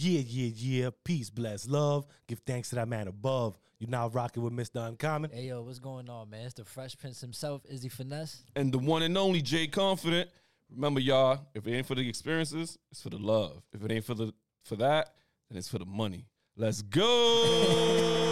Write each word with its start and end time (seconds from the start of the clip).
Yeah, 0.00 0.20
yeah, 0.24 0.50
yeah. 0.54 0.90
Peace, 1.04 1.28
bless, 1.28 1.66
love. 1.66 2.06
Give 2.28 2.38
thanks 2.46 2.68
to 2.70 2.76
that 2.76 2.86
man 2.86 3.08
above. 3.08 3.58
You're 3.80 3.90
now 3.90 4.08
rocking 4.08 4.44
with 4.44 4.52
Mr. 4.52 4.86
Uncommon. 4.86 5.30
Hey 5.32 5.48
yo, 5.48 5.62
what's 5.62 5.80
going 5.80 6.08
on, 6.08 6.30
man? 6.30 6.44
It's 6.46 6.54
the 6.54 6.64
Fresh 6.64 6.96
Prince 6.98 7.20
himself, 7.20 7.62
Izzy 7.68 7.88
Finesse. 7.88 8.44
and 8.54 8.72
the 8.72 8.78
one 8.78 9.02
and 9.02 9.18
only 9.18 9.42
Jay 9.42 9.66
Confident. 9.66 10.30
Remember, 10.70 11.00
y'all, 11.00 11.40
if 11.54 11.66
it 11.66 11.72
ain't 11.74 11.86
for 11.86 11.94
the 11.96 12.08
experiences, 12.08 12.78
it's 12.92 13.02
for 13.02 13.10
the 13.10 13.18
love. 13.18 13.62
If 13.72 13.82
it 13.84 13.90
ain't 13.90 14.04
for 14.04 14.14
the 14.14 14.32
for 14.64 14.76
that, 14.76 15.14
then 15.50 15.58
it's 15.58 15.68
for 15.68 15.78
the 15.78 15.86
money. 15.86 16.26
Let's 16.56 16.82
go. 16.82 18.04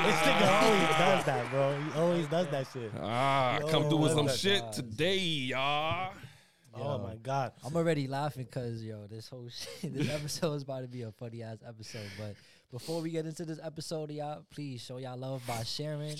This 0.00 0.16
nigga 0.16 0.62
always 0.62 0.88
does 0.98 1.24
that, 1.26 1.50
bro. 1.50 1.78
He 1.78 1.98
always 2.00 2.26
does 2.26 2.46
that 2.48 2.66
shit. 2.72 2.90
Ah, 3.02 3.58
Yo, 3.60 3.68
come 3.68 3.88
through 3.88 3.98
with 3.98 4.12
some 4.12 4.28
shit 4.30 4.62
gods. 4.62 4.76
today, 4.78 5.18
y'all. 5.18 6.14
Oh 6.74 6.98
my 6.98 7.16
god. 7.16 7.52
I'm 7.64 7.74
already 7.76 8.06
laughing 8.06 8.44
because 8.44 8.82
yo, 8.82 9.06
this 9.06 9.28
whole 9.28 9.48
shit, 9.80 9.94
this 9.94 10.10
episode 10.10 10.54
is 10.54 10.62
about 10.62 10.82
to 10.82 10.88
be 10.88 11.02
a 11.02 11.10
funny 11.12 11.42
ass 11.42 11.58
episode. 11.66 12.08
But 12.18 12.34
before 12.70 13.00
we 13.02 13.10
get 13.10 13.26
into 13.26 13.44
this 13.44 13.58
episode, 13.62 14.10
y'all, 14.10 14.44
please 14.50 14.80
show 14.80 14.98
y'all 14.98 15.16
love 15.18 15.42
by 15.46 15.62
sharing, 15.64 16.16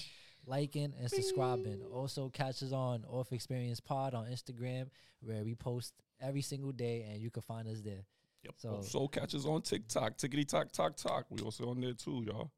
liking, 0.47 0.93
and 0.99 1.09
subscribing. 1.11 1.81
Also, 1.95 2.29
catch 2.29 2.63
us 2.63 2.73
on 2.73 3.05
Off 3.09 3.33
Experience 3.33 3.81
Pod 3.81 4.15
on 4.15 4.27
Instagram, 4.27 4.87
where 5.21 5.45
we 5.45 5.55
post 5.55 5.95
every 6.21 6.43
single 6.43 6.73
day, 6.73 7.07
and 7.11 7.21
you 7.21 7.31
can 7.31 7.43
find 7.43 7.69
us 7.69 7.81
there. 7.81 8.05
Yep. 8.45 8.55
So- 8.59 8.81
Soul 8.83 9.09
catchers 9.09 9.47
on 9.47 9.63
TikTok, 9.63 10.17
tickety 10.17 10.47
tock 10.49 10.73
tock 10.73 10.97
tock. 10.97 11.27
We 11.31 11.41
also 11.43 11.71
on 11.71 11.81
there 11.81 11.93
too, 11.93 12.25
y'all. 12.27 12.51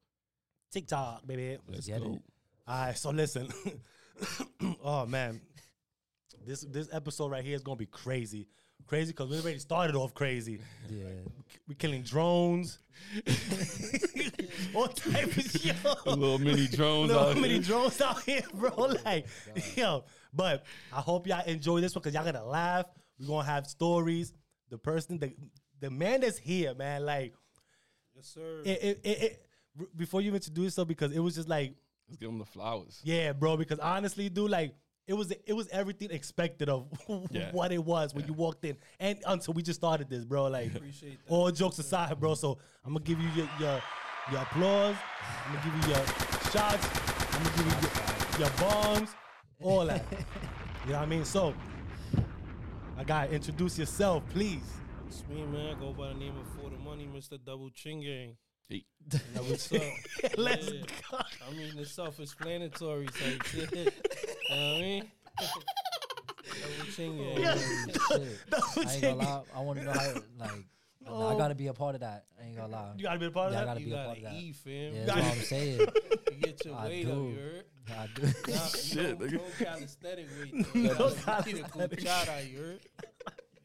TikTok, 0.72 1.26
baby. 1.26 1.58
Let's 1.68 1.86
get 1.86 2.00
go. 2.00 2.14
it. 2.14 2.22
All 2.66 2.86
right, 2.86 2.96
so 2.96 3.10
listen. 3.10 3.48
oh 4.84 5.04
man, 5.06 5.40
this 6.46 6.62
this 6.62 6.88
episode 6.92 7.30
right 7.30 7.44
here 7.44 7.54
is 7.56 7.62
gonna 7.62 7.76
be 7.76 7.86
crazy, 7.86 8.48
crazy 8.86 9.12
because 9.12 9.30
we 9.30 9.38
already 9.38 9.58
started 9.58 9.96
off 9.96 10.14
crazy. 10.14 10.60
Yeah, 10.90 11.04
We 11.68 11.74
killing 11.74 12.02
drones, 12.02 12.78
all 14.74 14.88
type 14.88 15.24
of 15.36 15.42
shit. 15.50 15.76
Little 16.06 16.38
mini 16.38 16.66
drones 16.68 17.08
Little 17.10 17.28
out 17.28 17.36
many 17.36 17.54
here. 17.54 17.62
drones 17.62 18.00
out 18.00 18.22
here, 18.22 18.42
bro. 18.54 18.70
Like, 19.04 19.26
yo, 19.76 20.04
but 20.32 20.64
I 20.92 21.00
hope 21.00 21.26
y'all 21.26 21.44
enjoy 21.46 21.80
this 21.80 21.94
one 21.94 22.02
because 22.02 22.14
y'all 22.14 22.24
gonna 22.24 22.44
laugh. 22.44 22.86
We're 23.18 23.26
gonna 23.26 23.44
have 23.46 23.66
stories. 23.66 24.32
The 24.70 24.78
person, 24.78 25.18
the 25.18 25.32
the 25.80 25.90
man 25.90 26.20
that's 26.20 26.38
here, 26.38 26.74
man, 26.74 27.04
like 27.04 27.34
Yes, 28.14 28.26
sir. 28.28 28.62
it, 28.64 28.82
it, 28.82 29.00
it, 29.04 29.22
it 29.22 29.46
r- 29.80 29.86
before 29.96 30.20
you 30.20 30.34
introduce 30.34 30.64
yourself, 30.64 30.88
because 30.88 31.12
it 31.12 31.18
was 31.18 31.34
just 31.34 31.48
like, 31.48 31.74
Let's 32.08 32.18
give 32.18 32.28
them 32.28 32.38
the 32.38 32.44
flowers. 32.46 33.00
yeah, 33.04 33.32
bro. 33.32 33.56
Because 33.56 33.78
honestly, 33.78 34.28
dude, 34.28 34.50
like 34.50 34.74
it 35.06 35.14
was 35.14 35.32
it 35.46 35.52
was 35.52 35.68
everything 35.68 36.10
expected 36.10 36.68
of 36.68 36.86
Yeah. 37.30 37.50
what 37.52 37.72
it 37.72 37.84
was 37.84 38.14
when 38.14 38.26
you 38.26 38.32
walked 38.32 38.64
in, 38.64 38.76
and 39.00 39.18
until 39.26 39.54
we 39.54 39.62
just 39.62 39.80
started 39.80 40.08
this, 40.08 40.24
bro. 40.24 40.44
Like, 40.46 40.74
Appreciate 40.74 41.18
that. 41.26 41.32
all 41.32 41.50
jokes 41.50 41.78
aside, 41.78 42.18
bro. 42.20 42.34
So 42.34 42.58
I'm 42.84 42.92
gonna 42.94 43.04
give 43.04 43.20
you 43.20 43.28
your 43.36 43.48
your, 43.60 43.82
your 44.30 44.40
applause. 44.42 44.96
I'm 45.46 45.54
gonna 45.54 45.64
give 45.64 45.88
you 45.88 45.94
your 45.94 46.06
shots. 46.52 46.88
I'm 47.34 47.42
gonna 47.42 47.56
give 47.56 47.66
you 47.66 47.88
your, 48.38 48.40
your 48.40 48.50
bombs, 48.58 49.10
all 49.62 49.86
that. 49.86 50.04
you 50.86 50.92
know 50.92 50.98
what 50.98 51.02
I 51.02 51.06
mean? 51.06 51.24
So, 51.24 51.54
I 52.96 53.04
gotta 53.04 53.32
introduce 53.32 53.78
yourself, 53.78 54.22
please. 54.30 54.62
It's 55.08 55.24
me, 55.28 55.44
man. 55.44 55.76
I 55.76 55.80
go 55.80 55.92
by 55.92 56.08
the 56.08 56.14
name 56.14 56.34
of 56.38 56.46
For 56.62 56.70
the 56.70 56.78
Money, 56.78 57.06
Mr. 57.12 57.38
Double 57.44 57.70
Ching 57.70 58.00
Gang. 58.02 58.36
Hey. 58.68 58.84
Now, 59.34 59.42
what's 59.42 59.72
up? 59.72 59.80
Uh, 59.82 60.28
let's 60.38 60.68
Yeah. 60.70 60.80
go. 61.10 61.18
I 61.18 61.50
mean, 61.52 61.72
it's 61.78 61.90
self-explanatory 61.92 63.06
type 63.06 63.42
shit. 63.44 63.72
you 63.72 63.84
know 63.84 63.90
what 64.50 64.56
I 64.56 64.80
mean? 64.80 65.10
Double 65.38 66.92
Ching 66.94 67.16
Gang. 67.18 67.38
Yeah. 67.40 67.54
shit. 67.56 68.38
I 68.52 68.92
ain't 68.92 69.02
gonna 69.02 69.14
lie. 69.16 69.42
I 69.54 69.60
want 69.60 69.78
to 69.80 69.84
know 69.84 69.92
how 69.92 70.14
like. 70.38 70.64
I 71.04 71.10
oh. 71.10 71.36
gotta 71.36 71.54
be 71.56 71.66
a 71.66 71.72
part 71.74 71.96
of 71.96 72.00
that. 72.02 72.26
I 72.40 72.46
ain't 72.46 72.56
gonna 72.56 72.72
lie. 72.72 72.92
You 72.96 73.02
gotta 73.02 73.18
be 73.18 73.26
a 73.26 73.30
part 73.32 73.48
of 73.48 73.54
Yeah, 73.54 73.62
I 73.62 73.64
gotta 73.64 73.80
You 73.80 73.86
be 73.86 73.92
a 73.92 74.04
part 74.04 74.16
of 74.18 74.22
that. 74.24 74.34
eat, 74.34 74.54
fam. 74.56 74.94
Yeah, 74.94 75.04
that's 75.04 75.16
what 75.20 75.24
I'm 75.32 75.42
saying. 75.42 75.78
get 76.40 76.64
your 76.64 76.74
I 76.76 76.84
weight 76.86 77.06
up, 77.08 77.14
you 77.16 77.34
heard? 77.40 77.64
I 77.90 78.06
do. 78.14 78.22
Nah, 78.52 78.58
Shit, 78.68 78.96
you 78.96 79.16
nigga. 79.16 79.32
know, 79.32 79.38
no 79.38 79.64
calisthenic 79.64 80.26
weight. 80.40 80.66
though. 80.74 80.80
No 80.80 80.82
You 80.82 80.88
gotta 80.94 81.14
calisthenic. 81.42 81.72
Get 81.72 81.92
a 81.92 81.96
cuchara, 81.96 82.52
you 82.52 82.58
heard? 82.58 82.80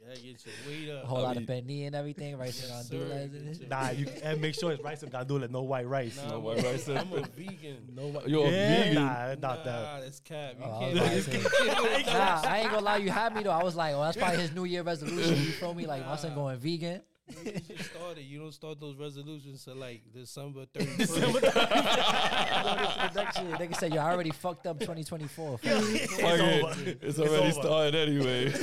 Yeah, 0.08 0.16
get 0.16 0.46
your 0.46 0.56
weight 0.68 0.90
a 1.04 1.06
whole 1.06 1.18
I 1.18 1.22
lot 1.22 1.36
mean- 1.36 1.44
of 1.44 1.48
penny 1.48 1.84
and 1.86 1.96
everything, 1.96 2.38
rice 2.40 2.62
and 2.64 2.70
Yes, 2.70 2.90
gandules 2.90 3.10
sir. 3.10 3.38
and 3.48 3.58
shit. 3.58 3.70
Nah, 3.70 3.90
you 3.90 4.08
and 4.24 4.42
make 4.42 4.56
sure 4.56 4.72
it's 4.72 4.82
rice 4.84 5.04
and 5.04 5.12
gandula, 5.12 5.50
no 5.50 5.64
white 5.64 5.88
rice. 5.88 6.16
Nah, 6.18 6.30
No 6.32 6.40
white 6.40 6.64
rice. 6.64 6.88
I'm 6.88 7.12
a 7.14 7.22
vegan. 7.36 7.78
No 7.94 8.08
white. 8.08 8.28
You're 8.28 8.48
a 8.48 8.52
vegan. 8.52 8.96
Nah, 8.96 9.28
not 9.36 9.42
nah, 9.42 9.64
that. 9.64 10.02
that's 10.02 10.20
cap. 10.22 10.54
You 10.58 10.64
Oh, 10.66 10.76
I 10.76 10.80
can't 10.80 10.94
was 10.94 11.28
about 11.28 11.42
to 11.42 11.50
say. 11.50 11.68
Nah, 12.06 12.14
that. 12.14 12.46
I 12.46 12.60
ain't 12.60 12.72
gonna 12.72 12.86
lie. 12.86 12.98
You 12.98 13.10
had 13.10 13.36
me 13.36 13.44
though. 13.44 13.52
I 13.52 13.64
was 13.64 13.76
like, 13.76 13.94
oh, 13.96 14.02
that's 14.04 14.16
probably 14.18 14.40
his 14.40 14.54
New 14.54 14.64
Year 14.66 14.84
resolution. 14.84 15.36
You 15.36 15.52
feel 15.52 15.74
me? 15.74 15.86
Like 15.86 16.06
my 16.06 16.16
son 16.16 16.34
going 16.36 16.58
vegan. 16.58 17.02
You 17.44 17.52
just 17.76 17.92
started. 17.92 18.22
You 18.24 18.40
don't 18.40 18.54
start 18.54 18.80
those 18.80 18.96
resolutions 18.96 19.66
till 19.66 19.76
like 19.76 20.02
December 20.14 20.66
31st. 20.74 21.20
Going 21.20 21.36
into 21.36 22.98
the 23.02 23.12
next 23.16 23.42
year. 23.42 23.52
Nigga 23.58 23.76
said, 23.76 23.94
yo, 23.94 24.02
I 24.02 24.12
already 24.14 24.32
fucked 24.32 24.66
up 24.68 24.80
2024. 24.80 25.58
Fuck. 25.58 25.70
it's 25.70 26.14
over. 26.14 26.90
It's 27.02 27.20
already 27.20 27.36
over. 27.36 27.52
started 27.52 27.96
anyway. 27.96 28.54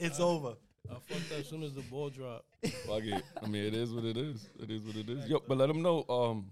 It's 0.00 0.18
over. 0.18 0.54
I 0.90 0.94
fucked 0.94 1.32
up 1.32 1.38
as 1.38 1.48
soon 1.48 1.62
as 1.62 1.74
the 1.74 1.82
ball 1.82 2.10
dropped. 2.10 2.44
Fuck 2.86 3.02
it. 3.04 3.22
I 3.42 3.46
mean, 3.46 3.64
it 3.64 3.74
is 3.74 3.92
what 3.92 4.04
it 4.04 4.16
is. 4.16 4.48
It 4.60 4.70
is 4.70 4.82
what 4.82 4.96
it 4.96 5.08
is. 5.08 5.28
Yo, 5.28 5.40
but 5.46 5.56
let 5.58 5.68
them 5.68 5.82
know. 5.82 6.04
Um, 6.08 6.50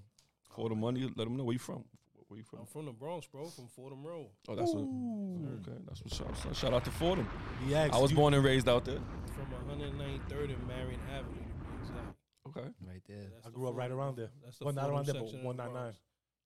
for 0.54 0.68
the 0.68 0.74
money, 0.74 1.02
let 1.16 1.24
them 1.24 1.36
know 1.36 1.44
where 1.44 1.52
you 1.52 1.58
from. 1.58 1.84
Where 2.28 2.38
you 2.38 2.44
from? 2.44 2.60
I'm 2.60 2.66
from 2.66 2.86
the 2.86 2.92
Bronx, 2.92 3.26
bro. 3.26 3.46
From 3.48 3.66
Fordham 3.68 4.04
Road. 4.04 4.26
Oh, 4.48 4.54
that's 4.54 4.72
what. 4.72 4.82
Okay, 4.82 5.78
that's 5.86 6.02
what's 6.02 6.20
up. 6.20 6.36
son. 6.36 6.54
Shout 6.54 6.72
out 6.74 6.84
to 6.84 6.90
Fordham. 6.90 7.28
Yeah, 7.66 7.88
I 7.92 7.98
was 7.98 8.12
born 8.12 8.34
and 8.34 8.44
raised 8.44 8.68
out 8.68 8.84
there. 8.84 8.98
From 9.34 9.46
193rd 9.68 10.54
and 10.54 10.66
Marion 10.68 11.00
Avenue, 11.10 11.34
to 11.34 11.64
be 11.64 11.76
exact. 11.80 12.16
Okay. 12.48 12.68
Right 12.86 13.02
there. 13.08 13.18
That's 13.34 13.46
I 13.46 13.50
the 13.50 13.54
grew 13.56 13.68
up 13.68 13.76
right 13.76 13.90
around 13.90 14.16
there. 14.16 14.30
That's 14.44 14.58
the 14.58 14.64
Well, 14.64 14.74
not 14.74 14.82
Fordham 14.82 14.96
around 14.96 15.06
there, 15.06 15.14
but 15.14 15.20
section 15.22 15.36
of 15.38 15.42
the 15.42 15.46
199. 15.46 15.82
Bronx. 15.82 15.98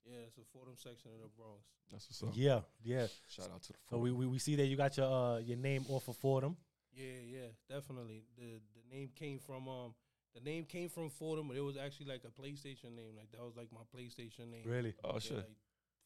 Yeah, 0.07 0.27
it's 0.27 0.37
the 0.37 0.43
Fordham 0.53 0.75
section 0.77 1.11
of 1.15 1.21
the 1.21 1.29
Bronx. 1.37 1.61
That's 1.93 2.07
what's 2.09 2.23
up. 2.23 2.31
Yeah, 2.35 2.61
yeah. 2.83 3.07
Shout 3.29 3.51
out 3.55 3.63
to 3.63 3.73
the 3.73 3.79
Fordham. 3.89 3.89
So 3.91 3.99
we, 3.99 4.11
we, 4.13 4.27
we 4.27 4.39
see 4.39 4.57
that 4.57 4.67
you 4.67 4.77
got 4.77 4.97
your 4.97 5.07
uh, 5.13 5.39
your 5.41 5.59
name 5.59 5.85
off 5.89 6.09
of 6.09 6.17
Fordham. 6.17 6.57
Yeah, 6.97 7.21
yeah, 7.27 7.47
definitely. 7.77 8.23
The 8.39 8.61
the 8.75 8.95
name 8.97 9.11
came 9.15 9.39
from 9.39 9.69
um 9.69 9.95
the 10.35 10.41
name 10.41 10.65
came 10.65 10.89
from 10.89 11.11
Fordham, 11.11 11.49
but 11.49 11.57
it 11.57 11.61
was 11.61 11.77
actually 11.77 12.07
like 12.07 12.23
a 12.25 12.41
PlayStation 12.41 12.95
name. 12.97 13.15
Like 13.17 13.31
that 13.33 13.41
was 13.43 13.57
like 13.57 13.69
my 13.73 13.81
PlayStation 13.97 14.51
name. 14.51 14.63
Really? 14.67 14.95
oh 15.05 15.13
Yeah, 15.15 15.19
shit. 15.21 15.37
like 15.37 15.47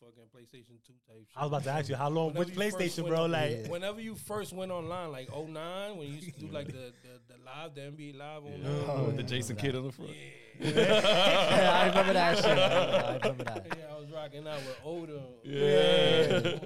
fucking 0.00 0.25
PlayStation 0.34 0.78
2 0.87 0.93
type 1.09 1.16
shit. 1.27 1.37
I 1.37 1.41
was 1.43 1.48
about 1.48 1.65
to 1.65 1.71
ask 1.71 1.88
you 1.88 1.97
how 1.97 2.09
long, 2.09 2.28
Whenever 2.34 2.44
which 2.50 2.54
PlayStation, 2.56 2.98
went 3.04 3.09
bro? 3.09 3.27
Like, 3.27 3.50
Yeah. 3.50 3.69
Whenever 3.69 4.00
you 4.00 4.15
first 4.15 4.53
went 4.53 4.71
online, 4.71 5.10
like 5.10 5.28
09, 5.28 5.97
when 5.97 6.06
you 6.06 6.15
used 6.15 6.34
to 6.34 6.41
do 6.41 6.47
like 6.53 6.66
the, 6.69 6.93
the, 7.03 7.21
the 7.27 7.34
live, 7.44 7.75
the 7.75 7.81
NBA 7.81 8.16
live 8.16 8.43
Yeah. 8.44 8.53
online. 8.71 8.91
Oh, 8.91 9.04
With 9.06 9.16
the 9.16 9.22
Jason 9.25 9.56
remember 9.56 9.60
Kidd 9.60 9.77
on 9.77 9.87
the 9.87 9.93
front. 9.93 10.10
Yeah, 10.60 11.81
I 11.82 11.88
remember 11.88 12.12
that 12.12 12.37
shit. 12.37 12.47
I 12.47 13.16
remember 13.16 13.44
that. 13.44 13.66
Yeah, 13.77 13.84
I 13.94 13.98
was 13.98 14.10
rocking 14.10 14.47
out 14.47 14.60
with 14.60 14.78
Oda. 14.84 15.21
Yeah. 15.44 16.59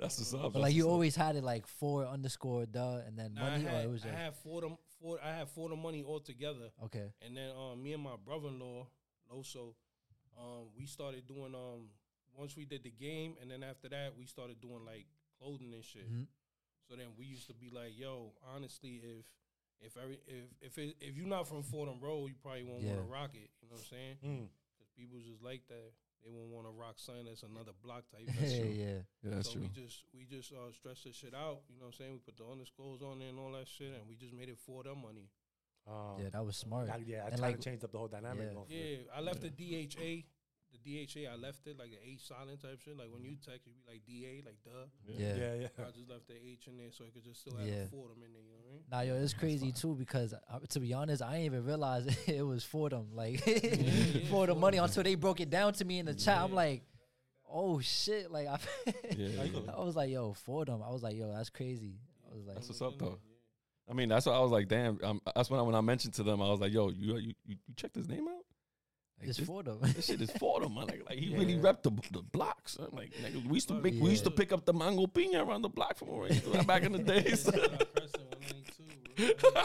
That's 0.00 0.18
what's 0.18 0.34
up. 0.34 0.52
But 0.52 0.62
like 0.62 0.74
you 0.74 0.88
always 0.88 1.14
had 1.14 1.36
it 1.36 1.44
like 1.44 1.66
four 1.66 2.06
underscore 2.06 2.66
duh 2.66 3.00
and 3.06 3.18
then 3.18 3.34
Nah, 3.34 3.46
I 3.46 3.50
money, 3.50 3.64
had, 3.64 3.74
or 3.74 3.88
it 3.88 3.90
was 3.90 4.02
I 4.04 4.08
just 4.08 4.18
had 4.18 4.34
four 4.36 4.60
them, 4.62 4.76
four, 5.00 5.18
I 5.22 5.34
had 5.36 5.48
four 5.48 5.68
the 5.68 5.76
money 5.76 6.02
all 6.02 6.20
together. 6.20 6.70
okay. 6.84 7.12
And 7.24 7.36
then 7.36 7.50
um, 7.56 7.82
me 7.82 7.92
and 7.92 8.02
my 8.02 8.16
brother-in-law, 8.24 8.86
Loso, 9.32 9.74
um, 10.38 10.68
we 10.76 10.86
started 10.86 11.26
doing 11.26 11.54
um, 11.54 11.88
once 12.36 12.56
we 12.56 12.64
did 12.64 12.82
the 12.82 12.90
game, 12.90 13.34
and 13.40 13.50
then 13.50 13.62
after 13.62 13.88
that 13.90 14.14
we 14.18 14.24
started 14.26 14.60
doing 14.60 14.84
like 14.86 15.06
clothing 15.38 15.72
and 15.74 15.84
shit. 15.84 16.10
Mhm. 16.10 16.26
So 16.88 16.96
then 16.96 17.06
we 17.18 17.26
used 17.26 17.46
to 17.48 17.54
be 17.54 17.70
like, 17.70 17.96
"Yo, 17.98 18.32
honestly, 18.54 19.00
if 19.04 19.26
if 19.80 19.96
every 19.96 20.18
if 20.26 20.44
if 20.60 20.78
it, 20.78 20.96
if 21.00 21.16
you're 21.16 21.26
not 21.28 21.46
from 21.46 21.62
Fordham 21.62 22.00
Road, 22.00 22.26
you 22.28 22.34
probably 22.42 22.64
won't 22.64 22.82
want 22.82 22.96
Yeah. 22.96 22.96
to 22.96 23.02
rock 23.02 23.30
it." 23.34 23.50
You 23.62 23.68
know 23.68 23.76
what 23.76 23.80
I'm 23.80 23.86
saying? 23.86 24.16
mm, 24.24 24.48
Because 24.76 24.90
people 24.96 25.18
just 25.20 25.42
like 25.42 25.66
that. 25.68 25.92
They 26.24 26.30
won't 26.30 26.50
want 26.52 26.66
to 26.66 26.72
rock 26.72 26.98
sign 26.98 27.24
that's 27.24 27.42
another 27.42 27.72
block 27.82 28.04
type. 28.12 28.22
Yeah, 28.28 28.40
That's 28.40 28.54
true. 28.58 28.68
yeah. 28.72 28.86
Yeah, 29.22 29.30
that's 29.36 29.48
so 29.48 29.52
true. 29.54 29.62
we 29.62 29.68
just 29.68 30.04
we 30.14 30.24
just 30.24 30.52
uh, 30.52 30.70
stretched 30.72 31.04
this 31.04 31.16
shit 31.16 31.34
out. 31.34 31.60
You 31.68 31.78
know 31.80 31.86
what 31.88 31.94
I'm 31.96 31.98
saying? 31.98 32.12
We 32.12 32.18
put 32.18 32.36
the 32.36 32.44
underscores 32.44 33.00
on 33.02 33.18
there 33.20 33.28
and 33.28 33.38
all 33.38 33.52
that 33.52 33.66
shit, 33.68 33.88
and 33.96 34.04
we 34.08 34.16
just 34.16 34.34
made 34.34 34.48
it 34.48 34.58
for 34.58 34.82
them 34.84 35.00
money. 35.02 35.28
um, 35.88 36.20
Yeah, 36.22 36.28
that 36.30 36.44
was 36.44 36.56
smart. 36.56 36.90
I, 36.90 37.00
yeah, 37.06 37.24
I 37.24 37.28
And 37.28 37.38
tried 37.38 37.48
like- 37.48 37.56
to 37.56 37.62
change 37.62 37.84
up 37.84 37.92
the 37.92 37.98
whole 37.98 38.08
dynamic. 38.08 38.50
Yeah. 38.68 38.76
Yeah. 38.76 38.96
I 39.16 39.20
left 39.20 39.40
the 39.40 39.50
DHA. 39.50 40.24
The 40.72 40.78
DHA, 41.06 41.30
I 41.32 41.36
left 41.36 41.66
it 41.66 41.78
like 41.78 41.90
the 41.90 41.98
H 42.08 42.26
silent 42.28 42.62
type 42.62 42.78
shit. 42.84 42.96
Like 42.96 43.08
when 43.12 43.24
you 43.24 43.36
text, 43.44 43.66
you 43.66 43.72
be 43.74 43.82
like 43.90 44.02
DA, 44.06 44.42
like 44.46 44.56
duh. 44.64 44.86
Yeah. 45.06 45.34
yeah, 45.34 45.54
yeah. 45.62 45.84
I 45.86 45.90
just 45.90 46.08
left 46.08 46.28
the 46.28 46.34
H 46.34 46.68
in 46.68 46.76
there 46.76 46.90
so 46.92 47.04
it 47.04 47.12
could 47.14 47.24
just 47.24 47.40
still 47.40 47.56
have 47.56 47.66
Yeah. 47.66 47.82
the 47.84 47.88
Fordham 47.88 48.22
in 48.24 48.32
there. 48.32 48.42
You 48.42 48.48
know 48.52 48.58
what 48.62 48.70
I 48.70 49.02
mean? 49.02 49.10
Nah, 49.10 49.16
yo, 49.18 49.22
it's 49.22 49.34
crazy 49.34 49.72
too 49.72 49.94
because 49.96 50.32
uh, 50.32 50.58
to 50.68 50.80
be 50.80 50.92
honest, 50.94 51.22
I 51.22 51.32
didn't 51.32 51.44
even 51.46 51.64
realize 51.64 52.06
it 52.28 52.46
was 52.46 52.62
Fordham. 52.64 53.08
Like 53.14 53.44
yeah, 53.46 54.20
for 54.30 54.46
the 54.46 54.54
money 54.54 54.78
until 54.78 55.02
they 55.02 55.16
broke 55.16 55.40
it 55.40 55.50
down 55.50 55.72
to 55.74 55.84
me 55.84 55.98
in 55.98 56.06
the 56.06 56.14
chat. 56.14 56.38
I'm 56.38 56.54
like, 56.54 56.82
oh 57.52 57.80
shit! 57.80 58.30
Like 58.30 58.46
I, 58.46 58.58
Yeah, 59.16 59.26
yeah. 59.42 59.72
I 59.76 59.80
was 59.84 59.96
like, 59.96 60.10
yo, 60.10 60.34
Fordham. 60.34 60.82
I 60.82 60.90
was 60.90 61.02
like, 61.02 61.16
yo, 61.16 61.32
that's 61.32 61.50
crazy. 61.50 61.96
I 62.30 62.36
was 62.36 62.46
like, 62.46 62.54
That's 62.56 62.68
what's 62.68 62.80
up, 62.82 62.96
though. 62.98 63.18
I 63.90 63.92
mean, 63.92 64.08
that's 64.08 64.24
what 64.26 64.36
I 64.36 64.38
was 64.38 64.52
like. 64.52 64.68
Damn. 64.68 65.00
Um, 65.02 65.20
that's 65.34 65.50
when 65.50 65.58
I, 65.58 65.64
when 65.64 65.74
I 65.74 65.80
mentioned 65.80 66.14
to 66.14 66.22
them, 66.22 66.40
I 66.40 66.48
was 66.48 66.60
like, 66.60 66.72
"Yo, 66.72 66.90
you 66.90 67.16
you 67.16 67.34
you, 67.44 67.56
you 67.66 67.74
checked 67.74 67.96
his 67.96 68.08
name 68.08 68.28
out? 68.28 68.39
Like, 69.20 69.28
it's 69.28 69.38
this, 69.38 69.46
Fordham. 69.46 69.78
this 69.82 70.06
shit 70.06 70.20
is 70.20 70.30
Fordham, 70.32 70.74
man. 70.74 70.86
Like, 70.86 71.02
like 71.08 71.18
he 71.18 71.34
really 71.36 71.52
Yeah. 71.54 71.60
repped 71.60 71.82
the, 71.82 71.90
the 72.12 72.22
blocks. 72.22 72.76
I'm 72.80 72.96
like, 72.96 73.12
nigga, 73.22 73.46
we 73.46 73.54
used 73.54 73.68
to 73.68 73.74
make, 73.74 73.94
we 74.00 74.10
used 74.10 74.24
to 74.24 74.30
pick 74.30 74.50
up 74.52 74.64
the 74.64 74.72
mango 74.72 75.06
pina 75.06 75.44
around 75.44 75.62
the 75.62 75.68
block 75.68 75.96
from 75.98 76.08
where 76.08 76.20
we 76.22 76.28
used 76.30 76.50
to- 76.52 76.64
back 76.64 76.82
in 76.84 76.92
the 76.92 76.98
days. 77.14 77.44
Yeah, 77.52 77.66
Preston 77.94 78.22
192, 78.30 79.34
bro. 79.40 79.62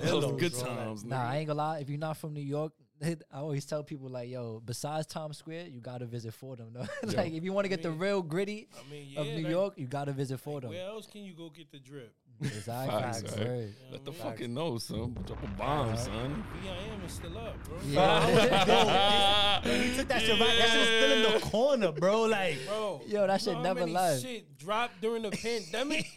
Those 0.20 0.40
good 0.40 0.52
bro, 0.52 0.60
like- 0.60 0.76
times. 0.78 1.04
Nah, 1.04 1.28
I 1.30 1.36
ain't 1.38 1.46
gonna 1.46 1.58
lie. 1.58 1.78
If 1.78 1.88
you're 1.88 1.98
not 1.98 2.16
from 2.16 2.34
New 2.34 2.40
York, 2.42 2.72
I 3.02 3.16
always 3.32 3.64
tell 3.64 3.82
people 3.82 4.08
like, 4.08 4.28
yo, 4.28 4.60
besides 4.64 5.06
Times 5.06 5.38
Square, 5.38 5.68
you 5.68 5.80
gotta 5.80 6.06
visit 6.06 6.34
Fordham. 6.34 6.72
though. 6.72 6.86
like, 7.16 7.32
if 7.32 7.44
you 7.44 7.52
want 7.52 7.64
to 7.64 7.68
get 7.68 7.82
the 7.82 7.90
real 7.90 8.22
gritty 8.22 8.68
I 8.78 8.90
mean, 8.90 9.06
yeah, 9.10 9.20
of 9.20 9.26
New 9.28 9.34
like, 9.44 9.50
York, 9.50 9.74
you 9.76 9.86
gotta 9.86 10.12
visit 10.12 10.34
like, 10.34 10.40
Fordham. 10.40 10.70
where 10.70 10.86
else 10.86 11.06
can 11.06 11.22
you 11.22 11.32
go 11.34 11.48
get 11.50 11.70
the 11.72 11.78
drip? 11.78 12.12
Exactly. 12.42 13.00
Facts, 13.00 13.20
Facts, 13.22 13.36
right? 13.38 13.46
word. 13.46 13.58
You 13.68 13.92
Let 13.92 14.04
the 14.04 14.10
what 14.12 14.20
I 14.20 14.24
mean? 14.24 14.32
fucking 14.32 14.54
know, 14.54 14.78
son. 14.78 15.16
Drop 15.26 15.42
a 15.42 15.46
bomb, 15.58 15.96
son. 15.96 16.44
VIM 16.62 17.04
is 17.06 17.12
still 17.12 17.38
up, 17.38 17.64
bro. 17.64 17.76
Yeah. 17.86 19.60
He 19.64 19.94
took 19.96 20.08
that 20.08 20.22
shit 20.22 20.40
right. 20.40 20.58
That 20.58 20.68
shit 20.70 20.78
was 20.78 20.88
still 20.88 21.12
in 21.12 21.32
the 21.34 21.40
corner, 21.46 21.92
bro. 21.92 22.22
Like, 22.22 22.58
Bro, 22.66 23.02
Yo, 23.06 23.26
that 23.26 23.40
shit 23.42 23.52
know 23.54 23.62
never 23.62 23.86
left. 23.86 24.22
Shit 24.22 24.56
dropped 24.58 25.00
during 25.00 25.22
the 25.22 25.30
pandemic. 25.30 26.06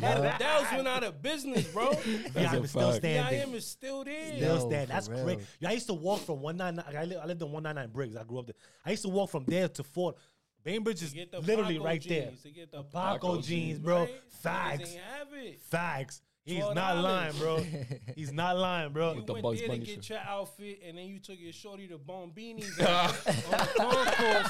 Yeah. 0.00 0.36
That 0.38 0.60
was 0.62 0.72
went 0.72 0.88
out 0.94 1.04
of 1.04 1.22
business, 1.22 1.64
bro. 1.72 1.92
That's 1.92 2.52
VIM 2.52 2.64
is 2.64 2.70
still 2.70 2.82
fact. 2.90 2.96
standing. 2.96 3.40
VIM 3.46 3.54
is 3.54 3.66
still 3.66 4.04
there. 4.04 4.26
Still 4.36 4.54
Yo, 4.56 4.68
stand. 4.68 4.88
That's 4.90 5.08
real. 5.08 5.24
great. 5.24 5.38
Yeah, 5.60 5.68
I 5.68 5.72
used 5.72 5.86
to 5.86 5.94
walk 5.94 6.20
from 6.20 6.40
199. 6.40 6.96
I, 7.00 7.04
li- 7.04 7.16
I 7.22 7.26
lived 7.26 7.42
in 7.42 7.52
199 7.52 7.92
Briggs. 7.92 8.16
I 8.16 8.24
grew 8.24 8.38
up 8.40 8.46
there. 8.46 8.54
I 8.84 8.90
used 8.90 9.02
to 9.02 9.08
walk 9.08 9.30
from 9.30 9.44
there 9.44 9.68
to 9.68 9.82
Fort. 9.84 10.16
Bainbridge 10.64 11.02
is 11.02 11.12
the 11.12 11.26
literally 11.40 11.74
Paco 11.74 11.84
right 11.84 12.02
there. 12.08 12.26
jeans, 12.28 12.42
To 12.42 12.50
get 12.50 12.70
the 12.72 12.82
Paco 12.82 13.12
Paco 13.12 13.34
jeans, 13.36 13.46
jeans, 13.46 13.78
bro. 13.78 14.00
right? 14.00 14.10
Facts. 14.42 14.90
ain't 14.92 15.00
have 15.00 15.28
it. 15.34 15.60
Facts. 15.70 16.22
He's 16.42 16.64
$12. 16.64 16.74
not 16.74 16.96
lying, 16.98 17.36
bro. 17.36 17.58
He's 18.16 18.32
not 18.32 18.56
lying, 18.56 18.92
bro. 18.92 19.12
You 19.12 19.22
the 19.24 19.32
went 19.34 19.42
Bugs 19.42 19.60
there 19.60 19.68
to 19.68 19.76
get 19.78 20.08
your 20.08 20.18
outfit, 20.20 20.80
and 20.86 20.96
then 20.96 21.04
you 21.06 21.18
took 21.18 21.38
your 21.38 21.52
shorty 21.52 21.86
to 21.88 21.98
Bombinis 21.98 22.80
on 22.80 23.12
the 23.24 23.68
concourse. 23.76 24.48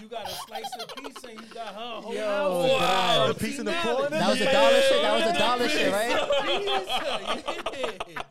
You 0.00 0.08
got 0.08 0.26
a 0.26 0.30
slice 0.30 0.64
of 0.80 0.88
pizza, 0.96 1.28
and 1.28 1.38
you 1.40 1.46
got 1.54 1.66
her 1.68 2.00
whole 2.00 2.14
Yo, 2.14 2.24
outfit. 2.24 2.80
wow. 2.80 3.26
The 3.28 3.34
piece 3.34 3.58
in 3.58 3.66
the 3.66 3.72
$14. 3.72 3.82
corner? 3.82 4.08
That 4.10 4.28
was 4.30 4.40
a 4.40 4.52
dollar 4.52 4.80
shit. 4.80 5.02
That 5.02 5.26
was 5.26 5.36
a 5.36 5.38
dollar 5.38 5.68
shit, 5.68 5.92
right? 5.92 6.16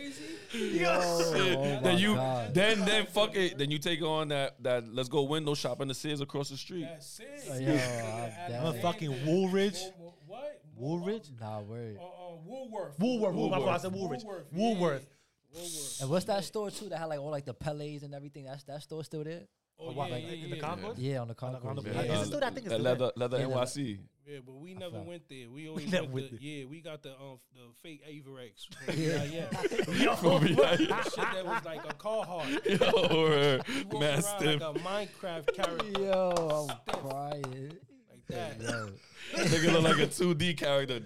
Pizza, 0.00 0.22
yeah. 0.22 0.28
You 0.28 0.36
crazy? 0.50 0.78
Yo, 0.78 1.32
Shit. 1.46 1.56
oh 1.58 1.74
my 1.76 1.80
then 1.82 1.98
you, 1.98 2.14
God. 2.14 2.54
then 2.54 2.80
then 2.84 3.06
fuck 3.06 3.34
it. 3.36 3.58
Then 3.58 3.70
you 3.70 3.78
take 3.78 4.02
on 4.02 4.28
that 4.28 4.62
that 4.62 4.92
let's 4.94 5.08
go 5.08 5.22
window 5.22 5.54
shop 5.54 5.80
in 5.80 5.88
the 5.88 5.94
Sears 5.94 6.20
across 6.20 6.48
the 6.50 6.56
street. 6.56 6.86
That's 6.88 7.20
it. 7.20 7.62
Yo, 7.62 7.72
I'm 7.72 8.52
the 8.52 8.52
down. 8.52 8.74
Motherfucking 8.74 9.26
Woolridge. 9.26 9.80
Wo- 9.98 10.04
wo- 10.06 10.14
What? 10.26 10.60
Woolridge? 10.76 11.28
Nah, 11.40 11.60
word. 11.60 11.96
Uh, 12.00 12.02
uh, 12.04 12.36
Woolworth. 12.44 12.98
Woolworth. 12.98 13.34
Woolworth. 13.34 13.34
Woolworth. 13.34 13.68
I 13.68 13.76
said 13.78 13.92
Woolridge. 13.92 14.22
Woolworth. 14.24 14.46
Woolworth. 14.52 15.06
Woolworth. 15.54 15.98
And 16.00 16.10
what's 16.10 16.24
that 16.26 16.44
store 16.44 16.70
too 16.70 16.88
that 16.88 16.98
had 16.98 17.06
like 17.06 17.20
all 17.20 17.30
like 17.30 17.44
the 17.44 17.54
Pelés 17.54 18.02
and 18.02 18.14
everything? 18.14 18.44
That's 18.44 18.64
that 18.64 18.82
store 18.82 19.04
still 19.04 19.22
there? 19.24 19.42
Oh, 19.78 19.92
What, 19.92 20.08
yeah, 20.08 20.14
like, 20.14 20.24
yeah, 20.24 20.30
in 20.32 20.38
yeah. 20.40 20.54
the 20.54 20.60
concourse? 20.60 20.98
Yeah, 20.98 21.20
on 21.22 21.28
the 21.28 21.34
on 21.42 21.52
the- 21.52 21.58
concourse. 21.58 21.86
on 21.86 21.92
yeah. 21.94 22.02
the- 22.02 22.12
Is 22.14 22.20
it 22.22 22.26
still- 22.26 22.38
I 22.44 22.50
think 22.50 22.56
it's 22.58 22.68
that 22.68 22.70
still 22.74 22.80
leather 22.82 23.12
leather 23.16 23.38
Yeah, 23.38 23.46
NYC. 23.46 23.98
Yeah, 24.24 24.38
but 24.46 24.52
we 24.54 24.74
never 24.74 25.00
went 25.02 25.28
there. 25.28 25.50
We 25.50 25.68
always 25.68 25.90
never 25.90 26.04
went 26.04 26.14
went 26.14 26.26
to, 26.28 26.34
there. 26.36 26.40
yeah, 26.44 26.64
we 26.66 26.80
got 26.80 27.02
the 27.02 27.10
um 27.10 27.40
the 27.54 27.62
fake 27.82 28.02
Avirex. 28.06 28.66
Yeah. 28.96 29.24
yeah, 29.24 29.48
yeah. 29.98 31.02
shit 31.02 31.16
that 31.16 31.44
was 31.44 31.64
like 31.64 31.84
a 31.84 31.94
Carhartt. 31.94 32.80
Yo, 33.10 33.22
word. 33.24 33.62
We 33.90 33.98
man 33.98 34.22
stiff. 34.22 34.60
like 34.60 34.76
a 34.76 34.78
Minecraft 34.78 35.54
character 35.56 36.00
Yo, 36.00 36.68
I'm 36.70 37.00
crying. 37.00 37.72
like 38.10 38.26
that. 38.28 38.60
Yo, 38.62 38.90
Nigga 39.34 39.72
look 39.72 39.82
like 39.84 39.98
a 39.98 40.06
2D 40.06 40.56
character. 40.56 41.00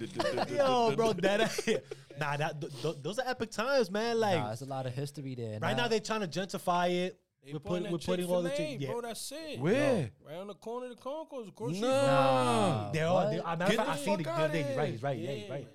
Yo, 0.54 0.94
bro, 0.94 1.12
that 1.14 1.40
nah, 2.20 2.36
that 2.36 2.60
th- 2.60 2.82
th- 2.82 2.96
those 3.02 3.18
are 3.18 3.26
epic 3.28 3.50
times, 3.50 3.90
man. 3.90 4.18
Like 4.20 4.38
nah, 4.38 4.46
there's 4.48 4.62
a 4.62 4.66
lot 4.66 4.84
of 4.86 4.92
history 4.94 5.34
there. 5.34 5.58
right 5.60 5.76
now, 5.76 5.88
they're 5.88 6.00
trying 6.00 6.20
to 6.20 6.28
gentrify 6.28 6.90
it. 6.90 7.18
They 7.46 7.52
We're 7.52 7.60
putting 7.60 7.76
putting, 7.84 7.93
we're 7.93 7.98
putting 7.98 8.26
all 8.26 8.43
the 8.43 8.48
Chick-fil-A, 8.48 8.76
yeah. 8.78 8.90
bro. 8.90 9.00
That's 9.02 9.32
it. 9.32 9.60
Where? 9.60 10.10
Right 10.26 10.37
on 10.37 10.48
the 10.48 10.54
corner 10.54 10.87
of 10.87 10.96
the 10.96 11.00
concourse. 11.00 11.46
Of 11.46 11.54
course, 11.54 11.75
you 11.75 11.82
Nah. 11.82 12.90
They're 12.90 13.06
all. 13.06 13.31
They, 13.31 13.37
matter 13.37 13.62
of 13.62 13.69
Get 13.70 13.76
the 13.76 13.88
I 13.88 13.96
seen 13.96 14.20
it 14.20 14.25
fuck 14.25 14.25
the 14.25 14.32
other 14.32 14.44
outta 14.44 14.52
day. 14.52 14.62
He's 14.64 14.76
right. 14.76 14.90
He's 14.90 15.02
right. 15.02 15.19
Yeah, 15.19 15.31
Yeah. 15.31 15.37
he's 15.37 15.50
right. 15.50 15.69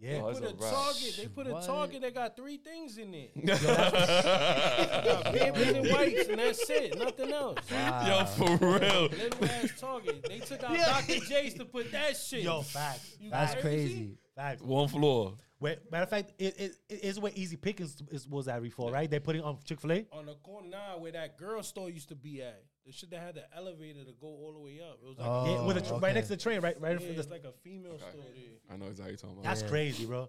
Yeah. 0.00 0.20
put 0.20 0.44
a 0.44 0.48
a. 0.48 0.52
Target. 0.52 1.14
They 1.18 1.26
put 1.26 1.46
a 1.48 1.52
What? 1.52 1.66
Target 1.66 2.00
that 2.00 2.14
got 2.14 2.34
three 2.34 2.56
things 2.56 2.96
in 2.96 3.12
it. 3.12 3.32
got 3.46 5.24
Pampers 5.34 5.68
and 5.68 5.90
whites, 5.90 6.28
and 6.28 6.38
that's 6.38 6.70
it. 6.70 6.98
Nothing 6.98 7.32
else. 7.32 7.58
Yo, 7.70 8.24
for 8.24 8.56
real. 8.66 9.08
Little 9.08 9.44
ass 9.44 9.72
Target. 9.78 10.24
They 10.26 10.38
took 10.38 10.64
out 10.64 10.76
Dr. 10.78 11.20
Jay's 11.26 11.54
to 11.54 11.66
put 11.66 11.92
that 11.92 12.16
shit. 12.16 12.44
Yo, 12.44 12.62
facts. 12.62 13.16
You 13.20 13.30
That's 13.30 13.60
crazy. 13.60 14.16
Facts. 14.38 14.62
One 14.62 14.86
floor. 14.88 15.34
Wait, 15.60 15.78
matter 15.90 16.04
of 16.04 16.08
fact, 16.10 16.32
it, 16.38 16.54
it, 16.60 16.76
it 16.88 17.00
is 17.02 17.18
where 17.18 17.32
Easy 17.34 17.56
Pickings 17.56 18.00
is, 18.12 18.28
was 18.28 18.46
at 18.46 18.62
before, 18.62 18.92
right? 18.92 19.10
They're 19.10 19.18
putting 19.18 19.42
on 19.42 19.58
Chick 19.64 19.80
Fil 19.80 19.90
A. 19.90 20.06
On 20.12 20.26
the 20.26 20.34
corner 20.36 20.68
now 20.68 20.98
where 20.98 21.10
that 21.10 21.36
girl 21.36 21.60
store 21.64 21.90
used 21.90 22.08
to 22.10 22.14
be 22.14 22.40
at. 22.42 22.62
The 22.86 22.92
shit 22.92 23.10
that 23.10 23.20
had 23.20 23.34
the 23.34 23.42
elevator 23.56 24.04
to 24.04 24.12
go 24.20 24.28
all 24.28 24.52
the 24.52 24.60
way 24.60 24.78
up. 24.80 25.00
It 25.02 25.08
was 25.08 25.18
like, 25.18 25.26
Oh, 25.28 25.46
yeah, 25.52 25.66
with 25.66 25.76
a 25.76 25.80
tr- 25.80 25.94
okay. 25.94 26.06
right 26.06 26.14
next 26.14 26.28
to 26.28 26.36
the 26.36 26.42
train, 26.42 26.60
right, 26.60 26.80
right 26.80 26.92
in 26.92 26.98
front 26.98 27.10
it's 27.10 27.20
of 27.22 27.26
the. 27.28 27.32
like 27.34 27.44
a 27.44 27.52
female 27.64 27.98
store 27.98 28.12
there. 28.32 28.54
I 28.72 28.76
know 28.76 28.86
exactly 28.86 29.02
what 29.02 29.08
you're 29.10 29.16
talking 29.18 29.32
about. 29.38 29.44
That's 29.44 29.62
Yeah. 29.62 29.68
crazy, 29.68 30.06
bro. 30.06 30.28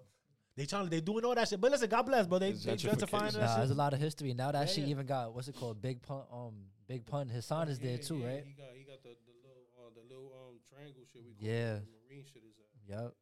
They 0.57 0.65
trying, 0.65 0.89
they 0.89 1.00
doing 1.01 1.23
all 1.23 1.35
that 1.35 1.47
shit. 1.47 1.61
But 1.61 1.71
listen, 1.71 1.88
God 1.89 2.01
bless, 2.07 2.25
bro. 2.25 2.39
They 2.39 2.50
It's 2.50 2.65
they 2.65 2.73
gentrifying 2.73 2.97
gentrification. 3.29 3.33
that 3.33 3.39
Nah, 3.45 3.57
there's 3.57 3.69
a 3.71 3.75
lot 3.75 3.94
of 3.94 4.00
history. 4.00 4.33
Now 4.33 4.51
that 4.51 4.61
Yeah, 4.67 4.73
shit 4.73 4.83
yeah. 4.85 4.89
even 4.89 5.06
got 5.06 5.33
what's 5.35 5.47
it 5.47 5.56
called? 5.56 5.79
Big 5.79 6.01
pun. 6.01 6.23
Um, 6.33 6.56
Big 6.88 7.06
pun. 7.06 7.29
His 7.29 7.45
son 7.45 7.69
is 7.69 7.77
there 7.77 8.00
too, 8.00 8.17
yeah, 8.17 8.27
right? 8.27 8.44
He 8.44 8.53
got 8.53 8.65
he 8.75 8.83
got 8.83 9.03
the, 9.03 9.09
the 9.27 9.35
little 9.45 9.63
uh, 9.77 9.89
the 9.94 10.01
little 10.11 10.33
um 10.33 10.57
triangle 10.67 11.03
shit 11.13 11.21
we 11.23 11.33
call 11.35 11.47
Yeah. 11.47 11.75
it, 11.75 11.85
the 11.85 11.91
marine 12.09 12.25
shit 12.25 12.41
is 12.44 12.57
at. 12.57 13.03
Yep. 13.03 13.13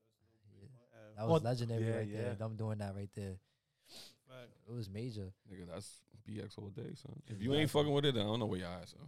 That 1.18 1.28
was 1.28 1.42
Oh, 1.42 1.46
legendary 1.46 1.86
yeah, 1.86 1.96
right 1.98 2.08
yeah. 2.08 2.22
there. 2.22 2.36
Them 2.36 2.56
doing 2.56 2.78
that 2.78 2.96
right 2.96 3.10
there. 3.16 3.36
fact. 4.28 4.50
It 4.70 4.74
was 4.74 4.90
major. 4.90 5.32
Nigga, 5.52 5.68
that's 5.74 6.02
BX 6.30 6.58
all 6.60 6.70
day, 6.70 6.94
son. 6.96 7.20
If 7.28 7.42
you 7.42 7.54
ain't 7.56 7.70
fucking 7.72 7.92
with 7.92 8.06
it, 8.06 8.14
then 8.16 8.24
I 8.24 8.28
don't 8.28 8.40
know 8.40 8.46
where 8.46 8.60
y'all 8.60 8.82
at, 8.82 8.90
son. 8.90 9.00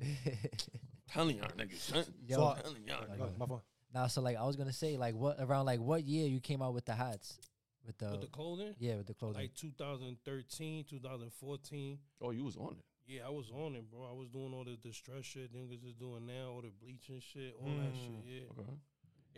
telling 1.12 1.38
y'all 1.38 1.48
niggas, 1.50 1.78
son. 1.80 2.06
Yo, 2.28 2.38
So, 2.38 2.56
telling 2.62 2.84
y'all. 2.88 3.06
Like, 3.10 3.20
Oh, 3.22 3.32
my 3.38 3.46
fault. 3.46 3.64
now 3.94 4.08
so 4.08 4.22
like 4.22 4.38
I 4.38 4.44
was 4.46 4.56
gonna 4.56 4.74
say 4.74 4.98
like 4.98 5.16
what 5.16 5.38
around 5.40 5.66
like 5.66 5.80
what 5.80 6.04
year 6.04 6.28
you 6.28 6.40
came 6.40 6.62
out 6.62 6.74
with 6.74 6.86
the 6.86 6.94
hats 6.96 7.38
with 7.86 7.98
the, 7.98 8.12
With 8.12 8.22
the 8.22 8.28
clothing, 8.28 8.74
yeah 8.80 8.96
with 8.98 9.08
the 9.08 9.14
clothing. 9.14 9.42
like 9.42 9.54
2013, 9.56 10.86
2014. 10.90 11.98
Oh, 12.22 12.32
you 12.32 12.44
was 12.44 12.56
on 12.58 12.76
it. 12.78 12.86
Yeah, 13.08 13.22
I 13.26 13.30
was 13.30 13.50
on 13.52 13.76
it, 13.76 13.90
bro. 13.90 14.08
I 14.08 14.14
was 14.14 14.30
doing 14.30 14.54
all 14.54 14.64
the 14.64 14.76
distress 14.78 15.26
shit 15.26 15.52
niggas 15.54 15.84
is 15.86 15.96
doing 15.96 16.26
now, 16.28 16.52
all 16.54 16.62
the 16.62 16.70
bleaching 16.82 17.20
shit, 17.22 17.56
all 17.60 17.66
that 17.68 17.96
shit. 17.96 18.12
Mm. 18.12 18.24
Yeah, 18.26 18.42
Okay. 18.52 18.72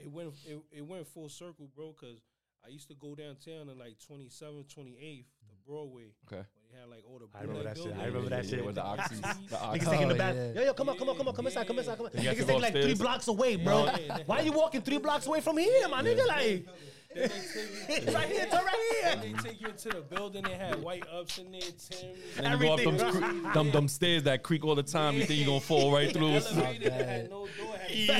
it 0.03 0.11
went 0.11 0.33
it, 0.45 0.59
it 0.71 0.85
went 0.85 1.07
full 1.07 1.29
circle, 1.29 1.69
bro. 1.73 1.93
Cause 1.93 2.19
I 2.65 2.69
used 2.69 2.87
to 2.89 2.95
go 2.95 3.15
downtown 3.15 3.69
in 3.69 3.77
like 3.79 3.97
27th, 4.09 4.67
28th, 4.73 5.25
to 5.25 5.55
Broadway. 5.67 6.11
Okay. 6.31 6.37
Where 6.37 6.45
they 6.71 6.79
had 6.79 6.89
like 6.89 7.03
all 7.09 7.19
the. 7.19 7.25
I 7.37 7.41
remember 7.41 7.63
that 7.63 7.77
shit. 7.77 7.93
I 7.99 8.05
remember 8.05 8.29
that 8.29 8.45
shit. 8.45 8.63
With 8.65 8.75
the 8.75 8.83
oxy. 8.83 9.15
The 9.15 9.21
Niggas 9.27 9.61
oxy. 9.61 9.85
taking 9.89 10.07
the 10.07 10.15
back. 10.15 10.35
yeah. 10.35 10.51
Yo, 10.53 10.63
yo, 10.65 10.73
come 10.73 10.89
on, 10.89 10.97
come 10.97 11.09
on, 11.09 11.15
come 11.17 11.27
on, 11.27 11.33
come 11.35 11.47
inside, 11.47 11.67
come 11.67 11.79
inside, 11.79 11.97
come 11.97 12.05
on. 12.05 12.11
You 12.21 12.29
have 12.29 12.37
Niggas 12.37 12.47
go 12.47 12.53
take 12.53 12.61
like 12.61 12.73
three 12.73 12.93
blocks 12.95 13.27
away, 13.27 13.55
bro. 13.57 13.87
Why 14.25 14.39
are 14.39 14.43
you 14.43 14.51
walking 14.53 14.81
three 14.81 14.99
blocks 14.99 15.25
away 15.27 15.41
from 15.41 15.57
here, 15.57 15.87
my 15.89 16.01
nigga? 16.03 16.25
Like, 16.27 16.65
Then 17.13 17.27
they 17.27 17.27
take 17.27 18.07
you- 18.07 18.13
right 18.15 18.27
here, 18.29 18.45
turn 18.45 18.63
right 18.63 18.75
Then 19.03 19.19
here. 19.19 19.33
they 19.43 19.49
take 19.49 19.59
you 19.61 19.67
into 19.67 19.89
the 19.89 20.01
building. 20.01 20.43
They 20.43 20.53
had 20.55 20.81
white 20.81 21.03
ups 21.13 21.39
in 21.39 21.51
there, 21.51 21.59
Tim's. 21.61 21.91
And 22.37 22.45
then 22.45 22.51
you 22.53 22.65
go 22.67 22.73
up 22.73 22.79
them, 22.79 22.97
cre- 22.97 23.53
them, 23.53 23.71
them 23.71 23.87
stairs 23.89 24.23
that 24.23 24.43
creak 24.43 24.63
all 24.63 24.75
the 24.75 24.83
time. 24.83 25.15
You 25.15 25.25
think 25.25 25.39
you're 25.39 25.47
going 25.47 25.59
to 25.59 25.65
fall 25.65 25.91
right 25.91 26.13
through. 26.13 26.39
The 26.39 26.49
elevator 26.55 26.89
that 26.89 27.05
had 27.09 27.29
no 27.29 27.47
door. 27.57 27.75
Had 27.77 27.91
yeah. 27.91 28.19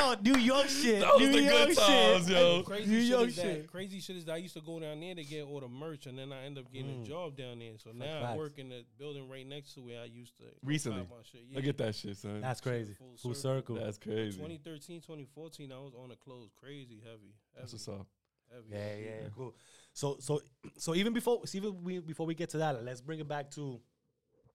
Yo, 0.00 0.14
New 0.22 0.38
York 0.38 0.68
shit. 0.68 1.00
That 1.00 1.14
was 1.14 1.22
New 1.22 1.32
the 1.32 1.42
York 1.42 1.68
good 1.68 1.76
times, 1.76 2.26
shit. 2.26 2.36
yo. 2.36 2.62
Crazy 2.62 2.90
New 2.90 3.00
shit 3.00 3.08
York 3.08 3.28
is 3.28 3.36
that. 3.36 3.66
Crazy 3.66 4.00
shit 4.00 4.16
is 4.16 4.24
that 4.24 4.32
I 4.32 4.36
used 4.36 4.54
to 4.54 4.60
go 4.60 4.80
down 4.80 5.00
there 5.00 5.14
to 5.14 5.24
get 5.24 5.44
all 5.44 5.60
the 5.60 5.68
merch, 5.68 6.06
and 6.06 6.18
then 6.18 6.32
I 6.32 6.44
end 6.44 6.58
up 6.58 6.72
getting 6.72 6.90
a 6.90 6.94
mm. 6.98 7.06
job 7.06 7.36
down 7.36 7.58
there. 7.58 7.72
So 7.76 7.90
now 7.92 8.22
I 8.22 8.36
work 8.36 8.58
in 8.58 8.68
the 8.68 8.84
building 8.98 9.28
right 9.28 9.46
next 9.46 9.74
to 9.74 9.80
where 9.80 10.00
I 10.00 10.04
used 10.04 10.36
to. 10.38 10.44
Recently. 10.64 11.02
buy 11.02 11.16
my 11.16 11.22
shit. 11.22 11.42
Yeah. 11.48 11.56
Look 11.56 11.66
at 11.66 11.78
that 11.78 11.94
shit, 11.94 12.16
son. 12.16 12.40
That's 12.40 12.60
crazy. 12.60 12.94
Full 12.94 13.16
Full 13.16 13.34
circle. 13.34 13.76
circle. 13.76 13.86
That's 13.86 13.98
crazy. 13.98 14.38
2013, 14.38 15.00
2014, 15.00 15.72
I 15.72 15.76
was 15.78 15.92
on 15.94 16.08
the 16.08 16.16
clothes, 16.16 16.50
crazy 16.60 17.00
heavy, 17.04 17.34
That's 17.54 17.72
heavy, 17.72 17.74
what's 17.74 17.88
up. 17.88 18.06
heavy. 18.52 18.66
Yeah, 18.70 18.96
yeah, 18.96 19.22
yeah, 19.22 19.28
cool. 19.36 19.54
So, 19.92 20.16
so, 20.20 20.40
so 20.78 20.94
even 20.94 21.12
before, 21.12 21.46
so 21.46 21.56
even 21.58 21.82
we, 21.82 21.98
before 21.98 22.26
we 22.26 22.34
get 22.34 22.50
to 22.50 22.58
that, 22.58 22.84
let's 22.84 23.00
bring 23.00 23.18
it 23.18 23.28
back 23.28 23.50
to 23.52 23.80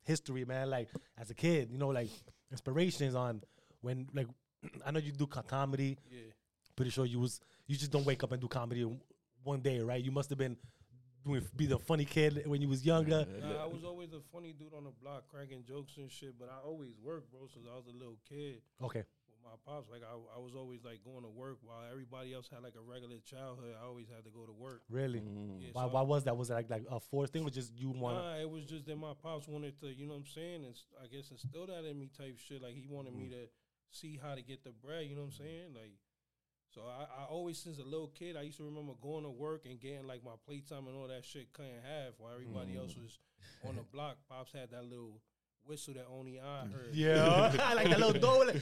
history, 0.03 0.45
man. 0.45 0.69
Like 0.69 0.89
as 1.17 1.29
a 1.29 1.33
kid, 1.33 1.69
you 1.71 1.77
know, 1.77 1.89
like 1.89 2.09
inspirations 2.51 3.15
on 3.15 3.41
when, 3.81 4.07
like, 4.13 4.27
I 4.86 4.91
know 4.91 5.00
you 5.00 5.12
do 5.12 5.27
comedy. 5.27 5.98
Yeah. 6.12 6.19
Pretty 6.75 6.91
sure 6.91 7.05
you 7.05 7.19
was 7.19 7.39
you 7.67 7.75
just 7.77 7.91
don't 7.91 8.05
wake 8.05 8.24
up 8.24 8.31
and 8.31 8.41
do 8.41 8.48
comedy 8.48 8.86
one 9.43 9.62
day, 9.62 9.79
right? 9.79 10.03
You 10.03 10.12
must 10.12 10.29
have 10.29 10.38
been 10.39 10.57
doing 11.24 11.41
be 11.55 11.65
the 11.65 11.79
funny 11.79 12.05
kid 12.05 12.43
when 12.45 12.62
you 12.62 12.67
was 12.69 12.86
younger. 12.86 13.25
Nah, 13.41 13.63
I 13.63 13.65
was 13.65 13.84
always 13.86 14.12
a 14.13 14.19
funny 14.31 14.53
dude 14.53 14.74
on 14.75 14.84
the 14.84 14.91
block, 15.01 15.24
cracking 15.31 15.63
jokes 15.63 15.93
and 15.98 16.12
shit. 16.12 16.38
But 16.38 16.50
I 16.50 16.65
always 16.67 16.91
worked, 17.03 17.31
bro, 17.31 17.48
since 17.53 17.65
I 17.72 17.75
was 17.75 17.86
a 17.88 17.98
little 17.98 18.17
kid. 18.27 18.62
Okay, 18.84 19.03
with 19.29 19.39
my 19.43 19.55
pops. 19.65 19.89
Like 19.89 20.01
I, 20.03 20.13
I 20.38 20.39
was 20.39 20.53
always 20.53 20.84
like 20.84 21.00
going 21.05 21.24
to 21.24 21.29
work 21.29 21.57
while 21.63 21.81
everybody 21.89 22.34
else 22.34 22.50
had 22.53 22.62
like 22.62 22.75
a 22.75 22.81
regular 22.81 23.17
childhood. 23.24 23.74
I 23.81 23.86
always 23.88 24.07
had 24.13 24.25
to 24.25 24.29
go 24.29 24.45
to 24.45 24.51
work. 24.51 24.81
really? 24.89 25.22
Mm. 25.22 25.62
Yeah, 25.62 25.69
Why, 25.72 25.84
so 25.86 25.88
why 25.93 26.01
was 26.01 26.25
that? 26.25 26.36
Was 26.36 26.50
it 26.50 26.55
like 26.55 26.69
like 26.69 26.84
a 26.91 27.00
forced 27.00 27.31
thing, 27.34 27.43
or 27.45 27.50
just 27.50 27.74
you 27.74 27.89
want? 27.91 28.17
Nah, 28.17 28.36
it 28.36 28.50
was 28.50 28.65
just 28.65 28.86
that 28.88 28.98
my 28.98 29.13
pops 29.24 29.48
wanted 29.48 29.79
to, 29.79 29.88
you 29.88 30.05
know 30.07 30.13
what 30.13 30.19
I'm 30.19 30.25
saying, 30.27 30.65
and 30.65 30.75
s- 30.75 30.84
I 31.01 31.07
guess 31.07 31.31
instill 31.31 31.67
that 31.67 31.86
in 31.89 31.98
me 31.98 32.10
type 32.17 32.38
shit. 32.38 32.62
Like 32.62 32.74
he 32.75 32.86
wanted 32.89 33.15
me 33.15 33.29
to 33.29 33.48
see 33.92 34.20
how 34.22 34.36
to 34.36 34.42
get 34.42 34.63
the 34.63 34.72
bread. 34.72 35.06
You 35.06 35.15
know 35.15 35.22
what 35.22 35.27
I'm 35.27 35.32
mm-hmm. 35.34 35.44
saying? 35.44 35.74
Like, 35.74 35.94
so 36.74 36.82
I, 36.82 37.04
I 37.22 37.25
always 37.25 37.58
since 37.58 37.80
a 37.80 37.84
little 37.84 38.08
kid, 38.08 38.36
I 38.36 38.42
used 38.42 38.58
to 38.58 38.63
remember 38.63 38.94
going 39.01 39.24
to 39.24 39.30
work 39.30 39.65
and 39.65 39.80
getting 39.80 40.08
like 40.08 40.24
my 40.24 40.36
playtime 40.46 40.88
and 40.88 40.96
all 40.96 41.08
that 41.08 41.24
shit 41.24 41.54
cut 41.54 41.65
in 41.65 41.82
half 41.82 42.13
while 42.18 42.34
everybody 42.34 42.77
else 42.77 42.94
mm. 42.94 43.04
was 43.04 43.20
on 43.68 43.75
the 43.77 43.84
block. 43.84 44.18
Pops 44.30 44.51
had 44.51 44.72
that 44.72 44.84
little 44.84 45.22
whistle 45.65 45.94
that 45.94 46.06
only 46.12 46.39
I 46.39 46.65
mm. 46.65 46.74
heard. 46.74 46.89
Yeah, 46.94 47.54
I 47.63 47.74
like 47.75 47.89
that 47.89 48.00
little 48.00 48.20
door. 48.20 48.46
Like, 48.46 48.62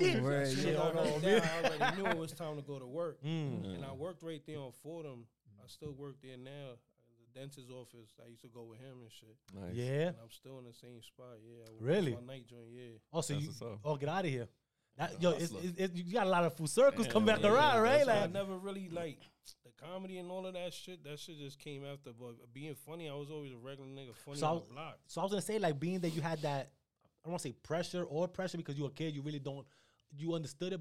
Yeah. 0.00 0.20
Word, 0.20 0.42
As 0.42 0.56
soon 0.56 0.74
yeah. 0.74 0.80
Oh, 0.80 0.88
I 0.88 1.08
heard 1.08 1.22
that, 1.22 1.44
I 1.44 1.68
already 1.68 2.02
knew 2.02 2.08
it 2.08 2.18
was 2.18 2.32
time 2.32 2.56
to 2.56 2.62
go 2.62 2.78
to 2.78 2.86
work. 2.86 3.22
mm. 3.22 3.74
And 3.74 3.84
I 3.84 3.92
worked 3.92 4.22
right 4.22 4.42
there 4.46 4.56
mm. 4.56 4.66
on 4.66 4.72
Fordham. 4.82 5.26
I 5.62 5.66
still 5.66 5.92
work 5.92 6.16
there 6.22 6.36
now. 6.36 6.78
The 7.32 7.40
dentist's 7.40 7.70
office. 7.70 8.10
I 8.24 8.28
used 8.28 8.42
to 8.42 8.48
go 8.48 8.64
with 8.64 8.78
him 8.78 9.00
and 9.02 9.10
shit. 9.10 9.36
Nice. 9.54 9.74
Yeah. 9.74 10.08
And 10.08 10.16
I'm 10.22 10.30
still 10.30 10.58
in 10.58 10.64
the 10.64 10.72
same 10.72 11.02
spot. 11.02 11.36
Yeah. 11.44 11.64
Really? 11.80 12.14
My 12.14 12.34
night 12.34 12.46
joint. 12.48 12.62
Yeah. 12.72 12.98
Oh, 13.12 13.20
so 13.20 13.34
That's 13.34 13.44
you 13.60 13.78
oh 13.84 13.96
get 13.96 14.08
out 14.08 14.24
of 14.24 14.30
here. 14.30 14.48
That, 14.96 15.22
yo, 15.22 15.30
it's, 15.30 15.52
it's, 15.52 15.78
it's, 15.78 15.94
you 15.96 16.12
got 16.12 16.26
a 16.26 16.30
lot 16.30 16.44
of 16.44 16.54
full 16.56 16.66
circles 16.66 17.06
Yeah, 17.06 17.12
come 17.12 17.24
back 17.24 17.40
yeah, 17.42 17.52
around, 17.52 17.74
yeah, 17.76 17.80
right? 17.80 18.06
that's 18.06 18.08
I 18.18 18.20
Like, 18.22 18.32
never 18.32 18.58
really 18.58 18.88
like 18.90 19.18
the 19.64 19.70
comedy 19.82 20.18
and 20.18 20.30
all 20.30 20.44
of 20.44 20.54
that 20.54 20.74
shit. 20.74 21.04
That 21.04 21.18
shit 21.18 21.38
just 21.38 21.58
came 21.58 21.84
after. 21.84 22.10
But 22.12 22.52
being 22.52 22.74
funny, 22.74 23.08
I 23.08 23.14
was 23.14 23.30
always 23.30 23.52
a 23.52 23.56
regular 23.56 23.88
nigga 23.88 24.14
funny 24.16 24.38
So 24.38 24.46
I 24.46 24.50
on 24.50 24.56
was- 24.56 24.66
the 24.68 24.74
block. 24.74 24.98
so 25.06 25.20
I 25.20 25.24
was 25.24 25.30
gonna 25.32 25.42
say 25.42 25.58
like 25.58 25.78
being 25.80 26.00
that 26.00 26.10
you 26.10 26.20
had 26.20 26.42
that 26.42 26.70
I 27.22 27.26
don't 27.28 27.32
want 27.32 27.42
to 27.42 27.48
say 27.48 27.52
pressure 27.62 28.02
or 28.02 28.26
pressure 28.28 28.56
because 28.58 28.76
you 28.76 28.82
were 28.84 28.90
a 28.90 28.92
kid, 28.92 29.14
you 29.14 29.22
really 29.22 29.38
don't 29.38 29.66
you 30.16 30.34
understood 30.34 30.72
it. 30.72 30.80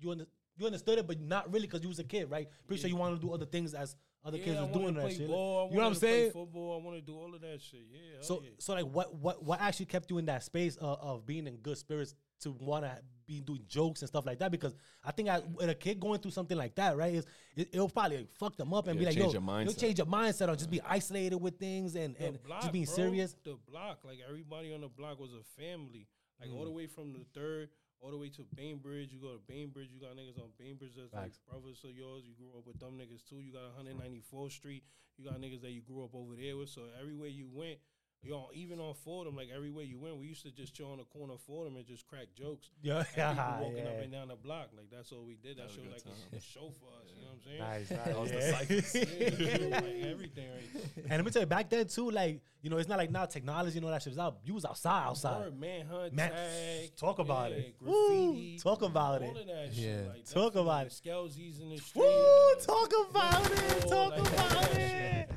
You 0.00 0.12
under, 0.12 0.26
you 0.56 0.66
understood 0.66 0.98
it, 0.98 1.06
but 1.06 1.20
not 1.20 1.52
really 1.52 1.66
because 1.66 1.82
you 1.82 1.88
was 1.88 1.98
a 1.98 2.04
kid, 2.04 2.30
right? 2.30 2.48
Pretty 2.66 2.80
sure 2.80 2.88
you 2.88 2.96
wanted 2.96 3.16
to 3.16 3.20
do 3.26 3.32
other 3.32 3.46
things 3.46 3.74
as 3.74 3.96
other 4.24 4.36
yeah, 4.38 4.44
kids 4.44 4.58
I 4.58 4.60
was 4.62 4.70
wanna 4.70 4.82
doing 4.82 4.94
that 4.94 5.00
play 5.02 5.14
shit. 5.16 5.28
Ball, 5.28 5.36
I 5.38 5.70
you 5.70 5.76
know 5.76 5.78
what 5.78 5.84
I'm 5.84 5.84
wanna 5.86 5.98
play 6.00 6.08
saying? 6.10 6.30
Football. 6.32 6.80
I 6.80 6.84
want 6.84 6.96
to 6.96 7.02
do 7.02 7.16
all 7.16 7.34
of 7.34 7.40
that 7.40 7.60
shit. 7.62 7.80
Yeah. 7.90 7.98
So 8.20 8.42
yeah. 8.42 8.50
so 8.58 8.74
like 8.74 8.84
what 8.86 9.14
what 9.14 9.42
what 9.44 9.60
actually 9.60 9.86
kept 9.86 10.10
you 10.10 10.18
in 10.18 10.26
that 10.26 10.42
space 10.42 10.76
of, 10.76 10.98
of 11.00 11.26
being 11.26 11.46
in 11.46 11.56
good 11.56 11.78
spirits 11.78 12.14
to 12.40 12.50
want 12.52 12.84
to 12.84 12.98
be 13.26 13.40
doing 13.40 13.62
jokes 13.68 14.02
and 14.02 14.08
stuff 14.08 14.26
like 14.26 14.38
that? 14.40 14.50
Because 14.50 14.74
I 15.04 15.12
think 15.12 15.28
I, 15.28 15.40
with 15.54 15.68
a 15.70 15.74
kid 15.74 16.00
going 16.00 16.18
through 16.20 16.30
something 16.32 16.56
like 16.56 16.74
that, 16.76 16.96
right? 16.96 17.14
Is 17.14 17.26
it, 17.56 17.68
it'll 17.72 17.88
probably 17.88 18.18
like, 18.18 18.30
fuck 18.32 18.56
them 18.56 18.72
up 18.74 18.86
and 18.88 18.96
Yeah, 18.96 19.00
be 19.00 19.06
like, 19.06 19.14
change 19.14 19.34
yo, 19.34 19.40
your 19.40 19.60
you'll 19.60 19.72
mindset. 19.72 19.78
change 19.80 19.98
your 19.98 20.06
mindset 20.06 20.48
or 20.48 20.56
just 20.56 20.70
be 20.70 20.80
isolated 20.82 21.36
with 21.36 21.58
things 21.58 21.94
and, 21.94 22.14
The 22.16 22.24
and 22.26 22.42
block, 22.42 22.60
just 22.62 22.72
being 22.72 22.84
bro, 22.86 22.94
serious. 22.94 23.36
The 23.44 23.56
block, 23.70 24.00
like 24.04 24.18
everybody 24.28 24.72
on 24.72 24.80
the 24.82 24.88
block 24.88 25.18
was 25.20 25.30
a 25.32 25.42
family. 25.60 26.06
Like 26.40 26.50
all 26.52 26.64
the 26.64 26.70
Mm. 26.70 26.74
way 26.74 26.86
from 26.86 27.12
the 27.12 27.24
third, 27.34 27.68
all 28.00 28.10
the 28.10 28.16
way 28.16 28.28
to 28.30 28.42
Bainbridge. 28.54 29.12
You 29.12 29.20
go 29.20 29.34
to 29.34 29.42
Bainbridge, 29.46 29.90
you 29.92 30.00
got 30.00 30.16
niggas 30.16 30.38
on 30.38 30.50
Bainbridge 30.58 30.94
that's 30.96 31.12
like 31.12 31.32
brothers 31.48 31.82
of 31.84 31.90
yours. 31.90 32.24
You 32.26 32.34
grew 32.38 32.52
up 32.56 32.66
with 32.66 32.78
them 32.78 32.98
niggas 32.98 33.26
too. 33.28 33.40
You 33.42 33.52
got 33.52 33.74
194th 33.78 34.52
Street. 34.52 34.84
You 35.18 35.24
got 35.24 35.40
niggas 35.40 35.62
that 35.62 35.72
you 35.72 35.82
grew 35.82 36.04
up 36.04 36.14
over 36.14 36.34
there 36.38 36.56
with. 36.56 36.70
So 36.70 36.82
everywhere 37.00 37.28
you 37.28 37.48
went, 37.50 37.78
yo, 38.22 38.48
even 38.52 38.80
on 38.80 38.94
Fordham, 38.94 39.36
like 39.36 39.48
everywhere 39.54 39.84
you 39.84 39.98
went, 39.98 40.16
we 40.18 40.26
used 40.26 40.42
to 40.42 40.50
just 40.50 40.74
chill 40.74 40.90
on 40.90 40.98
the 40.98 41.04
corner 41.04 41.34
of 41.34 41.40
Fordham 41.40 41.76
and 41.76 41.86
just 41.86 42.06
crack 42.06 42.26
jokes. 42.36 42.70
Yeah, 42.82 42.98
And 42.98 43.06
yeah, 43.16 43.32
people 43.32 43.60
walking 43.70 43.86
up 43.86 44.02
and 44.02 44.12
down 44.12 44.28
the 44.28 44.36
block, 44.36 44.68
like 44.76 44.90
that's 44.90 45.12
all 45.12 45.24
we 45.24 45.34
did. 45.36 45.56
That, 45.58 45.68
That 45.68 45.76
was 45.78 45.86
a 45.86 45.90
like 45.90 46.00
a, 46.00 46.02
time. 46.02 46.36
a 46.36 46.40
show 46.40 46.72
for 46.80 46.88
us. 47.00 47.08
You 47.14 47.22
know 47.22 47.28
what 47.28 47.38
I'm 47.38 47.42
saying? 47.44 47.60
Nice, 47.60 47.90
nice. 47.90 48.04
That 48.04 48.18
was 48.20 48.30
the 48.30 48.98
yeah. 48.98 49.38
Yeah, 49.38 49.54
it 49.54 49.60
was 49.62 49.70
like 49.70 50.12
everything 50.12 50.48
right. 50.50 50.84
And 50.96 51.10
let 51.10 51.24
me 51.24 51.30
tell 51.30 51.42
you, 51.42 51.46
back 51.46 51.70
then 51.70 51.86
too, 51.86 52.10
like 52.10 52.40
you 52.60 52.70
know, 52.70 52.76
it's 52.78 52.88
not 52.88 52.98
like 52.98 53.10
now 53.12 53.24
technology 53.24 53.76
and 53.78 53.84
all 53.86 53.92
that 53.92 54.02
shit 54.02 54.12
is 54.14 54.18
out. 54.18 54.38
You 54.44 54.54
was 54.54 54.64
outside, 54.64 55.04
outside. 55.06 55.38
Word, 55.40 55.60
manhunt, 55.60 56.12
Man, 56.12 56.30
tag, 56.32 56.96
talk 56.96 57.20
about 57.20 57.50
yeah, 57.52 57.56
it. 57.58 57.76
Woo, 57.80 58.32
Graffiti, 58.32 58.58
talk 58.58 58.82
about 58.82 59.22
all 59.22 59.28
it. 59.36 59.40
of 59.42 59.46
that 59.46 59.68
Yeah. 59.72 59.82
shit. 59.98 60.08
Like, 60.08 60.24
Talk 60.28 60.54
about 60.56 60.80
the 60.80 60.86
it. 60.86 61.00
Skelsies 61.14 61.62
in 61.62 61.70
the 61.70 61.78
street. 61.78 62.02
Woo, 62.02 62.54
talk 62.66 62.92
about 63.10 63.50
it, 63.52 63.84
all 63.84 64.10
talk 64.10 64.14
that 64.24 64.32
about 64.34 64.64
shit. 64.72 64.80
it. 64.80 65.30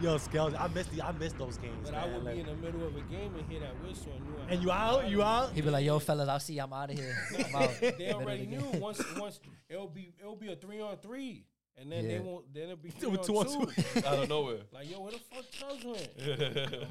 Yo, 0.00 0.16
Skells, 0.16 0.58
I 0.58 0.66
missed 0.68 0.90
the, 0.92 1.02
I 1.02 1.12
missed 1.12 1.36
those 1.36 1.58
games. 1.58 1.90
But 1.90 1.94
I 1.94 2.06
would 2.06 2.24
like- 2.24 2.34
be 2.34 2.40
in 2.40 2.46
the 2.46 2.54
middle 2.54 2.86
of 2.86 2.96
a 2.96 3.00
game 3.02 3.34
and 3.36 3.46
hear 3.50 3.60
that 3.60 3.74
whistle 3.82 4.12
and 4.16 4.24
knew 4.24 4.34
I 4.48 4.52
and 4.52 4.62
you 4.62 4.68
to 4.68 4.74
out, 4.74 5.08
you 5.10 5.20
of 5.22 5.28
out. 5.28 5.52
He'd 5.52 5.64
be 5.64 5.70
like, 5.70 5.84
"Yo, 5.84 5.98
fellas, 5.98 6.28
I'll 6.28 6.40
see. 6.40 6.58
I'm 6.58 6.72
out 6.72 6.90
of 6.90 6.98
here. 6.98 7.14
I'm 7.46 7.54
out." 7.54 7.70
They 7.80 8.12
already 8.12 8.46
the 8.46 8.56
knew 8.56 8.80
once 8.80 9.02
once 9.18 9.40
it'll 9.68 9.88
be 9.88 10.14
it'll 10.18 10.36
be 10.36 10.50
a 10.52 10.56
three 10.56 10.80
on 10.80 10.96
three. 10.98 11.44
And 11.76 11.90
then 11.90 12.06
they 12.08 12.18
won't 12.18 12.52
then 12.52 12.64
it'll 12.64 12.76
be 12.76 12.90
Two 12.90 13.16
three 13.16 13.18
on 13.18 13.24
two 13.24 13.36
on 13.36 13.46
two. 13.46 13.82
two. 13.82 13.98
Out 14.06 14.18
of 14.22 14.28
nowhere. 14.28 14.58
Like, 14.72 14.90
yo, 14.90 15.00
where 15.00 15.12
the 15.12 15.18
fuck 15.18 15.44
Tubbs 15.58 15.84
went? 15.84 16.08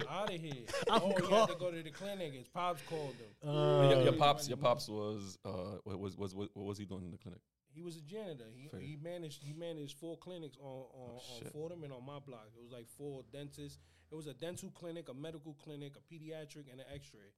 I'm 0.02 0.08
out 0.08 0.34
of 0.34 0.40
here. 0.42 0.54
I'm 0.90 1.02
oh, 1.04 1.14
he 1.28 1.34
had 1.36 1.50
to 1.50 1.56
go 1.56 1.72
to 1.72 1.84
the 1.84 1.92
clinic. 1.92 2.34
His 2.34 2.48
pops 2.48 2.82
called 2.90 3.14
him. 3.16 3.50
Uh, 3.50 3.90
your, 3.90 4.04
your 4.04 4.14
pops, 4.14 4.48
your 4.48 4.58
pops 4.58 4.88
was 4.88 5.38
uh, 5.46 5.50
what 5.84 6.00
was 6.00 6.16
was 6.18 6.34
what, 6.34 6.50
what 6.54 6.66
was 6.66 6.78
he 6.78 6.86
doing 6.86 7.06
in 7.06 7.12
the 7.12 7.18
clinic? 7.18 7.40
He 7.80 7.86
was 7.86 7.96
a 7.96 8.02
janitor. 8.02 8.44
He, 8.54 8.68
Fair. 8.68 8.82
he 8.82 8.98
managed 9.02 9.42
he 9.42 9.54
managed 9.54 9.98
four 10.00 10.18
clinics 10.18 10.58
on 10.60 10.84
on, 10.94 11.16
Oh, 11.16 11.36
on. 11.38 11.52
Fordham 11.54 11.84
and 11.86 11.94
on 11.94 12.06
my 12.06 12.20
block. 12.20 12.50
It 12.58 12.62
was 12.62 12.74
like 12.74 12.90
four 12.90 13.24
dentists. 13.32 13.80
It 14.12 14.16
was 14.16 14.28
a 14.28 14.34
dental 14.34 14.70
clinic, 14.72 15.08
a 15.08 15.14
medical 15.14 15.54
clinic, 15.54 15.94
a 15.96 16.14
pediatric, 16.14 16.70
and 16.70 16.82
an 16.82 16.88
X-ray. 16.94 17.32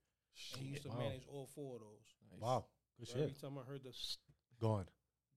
And 0.53 0.61
he 0.63 0.69
used 0.69 0.81
to 0.83 0.89
Wow. 0.89 0.97
manage 0.97 1.27
all 1.31 1.45
four 1.53 1.75
of 1.75 1.81
those. 1.81 2.07
Nice. 2.31 2.41
wow, 2.41 2.65
good 2.97 3.07
So 3.09 3.19
every 3.19 3.33
time 3.33 3.57
I 3.59 3.63
heard 3.69 3.83
the 3.83 3.93
Gone. 4.59 4.87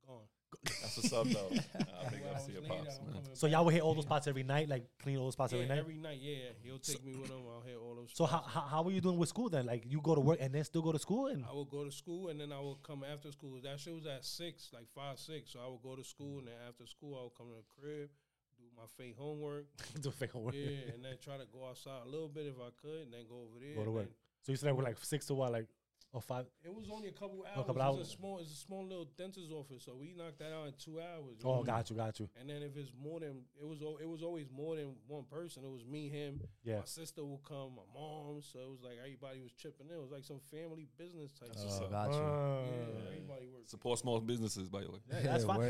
gone, 0.07 0.29
That's 0.65 0.97
what's 0.97 1.13
up 1.13 1.27
though. 1.29 1.49
I 1.53 2.09
think 2.11 2.23
Couple 2.23 2.29
I 2.29 2.33
hours 2.35 2.45
see 2.47 2.53
your 2.53 2.63
later, 2.63 2.75
pops, 2.75 2.99
I'm 2.99 3.07
man. 3.07 3.15
coming 3.15 3.35
So 3.35 3.47
y'all 3.47 3.65
would 3.65 3.75
hit 3.75 3.83
all 3.83 3.95
those 3.95 4.05
spots 4.05 4.27
every 4.27 4.43
night, 4.43 4.69
like 4.69 4.85
clean 5.03 5.17
all 5.19 5.25
those 5.25 5.33
spots 5.35 5.53
Yeah, 5.53 5.59
every 5.61 5.69
night. 5.69 5.79
every 5.79 5.97
night. 5.97 6.19
Yeah, 6.21 6.37
he'll 6.63 6.79
take 6.79 7.05
me 7.05 7.15
with 7.17 7.31
him. 7.31 7.41
I'll 7.53 7.63
hit 7.63 7.77
all 7.77 7.95
those. 7.97 8.11
So 8.15 8.25
how, 8.27 8.41
spots. 8.41 8.55
how 8.55 8.61
how 8.63 8.83
were 8.83 8.93
you 8.93 9.01
doing 9.01 9.17
with 9.19 9.29
school 9.29 9.49
then? 9.49 9.67
Like 9.67 9.85
you 9.87 10.01
go 10.01 10.15
to 10.15 10.21
work 10.21 10.39
and 10.41 10.55
then 10.55 10.65
still 10.65 10.83
go 10.83 10.93
to 10.93 10.99
school 10.99 11.27
and 11.29 11.45
I 11.45 11.55
would 11.55 11.69
go 11.71 11.85
to 11.85 11.93
school 11.93 12.29
and 12.29 12.41
then 12.41 12.53
I 12.53 12.61
would 12.61 12.83
come 12.83 13.05
after 13.05 13.31
school. 13.33 13.59
That 13.63 13.81
shit 13.81 13.95
was 13.95 14.07
at 14.07 14.25
six, 14.25 14.71
like 14.73 14.87
five, 14.95 15.19
six. 15.19 15.53
So 15.53 15.61
I 15.65 15.69
would 15.69 15.83
go 15.83 15.97
to 15.97 16.05
school 16.05 16.39
and 16.39 16.49
then 16.49 16.55
after 16.69 16.87
school 16.87 17.19
I 17.19 17.23
would 17.25 17.35
come 17.37 17.49
to 17.49 17.57
the 17.57 17.65
crib, 17.81 18.11
do 18.59 18.65
my 18.77 18.85
fake 18.97 19.17
homework, 19.19 19.67
do 20.01 20.11
fake 20.11 20.35
work. 20.35 20.55
yeah, 20.55 20.93
and 20.95 21.05
then 21.05 21.15
try 21.23 21.37
to 21.37 21.45
go 21.53 21.67
outside 21.69 22.03
a 22.07 22.09
little 22.09 22.29
bit 22.29 22.47
if 22.47 22.55
I 22.61 22.71
could, 22.81 23.03
and 23.03 23.13
then 23.13 23.25
go 23.29 23.37
over 23.49 23.59
there. 23.61 23.75
Go 23.75 23.83
to 23.83 23.87
and 23.89 23.95
work. 23.95 24.05
then- 24.07 24.15
So 24.43 24.53
you 24.53 24.57
said 24.57 24.69
that 24.69 24.77
we're 24.77 24.85
like 24.85 24.99
six 25.03 25.27
to 25.27 25.35
what, 25.35 25.53
like 25.53 25.67
or 26.15 26.23
five? 26.23 26.47
It 26.65 26.73
was 26.73 26.87
only 26.91 27.09
a 27.09 27.13
couple 27.13 27.45
hours. 27.45 27.59
A 27.59 27.65
couple 27.67 27.77
it's 27.77 27.85
hours. 27.85 28.09
a 28.09 28.11
small, 28.17 28.39
it's 28.39 28.53
a 28.53 28.57
small 28.57 28.83
little 28.87 29.09
dentist's 29.19 29.53
office, 29.53 29.83
so 29.85 29.95
we 29.95 30.15
knocked 30.17 30.39
that 30.39 30.53
out 30.53 30.67
in 30.69 30.73
two 30.79 31.01
hours. 31.01 31.37
you 31.43 31.45
Oh, 31.51 31.57
know? 31.57 31.63
got 31.65 31.91
you, 31.91 31.97
got 31.97 32.19
you. 32.21 32.29
And 32.41 32.49
then 32.49 32.63
if 32.63 32.77
it's 32.77 32.93
more 33.03 33.21
than 33.21 33.43
it 33.61 33.67
was, 33.67 33.83
it 34.01 34.09
was 34.09 34.23
always 34.23 34.47
more 34.51 34.77
than 34.77 34.95
one 35.09 35.25
person. 35.25 35.65
It 35.65 35.71
was 35.71 35.85
me, 35.85 36.09
him. 36.09 36.41
Yeah. 36.65 36.79
My 36.79 36.85
sister 36.87 37.25
would 37.25 37.43
come, 37.47 37.73
my 37.77 37.83
mom. 37.93 38.41
So 38.43 38.61
it 38.61 38.71
was 38.71 38.81
like 38.83 38.97
everybody 39.05 39.41
was 39.43 39.53
chipping 39.53 39.89
in. 39.91 39.97
It 39.97 40.01
was 40.01 40.13
like 40.13 40.25
some 40.25 40.41
family 40.51 40.89
business 40.97 41.33
type. 41.33 41.49
That's 41.53 41.75
stuff. 41.75 41.89
Oh, 41.89 41.91
got 41.91 42.13
you. 42.15 42.21
Yeah, 42.21 43.11
everybody 43.11 43.47
worked. 43.53 43.69
Support 43.69 43.99
small 43.99 44.21
businesses, 44.21 44.69
by 44.69 44.83
the 44.83 44.93
way. 44.93 44.99
yeah, 45.11 45.21
that's 45.23 45.45
fine. 45.45 45.61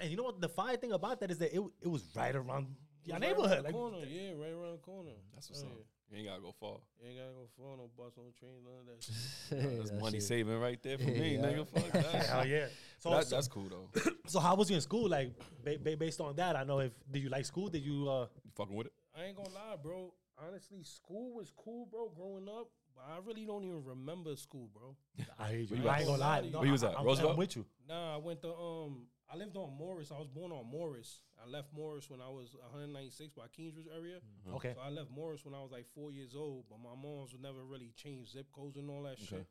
and 0.00 0.10
you 0.10 0.16
know 0.16 0.24
what? 0.24 0.40
The 0.40 0.48
fine 0.48 0.76
thing 0.76 0.92
about 0.92 1.20
that 1.20 1.30
is 1.30 1.38
that 1.38 1.54
it 1.56 1.62
it 1.82 1.88
was 1.88 2.04
right 2.14 2.36
around 2.36 2.66
It 3.06 3.08
your 3.08 3.18
was 3.18 3.22
right 3.22 3.30
around 3.32 3.36
neighborhood. 3.38 3.58
the 3.58 3.62
Like, 3.62 3.72
corner. 3.72 3.98
Yeah, 4.06 4.30
right 4.36 4.52
around 4.52 4.72
the 4.72 4.78
corner. 4.84 5.10
That's 5.32 5.48
what's 5.48 5.62
Oh, 5.62 5.66
up. 5.66 5.72
yeah. 5.78 5.84
You 6.10 6.18
ain't 6.18 6.28
gotta 6.28 6.42
go 6.42 6.52
far. 6.60 6.76
You 7.02 7.08
ain't 7.08 7.18
gotta 7.18 7.32
go 7.32 7.48
far. 7.56 7.76
no 7.76 7.90
bus, 7.96 8.12
no 8.16 8.24
train, 8.38 8.62
none 8.62 8.80
of 8.80 8.86
that 8.86 9.02
shit. 9.72 9.78
That's 9.78 9.90
That 9.90 10.00
money 10.00 10.18
shit. 10.18 10.22
saving 10.28 10.60
right 10.60 10.80
there 10.82 10.98
for 10.98 11.04
me, 11.04 11.34
Yeah. 11.36 11.40
nigga. 11.42 11.66
Fuck 11.68 11.92
that. 11.92 12.26
hell 12.26 12.46
yeah. 12.46 12.66
So, 12.98 13.10
That- 13.10 13.26
so, 13.26 13.34
that's 13.36 13.48
cool 13.48 13.68
though. 13.68 13.88
so 14.26 14.38
how 14.40 14.54
was 14.54 14.68
you 14.70 14.76
in 14.76 14.82
school? 14.82 15.08
Like 15.08 15.32
ba- 15.64 15.78
ba- 15.82 15.96
based 15.96 16.20
on 16.20 16.36
that, 16.36 16.56
I 16.56 16.64
know 16.64 16.78
if 16.80 16.92
did 17.10 17.22
you 17.22 17.28
like 17.30 17.44
school? 17.46 17.68
Did 17.68 17.82
you? 17.84 18.08
uh 18.08 18.26
You 18.44 18.50
fucking 18.56 18.74
with 18.76 18.86
it? 18.88 18.92
I 19.18 19.24
ain't 19.24 19.36
gonna 19.36 19.48
lie, 19.50 19.76
bro. 19.82 20.12
Honestly, 20.38 20.82
school 20.82 21.34
was 21.34 21.50
cool, 21.56 21.86
bro, 21.90 22.10
growing 22.14 22.48
up. 22.48 22.68
But 22.96 23.06
I 23.08 23.18
really 23.26 23.44
don't 23.44 23.64
even 23.64 23.82
remember 23.84 24.36
school, 24.36 24.68
bro. 24.72 24.94
I 25.38 25.48
hate 25.48 25.70
you. 25.70 25.88
I 25.88 25.98
ain't 25.98 26.06
gonna 26.06 26.20
lie. 26.20 26.38
at? 26.38 26.52
No, 26.52 26.58
Where 26.58 26.66
you 26.66 26.72
was 26.72 26.84
at? 26.84 26.96
I'm, 26.98 27.04
Roosevelt? 27.04 27.32
I'm 27.32 27.38
with 27.38 27.56
you. 27.56 27.64
Nah, 27.88 28.14
I 28.14 28.18
went 28.18 28.40
to 28.42 28.48
um 28.54 29.06
I 29.32 29.36
lived 29.36 29.56
on 29.56 29.76
Morris. 29.78 30.10
I 30.12 30.18
was 30.18 30.28
born 30.28 30.52
on 30.52 30.66
Morris. 30.70 31.20
I 31.42 31.48
left 31.48 31.68
Morris 31.74 32.08
when 32.10 32.20
I 32.20 32.28
was 32.28 32.54
196 32.70 33.32
by 33.34 33.44
Kingsbridge 33.56 33.86
area. 33.94 34.18
Okay. 34.54 34.72
So 34.74 34.80
I 34.80 34.90
left 34.90 35.10
Morris 35.10 35.44
when 35.44 35.54
I 35.54 35.60
was 35.62 35.72
like 35.72 35.86
four 35.94 36.12
years 36.12 36.34
old, 36.36 36.64
but 36.68 36.78
my 36.78 36.94
mom's 36.94 37.32
would 37.32 37.42
never 37.42 37.64
really 37.64 37.92
change 37.96 38.30
zip 38.32 38.46
codes 38.52 38.76
and 38.76 38.88
all 38.90 39.02
that 39.02 39.12
Okay. 39.14 39.26
shit. 39.42 39.46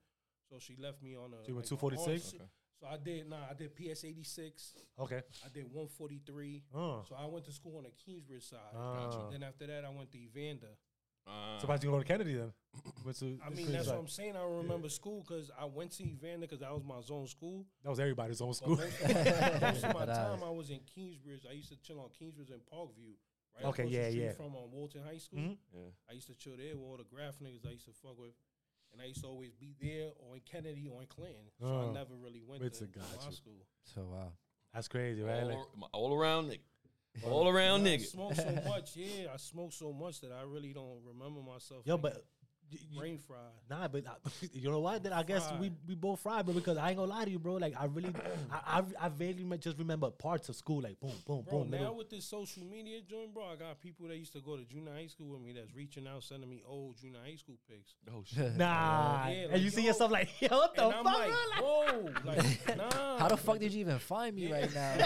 So 0.49 0.59
she 0.59 0.75
left 0.75 1.01
me 1.01 1.15
on 1.15 1.33
a. 1.33 1.37
So 1.43 1.47
you 1.49 1.55
went 1.55 1.65
like, 1.71 1.79
246? 1.79 2.31
hard- 2.31 2.41
Okay. 2.41 2.49
So 2.79 2.87
I 2.87 2.97
did 2.97 3.29
nah, 3.29 3.47
I 3.49 3.53
did 3.53 3.75
PS 3.75 4.03
86. 4.03 4.75
Okay. 4.99 5.21
I 5.45 5.49
did 5.53 5.65
143. 5.71 6.63
Oh. 6.75 7.03
So 7.07 7.15
I 7.15 7.25
went 7.25 7.45
to 7.45 7.51
school 7.51 7.77
on 7.77 7.83
the 7.83 7.91
Kingsbridge 7.91 8.43
side. 8.43 8.59
Ah. 8.75 9.29
Then 9.31 9.43
after 9.43 9.65
that, 9.67 9.85
I 9.85 9.89
went 9.89 10.11
to 10.11 10.17
Evander. 10.19 10.75
Uh, 11.27 11.57
So 11.59 11.65
about 11.65 11.83
you 11.83 11.91
go 11.91 11.99
to 11.99 12.03
Kennedy 12.05 12.35
then? 12.35 12.51
Went 13.05 13.17
to- 13.19 13.39
I 13.45 13.49
mean, 13.49 13.71
that's 13.71 13.85
side. 13.85 13.93
what 13.95 14.01
I'm 14.01 14.07
saying. 14.07 14.35
I 14.35 14.39
don't 14.39 14.57
remember 14.57 14.89
school 14.89 15.23
because 15.25 15.51
I 15.59 15.65
went 15.65 15.91
to 15.97 16.03
Evander 16.03 16.41
because 16.47 16.59
that 16.59 16.73
was 16.73 16.83
my 16.83 16.99
zone 17.01 17.27
school. 17.27 17.65
That 17.83 17.89
was 17.89 17.99
everybody's 17.99 18.41
own 18.41 18.49
But 18.49 18.55
school. 18.55 18.75
most, 18.77 19.01
most 19.61 19.83
of 19.85 19.93
my 19.93 20.05
time. 20.05 20.43
I 20.43 20.49
was 20.49 20.69
in 20.69 20.79
Kingsbridge. 20.93 21.45
I 21.49 21.53
used 21.53 21.69
to 21.69 21.77
chill 21.77 21.99
on 21.99 22.09
Kingsbridge 22.17 22.49
and 22.49 22.61
Parkview. 22.65 23.13
Right 23.55 23.65
Okay, 23.65 23.85
yeah, 23.85 24.07
yeah. 24.07 24.31
From 24.31 24.47
um, 24.55 24.71
Walton 24.71 25.01
High 25.05 25.19
School. 25.19 25.39
Mhm. 25.39 25.57
yeah. 25.73 25.81
I 26.09 26.13
used 26.13 26.27
to 26.27 26.35
chill 26.35 26.57
there 26.57 26.75
with 26.75 26.83
all 26.83 26.97
the 26.97 27.03
graph 27.03 27.37
niggas 27.39 27.65
I 27.67 27.71
used 27.71 27.85
to 27.85 27.91
fuck 27.93 28.17
with. 28.19 28.33
And 28.91 29.01
I 29.01 29.05
used 29.05 29.21
to 29.21 29.27
always 29.27 29.53
be 29.53 29.75
there 29.81 30.09
or 30.19 30.35
in 30.35 30.41
Kennedy 30.41 30.87
or 30.91 31.01
in 31.01 31.07
Clinton. 31.07 31.45
So 31.59 31.65
Oh. 31.67 31.89
I 31.89 31.93
never 31.93 32.13
really 32.15 32.41
went 32.45 32.63
It's 32.63 32.79
to, 32.79 32.85
a 32.85 32.87
to 32.87 32.99
got 32.99 33.25
my 33.25 33.31
school. 33.31 33.65
So 33.83 34.01
wow. 34.11 34.33
That's 34.73 34.87
crazy, 34.87 35.21
right? 35.21 35.43
All, 35.43 35.67
my 35.77 35.87
all 35.91 36.13
around 36.15 36.49
nigga. 36.49 36.59
All 37.29 37.47
around 37.47 37.81
And 37.81 37.89
I 37.89 37.97
nigga. 37.97 38.05
smoked 38.05 38.37
so 38.37 38.61
much, 38.67 38.95
yeah. 38.95 39.27
I 39.33 39.37
smoked 39.37 39.73
so 39.75 39.93
much 39.93 40.21
that 40.21 40.31
I 40.31 40.43
really 40.43 40.73
don't 40.73 40.99
remember 41.05 41.41
myself. 41.41 41.83
yo, 41.85 41.93
like, 41.95 42.01
but 42.01 42.25
y- 42.73 42.79
y- 42.93 42.99
brain 42.99 43.17
fried. 43.17 43.39
Nah, 43.69 43.87
but 43.87 44.03
I, 44.07 44.13
you 44.53 44.69
know 44.69 44.79
what? 44.79 45.03
Then 45.03 45.13
I 45.13 45.23
guess 45.23 45.49
we, 45.59 45.67
Fried. 45.69 45.73
we 45.87 45.95
both 45.95 46.19
fried, 46.19 46.45
bro. 46.45 46.53
Because 46.55 46.77
I 46.77 46.89
ain't 46.89 46.97
gonna 46.97 47.11
lie 47.11 47.25
to 47.25 47.31
you, 47.31 47.39
bro. 47.39 47.53
Like 47.55 47.73
I 47.79 47.85
really, 47.85 48.13
I, 48.51 48.79
I 48.79 48.83
I 49.05 49.09
vaguely 49.09 49.57
just 49.57 49.77
remember 49.77 50.09
parts 50.11 50.49
of 50.49 50.55
school, 50.55 50.81
like 50.81 50.99
boom, 50.99 51.11
boom, 51.27 51.45
Bro, 51.49 51.59
boom. 51.59 51.69
now 51.71 51.77
little- 51.79 51.95
with 51.97 52.09
this 52.09 52.25
social 52.25 52.63
media 52.63 52.99
joint, 53.01 53.33
bro, 53.33 53.45
I 53.45 53.55
got 53.55 53.79
people 53.81 54.07
that 54.07 54.17
used 54.17 54.33
to 54.33 54.41
go 54.41 54.57
to 54.57 54.63
junior 54.65 54.91
high 54.93 55.07
school 55.07 55.27
with 55.27 55.41
me 55.41 55.53
that's 55.53 55.73
reaching 55.75 56.07
out, 56.07 56.23
sending 56.23 56.49
me 56.49 56.61
old 56.67 56.97
junior 56.97 57.19
high 57.25 57.35
school 57.35 57.57
pics. 57.69 57.93
Oh 58.13 58.23
shit. 58.25 58.55
Nah, 58.57 59.27
Yeah, 59.27 59.33
and 59.43 59.51
like, 59.53 59.61
you 59.61 59.69
see 59.69 59.85
yourself 59.85 60.11
like, 60.11 60.29
yo, 60.41 60.47
what 60.49 60.75
the 60.75 60.83
And 60.85 60.93
fuck, 60.93 61.05
I'm 61.05 61.13
like, 61.13 61.31
bro? 61.57 61.65
Whoa, 61.67 62.09
like, 62.25 62.77
nah. 62.77 63.17
How 63.19 63.27
the 63.29 63.37
fuck 63.37 63.59
did 63.59 63.71
you 63.73 63.81
even 63.81 63.99
find 63.99 64.35
me 64.35 64.47
Yeah. 64.47 64.53
right 64.61 64.73
now? 64.73 64.97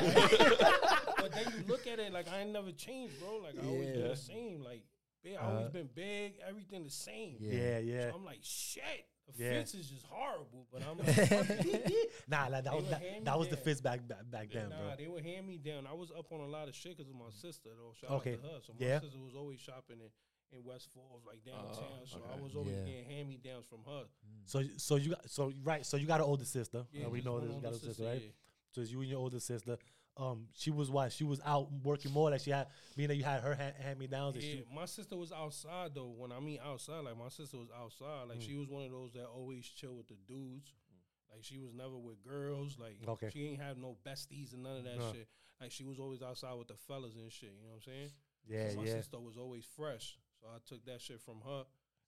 but 1.17 1.31
then 1.33 1.45
you 1.57 1.63
look 1.67 1.87
at 1.87 1.99
it 1.99 2.11
like 2.13 2.27
I 2.31 2.41
ain't 2.41 2.51
never 2.51 2.71
changed, 2.71 3.19
bro. 3.19 3.37
Like 3.43 3.55
I 3.63 3.67
always 3.67 3.89
been 3.89 4.07
the 4.07 4.15
same. 4.15 4.63
Like 4.63 4.83
big. 5.23 5.35
I 5.35 5.45
always 5.45 5.65
Uh, 5.67 5.69
been 5.69 5.89
big. 5.93 6.33
Everything 6.47 6.83
the 6.83 6.89
same. 6.89 7.37
Yeah. 7.39 7.53
Yeah, 7.53 7.77
yeah. 7.79 8.09
So 8.11 8.15
I'm 8.15 8.25
like, 8.25 8.39
shit. 8.41 9.05
The 9.27 9.43
Yeah. 9.43 9.49
fits 9.59 9.73
is 9.75 9.89
just 9.89 10.05
horrible. 10.05 10.67
But 10.71 10.83
I'm 10.83 10.97
like, 10.99 11.09
fuck 11.27 11.47
nah, 12.29 12.47
like, 12.47 12.63
that 12.63 12.71
They 12.71 12.79
was 12.79 12.89
that, 12.89 13.25
that 13.25 13.37
was 13.39 13.47
the 13.49 13.55
down. 13.57 13.65
fits 13.65 13.81
back 13.81 14.07
back, 14.07 14.29
back 14.31 14.49
then, 14.51 14.69
nah, 14.69 14.77
bro. 14.87 14.95
they 14.97 15.07
would 15.07 15.23
hand 15.23 15.45
me 15.47 15.57
down. 15.57 15.85
I 15.85 15.93
was 15.93 16.11
up 16.11 16.31
on 16.31 16.39
a 16.39 16.47
lot 16.47 16.67
of 16.69 16.75
shit 16.75 16.95
because 16.97 17.09
of 17.09 17.15
my 17.17 17.29
sister. 17.31 17.69
Though, 17.77 17.91
shout 17.99 18.11
Okay. 18.21 18.33
out 18.35 18.41
to 18.41 18.47
her. 18.47 18.59
So 18.65 18.73
my 18.79 18.85
Yeah. 18.85 18.99
sister 19.01 19.19
was 19.19 19.35
always 19.35 19.59
shopping 19.59 19.97
in, 19.99 20.57
in 20.57 20.63
West 20.63 20.87
Falls, 20.93 21.23
like 21.25 21.43
downtown. 21.43 22.05
so 22.05 22.21
I 22.33 22.39
was 22.39 22.55
always 22.55 22.75
Yeah. 22.77 22.85
getting 22.85 23.05
hand 23.05 23.27
me 23.29 23.37
downs 23.37 23.65
from 23.67 23.83
her. 23.83 24.05
So 24.45 24.63
so 24.77 24.95
you 24.95 25.09
got 25.09 25.29
so 25.29 25.51
right 25.61 25.85
so 25.85 25.97
you 25.97 26.07
got 26.07 26.21
an 26.21 26.25
older 26.27 26.45
sister. 26.45 26.85
Yeah, 26.93 27.07
Uh, 27.07 27.09
we 27.09 27.21
know 27.21 27.39
this. 27.41 27.49
You 27.49 27.55
older 27.55 27.67
got 27.67 27.71
a 27.73 27.79
sister, 27.79 27.87
sister, 27.89 28.05
right? 28.05 28.21
yeah. 28.21 28.29
So 28.71 28.81
it's 28.81 28.91
you 28.91 29.01
and 29.01 29.09
your 29.09 29.19
older 29.19 29.39
sister. 29.41 29.77
Um, 30.17 30.47
she 30.55 30.71
was 30.71 30.89
what? 30.89 31.11
She 31.11 31.23
was 31.23 31.39
out 31.45 31.67
working 31.83 32.11
more. 32.11 32.31
Like 32.31 32.41
she 32.41 32.49
had, 32.51 32.67
being 32.95 33.09
that 33.09 33.15
you 33.15 33.23
had 33.23 33.41
her 33.41 33.53
hand, 33.53 33.75
hand 33.79 33.99
me 33.99 34.07
downs. 34.07 34.35
Yeah, 34.37 34.61
my 34.73 34.85
sister 34.85 35.15
was 35.15 35.31
outside 35.31 35.91
though. 35.93 36.13
When 36.17 36.31
I 36.31 36.39
mean 36.39 36.59
outside, 36.65 37.03
like 37.05 37.17
my 37.17 37.29
sister 37.29 37.57
was 37.57 37.69
outside. 37.79 38.25
Mm. 38.25 38.29
Like 38.29 38.41
she 38.41 38.55
was 38.55 38.67
one 38.67 38.83
of 38.85 38.91
those 38.91 39.13
that 39.13 39.25
always 39.25 39.65
chill 39.67 39.93
with 39.95 40.07
the 40.07 40.17
dudes. 40.27 40.73
Like 41.31 41.43
she 41.43 41.59
was 41.59 41.71
never 41.73 41.97
with 41.97 42.23
girls. 42.23 42.77
Like 42.79 42.97
Okay. 43.07 43.29
she 43.31 43.47
ain't 43.49 43.61
have 43.61 43.77
no 43.77 43.97
besties 44.07 44.53
and 44.53 44.63
none 44.63 44.77
of 44.77 44.83
that 44.85 44.97
shit. 45.13 45.27
Like 45.61 45.71
she 45.71 45.83
was 45.83 45.99
always 45.99 46.21
outside 46.23 46.53
with 46.57 46.67
the 46.67 46.75
fellas 46.87 47.15
and 47.15 47.31
shit. 47.31 47.49
You 47.55 47.63
know 47.63 47.75
what 47.75 47.83
I'm 47.87 47.93
saying? 47.93 48.09
yeah, 48.47 48.69
So 48.71 48.77
my 48.77 48.83
yeah. 48.87 48.93
sister 48.95 49.19
was 49.19 49.37
always 49.37 49.65
fresh. 49.75 50.17
So 50.41 50.47
I 50.47 50.57
took 50.65 50.83
that 50.85 51.01
shit 51.01 51.19
from 51.21 51.41
her. 51.45 51.63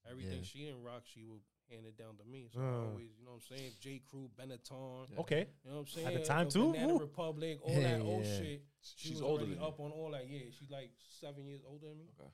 Everything 0.09 0.39
Yeah. 0.39 0.43
she 0.45 0.59
didn't 0.65 0.81
rock, 0.83 1.03
she 1.05 1.23
would 1.25 1.41
hand 1.69 1.85
it 1.85 1.97
down 1.97 2.17
to 2.17 2.23
me. 2.25 2.49
So 2.53 2.59
Uh. 2.59 2.63
I 2.63 2.85
always, 2.89 3.09
you 3.17 3.23
know 3.25 3.31
what 3.31 3.43
I'm 3.51 3.57
saying? 3.57 3.71
J. 3.79 4.01
Crew, 4.09 4.29
Benetton. 4.37 5.17
Okay. 5.19 5.47
You 5.63 5.69
know 5.69 5.77
what 5.77 5.81
I'm 5.81 5.87
saying? 5.87 6.07
At 6.07 6.13
the 6.15 6.25
time, 6.25 6.49
too? 6.49 6.71
Banana 6.71 6.93
Woo. 6.93 6.99
Republic, 6.99 7.59
all 7.63 7.71
Yeah, 7.73 7.97
that 7.97 8.01
old 8.01 8.25
yeah. 8.25 8.37
shit. 8.37 8.63
She 8.81 9.07
She's 9.09 9.11
was 9.13 9.21
older 9.21 9.43
already 9.43 9.53
than 9.55 9.61
you. 9.63 9.67
up 9.67 9.79
on 9.79 9.91
all 9.91 10.11
that. 10.11 10.27
Yeah, 10.29 10.39
she's 10.57 10.69
like 10.71 10.91
seven 11.19 11.45
years 11.45 11.61
older 11.67 11.87
than 11.87 11.97
me. 11.97 12.05
Okay. 12.19 12.29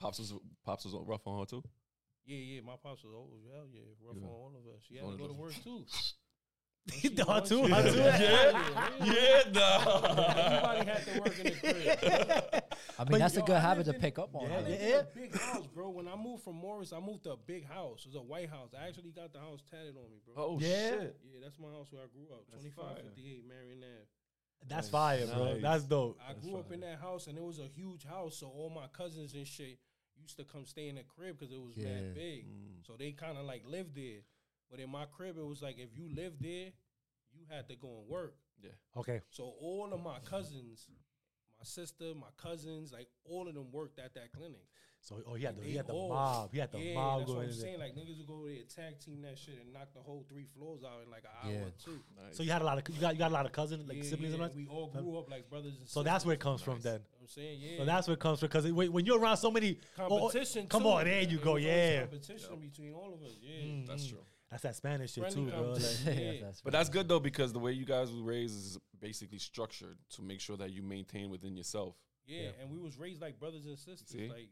Pops 0.00 0.18
was 0.18 0.32
pops 0.64 0.84
was 0.86 0.94
rough 1.06 1.26
on 1.26 1.40
her 1.40 1.46
too. 1.46 1.62
Yeah, 2.24 2.36
yeah, 2.38 2.60
my 2.62 2.76
pops 2.82 3.04
was 3.04 3.12
old. 3.14 3.30
Hell 3.52 3.66
yeah, 3.70 3.82
rough 4.02 4.16
Yeah. 4.16 4.24
on 4.26 4.30
all 4.32 4.52
of 4.56 4.66
us. 4.74 4.82
She 4.88 4.96
had 4.96 5.10
to 5.10 5.16
go 5.16 5.26
to 5.26 5.32
work 5.34 5.52
too. 5.64 5.84
Her 6.88 7.40
too, 7.42 7.66
her 7.66 7.90
too. 7.90 7.98
yeah, 7.98 8.68
Yeah, 9.04 9.42
nah. 9.52 10.00
Everybody 10.00 10.90
had 10.90 11.06
to 11.06 11.20
work 11.20 11.38
in 11.38 11.44
the 11.44 11.50
crib. 11.52 12.62
I 12.98 13.02
mean, 13.04 13.10
But 13.12 13.18
that's 13.18 13.36
a 13.36 13.42
good 13.42 13.56
I 13.56 13.60
habit 13.60 13.84
to 13.84 13.94
in- 13.94 14.00
pick 14.00 14.18
up 14.18 14.34
on. 14.34 14.48
Yeah, 14.50 14.56
I 14.56 14.60
lived 14.62 14.82
yeah. 14.82 14.88
in 14.88 14.94
a 15.00 15.04
big 15.14 15.38
house, 15.38 15.66
bro. 15.68 15.90
When 15.90 16.08
I 16.08 16.16
moved 16.16 16.42
from 16.42 16.56
Morris, 16.56 16.92
I 16.92 16.98
moved 17.00 17.22
to 17.24 17.32
a 17.32 17.36
big 17.36 17.66
house. 17.68 18.00
It 18.06 18.08
was 18.08 18.16
a 18.16 18.22
white 18.22 18.48
house. 18.50 18.70
I 18.78 18.88
actually 18.88 19.10
got 19.10 19.32
the 19.32 19.38
house 19.38 19.60
tatted 19.70 19.96
on 19.96 20.10
me, 20.10 20.18
bro. 20.24 20.34
Oh 20.36 20.58
Yeah. 20.60 20.90
shit. 20.90 21.16
Yeah, 21.32 21.40
that's 21.42 21.58
my 21.58 21.68
house 21.68 21.88
where 21.92 22.02
I 22.02 22.06
grew 22.06 22.34
up. 22.34 22.44
That's 22.50 22.62
Twenty 22.64 22.74
five 22.74 22.96
fire. 22.96 23.04
fifty 23.04 23.30
eight, 23.30 23.44
Marion 23.46 23.78
Ave. 23.84 24.06
That's 24.68 24.86
Nice. 24.86 24.90
fire, 24.90 25.26
bro. 25.26 25.52
Nice. 25.52 25.62
That's 25.62 25.84
dope. 25.84 26.18
I 26.26 26.32
That's 26.32 26.44
grew 26.46 26.58
up 26.58 26.72
in 26.72 26.80
that 26.80 26.98
house, 26.98 27.26
and 27.28 27.38
it 27.38 27.44
was 27.44 27.58
a 27.60 27.66
huge 27.68 28.04
house. 28.04 28.36
So 28.38 28.46
all 28.48 28.70
my 28.70 28.88
cousins 28.88 29.34
and 29.34 29.46
shit 29.46 29.78
used 30.20 30.36
to 30.38 30.44
come 30.44 30.64
stay 30.66 30.88
in 30.88 30.96
the 30.96 31.02
crib 31.04 31.38
because 31.38 31.52
it 31.54 31.60
was 31.60 31.76
Yeah. 31.76 31.86
mad 31.88 32.14
big. 32.14 32.46
Mm. 32.46 32.86
So 32.86 32.94
they 32.98 33.12
kind 33.12 33.38
of 33.38 33.44
like 33.44 33.62
lived 33.66 33.94
there. 33.94 34.20
But 34.70 34.80
in 34.80 34.90
my 34.90 35.04
crib, 35.06 35.36
it 35.38 35.44
was 35.46 35.62
like 35.62 35.78
if 35.78 35.90
you 35.96 36.08
lived 36.14 36.42
there, 36.42 36.68
you 37.32 37.42
had 37.48 37.68
to 37.68 37.76
go 37.76 37.88
and 38.00 38.08
work. 38.08 38.34
Yeah. 38.62 38.70
Okay. 38.96 39.20
So 39.30 39.54
all 39.60 39.90
of 39.92 40.02
my 40.02 40.18
cousins, 40.20 40.86
my 41.58 41.64
sister, 41.64 42.12
my 42.14 42.28
cousins, 42.36 42.92
like 42.92 43.08
all 43.24 43.48
of 43.48 43.54
them 43.54 43.72
worked 43.72 43.98
at 43.98 44.14
that 44.14 44.32
clinic. 44.32 44.62
So 45.02 45.16
oh, 45.26 45.32
he 45.34 45.44
had 45.44 45.56
the 45.56 45.64
he 45.64 45.76
had 45.76 45.86
the 45.86 45.94
all- 45.94 46.10
mob. 46.10 46.50
He 46.52 46.58
had 46.58 46.70
the 46.70 46.78
yeah, 46.78 46.94
mob 46.94 47.20
that's 47.20 47.30
what 47.30 47.38
I'm 47.38 47.44
in 47.44 47.50
there. 47.50 47.58
saying. 47.58 47.78
Like 47.80 47.96
niggas 47.96 48.18
would 48.18 48.26
go 48.26 48.44
there, 48.46 48.56
tag 48.76 49.00
team 49.00 49.22
that 49.22 49.38
shit, 49.38 49.54
and 49.64 49.72
knock 49.72 49.88
the 49.94 50.00
whole 50.00 50.26
three 50.28 50.44
floors 50.54 50.82
out 50.84 51.00
in 51.02 51.10
like 51.10 51.24
an 51.24 51.30
hour 51.42 51.52
Yeah. 51.52 51.60
or 51.68 51.70
two. 51.82 51.98
Nice. 52.22 52.36
So 52.36 52.42
you 52.42 52.50
had 52.50 52.60
a 52.60 52.66
lot 52.66 52.76
of 52.76 52.94
you 52.94 53.00
got 53.00 53.14
you 53.14 53.18
got 53.18 53.30
a 53.30 53.34
lot 53.34 53.46
of 53.46 53.52
cousins 53.52 53.88
like 53.88 53.96
Yeah, 53.96 54.02
siblings 54.02 54.34
yeah, 54.36 54.42
and 54.44 54.50
all. 54.52 54.56
We 54.56 54.66
all 54.66 54.88
grew 54.88 55.18
up 55.18 55.30
like 55.30 55.48
brothers 55.48 55.72
and 55.78 55.88
So 55.88 56.00
sisters. 56.00 56.04
that's 56.04 56.26
where 56.26 56.34
it 56.34 56.40
comes 56.40 56.60
from 56.60 56.80
then. 56.80 56.92
You 56.92 56.98
know 56.98 57.04
what 57.12 57.20
I'm 57.22 57.28
saying, 57.28 57.60
yeah. 57.62 57.78
So 57.78 57.84
that's 57.86 58.08
where 58.08 58.14
it 58.14 58.20
comes 58.20 58.40
from 58.40 58.48
because 58.48 58.70
when, 58.70 58.92
when 58.92 59.06
you're 59.06 59.18
around 59.18 59.38
so 59.38 59.50
many 59.50 59.78
oh, 59.98 60.02
oh, 60.04 60.18
competition. 60.18 60.66
come 60.66 60.82
too. 60.82 60.88
on, 60.90 61.04
there 61.06 61.22
you 61.22 61.38
go, 61.38 61.56
yeah. 61.56 62.00
Competition 62.02 62.58
between 62.60 62.92
all 62.92 63.14
of 63.14 63.22
us. 63.22 63.38
Yeah. 63.40 63.84
That's 63.88 64.04
Mm. 64.04 64.10
true. 64.10 64.24
That's 64.50 64.62
that 64.64 64.74
Spanish 64.74 65.12
shit 65.12 65.22
Friendly 65.22 65.50
too, 65.50 65.56
bro. 65.56 65.72
Like. 65.72 65.82
Yeah, 66.04 66.12
Yeah. 66.12 66.40
that's 66.42 66.60
But 66.60 66.72
that's 66.72 66.88
good 66.88 67.08
though 67.08 67.20
because 67.20 67.52
the 67.52 67.58
way 67.58 67.72
you 67.72 67.84
guys 67.84 68.12
were 68.12 68.22
raised 68.22 68.56
is 68.56 68.78
basically 69.00 69.38
structured 69.38 69.96
to 70.10 70.22
make 70.22 70.40
sure 70.40 70.56
that 70.56 70.72
you 70.72 70.82
maintain 70.82 71.30
within 71.30 71.56
yourself. 71.56 71.94
Yeah, 72.26 72.42
Yeah. 72.42 72.50
and 72.60 72.70
we 72.70 72.78
was 72.78 72.98
raised 72.98 73.22
like 73.22 73.38
brothers 73.38 73.66
and 73.66 73.78
sisters. 73.78 74.08
See? 74.08 74.28
Like 74.28 74.50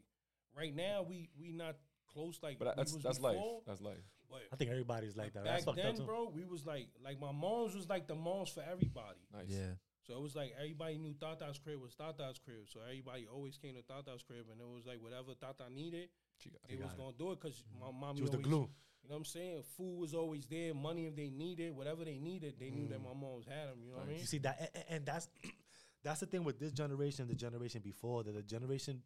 right 0.55 0.73
now, 0.73 1.03
we 1.03 1.29
we 1.39 1.51
not 1.51 1.75
close 2.07 2.39
like 2.41 2.59
But 2.59 2.69
we 2.69 2.73
that's 2.77 2.93
was 2.93 3.03
that's 3.03 3.19
life. 3.19 3.37
That's 3.67 3.81
life. 3.81 3.97
But 4.29 4.41
I 4.53 4.55
think 4.55 4.71
everybody's 4.71 5.17
like 5.17 5.33
that. 5.33 5.43
Back 5.43 5.75
then, 5.75 5.99
up 5.99 6.05
bro, 6.05 6.31
we 6.33 6.45
was 6.45 6.65
like 6.65 6.87
like 7.03 7.19
my 7.19 7.31
mom's 7.31 7.75
was 7.75 7.89
like 7.89 8.07
the 8.07 8.15
moms 8.15 8.49
for 8.49 8.61
everybody. 8.61 9.19
Nice. 9.33 9.47
Yeah. 9.49 9.73
So 10.03 10.15
it 10.15 10.21
was 10.21 10.35
like 10.35 10.55
everybody 10.57 10.97
knew 10.97 11.13
Tata's 11.13 11.59
crib 11.59 11.81
was 11.81 11.93
Tata's 11.93 12.39
crib. 12.43 12.65
So 12.67 12.79
everybody 12.81 13.27
always 13.31 13.57
came 13.57 13.75
to 13.75 13.81
Tata's 13.81 14.23
crib, 14.23 14.45
and 14.51 14.61
it 14.61 14.67
was 14.67 14.85
like 14.85 15.01
whatever 15.01 15.33
Tata 15.39 15.71
needed, 15.71 16.09
She 16.37 16.49
got 16.49 16.61
they 16.67 16.75
was 16.77 16.93
it. 16.93 16.97
gonna 16.97 17.13
do 17.17 17.31
it 17.31 17.39
because 17.41 17.63
my 17.79 17.87
mm-hmm. 17.87 17.99
mom. 17.99 18.15
She 18.15 18.21
was 18.21 18.31
the 18.31 18.37
glue. 18.37 18.69
You 19.03 19.09
know 19.09 19.15
what 19.15 19.19
I'm 19.19 19.25
saying? 19.25 19.63
Food 19.77 19.97
was 19.99 20.13
always 20.13 20.45
there. 20.45 20.73
Money 20.73 21.07
if 21.07 21.15
they 21.15 21.29
needed, 21.29 21.75
whatever 21.75 22.03
they 22.05 22.19
needed, 22.19 22.55
they 22.59 22.69
knew 22.69 22.87
that 22.89 22.99
my 23.01 23.13
moms 23.19 23.45
had 23.47 23.69
them. 23.69 23.79
You 23.83 23.91
know 23.91 23.97
what 23.97 24.05
I 24.05 24.09
mean? 24.09 24.17
Mm. 24.17 24.21
You 24.21 24.27
see 24.27 24.37
that, 24.39 24.57
and, 24.59 24.69
and- 24.75 24.85
and 24.89 25.05
that's 25.05 25.27
that's 26.03 26.19
the 26.19 26.25
thing 26.27 26.43
with 26.43 26.59
this 26.59 26.71
generation, 26.71 27.27
the 27.27 27.35
generation 27.35 27.81
before, 27.81 28.23
that 28.23 28.33
the 28.35 28.43
generation 28.43 29.01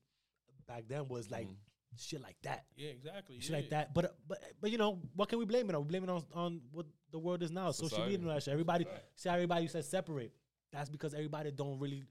back 0.68 0.84
then 0.88 1.08
was 1.08 1.30
like 1.32 1.48
Mhm. 1.48 1.56
shit 1.98 2.22
like 2.22 2.36
that, 2.44 2.66
Yeah, 2.76 2.90
exactly. 2.90 3.40
shit 3.40 3.50
yeah. 3.52 3.56
like 3.58 3.70
that. 3.70 3.94
But 3.94 4.18
but 4.28 4.44
but 4.62 4.72
you 4.72 4.78
know, 4.78 5.00
what 5.16 5.30
can 5.30 5.40
we 5.40 5.46
blame 5.46 5.70
it 5.70 5.76
on? 5.76 5.82
We 5.84 5.88
blame 5.88 6.04
it 6.04 6.10
on 6.10 6.24
on 6.34 6.62
what 6.72 6.86
the 7.12 7.20
world 7.20 7.42
is 7.44 7.52
now, 7.52 7.72
social 7.72 8.00
media 8.00 8.18
and 8.18 8.28
all 8.28 8.34
that 8.36 8.44
shit. 8.44 8.52
Everybody 8.52 8.86
see 9.16 9.30
how 9.30 9.36
everybody 9.36 9.68
says 9.68 9.88
separate. 9.88 10.34
That's 10.72 10.90
because 10.90 11.14
everybody 11.14 11.52
don't 11.52 11.80
really. 11.80 12.04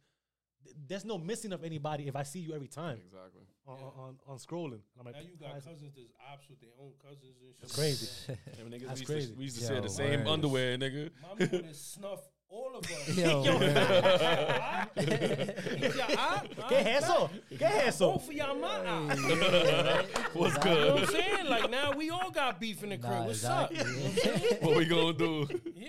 Th- 0.65 0.77
There's 0.89 1.05
no 1.05 1.19
missing 1.19 1.53
of 1.53 1.65
anybody 1.65 2.09
if 2.09 2.17
I 2.17 2.23
see 2.23 2.41
you 2.41 2.55
every 2.55 2.69
time 2.69 2.99
Exactly. 3.05 3.43
on, 3.67 3.77
Yeah. 3.79 3.85
on, 3.85 3.93
on, 3.99 4.17
on 4.29 4.39
scrolling. 4.39 4.81
I'm 4.99 5.05
like, 5.07 5.15
Now 5.15 5.21
you 5.21 5.37
got 5.41 5.55
cousins 5.65 5.95
that's 5.97 6.09
ops 6.33 6.49
with 6.49 6.61
their 6.61 6.71
own 6.81 6.93
cousins 7.03 7.37
and 7.41 7.53
shit. 7.53 7.61
That's 7.61 7.75
crazy. 7.75 8.09
Yeah, 8.29 8.65
niggas, 8.65 8.87
That's 8.89 9.01
we 9.01 9.01
used 9.01 9.07
crazy. 9.07 9.33
To, 9.33 9.39
we 9.39 9.45
used 9.45 9.57
to 9.57 9.63
Yo, 9.63 9.69
say 9.69 9.81
the 9.81 9.89
same 9.89 10.21
word. 10.21 10.29
underwear, 10.29 10.79
nigga. 10.79 11.11
Mommy 11.23 11.47
would 11.53 11.65
have 11.67 11.77
snuffed 11.77 12.29
all 12.53 12.77
of 12.77 12.85
us. 12.85 13.09
Yo, 13.17 13.43
Yo. 13.45 13.59
man. 13.59 14.89
Is 14.97 15.97
your 15.97 16.05
eye? 16.05 16.43
¿Qué 16.69 16.77
es 16.81 17.03
eso? 17.05 17.31
¿Qué 17.51 17.63
es 17.65 17.89
eso? 17.89 18.13
Both 18.13 18.29
of 18.29 18.35
y'all 18.35 18.55
my 18.55 18.69
eye. 18.69 20.05
What's 20.35 20.57
Exactly. 20.57 20.71
You 20.73 20.77
know 20.79 20.95
what 20.95 21.01
good? 21.01 21.01
I'm 21.03 21.07
saying? 21.07 21.47
Like 21.49 21.71
now 21.71 21.93
we 21.93 22.11
all 22.11 22.31
got 22.31 22.61
beef 22.61 22.83
in 22.83 22.91
the 22.91 22.99
crib. 22.99 23.11
Nah, 23.11 23.25
What's 23.25 23.43
exactly. 23.43 23.79
up? 23.81 24.63
what 24.63 24.77
we 24.77 24.85
gonna 24.85 25.13
do? 25.15 25.49
Yeah. 25.75 25.89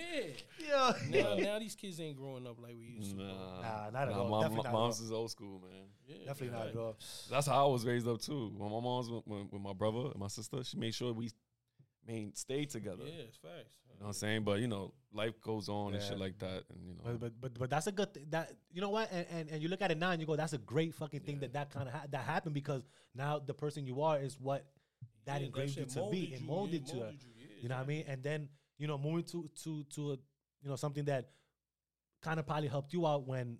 Yeah. 0.59 0.93
Now, 1.09 1.35
now 1.35 1.59
these 1.59 1.75
kids 1.75 1.99
ain't 1.99 2.17
growing 2.17 2.47
up 2.47 2.57
like 2.61 2.75
we 2.79 2.85
used 2.97 3.11
to. 3.17 3.23
Nah, 3.23 3.61
Nah, 3.61 3.89
not 3.91 4.07
at 4.07 4.09
nah, 4.15 4.21
all. 4.23 4.29
my- 4.29 4.41
Definitely 4.43 4.57
my 4.57 4.63
not 4.63 4.65
at 4.69 4.73
all. 4.73 4.81
mom's 4.81 4.99
is 5.01 5.11
old 5.11 5.31
school, 5.31 5.59
man. 5.61 5.81
Yeah, 6.07 6.25
Definitely 6.27 6.57
not 6.57 6.67
at 6.67 6.75
all. 6.77 6.95
That's 7.29 7.47
how 7.47 7.65
I 7.67 7.69
was 7.71 7.85
raised 7.85 8.07
up 8.07 8.21
too. 8.21 8.51
When 8.57 8.71
my 8.71 8.79
mom's 8.79 9.09
with, 9.09 9.27
with, 9.27 9.51
with 9.51 9.61
my 9.61 9.73
brother 9.73 10.09
and 10.11 10.15
my 10.17 10.27
sister, 10.27 10.63
she 10.63 10.77
made 10.77 10.93
sure 10.95 11.13
we 11.13 11.29
main 12.07 12.33
stay 12.35 12.65
together. 12.65 13.03
Yeah, 13.05 13.23
it's 13.27 13.37
facts. 13.37 13.77
You 13.89 13.99
know 13.99 14.05
what 14.05 14.07
I'm 14.07 14.13
saying? 14.13 14.43
But 14.43 14.59
you 14.59 14.67
know, 14.67 14.93
life 15.13 15.39
goes 15.41 15.69
on 15.69 15.93
and 15.93 16.03
shit 16.03 16.17
like 16.17 16.37
that, 16.39 16.63
and 16.69 16.85
you 16.85 16.93
know, 16.93 17.01
But, 17.03 17.19
but 17.19 17.41
but 17.41 17.59
but 17.59 17.69
that's 17.69 17.87
a 17.87 17.91
good 17.91 18.13
thing. 18.13 18.25
That 18.29 18.51
you 18.71 18.81
know 18.81 18.89
what, 18.89 19.09
and, 19.11 19.25
and 19.31 19.49
and 19.51 19.61
you 19.61 19.69
look 19.69 19.81
at 19.81 19.91
it 19.91 19.97
now 19.97 20.11
and 20.11 20.19
you 20.21 20.27
go, 20.27 20.35
that's 20.35 20.53
a 20.53 20.57
great 20.57 20.93
fucking 20.95 21.21
thing 21.21 21.39
that 21.39 21.53
that 21.53 21.69
kind 21.71 21.87
of 21.87 21.93
ha- 21.93 22.05
that 22.09 22.21
happened 22.23 22.53
because 22.55 22.83
now 23.15 23.39
the 23.39 23.53
person 23.53 23.85
you 23.85 24.01
are 24.01 24.19
is 24.19 24.39
what 24.39 24.65
that 25.25 25.39
Yeah, 25.41 25.47
engraved 25.47 25.77
you 25.77 25.85
to 25.85 25.99
molded 25.99 26.11
be 26.11 26.33
and 26.35 26.45
molded 26.45 26.87
yeah, 26.87 26.93
you. 26.93 26.99
molded 26.99 27.23
you, 27.23 27.29
yeah, 27.37 27.61
You 27.61 27.69
know 27.69 27.75
what 27.77 27.83
I 27.83 27.87
mean? 27.87 28.03
And 28.07 28.23
then 28.23 28.49
you 28.77 28.87
know 28.87 28.97
moving 28.97 29.23
to 29.25 29.49
to 29.63 29.83
to 29.95 30.11
a, 30.13 30.17
you 30.61 30.69
know 30.69 30.75
something 30.75 31.05
that 31.05 31.29
kind 32.21 32.39
of 32.39 32.45
probably 32.47 32.67
helped 32.69 32.91
you 32.93 33.05
out 33.07 33.27
when 33.27 33.57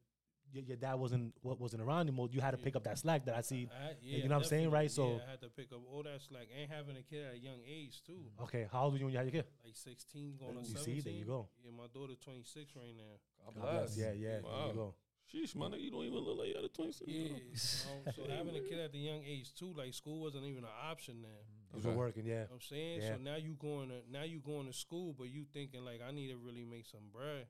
your, 0.54 0.64
your 0.64 0.78
dad 0.78 0.96
wasn't 0.96 1.34
what 1.42 1.60
wasn't 1.60 1.82
around 1.82 2.02
anymore. 2.08 2.30
You 2.32 2.40
had 2.42 2.52
to 2.52 2.58
Yeah. 2.58 2.64
pick 2.64 2.76
up 2.76 2.84
that 2.86 2.98
slack 3.00 3.26
that 3.26 3.36
I 3.36 3.42
see. 3.42 3.68
I 3.74 3.84
had- 3.88 3.98
you 4.02 4.24
know 4.30 4.36
what 4.36 4.44
I'm 4.44 4.50
saying, 4.50 4.70
right? 4.72 4.90
So- 4.90 5.16
yeah, 5.18 5.24
I 5.28 5.32
had 5.32 5.42
to 5.42 5.50
pick 5.50 5.72
up 5.74 5.82
all 5.92 6.04
that 6.04 6.22
slack 6.22 6.48
and 6.58 6.72
having 6.72 6.96
a 6.98 7.04
kid 7.04 7.26
at 7.26 7.34
a 7.34 7.38
young 7.40 7.60
age 7.68 8.04
too, 8.04 8.32
Okay, 8.42 8.68
how 8.72 8.84
old 8.86 8.94
were 8.94 9.00
you 9.00 9.06
when 9.06 9.14
you 9.14 9.18
had 9.18 9.26
your 9.34 9.44
kid? 9.44 9.52
like 9.66 9.76
16 9.76 10.38
going 10.38 10.58
on 10.58 10.64
You 10.64 10.70
17. 10.70 10.96
see, 10.96 11.02
there 11.02 11.14
you 11.20 11.26
go. 11.26 11.50
Yeah, 11.64 11.72
my 11.72 11.88
daughter 11.94 12.16
26 12.16 12.76
right 12.76 12.96
now. 12.96 13.20
God 13.46 13.56
God 13.56 13.62
bless. 13.62 13.96
bless. 13.96 13.98
Yeah, 13.98 14.12
yeah. 14.14 14.40
There 14.42 14.68
you 14.68 14.74
go. 14.74 14.96
Sheesh, 15.34 15.56
man, 15.56 15.74
you 15.80 15.90
don't 15.90 16.04
even 16.06 16.20
look 16.20 16.38
like 16.38 16.50
you 16.50 16.56
had 16.56 16.64
a 16.64 16.70
26. 16.70 17.10
Yeah, 17.10 17.18
you 17.24 17.30
know, 17.30 17.38
so 17.56 18.24
having 18.30 18.56
a 18.56 18.60
kid 18.60 18.78
at 18.80 18.92
the 18.92 19.00
young 19.00 19.24
age 19.26 19.54
too, 19.56 19.74
like 19.74 19.92
school 19.94 20.20
wasn't 20.22 20.46
even 20.46 20.64
an 20.64 20.70
option 20.84 21.24
then. 21.24 21.32
You 21.74 21.80
Okay. 21.80 21.90
were 21.90 21.96
working, 21.96 22.26
yeah. 22.28 22.34
You 22.34 22.40
know 22.42 22.46
what 22.50 22.54
I'm 22.56 22.62
saying? 22.62 23.02
Yeah. 23.02 23.16
So 23.16 23.18
now 23.24 23.36
you 23.38 23.54
going 23.56 23.90
to 23.90 24.02
now 24.12 24.22
you 24.24 24.40
going 24.42 24.68
to 24.68 24.74
school, 24.74 25.14
but 25.18 25.30
you 25.32 25.46
thinking 25.52 25.84
like 25.84 26.02
I 26.08 26.12
need 26.12 26.28
to 26.28 26.38
really 26.38 26.66
make 26.66 26.86
some 26.86 27.10
bread. 27.12 27.48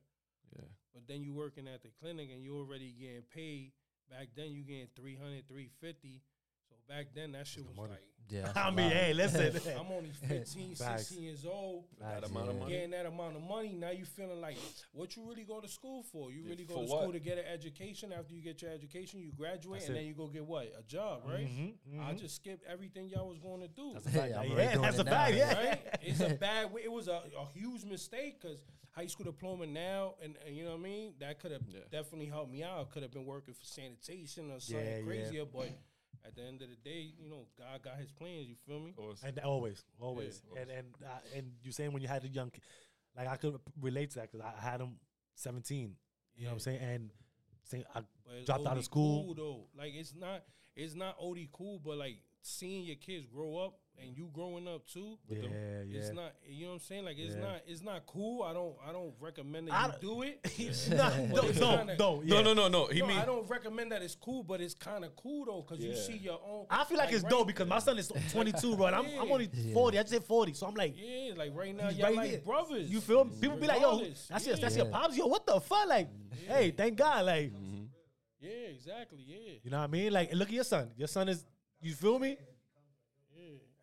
Yeah. 0.56 0.64
But 0.94 1.08
then 1.08 1.22
you 1.22 1.32
working 1.34 1.66
at 1.68 1.82
the 1.82 1.88
clinic 2.00 2.30
and 2.32 2.42
you 2.42 2.56
already 2.56 2.94
getting 2.98 3.22
paid. 3.34 3.72
Back 4.10 4.28
then 4.36 4.52
you 4.52 4.62
getting 4.62 4.86
300, 4.96 5.48
350. 5.48 6.22
So 6.68 6.74
back 6.88 7.06
then 7.14 7.32
that 7.32 7.46
shit 7.46 7.66
was 7.66 7.76
money. 7.76 7.90
like 7.90 8.00
Yeah, 8.30 8.42
that's 8.44 8.56
I 8.56 8.68
a 8.68 8.72
mean, 8.72 8.90
hey, 8.90 9.12
listen. 9.12 9.52
I'm 9.78 9.90
only 9.92 10.10
15, 10.10 10.74
Facts. 10.76 11.08
16 11.08 11.22
years 11.24 11.44
old. 11.44 11.84
That 12.00 12.20
Facts. 12.20 12.30
amount 12.30 12.50
of 12.50 12.58
money. 12.60 12.72
Getting 12.72 12.90
that 12.92 13.06
amount 13.06 13.36
of 13.36 13.42
money, 13.42 13.72
now 13.72 13.90
you 13.90 14.04
feeling 14.04 14.40
like 14.40 14.56
what 14.92 15.16
you 15.16 15.28
really 15.28 15.42
go 15.44 15.60
to 15.60 15.68
school 15.68 16.02
for? 16.12 16.30
You 16.30 16.42
really 16.44 16.64
go 16.64 16.74
for 16.74 16.82
to 16.82 16.86
school 16.88 17.06
what? 17.06 17.12
to 17.14 17.18
get 17.18 17.38
an 17.38 17.44
education. 17.52 18.12
After 18.12 18.34
you 18.34 18.40
get 18.42 18.62
your 18.62 18.70
education, 18.70 19.20
you 19.20 19.32
graduate, 19.36 19.80
That's 19.80 19.88
and 19.88 19.96
it. 19.96 20.00
then 20.00 20.06
you 20.08 20.14
go 20.14 20.26
get 20.28 20.44
what? 20.46 20.72
A 20.78 20.82
job, 20.84 21.22
right? 21.26 21.46
Mhm, 21.48 21.74
I 22.00 22.12
mhm. 22.12 22.18
just 22.20 22.36
skipped 22.36 22.64
everything 22.70 23.08
y'all 23.08 23.28
was 23.28 23.38
going 23.38 23.62
to 23.62 23.68
do. 23.68 23.92
That's 23.94 24.06
a 24.06 24.10
fact. 24.10 24.30
Yeah, 24.30 24.42
Yeah, 24.44 24.76
that's 24.78 24.98
it 24.98 25.00
a 25.00 25.04
now, 25.04 25.10
fact. 25.10 25.34
Yeah. 25.34 25.68
right? 25.68 25.80
It's 26.02 26.20
a 26.20 26.34
bad. 26.40 26.72
way. 26.72 26.82
It 26.84 26.92
was 26.92 27.08
a, 27.08 27.22
a 27.38 27.46
huge 27.52 27.84
mistake 27.84 28.40
because 28.40 28.58
high 28.94 29.06
school 29.06 29.24
diploma 29.24 29.66
now, 29.66 30.14
and, 30.22 30.36
and 30.46 30.56
you 30.56 30.64
know 30.64 30.70
what 30.70 30.80
I 30.80 30.82
mean. 30.82 31.14
That 31.20 31.40
could 31.40 31.50
have 31.52 31.62
Yeah. 31.68 31.80
definitely 31.90 32.26
helped 32.26 32.50
me 32.52 32.62
out. 32.62 32.90
Could 32.90 33.02
have 33.02 33.12
been 33.12 33.26
working 33.26 33.54
for 33.54 33.64
sanitation 33.64 34.50
or 34.50 34.60
something 34.60 34.86
Yeah, 34.86 34.96
yeah. 34.98 35.04
crazier, 35.04 35.44
but 35.44 35.68
at 36.24 36.34
the 36.36 36.42
end 36.42 36.62
of 36.62 36.68
the 36.70 36.76
day, 36.76 37.12
you 37.18 37.28
know, 37.28 37.46
God 37.58 37.82
got 37.82 37.96
His 37.98 38.10
plans. 38.12 38.46
You 38.48 38.54
feel 38.66 38.80
me? 38.80 38.94
Of. 38.96 39.20
And 39.24 39.38
always, 39.40 39.84
always, 40.00 40.42
Yeah. 40.54 40.60
and 40.62 40.70
and 40.70 40.86
uh, 41.04 41.08
and 41.36 41.52
you 41.62 41.72
saying 41.72 41.92
when 41.92 42.02
you 42.02 42.08
had 42.08 42.24
a 42.24 42.28
young, 42.28 42.50
like 43.16 43.28
I 43.28 43.36
could 43.36 43.58
relate 43.80 44.10
to 44.10 44.16
that 44.20 44.30
because 44.32 44.46
I 44.46 44.60
had 44.60 44.80
him 44.80 44.96
seventeen. 45.34 45.96
You 46.36 46.44
know 46.44 46.50
what 46.50 46.54
I'm 46.54 46.60
saying? 46.60 46.80
And 46.80 47.10
saying 47.64 47.84
I 47.94 48.00
But 48.24 48.46
dropped 48.46 48.66
out 48.66 48.76
of 48.78 48.84
school. 48.84 49.24
cool, 49.24 49.34
though. 49.34 49.66
Like 49.76 49.92
it's 49.94 50.14
not 50.14 50.44
it's 50.76 50.94
not 50.94 51.16
OD 51.20 51.48
cool, 51.52 51.78
but 51.78 51.96
like 51.98 52.16
seeing 52.42 52.84
your 52.84 52.96
kids 52.96 53.26
grow 53.26 53.56
up 53.58 53.78
and 54.02 54.16
you 54.16 54.28
growing 54.32 54.66
up 54.68 54.86
too. 54.86 55.16
Yeah, 55.28 55.42
them, 55.42 55.50
yeah. 55.88 55.98
It's 55.98 56.12
not 56.12 56.32
you 56.46 56.62
know 56.64 56.68
what 56.68 56.74
I'm 56.74 56.80
saying? 56.80 57.04
Like 57.04 57.16
it's 57.18 57.34
Yeah. 57.34 57.40
not 57.42 57.60
it's 57.66 57.82
not 57.82 58.06
cool. 58.06 58.42
I 58.42 58.52
don't 58.52 58.74
I 58.86 58.92
don't 58.92 59.14
recommend 59.20 59.68
that 59.68 59.74
I 59.74 59.86
you 59.86 59.92
don't- 59.92 60.00
do 60.00 60.22
it. 60.22 60.90
no, 60.90 60.96
no, 61.26 61.42
no, 61.42 61.76
kinda- 61.76 61.96
no, 61.98 62.22
yeah. 62.24 62.34
No, 62.34 62.42
no, 62.42 62.54
no, 62.54 62.68
no. 62.68 62.86
He 62.86 63.00
no, 63.00 63.06
mean 63.06 63.18
I 63.18 63.24
don't 63.24 63.48
recommend 63.48 63.92
that 63.92 64.02
it's 64.02 64.14
cool, 64.14 64.42
but 64.42 64.60
it's 64.60 64.74
kind 64.74 65.04
of 65.04 65.14
cool 65.16 65.44
though, 65.46 65.62
cause 65.62 65.78
you 65.78 65.94
see 65.96 66.16
your 66.18 66.40
own. 66.46 66.66
I 66.70 66.84
feel 66.84 66.98
like, 66.98 67.12
it's 67.12 67.22
right- 67.22 67.30
dope 67.30 67.46
because 67.46 67.68
my 67.68 67.78
son 67.78 67.98
is 67.98 68.08
22, 68.32 68.76
bro, 68.76 68.86
and 68.86 68.96
I'm, 68.96 69.06
I'm 69.20 69.30
only 69.32 69.48
Yeah. 69.52 69.72
40. 69.74 69.98
I 69.98 70.02
just 70.02 70.12
hit 70.12 70.24
40, 70.24 70.52
so 70.54 70.66
I'm 70.66 70.74
like, 70.74 70.94
Yeah, 70.96 71.34
like 71.36 71.54
right 71.54 71.74
now, 71.76 71.88
He's 71.88 71.98
y'all 71.98 72.08
right 72.08 72.16
like 72.16 72.30
here. 72.30 72.40
brothers. 72.40 72.90
you 72.90 73.00
feel? 73.00 73.24
me? 73.24 73.32
People 73.40 73.56
be 73.58 73.66
like, 73.66 73.80
yo, 73.80 73.92
Regardless, 73.92 74.26
that's 74.28 74.46
your, 74.46 74.56
that's 74.56 74.76
your 74.76 74.86
pops. 74.86 75.16
Yo, 75.16 75.26
what 75.26 75.46
the 75.46 75.60
fuck? 75.60 75.86
Like, 75.88 76.08
hey, 76.46 76.70
thank 76.72 76.96
God. 76.96 77.26
Like, 77.26 77.52
mm-hmm. 77.52 77.84
Yeah, 78.40 78.50
exactly. 78.50 79.20
Yeah, 79.26 79.54
you 79.62 79.70
know 79.70 79.78
what 79.78 79.84
I 79.84 79.86
mean? 79.86 80.12
Like, 80.12 80.32
look 80.34 80.48
at 80.48 80.54
your 80.54 80.64
son. 80.64 80.90
Your 80.96 81.08
son 81.08 81.28
is, 81.30 81.44
you 81.80 81.94
feel 81.94 82.18
me? 82.18 82.36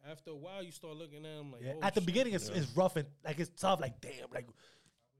Yeah. 0.03 0.11
After 0.11 0.31
a 0.31 0.35
while, 0.35 0.63
you 0.63 0.71
start 0.71 0.95
looking 0.95 1.17
at 1.17 1.23
them 1.23 1.51
like, 1.51 1.61
Yeah. 1.63 1.73
oh, 1.77 1.85
At 1.85 1.93
the 1.93 2.01
shit. 2.01 2.07
beginning, 2.07 2.33
it's, 2.33 2.49
it's 2.49 2.67
rough 2.75 2.95
and 2.95 3.07
like 3.23 3.39
it's 3.39 3.51
tough. 3.61 3.79
Like, 3.79 4.01
damn, 4.01 4.31
like 4.33 4.47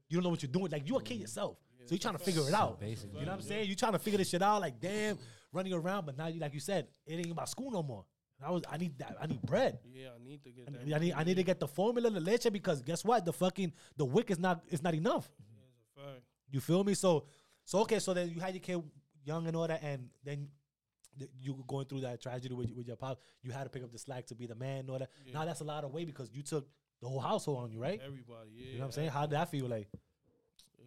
you 0.08 0.16
don't 0.16 0.24
know 0.24 0.30
what 0.30 0.42
you're 0.42 0.52
doing. 0.52 0.70
Like, 0.70 0.88
you 0.88 0.96
a 0.96 1.02
kid 1.02 1.14
mm-hmm. 1.14 1.22
yourself, 1.22 1.56
so 1.84 1.94
you're 1.94 1.98
trying 1.98 2.16
to 2.16 2.22
figure 2.22 2.46
it 2.46 2.54
out. 2.54 2.78
basically. 2.80 3.20
You 3.20 3.26
know 3.26 3.32
what 3.32 3.40
I'm 3.40 3.46
saying? 3.46 3.68
You 3.68 3.74
trying 3.74 3.92
to 3.92 3.98
figure 3.98 4.18
this 4.18 4.28
shit 4.28 4.42
out. 4.42 4.60
Like, 4.60 4.80
damn, 4.80 5.18
running 5.52 5.72
around, 5.72 6.06
but 6.06 6.16
now 6.16 6.26
you, 6.28 6.40
like 6.40 6.54
you 6.54 6.60
said, 6.60 6.88
it 7.06 7.14
ain't 7.14 7.30
about 7.30 7.48
school 7.48 7.70
no 7.70 7.82
more. 7.82 8.04
I 8.44 8.50
was, 8.50 8.62
I 8.70 8.76
need 8.76 8.98
that. 8.98 9.16
I 9.20 9.26
need 9.26 9.40
bread. 9.42 9.78
Yeah, 9.92 10.08
I 10.16 10.24
need 10.28 10.42
to 10.42 10.50
get 10.50 10.64
I 10.68 10.72
that. 10.72 10.86
need, 10.86 10.94
I 10.94 10.98
need, 10.98 11.12
I 11.12 11.24
need 11.24 11.36
to 11.36 11.44
get 11.44 11.60
the 11.60 11.68
formula, 11.68 12.10
the 12.10 12.20
leche, 12.20 12.48
because 12.52 12.82
guess 12.82 13.04
what? 13.04 13.24
The 13.24 13.32
fucking 13.32 13.72
the 13.96 14.04
WIC 14.04 14.32
is 14.32 14.38
not, 14.38 14.62
is 14.68 14.82
not 14.82 14.94
enough. 14.94 15.30
It's 15.38 15.78
a 15.96 16.00
fact. 16.00 16.22
You 16.50 16.60
feel 16.60 16.82
me? 16.82 16.94
So, 16.94 17.26
so 17.64 17.78
okay. 17.80 18.00
So 18.00 18.14
then 18.14 18.30
you 18.30 18.40
had 18.40 18.52
your 18.54 18.60
kid 18.60 18.82
young 19.24 19.46
and 19.46 19.56
all 19.56 19.68
that, 19.68 19.82
and 19.82 20.08
then 20.24 20.36
th- 20.38 20.48
you 21.40 21.54
were 21.54 21.64
going 21.66 21.86
through 21.86 22.00
that 22.00 22.20
tragedy 22.22 22.54
with, 22.54 22.70
with 22.74 22.86
your 22.86 22.96
pop. 22.96 23.20
You 23.42 23.50
had 23.50 23.64
to 23.64 23.70
pick 23.70 23.82
up 23.82 23.92
the 23.92 23.98
slack 23.98 24.26
to 24.26 24.34
be 24.34 24.46
the 24.46 24.54
man 24.54 24.80
and 24.80 24.90
all 24.90 24.98
that. 24.98 25.10
Yeah. 25.26 25.34
Now 25.34 25.44
that's 25.44 25.60
a 25.60 25.64
lot 25.64 25.84
of 25.84 25.92
weight 25.92 26.06
because 26.06 26.30
you 26.32 26.42
took 26.42 26.66
the 27.00 27.08
whole 27.08 27.20
household 27.20 27.64
on 27.64 27.72
you, 27.72 27.80
right? 27.80 28.00
Everybody, 28.04 28.50
yeah. 28.54 28.66
You 28.66 28.72
know 28.74 28.80
what 28.80 28.86
I'm 28.86 28.92
saying? 28.92 29.10
How 29.10 29.22
did 29.22 29.30
that 29.30 29.50
feel 29.50 29.66
like? 29.66 29.88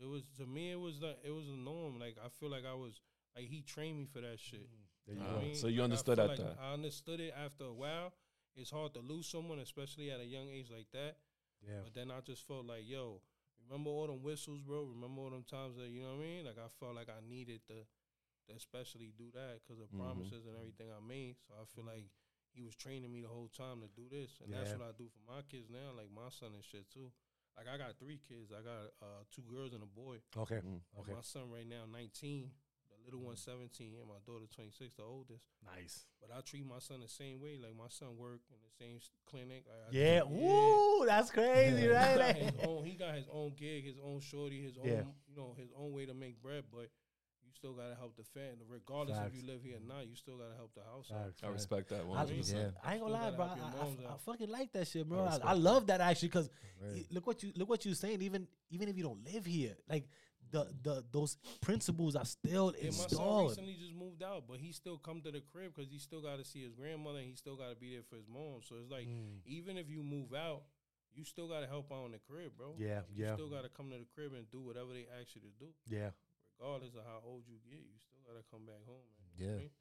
It 0.01 0.07
was 0.07 0.23
to 0.37 0.45
me. 0.45 0.71
It 0.71 0.79
was 0.79 1.01
like 1.01 1.17
it 1.23 1.31
was 1.31 1.47
a 1.47 1.57
norm. 1.57 1.99
Like 1.99 2.17
I 2.23 2.29
feel 2.39 2.49
like 2.49 2.63
I 2.69 2.73
was 2.73 2.99
like 3.35 3.45
he 3.45 3.61
trained 3.61 3.97
me 3.97 4.05
for 4.11 4.21
that 4.21 4.39
shit. 4.39 4.67
Mm-hmm. 4.67 4.81
There 5.07 5.15
you 5.15 5.21
You 5.21 5.27
know 5.27 5.33
what 5.33 5.41
I 5.41 5.45
mean? 5.45 5.55
so 5.55 5.67
you 5.67 5.79
Like, 5.81 5.83
understood 5.83 6.17
feel 6.17 6.23
at 6.25 6.29
like 6.29 6.39
that. 6.39 6.57
I 6.61 6.73
understood 6.73 7.19
it 7.19 7.33
after 7.37 7.65
a 7.65 7.73
while. 7.73 8.13
It's 8.55 8.71
hard 8.71 8.93
to 8.93 8.99
lose 8.99 9.27
someone, 9.27 9.59
especially 9.59 10.11
at 10.11 10.19
a 10.19 10.25
young 10.25 10.47
age 10.49 10.67
like 10.73 10.87
that. 10.93 11.17
Yeah. 11.61 11.83
But 11.83 11.93
then 11.93 12.11
I 12.11 12.21
just 12.21 12.47
felt 12.47 12.65
like, 12.65 12.83
yo, 12.85 13.21
remember 13.67 13.89
all 13.89 14.07
them 14.07 14.23
whistles, 14.23 14.61
bro? 14.61 14.83
Remember 14.83 15.21
all 15.21 15.29
them 15.29 15.43
times 15.49 15.77
that 15.77 15.89
you 15.89 16.01
know 16.01 16.15
what 16.15 16.23
I 16.23 16.27
mean? 16.27 16.45
Like 16.45 16.57
I 16.57 16.67
felt 16.79 16.95
like 16.95 17.09
I 17.09 17.19
needed 17.27 17.61
to, 17.67 17.73
to 17.73 17.83
especially 18.53 19.13
do 19.17 19.31
that 19.33 19.61
because 19.63 19.79
of 19.81 19.89
Mhm. 19.91 19.99
promises 19.99 20.45
and 20.45 20.55
everything 20.57 20.91
I 20.91 20.99
made. 20.99 21.37
So 21.47 21.53
I 21.59 21.65
feel 21.65 21.85
like 21.85 22.09
he 22.53 22.61
was 22.61 22.75
training 22.75 23.11
me 23.11 23.21
the 23.21 23.27
whole 23.27 23.49
time 23.49 23.81
to 23.81 23.87
do 23.87 24.07
this, 24.09 24.39
and 24.41 24.53
that's 24.53 24.71
what 24.71 24.81
I 24.81 24.91
do 24.93 25.09
for 25.09 25.21
my 25.31 25.41
kids 25.43 25.69
now, 25.69 25.91
like 25.95 26.09
my 26.11 26.29
son 26.29 26.53
and 26.53 26.63
shit 26.63 26.89
too. 26.89 27.11
Like 27.57 27.67
I 27.67 27.77
got 27.77 27.97
three 27.97 28.17
kids. 28.19 28.51
I 28.51 28.61
got 28.61 28.93
uh, 29.01 29.23
two 29.31 29.43
girls 29.43 29.73
and 29.73 29.81
a 29.83 29.85
boy. 29.85 30.19
Okay. 30.35 30.59
Mm. 30.59 30.81
Okay. 30.99 31.13
My 31.13 31.21
son 31.21 31.49
right 31.49 31.65
now 31.67 31.85
19, 31.85 32.51
the 32.89 32.95
little 33.05 33.21
one 33.21 33.37
17, 33.37 33.95
and 33.95 34.07
my 34.07 34.19
daughter 34.25 34.45
26, 34.47 34.93
the 34.95 35.03
oldest. 35.03 35.45
Nice. 35.63 36.05
But 36.19 36.31
I 36.35 36.41
treat 36.41 36.65
my 36.65 36.79
son 36.79 36.99
the 36.99 37.07
same 37.07 37.39
way. 37.39 37.57
Like 37.57 37.75
my 37.75 37.87
son 37.87 38.17
work 38.17 38.41
in 38.49 38.57
the 38.61 38.71
same 38.71 38.97
s- 38.97 39.09
clinic. 39.25 39.65
I, 39.71 39.87
I 39.87 39.91
Yeah. 39.91 40.19
treat- 40.21 40.31
Ooh, 40.43 41.05
that's 41.05 41.31
crazy, 41.31 41.83
Yeah. 41.83 41.87
right? 41.95 42.11
He 42.11 42.17
got 42.17 42.19
Like- 42.19 42.35
his 42.35 42.59
own. 42.67 42.85
He 42.85 42.93
got 42.95 43.15
his 43.15 43.27
own 43.29 43.53
gig, 43.55 43.85
his 43.85 43.99
own 43.99 44.19
shorty, 44.19 44.61
his 44.61 44.77
own. 44.77 44.85
Yeah. 44.87 45.03
You 45.27 45.35
know, 45.37 45.53
his 45.53 45.71
own 45.77 45.93
way 45.93 46.05
to 46.05 46.13
make 46.13 46.41
bread. 46.41 46.65
But 46.71 46.81
you 46.81 47.04
still 47.55 47.73
gotta 47.73 47.95
help 47.95 48.15
the 48.17 48.23
family, 48.23 48.65
regardless 48.69 49.17
Facts. 49.17 49.33
if 49.35 49.41
you 49.41 49.47
live 49.47 49.61
here 49.63 49.77
or 49.77 49.87
not. 49.87 50.07
You 50.07 50.15
still 50.15 50.37
gotta 50.37 50.55
help 50.55 50.73
the 50.75 50.83
house. 50.83 51.07
Facts, 51.09 51.41
I 51.43 51.47
respect 51.49 51.89
that 51.89 52.05
one 52.05 52.17
I, 52.17 52.23
Yeah. 52.31 52.69
I 52.83 52.93
ain't 52.93 53.01
gonna 53.01 53.13
lie, 53.13 53.31
bro. 53.31 53.45
I, 53.45 53.49
I, 54.09 54.13
I 54.13 54.17
fucking 54.25 54.49
like 54.49 54.71
that 54.73 54.87
shit, 54.87 55.07
bro. 55.07 55.23
I 55.25 55.35
I, 55.35 55.39
I 55.43 55.53
love 55.53 55.87
that 55.87 56.01
actually 56.01 56.29
because 56.29 56.49
Right. 56.81 57.05
look 57.11 57.25
what 57.25 57.41
you 57.41 57.51
look 57.55 57.69
what 57.69 57.85
you're 57.85 57.95
saying. 57.95 58.21
Even 58.21 58.47
even 58.69 58.89
if 58.89 58.97
you 58.97 59.03
don't 59.03 59.23
live 59.25 59.45
here, 59.45 59.75
like 59.89 60.07
the 60.51 60.67
the 60.83 61.03
those 61.11 61.37
principles 61.61 62.15
are 62.15 62.25
still 62.25 62.73
Yeah, 62.77 62.85
my 62.85 62.91
son 62.91 63.03
installed. 63.09 63.49
recently 63.49 63.73
just 63.75 63.95
moved 63.95 64.21
out, 64.21 64.43
but 64.47 64.59
he 64.59 64.71
still 64.71 64.97
come 64.97 65.21
to 65.21 65.31
the 65.31 65.41
crib 65.41 65.73
because 65.75 65.89
he 65.91 65.97
still 65.97 66.21
got 66.21 66.37
to 66.37 66.45
see 66.45 66.61
his 66.63 66.73
grandmother 66.73 67.19
and 67.19 67.27
he 67.27 67.35
still 67.35 67.55
got 67.55 67.69
to 67.69 67.75
be 67.75 67.93
there 67.93 68.03
for 68.07 68.15
his 68.17 68.27
mom. 68.27 68.61
So 68.61 68.75
it's 68.81 68.91
like, 68.91 69.07
Mm. 69.07 69.39
even 69.45 69.77
if 69.77 69.89
you 69.89 70.03
move 70.03 70.33
out, 70.33 70.63
you 71.13 71.23
still 71.23 71.47
got 71.47 71.61
to 71.61 71.67
help 71.67 71.91
out 71.91 72.05
in 72.05 72.11
the 72.11 72.19
crib, 72.19 72.51
bro. 72.57 72.75
Yeah, 72.77 73.01
You 73.09 73.23
yeah, 73.25 73.33
still 73.35 73.49
got 73.49 73.63
to 73.63 73.69
come 73.69 73.89
to 73.89 73.97
the 73.97 74.05
crib 74.13 74.33
and 74.33 74.49
do 74.51 74.59
whatever 74.59 74.93
they 74.93 75.07
ask 75.19 75.33
you 75.33 75.41
to 75.41 75.51
do, 75.59 75.67
yeah. 75.87 76.11
Regardless 76.59 76.95
of 76.95 77.03
how 77.05 77.19
old 77.25 77.43
you 77.47 77.57
get. 77.69 77.79
You 77.79 77.99
still 77.99 78.19
got 78.25 78.37
to 78.39 78.43
come 78.51 78.65
back 78.65 78.83
home, 78.85 79.03
man. 79.19 79.27
You 79.37 79.45
know 79.45 79.51
what 79.51 79.51
I 79.51 79.55
Yeah. 79.55 79.59
mean? 79.61 79.71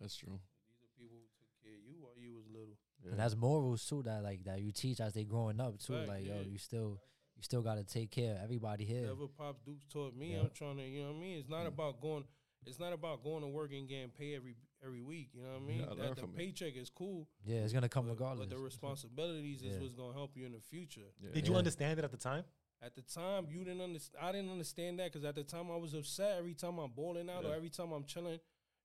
That's 0.00 0.16
true. 0.16 0.40
These 0.68 0.80
are 0.82 0.92
people 0.98 1.18
who 1.18 1.28
took 1.36 1.50
care 1.62 1.74
of 1.74 1.82
you 1.84 1.96
while 2.00 2.16
you 2.16 2.34
was 2.34 2.46
little. 2.48 2.76
Yeah. 3.04 3.10
And 3.12 3.20
that's 3.20 3.36
morals 3.36 3.84
too 3.86 4.02
that 4.04 4.22
like 4.22 4.44
that 4.44 4.60
you 4.60 4.72
teach 4.72 5.00
as 5.00 5.12
they 5.14 5.24
growing 5.24 5.60
up 5.60 5.78
too. 5.78 5.94
Fact, 5.94 6.08
like 6.08 6.24
yo, 6.26 6.40
you 6.40 6.58
still 6.58 7.00
you 7.36 7.42
still 7.42 7.62
gotta 7.62 7.84
take 7.84 8.10
care 8.10 8.36
of 8.36 8.42
everybody 8.42 8.84
here. 8.84 9.02
Whatever 9.02 9.28
Pops 9.28 9.60
Dukes 9.64 9.84
taught 9.86 10.14
me, 10.16 10.32
Yeah. 10.34 10.40
I'm 10.40 10.50
trying 10.50 10.76
to, 10.76 10.84
you 10.86 11.02
know 11.02 11.12
what 11.12 11.16
I 11.18 11.20
mean? 11.20 11.38
It's 11.38 11.48
not 11.48 11.66
about 11.66 12.00
going. 12.00 12.24
It's 12.66 12.78
not 12.78 12.92
about 12.92 13.24
going 13.24 13.40
to 13.40 13.48
work 13.48 13.72
and 13.72 13.88
getting 13.88 14.10
paid 14.10 14.34
every 14.36 14.54
every 14.84 15.00
week. 15.02 15.30
You 15.32 15.42
know 15.42 15.52
what 15.52 15.62
I 15.62 15.66
mean? 15.66 15.78
Yeah, 15.80 15.84
I 15.86 15.88
learned 15.88 16.00
that 16.00 16.14
the 16.16 16.20
from 16.22 16.30
it. 16.32 16.36
paycheck 16.36 16.76
is 16.76 16.90
cool, 16.90 17.26
Yeah, 17.44 17.60
it's 17.64 17.72
gonna 17.72 17.88
come 17.88 18.06
but, 18.06 18.12
regardless. 18.12 18.48
but 18.48 18.54
the 18.56 18.60
responsibilities 18.62 19.62
is 19.62 19.80
what's 19.80 19.94
gonna 19.94 20.12
help 20.14 20.36
you 20.36 20.44
in 20.46 20.52
the 20.52 20.60
future. 20.60 21.08
Yeah. 21.20 21.30
Did 21.32 21.46
you 21.46 21.52
Yeah. 21.54 21.58
understand 21.58 21.98
it 21.98 22.04
at 22.04 22.10
the 22.10 22.16
time? 22.18 22.44
At 22.82 22.94
the 22.94 23.02
time, 23.02 23.46
you 23.50 23.62
didn't 23.62 23.82
understand. 23.82 24.24
I 24.24 24.32
didn't 24.32 24.50
understand 24.50 24.98
that 25.00 25.12
because 25.12 25.24
at 25.26 25.34
the 25.34 25.42
time 25.44 25.70
I 25.70 25.76
was 25.76 25.92
upset 25.94 26.36
every 26.38 26.54
time 26.54 26.78
I'm 26.78 26.90
balling 26.90 27.28
out 27.28 27.44
or 27.44 27.54
every 27.54 27.68
time 27.68 27.92
I'm 27.92 28.04
chilling. 28.04 28.38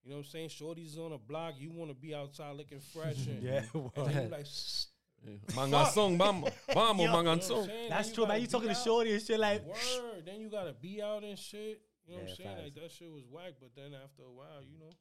You 0.04 0.12
know 0.12 0.18
what 0.18 0.26
I'm 0.26 0.32
saying? 0.32 0.50
Shorty's 0.50 0.98
on 0.98 1.14
a 1.14 1.18
block. 1.18 1.56
You 1.58 1.72
want 1.72 1.90
to 1.92 1.96
be 1.96 2.14
outside 2.14 2.56
looking 2.58 2.80
fresh. 2.80 3.26
And, 3.28 3.42
Yeah. 3.44 3.62
Well, 3.74 3.92
then 4.06 4.24
you 4.26 4.30
like, 4.30 4.46
"Shh." 4.46 4.86
Yeah. 5.24 5.32
Mangansong, 5.56 6.18
vamos, 6.18 6.52
vamos, 6.72 7.04
Yo. 7.04 7.08
You 7.08 7.12
know 7.12 7.20
I'm 7.20 7.26
mangansong. 7.40 7.66
saying? 7.66 7.90
That's 7.90 8.08
Then 8.10 8.16
true, 8.16 8.28
man. 8.28 8.42
You 8.42 8.48
be 8.48 8.52
talking 8.52 8.70
to. 8.70 8.76
Shorty 8.76 9.14
and 9.14 9.22
shit 9.24 9.40
like. 9.40 9.66
Word. 9.66 10.24
Then 10.26 10.40
you 10.42 10.50
gotta 10.50 10.74
be 10.74 11.02
out 11.02 11.24
and 11.24 11.40
shit. 11.40 11.82
You 12.06 12.16
know 12.18 12.22
what 12.22 12.30
I'm 12.30 12.36
saying? 12.36 12.58
Like 12.64 12.76
that 12.76 12.92
shit 12.92 13.12
was 13.12 13.24
whack. 13.32 13.54
But 13.60 13.70
then 13.76 13.94
after 14.04 14.24
a 14.24 14.32
while, 14.32 14.62
you 14.62 14.78
know, 14.78 14.92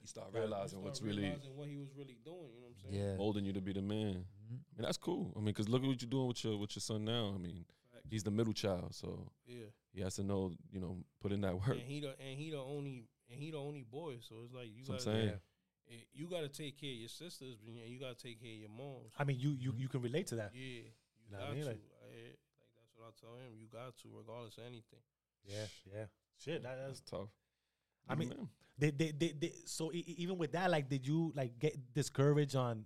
You 0.00 0.06
start 0.06 0.28
you 0.32 0.38
realizing 0.40 0.68
start 0.78 0.84
what's 0.84 1.02
really 1.02 1.22
realizing 1.24 1.56
what 1.56 1.68
he 1.68 1.76
was 1.76 1.88
really 1.98 2.16
doing. 2.24 2.48
You 2.54 2.60
know 2.62 2.68
what 2.68 2.76
I'm 2.88 2.92
saying? 2.92 3.04
yeah. 3.10 3.16
molding 3.16 3.44
you 3.44 3.52
to 3.52 3.60
be 3.60 3.72
the 3.74 3.82
man. 3.82 4.24
Mhm. 4.24 4.60
I 4.72 4.76
mean, 4.78 4.86
that's 4.86 4.96
cool. 4.96 5.32
I 5.34 5.40
mean, 5.40 5.46
because 5.46 5.68
look 5.68 5.82
at 5.82 5.88
what 5.88 6.00
you're 6.00 6.08
doing 6.08 6.28
with 6.28 6.42
your 6.44 6.56
with 6.56 6.74
your 6.76 6.80
son 6.80 7.04
now. 7.04 7.32
I 7.34 7.38
mean, 7.38 7.66
Facts. 8.04 8.12
he's 8.12 8.22
the 8.24 8.30
middle 8.30 8.52
child, 8.52 8.94
so 8.94 9.30
Yeah. 9.46 9.66
he 9.92 10.00
has 10.02 10.14
to 10.16 10.22
know, 10.22 10.52
you 10.70 10.80
know, 10.80 10.98
put 11.20 11.32
in 11.32 11.40
that 11.42 11.54
work. 11.56 11.70
And 11.70 11.80
he 11.82 12.00
the 12.00 12.10
and 12.20 12.38
he 12.38 12.50
the 12.50 12.58
only 12.58 13.08
and 13.30 13.40
he 13.40 13.50
the 13.50 13.58
only 13.58 13.82
boy. 13.82 14.18
So 14.20 14.36
it's 14.44 14.52
like 14.54 14.68
you 14.68 14.84
That's 14.84 15.04
gotta 15.04 15.16
I'm 15.16 15.22
saying. 15.26 15.40
Yeah. 15.88 15.96
you 16.12 16.26
gotta 16.28 16.48
take 16.48 16.80
care 16.80 16.90
of 16.92 16.96
your 16.96 17.08
sisters, 17.08 17.56
and 17.66 17.76
you 17.76 17.98
gotta 17.98 18.14
take 18.14 18.40
care 18.40 18.52
of 18.52 18.58
your 18.58 18.70
moms. 18.70 19.12
I 19.18 19.24
mean, 19.24 19.38
you 19.40 19.50
you 19.58 19.74
you 19.76 19.88
can 19.88 20.02
relate 20.02 20.26
to 20.28 20.36
that. 20.36 20.52
Yeah, 20.54 20.60
you 20.62 20.84
know 21.32 21.38
what 21.38 21.42
I 21.42 21.46
got 21.48 21.54
mean? 21.54 21.62
to. 21.64 21.70
Like- 21.70 21.80
I- 21.80 22.16
like 22.16 22.38
that's 22.76 22.92
what 22.96 23.06
I 23.08 23.10
tell 23.20 23.34
him. 23.36 23.52
You 23.58 23.66
got 23.72 23.96
to, 23.98 24.08
regardless 24.16 24.56
of 24.58 24.64
anything. 24.64 25.00
Yeah, 25.44 25.66
yeah. 25.92 26.04
Shit, 26.38 26.62
that, 26.62 26.76
That's 26.76 27.00
that's. 27.00 27.10
tough. 27.10 27.28
I 28.08 28.14
mean, 28.14 28.28
Man. 28.30 28.48
They, 28.76 28.90
they, 28.90 29.12
they, 29.12 29.32
they, 29.38 29.52
so 29.66 29.90
even 29.92 30.36
with 30.36 30.52
that, 30.52 30.68
like, 30.70 30.88
did 30.88 31.06
you 31.06 31.32
like 31.36 31.58
get 31.60 31.94
discouraged 31.94 32.56
on? 32.56 32.84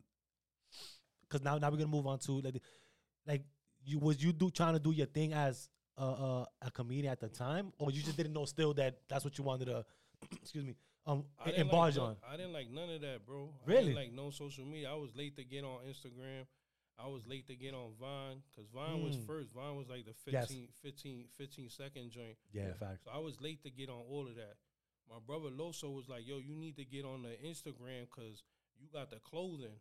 Because 1.23 1.43
now, 1.43 1.57
now 1.59 1.71
we're 1.71 1.77
gonna 1.79 1.89
move 1.89 2.07
on 2.07 2.19
to 2.21 2.41
like, 2.41 2.61
like 3.27 3.43
you 3.89 3.99
was 3.99 4.23
you 4.23 4.33
do 4.33 4.51
trying 4.51 4.75
to 4.75 4.81
do 4.81 4.91
your 4.93 5.07
thing 5.07 5.33
as 5.33 5.69
a, 5.97 6.03
a, 6.05 6.47
a 6.63 6.71
comedian 6.71 7.11
at 7.13 7.21
the 7.21 7.29
time, 7.29 7.73
or 7.79 7.91
you 7.91 8.03
just 8.03 8.17
didn't 8.17 8.33
know 8.33 8.45
still 8.45 8.75
that 8.75 8.99
that's 9.09 9.25
what 9.25 9.37
you 9.39 9.45
wanted 9.45 9.67
to, 9.67 9.85
excuse 10.43 10.65
me, 10.65 10.75
um, 11.07 11.25
I 11.45 11.51
embarge 11.53 11.97
like 11.97 12.09
on. 12.09 12.17
I 12.29 12.37
didn't 12.37 12.53
like 12.53 12.71
none 12.71 12.91
of 12.91 13.01
that, 13.01 13.25
bro. 13.27 13.49
I 13.67 13.71
Really? 13.71 13.85
didn't 13.87 13.97
like 13.97 14.13
no 14.13 14.31
social 14.31 14.65
media. 14.65 14.91
I 14.91 14.95
was 14.95 15.11
late 15.17 15.37
to 15.37 15.45
get 15.45 15.65
on 15.65 15.81
Instagram. 15.89 16.47
I 17.01 17.07
was 17.07 17.23
late 17.27 17.47
to 17.47 17.55
get 17.55 17.75
on 17.75 17.93
Vine 18.01 18.43
because 18.51 18.69
Vine 18.71 19.03
was 19.05 19.17
Mm. 19.17 19.27
first. 19.27 19.53
Vine 19.55 19.77
was 19.77 19.89
like 19.89 20.05
the 20.05 20.15
Yes. 20.31 20.49
15, 20.49 20.69
15, 20.83 21.29
15 21.37 21.71
second 21.71 22.11
joint. 22.11 22.37
Yeah, 22.53 22.73
facts. 22.75 23.05
So 23.05 23.11
I 23.13 23.19
was 23.19 23.41
late 23.41 23.63
to 23.63 23.71
get 23.71 23.89
on 23.89 24.03
all 24.11 24.27
of 24.27 24.35
that. 24.35 24.57
My 25.09 25.21
brother 25.25 25.49
Loso 25.49 25.95
was 25.95 26.09
like, 26.09 26.27
"Yo, 26.27 26.39
you 26.39 26.55
need 26.55 26.77
to 26.77 26.85
get 26.85 27.05
on 27.05 27.23
the 27.23 27.37
Instagram 27.43 28.03
because 28.03 28.43
you 28.79 28.89
got 28.93 29.11
the 29.11 29.21
clothing." 29.21 29.81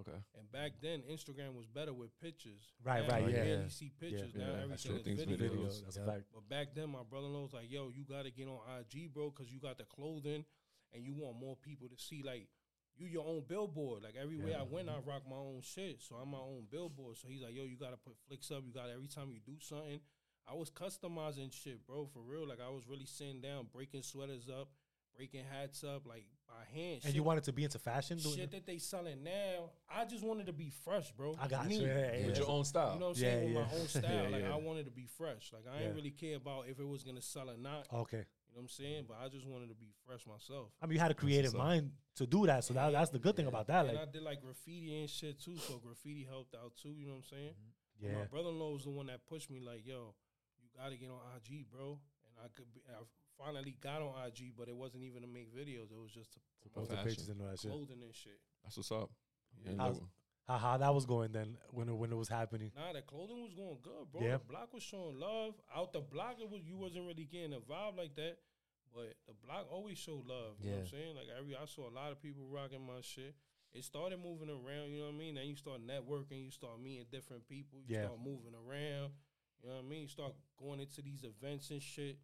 Okay. 0.00 0.16
And 0.38 0.50
back 0.52 0.72
then, 0.80 1.02
Instagram 1.10 1.54
was 1.56 1.66
better 1.66 1.92
with 1.92 2.10
pictures. 2.20 2.72
Right, 2.84 3.06
Now 3.06 3.14
right, 3.14 3.24
you 3.24 3.30
yeah. 3.36 3.44
barely 3.44 3.68
see 3.68 3.90
pictures. 3.98 4.30
yeah, 4.34 4.46
now 4.46 4.66
that's 4.68 4.86
everything 4.86 5.16
true. 5.16 5.24
is 5.24 5.28
Things 5.28 5.40
videos. 5.40 5.50
videos. 5.50 5.58
Videos, 5.66 5.84
that's 5.84 5.96
a 5.96 6.00
Yeah. 6.00 6.06
fact. 6.06 6.24
But 6.32 6.48
back 6.48 6.74
then, 6.74 6.90
my 6.90 7.02
brother-in-law 7.02 7.42
was 7.42 7.52
like, 7.52 7.70
"Yo, 7.70 7.88
you 7.88 8.04
got 8.04 8.22
to 8.22 8.30
get 8.30 8.46
on 8.48 8.60
IG, 8.80 9.08
bro, 9.12 9.30
because 9.30 9.52
you 9.52 9.58
got 9.58 9.76
the 9.78 9.84
clothing, 9.84 10.44
and 10.92 11.02
you 11.04 11.14
want 11.14 11.36
more 11.38 11.56
people 11.56 11.88
to 11.88 11.96
see 11.98 12.22
like 12.22 12.48
you 12.96 13.06
your 13.06 13.26
own 13.26 13.42
billboard. 13.46 14.02
Like 14.02 14.14
everywhere 14.16 14.50
Yeah. 14.50 14.60
I 14.60 14.62
went, 14.62 14.88
I 14.88 14.98
rock 14.98 15.22
my 15.28 15.36
own 15.36 15.60
shit, 15.62 16.00
so 16.00 16.16
I'm 16.16 16.30
my 16.30 16.38
own 16.38 16.66
billboard. 16.70 17.16
So 17.16 17.28
he's 17.28 17.42
like, 17.42 17.54
"Yo, 17.54 17.64
you 17.64 17.76
got 17.76 17.90
to 17.90 17.96
put 17.96 18.16
flicks 18.26 18.50
up. 18.50 18.64
You 18.64 18.72
got 18.72 18.90
every 18.90 19.08
time 19.08 19.30
you 19.32 19.40
do 19.40 19.58
something." 19.60 20.00
I 20.46 20.54
was 20.54 20.70
customizing 20.70 21.52
shit, 21.52 21.86
bro, 21.86 22.06
for 22.06 22.22
real. 22.22 22.46
Like 22.48 22.60
I 22.60 22.70
was 22.70 22.86
really 22.88 23.04
sitting 23.04 23.40
down, 23.42 23.66
breaking 23.72 24.02
sweaters 24.02 24.48
up, 24.48 24.70
breaking 25.18 25.42
hats 25.50 25.82
up 25.84 26.06
like 26.06 26.24
by 26.46 26.64
hand. 26.80 27.00
And 27.04 27.12
you 27.14 27.22
wanted 27.22 27.44
to 27.44 27.52
be 27.52 27.64
into 27.64 27.78
fashion? 27.78 28.16
doing 28.18 28.36
shit 28.36 28.44
it? 28.44 28.50
that 28.52 28.66
they 28.66 28.78
selling 28.78 29.22
now. 29.22 29.70
I 29.94 30.04
just 30.06 30.24
wanted 30.24 30.46
to 30.46 30.52
be 30.52 30.70
fresh, 30.84 31.10
bro. 31.12 31.36
I 31.40 31.48
got 31.48 31.66
Me. 31.66 31.76
you. 31.80 31.86
Yeah, 31.86 32.14
yeah, 32.16 32.26
With 32.26 32.38
your 32.38 32.48
own 32.48 32.64
style. 32.64 32.94
You 32.94 33.00
know 33.00 33.08
what 33.08 33.16
I'm 33.18 33.22
Yeah, 33.22 33.30
saying? 33.30 33.44
With 33.44 33.54
yeah. 33.54 33.60
my 33.74 33.80
own 33.80 33.88
style. 33.88 34.02
Yeah, 34.04 34.28
like 34.30 34.42
yeah. 34.44 34.52
I 34.52 34.56
wanted 34.56 34.84
to 34.86 34.90
be 34.92 35.06
fresh. 35.18 35.50
Like 35.52 35.64
I 35.70 35.80
Yeah. 35.80 35.86
ain't 35.88 35.96
really 35.96 36.10
care 36.12 36.36
about 36.36 36.68
if 36.68 36.78
it 36.78 36.86
was 36.86 37.02
gonna 37.02 37.20
sell 37.20 37.50
or 37.50 37.56
not. 37.58 37.88
Okay. 37.92 38.16
You 38.48 38.54
know 38.54 38.62
what 38.62 38.62
I'm 38.62 38.68
saying? 38.68 39.04
But 39.08 39.18
I 39.22 39.28
just 39.28 39.46
wanted 39.46 39.68
to 39.68 39.74
be 39.74 39.90
fresh 40.06 40.24
myself. 40.26 40.70
I 40.80 40.86
mean, 40.86 40.94
you 40.94 41.00
had 41.00 41.10
a 41.10 41.14
creative 41.14 41.52
mind 41.52 41.90
to 42.16 42.26
do 42.26 42.46
that, 42.46 42.64
so 42.64 42.72
that, 42.74 42.92
that's 42.92 43.10
the 43.10 43.18
good 43.18 43.36
thing 43.36 43.46
about 43.46 43.66
that. 43.66 43.86
and 43.86 43.98
I 43.98 44.06
did 44.06 44.22
like 44.22 44.40
graffiti 44.40 45.00
and 45.00 45.10
shit 45.10 45.38
too, 45.40 45.56
so 45.58 45.76
graffiti 45.78 46.24
helped 46.28 46.54
out 46.54 46.72
too. 46.80 46.94
You 46.96 47.06
know 47.06 47.12
what 47.12 47.18
I'm 47.18 47.38
saying? 47.38 47.50
Mm-hmm. 47.50 48.00
But 48.00 48.08
yeah, 48.10 48.18
My 48.20 48.24
brother-in-law 48.24 48.72
was 48.72 48.84
the 48.84 48.90
one 48.90 49.06
that 49.08 49.26
pushed 49.26 49.50
me, 49.50 49.58
like, 49.60 49.84
"Yo, 49.84 50.14
you 50.62 50.68
got 50.78 50.90
to 50.90 50.96
get 50.96 51.10
on 51.10 51.18
IG, 51.36 51.66
bro." 51.70 51.98
And 52.24 52.34
I 52.42 52.48
could, 52.56 52.72
be, 52.72 52.80
I 52.88 53.02
finally 53.38 53.76
got 53.80 54.02
on 54.02 54.12
IG, 54.26 54.52
but 54.56 54.68
it 54.68 54.76
wasn't 54.76 55.04
even 55.04 55.22
to 55.22 55.28
make 55.28 55.54
videos. 55.54 55.90
It 55.90 55.98
was 56.00 56.10
just 56.12 56.32
to 56.32 56.38
post 56.74 56.88
promote 56.88 56.90
the 56.90 57.08
pictures 57.08 57.28
and 57.28 57.40
all 57.40 57.48
that 57.48 57.60
shit. 57.60 57.70
clothing 57.70 58.02
and 58.02 58.14
shit. 58.14 58.38
That's 58.64 58.76
what's 58.76 58.90
up. 58.92 59.10
Yeah, 59.64 59.72
How's- 59.78 60.00
How, 60.46 60.56
how 60.58 60.76
that 60.78 60.94
was 60.94 61.04
going 61.06 61.32
then 61.32 61.56
when 61.70 61.88
it, 61.88 61.94
when 61.94 62.10
it 62.12 62.16
was 62.16 62.28
happening? 62.28 62.72
Nah, 62.74 62.92
the 62.92 63.02
clothing 63.02 63.42
was 63.42 63.52
going 63.54 63.78
good, 63.82 64.10
bro. 64.12 64.22
Yeah. 64.22 64.38
The 64.38 64.44
block 64.48 64.72
was 64.72 64.82
showing 64.82 65.18
love. 65.20 65.54
Out 65.74 65.92
the 65.92 66.00
block, 66.00 66.36
it 66.40 66.48
was 66.50 66.62
you 66.64 66.76
wasn't 66.78 67.06
really 67.06 67.24
getting 67.30 67.52
a 67.52 67.60
vibe 67.60 67.96
like 67.98 68.14
that. 68.16 68.38
But 68.94 69.14
the 69.26 69.34
block 69.44 69.68
always 69.70 69.98
showed 69.98 70.24
love. 70.26 70.56
You 70.62 70.70
know 70.70 70.76
what 70.76 70.80
I'm 70.84 70.86
saying? 70.88 71.14
Like 71.16 71.26
every 71.38 71.54
I 71.54 71.66
saw 71.66 71.88
a 71.88 71.92
lot 71.92 72.10
of 72.12 72.22
people 72.22 72.48
rocking 72.48 72.80
my 72.86 73.00
shit. 73.02 73.34
It 73.74 73.84
started 73.84 74.18
moving 74.24 74.48
around, 74.48 74.88
you 74.90 75.00
know 75.00 75.12
what 75.12 75.14
I 75.14 75.18
mean? 75.18 75.34
Then 75.34 75.44
you 75.46 75.54
start 75.54 75.80
networking, 75.86 76.42
you 76.42 76.50
start 76.50 76.80
meeting 76.80 77.04
different 77.12 77.46
people, 77.46 77.80
you 77.86 77.96
Yeah. 77.96 78.04
start 78.08 78.18
moving 78.24 78.54
around. 78.56 79.12
You 79.60 79.68
know 79.68 79.74
what 79.76 79.84
I 79.84 79.88
mean? 79.88 80.02
You 80.02 80.08
start 80.08 80.32
going 80.56 80.80
into 80.80 81.02
these 81.02 81.22
events 81.24 81.68
and 81.70 81.82
shit. 81.82 82.16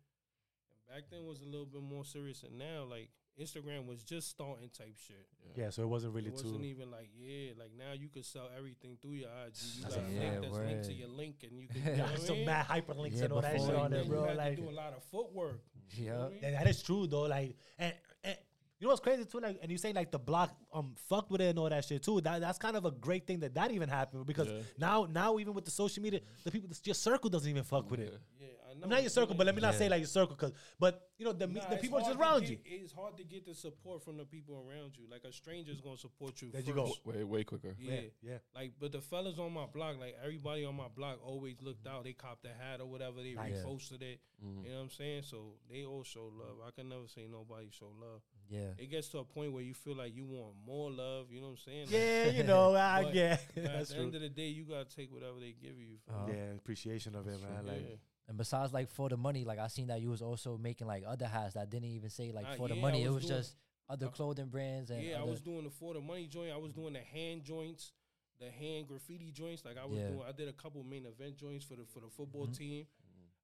And 0.88 0.96
back 0.96 1.10
then 1.10 1.24
was 1.26 1.40
a 1.40 1.44
little 1.44 1.66
bit 1.66 1.82
more 1.82 2.04
serious 2.04 2.40
than 2.40 2.58
now. 2.58 2.84
Like 2.88 3.08
Instagram 3.40 3.86
was 3.86 4.02
just 4.02 4.30
starting 4.30 4.68
type 4.76 4.94
shit. 5.06 5.26
Yeah, 5.56 5.70
so 5.70 5.82
it 5.82 5.88
wasn't 5.88 6.14
really 6.14 6.28
It 6.28 6.34
wasn't 6.34 6.58
too. 6.58 6.64
even 6.64 6.90
like 6.90 7.10
yeah, 7.16 7.52
like 7.58 7.72
now 7.76 7.92
you 7.94 8.08
could 8.08 8.24
sell 8.24 8.48
everything 8.56 8.96
through 9.00 9.12
your 9.12 9.28
IG. 9.46 9.54
You 9.76 9.82
That's 9.82 9.94
got 9.96 10.04
a 10.04 10.06
a 10.06 10.08
fact. 10.08 10.20
link 10.20 10.42
that's 10.42 10.58
linked 10.58 10.84
to 10.84 10.92
your 10.92 11.08
link, 11.08 11.36
and 11.42 11.58
you 11.60 11.68
can. 11.72 11.82
You 11.84 11.90
know 11.90 12.04
Yeah, 12.04 12.10
I 12.12 12.16
some 12.18 12.36
mean? 12.36 12.46
mad 12.46 12.66
hyperlinks 12.66 13.16
Yeah, 13.18 13.24
and 13.24 13.32
all 13.32 13.40
that 13.40 13.60
shit 13.60 13.74
on 13.74 13.90
there, 13.90 14.00
Then 14.00 14.08
bro. 14.08 14.22
You 14.22 14.28
had 14.28 14.36
Like, 14.36 14.56
to 14.56 14.62
do 14.62 14.70
a 14.70 14.72
lot 14.72 14.92
of 14.92 15.02
footwork. 15.04 15.60
You 15.92 16.10
know 16.10 16.18
Yeah. 16.18 16.24
I 16.26 16.50
mean? 16.50 16.52
that 16.52 16.66
is 16.68 16.82
true 16.82 17.06
though. 17.06 17.22
Like, 17.22 17.56
and, 17.78 17.94
and 18.22 18.36
you 18.78 18.86
know 18.86 18.90
what's 18.90 19.00
crazy 19.00 19.24
too? 19.24 19.40
Like, 19.40 19.58
and 19.62 19.70
you 19.70 19.78
say 19.78 19.92
like 19.92 20.10
the 20.10 20.18
block 20.18 20.54
um 20.72 20.94
fucked 21.08 21.30
with 21.30 21.40
it 21.40 21.46
and 21.50 21.58
all 21.58 21.68
that 21.70 21.84
shit 21.84 22.02
too. 22.02 22.20
That 22.20 22.40
that's 22.40 22.58
kind 22.58 22.76
of 22.76 22.84
a 22.84 22.90
great 22.90 23.26
thing 23.26 23.40
that 23.40 23.54
that 23.54 23.70
even 23.70 23.88
happened 23.88 24.26
because 24.26 24.48
Yeah. 24.48 24.60
now 24.78 25.06
now 25.10 25.38
even 25.38 25.54
with 25.54 25.64
the 25.64 25.70
social 25.70 26.02
media, 26.02 26.20
the 26.44 26.50
people 26.50 26.68
your 26.84 26.94
circle 26.94 27.30
doesn't 27.30 27.48
even 27.48 27.62
fuck 27.64 27.90
with 27.90 28.00
it. 28.00 28.16
Yeah. 28.40 28.46
Yeah, 28.74 28.76
I 28.76 28.80
know. 28.80 28.84
I'm 28.84 28.90
not 28.90 29.02
your 29.02 29.10
circle, 29.10 29.34
but 29.34 29.46
let 29.46 29.54
me 29.54 29.62
not 29.62 29.74
say 29.74 29.88
like 29.88 30.00
your 30.00 30.06
circle, 30.08 30.37
cause 30.37 30.52
but 30.78 31.08
you 31.18 31.24
know 31.24 31.32
the 31.32 31.46
Nah, 31.46 31.68
the 31.70 31.76
people 31.76 31.98
just 32.00 32.12
to 32.12 32.18
around 32.18 32.48
you. 32.48 32.58
It's 32.64 32.92
hard 32.92 33.16
to 33.18 33.24
get 33.24 33.46
the 33.46 33.54
support 33.54 34.02
from 34.04 34.16
the 34.16 34.24
people 34.24 34.56
around 34.68 34.96
you. 34.96 35.04
Like 35.10 35.24
a 35.24 35.32
stranger's 35.32 35.80
gonna 35.80 35.96
support 35.96 36.42
you. 36.42 36.50
There 36.50 36.60
first. 36.60 36.68
you 36.68 36.74
go. 36.74 36.92
Way, 37.04 37.24
way 37.24 37.44
quicker. 37.44 37.74
Yeah. 37.78 37.94
Yeah, 37.94 38.00
yeah. 38.22 38.38
Like, 38.54 38.72
but 38.80 38.92
the 38.92 39.00
fellas 39.00 39.38
on 39.38 39.52
my 39.52 39.66
block, 39.66 39.98
like 40.00 40.16
everybody 40.22 40.64
on 40.64 40.74
my 40.76 40.88
block, 40.94 41.18
always 41.24 41.56
looked 41.62 41.87
out. 41.87 42.04
They 42.04 42.12
copped 42.12 42.42
the 42.42 42.48
hat 42.50 42.80
or 42.80 42.87
whatever. 42.87 43.22
They 43.22 43.34
Nice. 43.34 43.58
reposted 43.64 44.02
it. 44.02 44.20
Mhm. 44.44 44.64
You 44.64 44.70
know 44.70 44.76
what 44.76 44.82
I'm 44.84 44.90
saying? 44.90 45.22
So 45.22 45.54
they 45.70 45.84
all 45.84 46.02
show 46.02 46.24
love. 46.37 46.56
I 46.66 46.70
can 46.72 46.88
never 46.88 47.06
say 47.06 47.26
nobody 47.30 47.68
show 47.70 47.90
love. 48.00 48.22
Yeah. 48.50 48.72
It 48.76 48.90
gets 48.90 49.08
to 49.08 49.18
a 49.18 49.24
point 49.24 49.52
where 49.52 49.62
you 49.62 49.72
feel 49.74 49.96
like 49.96 50.14
you 50.14 50.26
want 50.26 50.54
more 50.66 50.90
love. 50.90 51.30
You 51.30 51.40
know 51.40 51.46
what 51.46 51.52
I'm 51.52 51.56
saying? 51.58 51.87
Like, 51.87 51.92
Yeah, 51.92 52.28
you 52.30 52.42
know, 52.42 52.74
I 52.74 53.02
But- 53.04 53.14
yeah, 53.14 53.38
at 53.56 53.62
that's 53.64 53.88
the 53.88 53.94
true. 53.94 54.04
end 54.04 54.14
of 54.16 54.20
the 54.20 54.28
day, 54.28 54.48
you 54.48 54.64
gotta 54.64 54.84
take 54.94 55.10
whatever 55.12 55.40
they 55.40 55.52
give 55.52 55.78
you. 55.78 55.96
Uh-huh. 56.10 56.26
Yeah, 56.28 56.52
appreciation 56.52 57.14
of 57.14 57.26
it, 57.26 57.40
man. 57.40 57.66
Like, 57.66 57.88
yeah. 57.88 57.96
And 58.28 58.38
besides 58.38 58.72
like 58.72 58.88
for 58.90 59.08
the 59.08 59.16
money, 59.16 59.44
like 59.44 59.58
I 59.58 59.66
seen 59.68 59.88
that 59.88 60.00
you 60.00 60.08
was 60.10 60.22
also 60.22 60.56
making 60.56 60.87
like 60.87 61.04
other 61.06 61.26
hats 61.26 61.54
that 61.54 61.68
didn't 61.70 61.88
even 61.90 62.08
say 62.10 62.32
like 62.32 62.44
Nah, 62.44 62.54
for 62.56 62.68
the 62.68 62.74
yeah, 62.74 62.80
I 62.80 62.82
money. 62.82 63.02
It 63.02 63.08
was 63.08 63.16
was 63.16 63.24
doing- 63.26 63.40
just 63.40 63.56
other 63.88 64.06
uh, 64.06 64.10
clothing 64.10 64.46
brands 64.48 64.90
and 64.90 65.02
Yeah, 65.02 65.16
I 65.18 65.22
other- 65.22 65.30
was 65.32 65.40
doing 65.42 65.64
the 65.64 65.70
for 65.70 65.92
the 65.92 66.00
money 66.00 66.26
joint. 66.26 66.50
I 66.52 66.56
was 66.56 66.72
doing 66.72 66.94
the 66.94 67.00
hand 67.00 67.44
joints, 67.44 67.92
the 68.40 68.50
hand 68.50 68.88
graffiti 68.88 69.30
joints. 69.30 69.64
Like 69.64 69.76
I 69.76 69.84
was 69.84 69.98
Yeah. 70.00 70.08
doing, 70.08 70.22
I 70.26 70.32
did 70.32 70.48
a 70.48 70.54
couple 70.54 70.82
main 70.84 71.04
event 71.04 71.37
joints 71.37 71.64
for 71.66 71.76
the 71.76 71.84
for 71.84 72.00
the 72.00 72.08
football 72.08 72.46
Mhm. 72.48 72.56
team. 72.56 72.87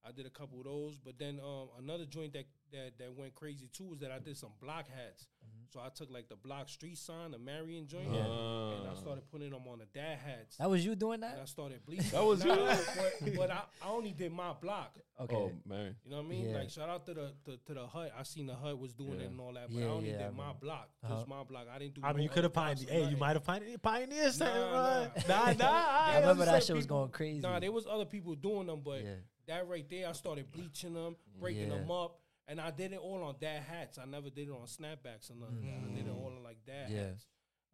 I 0.03 0.13
did 0.13 0.25
a 0.25 0.31
couple 0.31 0.59
of 0.61 0.65
those, 0.65 0.97
but 0.99 1.19
then 1.19 1.39
um, 1.41 1.69
another 1.79 2.07
joint 2.07 2.33
that, 2.33 2.47
that 2.73 2.97
that 2.97 3.15
went 3.15 3.35
crazy 3.35 3.69
too 3.69 3.85
was 3.85 3.99
that 3.99 4.11
I 4.11 4.19
did 4.19 4.35
some 4.39 4.53
block 4.59 4.89
hats. 4.89 5.27
So 5.73 5.79
I 5.81 5.89
took 5.91 6.11
like 6.11 6.29
the 6.29 6.35
block 6.35 6.69
street 6.69 6.99
sign, 6.99 7.31
the 7.31 7.39
Marion 7.39 7.87
joint, 7.87 8.13
Yeah. 8.13 8.25
and 8.25 8.89
I 8.89 8.95
started 8.95 9.23
putting 9.31 9.51
them 9.51 9.63
on 9.69 9.79
the 9.79 9.85
dad 9.95 10.19
hats. 10.19 10.57
That 10.57 10.69
was 10.69 10.85
you 10.85 10.97
doing 10.97 11.23
and 11.23 11.41
I 11.41 11.45
started 11.45 11.87
bleaching. 11.87 12.11
That 12.11 12.25
was 12.25 12.45
you? 12.45 12.53
but, 12.57 13.37
but 13.37 13.51
I, 13.53 13.63
I 13.81 13.89
only 13.91 14.11
did 14.13 14.33
my 14.33 14.53
block. 14.61 14.99
Okay. 15.21 15.37
Oh 15.37 15.53
man. 15.65 15.95
You 16.05 16.11
know 16.11 16.17
what 16.17 16.27
I 16.27 16.29
mean? 16.29 16.49
Yeah. 16.51 16.57
Like 16.59 16.71
shout 16.71 16.89
out 16.89 17.07
to 17.07 17.15
the 17.15 17.33
to, 17.45 17.57
to 17.67 17.75
the 17.75 17.87
hut. 17.87 18.11
I 18.19 18.25
seen 18.25 18.47
the 18.47 18.55
hut 18.57 18.79
was 18.81 18.95
doing 18.95 19.19
Yeah. 19.21 19.27
it 19.27 19.31
and 19.31 19.41
all 19.41 19.53
that, 19.53 19.69
but 19.71 19.79
Yeah, 19.79 19.87
I 19.87 19.89
only 19.91 20.09
yeah, 20.11 20.15
I 20.15 20.19
did 20.25 20.37
my 20.37 20.43
remember. 20.45 20.59
block, 20.61 20.89
Uh-huh. 21.05 21.25
my 21.29 21.45
block. 21.45 21.67
I 21.73 21.79
didn't 21.79 21.95
do. 21.95 22.01
I 22.03 22.13
mean, 22.15 22.23
you 22.25 22.29
could 22.31 22.43
have 22.43 22.57
other 22.57 22.75
blocks 22.75 22.85
pioneered. 22.85 23.05
Hey, 23.05 23.11
you 23.13 23.17
might 23.17 23.37
have 23.37 23.45
pioneered, 23.45 23.83
pioneered 23.83 24.33
something, 24.33 24.57
Nah, 24.57 24.99
right? 24.99 25.11
nah. 25.29 25.45
Nah, 25.45 25.53
nah. 25.53 25.67
I 25.71 26.11
I 26.15 26.21
remember 26.21 26.45
that 26.47 26.55
understand 26.55 26.63
shit 26.65 26.77
was 26.77 26.87
going 26.87 27.11
crazy. 27.11 27.41
Nah, 27.41 27.61
there 27.61 27.71
was 27.71 27.87
other 27.87 28.07
people 28.07 28.35
doing 28.35 28.67
them, 28.67 28.81
but 28.85 29.05
yeah. 29.05 29.15
that 29.47 29.69
right 29.69 29.89
there, 29.89 30.09
I 30.09 30.13
started 30.13 30.51
bleaching 30.51 30.95
them, 30.95 31.15
breaking 31.39 31.71
Yeah. 31.71 31.77
them 31.79 31.91
up, 31.93 32.19
and 32.51 32.61
I 32.61 32.71
did 32.71 32.93
it 32.93 32.99
all 32.99 33.23
on 33.23 33.37
dad 33.41 33.63
hats. 33.63 33.97
I 33.99 34.05
never 34.05 34.29
did 34.31 34.49
it 34.49 34.53
on 34.53 34.67
snapbacks 34.67 35.31
or 35.31 35.37
nothing. 35.37 35.71
I 35.71 35.95
did 35.97 36.07
it 36.07 36.11
all 36.11 36.33
on 36.37 36.43
like 36.43 36.59
dad 36.67 36.89
Mm. 36.91 36.95
Yeah. 36.95 37.07
hats. 37.07 37.27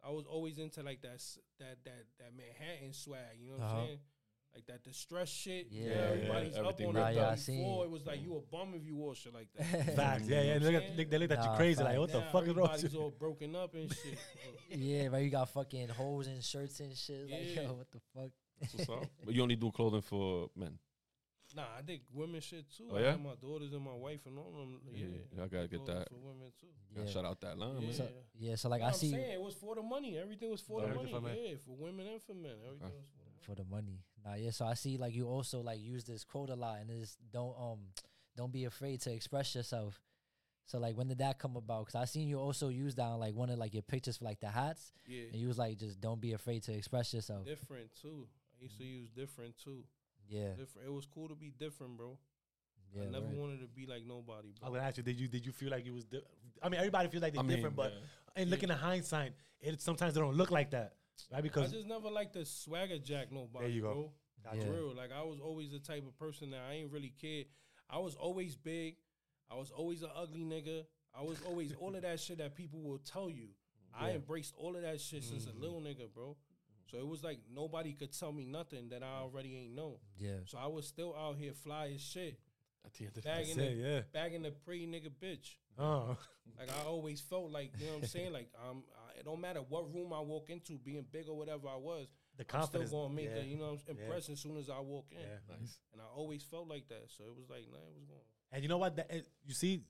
I 0.03 0.11
was 0.11 0.25
always 0.25 0.57
into 0.59 0.83
like 0.83 1.01
that 1.01 1.19
that 1.59 1.77
that 1.83 2.05
that 2.19 2.31
Manhattan 2.37 2.93
swag. 2.93 3.37
You 3.39 3.51
know 3.51 3.57
what 3.57 3.65
Uh-huh. 3.65 3.77
I'm 3.81 3.85
saying? 3.87 3.99
Like 4.55 4.65
that 4.67 4.83
distress 4.83 5.29
shit. 5.29 5.67
Yeah, 5.69 5.83
Yeah, 5.83 5.89
yeah, 5.95 6.01
everybody's 6.13 6.57
up 6.57 6.81
on 6.81 6.93
Nah, 6.93 7.07
it. 7.09 7.15
yeah, 7.15 7.25
I 7.27 7.29
but 7.31 7.39
seen 7.39 7.57
before 7.57 7.83
it. 7.83 7.87
it 7.87 7.91
was 7.91 8.05
like 8.05 8.21
you 8.23 8.37
a 8.37 8.41
bum 8.41 8.73
if 8.75 8.85
you 8.85 8.95
wore 8.95 9.13
shit 9.15 9.33
like 9.33 9.49
that. 9.55 9.95
Facts. 9.95 10.27
Yeah, 10.27 10.41
yeah. 10.41 10.53
You 10.55 10.59
know 10.61 10.65
They, 10.67 10.73
what 10.73 10.83
I'm 10.83 10.87
look, 10.89 10.97
they, 10.97 11.03
they 11.05 11.17
look 11.19 11.31
at 11.31 11.43
you 11.43 11.51
crazy, 11.57 11.83
like, 11.83 11.87
facts. 11.89 11.99
what 11.99 12.11
the 12.11 12.21
fuck 12.31 12.43
is 12.47 12.55
wrong? 12.55 12.61
with 12.61 12.71
Everybody's 12.71 12.93
you? 12.93 12.99
all 13.01 13.11
broken 13.11 13.55
up 13.55 13.73
and 13.75 13.93
shit. 13.93 14.17
yeah, 14.69 15.07
right. 15.07 15.23
You 15.23 15.29
got 15.29 15.49
fucking 15.49 15.89
holes 15.89 16.27
in 16.27 16.41
shirts 16.41 16.79
and 16.79 16.95
shit. 16.95 17.29
Like, 17.29 17.55
Yeah. 17.55 17.61
yo, 17.63 17.73
what 17.73 17.91
the 17.91 17.99
fuck? 18.15 18.31
That's 18.59 18.73
what's 18.75 18.89
up. 18.89 19.05
But 19.25 19.33
you 19.35 19.41
only 19.43 19.55
do 19.57 19.71
clothing 19.71 20.01
for 20.01 20.49
men. 20.55 20.79
Nah, 21.57 21.63
I 21.79 21.81
think 21.81 22.01
women 22.13 22.39
shit 22.39 22.65
too. 22.77 22.85
Oh, 22.91 22.97
I 22.97 23.01
yeah? 23.01 23.11
had 23.13 23.23
my 23.23 23.33
daughters 23.41 23.73
and 23.73 23.81
my 23.83 23.95
wife 23.95 24.19
and 24.27 24.37
all 24.37 24.53
of 24.53 24.59
them. 24.69 24.79
Yeah, 24.93 25.05
Yeah, 25.35 25.43
I 25.43 25.47
gotta 25.47 25.67
get 25.67 25.85
that. 25.87 26.07
for 26.09 26.15
women 26.21 26.51
too. 26.59 26.67
Yeah. 26.95 27.01
Yeah. 27.03 27.09
Shout 27.09 27.25
out 27.25 27.41
that 27.41 27.57
line, 27.57 27.75
Yeah. 27.81 27.87
man. 27.87 27.93
So, 27.93 28.07
yeah, 28.37 28.55
so 28.55 28.69
like 28.69 28.81
Like 28.81 28.89
I 28.89 28.91
I'm 28.93 28.99
see 29.03 29.11
saying 29.11 29.31
it 29.31 29.41
was 29.41 29.55
for 29.55 29.73
the 29.75 29.81
money. 29.81 30.17
Everything 30.19 30.51
was 30.51 30.61
for 30.61 30.81
the 30.81 30.87
money. 30.93 31.11
for 31.11 31.21
yeah, 31.33 31.55
for 31.65 31.75
women 31.75 32.05
and 32.07 32.21
for 32.21 32.35
men. 32.35 32.55
Everything 32.67 32.91
was 32.93 33.07
for 33.09 33.15
the 33.17 33.23
money. 33.25 33.41
for 33.41 33.55
the 33.55 33.63
money. 33.63 33.99
Nah, 34.23 34.35
yeah. 34.35 34.51
So 34.51 34.65
I 34.67 34.75
see 34.75 34.97
like 34.97 35.15
you 35.15 35.27
also 35.27 35.61
like 35.61 35.79
use 35.81 36.03
this 36.05 36.23
quote 36.23 36.51
a 36.51 36.55
lot, 36.55 36.79
and 36.79 36.91
it's 36.91 37.17
don't 37.31 37.55
um 37.59 37.79
don't 38.35 38.51
be 38.53 38.65
afraid 38.65 39.01
to 39.01 39.11
express 39.11 39.55
yourself. 39.55 39.99
So 40.67 40.77
like 40.79 40.95
when 40.95 41.07
did 41.07 41.17
that 41.19 41.39
come 41.39 41.55
about? 41.55 41.87
Because 41.87 41.95
I 41.99 42.05
seen 42.05 42.27
you 42.27 42.39
also 42.39 42.67
use 42.69 42.93
that 42.95 43.03
on 43.05 43.19
like 43.19 43.33
one 43.33 43.49
of 43.49 43.57
like 43.57 43.73
your 43.73 43.83
pictures 43.83 44.17
for 44.17 44.25
like 44.25 44.41
the 44.41 44.49
hats, 44.49 44.91
Yeah, 45.07 45.23
and 45.31 45.35
you 45.41 45.47
was 45.47 45.57
like 45.57 45.77
just 45.79 45.99
don't 45.99 46.21
be 46.21 46.33
afraid 46.33 46.61
to 46.63 46.73
express 46.73 47.13
yourself. 47.15 47.45
different 47.45 47.89
too. 47.99 48.27
I 48.59 48.63
used 48.63 48.77
to 48.77 48.83
use 48.85 49.09
different 49.09 49.55
too. 49.63 49.83
Yeah, 50.29 50.49
Different. 50.57 50.87
It 50.87 50.91
was 50.93 51.05
cool 51.05 51.27
to 51.29 51.35
be 51.35 51.51
different, 51.57 51.97
bro. 51.97 52.17
yeah. 52.93 53.03
I 53.03 53.05
never 53.05 53.25
word. 53.27 53.37
wanted 53.37 53.61
to 53.61 53.67
be 53.67 53.85
like 53.85 54.03
nobody, 54.05 54.49
I'm 54.61 54.69
bro. 54.71 54.77
gonna 54.79 54.87
ask 54.87 54.97
you, 54.97 55.03
did 55.03 55.19
you 55.19 55.27
did 55.27 55.45
you 55.45 55.51
feel 55.51 55.69
like 55.71 55.85
you 55.85 55.93
was? 55.93 56.05
Di- 56.05 56.21
I 56.61 56.69
mean, 56.69 56.79
everybody 56.79 57.07
feels 57.09 57.23
like 57.23 57.33
they're 57.33 57.39
I 57.39 57.45
mean, 57.45 57.57
different, 57.57 57.75
but 57.75 57.93
yeah. 58.35 58.41
in 58.43 58.49
looking 58.49 58.71
at 58.71 58.77
hindsight, 58.77 59.33
it 59.61 59.81
sometimes 59.81 60.13
they 60.15 60.21
don't 60.21 60.35
look 60.35 60.51
like 60.51 60.71
that, 60.71 60.93
right? 61.31 61.41
Because 61.43 61.63
I 61.63 61.65
Because 61.67 61.71
just 61.73 61.87
never 61.87 62.09
liked 62.09 62.33
to 62.33 62.45
swagger 62.45 62.97
jack 62.97 63.31
nobody, 63.31 63.65
There 63.65 63.69
you 63.75 63.81
go. 63.81 63.93
bro. 63.93 64.11
Gotcha. 64.43 64.57
Yeah. 64.65 64.71
Real. 64.71 64.95
Like 64.95 65.11
I 65.11 65.23
was 65.23 65.39
always 65.39 65.71
the 65.71 65.79
type 65.79 66.03
of 66.07 66.17
person 66.17 66.51
that 66.51 66.61
I 66.69 66.73
ain't 66.75 66.91
really 66.91 67.13
cared. 67.21 67.47
I 67.89 67.99
was 67.99 68.15
always 68.15 68.55
big. 68.55 68.95
I 69.49 69.55
was 69.55 69.71
always 69.71 70.01
an 70.03 70.09
ugly 70.15 70.41
nigga. 70.43 70.83
I 71.17 71.21
was 71.23 71.41
always 71.47 71.73
all 71.79 71.95
of 71.95 72.01
that 72.01 72.19
shit 72.19 72.37
that 72.39 72.55
people 72.55 72.81
will 72.81 72.99
tell 72.99 73.29
you. 73.29 73.47
I 73.97 74.09
Yeah. 74.09 74.15
embraced 74.15 74.53
all 74.57 74.75
of 74.75 74.81
that 74.83 74.99
shit 75.01 75.23
since 75.23 75.45
a 75.45 75.49
mm-hmm. 75.49 75.61
little 75.61 75.81
nigga, 75.81 76.13
bro. 76.13 76.35
So 76.91 76.97
it 76.97 77.07
was 77.07 77.23
like 77.23 77.39
nobody 77.53 77.93
could 77.93 78.17
tell 78.17 78.31
me 78.31 78.45
nothing 78.45 78.89
that 78.89 79.03
I 79.03 79.19
already 79.21 79.55
ain't 79.57 79.75
know. 79.75 79.99
Yeah, 80.17 80.37
So 80.45 80.57
I 80.57 80.67
was 80.67 80.87
still 80.87 81.15
out 81.15 81.37
here 81.37 81.53
fly 81.53 81.91
as 81.95 82.01
shit, 82.01 82.39
At 82.85 82.93
the 82.93 82.99
end 83.05 83.09
of 83.09 83.13
the 83.15 83.21
bagging 83.21 83.57
the, 83.57 83.63
it, 83.71 83.77
yeah. 83.77 84.01
bagging 84.13 84.41
the 84.43 84.51
pretty 84.51 84.87
nigga 84.87 85.09
bitch. 85.21 85.55
Oh, 85.77 86.17
Like 86.57 86.69
I 86.71 86.85
always 86.87 87.21
felt 87.21 87.51
like 87.51 87.71
you 87.79 87.85
know 87.85 87.93
what 87.93 88.01
I'm 88.03 88.07
saying. 88.07 88.33
Like 88.33 88.49
um, 88.69 88.83
I, 89.15 89.19
it 89.19 89.25
don't 89.25 89.41
matter 89.41 89.59
what 89.67 89.93
room 89.93 90.11
I 90.13 90.21
walk 90.21 90.49
into, 90.49 90.73
being 90.77 91.05
big 91.11 91.27
or 91.27 91.37
whatever 91.37 91.67
I 91.67 91.75
was, 91.75 92.07
the 92.37 92.43
I'm 92.43 92.47
still 92.47 92.81
confidence. 92.81 92.91
gonna 92.91 93.13
make 93.13 93.29
yeah, 93.35 93.41
a 93.41 93.43
you 93.43 93.57
know 93.57 93.77
Yeah. 93.85 93.91
impression 93.93 94.33
as 94.33 94.39
soon 94.39 94.57
as 94.57 94.69
I 94.69 94.79
walk 94.79 95.05
in. 95.11 95.19
yeah. 95.19 95.55
Nice. 95.59 95.77
And 95.93 96.01
I 96.01 96.05
always 96.15 96.41
felt 96.43 96.67
like 96.67 96.87
that. 96.87 97.05
So 97.15 97.25
it 97.25 97.35
was 97.35 97.49
like, 97.49 97.65
nah, 97.71 97.77
it 97.77 97.93
was 97.95 98.05
going. 98.05 98.21
And 98.53 98.63
you 98.63 98.69
know 98.69 98.77
what? 98.77 98.95
That, 98.95 99.11
you 99.45 99.53
see, 99.53 99.83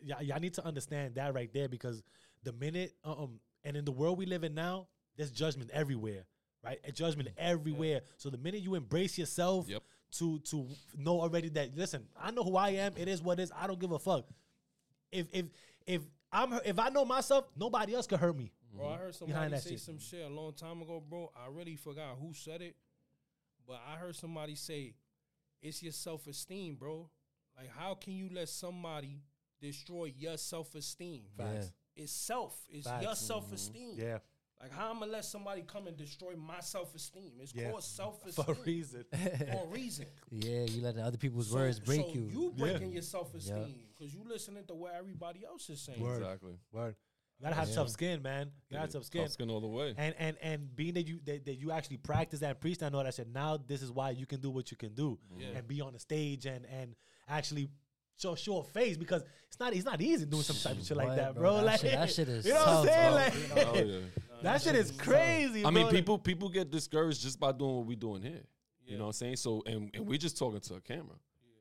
y'all, 0.00 0.22
y'all 0.22 0.38
need 0.40 0.54
to 0.54 0.64
understand 0.66 1.14
that 1.16 1.34
right 1.34 1.50
there 1.52 1.68
because 1.68 2.02
the 2.44 2.52
minute, 2.52 2.92
um, 3.02 3.40
and 3.64 3.76
in 3.76 3.84
the 3.84 3.92
world 3.92 4.18
we 4.18 4.26
live 4.26 4.44
in 4.44 4.54
now, 4.54 4.88
there's 5.16 5.30
judgment 5.30 5.70
everywhere, 5.72 6.24
right? 6.64 6.78
A 6.84 6.92
judgment 6.92 7.28
mm. 7.28 7.32
everywhere. 7.38 8.02
So 8.16 8.30
the 8.30 8.38
minute 8.38 8.60
you 8.62 8.74
embrace 8.74 9.18
yourself 9.18 9.68
Yep. 9.68 9.82
to 10.18 10.38
to 10.40 10.68
know 10.96 11.20
already 11.20 11.48
that 11.50 11.76
listen, 11.76 12.06
I 12.16 12.30
know 12.30 12.44
who 12.44 12.56
I 12.56 12.70
am. 12.70 12.94
It 12.96 13.08
is 13.08 13.22
what 13.22 13.38
it 13.38 13.44
is. 13.44 13.52
I 13.54 13.66
don't 13.66 13.78
give 13.78 13.92
a 13.92 13.98
fuck. 13.98 14.26
If 15.10 15.26
if 15.32 15.46
if 15.86 16.02
I'm 16.30 16.52
if 16.64 16.78
I 16.78 16.88
know 16.88 17.04
myself, 17.04 17.46
nobody 17.56 17.94
else 17.94 18.06
can 18.06 18.18
hurt 18.18 18.36
me. 18.36 18.52
Bro, 18.74 18.88
I 18.88 18.96
heard 18.96 19.14
somebody 19.14 19.34
Behind 19.34 19.52
that 19.52 19.62
say 19.62 19.70
shit. 19.70 19.80
some 19.80 19.98
shit 19.98 20.24
a 20.24 20.28
long 20.28 20.54
time 20.54 20.80
ago, 20.80 21.02
bro. 21.06 21.30
I 21.36 21.48
really 21.50 21.76
forgot 21.76 22.16
who 22.18 22.32
said 22.32 22.62
it, 22.62 22.74
but 23.66 23.78
I 23.86 23.96
heard 23.96 24.16
somebody 24.16 24.54
say, 24.54 24.94
"It's 25.60 25.82
your 25.82 25.92
self 25.92 26.26
esteem, 26.26 26.76
bro. 26.76 27.10
Like, 27.54 27.68
how 27.68 27.94
can 27.94 28.14
you 28.14 28.30
let 28.32 28.48
somebody 28.48 29.20
destroy 29.62 30.12
your 30.18 30.36
self 30.36 30.74
esteem. 30.74 31.22
Facts. 31.36 31.72
It's 31.96 32.12
self. 32.12 32.54
It's 32.68 32.88
your 33.00 33.14
self 33.14 33.50
esteem. 33.52 33.92
Mm-hmm. 33.92 34.02
Yeah, 34.02 34.18
Like 34.62 34.72
how 34.72 34.90
I'm 34.90 35.00
gonna 35.00 35.10
let 35.10 35.24
somebody 35.24 35.62
come 35.62 35.88
and 35.88 35.96
destroy 35.96 36.34
my 36.36 36.60
self 36.60 36.94
esteem? 36.94 37.32
It's 37.40 37.52
Yeah. 37.52 37.70
called 37.70 37.82
self 37.82 38.24
esteem 38.24 38.44
for 38.44 38.52
a 38.52 38.54
esteem 38.54 38.64
reason. 38.74 39.04
for 39.10 39.64
a 39.64 39.66
reason. 39.70 40.06
Yeah, 40.30 40.60
you 40.62 40.80
letting 40.82 41.02
other 41.02 41.18
people's 41.18 41.48
So- 41.50 41.56
words 41.56 41.80
break 41.80 42.02
so 42.02 42.12
you. 42.14 42.28
You 42.32 42.54
Yeah. 42.56 42.64
breaking 42.64 42.92
your 42.92 43.02
self 43.02 43.34
esteem 43.34 43.88
because 43.98 44.14
you 44.14 44.22
listening 44.24 44.64
to 44.66 44.74
what 44.74 44.94
everybody 44.94 45.44
else 45.44 45.68
is 45.68 45.80
saying. 45.80 46.00
Word. 46.00 46.22
Exactly. 46.22 46.54
Word. 46.70 46.94
You 47.40 47.44
gotta 47.46 47.56
have 47.56 47.68
Yeah. 47.70 47.74
tough 47.74 47.88
skin, 47.88 48.22
man. 48.22 48.46
You 48.46 48.74
gotta 48.74 48.80
have 48.82 48.90
tough 48.92 49.04
skin. 49.04 49.22
Tough 49.22 49.32
skin 49.32 49.50
all 49.50 49.60
the 49.60 49.66
way. 49.66 49.94
And 49.96 50.14
and 50.16 50.36
and 50.40 50.76
being 50.76 50.94
that 50.94 51.08
you 51.08 51.18
that, 51.24 51.44
that 51.44 51.54
you 51.56 51.72
actually 51.72 51.96
practice 51.96 52.38
that 52.40 52.50
and 52.50 52.60
preach 52.60 52.78
that 52.78 52.86
and 52.86 52.94
all 52.94 53.02
that 53.02 53.14
shit, 53.14 53.26
now 53.26 53.56
this 53.56 53.82
is 53.82 53.90
why 53.90 54.10
you 54.10 54.26
can 54.26 54.40
do 54.40 54.50
what 54.50 54.70
you 54.70 54.76
can 54.76 54.94
do 54.94 55.18
Yeah. 55.36 55.48
and 55.56 55.66
be 55.66 55.80
on 55.80 55.92
the 55.92 55.98
stage 55.98 56.46
and 56.46 56.64
and 56.66 56.94
actually 57.26 57.68
show 58.16 58.36
show 58.36 58.58
a 58.58 58.62
face 58.64 58.96
because 58.96 59.24
it's 59.48 59.58
not 59.58 59.74
it's 59.74 59.84
not 59.84 60.00
easy 60.00 60.24
doing 60.24 60.44
some 60.44 60.54
type 60.54 60.80
of 60.80 60.86
shit 60.86 60.96
like 60.96 61.08
What, 61.08 61.16
that, 61.16 61.34
bro? 61.34 61.42
bro. 61.42 61.56
That 61.56 61.64
like 61.64 61.80
shit- 61.80 61.92
that 61.92 62.12
shit 62.12 62.28
is 62.28 62.46
you 62.46 62.52
know 62.54 62.60
what 62.60 62.88
I'm 62.88 63.32
saying? 63.32 63.48
bro. 63.48 63.56
Like, 63.56 63.66
Oh, 63.66 63.74
yeah. 63.82 64.00
that 64.42 64.62
shit 64.62 64.74
is 64.74 64.90
crazy. 64.92 65.64
I 65.64 65.70
mean, 65.70 65.84
bro. 65.84 65.92
people 65.92 66.18
people 66.18 66.48
get 66.48 66.70
discouraged 66.70 67.22
just 67.22 67.38
by 67.38 67.52
doing 67.52 67.76
what 67.76 67.86
we 67.86 67.96
doing 67.96 68.22
here. 68.22 68.42
You 68.86 68.98
know 68.98 69.04
what 69.04 69.08
I'm 69.08 69.12
saying? 69.14 69.36
So, 69.36 69.62
and, 69.64 69.90
and 69.94 70.06
we 70.06 70.18
just 70.18 70.36
talking 70.36 70.60
to 70.60 70.74
a 70.74 70.80
camera. 70.80 71.16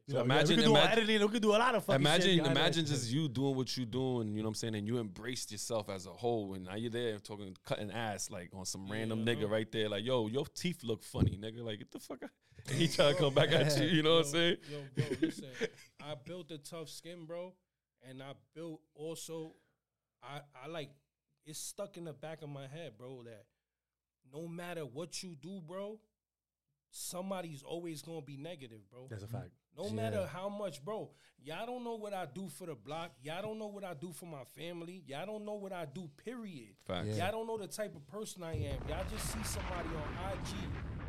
So 0.09 0.19
imagine, 0.19 0.57
we 0.57 0.63
could 0.63 0.65
do 0.65 0.71
imagine, 0.71 0.91
editing, 0.91 1.21
we 1.21 1.27
could 1.27 1.41
do 1.41 1.51
a 1.51 1.57
lot 1.57 1.75
of 1.75 1.85
fucking 1.85 2.03
shit 2.03 2.11
imagine, 2.13 2.37
behind 2.37 2.57
imagine 2.57 2.85
just 2.85 3.11
you 3.11 3.29
doing 3.29 3.55
what 3.55 3.77
you 3.77 3.85
doing. 3.85 4.29
You 4.29 4.37
know 4.37 4.43
what 4.43 4.49
I'm 4.49 4.55
saying? 4.55 4.75
And 4.75 4.87
you 4.87 4.99
embraced 4.99 5.51
yourself 5.51 5.89
as 5.89 6.05
a 6.05 6.09
whole, 6.09 6.53
and 6.55 6.65
now 6.65 6.75
you're 6.75 6.91
there 6.91 7.17
talking, 7.19 7.55
cutting 7.65 7.91
ass 7.91 8.29
like 8.29 8.49
on 8.53 8.65
some 8.65 8.91
random 8.91 9.19
Yeah. 9.25 9.35
nigga 9.35 9.49
right 9.49 9.71
there. 9.71 9.87
Like, 9.87 10.03
yo, 10.03 10.27
your 10.27 10.45
teeth 10.47 10.83
look 10.83 11.03
funny, 11.03 11.37
nigga. 11.37 11.63
Like, 11.63 11.79
get 11.79 11.91
the 11.91 11.99
fuck 11.99 12.23
out. 12.23 12.29
And 12.67 12.75
he 12.77 12.87
trying 12.87 13.13
to 13.13 13.19
come 13.19 13.33
back 13.33 13.51
at 13.51 13.77
you. 13.79 13.87
You 13.87 14.03
know 14.03 14.15
what 14.15 14.25
I'm 14.25 14.31
saying? 14.31 14.57
Yo, 14.69 14.77
bro, 14.95 15.05
listen. 15.21 15.45
I 16.01 16.15
built 16.25 16.51
a 16.51 16.57
tough 16.57 16.89
skin, 16.89 17.25
bro, 17.25 17.53
and 18.09 18.21
I 18.21 18.33
built 18.53 18.81
also. 18.95 19.53
I 20.23 20.41
I 20.65 20.67
like 20.67 20.89
it's 21.45 21.59
stuck 21.59 21.97
in 21.97 22.05
the 22.05 22.13
back 22.13 22.41
of 22.41 22.49
my 22.49 22.67
head, 22.67 22.93
bro. 22.97 23.23
That 23.23 23.45
no 24.31 24.47
matter 24.47 24.81
what 24.85 25.21
you 25.23 25.35
do, 25.41 25.61
bro, 25.67 25.99
somebody's 26.89 27.63
always 27.63 28.01
gonna 28.01 28.21
be 28.21 28.37
negative, 28.37 28.79
bro. 28.89 29.07
That's 29.09 29.23
a 29.23 29.27
fact. 29.27 29.49
No 29.77 29.85
Yeah. 29.87 29.93
matter 29.93 30.27
how 30.27 30.49
much, 30.49 30.83
bro. 30.83 31.09
Y'all 31.43 31.65
don't 31.65 31.83
know 31.83 31.95
what 31.95 32.13
I 32.13 32.25
do 32.25 32.49
for 32.49 32.67
the 32.67 32.75
block. 32.75 33.13
Y'all 33.23 33.41
don't 33.41 33.57
know 33.57 33.67
what 33.67 33.83
I 33.85 33.93
do 33.93 34.11
for 34.11 34.25
my 34.25 34.43
family. 34.43 35.01
Y'all 35.07 35.25
don't 35.25 35.45
know 35.45 35.53
what 35.55 35.71
I 35.71 35.85
do. 35.85 36.09
Period. 36.17 36.75
Facts. 36.85 37.07
Yeah. 37.07 37.15
Y'all 37.15 37.31
don't 37.31 37.47
know 37.47 37.57
the 37.57 37.67
type 37.67 37.95
of 37.95 38.05
person 38.07 38.43
I 38.43 38.53
am. 38.53 38.85
Y'all 38.87 39.05
just 39.09 39.25
see 39.31 39.41
somebody 39.43 39.89
on 39.89 40.33
IG, 40.33 41.00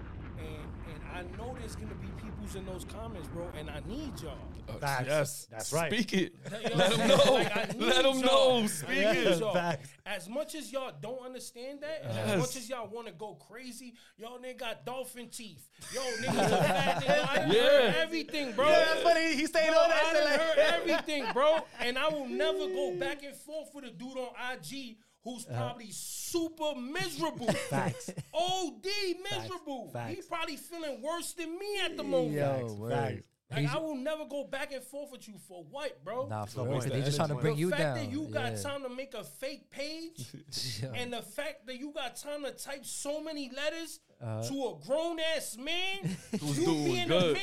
and 0.42 0.94
and 0.94 1.02
I 1.14 1.37
know 1.37 1.55
there's 1.59 1.76
gonna 1.76 1.94
be 1.94 2.09
people's 2.22 2.55
in 2.57 2.66
those 2.66 2.85
comments, 2.85 3.28
bro. 3.28 3.48
And 3.59 3.70
I 3.70 3.81
need 3.87 4.12
y'all. 4.20 4.37
Uh, 4.68 4.72
Facts. 4.74 5.07
yes, 5.09 5.46
That's 5.50 5.72
right. 5.72 5.92
Speak 5.92 6.12
it. 6.14 6.35
You 6.62 6.70
know 6.70 6.76
Let 6.76 6.90
them 6.96 7.09
know. 7.09 7.33
Like, 7.35 7.74
Let 7.78 8.02
them 8.05 8.20
know. 8.20 8.66
Speak 8.66 8.88
it. 8.98 9.38
y'all. 9.40 9.74
As 10.07 10.28
much 10.28 10.55
as 10.55 10.72
y'all 10.72 10.92
don't 11.00 11.24
understand 11.24 11.81
that, 11.83 12.00
Yes. 12.05 12.28
as 12.31 12.40
much 12.40 12.57
as 12.57 12.68
y'all 12.68 12.88
want 12.88 13.07
to 13.07 13.12
go 13.12 13.35
crazy, 13.35 13.94
y'all 14.16 14.38
nigga 14.38 14.59
got 14.59 14.85
dolphin 14.87 15.28
teeth. 15.28 15.68
Yo, 15.94 16.00
niggas 16.00 16.46
a 16.46 16.48
fat 16.64 17.02
nigga. 17.02 17.28
I 17.28 17.46
Yeah. 17.52 17.62
heard 17.62 17.94
everything, 17.96 18.52
bro. 18.52 18.68
Yeah, 18.68 18.78
that's 18.85 19.02
funny. 19.02 19.35
He 19.37 19.46
stayed 19.46 19.68
Bro, 19.70 19.78
on 19.78 19.88
that 19.90 20.02
I 20.16 20.24
like 20.24 20.40
heard 20.40 20.59
everything, 20.59 21.24
bro. 21.33 21.59
And 21.81 21.98
I 21.98 22.09
will 22.09 22.26
never 22.26 22.66
go 22.68 22.94
back 22.98 23.22
and 23.24 23.35
forth 23.37 23.70
with 23.74 23.85
a 23.85 23.90
dude 23.90 24.16
on 24.18 24.28
IG 24.55 24.96
who's 25.24 25.46
uh-huh. 25.46 25.58
probably 25.58 25.90
super 25.90 26.74
miserable. 26.74 27.52
Facts. 27.70 28.11
OD 28.35 28.87
miserable. 29.30 29.90
Facts. 29.92 30.14
He 30.16 30.22
probably 30.22 30.56
feeling 30.56 31.02
worse 31.02 31.32
than 31.32 31.58
me 31.58 31.80
at 31.85 31.96
the 31.96 32.02
moment. 32.02 32.32
Yo, 32.32 32.74
word. 32.74 32.92
Facts. 32.92 33.22
Like 33.54 33.68
I 33.68 33.78
will 33.78 33.96
never 33.96 34.24
go 34.24 34.44
back 34.44 34.72
and 34.72 34.82
forth 34.82 35.12
with 35.12 35.28
you 35.28 35.35
for 35.46 35.62
what, 35.70 36.02
bro? 36.02 36.26
Nah, 36.26 36.46
for 36.46 36.58
No, 36.61 36.64
real. 36.64 36.72
waste 36.74 36.85
'cause 36.87 36.92
the 36.92 36.98
They 36.98 37.04
just 37.04 37.16
trying 37.18 37.28
to 37.28 37.35
bring 37.35 37.54
the 37.54 37.61
you 37.61 37.70
down. 37.70 37.78
The 37.78 37.85
fact 37.85 37.96
that 37.96 38.11
you 38.11 38.26
got 38.32 38.52
yeah. 38.52 38.62
time 38.62 38.82
to 38.82 38.88
make 38.88 39.12
a 39.14 39.24
fake 39.24 39.68
page, 39.70 40.26
Yeah. 40.82 40.92
and 40.94 41.12
the 41.12 41.20
fact 41.20 41.66
that 41.66 41.78
you 41.78 41.92
got 41.92 42.16
time 42.16 42.44
to 42.44 42.52
type 42.52 42.87
so 42.87 43.20
many 43.22 43.50
letters 43.54 44.00
Uh-huh. 44.22 44.40
to 44.40 44.54
a 44.54 44.87
grown 44.87 45.18
ass 45.37 45.56
man, 45.58 46.16
Who's 46.40 46.56
you 46.61 46.64
doing 46.64 46.85
being 46.85 47.08
good. 47.08 47.37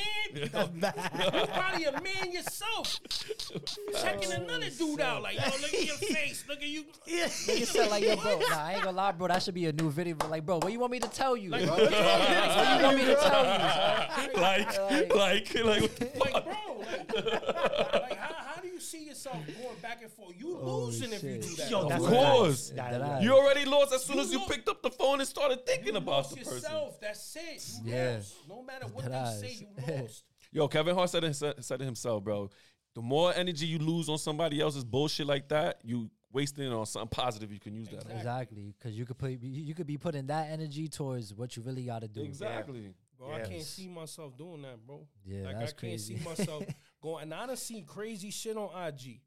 a 0.54 0.66
man, 0.72 0.92
you're 1.34 1.46
probably 1.48 1.84
a 1.84 1.92
man 2.00 2.32
yourself, 2.32 2.98
checking 4.00 4.32
another 4.32 4.70
dude 4.70 4.98
out 5.02 5.20
like, 5.22 5.36
yo, 5.36 5.44
look 5.60 5.74
at 5.74 5.84
your 5.84 5.96
face, 6.16 6.42
look 6.48 6.56
at 6.62 6.68
you. 6.68 6.84
Nigga 7.06 7.66
said 7.66 7.90
like, 7.90 8.02
yo, 8.02 8.16
bro, 8.16 8.38
nah, 8.48 8.56
I 8.64 8.72
ain't 8.76 8.82
gonna 8.84 8.96
lie, 8.96 9.12
bro. 9.12 9.28
That 9.28 9.42
should 9.42 9.52
be 9.52 9.66
a 9.66 9.72
new 9.72 9.90
video. 9.90 10.14
But 10.14 10.30
like, 10.30 10.46
bro, 10.46 10.56
what 10.56 10.72
you 10.72 10.80
want 10.80 10.92
me 10.92 11.00
to 11.00 11.08
tell 11.08 11.36
you? 11.36 11.50
Like, 11.50 11.66
bro? 11.66 11.74
what 11.76 11.90
What 11.92 12.78
you 12.78 12.82
want 12.86 12.96
me 12.96 13.04
to 13.04 13.14
tell 13.16 13.44
you? 13.44 14.32
son? 14.32 14.42
like, 14.42 14.78
like, 15.14 15.54
like, 15.54 15.54
Like, 15.64 16.44
bro, 16.44 16.80
like, 16.80 17.12
like 17.12 18.16
how, 18.16 18.34
how 18.34 18.49
do 18.49 18.49
you 18.80 18.86
see 18.86 19.04
yourself 19.04 19.36
going 19.46 19.76
back 19.82 20.02
and 20.02 20.10
forth? 20.10 20.34
You 20.38 20.56
losing 20.56 21.12
if 21.12 21.22
you 21.22 21.38
do 21.38 21.54
that. 21.56 21.70
Yo, 21.70 21.80
Of 21.82 21.88
that's 21.90 22.04
a 22.04 22.08
course. 22.08 22.70
fact. 22.70 22.90
That 22.92 23.00
Yeah, 23.00 23.20
You 23.20 23.34
already 23.36 23.64
lost 23.66 23.92
as 23.92 24.04
soon 24.04 24.16
You 24.16 24.22
as 24.22 24.32
you 24.32 24.38
lost- 24.38 24.50
picked 24.50 24.68
up 24.68 24.82
the 24.82 24.90
phone 24.90 25.20
and 25.20 25.28
started 25.28 25.66
thinking 25.66 25.92
you 25.92 25.98
about 25.98 26.06
lost 26.24 26.30
the 26.30 26.36
person. 26.38 26.54
yourself. 26.54 27.00
That's 27.00 27.36
it. 27.36 27.68
You 27.84 27.92
Yeah. 27.92 28.14
lost. 28.16 28.34
No 28.48 28.62
matter 28.62 28.86
what 28.86 29.04
That 29.04 29.10
they 29.10 29.16
eyes. 29.18 29.40
say, 29.40 29.66
you 29.86 29.96
lost. 30.02 30.24
Yo, 30.52 30.68
Kevin 30.68 30.94
Hart 30.94 31.10
said 31.10 31.24
it, 31.24 31.34
said 31.34 31.80
it 31.80 31.84
himself, 31.84 32.24
bro. 32.24 32.50
The 32.94 33.02
more 33.02 33.32
energy 33.34 33.66
you 33.66 33.78
lose 33.78 34.08
on 34.08 34.18
somebody 34.18 34.60
else's 34.60 34.84
bullshit 34.84 35.26
like 35.26 35.48
that, 35.50 35.80
you 35.84 36.10
wasting 36.32 36.64
it 36.64 36.72
on 36.72 36.86
something 36.86 37.08
positive 37.08 37.52
you 37.52 37.60
can 37.60 37.74
use 37.74 37.88
that 37.88 38.04
on. 38.06 38.12
Exactly, 38.12 38.74
because 38.76 38.96
you 38.96 39.04
could 39.06 39.18
put 39.18 39.30
you 39.30 39.38
you 39.42 39.74
could 39.74 39.86
be 39.86 39.96
putting 39.98 40.26
that 40.26 40.50
energy 40.50 40.88
towards 40.88 41.32
what 41.34 41.56
you 41.56 41.62
really 41.62 41.84
got 41.84 42.00
to 42.00 42.08
do. 42.08 42.22
Exactly. 42.22 42.92
Bro, 43.16 43.32
I 43.34 43.40
can't 43.42 43.62
see 43.62 43.86
myself 43.86 44.36
doing 44.36 44.62
that, 44.62 44.84
bro. 44.86 45.06
Yeah, 45.26 45.42
like 45.44 45.58
that's 45.58 45.62
I 45.62 45.66
can't 45.66 45.78
crazy. 45.78 46.16
see 46.18 46.24
myself 46.24 46.64
going. 47.00 47.22
And 47.24 47.34
I 47.34 47.46
done 47.46 47.56
seen 47.56 47.84
crazy 47.84 48.30
shit 48.30 48.56
on 48.56 48.70
IG. 48.88 49.20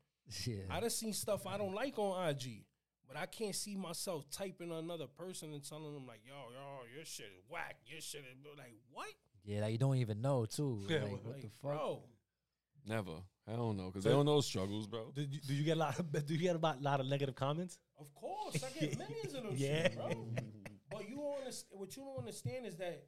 Yeah. 0.45 0.55
I 0.69 0.79
done 0.79 0.89
seen 0.89 1.13
stuff 1.13 1.45
I 1.47 1.57
don't 1.57 1.73
like 1.73 1.97
on 1.99 2.29
IG. 2.29 2.63
But 3.07 3.17
I 3.17 3.25
can't 3.27 3.53
see 3.53 3.75
myself 3.75 4.25
typing 4.31 4.71
another 4.71 5.05
person 5.07 5.53
and 5.53 5.63
telling 5.67 5.93
them 5.93 6.07
like, 6.07 6.21
yo, 6.25 6.33
yo, 6.33 6.95
your 6.95 7.05
shit 7.05 7.25
is 7.38 7.43
whack. 7.49 7.75
Your 7.86 8.01
shit 8.01 8.21
is 8.21 8.38
like 8.57 8.73
what? 8.91 9.07
Yeah, 9.43 9.62
like 9.62 9.73
you 9.73 9.77
don't 9.77 9.97
even 9.97 10.21
know 10.21 10.45
too. 10.45 10.83
Yeah, 10.89 11.03
like, 11.03 11.12
what 11.12 11.25
Like, 11.33 11.41
the 11.41 11.49
fuck? 11.49 11.62
bro. 11.62 12.03
Never. 12.88 13.12
I 13.47 13.51
don't 13.57 13.75
know 13.77 13.88
because 13.88 14.03
they 14.05 14.09
don't 14.09 14.25
know 14.25 14.39
struggles, 14.41 14.88
bro. 14.88 15.12
Do 15.13 15.21
you, 15.21 15.39
do 15.45 15.53
you 15.53 15.63
get 15.63 15.75
a 15.77 15.79
lot? 15.81 15.99
Of, 15.99 16.12
do 16.25 16.33
you 16.33 16.39
get 16.39 16.55
a 16.55 16.59
lot, 16.59 16.81
lot 16.81 16.99
of 17.01 17.07
negative 17.07 17.36
comments? 17.36 17.77
Of 17.99 18.13
course, 18.15 18.63
I 18.63 18.79
get 18.79 18.97
millions 18.97 19.33
of 19.33 19.43
them 19.43 19.51
Yeah. 19.55 19.83
shit, 19.83 19.95
bro. 19.97 20.27
But 20.89 21.09
you 21.09 21.15
don't 21.17 21.38
understand. 21.39 21.79
What 21.79 21.95
you 21.97 22.03
don't 22.03 22.17
understand 22.19 22.65
is 22.65 22.77
that 22.77 23.03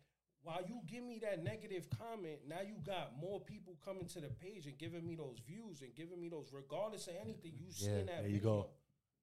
while 0.45 0.61
you 0.67 0.79
give 0.87 1.03
me 1.03 1.19
that 1.23 1.43
negative 1.43 1.87
comment, 1.99 2.37
now 2.47 2.61
you 2.65 2.75
got 2.85 3.19
more 3.19 3.39
people 3.41 3.75
coming 3.83 4.05
to 4.05 4.21
the 4.21 4.29
page 4.29 4.67
and 4.67 4.77
giving 4.77 5.05
me 5.05 5.15
those 5.15 5.39
views 5.45 5.81
and 5.81 5.93
giving 5.95 6.21
me 6.21 6.29
those, 6.29 6.51
regardless 6.53 7.07
of 7.07 7.13
anything 7.21 7.53
you 7.59 7.71
see 7.71 7.87
Yeah, 7.87 7.97
in 7.97 8.05
that 8.05 8.17
there 8.21 8.27
you 8.27 8.35
video. 8.37 8.49
go. 8.61 8.69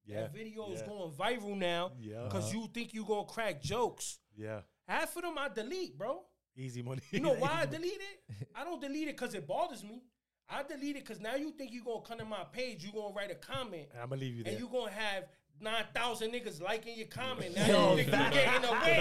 Yeah, 0.05 0.21
That 0.21 0.33
video 0.33 0.71
is 0.73 0.81
yeah. 0.81 0.87
going 0.87 1.11
viral 1.13 1.57
now 1.57 1.93
Yeah. 1.97 2.25
because 2.25 2.53
you 2.53 2.67
think 2.73 2.93
you 2.93 3.05
gonna 3.05 3.25
crack 3.25 3.61
jokes. 3.61 4.19
Yeah, 4.37 4.61
Half 4.85 5.15
of 5.15 5.21
them 5.23 5.37
I 5.37 5.47
delete, 5.47 5.97
bro. 5.97 6.25
easy 6.57 6.81
money. 6.81 7.01
You 7.11 7.21
know 7.21 7.33
why 7.39 7.61
I 7.61 7.65
delete 7.65 7.93
it? 8.11 8.47
I 8.53 8.65
don't 8.65 8.81
delete 8.81 9.07
it 9.07 9.15
because 9.17 9.33
it 9.33 9.47
bothers 9.47 9.83
me. 9.83 10.03
I 10.49 10.61
delete 10.63 10.97
it 10.97 11.05
because 11.07 11.21
now 11.21 11.35
you 11.35 11.51
think 11.51 11.71
you're 11.73 11.85
gonna 11.85 12.01
come 12.05 12.19
to 12.19 12.25
my 12.25 12.43
page, 12.51 12.83
you're 12.83 12.91
gonna 13.01 13.13
write 13.15 13.31
a 13.31 13.35
comment, 13.35 13.87
I'm 13.95 14.09
gonna 14.09 14.19
leave 14.19 14.35
you 14.35 14.43
there. 14.43 14.51
and 14.51 14.61
you 14.61 14.67
gonna 14.67 14.91
have 14.91 15.23
nine 15.61 15.85
thousand 15.95 16.31
niggas 16.33 16.61
liking 16.61 16.97
your 16.97 17.07
comment. 17.07 17.55
Now 17.55 17.65
Yo, 17.67 17.95
you 17.95 18.03
think 18.03 18.07
you 18.25 18.31
getting 18.31 18.65
away 18.69 18.99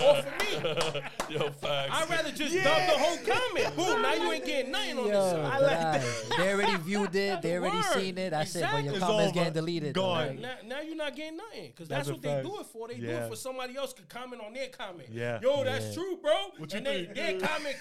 off 0.00 0.26
of 0.26 0.94
me. 0.94 1.00
Yo, 1.36 1.50
facts. 1.50 1.90
I'd 1.92 2.10
rather 2.10 2.30
just 2.32 2.54
dub 2.54 2.64
the 2.64 2.98
whole 2.98 3.16
comment. 3.18 3.76
Boom, 3.76 4.02
now 4.02 4.14
you 4.14 4.32
ain't 4.32 4.44
getting 4.44 4.72
nothing 4.72 4.98
on 4.98 5.06
Yo, 5.06 5.12
this 5.12 5.32
side. 5.32 5.44
I 5.44 5.58
but 5.60 5.62
like 5.62 5.78
I- 5.78 6.36
they 6.42 6.52
already 6.52 6.76
viewed 6.82 7.14
it. 7.14 7.42
They 7.42 7.56
already 7.56 7.76
Word. 7.76 7.84
seen 7.94 8.18
it. 8.18 8.30
That's 8.30 8.54
it. 8.56 8.60
But 8.62 8.66
Exactly. 8.66 8.84
your 8.84 8.94
It's 8.94 9.04
comments 9.04 9.24
over. 9.30 9.34
getting 9.34 9.52
deleted. 9.52 9.94
though, 9.94 10.00
Gone. 10.02 10.26
like- 10.28 10.40
Now, 10.40 10.54
now 10.66 10.80
you're 10.80 10.96
not 10.96 11.14
getting 11.16 11.36
nothing 11.36 11.66
because 11.68 11.88
That's 11.88 12.08
that's, 12.08 12.10
a 12.10 12.12
what 12.12 12.22
they 12.22 12.42
do 12.48 12.60
it 12.60 12.66
for. 12.66 12.88
They 12.88 12.94
do 12.96 13.06
it 13.08 13.28
for 13.30 13.36
somebody 13.36 13.76
else 13.76 13.92
could 13.92 14.08
comment 14.08 14.42
on 14.44 14.52
their 14.54 14.68
comment. 14.68 15.08
Yeah. 15.12 15.38
Yo, 15.42 15.62
that's 15.64 15.86
Yeah. 15.88 15.94
true, 15.94 16.18
bro. 16.20 16.34
What 16.58 16.72
you 16.72 16.78
and 16.78 16.86
they, 16.86 17.04
think? 17.04 17.14
their 17.14 17.40
comment, 17.40 17.76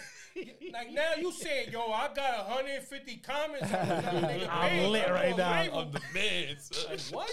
like 0.74 0.91
now 0.91 1.13
you 1.17 1.32
saying, 1.32 1.71
yo, 1.71 1.91
I 1.91 2.10
got 2.13 2.47
150 2.50 3.17
comments 3.17 3.63
on 3.74 3.88
this 3.88 4.08
other 4.08 4.47
I'm 4.52 4.69
page. 4.69 4.89
lit 4.89 5.10
right 5.10 5.32
on 5.34 5.38
now. 5.38 5.62
label. 5.62 5.80
I'm 5.80 5.91
the 5.91 6.02
man. 6.13 6.58
Like 6.89 7.00
what? 7.12 7.32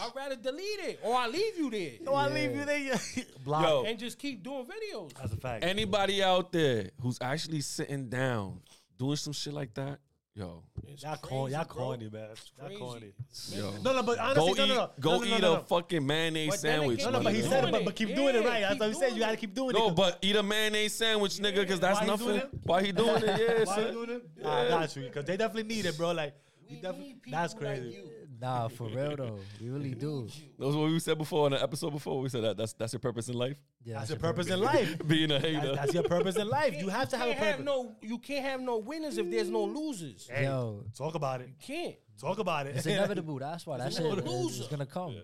I'd 0.00 0.10
rather 0.16 0.36
delete 0.36 0.80
it 0.80 1.00
or 1.02 1.14
I 1.16 1.26
leave 1.28 1.58
you 1.58 1.70
there 1.70 1.92
No, 2.02 2.14
I 2.14 2.28
leave 2.28 2.54
you 2.56 2.64
there. 2.64 2.94
Block. 3.44 3.62
Yo. 3.66 3.84
and 3.86 3.98
just 3.98 4.18
keep 4.18 4.42
doing 4.42 4.66
videos. 4.66 5.12
That's 5.14 5.32
a 5.32 5.36
fact. 5.36 5.64
Anybody 5.64 6.22
out 6.22 6.52
there 6.52 6.90
who's 7.00 7.18
actually 7.20 7.60
sitting 7.60 8.08
down 8.08 8.60
doing 8.98 9.16
some 9.16 9.32
shit 9.32 9.52
like 9.52 9.72
that, 9.74 9.98
yo, 10.34 10.62
It's 10.88 11.02
y'all 11.02 11.16
crazy, 11.16 11.28
corny, 11.34 11.52
y'all 11.54 11.64
bro. 11.64 11.74
corny, 11.76 12.08
man. 12.12 12.28
Y'all 12.58 12.66
crazy. 12.66 12.80
corny. 12.80 13.12
yo, 13.52 13.70
No, 13.82 13.92
no, 13.94 14.02
but 14.02 14.16
go 14.18 14.22
honestly, 14.22 14.50
eat, 14.52 14.58
no, 14.58 14.66
no, 14.66 14.74
no. 14.74 14.90
go 15.00 15.10
no, 15.10 15.18
no, 15.18 15.24
eat 15.24 15.40
no, 15.42 15.52
a 15.52 15.56
no. 15.56 15.62
fucking 15.62 16.06
mayonnaise 16.06 16.50
But 16.50 16.60
then 16.62 16.78
sandwich. 16.80 17.04
No, 17.04 17.10
no, 17.10 17.18
my 17.18 17.24
but 17.24 17.34
he 17.34 17.40
nigga. 17.40 17.48
said 17.48 17.58
it, 17.58 17.60
doing 17.62 17.72
but, 17.72 17.84
but 17.86 17.96
keep 17.96 18.14
doing 18.14 18.34
it 18.36 18.42
Yeah, 18.44 18.48
right. 18.48 18.60
That's 18.60 18.72
keep 18.74 18.80
what 18.80 18.88
he 18.88 18.94
said. 18.94 19.00
doing 19.00 19.14
You 19.14 19.20
gotta 19.20 19.32
it. 19.32 19.40
keep 19.40 19.54
doing 19.54 19.70
it. 19.70 19.78
No, 19.78 19.86
'cause- 19.88 19.96
but 19.96 20.18
eat 20.22 20.36
a 20.36 20.42
mayonnaise 20.42 20.94
sandwich, 20.94 21.32
nigga, 21.38 21.56
because 21.56 21.80
that's 21.80 22.00
Why 22.00 22.06
he 22.06 22.16
doing 22.16 22.36
nothing. 22.36 22.36
it? 22.36 22.60
Why 22.64 22.82
he 22.82 22.92
doing 22.92 23.16
it? 23.16 23.24
Yeah, 23.58 23.64
Why 23.64 23.74
son. 23.74 23.92
doing 23.92 24.10
it? 24.10 24.46
I 24.46 24.68
got 24.68 24.96
you, 24.96 25.02
because 25.02 25.24
they 25.24 25.36
definitely 25.36 25.74
need 25.74 25.86
it, 25.86 25.96
bro. 25.96 26.12
Like, 26.12 26.34
We 26.68 26.76
we 26.76 26.82
definitely. 26.82 27.06
need 27.08 27.22
people 27.22 27.38
That's 27.38 27.54
like 27.54 27.62
crazy. 27.62 27.88
you. 27.96 28.10
Nah, 28.40 28.68
for 28.68 28.88
real 28.88 29.16
though, 29.16 29.38
we 29.60 29.68
really 29.68 29.94
do. 29.94 30.26
That 30.58 30.66
was 30.66 30.76
what 30.76 30.90
we 30.90 30.98
said 30.98 31.18
before 31.18 31.46
in 31.46 31.52
the 31.52 31.62
episode 31.62 31.90
before. 31.90 32.20
We 32.20 32.28
said 32.28 32.42
that 32.44 32.56
that's 32.56 32.72
that's 32.74 32.92
your 32.92 33.00
purpose 33.00 33.28
in 33.28 33.34
life, 33.34 33.58
Yeah, 33.84 33.98
That's 33.98 34.10
your 34.10 34.18
your 34.18 34.32
purpose 34.32 34.48
in 34.48 34.60
life. 34.60 34.96
being 35.06 35.30
a 35.30 35.38
hater. 35.38 35.60
That's, 35.68 35.76
that's 35.78 35.94
your 35.94 36.02
purpose 36.04 36.36
in 36.36 36.48
life. 36.48 36.74
You 36.78 36.88
have 36.88 37.08
to 37.10 37.16
have 37.18 37.28
a 37.28 37.34
can't 37.34 37.44
have 37.56 37.60
no. 37.64 37.96
You 38.02 38.18
can't 38.18 38.44
have 38.44 38.60
no 38.60 38.78
winners 38.78 39.18
if 39.18 39.30
there's 39.30 39.50
no 39.50 39.64
losers. 39.64 40.28
Hey, 40.32 40.44
Yo, 40.44 40.84
talk 40.96 41.14
about 41.14 41.40
it. 41.40 41.48
You 41.48 41.54
can't. 41.60 41.96
Talk 42.20 42.38
about 42.38 42.66
it. 42.66 42.76
it's 42.76 42.86
inevitable. 42.86 43.38
That's 43.38 43.66
why 43.66 43.78
that 43.78 43.86
It's 43.88 43.96
shit 43.96 44.06
is, 44.06 44.24
loser. 44.24 44.62
is 44.62 44.68
gonna 44.68 44.86
come. 44.86 45.16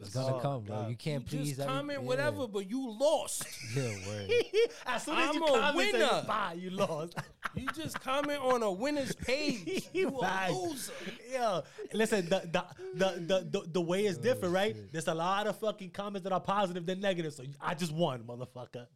It's 0.00 0.14
gonna 0.14 0.36
Oh, 0.36 0.40
come, 0.40 0.62
bro. 0.64 0.76
God. 0.76 0.90
You 0.90 0.96
can't 0.96 1.22
You 1.32 1.38
please 1.38 1.48
just 1.50 1.60
every- 1.60 1.72
comment 1.74 2.00
yeah. 2.00 2.06
whatever, 2.08 2.48
but 2.48 2.68
you 2.70 2.90
lost. 2.98 3.44
Yeah, 3.76 3.82
word. 4.08 4.30
as 4.86 5.02
soon 5.04 5.16
as 5.18 5.28
I'm 5.28 5.34
you 5.34 5.44
a 5.44 5.48
comment, 5.60 5.90
say, 5.90 5.98
winner. 5.98 6.24
bye, 6.26 6.56
you 6.58 6.70
lost. 6.70 7.14
You 7.54 7.66
just 7.74 8.00
comment 8.00 8.40
on 8.42 8.62
a 8.62 8.70
winner's 8.70 9.14
page. 9.14 9.88
You 9.92 10.08
a 10.08 10.20
Right. 10.22 10.50
loser. 10.52 10.92
Yo, 11.32 11.62
listen, 11.92 12.28
the 12.28 12.40
the, 12.52 12.64
the 12.94 13.20
the 13.26 13.48
the 13.60 13.68
the 13.72 13.80
way 13.80 14.06
is 14.06 14.18
different, 14.18 14.54
right? 14.54 14.76
There's 14.92 15.08
a 15.08 15.14
lot 15.14 15.46
of 15.48 15.58
fucking 15.58 15.90
comments 15.90 16.22
that 16.24 16.32
are 16.32 16.40
positive 16.40 16.86
than 16.86 17.00
negative. 17.00 17.32
So 17.34 17.44
I 17.60 17.74
just 17.74 17.92
won, 17.92 18.22
motherfucker. 18.22 18.86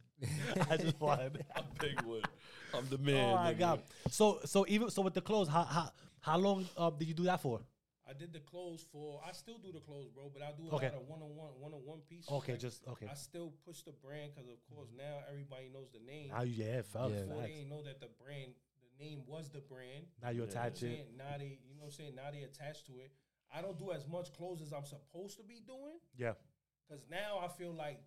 I 0.70 0.76
just 0.76 1.00
won. 1.00 1.18
I'm 1.56 1.64
big 1.80 2.00
one. 2.02 2.22
I'm 2.72 2.86
the 2.88 2.98
man. 2.98 3.32
oh 3.32 3.34
my 3.34 3.52
nigga. 3.54 3.58
god. 3.58 3.82
So 4.10 4.40
so 4.44 4.64
even 4.68 4.88
so 4.90 5.02
with 5.02 5.14
the 5.14 5.20
clothes, 5.20 5.48
how 5.48 5.64
how 5.64 5.90
how 6.20 6.38
long 6.38 6.66
uh, 6.76 6.90
did 6.90 7.08
you 7.08 7.14
do 7.14 7.24
that 7.24 7.40
for? 7.40 7.60
I 8.14 8.18
did 8.18 8.32
the 8.32 8.40
clothes 8.40 8.84
for. 8.92 9.20
I 9.26 9.32
still 9.32 9.58
do 9.58 9.72
the 9.72 9.80
clothes, 9.80 10.08
bro, 10.14 10.30
but 10.32 10.42
I 10.42 10.52
do 10.56 10.68
a 10.70 10.74
Okay. 10.76 10.86
lot 10.90 10.94
of 11.00 11.08
one 11.08 11.22
on 11.22 11.34
one, 11.34 11.50
one 11.58 11.72
on 11.74 11.80
one 11.84 12.00
pieces. 12.08 12.30
Okay, 12.30 12.52
Like, 12.52 12.60
just 12.60 12.86
okay. 12.86 13.08
I 13.10 13.14
still 13.14 13.52
push 13.66 13.82
the 13.82 13.92
brand 13.92 14.32
because, 14.34 14.48
of 14.50 14.58
course, 14.74 14.88
mm-hmm. 14.88 14.98
now 14.98 15.18
everybody 15.28 15.68
knows 15.72 15.90
the 15.92 16.00
name. 16.00 16.28
Now 16.28 16.42
you 16.42 16.64
yeah, 16.64 16.82
felt 16.82 17.12
Yeah. 17.12 17.20
Before 17.22 17.36
facts. 17.42 17.48
they 17.48 17.54
didn't 17.58 17.70
know 17.70 17.82
that 17.82 18.00
the 18.00 18.08
brand, 18.22 18.52
the 18.98 19.04
name 19.04 19.22
was 19.26 19.50
the 19.50 19.60
brand. 19.60 20.06
Now 20.22 20.28
you 20.30 20.34
You 20.40 20.46
know 20.46 20.50
attach 20.50 20.82
it. 20.82 21.10
Now 21.16 21.36
they, 21.38 21.58
you 21.66 21.74
know 21.74 21.82
what 21.82 21.86
I'm 21.86 21.92
saying? 21.92 22.14
Now 22.14 22.30
they 22.30 22.42
attached 22.42 22.86
to 22.86 22.92
it. 23.00 23.10
I 23.52 23.62
don't 23.62 23.78
do 23.78 23.92
as 23.92 24.06
much 24.06 24.32
clothes 24.32 24.62
as 24.62 24.72
I'm 24.72 24.84
supposed 24.84 25.36
to 25.38 25.42
be 25.44 25.60
doing 25.66 25.98
Yeah. 26.16 26.34
because 26.86 27.04
now 27.10 27.38
I 27.42 27.48
feel 27.48 27.72
like 27.72 28.00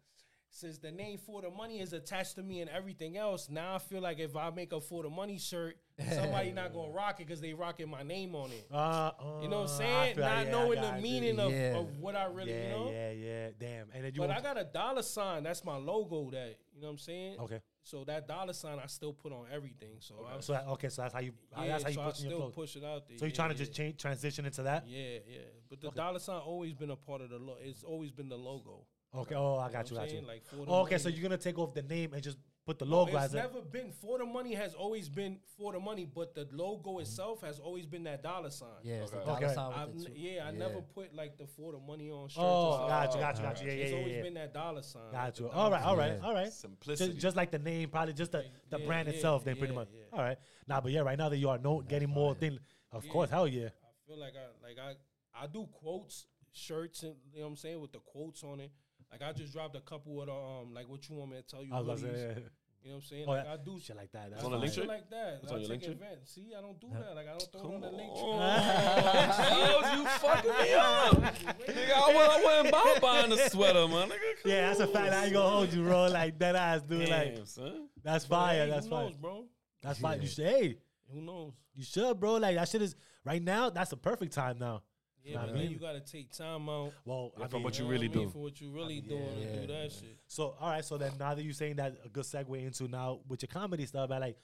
since 0.49 0.77
the 0.77 0.91
name 0.91 1.17
for 1.19 1.41
the 1.41 1.49
money 1.49 1.79
is 1.81 1.93
attached 1.93 2.35
to 2.35 2.43
me 2.43 2.61
and 2.61 2.69
everything 2.69 3.17
else, 3.17 3.49
now 3.49 3.75
I 3.75 3.79
feel 3.79 4.01
like 4.01 4.19
if 4.19 4.35
I 4.35 4.49
make 4.49 4.71
a 4.73 4.79
for 4.81 5.03
the 5.03 5.09
money 5.09 5.37
shirt, 5.37 5.77
somebody 6.13 6.51
not 6.61 6.73
gonna 6.73 6.91
rock 6.91 7.19
it 7.19 7.27
because 7.27 7.41
they 7.41 7.53
rocking 7.53 7.89
my 7.89 8.03
name 8.03 8.35
on 8.35 8.51
it. 8.51 8.67
Uh, 8.71 9.11
You 9.41 9.47
know 9.49 9.61
what 9.61 9.69
I'm 9.69 9.75
uh, 9.75 9.77
saying? 9.77 10.19
Not 10.19 10.45
yeah, 10.45 10.51
knowing 10.51 10.81
the 10.81 10.93
meaning 11.01 11.39
of, 11.39 11.51
Yeah. 11.51 11.77
of 11.77 11.97
what 11.99 12.15
I 12.15 12.25
really, 12.25 12.51
yeah, 12.51 12.63
you 12.63 12.69
know. 12.69 12.91
yeah, 12.91 13.11
yeah. 13.11 13.49
Damn. 13.59 13.87
And 13.93 14.03
then 14.05 14.11
you 14.13 14.21
But 14.21 14.31
I 14.31 14.41
got 14.41 14.57
a 14.57 14.63
dollar 14.63 15.01
sign. 15.01 15.43
That's 15.43 15.63
my 15.63 15.75
logo. 15.77 16.29
That 16.31 16.55
you 16.73 16.81
know 16.81 16.87
what 16.87 16.91
I'm 16.93 16.97
saying. 16.99 17.39
okay. 17.39 17.61
So 17.83 18.03
that 18.03 18.27
dollar 18.27 18.51
sign 18.53 18.79
I 18.83 18.87
still 18.87 19.13
put 19.13 19.31
on 19.31 19.45
everything. 19.51 19.95
So 19.99 20.15
I, 20.29 20.39
So 20.41 20.53
that- 20.53 20.67
okay, 20.67 20.89
so 20.89 21.01
that's 21.03 21.13
how 21.13 21.21
you 21.21 21.31
yeah, 21.57 21.67
that's 21.67 21.83
how 21.83 21.89
you 21.89 21.95
so 21.95 22.01
I 22.01 22.05
put 22.05 22.19
in 22.19 22.29
your 22.29 22.39
still 22.39 22.51
push 22.51 22.75
it 22.75 22.83
out 22.83 23.07
there. 23.07 23.17
So 23.17 23.25
you're 23.25 23.29
yeah, 23.29 23.35
trying 23.35 23.49
to 23.49 23.55
yeah. 23.55 23.59
just 23.59 23.73
change 23.73 23.97
transition 23.97 24.45
into 24.45 24.63
that? 24.63 24.85
Yeah, 24.87 25.19
yeah. 25.27 25.37
But 25.69 25.81
the 25.81 25.91
dollar 25.91 26.19
sign 26.19 26.39
always 26.41 26.73
been 26.73 26.91
a 26.91 26.95
part 26.95 27.21
of 27.21 27.29
the 27.29 27.39
lo- 27.39 27.57
It's 27.61 27.83
always 27.83 28.11
been 28.11 28.29
the 28.29 28.37
logo. 28.37 28.85
Okay. 29.15 29.35
Oh, 29.35 29.55
I 29.55 29.67
You 29.67 29.73
know 29.73 29.73
got 29.79 29.89
you. 29.89 29.95
Got 29.97 30.13
you. 30.13 30.21
Like 30.21 30.43
Oh, 30.67 30.81
okay, 30.81 30.97
so 30.97 31.07
you're 31.09 31.23
gonna 31.23 31.37
take 31.37 31.57
off 31.57 31.73
the 31.73 31.81
name 31.81 32.13
and 32.13 32.21
just 32.21 32.37
put 32.67 32.77
the 32.79 32.85
logo 32.85 33.15
it's 33.15 33.25
as 33.25 33.33
a 33.33 33.37
never 33.37 33.61
been 33.61 33.91
for 33.91 34.19
the 34.19 34.25
money. 34.25 34.53
Has 34.53 34.73
always 34.73 35.07
been 35.09 35.39
for 35.57 35.71
the 35.71 35.79
money, 35.79 36.05
but 36.05 36.35
the 36.35 36.45
logo 36.51 36.91
mm-hmm. 36.91 36.99
itself 37.01 37.41
has 37.41 37.59
always 37.59 37.85
been 37.85 38.03
that 38.03 38.21
dollar 38.21 38.51
sign. 38.51 38.67
Yeah, 38.83 38.95
it's 38.95 39.11
the 39.11 39.19
dollar 39.19 39.37
Okay. 39.45 39.53
sign 39.53 39.73
I've 39.73 39.87
with 39.89 40.03
the 40.03 40.09
n- 40.09 40.15
two. 40.15 40.21
yeah, 40.21 40.45
I 40.45 40.51
never 40.51 40.81
put 40.81 41.15
like 41.15 41.37
the 41.37 41.47
for 41.47 41.71
the 41.71 41.79
money 41.79 42.11
on 42.11 42.27
shirts. 42.27 42.37
Oh, 42.39 42.67
and 42.67 42.75
stuff. 42.75 42.89
got 42.89 43.13
you, 43.15 43.19
got 43.21 43.35
you, 43.37 43.41
got 43.41 43.55
Alright. 43.55 43.61
you. 43.63 43.67
Yeah, 43.71 43.83
it's 43.83 43.91
yeah, 43.91 43.97
always 43.97 44.15
yeah. 44.17 44.21
been 44.21 44.33
that 44.35 44.53
dollar 44.53 44.81
sign. 44.83 45.01
Got 45.11 45.35
the 45.35 45.43
you. 45.43 45.49
dollar 45.49 45.59
All 45.63 45.71
right, 45.71 45.83
all 45.83 45.95
sign. 45.95 45.97
right, 45.97 46.19
Yeah. 46.21 46.27
all 46.27 46.33
right. 46.33 46.53
Simplicity. 46.53 47.09
Just, 47.13 47.21
just 47.21 47.35
like 47.37 47.51
the 47.51 47.59
name, 47.59 47.89
probably 47.89 48.13
just 48.13 48.33
the, 48.33 48.43
the 48.69 48.79
Yeah, 48.79 48.85
brand 48.85 49.07
yeah, 49.07 49.13
itself, 49.15 49.45
then 49.45 49.55
pretty 49.55 49.73
much. 49.73 49.87
yeah. 49.93 50.17
All 50.17 50.23
right. 50.23 50.37
Nah, 50.67 50.81
but 50.81 50.91
yeah, 50.91 50.99
right 51.01 51.17
now 51.17 51.29
that 51.29 51.37
you 51.37 51.47
are 51.49 51.57
no 51.57 51.81
getting 51.81 52.09
more 52.09 52.35
thing, 52.35 52.59
of 52.91 53.05
Yeah. 53.05 53.11
course, 53.11 53.29
hell 53.29 53.47
yeah. 53.47 53.67
I 53.67 54.07
feel 54.07 54.19
like 54.19 54.33
I 54.35 54.67
like 54.67 54.77
I 54.77 55.43
I 55.43 55.47
do 55.47 55.67
quotes, 55.71 56.25
shirts, 56.51 57.03
and 57.03 57.15
you 57.31 57.39
know 57.39 57.45
what 57.45 57.51
I'm 57.51 57.57
saying 57.57 57.79
with 57.79 57.91
the 57.93 57.99
quotes 57.99 58.43
on 58.43 58.59
it. 58.59 58.71
Like 59.11 59.21
I 59.23 59.31
just 59.33 59.53
dropped 59.53 59.75
a 59.75 59.81
couple 59.81 60.19
of 60.21 60.27
the 60.27 60.33
um 60.33 60.73
like 60.73 60.87
what 60.89 61.07
you 61.09 61.15
want 61.15 61.31
me 61.31 61.37
to 61.37 61.43
tell 61.43 61.63
you. 61.63 61.73
I 61.73 61.79
was 61.79 62.01
hoodies. 62.01 62.03
gonna 62.03 62.41
You 62.83 62.89
know 62.93 62.95
what 62.95 62.95
I'm 62.95 63.01
saying? 63.01 63.25
oh, 63.27 63.31
like 63.31 63.45
yeah. 63.45 63.53
I 63.53 63.57
do 63.57 63.79
shit 63.79 63.95
like 63.95 64.11
that. 64.11 64.25
I 64.25 64.29
That's 64.29 64.43
on 64.43 64.51
the 64.51 64.57
link 64.57 64.73
shit 64.73 64.87
like 64.87 65.09
that. 65.09 65.39
It's 65.43 65.51
I 65.51 65.55
on 65.55 65.61
your 65.61 65.69
take 65.69 65.69
Linktree? 65.69 65.91
advantage. 65.93 66.27
See, 66.27 66.45
I 66.57 66.61
don't 66.61 66.79
do 66.79 66.87
that. 66.93 67.15
Like 67.15 67.25
I 67.27 67.31
don't 67.31 67.51
throw 67.51 67.61
it 67.71 67.75
on 67.75 67.81
the 67.81 67.91
Linktree. 67.91 68.21
Oh, 69.49 69.95
you 69.95 70.05
fucking 70.05 70.51
me 70.51 70.73
up. 70.73 71.35
Nigga, 71.67 71.93
I, 71.93 72.13
wa- 72.13 72.35
I 72.35 72.43
wasn't 72.43 73.01
buying 73.01 73.31
a 73.31 73.49
sweater, 73.49 73.87
man. 73.87 74.09
Nigga, 74.09 74.41
come 74.43 74.51
Yeah, 74.51 74.67
that's 74.67 74.79
a 74.81 74.87
fact. 74.87 75.13
I 75.13 75.25
ain't 75.25 75.33
gonna 75.33 75.49
hold 75.49 75.73
you, 75.73 75.83
bro. 75.83 76.07
Like 76.07 76.37
that 76.39 76.55
ass, 76.55 76.81
dude. 76.81 77.07
Damn, 77.07 77.35
Like 77.35 77.47
son. 77.47 77.87
that's 78.03 78.25
But, 78.25 78.35
fire. 78.35 78.65
hey, 78.65 78.69
That's 78.71 78.85
who 78.85 78.91
fire. 78.91 79.03
knows, 79.05 79.15
bro? 79.15 79.45
That's 79.81 79.99
fire. 79.99 80.17
You 80.21 80.27
should. 80.27 80.45
Hey, 80.45 80.77
Who 81.13 81.21
knows? 81.21 81.53
you 81.75 81.83
should, 81.83 82.19
bro. 82.19 82.35
Like 82.35 82.55
that 82.55 82.67
shit 82.69 82.81
is 82.81 82.95
right 83.23 83.41
now. 83.41 83.69
That's 83.69 83.89
the 83.89 83.97
perfect 83.97 84.33
time 84.33 84.57
now. 84.59 84.81
Yeah, 85.27 85.45
but 85.45 85.53
then 85.53 85.69
you 85.69 85.77
gotta 85.77 85.99
take 85.99 86.31
time 86.31 86.69
out. 86.69 86.93
Well, 87.05 87.33
Yeah, 87.37 87.43
I 87.45 87.47
from 87.47 87.57
mean, 87.57 87.63
what 87.65 87.77
you 87.77 87.83
know 87.85 87.91
really 87.91 88.07
do. 88.07 88.29
For 88.29 88.39
what 88.39 88.61
you 88.61 88.69
really 88.71 89.01
mean, 89.01 89.09
doing 89.09 89.39
yeah, 89.39 89.51
to 89.51 89.61
do 89.61 89.67
that 89.67 89.91
shit. 89.91 90.17
So 90.27 90.55
all 90.59 90.69
right, 90.69 90.85
so 90.85 90.97
then 90.97 91.13
now 91.19 91.35
that 91.35 91.43
you're 91.43 91.53
saying 91.53 91.75
that, 91.77 91.97
a 92.05 92.09
good 92.09 92.23
segue 92.23 92.63
into 92.65 92.87
now 92.87 93.19
with 93.27 93.41
your 93.41 93.47
comedy 93.47 93.85
stuff, 93.85 94.09
but 94.09 94.21
like, 94.21 94.37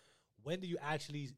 when 0.44 0.60
do 0.60 0.68
you 0.68 0.78
actually 0.82 1.30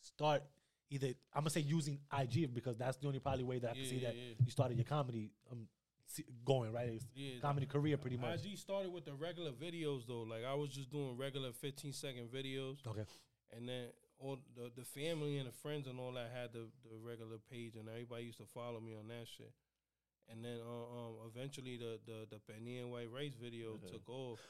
start? 0.00 0.42
Either 0.88 1.08
I'm 1.34 1.40
gonna 1.42 1.50
say 1.50 1.60
using 1.60 1.98
IG 2.16 2.52
because 2.54 2.76
that's 2.76 2.96
the 2.96 3.06
only 3.08 3.18
probably 3.18 3.42
way 3.44 3.58
that 3.58 3.70
I 3.70 3.74
can 3.74 3.84
see 3.86 3.98
that 4.00 4.14
you 4.14 4.50
started 4.50 4.76
your 4.76 4.84
comedy 4.84 5.30
um 5.50 5.66
going 6.44 6.72
right, 6.72 7.02
Yeah, 7.14 7.40
comedy 7.42 7.66
career 7.66 7.96
pretty 7.96 8.16
much. 8.16 8.44
IG 8.44 8.56
started 8.56 8.92
with 8.92 9.04
the 9.04 9.12
regular 9.14 9.50
videos 9.50 10.06
though. 10.06 10.22
Like 10.22 10.44
I 10.44 10.54
was 10.54 10.70
just 10.70 10.90
doing 10.90 11.16
regular 11.16 11.52
15 11.52 11.92
second 11.92 12.28
videos, 12.32 12.76
Okay, 12.86 13.04
and 13.56 13.68
then 13.68 13.86
all 14.18 14.38
the 14.56 14.70
the 14.76 14.84
family 14.84 15.38
and 15.38 15.48
the 15.48 15.52
friends 15.52 15.86
and 15.86 15.98
all 16.00 16.12
that 16.12 16.30
had 16.34 16.52
the 16.52 16.66
the 16.90 16.96
regular 17.02 17.38
page, 17.50 17.74
and 17.76 17.88
everybody 17.88 18.24
used 18.24 18.38
to 18.38 18.46
follow 18.46 18.80
me 18.80 18.94
on 18.94 19.08
that 19.08 19.26
shit. 19.36 19.52
And 20.28 20.44
then 20.44 20.58
uh, 20.60 20.98
um, 20.98 21.14
eventually 21.34 21.76
the 21.76 21.98
the 22.06 22.26
the 22.30 22.40
Penny 22.52 22.78
and 22.78 22.90
White 22.90 23.10
Race 23.12 23.34
video 23.40 23.78
took 23.92 24.08
off. 24.08 24.40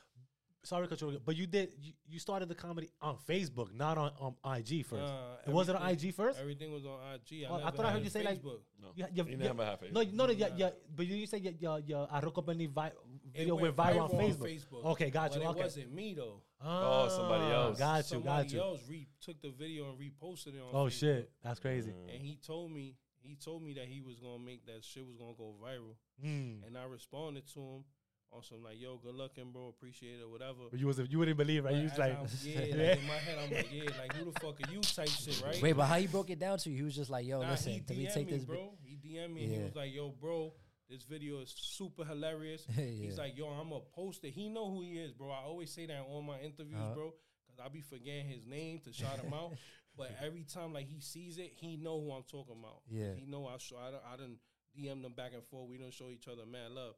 sorry, 0.65 0.89
to 0.89 1.21
but 1.25 1.37
you 1.37 1.47
did 1.47 1.73
you, 1.79 1.93
you 2.09 2.19
started 2.19 2.49
the 2.49 2.55
comedy 2.55 2.89
on 3.03 3.17
Facebook, 3.29 3.75
not 3.75 3.99
on 3.99 4.11
um, 4.21 4.37
IG 4.57 4.87
first. 4.87 5.03
Nah, 5.03 5.35
it 5.47 5.53
was 5.53 5.69
it 5.69 5.77
on 5.77 5.91
IG 5.91 6.15
first? 6.15 6.41
Everything 6.41 6.73
was 6.73 6.85
on 6.87 6.99
IG. 7.15 7.45
I, 7.45 7.49
Oh, 7.51 7.61
I 7.63 7.71
thought 7.71 7.87
I 7.87 7.91
heard 7.93 8.03
you 8.05 8.11
say, 8.11 8.23
like, 8.23 8.43
Facebook. 8.43 8.61
No. 8.81 8.89
Yeah, 8.97 9.07
yeah, 9.13 9.25
You 9.25 9.37
yeah. 9.39 9.47
never 9.49 9.65
have 9.65 9.83
it. 9.83 9.93
No, 9.93 10.03
no, 10.03 10.27
no, 10.27 10.33
yeah, 10.33 10.49
yeah, 10.57 10.71
but 10.97 11.07
you 11.07 11.27
said 11.27 11.43
your 11.43 11.53
your, 11.61 11.79
your 11.81 12.09
Arroco 12.09 12.45
Penny 12.47 12.67
vi- 12.67 12.87
It 13.35 13.39
video 13.41 13.55
went 13.57 13.77
viral 13.77 14.09
on 14.09 14.11
Facebook. 14.11 14.85
Okay, 14.93 15.11
got 15.11 15.31
but 15.31 15.37
you. 15.41 15.47
It 15.47 15.51
Okay. 15.51 15.61
wasn't 15.63 15.93
me 15.93 16.15
though. 16.15 16.41
Oh, 16.63 17.09
somebody 17.09 17.45
Ah, 17.45 17.67
else. 17.67 17.79
Got 17.79 17.97
you, 17.99 18.03
Somebody 18.05 18.43
got 18.49 18.53
you. 18.55 18.61
else 18.61 18.81
re- 18.89 19.09
took 19.21 19.41
the 19.43 19.51
video 19.51 19.91
and 19.91 19.99
reposted 19.99 20.55
it 20.55 20.61
on. 20.63 20.71
Oh 20.73 20.87
Facebook. 20.87 20.93
shit, 21.01 21.31
that's 21.43 21.61
crazy. 21.61 21.91
And 22.13 22.23
he 22.23 22.37
told 22.45 22.73
me, 22.73 22.97
he 23.21 23.37
told 23.37 23.63
me 23.63 23.75
that 23.75 23.85
he 23.87 24.01
was 24.01 24.19
gonna 24.21 24.43
make 24.43 24.65
that 24.67 24.85
shit 24.85 25.07
was 25.07 25.17
gonna 25.17 25.35
go 25.37 25.55
viral, 25.63 25.97
Mm. 26.25 26.67
and 26.67 26.79
I 26.79 26.85
responded 26.85 27.47
to 27.55 27.61
him 27.61 27.85
on 28.33 28.43
some 28.43 28.63
like, 28.63 28.81
"Yo, 28.81 28.97
good 28.99 29.15
looking, 29.15 29.53
bro. 29.53 29.69
Appreciate 29.69 30.19
it, 30.21 30.29
whatever." 30.29 30.69
But 30.71 30.81
you 30.81 30.87
was 30.87 30.99
you 30.99 31.19
wouldn't 31.19 31.37
believe, 31.37 31.65
right? 31.65 31.73
But 31.73 31.77
You 31.79 31.83
was 31.85 31.93
as 31.93 31.99
like, 31.99 32.13
I'm- 32.17 32.27
yeah, 32.45 32.61
like 32.91 32.99
in 33.01 33.07
my 33.07 33.15
head, 33.15 33.39
I'm 33.39 33.51
like, 33.51 33.69
yeah, 33.73 33.91
like 33.99 34.13
who 34.15 34.25
the 34.33 34.41
fuck 34.41 34.59
are 34.69 34.73
you 34.73 34.81
type 34.81 35.09
shit, 35.09 35.43
right? 35.45 35.61
Wait, 35.63 35.73
but 35.75 35.85
how 35.87 35.97
you 35.97 36.09
broke 36.09 36.31
it 36.31 36.39
down 36.39 36.59
to 36.59 36.71
you? 36.71 36.77
He 36.77 36.83
was 36.83 36.95
just 36.97 37.11
like, 37.11 37.27
"Yo, 37.27 37.43
Nah, 37.43 37.51
listen, 37.51 37.73
he 37.73 37.81
can 37.81 37.97
we 37.97 38.05
DM'd 38.07 38.15
take 38.15 38.27
me, 38.27 38.33
this?" 38.33 38.45
bro. 38.45 38.73
He 38.83 38.97
DM'd 38.97 39.35
me 39.35 39.45
and 39.45 39.55
he 39.55 39.63
was 39.63 39.75
like, 39.77 39.93
"Yo, 39.93 40.11
bro, 40.11 40.53
this 40.89 41.03
video 41.05 41.41
is 41.41 41.53
super 41.57 42.05
hilarious." 42.05 42.67
Yeah. 42.77 42.85
He's 42.85 43.19
like, 43.19 43.37
"Yo, 43.37 43.47
I'm 43.49 43.73
a 43.73 43.81
poster." 43.81 44.29
He 44.29 44.49
know 44.49 44.71
who 44.71 44.83
he 44.83 44.99
is, 44.99 45.13
bro. 45.13 45.31
I 45.31 45.43
always 45.45 45.71
say 45.71 45.87
that 45.87 46.07
on 46.09 46.27
my 46.27 46.39
interviews, 46.41 46.81
Uh-huh. 46.81 46.95
bro, 46.95 47.15
because 47.47 47.59
I 47.65 47.69
be 47.69 47.81
forgetting 47.81 48.29
his 48.29 48.47
name 48.47 48.81
to 48.85 48.93
shout 48.93 49.19
him 49.21 49.33
out. 49.33 49.53
But 49.99 50.11
every 50.23 50.43
time 50.43 50.75
like 50.75 50.87
he 50.89 51.01
sees 51.01 51.39
it, 51.39 51.53
he 51.55 51.79
know 51.79 51.99
who 51.99 52.13
I'm 52.13 52.25
talking 52.25 52.57
about. 52.61 52.83
Yeah. 52.91 53.15
he 53.15 53.25
know 53.25 53.47
I 53.47 53.57
show. 53.57 53.79
I 53.79 53.91
don't. 53.91 54.03
I 54.13 54.17
didn't 54.17 54.41
DM 54.77 55.03
them 55.03 55.15
back 55.15 55.33
and 55.33 55.43
forth. 55.43 55.71
We 55.71 55.79
don't 55.79 55.91
show 55.95 56.11
each 56.11 56.29
other 56.29 56.45
mad 56.45 56.71
love, 56.73 56.97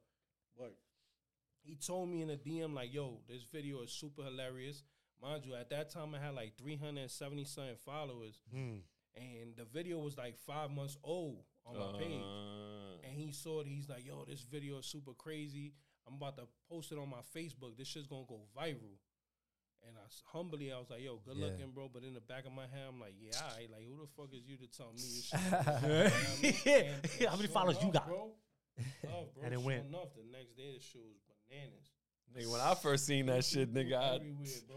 but 0.57 0.75
he 1.61 1.75
told 1.77 2.09
me 2.09 2.21
in 2.21 2.29
a 2.29 2.35
DM 2.35 2.73
like, 2.73 2.93
"Yo, 2.93 3.21
this 3.25 3.43
video 3.43 3.83
is 3.83 3.91
super 3.93 4.23
hilarious." 4.23 4.83
Mind 5.21 5.45
you, 5.45 5.55
at 5.55 5.69
that 5.69 5.89
time 5.89 6.13
I 6.13 6.19
had 6.19 6.33
like 6.35 6.57
370 6.57 7.45
something 7.45 7.75
followers, 7.85 8.41
mm. 8.53 8.81
and 9.15 9.55
the 9.55 9.63
video 9.65 9.99
was 9.99 10.17
like 10.17 10.37
five 10.37 10.69
months 10.69 10.97
old 11.01 11.43
on 11.65 11.77
my 11.77 11.99
page. 11.99 12.21
Uh, 12.21 13.07
And 13.07 13.17
he 13.17 13.31
saw 13.31 13.61
it. 13.61 13.67
He's 13.67 13.89
like, 13.89 14.05
"Yo, 14.05 14.25
this 14.25 14.41
video 14.41 14.79
is 14.79 14.85
super 14.85 15.13
crazy. 15.13 15.73
I'm 16.07 16.15
about 16.15 16.37
to 16.37 16.47
post 16.69 16.91
it 16.91 16.97
on 16.97 17.09
my 17.09 17.21
Facebook. 17.35 17.77
This 17.77 17.87
shit's 17.87 18.07
gonna 18.07 18.25
go 18.27 18.41
viral." 18.55 18.97
And 19.87 19.95
I 19.97 20.01
humbly, 20.25 20.73
I 20.73 20.77
was 20.79 20.89
like, 20.89 21.01
"Yo, 21.01 21.17
good 21.17 21.37
Yeah. 21.37 21.45
looking, 21.45 21.71
bro." 21.71 21.87
But 21.89 22.03
in 22.03 22.13
the 22.13 22.19
back 22.21 22.45
of 22.45 22.51
my 22.51 22.67
head, 22.67 22.85
I'm 22.89 22.99
like, 22.99 23.15
"Yeah, 23.17 23.39
I 23.41 23.67
like 23.71 23.85
who 23.87 24.01
the 24.01 24.07
fuck 24.07 24.33
is 24.33 24.45
you 24.45 24.57
to 24.57 24.67
tell 24.67 24.91
me 24.91 24.99
this 24.99 25.23
shit?" 25.29 25.39
You 25.41 25.51
know 25.51 25.57
what 25.57 26.13
I 26.13 26.41
mean? 26.41 26.55
And- 26.65 27.05
and 27.19 27.29
How 27.29 27.35
many 27.37 27.47
followers 27.47 27.77
you 27.81 27.91
got? 27.91 28.05
bro? 28.07 28.35
Love, 29.05 29.33
bro. 29.33 29.43
And 29.43 29.53
it 29.53 29.57
sure 29.57 29.65
went. 29.65 29.85
enough, 29.87 30.13
the 30.15 30.23
next 30.23 30.55
day 30.55 30.73
the 30.73 30.79
shit 30.79 31.01
was 31.01 31.17
bananas. 31.49 31.91
Nigga, 32.37 32.51
when 32.51 32.61
I 32.61 32.73
first 32.75 33.05
seen 33.05 33.25
that 33.27 33.43
shit, 33.45 33.73
nigga, 33.73 33.95
I, 33.95 34.19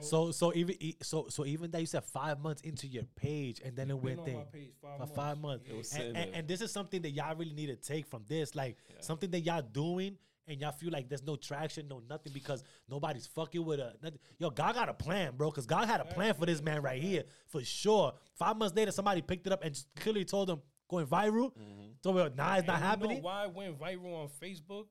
So 0.00 0.30
so 0.32 0.53
even 0.55 0.76
e- 0.80 0.96
so 1.03 1.26
so 1.28 1.44
even 1.46 1.70
that 1.72 1.80
you 1.80 1.86
said 1.86 2.05
five 2.05 2.40
months 2.40 2.62
into 2.62 2.86
your 2.86 3.05
page 3.16 3.61
and 3.64 3.76
then 3.76 3.90
it 3.90 3.94
Been 3.94 4.03
went 4.03 4.18
on 4.20 4.24
thing 4.26 4.36
my 4.36 4.44
page 4.44 4.72
five 4.80 4.92
for 4.92 4.98
months. 4.98 5.14
five 5.16 5.38
months. 5.38 5.64
It 5.68 5.76
was 5.76 5.92
And, 5.94 6.16
and, 6.16 6.34
and 6.34 6.48
this 6.48 6.61
is 6.61 6.70
something 6.72 7.03
that 7.03 7.11
y'all 7.11 7.34
really 7.36 7.55
need 7.55 7.66
to 7.66 7.76
take 7.76 8.07
from 8.07 8.24
this, 8.28 8.55
like 8.55 8.76
Yeah. 8.88 8.96
something 9.00 9.30
that 9.30 9.40
y'all 9.40 9.62
doing. 9.62 10.16
And 10.48 10.61
y'all 10.61 10.72
feel 10.72 10.90
like 10.90 11.09
there's 11.09 11.22
no 11.22 11.36
traction, 11.36 11.86
no 11.86 12.03
nothing 12.11 12.32
because 12.32 12.64
nobody's 12.88 13.28
fucking 13.28 13.64
with 13.64 13.78
a. 13.78 13.94
Nothing. 14.03 14.18
Yo, 14.40 14.50
God 14.50 14.74
got 14.74 14.88
a 14.88 14.92
plan, 14.92 15.34
bro. 15.36 15.50
Because 15.50 15.66
God 15.66 15.86
had 15.86 16.00
a 16.00 16.05
plan 16.05 16.34
for 16.34 16.46
this 16.46 16.61
man 16.61 16.82
right 16.82 17.00
here, 17.00 17.22
for 17.46 17.62
sure. 17.62 18.12
Five 18.34 18.57
months 18.57 18.74
later, 18.74 18.90
somebody 18.90 19.22
picked 19.22 19.46
it 19.46 19.53
up 19.53 19.62
and 19.62 19.72
just 19.72 19.86
clearly 19.94 20.24
told 20.24 20.50
him, 20.50 20.61
going 20.88 21.07
viral. 21.07 21.53
Mm-hmm. 21.57 21.92
So 22.03 22.11
well, 22.11 22.28
nah, 22.36 22.55
it's 22.57 22.59
And 22.59 22.66
not 22.66 22.78
you 22.80 22.84
happening. 22.84 23.16
Know 23.18 23.22
why 23.22 23.44
it 23.44 23.55
went 23.55 23.78
viral 23.78 24.14
on 24.24 24.28
Facebook? 24.42 24.86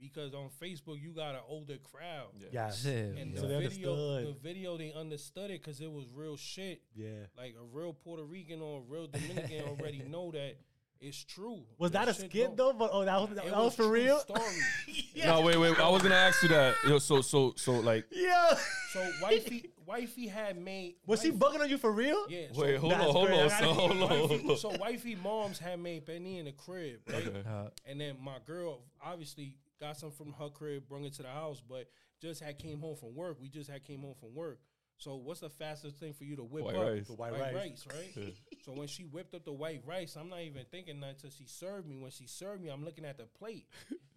Because 0.00 0.34
on 0.34 0.48
Facebook 0.62 1.00
you 1.00 1.12
got 1.12 1.34
an 1.34 1.40
older 1.48 1.76
crowd. 1.78 2.28
Yeah, 2.52 2.70
Yeah, 2.84 2.90
And 2.90 3.32
yeah. 3.32 3.40
The 3.40 3.46
they 3.46 3.66
video, 3.66 3.92
understood. 3.92 4.26
the 4.26 4.40
video, 4.40 4.76
they 4.76 4.92
understood 4.92 5.50
it 5.50 5.60
because 5.62 5.80
it 5.80 5.90
was 5.90 6.06
real 6.14 6.36
shit. 6.36 6.82
yeah. 6.94 7.26
Like 7.36 7.54
a 7.60 7.64
real 7.76 7.92
Puerto 7.92 8.24
Rican 8.24 8.60
or 8.62 8.78
a 8.80 8.82
real 8.82 9.06
Dominican 9.08 9.62
already 9.68 10.02
know 10.08 10.30
that 10.32 10.56
it's 11.00 11.22
true. 11.22 11.62
Was 11.78 11.92
that 11.92 12.08
a 12.08 12.12
shit 12.14 12.28
skit 12.30 12.56
though? 12.56 12.72
But 12.72 12.90
oh, 12.92 13.04
that 13.04 13.20
was 13.20 13.30
that, 13.36 13.46
It 13.46 13.52
was 13.52 13.74
for 13.76 13.88
real. 13.88 14.18
Story. 14.18 14.40
No, 15.24 15.40
wait, 15.42 15.56
wait. 15.58 15.78
I 15.80 15.88
was 15.88 16.02
gonna 16.02 16.14
ask 16.14 16.42
you 16.42 16.48
that. 16.50 16.74
Yo, 16.86 16.98
so, 16.98 17.20
so, 17.20 17.52
so, 17.56 17.72
like, 17.72 18.06
Yeah. 18.12 18.54
So 18.92 19.10
wifey, 19.22 19.70
wifey 19.84 20.26
had 20.28 20.56
made. 20.56 20.94
Was 21.06 21.22
he 21.22 21.30
bugging 21.32 21.60
on 21.60 21.68
you 21.68 21.76
for 21.78 21.90
real? 21.92 22.24
Yeah. 22.28 22.46
so 22.52 22.62
wait, 22.62 22.76
hold 22.78 22.92
on, 22.92 23.00
hold 23.00 23.30
on, 23.30 23.50
so, 23.50 23.72
hold 23.74 23.90
on, 23.90 23.96
hold 24.08 24.30
wifey, 24.30 24.48
on. 24.50 24.56
so 24.56 24.68
wifey 24.80 25.16
moms 25.16 25.58
had 25.58 25.78
made 25.80 26.04
Benny 26.04 26.38
in 26.38 26.46
the 26.46 26.52
crib, 26.52 27.00
right? 27.08 27.26
Okay. 27.26 27.42
Uh, 27.48 27.68
And 27.86 28.00
then 28.00 28.16
my 28.22 28.36
girl 28.46 28.80
obviously 29.04 29.56
got 29.80 29.96
some 29.96 30.10
from 30.10 30.32
her 30.38 30.48
crib, 30.48 30.88
brought 30.88 31.04
it 31.04 31.14
to 31.14 31.22
the 31.22 31.28
house, 31.28 31.62
but 31.66 31.88
just 32.20 32.42
had 32.42 32.58
came 32.58 32.80
home 32.80 32.96
from 32.96 33.14
work. 33.14 33.38
We 33.40 33.48
just 33.48 33.70
had 33.70 33.84
came 33.84 34.00
home 34.02 34.14
from 34.18 34.34
work. 34.34 34.58
So 34.96 35.14
what's 35.14 35.40
the 35.40 35.48
fastest 35.50 35.98
thing 35.98 36.12
for 36.12 36.24
you 36.24 36.34
to 36.36 36.42
whip 36.42 36.64
White 36.64 36.74
up? 36.74 36.82
rice. 36.88 37.06
The 37.06 37.12
white 37.14 37.32
White 37.32 37.54
rice. 37.54 37.54
rice, 37.54 37.86
right? 38.16 38.34
so 38.64 38.72
when 38.72 38.88
she 38.88 39.04
whipped 39.04 39.32
up 39.34 39.44
the 39.44 39.52
white 39.52 39.82
rice, 39.86 40.16
I'm 40.16 40.28
not 40.28 40.40
even 40.40 40.64
thinking 40.72 40.98
that 41.00 41.10
until 41.10 41.30
she 41.30 41.44
served 41.46 41.86
me. 41.86 41.96
When 41.96 42.10
she 42.10 42.26
served 42.26 42.62
me, 42.62 42.68
I'm 42.68 42.84
looking 42.84 43.04
at 43.04 43.16
the 43.16 43.24
plate. 43.38 43.66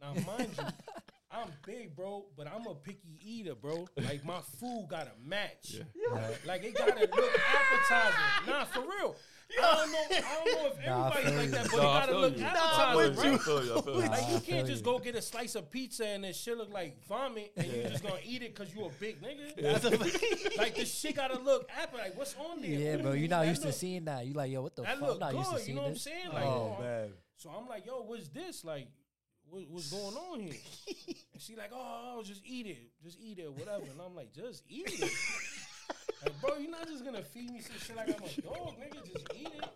Now, 0.02 0.14
mind 0.26 0.50
you, 0.58 0.64
I'm 1.32 1.50
big, 1.68 1.96
bro, 1.96 2.26
but 2.36 2.48
I'm 2.48 2.66
a 2.66 2.74
picky 2.74 3.20
eater, 3.22 3.54
bro. 3.54 3.88
Like 4.04 4.26
my 4.26 4.40
food 4.60 4.88
gotta 4.90 5.12
match. 5.24 5.76
Like 6.48 6.64
it 6.64 6.76
gotta 6.76 7.00
look 7.02 7.40
appetizing. 7.40 8.48
Nah, 8.48 8.66
for 8.66 8.82
real. 8.82 9.16
I 9.60 9.76
don't 9.76 9.92
know. 9.92 10.00
I 10.12 10.36
don't 10.36 10.64
know 10.64 10.68
if 10.72 10.86
Nah, 10.86 11.08
I 11.08 11.18
everybody's 11.18 11.26
feel 11.26 11.36
like 11.36 11.46
you. 11.46 11.52
that, 11.52 11.72
but 11.72 11.78
No, 11.78 11.90
I 11.90 11.98
it 11.98 12.00
gotta 12.00 12.12
feel 12.12 12.22
look 12.22 12.38
you. 12.38 12.44
appetizing, 12.46 12.98
with 12.98 13.18
right? 13.18 13.26
you. 13.26 13.34
I 13.34 13.38
feel 13.38 13.66
you, 13.66 13.76
I 13.78 13.82
feel 13.82 13.94
you. 13.96 14.00
Like 14.02 14.30
you 14.30 14.36
I 14.36 14.40
can't 14.40 14.68
just 14.68 14.86
you. 14.86 14.92
go 14.92 15.00
get 15.00 15.16
a 15.16 15.22
slice 15.22 15.56
of 15.56 15.70
pizza 15.72 16.06
and 16.08 16.24
this 16.24 16.38
shit 16.38 16.58
look 16.58 16.72
like 16.74 17.06
vomit, 17.08 17.52
and 17.58 17.68
you 17.68 17.84
just 17.84 18.04
gonna 18.04 18.16
eat 18.24 18.42
it 18.44 18.56
because 18.56 18.74
you 18.76 18.86
a 18.86 18.90
big 19.00 19.22
nigga. 19.22 19.62
That's 19.62 19.86
a 19.86 19.90
like 20.58 20.76
this 20.76 20.94
shit 20.94 21.16
gotta 21.16 21.40
look 21.40 21.70
apple. 21.82 22.00
Like 22.00 22.18
what's 22.18 22.36
on 22.36 22.62
there? 22.62 22.70
yeah, 22.72 22.96
bro. 22.98 23.12
You're 23.14 23.30
not 23.30 23.42
that 23.44 23.50
used 23.50 23.62
to 23.62 23.68
look- 23.68 23.76
seeing 23.76 24.06
that. 24.06 24.26
You 24.26 24.34
like, 24.34 24.52
yo, 24.52 24.62
what 24.62 24.76
the 24.76 24.84
That 24.84 25.00
fuck? 25.00 25.04
I'm 25.04 25.10
look 25.10 25.20
not 25.20 25.34
used 25.36 25.50
to 25.50 25.56
good. 25.56 25.60
You 25.60 25.66
seeing 25.66 25.76
know 25.76 25.82
what 25.82 25.88
I'm 25.88 25.94
this. 25.94 26.04
saying? 26.04 26.30
Like, 26.34 26.44
Oh, 26.46 26.76
yo, 26.80 26.84
man. 26.84 27.10
so 27.36 27.50
I'm 27.50 27.68
like, 27.68 27.86
yo, 27.86 28.02
what's 28.04 28.28
this? 28.30 28.64
Like, 28.66 28.88
what, 29.50 29.64
what's 29.70 29.92
going 29.92 30.16
on 30.16 30.40
here? 30.40 30.54
and 31.34 31.42
she 31.42 31.56
like, 31.56 31.72
oh, 31.74 32.22
just 32.26 32.42
eat 32.46 32.68
it, 32.68 32.78
just 33.04 33.18
eat 33.20 33.38
it, 33.40 33.52
whatever. 33.52 33.84
And 33.84 34.00
I'm 34.06 34.16
like, 34.16 34.32
just 34.34 34.64
eat 34.70 34.88
it. 34.88 35.12
Like, 36.24 36.42
bro, 36.42 36.58
you're 36.58 36.72
not 36.72 36.88
just 36.88 37.04
gonna 37.04 37.22
feed 37.22 37.52
me 37.52 37.62
some 37.62 37.78
shit 37.78 37.96
like 37.96 38.10
I'm 38.10 38.16
a 38.16 38.42
dog, 38.42 38.76
nigga. 38.80 39.12
Just 39.12 39.28
eat 39.36 39.48
it. 39.48 39.70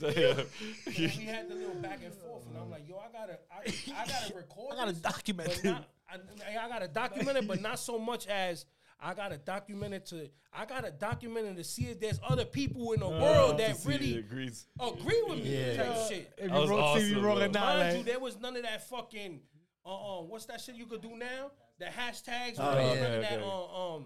Damn. 0.00 0.46
And 0.86 0.96
we 0.96 1.24
had 1.24 1.48
the 1.48 1.54
little 1.54 1.74
back 1.74 2.00
and 2.04 2.14
forth, 2.14 2.46
and 2.48 2.58
I'm 2.58 2.70
like, 2.70 2.88
yo, 2.88 2.96
I 2.96 3.12
gotta, 3.12 3.38
I, 3.50 4.02
I 4.02 4.06
gotta 4.06 4.34
record. 4.34 4.72
I 4.72 4.76
gotta 4.76 4.92
this, 4.92 5.00
document 5.00 5.60
it. 5.64 5.74
I, 6.10 6.64
I 6.64 6.68
gotta 6.68 6.88
document 6.88 7.38
it, 7.38 7.46
but 7.46 7.60
not 7.60 7.78
so 7.78 7.98
much 7.98 8.26
as 8.26 8.64
I 9.02 9.14
gotta 9.14 9.38
document 9.38 9.94
it 9.94 10.06
to. 10.06 10.28
I 10.52 10.64
gotta 10.64 10.90
document 10.90 11.46
it 11.46 11.56
to 11.56 11.64
see 11.64 11.84
if 11.84 12.00
there's 12.00 12.20
other 12.26 12.44
people 12.44 12.92
in 12.92 13.00
the 13.00 13.08
world 13.08 13.58
that 13.58 13.78
really 13.84 14.18
agrees. 14.18 14.66
agree 14.80 15.22
with 15.28 15.38
me. 15.38 15.58
Yeah. 15.58 15.82
Type 15.82 16.08
shit. 16.08 16.32
If 16.36 16.50
That 16.50 16.54
you 16.54 16.60
was 16.60 16.70
wrote, 16.70 16.98
see 16.98 17.08
you 17.08 17.16
awesome, 17.16 17.24
wrong 17.24 17.42
or 17.42 17.48
not, 17.48 17.78
Mind 17.78 17.98
you, 17.98 18.04
there 18.04 18.20
was 18.20 18.38
none 18.38 18.56
of 18.56 18.62
that 18.62 18.88
fucking. 18.88 19.40
Uh, 19.84 20.18
um, 20.18 20.28
what's 20.28 20.44
that 20.46 20.60
shit 20.60 20.74
you 20.74 20.86
could 20.86 21.00
do 21.00 21.16
now? 21.16 21.52
The 21.78 21.86
hashtags. 21.86 22.56
Oh, 22.58 22.74
there 22.74 22.82
was 22.82 22.96
yeah. 22.96 23.02
none 23.02 23.14
of 23.14 23.22
that. 23.22 23.32
Okay. 23.32 23.42
Uh, 23.42 23.94
um, 23.94 24.04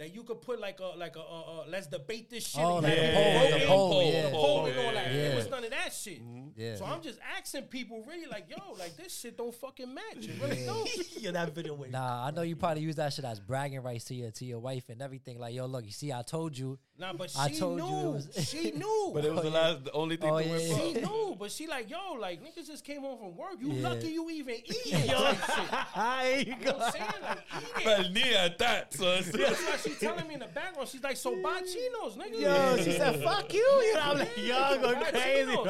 that 0.00 0.14
you 0.14 0.22
could 0.22 0.40
put 0.40 0.58
like 0.58 0.80
a 0.80 0.96
like 0.98 1.14
a 1.16 1.20
uh, 1.20 1.22
uh, 1.22 1.64
let's 1.68 1.86
debate 1.86 2.30
this 2.30 2.46
shit. 2.46 2.64
Oh, 2.64 2.76
like 2.76 2.86
have 2.86 2.96
the 2.96 3.12
it 3.12 3.14
poll, 3.14 3.32
voted. 3.42 3.60
the 3.60 3.66
poll, 3.66 4.00
The 4.00 4.12
yeah. 4.12 4.30
poll 4.30 4.66
and 4.66 4.78
all 4.78 4.92
that. 4.94 5.06
Yeah. 5.12 5.28
There 5.28 5.36
was 5.36 5.50
none 5.50 5.64
of 5.64 5.70
that 5.70 5.92
shit. 5.92 6.22
Yeah. 6.56 6.76
So 6.76 6.86
I'm 6.86 7.02
just 7.02 7.18
asking 7.36 7.64
people 7.64 8.02
really 8.08 8.26
like, 8.26 8.46
yo, 8.48 8.72
like 8.78 8.96
this 8.96 9.20
shit 9.20 9.36
don't 9.36 9.54
fucking 9.54 9.92
match. 9.92 10.02
It 10.16 10.42
really 10.42 10.64
don't. 10.64 10.88
yeah, 11.18 11.32
that 11.32 11.54
video 11.54 11.74
wait. 11.74 11.90
Nah, 11.90 12.26
I 12.26 12.30
know 12.30 12.40
you 12.40 12.56
probably 12.56 12.82
use 12.82 12.96
that 12.96 13.12
shit 13.12 13.26
as 13.26 13.40
bragging 13.40 13.82
rights 13.82 14.06
to 14.06 14.14
your 14.14 14.30
to 14.30 14.44
your 14.46 14.58
wife 14.58 14.88
and 14.88 15.02
everything. 15.02 15.38
Like, 15.38 15.54
yo, 15.54 15.66
look, 15.66 15.84
you 15.84 15.92
see, 15.92 16.10
I 16.10 16.22
told 16.22 16.56
you. 16.56 16.78
Nah, 17.00 17.14
but 17.14 17.30
she 17.30 17.38
I 17.40 17.48
told 17.48 17.78
you 17.78 17.84
it 17.86 17.90
knew. 17.90 18.10
was- 18.10 18.46
she 18.48 18.70
knew. 18.76 19.10
But 19.14 19.24
it 19.24 19.32
was 19.32 19.42
the 19.42 19.50
last, 19.50 19.84
the 19.84 19.92
only 19.92 20.16
thing 20.16 20.30
Oh, 20.30 20.36
that 20.36 20.44
yeah, 20.46 20.50
went 20.52 20.62
yeah. 20.64 20.74
she 20.76 20.82
wrong. 20.82 21.28
knew, 21.30 21.36
but 21.38 21.50
she 21.50 21.66
like, 21.66 21.88
yo, 21.90 22.12
like 22.20 22.42
niggas 22.42 22.66
just 22.66 22.84
came 22.84 23.00
home 23.00 23.18
from 23.18 23.36
work. 23.36 23.54
You 23.58 23.72
Yeah. 23.72 23.88
lucky 23.88 24.08
you 24.10 24.28
even 24.30 24.54
eating. 24.64 25.08
Yo, 25.08 25.22
like, 25.22 25.38
shit. 25.38 25.70
There 25.96 26.38
you 26.40 26.44
You 26.44 26.50
know 26.66 26.72
go. 26.72 26.78
what 26.78 26.86
I'm 26.86 26.92
saying? 26.92 27.22
Like, 27.22 27.38
eat 27.56 27.80
it. 27.80 27.84
Well, 27.86 28.10
near 28.10 28.36
at 28.36 28.58
that, 28.58 28.92
so 28.94 29.04
it's- 29.14 29.30
That's 29.32 29.62
why 29.64 29.76
she 29.90 29.94
telling 29.98 30.28
me 30.28 30.34
in 30.34 30.40
the 30.40 30.46
background. 30.46 30.88
She's 30.88 31.02
like, 31.02 31.16
so 31.16 31.30
buy 31.42 31.60
chinos, 31.62 32.16
nigga. 32.16 32.38
Yo, 32.40 32.76
she 32.84 32.92
said, 32.92 33.22
"Fuck 33.24 33.52
you." 33.54 33.60
You 33.60 33.94
know, 33.94 34.00
I'm 34.00 34.18
like, 34.18 34.36
yo, 34.36 34.78
going 34.80 35.00
Buy 35.00 35.10
crazy. 35.10 35.46
chinos. 35.46 35.66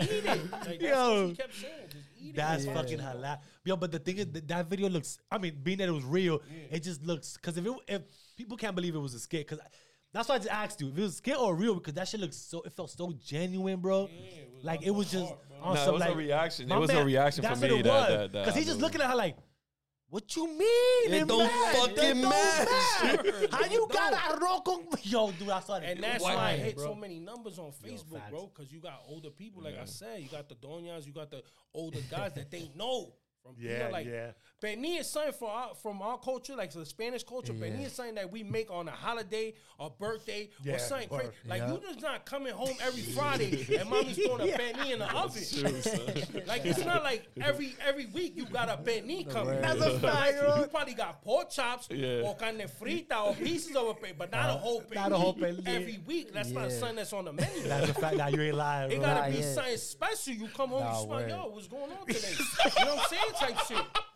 Eat 0.00 0.08
it. 0.24 0.24
Like, 0.50 0.50
that's 0.50 0.82
Yo. 0.82 1.26
what 1.26 1.30
she 1.30 1.36
kept 1.36 1.54
saying. 1.54 1.72
Just 1.90 2.04
eat 2.20 2.28
it. 2.30 2.36
That's 2.36 2.64
Yeah. 2.64 2.74
fucking 2.74 2.98
hilarious. 3.00 3.38
Yo, 3.64 3.76
but 3.76 3.92
the 3.92 3.98
thing 3.98 4.16
is, 4.18 4.26
that, 4.32 4.48
that 4.48 4.66
video 4.66 4.88
looks. 4.88 5.18
I 5.30 5.38
mean, 5.38 5.58
being 5.62 5.78
that 5.78 5.88
it 5.88 5.92
was 5.92 6.04
real, 6.04 6.40
it 6.70 6.80
just 6.82 7.02
looks. 7.02 7.34
Because 7.36 7.56
if 7.58 7.66
it, 7.66 7.72
if 7.88 8.02
people 8.36 8.56
can't 8.56 8.74
believe 8.74 8.94
it 8.94 8.98
was 8.98 9.14
a 9.14 9.18
skit, 9.20 9.46
because 9.48 9.62
that's 10.14 10.28
why 10.30 10.36
I 10.36 10.38
just 10.38 10.50
asked 10.50 10.80
you 10.80 10.88
if 10.88 10.96
it 10.96 11.02
was 11.02 11.16
skit 11.16 11.36
or 11.38 11.54
real, 11.54 11.74
because 11.74 11.92
that 11.94 12.08
shit 12.08 12.20
looks 12.20 12.36
so. 12.36 12.62
It 12.62 12.72
felt 12.72 12.90
so 12.90 13.12
genuine, 13.22 13.80
bro. 13.80 14.08
Yeah, 14.10 14.38
it 14.40 14.50
was 14.54 14.64
like 14.64 14.82
it 14.82 14.90
was 14.90 15.10
just 15.10 15.26
heart, 15.26 15.38
bro. 15.48 15.58
on 15.60 15.74
Nah, 15.74 15.80
it 15.82 15.84
some 15.84 15.94
was 15.94 16.02
a 16.02 16.14
reaction. 16.14 16.64
It 16.66 16.68
my 16.68 16.78
was 16.78 16.90
a 16.90 17.04
reaction 17.04 17.42
for 17.42 17.48
that's 17.50 17.60
me 17.60 17.70
what 17.70 17.80
it 17.80 17.82
that- 17.84 17.90
was. 17.92 18.08
that- 18.08 18.32
that 18.32 18.44
Because 18.46 18.56
he's 18.56 18.66
just 18.66 18.80
looking 18.80 19.02
at 19.02 19.10
her 19.10 19.16
like. 19.16 19.36
What 20.10 20.36
you 20.36 20.46
mean? 20.46 21.12
It 21.12 21.26
don't 21.26 21.38
match? 21.38 21.76
fucking 21.76 21.94
It 21.98 21.98
don't 21.98 22.22
match." 22.22 22.68
match. 23.02 23.50
How 23.50 23.64
you 23.68 23.88
got 23.90 24.12
a 24.12 24.36
rock 24.38 24.68
on? 24.68 24.84
Yo, 25.02 25.32
dude, 25.32 25.48
I 25.48 25.58
saw 25.58 25.80
that. 25.80 25.88
And 25.88 26.04
that's 26.04 26.22
was 26.22 26.36
why 26.36 26.50
I 26.52 26.56
hit 26.56 26.76
bro. 26.76 26.84
so 26.84 26.94
many 26.94 27.18
numbers 27.18 27.58
on 27.58 27.72
Facebook, 27.84 28.18
facts. 28.20 28.30
bro. 28.30 28.52
Because 28.54 28.70
you 28.72 28.78
got 28.78 29.02
older 29.08 29.30
people, 29.30 29.62
like 29.64 29.76
I 29.76 29.86
said, 29.86 30.20
you 30.20 30.28
got 30.28 30.48
the 30.48 30.54
doñas, 30.54 31.04
you 31.04 31.12
got 31.12 31.32
the 31.32 31.42
older 31.72 31.98
guys 32.08 32.32
that 32.34 32.48
they 32.48 32.70
know 32.76 33.12
from 33.42 33.56
you 33.58 33.70
know, 33.70 33.76
Yeah, 33.76 33.88
like 33.88 34.06
yeah. 34.06 34.30
Pernil 34.64 35.00
is 35.00 35.10
something 35.10 35.32
for 35.34 35.50
our, 35.50 35.74
from 35.74 36.00
our 36.00 36.16
culture, 36.18 36.56
like 36.56 36.72
the 36.72 36.86
Spanish 36.86 37.22
culture. 37.22 37.52
Yeah. 37.52 37.66
Is 37.80 37.92
something 37.92 38.14
that 38.14 38.32
we 38.32 38.42
make 38.42 38.70
on 38.70 38.88
a 38.88 38.92
holiday, 38.92 39.52
a 39.78 39.90
birthday, 39.90 40.48
Yeah, 40.62 40.76
or 40.76 40.78
something 40.78 41.08
crazy. 41.08 41.32
Like 41.46 41.60
Yeah. 41.60 41.72
you 41.72 41.80
just 41.80 42.00
not 42.00 42.24
coming 42.24 42.54
home 42.54 42.74
every 42.80 43.02
Friday 43.02 43.76
and 43.78 43.90
mommy's 43.90 44.16
throwing 44.16 44.48
a 44.48 44.52
pernil 44.58 44.90
in 44.90 44.98
the 45.00 45.14
oven. 45.14 46.44
like 46.46 46.64
it's 46.64 46.82
not 46.84 47.02
like 47.02 47.28
every 47.42 47.76
every 47.86 48.06
week 48.06 48.34
you 48.36 48.46
got 48.46 48.70
a 48.70 48.82
pernil 48.82 49.30
coming. 49.30 49.60
That's 49.60 49.80
a 49.82 49.98
fact, 50.00 50.36
You 50.58 50.66
probably 50.68 50.94
got 50.94 51.22
pork 51.22 51.50
chops 51.50 51.88
Yeah. 51.90 52.22
or 52.24 52.34
carne 52.34 52.62
frita 52.80 53.22
or 53.22 53.34
pieces 53.34 53.76
of 53.76 53.88
a 53.88 53.94
pernil, 53.94 54.16
but 54.16 54.32
not 54.32 54.46
a 54.46 54.52
uh-huh. 54.52 54.58
whole 54.58 54.80
pernil. 54.80 54.94
Not 54.94 55.12
a 55.12 55.16
whole 55.18 55.34
pernil. 55.34 55.66
Every 55.66 56.00
week. 56.06 56.32
That's 56.32 56.50
not 56.50 56.70
Yeah. 56.70 56.78
something 56.78 56.96
that's 56.96 57.12
on 57.12 57.26
the 57.26 57.34
menu. 57.34 57.64
That's 57.64 57.90
a 57.90 57.94
fact. 57.94 58.16
Now 58.16 58.28
you 58.28 58.40
ain't 58.40 58.56
lying, 58.56 58.92
It 58.92 59.00
gotta 59.02 59.30
Nah, 59.30 59.36
be 59.36 59.42
something 59.42 59.76
special. 59.76 60.32
You 60.32 60.48
come 60.48 60.70
home, 60.70 60.80
Nah, 60.84 61.00
you 61.00 61.06
smell, 61.06 61.28
yo, 61.28 61.50
what's 61.50 61.68
going 61.68 61.92
on 61.92 62.06
today? 62.06 62.32
you 62.78 62.84
know 62.86 62.94
what 62.94 63.02
I'm 63.02 63.08
saying? 63.10 63.56
Type 63.56 63.66
shit. 63.66 64.13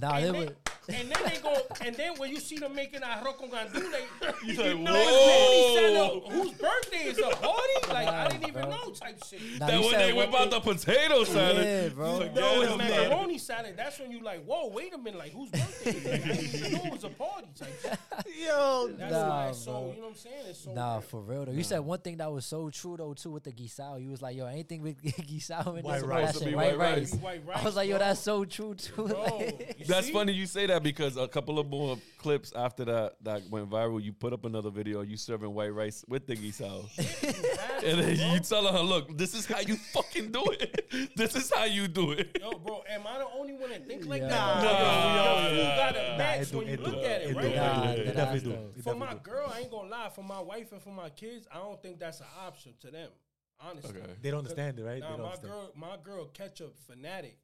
Nah, 0.00 0.20
they 0.20 0.30
then, 0.30 0.50
and 0.88 1.10
then 1.10 1.18
they 1.24 1.38
go, 1.42 1.54
and 1.84 1.94
then 1.96 2.14
when 2.16 2.30
you 2.30 2.38
see 2.40 2.58
them 2.58 2.74
making 2.74 3.00
arroz 3.00 3.36
con 3.38 3.48
gandu, 3.50 3.72
they, 3.90 4.46
you 4.46 4.54
like, 4.62 4.78
know, 4.78 4.92
whoa. 4.92 6.22
it's 6.26 6.32
whose 6.34 6.52
birthday 6.52 7.04
is 7.08 7.18
a 7.18 7.22
party? 7.30 7.62
Like 7.88 8.08
I 8.08 8.28
didn't 8.28 8.48
even 8.48 8.62
bro. 8.62 8.70
know 8.70 8.90
type 8.92 9.22
shit. 9.24 9.40
Nah, 9.58 9.66
That 9.66 9.80
when 9.80 9.92
they 9.92 10.12
one 10.12 10.30
whip 10.30 10.40
out 10.40 10.50
the 10.50 10.60
potato 10.60 11.24
salad. 11.24 11.64
Yeah, 11.66 11.88
bro. 11.90 12.18
Like, 12.18 12.34
No, 12.34 12.40
yeah, 12.54 12.60
it's 12.62 12.70
The 12.72 12.76
man. 12.78 12.90
macaroni 12.90 13.38
salad, 13.38 13.74
that's 13.76 13.98
when 14.00 14.10
you 14.12 14.20
like, 14.22 14.44
whoa, 14.44 14.68
wait 14.68 14.94
a 14.94 14.98
minute, 14.98 15.18
like 15.18 15.32
whose 15.32 15.50
birthday 15.50 15.90
is 15.90 16.04
it? 16.06 16.12
I 16.24 16.26
didn't 16.26 16.54
even 16.54 16.72
know 16.72 16.84
it 16.84 16.92
was 16.92 17.04
a 17.04 17.08
party 17.10 17.46
type 17.58 17.80
shit. 17.82 17.98
Yo, 18.46 18.88
That's 18.98 19.12
Nah, 19.12 19.28
why 19.28 19.48
it's 19.48 19.58
so, 19.64 19.70
you 19.94 20.00
know 20.00 20.08
what 20.08 20.08
I'm 20.10 20.14
saying? 20.16 20.34
It's 20.48 20.58
so 20.60 20.72
Nah, 20.72 20.94
weird. 20.94 21.04
for 21.04 21.20
real 21.20 21.44
though. 21.46 21.52
You 21.52 21.62
said 21.62 21.80
one 21.80 21.98
thing 22.00 22.16
that 22.18 22.30
was 22.32 22.44
so 22.46 22.70
true 22.70 22.96
though 22.96 23.14
too 23.14 23.30
with 23.30 23.44
the 23.44 23.52
gisao. 23.52 24.02
You 24.02 24.10
was 24.10 24.22
like, 24.22 24.36
yo, 24.36 24.46
anything 24.46 24.82
with 24.82 25.00
gisao 25.02 25.76
in 25.78 25.84
White 25.84 26.00
this, 26.00 26.02
rice. 26.04 26.26
that 26.26 26.34
Supposed 26.34 26.38
to 26.38 26.38
shit, 26.44 26.48
be 26.50 26.54
white 26.54 26.78
white 26.78 26.96
rice. 26.98 27.14
rice. 27.46 27.58
I 27.60 27.64
was 27.64 27.76
like, 27.76 27.88
yo, 27.88 27.98
that's 27.98 28.20
so 28.20 28.44
true 28.44 28.74
too. 28.74 28.92
Bro, 29.08 29.48
That's 29.86 30.10
funny 30.10 30.32
you 30.32 30.46
say 30.46 30.66
that 30.66 30.75
because 30.78 31.16
a 31.16 31.26
couple 31.28 31.58
of 31.58 31.68
more 31.68 31.96
clips 32.18 32.52
after 32.54 32.84
that 32.84 33.16
that 33.22 33.42
went 33.50 33.68
viral, 33.70 34.02
you 34.02 34.12
put 34.12 34.32
up 34.32 34.44
another 34.44 34.70
video 34.70 35.02
you 35.02 35.16
serving 35.16 35.52
white 35.52 35.74
rice 35.74 36.04
with 36.08 36.26
the 36.26 36.36
gisao. 36.36 36.86
and 37.84 38.00
then 38.00 38.32
you 38.32 38.40
telling 38.40 38.72
her, 38.74 38.80
look, 38.80 39.16
this 39.16 39.34
is 39.34 39.46
how 39.46 39.60
you 39.60 39.76
fucking 39.76 40.30
do 40.32 40.44
it. 40.52 41.12
this 41.16 41.34
is 41.36 41.52
how 41.54 41.64
you 41.64 41.88
do 41.88 42.12
it. 42.12 42.36
Yo, 42.40 42.52
bro, 42.58 42.82
am 42.88 43.06
I 43.06 43.18
the 43.18 43.26
only 43.38 43.54
one 43.54 43.70
that 43.70 43.86
think 43.86 44.06
like 44.06 44.22
Yeah. 44.22 44.28
that? 44.28 44.62
Nah, 44.62 44.62
Yo, 44.62 44.72
nah, 44.72 45.48
yo, 45.48 45.52
you 45.56 45.62
nah, 45.62 45.76
gotta 45.76 46.08
nah. 46.12 46.18
match 46.18 46.40
it 46.42 46.50
do, 46.52 46.58
when 46.58 46.66
you 46.66 46.72
it 46.74 46.84
do, 46.84 46.90
look 46.90 47.04
at 47.04 47.22
it, 47.22 47.30
it 47.30 47.36
right? 47.36 47.42
do, 47.50 47.54
Nah, 47.56 47.90
it 47.90 47.98
it 48.00 48.14
definitely 48.16 48.50
do. 48.50 48.56
It 48.56 48.66
For 48.74 48.76
definitely 48.94 48.98
my 49.06 49.12
do. 49.14 49.18
girl, 49.20 49.52
I 49.54 49.58
ain't 49.60 49.70
gonna 49.70 49.88
lie. 49.88 50.10
For 50.14 50.24
my 50.24 50.40
wife 50.40 50.72
and 50.72 50.82
for 50.82 50.90
my 50.90 51.10
kids, 51.10 51.46
I 51.52 51.58
don't 51.58 51.80
think 51.82 51.98
that's 51.98 52.20
an 52.20 52.26
option 52.46 52.74
to 52.80 52.90
them. 52.90 53.10
Honestly. 53.58 53.90
Okay. 54.00 54.12
They 54.20 54.30
don't 54.30 54.38
understand 54.40 54.78
it, 54.78 54.84
right? 54.84 55.00
Nah, 55.00 55.10
they 55.12 55.16
don't 55.16 55.22
my 55.22 55.28
understand. 55.32 55.52
girl, 55.52 55.72
my 55.76 55.96
girl, 56.04 56.24
ketchup 56.26 56.76
fanatic. 56.86 57.38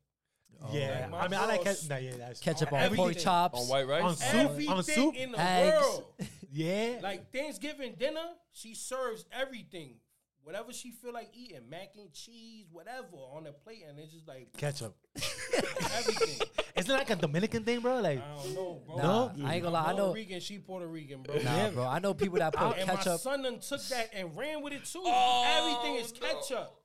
Yeah, 0.73 1.09
Like, 1.11 1.23
I 1.25 1.29
mean, 1.29 1.41
I 1.41 1.47
like 1.47 1.65
girls- 1.65 1.85
it. 1.85 1.89
Nah, 1.91 1.97
yeah, 1.97 2.13
that's 2.19 2.41
Ketchup 2.41 2.73
on 2.73 2.81
Everything. 2.81 3.05
pork 3.05 3.17
chops. 3.19 3.61
On 3.61 3.67
white 3.69 3.87
rice? 3.89 4.03
On 4.05 4.17
soup, 4.17 4.35
Everything 4.35 4.73
on 4.73 4.83
soup, 4.85 5.15
in 5.17 5.33
the 5.33 5.41
eggs. 5.41 5.81
world. 5.83 6.05
Yeah, 6.55 6.99
Like 7.03 7.33
Thanksgiving 7.33 7.95
dinner, 7.99 8.27
she 8.53 8.75
serves 8.75 9.25
everything 9.33 9.95
whatever 10.45 10.73
she 10.73 10.91
feel 10.91 11.13
like 11.13 11.31
eating, 11.35 11.61
mac 11.71 11.91
and 11.97 12.13
cheese, 12.13 12.67
whatever 12.73 13.17
on 13.33 13.45
the 13.45 13.53
plate, 13.53 13.85
and 13.89 13.97
it's 13.99 14.13
just 14.13 14.27
like 14.29 14.49
Ketchup. 14.57 14.95
everything. 15.97 16.47
Isn't 16.77 16.91
it 16.91 16.99
like 16.99 17.11
a 17.11 17.17
Dominican 17.17 17.65
thing, 17.65 17.81
bro? 17.81 18.01
Like, 18.01 18.21
I 18.23 18.43
don't 18.43 18.55
know, 18.55 18.81
bro. 18.87 18.97
Nah, 18.97 19.03
No? 19.03 19.47
I 19.47 19.55
ain't 19.55 19.63
gonna 19.63 19.75
lie. 19.75 19.85
I 19.85 19.91
I'm 19.91 19.97
know. 19.97 20.05
Puerto 20.07 20.15
Rican, 20.21 20.41
she 20.41 20.59
Puerto 20.59 20.87
Rican, 20.87 21.23
bro. 21.23 21.37
Nah, 21.37 21.71
bro. 21.71 21.87
I 21.87 21.99
know 22.01 22.15
people 22.15 22.39
that 22.39 22.55
put 22.55 22.77
And 22.79 22.89
my 22.89 22.97
ketchup. 22.97 23.21
son 23.21 23.43
done 23.43 23.59
took 23.61 23.83
that 23.89 24.11
and 24.15 24.37
ran 24.37 24.63
with 24.63 24.73
it 24.73 24.85
too. 24.85 25.03
Oh, 25.05 25.45
Everything 25.81 26.05
is 26.05 26.13
no. 26.21 26.27
ketchup. 26.27 26.82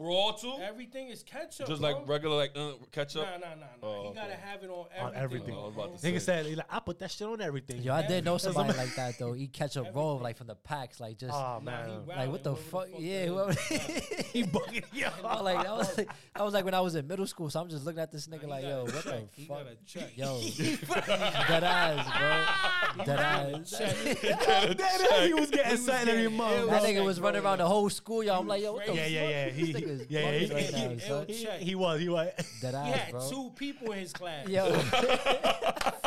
Raw 0.00 0.32
too? 0.32 0.54
Everything 0.62 1.08
is 1.08 1.22
ketchup. 1.22 1.66
Just 1.68 1.82
bro. 1.82 1.90
like 1.90 2.08
regular 2.08 2.36
like 2.36 2.52
uh, 2.56 2.72
ketchup. 2.90 3.22
Nah, 3.26 3.36
nah, 3.36 3.54
nah, 3.54 3.60
nah. 3.60 3.66
Oh, 3.82 4.02
he 4.02 4.08
okay. 4.08 4.14
gotta 4.20 4.34
have 4.34 4.62
it 4.64 4.70
on 4.70 4.86
everything. 4.96 5.04
On 5.06 5.14
everything. 5.22 5.54
Oh, 5.54 5.60
I 5.60 5.66
was 5.66 5.74
about 5.74 5.82
to 5.84 5.88
bro. 5.90 5.96
say. 5.98 6.12
nigga 6.12 6.20
said, 6.22 6.56
like, 6.56 6.66
I 6.70 6.80
put 6.80 6.98
that 7.00 7.10
shit 7.10 7.26
on 7.28 7.40
everything. 7.42 7.82
Yo, 7.82 7.92
I 7.92 8.06
did 8.06 8.24
know 8.24 8.38
somebody 8.38 8.72
like 8.78 8.94
that 8.96 9.18
though. 9.18 9.34
Eat 9.34 9.52
ketchup 9.52 9.88
raw, 9.94 10.02
Everything. 10.12 10.22
like 10.22 10.36
from 10.38 10.46
the 10.46 10.54
packs, 10.54 11.00
like 11.00 11.18
just 11.18 11.34
Oh, 11.34 11.60
Nah, 11.62 11.70
man. 11.70 12.06
like 12.06 12.30
what 12.30 12.42
the 12.42 12.54
whoever 12.54 12.86
fuck? 12.86 12.88
Yeah, 12.98 13.26
whoever. 13.26 13.52
he 14.32 14.42
bugging. 14.44 14.84
Yo. 14.92 15.08
I 15.24 15.40
like 15.40 15.62
that 15.66 15.76
was 15.76 15.98
like 15.98 16.08
that 16.34 16.44
was 16.44 16.54
like 16.54 16.64
when 16.64 16.74
I 16.74 16.80
was 16.80 16.94
in 16.94 17.06
middle 17.06 17.26
school. 17.26 17.50
So 17.50 17.60
I'm 17.60 17.68
just 17.68 17.84
looking 17.84 18.00
at 18.00 18.10
this 18.10 18.26
nigga 18.26 18.40
He 18.40 18.46
like, 18.46 18.64
yo, 18.64 18.84
what 18.84 18.94
check. 18.94 19.04
the 19.04 19.20
He 19.34 19.44
fuck? 19.46 19.58
gotta 19.64 19.76
check. 19.86 20.16
Yo, 20.16 20.40
dead 21.48 21.64
ass, 21.64 22.96
bro. 22.96 23.04
Dead 23.04 23.18
ass. 23.20 23.70
That 23.70 24.76
nigga, 24.76 25.26
he 25.26 25.34
was 25.34 25.50
getting 25.50 25.76
something 25.76 26.08
every 26.08 26.22
getting 26.22 26.36
month. 26.36 26.70
That 26.70 26.82
nigga 26.82 27.04
was 27.04 27.20
running 27.20 27.44
around 27.44 27.58
the 27.58 27.66
whole 27.66 27.90
school, 27.90 28.22
y'all. 28.22 28.40
I'm 28.40 28.48
like, 28.48 28.62
yo, 28.62 28.72
what 28.72 28.86
the 28.86 28.94
Yeah, 28.94 29.06
yeah, 29.06 29.28
yeah. 29.28 29.50
Fuck? 29.98 30.08
He, 30.08 30.10
This 30.10 30.10
he, 30.10 30.10
nigga's 30.10 30.10
yeah, 30.10 30.20
yeah, 30.20 30.38
he, 30.38 30.46
bugging 30.46 30.54
right 30.54 30.72
now, 30.72 31.24
he, 31.26 31.44
son. 31.44 31.58
he, 31.58 31.64
he 31.64 31.74
was, 31.74 32.00
he 32.00 32.08
was. 32.08 32.28
Dead 32.60 32.74
He 32.74 32.92
ass, 32.92 32.98
had 32.98 33.10
bro. 33.12 33.30
two 33.30 33.50
people 33.56 33.92
in 33.92 33.98
his 34.00 34.12
class. 34.12 34.48
Yo, 34.48 34.72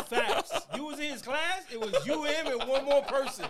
Facts. 0.04 0.52
You 0.76 0.86
was 0.86 1.00
in 1.00 1.10
his 1.12 1.22
class. 1.22 1.64
It 1.72 1.80
was 1.80 1.94
you, 2.06 2.24
him, 2.24 2.48
and 2.48 2.70
one 2.70 2.86
more 2.86 3.02
person. 3.04 3.46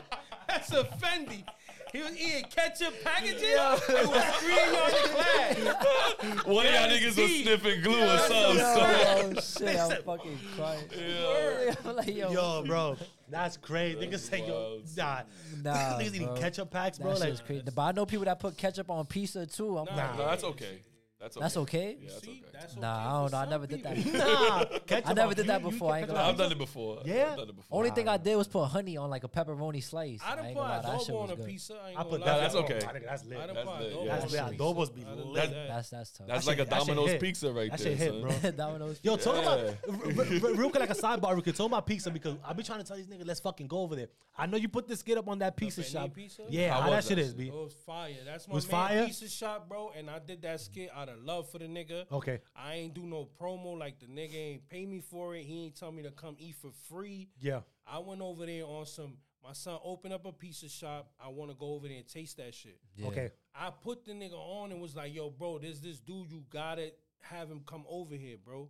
That's 0.47 0.71
a 0.71 0.83
Fendi. 0.83 1.43
He 1.91 1.99
was 2.01 2.11
eating 2.19 2.45
ketchup 2.49 2.93
packages. 3.03 3.43
It 3.43 4.07
was 4.07 4.23
three 4.39 4.57
in 4.59 4.73
y'all 4.73 4.87
in 4.87 5.75
class. 5.75 6.45
One 6.45 6.65
of 6.65 6.71
y'all 6.73 6.89
niggas 6.89 7.21
was 7.21 7.41
sniffing 7.43 7.81
glue 7.83 8.01
or 8.03 8.17
something. 8.17 8.57
yo, 8.57 9.35
son. 9.35 9.35
oh 9.37 9.39
shit, 9.39 9.79
I'm 9.79 10.03
fucking 10.03 10.39
crying. 10.55 10.85
Yeah. 10.97 11.75
I'm 11.85 11.95
like, 11.95 12.07
yo, 12.15 12.31
Yo, 12.31 12.63
bro, 12.65 12.97
that's 13.33 13.57
crazy. 13.57 13.97
Niggas 13.97 14.19
say, 14.19 14.39
yo, 14.39 14.53
wild, 14.53 14.83
nah. 14.95 15.21
Nah, 15.63 15.73
Niggas 15.99 16.15
eating 16.15 16.35
ketchup 16.35 16.71
packs, 16.71 16.99
bro. 16.99 17.11
shit 17.13 17.21
Like, 17.21 17.33
is 17.33 17.41
crazy. 17.41 17.63
But 17.75 17.81
I 17.81 17.91
know 17.91 18.05
people 18.05 18.25
that 18.25 18.39
put 18.39 18.57
ketchup 18.57 18.89
on 18.89 19.05
pizza 19.05 19.45
too. 19.45 19.77
I'm 19.77 19.85
Nah, 19.85 19.95
like, 19.95 20.17
No, 20.17 20.25
that's 20.25 20.43
okay. 20.43 20.83
That's 21.19 21.37
okay. 21.37 21.43
that's 21.43 21.57
okay. 21.57 21.97
Yeah, 21.99 22.09
that's 22.09 22.27
okay. 22.27 22.39
That's 22.53 22.75
Nah, 22.77 22.95
okay 22.95 23.03
I 23.07 23.11
don't 23.21 23.31
know. 23.31 23.37
I 23.37 23.41
some 23.43 23.49
never 23.49 23.67
did 23.67 23.83
that. 23.83 23.97
nah, 24.13 24.79
ketchup 24.85 25.09
I 25.09 25.13
never 25.13 25.33
did 25.33 25.47
that 25.47 25.61
you- 25.61 25.65
you 25.67 25.71
before. 25.73 25.91
I 25.93 25.99
ain't 25.99 26.07
ketchup 26.07 26.15
gonna 26.15 26.27
on 26.27 26.31
I've 26.33 26.37
done 26.37 26.51
it 26.51 26.57
before. 26.57 27.01
Yeah? 27.05 27.29
I've 27.31 27.37
done 27.37 27.49
it 27.49 27.55
before. 27.55 27.77
Only 27.79 27.89
thing 27.91 28.07
I 28.07 28.17
did 28.17 28.35
was 28.35 28.47
put 28.47 28.65
honey 28.65 28.95
on 28.97 29.09
like 29.09 29.23
a 29.23 29.27
pepperoni 29.27 29.83
slice. 29.83 30.19
I 30.23 30.35
done 30.35 30.45
ain't 30.45 30.55
put 30.55 30.61
gonna 30.63 30.73
lie, 30.73 30.81
that 30.81 31.01
shit 31.01 31.09
adobo 31.15 31.21
was 31.21 31.29
on 31.29 31.33
a 31.33 31.35
good. 31.37 31.45
pizza. 31.47 31.73
I 31.73 31.89
ain't 31.89 31.99
I 31.99 32.03
gonna 32.03 32.09
put 32.09 32.19
lie. 32.21 32.25
that. 32.27 32.39
that's 32.41 32.55
on- 32.55 32.63
okay. 32.63 32.77
I 32.87 32.91
think 32.93 33.05
that's 33.05 33.25
lit. 33.25 33.37
I 33.39 33.45
done 33.47 33.55
That's 33.55 33.67
put 33.69 33.79
lit, 33.79 33.93
adobo 33.93 34.05
yeah. 34.05 34.11
That's 34.19 34.23
a 34.23 34.35
lit. 34.35 34.49
pizza. 34.51 34.63
Adobos 34.63 34.95
be 34.95 35.01
I 35.01 35.03
done 35.05 35.33
lit. 35.33 35.49
that. 35.51 35.67
That's 35.67 35.89
that's 35.89 36.11
tough. 36.11 36.27
That's 36.27 36.45
That 36.45 36.51
like 36.51 36.57
a 36.57 36.61
shit- 36.61 36.69
that 36.69 36.79
shit 36.79 36.87
Domino's 36.87 37.11
hit. 37.11 37.21
pizza 37.21 37.51
right 37.53 37.71
That 37.71 37.79
there. 37.79 37.89
shit 37.91 37.97
hit, 37.97 38.11
son. 38.11 38.21
bro. 38.21 38.51
Domino's. 38.57 38.99
Yo, 39.03 39.15
talk 39.17 39.35
about 39.41 39.59
r- 39.59 39.67
r- 39.89 40.49
r- 40.49 40.53
real 40.55 40.69
quick, 40.69 40.79
like 40.79 40.89
a 40.89 40.95
sidebar. 40.95 41.35
We 41.35 41.41
could 41.41 41.55
talk 41.55 41.67
about 41.67 41.85
pizza 41.85 42.11
because 42.11 42.35
I 42.45 42.53
be 42.53 42.63
trying 42.63 42.79
to 42.79 42.85
tell 42.85 42.97
these 42.97 43.07
niggas, 43.07 43.25
let's 43.27 43.39
fucking 43.39 43.67
go 43.67 43.79
over 43.79 43.95
there. 43.95 44.07
I 44.37 44.45
know 44.47 44.57
you 44.57 44.67
put 44.69 44.87
this 44.87 44.99
skit 44.99 45.17
up 45.17 45.27
on 45.27 45.39
that 45.39 45.55
pizza 45.55 45.81
Benny 45.81 45.91
shop. 45.93 46.13
pizza? 46.15 46.41
Yeah, 46.49 46.73
How 46.73 46.81
how, 46.81 46.89
that 46.89 46.95
was 46.97 47.07
shit 47.07 47.15
that 47.17 47.21
is, 47.21 47.27
shit? 47.29 47.37
B. 47.37 47.47
It 47.47 47.53
was 47.53 47.73
fire. 47.85 48.13
That's 48.25 48.47
my 48.47 48.53
Was 48.55 48.65
man 48.65 48.71
fire? 48.71 49.05
pizza 49.05 49.29
shop, 49.29 49.69
bro. 49.69 49.91
And 49.97 50.09
I 50.09 50.19
did 50.19 50.41
that 50.41 50.59
skit 50.61 50.89
out 50.95 51.09
of 51.09 51.23
love 51.23 51.49
for 51.49 51.59
the 51.59 51.65
nigga. 51.65 52.05
Okay. 52.11 52.39
I 52.55 52.75
ain't 52.75 52.93
do 52.93 53.03
no 53.03 53.27
promo. 53.39 53.77
Like 53.77 53.99
the 53.99 54.07
nigga 54.07 54.35
ain't 54.35 54.69
pay 54.69 54.85
me 54.85 54.99
for 55.01 55.35
it. 55.35 55.43
He 55.43 55.65
ain't 55.65 55.75
tell 55.75 55.91
me 55.91 56.03
to 56.03 56.11
come 56.11 56.35
eat 56.39 56.55
for 56.61 56.71
free. 56.89 57.29
Yeah. 57.39 57.61
I 57.87 57.99
went 57.99 58.21
over 58.21 58.45
there 58.45 58.65
on 58.65 58.85
some. 58.85 59.17
My 59.43 59.51
son 59.53 59.77
opened 59.83 60.13
up 60.13 60.25
a 60.25 60.31
pizza 60.31 60.69
shop. 60.69 61.11
I 61.23 61.27
want 61.27 61.51
to 61.51 61.57
go 61.57 61.73
over 61.73 61.87
there 61.87 61.97
and 61.97 62.07
taste 62.07 62.37
that 62.37 62.55
shit. 62.55 62.79
Yeah. 62.95 63.07
Okay. 63.07 63.31
I 63.53 63.71
put 63.71 64.05
the 64.05 64.13
nigga 64.13 64.33
on 64.35 64.71
and 64.71 64.79
was 64.81 64.95
like, 64.95 65.13
"Yo, 65.13 65.29
bro, 65.29 65.57
there's 65.59 65.81
this 65.81 65.99
dude. 65.99 66.29
You 66.31 66.43
gotta 66.49 66.93
have 67.21 67.49
him 67.49 67.61
come 67.65 67.83
over 67.89 68.15
here, 68.15 68.37
bro." 68.43 68.69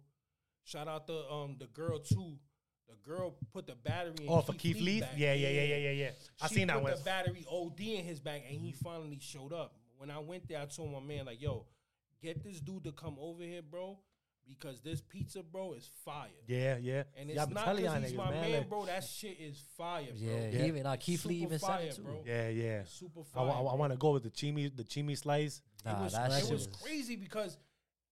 Shout 0.64 0.88
out 0.88 1.06
the 1.08 1.30
um 1.32 1.58
the 1.60 1.68
girl 1.68 2.00
too. 2.00 2.38
The 2.88 2.96
girl 3.10 3.36
put 3.54 3.68
the 3.68 3.76
battery. 3.76 4.14
in 4.26 4.30
Oh, 4.30 4.42
for 4.42 4.54
Keith 4.54 4.80
Lee? 4.80 5.02
Yeah, 5.16 5.34
yeah, 5.34 5.50
yeah, 5.50 5.64
yeah, 5.64 5.78
yeah, 5.78 5.92
yeah. 5.92 6.10
I 6.42 6.48
She 6.48 6.56
seen 6.56 6.68
that 6.68 6.82
one. 6.82 6.92
the 6.96 7.02
battery 7.04 7.46
OD 7.50 7.80
in 7.80 8.04
his 8.06 8.20
back, 8.20 8.42
and 8.48 8.60
he 8.60 8.72
finally 8.72 9.20
showed 9.22 9.54
up. 9.54 9.76
When 9.98 10.10
I 10.12 10.20
went 10.20 10.48
there, 10.48 10.60
I 10.60 10.66
told 10.66 10.92
my 10.92 11.00
man 11.00 11.26
like, 11.26 11.42
"Yo, 11.42 11.66
get 12.24 12.44
this 12.44 12.60
dude 12.60 12.84
to 12.86 12.92
come 12.92 13.18
over 13.20 13.44
here, 13.44 13.62
bro, 13.62 14.00
because 14.48 14.82
this 14.82 15.02
pizza, 15.02 15.44
bro, 15.44 15.74
is 15.74 15.90
fire." 16.06 16.30
Yeah, 16.48 16.78
yeah. 16.78 17.04
And 17.18 17.30
it's 17.30 17.40
I 17.40 17.46
be 17.46 17.54
not 17.54 17.76
because 17.76 17.80
he's 18.04 18.14
niggas, 18.14 18.16
my 18.18 18.30
man. 18.32 18.42
man, 18.42 18.52
like- 18.60 18.70
bro. 18.70 18.86
That 18.86 19.04
shit 19.04 19.38
is 19.40 19.62
fire, 19.78 20.04
bro. 20.06 20.14
Yeah, 20.16 20.50
Yeah. 20.50 20.62
he 20.62 20.68
even 20.68 20.86
uh, 20.86 20.96
Keith 21.00 21.26
Lee 21.26 21.42
Super 21.42 21.46
even 21.48 21.60
said 21.60 21.68
fire, 21.68 21.82
it 21.88 22.00
bro. 22.04 22.24
Yeah, 22.26 22.50
yeah. 22.50 22.82
Super 22.86 23.20
I, 23.20 23.24
fire. 23.24 23.46
wa- 23.48 23.60
I, 23.60 23.64
bro. 23.64 23.76
want 23.76 23.92
to 23.94 23.98
go 23.98 24.12
with 24.12 24.24
the 24.24 24.30
chimi, 24.32 24.76
the 24.76 24.84
chimi 24.84 25.18
slice. 25.18 25.62
Nah, 25.86 26.00
it 26.00 26.04
was, 26.04 26.14
that 26.14 26.32
it 26.32 26.42
shit 26.42 26.52
was 26.52 26.68
was 26.68 26.78
crazy 26.82 27.16
because 27.18 27.58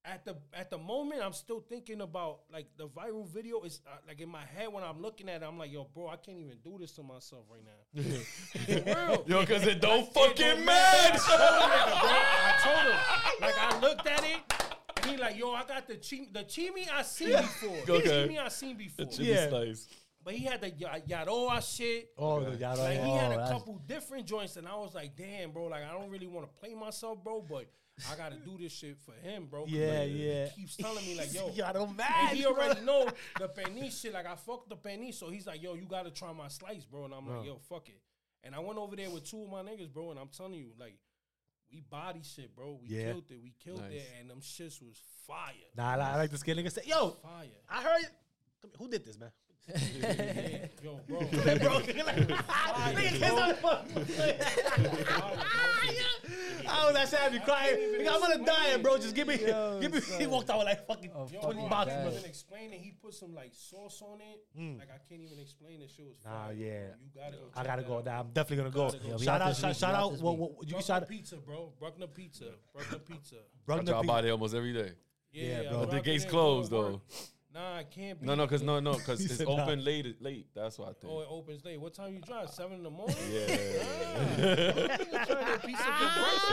at 0.03 0.25
the 0.25 0.35
at 0.53 0.69
the 0.71 0.77
moment 0.77 1.21
I'm 1.23 1.33
still 1.33 1.59
thinking 1.59 2.01
about 2.01 2.39
like 2.51 2.65
the 2.77 2.87
viral 2.87 3.27
video 3.27 3.61
is 3.61 3.81
uh, 3.87 3.97
like 4.07 4.19
in 4.19 4.29
my 4.29 4.43
head 4.43 4.71
when 4.73 4.83
I'm 4.83 4.99
looking 5.01 5.29
at 5.29 5.43
it 5.43 5.45
I'm 5.45 5.59
like 5.59 5.71
yo 5.71 5.87
bro 5.93 6.07
I 6.07 6.15
can't 6.15 6.39
even 6.39 6.57
do 6.63 6.77
this 6.79 6.91
to 6.93 7.03
myself 7.03 7.43
right 7.51 7.61
now 7.63 8.01
real 9.07 9.23
Yo, 9.27 9.45
cause 9.45 9.65
it 9.67 9.79
don't 9.79 10.07
It 10.07 10.13
fucking 10.13 10.35
don't 10.45 10.65
match. 10.65 11.19
I 11.27 12.53
told 12.63 12.93
him 12.93 13.41
like 13.41 13.57
I 13.59 13.79
looked 13.79 14.07
at 14.07 14.23
it 14.23 14.39
and 14.97 15.05
he 15.05 15.17
like 15.17 15.37
yo 15.37 15.51
I 15.51 15.63
got 15.65 15.87
the 15.87 15.95
chimi 15.95 16.33
the 16.33 16.43
chimi 16.45 16.87
I 16.91 17.03
seen 17.03 17.29
before 17.37 17.77
the 17.85 17.93
Okay. 17.93 18.27
chimi 18.27 18.39
I 18.39 18.47
seen 18.49 18.77
before 18.77 19.05
The 19.05 19.11
chili 19.11 19.29
Yeah. 19.29 19.49
slice. 19.49 19.87
but 20.23 20.33
he 20.33 20.45
had 20.45 20.61
the 20.61 20.69
ya- 20.71 20.97
yaroa 21.07 21.61
shit 21.77 22.09
Oh, 22.17 22.39
the 22.43 22.55
yada, 22.57 22.81
like 22.81 22.93
he 23.03 23.11
had 23.11 23.31
Oh, 23.33 23.39
a 23.43 23.47
couple 23.49 23.75
different 23.87 24.25
joints, 24.25 24.57
and 24.57 24.67
I 24.67 24.75
was 24.75 24.93
like, 24.95 25.15
"Damn, 25.15 25.51
bro! 25.51 25.65
Like 25.65 25.83
I 25.83 25.91
don't 25.93 26.09
really 26.09 26.27
want 26.27 26.47
to 26.47 26.59
play 26.59 26.73
myself, 26.75 27.23
bro, 27.23 27.41
but 27.41 27.65
I 28.09 28.15
got 28.15 28.31
to 28.31 28.37
do 28.37 28.57
this 28.57 28.71
shit 28.71 28.97
for 29.05 29.13
him, 29.13 29.47
bro. 29.49 29.65
Yeah, 29.67 29.99
like, 29.99 30.09
yeah. 30.13 30.45
He 30.47 30.61
keeps 30.61 30.75
telling 30.77 31.05
me 31.05 31.17
like, 31.17 31.33
"Yo, 31.33 31.49
Y'all 31.55 31.73
don't 31.73 31.89
and 31.89 31.97
match, 31.97 32.33
he 32.33 32.43
bro. 32.43 32.53
already 32.53 32.81
know 32.81 33.07
the 33.39 33.47
penny 33.55 33.89
shit. 33.89 34.13
Like 34.13 34.25
I 34.25 34.35
fucked 34.35 34.69
the 34.69 34.75
penny, 34.75 35.11
so 35.11 35.29
he's 35.29 35.45
like, 35.45 35.61
"Yo, 35.61 35.73
you 35.75 35.85
got 35.85 36.05
to 36.05 36.11
try 36.11 36.31
my 36.33 36.47
slice, 36.47 36.85
bro." 36.85 37.05
And 37.05 37.13
I'm 37.13 37.27
like, 37.27 37.45
"Yo, 37.45 37.57
fuck 37.69 37.89
it." 37.89 37.99
And 38.43 38.55
I 38.55 38.59
went 38.59 38.79
over 38.79 38.95
there 38.95 39.09
with 39.09 39.23
two 39.29 39.43
of 39.43 39.49
my 39.51 39.61
niggas, 39.61 39.91
bro, 39.93 40.09
and 40.11 40.19
I'm 40.19 40.29
telling 40.29 40.53
you, 40.55 40.71
like, 40.79 40.95
we 41.71 41.81
body 41.81 42.21
shit, 42.23 42.55
bro. 42.55 42.79
We 42.81 42.87
Yeah. 42.95 43.11
killed 43.11 43.25
it. 43.29 43.41
We 43.43 43.53
killed 43.63 43.81
Nice. 43.81 43.93
it, 43.93 44.07
and 44.19 44.29
them 44.29 44.41
shits 44.41 44.81
was 44.81 44.99
fire, 45.27 45.53
Nah, 45.77 45.91
I 45.91 45.95
like, 45.95 46.07
I 46.07 46.15
like 46.17 46.31
the 46.31 46.37
skin. 46.39 46.57
Nigga 46.57 46.71
say, 46.71 46.81
yo, 46.85 47.11
fire. 47.21 47.45
I 47.69 47.81
heard. 47.83 48.01
Come 48.61 48.71
here, 48.71 48.77
Who 48.79 48.87
did 48.89 49.05
this, 49.05 49.17
man? 49.19 49.31
Yeah, 49.68 50.66
yo, 50.84 50.99
bro. 51.07 51.20
bro, 51.20 51.28
nigga, 51.30 52.43
Fire, 52.43 52.95
kiss 52.95 53.20
bro. 53.30 53.38
on 53.39 53.49
the 53.49 53.55
Fire, 53.55 53.84
bro. 53.93 54.01
Oh, 56.74 56.91
that's 56.93 57.14
how 57.14 57.30
crying. 57.41 57.76
Nigga, 57.78 58.07
I'm 58.14 58.20
gonna 58.22 58.38
explain 58.38 58.45
diet, 58.45 58.82
bro. 58.84 58.97
Just 58.97 59.16
give 59.16 59.28
me, 59.28 59.39
Yo, 59.45 59.80
give 59.82 59.93
me. 59.93 59.99
He 60.18 60.26
walked 60.28 60.49
out 60.49 60.59
with 60.59 60.68
like 60.68 60.86
fucking 60.88 61.12
Oh, 61.14 61.28
Yo, 61.32 61.41
fuck 61.41 61.51
20 61.51 61.59
bro, 61.59 61.70
boxes. 61.70 61.93
I 61.93 61.95
that. 61.95 62.01
bro. 62.03 62.09
can't 62.12 62.18
even 62.20 62.30
explain 62.30 62.74
it. 62.74 62.80
He 62.80 62.91
put 63.01 63.14
some 63.14 63.36
like 63.36 63.51
sauce 63.53 64.01
on 64.01 64.20
it. 64.22 64.43
Hmm. 64.55 64.80
Like 64.80 64.89
I 64.89 64.97
can't 65.09 65.22
even 65.22 65.39
explain 65.39 65.80
this 65.80 65.91
shit 65.91 66.05
was 66.07 66.18
Nah, 66.26 66.45
fire. 66.47 66.53
yeah. 66.53 66.88
You 66.99 67.09
gotta 67.22 67.38
go. 67.38 67.43
I 67.55 67.64
gotta 67.64 67.84
go. 67.84 68.01
Nah, 68.05 68.20
I'm 68.22 68.28
definitely 68.32 68.57
gonna 68.72 68.76
go. 68.76 68.89
Go. 68.91 68.97
Yeah, 69.05 69.18
shout 69.18 69.41
out 69.41 69.47
out, 69.49 69.55
shout, 69.55 69.76
shout 69.76 69.95
out 69.95 70.14
out. 70.14 70.22
What, 70.22 70.38
what, 70.38 70.51
you 70.51 70.57
can 70.59 70.68
Bruckner 70.70 70.82
shout 70.82 71.07
pizza, 71.09 71.36
bro. 71.38 71.74
Bruckner 71.80 72.07
pizza. 72.07 72.45
Bruckner 72.74 72.99
pizza. 72.99 73.36
I 73.36 73.39
Bruckner 73.66 73.86
drive 73.91 74.01
Pizza. 74.01 74.14
by 74.14 74.22
there 74.22 74.32
almost 74.32 74.55
every 74.55 74.74
day. 74.74 74.91
Yeah, 75.34 75.62
Yeah, 75.64 75.70
bro. 75.70 75.80
But 75.82 75.91
the 75.91 76.01
gate's 76.01 76.26
closed 76.26 76.72
though. 76.72 77.01
Work. 77.53 77.63
Nah, 77.63 77.77
I 77.77 77.83
can't. 77.83 78.19
Be 78.19 78.27
No, 78.27 78.35
no, 78.35 78.47
cause 78.47 78.61
no, 78.61 78.79
no, 78.79 78.93
cause 78.95 79.21
it's 79.25 79.37
said 79.37 79.47
nah. 79.47 79.63
open 79.63 79.83
late. 79.83 80.21
Late. 80.21 80.47
That's 80.55 80.77
what 80.77 80.89
I 80.89 80.93
think. 80.93 81.13
Oh, 81.13 81.21
it 81.21 81.27
opens 81.29 81.63
late. 81.65 81.79
What 81.79 81.93
time 81.93 82.13
you 82.13 82.19
drive? 82.19 82.49
Seven 82.49 82.77
in 82.77 82.83
the 82.83 82.89
morning. 82.89 83.15
Yeah. 83.31 83.45
Nigga 84.37 84.97
trying 85.25 85.27
to 85.27 85.45
get 85.45 85.65
pizza 85.65 85.83
breakfast. 85.83 86.51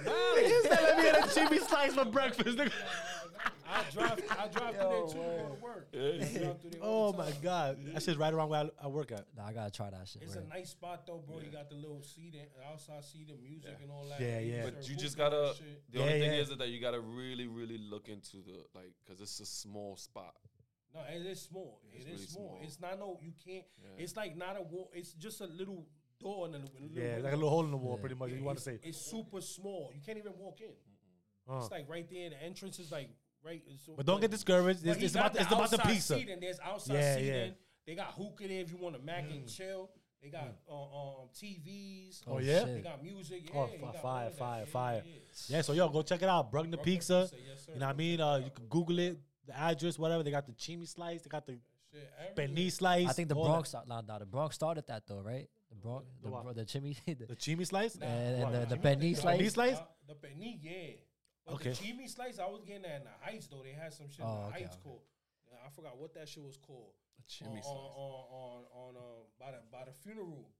Nigga 0.36 0.62
said, 0.62 0.82
let 0.82 0.96
me 0.96 1.02
get 1.02 1.18
a 1.18 1.22
chimi 1.28 1.68
slice 1.68 1.94
for 1.94 2.04
breakfast. 2.04 2.58
Nigga. 3.70 3.86
I 3.86 3.90
drive. 3.90 4.22
I 4.30 4.48
drive 4.48 4.76
through 4.76 4.88
there 4.88 5.00
too 5.02 5.08
to 5.08 5.14
go 5.14 5.56
to 5.56 5.62
work. 5.62 5.88
I 5.94 5.98
drive 6.38 6.60
through 6.60 6.70
there 6.70 6.80
Oh 6.82 7.12
my 7.12 7.24
time. 7.30 7.34
god, 7.42 7.78
that 7.94 8.02
shit's 8.02 8.16
right 8.18 8.32
around 8.32 8.48
where 8.48 8.60
I, 8.60 8.70
I 8.84 8.86
work 8.88 9.12
at. 9.12 9.26
Nah, 9.36 9.46
I 9.46 9.52
gotta 9.52 9.70
try 9.70 9.90
that 9.90 10.08
shit. 10.08 10.22
It's 10.22 10.34
bro. 10.34 10.44
a 10.44 10.48
nice 10.48 10.70
spot 10.70 11.06
though, 11.06 11.22
bro. 11.26 11.38
You 11.40 11.50
got 11.50 11.68
the 11.68 11.76
little 11.76 12.02
seating, 12.02 12.46
outside 12.70 13.04
seating, 13.04 13.36
music 13.42 13.76
and 13.82 13.90
all 13.90 14.06
that. 14.08 14.20
Yeah, 14.20 14.40
yeah. 14.40 14.62
But 14.64 14.88
you 14.88 14.96
just 14.96 15.16
gotta. 15.16 15.36
that 15.36 15.56
shit. 15.56 15.82
The 15.92 16.00
only 16.00 16.12
Yeah, 16.20 16.28
thing 16.30 16.38
is 16.40 16.48
that 16.56 16.68
you 16.68 16.80
gotta 16.80 17.00
really, 17.00 17.46
really 17.46 17.78
look 17.78 18.08
into 18.08 18.38
the 18.38 18.64
like, 18.74 18.92
cause 19.06 19.20
it's 19.20 19.40
a 19.40 19.46
small 19.46 19.96
spot. 19.96 20.34
No, 20.94 21.00
it 21.14 21.24
is 21.24 21.40
small. 21.40 21.80
It's 21.94 22.04
It 22.04 22.08
is 22.08 22.14
really 22.14 22.26
small. 22.26 22.48
small. 22.48 22.60
It's 22.64 22.80
not 22.80 22.98
no. 22.98 23.18
You 23.22 23.32
can't. 23.44 23.64
Yeah. 23.80 24.02
It's 24.02 24.16
like 24.16 24.36
not 24.36 24.56
a 24.58 24.62
wall. 24.62 24.90
It's 24.92 25.12
just 25.12 25.40
a 25.40 25.46
little 25.46 25.86
door 26.20 26.46
and 26.46 26.54
a 26.56 26.58
little. 26.58 26.88
Yeah, 26.92 27.18
like 27.22 27.32
a 27.32 27.36
little 27.36 27.48
hole 27.50 27.64
in 27.64 27.70
the 27.70 27.76
wall, 27.76 27.96
pretty 27.96 28.16
much. 28.16 28.30
Yeah, 28.30 28.38
You 28.38 28.42
want 28.44 28.58
to 28.58 28.64
say? 28.64 28.78
it's 28.82 28.98
super 28.98 29.40
small. 29.40 29.92
You 29.94 30.00
can't 30.04 30.18
even 30.18 30.32
walk 30.36 30.60
in. 30.60 30.72
Uh. 31.48 31.58
It's 31.58 31.70
like 31.70 31.88
right 31.88 32.08
there. 32.10 32.30
The 32.30 32.42
entrance 32.42 32.78
is 32.80 32.90
like 32.90 33.08
right. 33.44 33.62
it's- 33.66 33.88
But 33.96 34.06
don't 34.06 34.20
get 34.20 34.30
discouraged. 34.30 34.82
But 34.84 34.90
It's, 34.90 34.98
he 35.00 35.04
it's 35.06 35.14
about 35.14 35.36
it's 35.36 35.50
about 35.52 35.70
the 35.70 35.78
pizza. 35.78 36.14
Seating. 36.16 36.40
There's 36.40 36.60
outside 36.60 36.94
Yeah, 36.94 37.14
seating. 37.16 37.28
yeah. 37.34 37.46
They 37.86 37.94
got 37.94 38.14
hookah 38.14 38.46
there 38.48 38.60
if 38.60 38.70
you 38.70 38.78
want 38.78 38.96
to 38.96 39.02
mac 39.02 39.24
and 39.30 39.48
chill. 39.48 39.90
They 40.22 40.28
got 40.28 40.48
uh, 40.68 40.72
um, 41.22 41.28
TVs. 41.34 42.20
Oh, 42.26 42.38
yeah? 42.38 42.64
They 42.64 42.80
got 42.82 43.02
music. 43.02 43.42
Yeah, 43.52 43.60
Oh, 43.60 43.66
he 43.66 43.78
got 43.78 43.96
all 43.96 44.02
fire, 44.02 44.26
of 44.26 44.34
fire, 44.34 44.60
Yeah, 44.66 44.70
fire. 44.70 45.02
yeah. 45.06 45.56
Yeah, 45.56 45.62
so 45.62 45.72
yo, 45.72 45.88
go 45.88 46.02
check 46.02 46.22
it 46.22 46.28
out. 46.28 46.50
Bruckner 46.50 46.76
Bruckner 46.76 46.84
Pizza. 46.84 47.28
Pizza, 47.30 47.36
yes, 47.48 47.64
sir. 47.64 47.72
You 47.72 47.80
know 47.80 47.86
what 47.86 47.94
I 47.94 47.96
mean? 47.98 48.20
Uh, 48.20 48.36
you 48.36 48.50
can 48.50 48.66
Google 48.66 48.98
it, 48.98 49.18
the 49.46 49.58
address, 49.58 49.98
whatever. 49.98 50.22
They 50.22 50.30
got 50.30 50.46
the 50.46 50.52
chimi 50.52 50.86
slice. 50.86 51.22
They 51.22 51.28
got 51.30 51.46
the 51.46 51.58
Shit, 51.92 52.08
everything. 52.38 52.70
slice. 52.70 53.08
I 53.08 53.12
think 53.14 53.28
the 53.30 53.34
all 53.34 53.44
that. 53.44 53.50
Bronx, 53.50 53.74
nah, 53.88 54.02
nah, 54.02 54.18
the 54.18 54.26
Bronx 54.26 54.54
started 54.56 54.86
that 54.88 55.04
though, 55.06 55.22
right? 55.22 55.48
The 55.70 55.76
bro, 55.76 56.02
the 56.22 56.28
what? 56.28 56.44
bro, 56.44 56.52
the 56.52 56.64
chimi, 56.66 56.96
the, 57.06 57.14
The 57.26 57.36
chimi 57.36 57.66
slice? 57.66 57.94
and, 57.94 58.04
and 58.04 58.42
What, 58.42 58.52
the, 58.52 58.66
the 58.66 58.76
chimi- 58.76 58.82
penny 58.82 59.14
the 59.14 59.20
slice. 59.22 59.36
penny 59.38 59.48
slice? 59.48 59.78
The 60.06 60.14
penny, 60.16 60.60
yeah. 60.62 60.96
But 61.46 61.54
Okay. 61.54 61.70
the 61.70 61.76
chimi 61.76 62.08
slice, 62.08 62.38
I 62.38 62.46
was 62.46 62.62
getting 62.64 62.82
that 62.82 62.96
in 62.96 63.04
the 63.04 63.10
heights 63.20 63.46
though. 63.48 63.62
They 63.62 63.72
had 63.72 63.92
some 63.92 64.08
shit 64.08 64.24
Oh, 64.24 64.28
in 64.28 64.40
the 64.40 64.46
okay, 64.48 64.60
heights 64.64 64.74
okay. 64.76 64.82
called. 64.84 65.02
I 65.64 65.68
forgot 65.70 65.98
what 65.98 66.14
that 66.14 66.28
shit 66.28 66.42
was 66.44 66.56
called. 66.56 66.92
Jimmy 67.26 67.60
on, 67.60 67.76
on, 67.76 67.84
on, 67.96 68.24
on, 68.32 68.64
on 68.72 68.96
um, 68.96 69.24
by 69.38 69.50
the 69.52 69.58
by 69.70 69.84
the 69.84 69.92
funeral, 69.92 70.50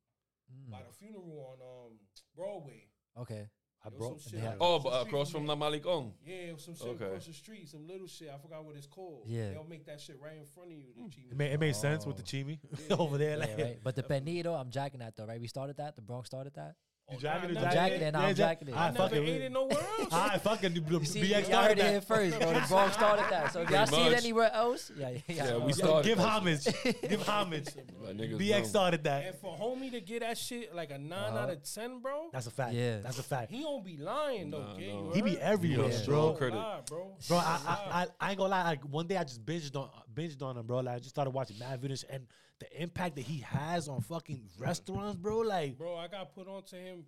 Mm, 0.52 0.70
by 0.70 0.78
the 0.86 0.92
funeral 0.92 1.46
on 1.54 1.60
um 1.62 1.98
Broadway. 2.36 2.88
okay. 3.16 3.48
I 3.82 3.88
There 3.88 3.98
was 3.98 4.08
broke. 4.08 4.20
some 4.20 4.32
shit 4.32 4.40
across 4.44 4.56
Oh, 4.60 4.78
but 4.80 4.90
street 5.00 5.08
across 5.08 5.30
from 5.30 5.42
me. 5.42 5.46
the 5.48 5.56
Malikong. 5.56 6.12
Yeah, 6.26 6.34
it 6.34 6.52
was 6.54 6.64
some 6.64 6.74
shit 6.74 6.86
Okay. 6.88 7.04
across 7.06 7.26
the 7.26 7.32
street, 7.32 7.68
some 7.68 7.86
little 7.86 8.06
shit. 8.08 8.28
I 8.28 8.36
forgot 8.36 8.62
what 8.64 8.76
it's 8.76 8.86
called. 8.86 9.22
Yeah. 9.26 9.50
they'll 9.52 9.64
make 9.64 9.86
that 9.86 10.00
shit 10.00 10.20
right 10.20 10.36
in 10.36 10.44
front 10.44 10.70
of 10.72 10.76
you. 10.76 10.92
The 10.94 11.02
chimi 11.04 11.30
It 11.30 11.36
made, 11.36 11.52
it 11.52 11.60
made 11.60 11.74
sense 11.76 12.04
with 12.04 12.16
the 12.16 12.22
Oh. 12.22 12.26
chimi 12.26 12.58
Yeah, 12.90 12.96
over 12.98 13.16
there. 13.16 13.30
Yeah, 13.38 13.44
Like, 13.46 13.56
right. 13.58 13.78
But 13.82 13.96
the 13.96 14.02
penito, 14.10 14.58
I'm 14.60 14.70
jacking 14.70 15.00
that 15.00 15.16
though, 15.16 15.24
right? 15.24 15.40
We 15.40 15.46
started 15.48 15.76
that. 15.78 15.96
The 15.96 16.02
Bronx 16.02 16.26
started 16.26 16.52
that. 16.54 16.74
Oh, 17.11 17.14
You 17.14 17.18
jacking 17.20 17.50
it, 17.50 17.56
I 17.56 17.61
never 17.61 17.74
jacking 17.74 17.94
ate- 17.96 18.02
it, 18.02 18.12
now 18.12 18.20
Yeah, 18.20 18.26
I'm 18.28 18.34
jack- 18.34 18.58
jacking 18.61 18.68
it. 18.68 18.74
I 18.76 18.86
I 18.86 18.90
never 18.90 18.98
fucking- 19.08 19.24
ate 19.26 19.42
it 19.42 19.52
nowhere 19.52 19.78
else. 19.98 20.12
I 20.12 20.38
fucking 20.38 20.74
the, 20.74 20.80
the 20.80 20.98
You 20.98 21.04
see, 21.04 21.20
BX 21.22 21.30
y'all 21.30 21.40
heard 21.40 21.44
started 21.46 21.78
it 21.80 22.04
first, 22.04 22.38
bro. 22.38 22.52
The 22.52 22.61
Bronx 22.68 22.94
started 22.94 23.24
that. 23.30 23.52
So 23.52 23.61
if 23.62 23.70
y'all 23.70 23.86
Pretty 23.86 24.02
see 24.02 24.08
it 24.08 24.16
anywhere 24.18 24.50
else, 24.54 24.92
yeah, 24.96 25.08
yeah, 25.11 25.18
yeah. 25.26 25.44
Yeah, 25.46 25.56
we 25.58 25.72
started 25.72 26.08
Give 26.08 26.18
homage. 26.18 26.64
Give 27.08 27.22
homage. 27.28 27.66
BX 28.04 28.66
started 28.66 29.04
that. 29.04 29.26
And 29.26 29.36
for 29.36 29.56
homie 29.56 29.90
to 29.90 30.00
get 30.00 30.20
that 30.20 30.38
shit 30.38 30.74
like 30.74 30.90
a 30.90 30.98
9 30.98 31.12
Uh-huh. 31.18 31.38
out 31.38 31.50
of 31.50 31.62
ten, 31.62 32.00
bro, 32.00 32.28
That's 32.32 32.46
a 32.46 32.50
fact. 32.50 32.72
Yeah. 32.74 32.98
That's 33.00 33.18
a 33.18 33.22
fact. 33.22 33.50
he 33.50 33.61
don't 33.62 33.84
be 33.84 33.96
lying 33.96 34.50
though. 34.50 34.62
Nah, 34.62 34.74
kid. 34.74 34.94
no. 34.94 35.06
You 35.08 35.12
He 35.14 35.22
be 35.22 35.38
everywhere, 35.40 35.90
bro. 36.06 36.32
Credit. 36.34 36.62
Bro. 36.88 37.16
Bro, 37.28 37.36
I, 37.38 37.42
I, 37.66 38.02
I, 38.02 38.06
I 38.20 38.28
ain't 38.30 38.38
gonna 38.38 38.50
lie. 38.50 38.62
Like 38.64 38.82
one 38.84 39.06
day 39.06 39.16
I 39.16 39.24
just 39.24 39.44
binged 39.44 39.74
on 39.76 39.88
binged 40.14 40.42
on 40.42 40.56
him, 40.56 40.66
bro. 40.66 40.78
Like 40.80 40.96
I 40.96 40.98
just 40.98 41.11
started 41.11 41.30
watching 41.30 41.58
mad 41.58 41.80
videos 41.82 42.04
and 42.11 42.26
the 42.61 42.82
impact 42.82 43.16
that 43.16 43.22
he 43.22 43.38
has 43.40 43.88
on 43.88 44.00
fucking 44.02 44.42
restaurants, 44.58 45.16
bro. 45.16 45.38
Like 45.38 45.76
Bro, 45.76 45.96
I 45.96 46.08
got 46.08 46.34
put 46.34 46.46
on 46.46 46.62
to 46.64 46.76
him 46.76 47.04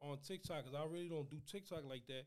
on 0.00 0.18
TikTok 0.26 0.64
because 0.64 0.78
I 0.78 0.84
really 0.84 1.08
don't 1.08 1.28
do 1.28 1.38
TikTok 1.50 1.84
like 1.88 2.06
that. 2.06 2.24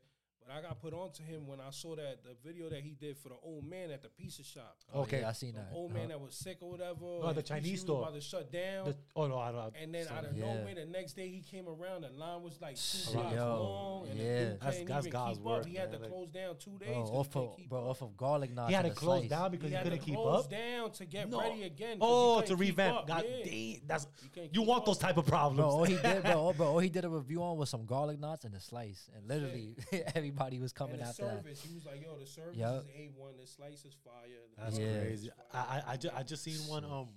But 0.48 0.56
I 0.56 0.62
got 0.62 0.80
put 0.80 0.94
on 0.94 1.10
to 1.12 1.22
him 1.22 1.46
when 1.46 1.60
I 1.60 1.68
saw 1.70 1.94
that 1.96 2.24
the 2.24 2.30
video 2.42 2.70
that 2.70 2.80
he 2.80 2.94
did 2.98 3.18
for 3.18 3.28
the 3.28 3.34
old 3.42 3.68
man 3.68 3.90
at 3.90 4.00
the 4.02 4.08
pizza 4.08 4.42
shop. 4.42 4.78
oh, 4.94 5.02
Okay. 5.02 5.20
yeah, 5.20 5.28
I 5.28 5.32
seen 5.32 5.52
The 5.52 5.60
that. 5.60 5.68
old 5.74 5.90
Uh-huh. 5.90 5.98
man 6.00 6.08
that 6.08 6.18
was 6.18 6.34
sick 6.34 6.56
or 6.62 6.70
whatever. 6.70 7.04
Oh, 7.04 7.32
the 7.34 7.42
Chinese 7.42 7.66
he 7.66 7.72
was 7.72 7.80
store. 7.82 8.00
about 8.02 8.14
to 8.14 8.20
shut 8.22 8.50
down. 8.50 8.86
the, 8.86 8.96
oh 9.14 9.26
no, 9.26 9.36
I 9.38 9.52
don't. 9.52 9.56
Know. 9.58 9.70
And 9.78 9.94
then 9.94 10.06
so- 10.06 10.14
out 10.14 10.24
of 10.24 10.34
Yeah. 10.34 10.54
nowhere, 10.54 10.74
the 10.74 10.86
next 10.86 11.12
day 11.16 11.28
he 11.28 11.42
came 11.42 11.68
around. 11.68 12.00
The 12.04 12.08
line 12.10 12.42
was 12.42 12.58
like 12.62 12.76
two 12.76 13.12
blocks 13.12 13.36
long, 13.36 14.08
and 14.08 14.18
yeah. 14.18 14.24
the 14.24 14.28
dude 14.52 14.60
That's- 14.60 14.72
couldn't 14.78 14.88
that's 14.88 15.06
even 15.06 15.12
God's 15.12 15.36
keep 15.38 15.44
work, 15.46 15.60
up. 15.60 15.66
He 15.66 15.74
had 15.74 15.90
man. 15.90 15.98
to 15.98 16.02
Like- 16.06 16.12
close 16.14 16.28
down 16.30 16.56
two 16.56 16.78
days. 16.78 16.88
Bro, 16.88 17.00
'cause 17.02 17.10
off 17.10 17.36
of 17.36 17.56
keep 17.58 17.68
bro, 17.68 17.90
off 17.90 18.00
of 18.02 18.16
garlic 18.16 18.50
knots. 18.54 18.68
he 18.70 18.74
had 18.74 18.82
to 18.86 18.90
close 18.92 19.18
slice. 19.20 19.28
down 19.30 19.50
because 19.50 19.70
he 19.70 19.76
he, 19.76 19.82
couldn't 19.82 19.98
keep 19.98 20.18
up. 20.18 20.48
down 20.48 20.90
to 20.92 21.04
get 21.04 21.28
No. 21.28 21.40
ready 21.40 21.62
again. 21.64 21.98
'cause 21.98 22.08
he 22.08 22.14
Oh, 22.14 22.40
to 22.40 22.56
revamp. 22.56 22.96
up. 23.00 23.06
God 23.06 23.22
damn, 23.44 23.86
that's 23.86 24.06
you 24.50 24.62
want 24.62 24.86
those 24.86 24.96
type 24.96 25.18
of 25.18 25.26
Bro, 25.26 25.36
problems. 25.38 25.74
all 25.74 25.84
he 25.84 25.96
did, 25.96 26.22
bro, 26.22 26.52
bro, 26.56 26.66
all 26.68 26.78
he 26.78 26.88
did 26.88 27.04
a 27.04 27.10
review 27.10 27.42
on 27.42 27.58
was 27.58 27.68
some 27.68 27.84
garlic 27.84 28.18
knots 28.18 28.46
and 28.46 28.54
a 28.54 28.60
slice, 28.60 29.10
and 29.14 29.28
literally 29.28 29.76
everybody 30.14 30.37
was 30.60 30.72
coming 30.72 30.94
and 30.94 31.02
the 31.02 31.06
after 31.06 31.24
that. 31.24 31.34
service, 31.42 31.62
he 31.62 31.74
was 31.74 31.84
like, 31.86 32.02
"Yo, 32.02 32.16
the 32.18 32.26
service 32.26 32.56
Yup. 32.56 32.84
is 32.84 32.88
a 32.96 33.10
one. 33.20 33.34
The 33.40 33.46
slice 33.46 33.84
is 33.84 33.94
fire." 34.04 34.24
the 34.56 34.62
That's 34.62 34.78
Yeah. 34.78 34.86
crazy. 35.00 35.30
I 35.52 35.56
fire." 35.56 35.82
I, 35.86 35.92
I, 35.92 35.96
just, 35.96 36.14
I 36.16 36.22
just 36.22 36.42
seen 36.44 36.58
one 36.68 36.84
um 36.84 37.08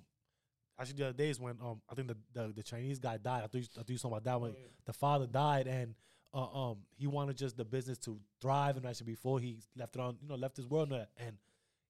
actually 0.80 0.96
the 0.98 1.06
other 1.10 1.18
days 1.18 1.40
when 1.40 1.58
um 1.62 1.82
I 1.90 1.96
think 1.96 2.08
the, 2.08 2.18
the, 2.34 2.54
the 2.56 2.64
Chinese 2.64 3.00
guy 3.00 3.18
died. 3.18 3.44
I 3.44 3.48
thought 3.48 3.56
you, 3.56 3.68
I 3.76 3.80
thought 3.80 3.90
you 3.90 3.98
talking 3.98 4.12
about 4.18 4.24
that 4.26 4.42
when 4.42 4.52
Oh, 4.52 4.56
yeah. 4.58 4.68
the 4.86 4.94
father 4.94 5.28
died 5.28 5.68
and 5.68 5.96
uh, 6.34 6.70
um 6.72 6.78
he 6.98 7.08
wanted 7.08 7.38
just 7.38 7.58
the 7.58 7.66
business 7.66 7.98
to 8.00 8.20
thrive 8.42 8.78
and 8.78 8.86
actually 8.86 9.08
before 9.08 9.40
he 9.40 9.58
left 9.76 9.96
it 9.96 10.02
on 10.02 10.18
you 10.22 10.28
know 10.28 10.36
left 10.36 10.58
his 10.58 10.68
world 10.68 10.92
and 10.92 11.06
and 11.18 11.38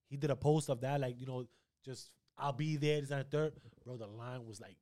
he 0.09 0.17
did 0.17 0.29
a 0.31 0.35
post 0.35 0.69
of 0.69 0.81
that 0.81 0.99
like 0.99 1.19
you 1.19 1.25
know 1.25 1.45
just 1.85 2.09
I'll 2.37 2.53
be 2.53 2.75
there 2.75 2.99
this 3.01 3.11
and 3.11 3.19
the 3.21 3.23
third 3.25 3.53
bro 3.85 3.97
the 3.97 4.07
line 4.07 4.45
was 4.45 4.59
like 4.59 4.77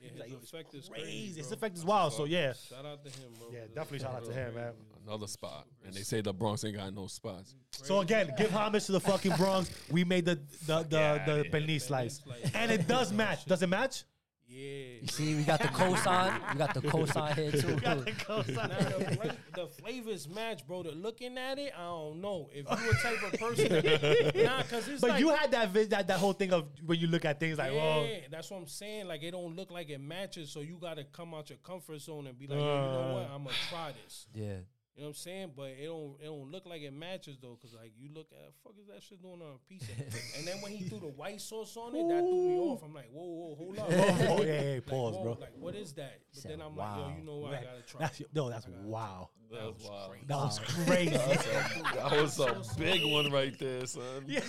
Yeah, 0.00 0.08
He's 0.10 0.18
like, 0.20 0.30
it's 0.32 0.52
effect 0.52 0.74
is 0.74 0.88
crazy 0.88 1.02
crazy. 1.04 1.40
his 1.40 1.52
effect 1.52 1.76
is 1.76 1.84
wild 1.84 2.12
so 2.14 2.24
yeah 2.24 2.52
Shout 2.54 2.86
out 2.86 3.04
to 3.04 3.10
him, 3.10 3.30
bro. 3.38 3.48
Yeah, 3.52 3.60
His 3.62 3.70
definitely 3.70 3.98
shout 4.00 4.14
out 4.14 4.24
to 4.24 4.32
him, 4.32 4.54
man. 4.54 4.72
Another 5.06 5.26
spot. 5.26 5.66
And 5.84 5.94
they 5.94 6.02
say 6.02 6.20
the 6.20 6.32
Bronx 6.32 6.62
ain't 6.64 6.76
got 6.76 6.94
no 6.94 7.06
spots. 7.06 7.54
so 7.70 8.00
again 8.00 8.32
give 8.38 8.50
homage 8.52 8.86
to 8.86 8.92
the 8.92 9.00
fucking 9.00 9.32
Bronx 9.36 9.70
we 9.90 10.04
made 10.04 10.24
the 10.24 10.38
the 10.66 10.82
the, 10.84 11.00
outta 11.00 11.22
the 11.26 11.42
here. 11.42 11.50
penny 11.50 11.78
slice 11.78 12.20
slice. 12.24 12.50
and 12.54 12.70
it 12.70 12.86
does 12.86 13.12
match 13.12 13.44
does 13.46 13.62
it 13.62 13.68
match 13.68 14.04
Yeah. 14.52 14.98
You 15.02 15.06
see, 15.06 15.34
we 15.36 15.44
got 15.44 15.60
the 15.60 15.68
cosign. 15.80 16.52
We 16.52 16.58
got 16.58 16.74
the 16.74 16.80
cosign 16.80 17.34
here 17.34 17.52
too. 17.62 17.76
Now, 17.76 17.94
the, 17.94 19.16
fla- 19.16 19.36
the 19.54 19.66
flavors 19.68 20.28
match, 20.28 20.66
bro. 20.66 20.82
The 20.82 20.90
looking 20.90 21.38
at 21.38 21.58
it, 21.58 21.72
I 21.78 21.84
don't 21.84 22.20
know. 22.20 22.50
If 22.52 22.66
you 22.68 22.90
a 22.90 22.94
type 22.94 23.32
of 23.32 23.38
person, 23.38 23.72
nah, 24.44 24.62
cause 24.64 24.88
it's 24.88 25.00
But 25.00 25.10
like, 25.10 25.20
you 25.20 25.28
had 25.28 25.52
that, 25.52 25.70
vis- 25.70 25.88
that 25.88 26.08
that 26.08 26.18
whole 26.18 26.32
thing 26.32 26.52
of 26.52 26.66
when 26.84 26.98
you 26.98 27.06
look 27.06 27.24
at 27.24 27.38
things 27.38 27.58
like, 27.58 27.72
yeah, 27.72 27.96
well, 27.96 28.08
that's 28.30 28.50
what 28.50 28.58
I'm 28.58 28.66
saying. 28.66 29.06
Like 29.06 29.22
it 29.22 29.30
don't 29.30 29.54
look 29.54 29.70
like 29.70 29.88
it 29.88 30.00
matches, 30.00 30.50
so 30.50 30.60
you 30.60 30.78
got 30.80 30.96
to 30.96 31.04
come 31.04 31.32
out 31.32 31.48
your 31.48 31.58
comfort 31.58 32.00
zone 32.00 32.26
and 32.26 32.36
be 32.36 32.48
like, 32.48 32.58
Yo, 32.58 32.64
you 32.64 32.68
know 32.92 33.14
what? 33.14 33.30
Uh. 33.30 33.34
I'm 33.34 33.44
gonna 33.44 33.56
try 33.70 33.92
this. 34.04 34.26
Yeah. 34.34 34.56
You 34.96 35.02
know 35.02 35.08
what 35.08 35.08
I'm 35.08 35.14
saying? 35.14 35.52
But 35.56 35.68
it 35.80 35.86
don't 35.86 36.16
it 36.20 36.24
don't 36.24 36.50
look 36.50 36.66
like 36.66 36.82
it 36.82 36.92
matches 36.92 37.38
though, 37.40 37.56
cause 37.60 37.74
like 37.74 37.92
you 37.98 38.10
look 38.14 38.28
at 38.32 38.52
fuck 38.62 38.74
is 38.80 38.88
that 38.88 39.02
shit 39.02 39.22
doing 39.22 39.40
on 39.40 39.54
a 39.54 39.68
pizza? 39.68 39.92
and 40.36 40.46
then 40.46 40.60
when 40.60 40.72
he 40.72 40.84
threw 40.84 41.00
the 41.00 41.06
white 41.06 41.40
sauce 41.40 41.76
on 41.76 41.94
it, 41.94 42.06
that 42.08 42.20
threw 42.20 42.48
me 42.48 42.58
off. 42.58 42.82
I'm 42.84 42.92
like, 42.92 43.10
whoa, 43.10 43.24
whoa, 43.24 43.54
hold 43.54 43.78
up. 43.78 43.86
oh, 43.90 44.26
oh, 44.38 44.42
yeah, 44.42 44.62
yeah, 44.62 44.80
pause, 44.80 45.14
whoa, 45.14 45.22
bro. 45.22 45.38
Like, 45.40 45.52
what 45.58 45.74
is 45.74 45.92
that? 45.94 46.20
But 46.34 46.42
Said, 46.42 46.52
then 46.52 46.60
I'm 46.60 46.76
wow. 46.76 47.00
like, 47.00 47.12
yo, 47.12 47.18
you 47.18 47.24
know 47.24 47.36
what? 47.38 47.54
I 47.54 47.62
gotta 47.62 47.82
try. 47.86 48.00
That's 48.00 48.20
it. 48.20 48.28
no, 48.34 48.50
that's 48.50 48.66
I 48.66 48.70
gotta 48.70 48.82
wow. 48.82 49.30
That 49.52 49.64
was 49.64 49.88
wild. 49.88 50.12
That 50.28 50.36
was 50.36 50.58
crazy. 50.84 51.10
That 51.10 52.12
was 52.12 52.38
a 52.38 52.78
big 52.78 53.04
one 53.04 53.32
right 53.32 53.58
there, 53.58 53.84
son. 53.86 54.04
that 54.28 54.44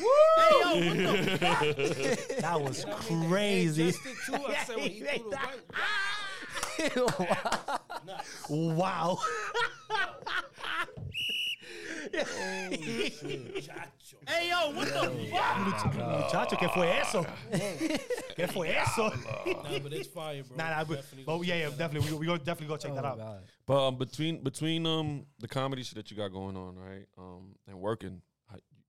was 2.61 2.79
You 2.83 2.89
know 2.89 2.97
what 2.97 3.05
I 3.09 3.09
mean? 3.09 3.21
They 3.21 3.27
crazy. 3.27 3.89
adjusted 3.89 4.15
too. 4.25 4.35
I 4.35 4.63
said, 4.63 4.75
when 4.75 4.91
he 4.91 4.99
threw 4.99 5.29
the 5.31 5.37
white, 7.07 7.80
nuts. 8.05 8.49
Wow. 8.49 9.19
Chacho. 13.61 14.15
Hey 14.27 14.49
yo, 14.49 14.71
what 14.71 14.87
the 14.87 14.93
fuck? 15.31 15.95
Muchacho, 15.95 16.55
¿qué 16.57 16.69
fue 16.73 16.99
eso? 16.99 17.25
¿Qué 18.35 18.47
fue 18.51 18.69
eso? 18.69 19.09
Nah, 19.09 19.79
but 19.79 19.93
it's 19.93 20.07
fire, 20.07 20.43
bro. 20.43 20.57
Nah, 20.57 20.69
nah, 20.69 20.83
but, 20.83 20.97
Definitely 20.97 21.23
but 21.25 21.37
go 21.37 21.41
yeah, 21.43 21.53
check 21.53 21.59
yeah, 21.59 21.65
that 21.65 21.73
out. 21.73 21.77
definitely. 21.79 22.11
We 22.11 22.17
we 22.19 22.25
gonna 22.25 22.39
definitely 22.39 22.67
go 22.67 22.77
check 22.77 22.91
oh 22.91 22.95
that 22.95 23.05
out. 23.05 23.17
God. 23.17 23.43
But 23.65 23.87
um, 23.87 23.95
between 23.97 24.43
between 24.43 24.85
um 24.85 25.25
the 25.39 25.47
comedy 25.47 25.83
shit 25.83 25.95
that 25.95 26.11
you 26.11 26.17
got 26.17 26.31
going 26.31 26.57
on, 26.57 26.75
right? 26.75 27.05
Um, 27.17 27.55
and 27.67 27.79
working, 27.79 28.21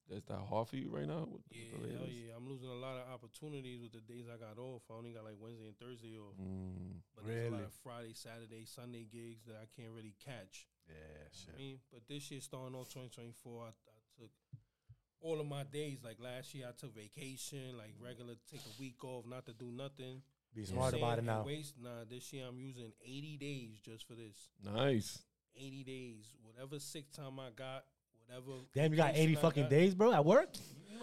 how, 0.09 0.17
is 0.17 0.25
that 0.27 0.39
hard 0.49 0.69
for 0.69 0.77
you 0.77 0.91
right 0.91 1.07
now? 1.07 1.27
With, 1.31 1.43
with 1.49 1.83
the 1.83 1.89
Yeah, 1.89 1.99
hell 1.99 2.09
yeah. 2.09 2.33
I'm 2.37 2.49
losing 2.49 2.69
a 2.69 2.75
lot 2.75 2.97
of 2.97 3.09
opportunities 3.13 3.81
with 3.81 3.93
the 3.93 4.01
days 4.01 4.27
I 4.33 4.37
got 4.37 4.59
off. 4.61 4.83
I 4.91 4.95
only 4.95 5.13
got 5.13 5.25
like 5.25 5.37
Wednesday 5.41 5.67
and 5.69 5.79
Thursday 5.79 6.17
off. 6.19 6.37
Mm, 6.41 7.01
But 7.15 7.27
there's 7.27 7.49
a 7.49 7.55
lot 7.55 7.63
of 7.65 7.73
Friday, 7.83 8.13
Saturday, 8.15 8.65
Sunday 8.67 9.07
gigs 9.11 9.45
that 9.47 9.57
I 9.63 9.67
can't 9.75 9.93
really 9.95 10.15
catch. 10.25 10.67
Yeah, 10.89 11.55
I 11.55 11.57
mean, 11.57 11.79
but 11.93 12.03
this 12.09 12.31
year 12.31 12.41
starting 12.41 12.75
off 12.75 12.89
2024, 12.91 13.65
I, 13.65 13.69
I 13.69 13.99
took 14.19 14.31
all 15.21 15.41
of 15.41 15.47
my 15.47 15.63
days. 15.65 16.01
Like 16.05 16.19
last 16.21 16.55
year, 16.55 16.67
I 16.69 16.73
took 16.73 16.95
vacation, 16.95 17.79
like 17.79 17.95
regular, 18.03 18.35
take 18.51 18.61
a 18.67 18.75
week 18.81 19.03
off, 19.05 19.25
not 19.27 19.47
to 19.47 19.53
do 19.53 19.71
nothing. 19.71 20.21
Be 20.55 20.63
You 20.63 20.67
smart 20.67 20.95
about 20.95 21.19
it 21.19 21.25
now. 21.25 21.45
Waste, 21.47 21.77
nah, 21.81 22.05
this 22.11 22.33
year 22.33 22.45
I'm 22.49 22.59
using 22.59 22.93
80 23.03 23.39
days 23.39 23.81
just 23.81 24.07
for 24.07 24.15
this. 24.15 24.51
nice. 24.63 25.23
80 25.57 25.85
days. 25.85 26.35
Whatever 26.43 26.79
sick 26.79 27.13
time 27.13 27.39
I 27.39 27.51
got, 27.55 27.85
whatever. 28.33 28.61
Damn, 28.75 28.91
you 28.93 28.97
got 28.97 29.15
80 29.17 29.35
fucking 29.37 29.63
got, 29.65 29.71
days, 29.71 29.95
bro, 29.95 30.13
at 30.13 30.25
work? 30.25 30.49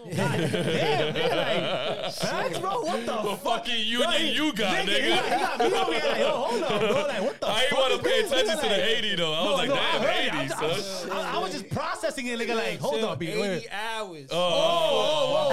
God 0.00 0.16
damn, 0.16 1.12
nigga, 1.14 1.36
like, 1.36 2.12
facts, 2.14 2.58
bro. 2.58 2.80
What 2.80 3.04
the 3.04 3.12
The 3.12 3.36
fuck? 3.36 3.40
fucking 3.66 3.86
union 3.86 4.34
you 4.34 4.50
got, 4.54 4.86
Nigga, 4.86 5.04
you 5.04 5.10
got, 5.10 5.60
you 5.60 5.70
got 5.70 5.70
me 5.70 5.76
over 5.76 5.92
here 5.92 6.02
like, 6.10 6.18
yo, 6.20 6.30
hold 6.30 6.62
on, 6.62 6.78
bro. 6.80 7.06
Like, 7.06 7.20
what 7.22 7.38
the 7.40 7.46
I 7.46 7.62
ain't 7.64 7.72
want 7.72 7.92
to 8.02 8.08
pay 8.08 8.20
attention 8.20 8.46
nigga? 8.46 8.60
to 8.62 8.62
the 8.62 8.68
Like, 8.68 8.80
80 8.80 9.14
though. 9.16 9.34
I 9.34 9.44
No, 9.44 9.50
was 9.50 9.58
like, 9.58 9.68
no, 9.68 9.74
damn, 9.74 10.00
heard 10.02 10.16
80, 10.16 10.30
I'm 10.30 10.48
just- 10.48 11.02
son. 11.02 11.10
I, 11.12 11.34
I 11.34 11.38
was 11.38 11.52
just 11.52 11.68
processing 11.68 12.26
it, 12.28 12.38
nigga. 12.40 12.54
Like, 12.56 12.78
hold 12.80 12.94
Till 12.94 13.08
on, 13.10 13.18
be 13.18 13.28
80 13.28 13.40
wait. 13.42 13.68
hours. 13.70 14.26
Oh, 14.30 15.50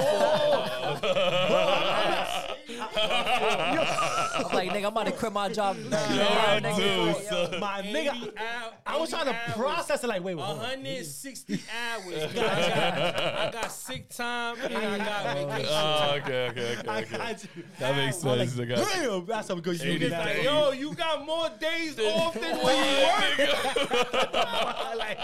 oh, 1.02 1.04
I'm 1.04 2.26
like, 3.08 4.70
nigga, 4.70 4.78
I'm 4.78 4.84
about 4.86 5.06
to 5.06 5.12
quit 5.12 5.32
my 5.32 5.48
job. 5.48 5.76
Right 5.76 5.90
Yeah, 6.10 6.60
now, 6.62 6.68
I 6.68 6.72
nigga. 6.72 7.14
do, 7.14 7.24
son. 7.50 7.60
My 7.60 7.80
80 7.80 7.92
nigga, 7.92 8.10
hou- 8.12 8.70
I 8.86 8.96
was 8.96 9.12
80 9.12 9.22
trying 9.22 9.34
to 9.34 9.40
hours. 9.40 9.52
process 9.56 10.04
it. 10.04 10.06
Like, 10.06 10.22
wait, 10.24 10.34
wait, 10.36 10.42
hold 10.44 10.58
on. 10.58 10.64
160 10.64 11.54
hours. 11.92 12.14
I 12.24 12.34
got, 12.34 13.20
I 13.38 13.50
got 13.52 13.72
sick 13.72 14.08
time 14.10 14.56
and 14.62 14.76
I 14.76 14.98
got 14.98 15.36
oh, 15.36 15.46
vacation. 15.46 15.72
Oh, 15.72 16.14
okay, 16.16 16.48
okay, 16.48 16.76
okay, 16.78 16.88
I 16.88 17.00
okay. 17.02 17.16
got 17.16 17.42
you. 17.44 17.64
That 17.78 17.96
makes 17.96 18.24
I'm 18.24 18.38
like, 18.38 18.48
sense. 18.48 18.60
I 18.60 18.64
got 18.64 18.78
you. 18.78 18.84
Damn, 19.10 19.26
that's 19.26 19.46
some 19.48 19.60
good 19.60 19.74
80 19.80 19.90
union. 19.92 20.10
days. 20.10 20.18
Like, 20.18 20.42
Yo, 20.44 20.70
you 20.72 20.94
got 20.94 21.24
more 21.26 21.48
days 21.60 21.98
off 21.98 22.34
than 22.34 22.56
when 22.58 22.76
you 22.76 23.06
work. 23.06 24.96
like, 24.96 25.18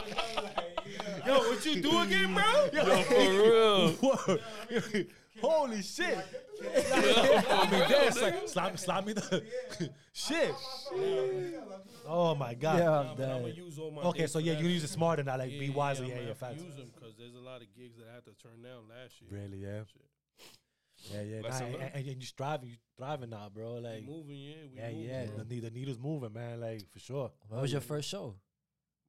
Yo, 1.27 1.39
what 1.39 1.65
you 1.67 1.81
do 1.83 2.01
again, 2.01 2.35
bro? 2.35 2.69
Yo, 2.73 3.03
for 3.03 3.15
real. 3.15 3.89
Whoa. 3.93 4.39
Holy 5.41 5.83
shit. 5.83 6.19
I 6.67 7.69
mean, 7.71 7.81
that's 7.89 8.21
like, 8.23 8.49
slap, 8.49 8.79
slap 8.79 9.07
me 9.07 9.13
the 9.15 9.43
shit. 10.13 10.55
Oh 12.07 12.35
my 12.35 12.55
god. 12.55 12.79
Yeah, 12.79 13.01
I'm 13.01 13.17
but 13.17 13.29
I'm 13.29 13.41
gonna 13.43 13.55
use 13.55 13.79
all 13.79 13.91
my 13.91 14.03
Okay, 14.03 14.21
days 14.21 14.33
so 14.33 14.39
for 14.39 14.45
yeah, 14.45 14.55
that 14.55 14.63
you 14.63 14.69
use 14.69 14.85
it 14.85 14.89
smarter 14.89 15.23
now. 15.23 15.39
Like, 15.39 15.51
be 15.51 15.71
wiser. 15.71 16.05
I'm 16.05 16.09
Yeah, 16.11 16.15
gonna 16.17 16.23
yeah, 16.27 16.29
have 16.29 16.39
to 16.39 16.45
facts. 16.47 16.63
Use 16.63 16.77
them 16.77 16.91
because 16.95 17.15
there's 17.17 17.35
a 17.35 17.41
lot 17.41 17.63
of 17.63 17.69
gigs 17.75 17.97
that 17.99 18.07
I 18.11 18.15
had 18.15 18.25
to 18.27 18.33
turn 18.43 18.63
down 18.63 18.89
last 18.89 19.21
year. 19.21 19.31
Really, 19.41 19.59
yeah. 19.59 19.83
Yeah, 21.13 21.23
yeah. 21.23 21.41
Nah, 21.43 21.49
Lesson 21.49 21.67
and, 21.67 21.73
learned. 21.75 21.91
and, 21.95 22.07
and 22.09 22.21
you 22.23 22.27
striving, 22.27 22.69
you 22.71 22.77
thriving 22.97 23.31
now, 23.31 23.51
bro. 23.53 23.75
We 23.75 23.81
Like, 23.81 24.05
moving, 24.07 24.37
yeah. 24.37 24.55
We 24.73 24.79
yeah, 24.79 24.91
moving, 24.91 25.09
yeah. 25.09 25.25
bro. 25.27 25.45
The, 25.45 25.55
ne- 25.55 25.61
the 25.61 25.71
needle's 25.71 25.99
moving, 25.99 26.33
man. 26.33 26.61
Like 26.61 26.91
for 26.91 26.99
sure. 26.99 27.31
When 27.49 27.61
was 27.61 27.73
your 27.73 27.81
first 27.83 28.09
show? 28.09 28.35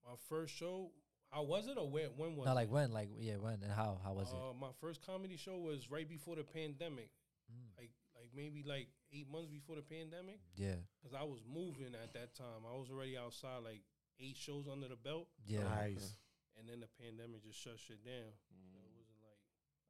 My 0.06 0.16
first 0.30 0.54
show, 0.56 0.92
how 1.32 1.44
was 1.44 1.68
it 1.68 1.78
or 1.78 1.90
where, 1.90 2.08
when 2.16 2.36
was 2.36 2.46
Not 2.46 2.52
it? 2.54 2.56
like 2.56 2.72
when, 2.72 2.92
like 2.92 3.10
yeah, 3.18 3.36
when 3.36 3.54
and 3.64 3.72
how? 3.72 3.98
How 4.04 4.14
was 4.14 4.30
it? 4.30 4.36
Uh, 4.36 4.54
my 4.60 4.68
first 4.82 5.06
comedy 5.06 5.38
show 5.38 5.58
was 5.58 5.90
right 5.90 6.08
before 6.08 6.36
the 6.36 6.44
pandemic, 6.44 7.10
Mm. 7.52 7.70
like 7.78 7.92
like 8.16 8.30
maybe 8.36 8.64
like 8.66 8.88
eight 9.14 9.30
months 9.30 9.50
before 9.52 9.76
the 9.76 9.86
pandemic, 9.86 10.40
Yeah, 10.56 10.80
because 11.02 11.14
I 11.14 11.24
was 11.24 11.42
moving 11.46 11.94
at 11.96 12.14
that 12.14 12.34
time. 12.36 12.66
I 12.68 12.74
was 12.78 12.90
already 12.90 13.18
outside, 13.18 13.62
like 13.64 13.84
eight 14.20 14.38
shows 14.38 14.66
under 14.72 14.88
the 14.88 14.96
belt, 14.98 15.28
yeah. 15.46 15.64
Nice. 15.64 16.18
and 16.58 16.68
then 16.68 16.80
the 16.80 16.90
pandemic 17.00 17.44
just 17.44 17.60
shut 17.60 17.78
shit 17.80 18.04
down. 18.04 18.32
So 18.48 18.56
Mm. 18.56 18.80
it 18.82 18.92
wasn't 18.96 19.20
like 19.24 19.42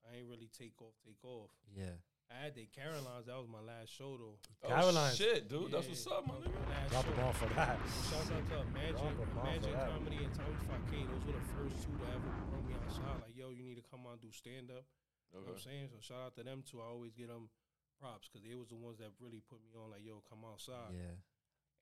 I 0.10 0.18
ain't 0.20 0.28
really 0.30 0.50
take 0.52 0.82
off, 0.82 0.94
take 1.06 1.24
off. 1.24 1.50
Yeah. 1.74 1.96
I 2.26 2.50
had 2.50 2.56
the 2.58 2.66
Carolines. 2.74 3.30
That 3.30 3.38
was 3.38 3.46
my 3.48 3.62
last 3.62 3.94
show 3.94 4.18
though. 4.18 4.38
Oh, 4.66 4.68
Caroline. 4.68 5.14
shit, 5.14 5.46
dude. 5.48 5.70
That's 5.72 5.86
what's 5.88 6.08
up, 6.10 6.26
my 6.26 6.34
nigga. 6.42 6.58
last 6.74 6.90
Drop 6.90 7.06
show. 7.06 7.12
the 7.14 7.18
ball 7.22 7.34
for 7.38 7.50
that. 7.54 7.78
Shout 8.10 8.26
out 8.34 8.50
to 8.50 8.58
Imagine, 8.66 8.98
Drop 8.98 9.14
a 9.14 9.26
bomb 9.38 9.62
for 9.62 9.78
Comedy 9.78 10.18
and 10.26 10.34
Tommy 10.34 10.58
Fake. 10.90 11.06
Those 11.06 11.26
were 11.30 11.38
the 11.38 11.46
first 11.54 11.78
two 11.86 11.94
to 11.94 12.06
ever 12.18 12.30
bring 12.50 12.66
me 12.66 12.74
outside. 12.82 13.22
Like, 13.22 13.38
yo, 13.38 13.54
you 13.54 13.62
need 13.62 13.78
to 13.78 13.86
come 13.86 14.10
on 14.10 14.18
do 14.18 14.32
stand 14.34 14.74
up. 14.74 14.90
You 15.34 15.40
know 15.42 15.46
what 15.52 15.56
I'm 15.56 15.62
saying? 15.62 15.88
So 15.92 15.98
shout 16.02 16.22
out 16.26 16.36
to 16.36 16.44
them 16.44 16.64
too. 16.64 16.80
I 16.82 16.88
always 16.90 17.14
get 17.14 17.28
them 17.28 17.50
props 18.00 18.28
because 18.30 18.48
they 18.48 18.56
was 18.56 18.70
the 18.70 18.76
ones 18.76 18.98
that 19.00 19.12
really 19.20 19.42
put 19.50 19.60
me 19.64 19.72
on. 19.76 19.92
Like, 19.92 20.06
yo, 20.06 20.24
come 20.30 20.44
outside. 20.48 20.96
Yeah. 20.96 21.16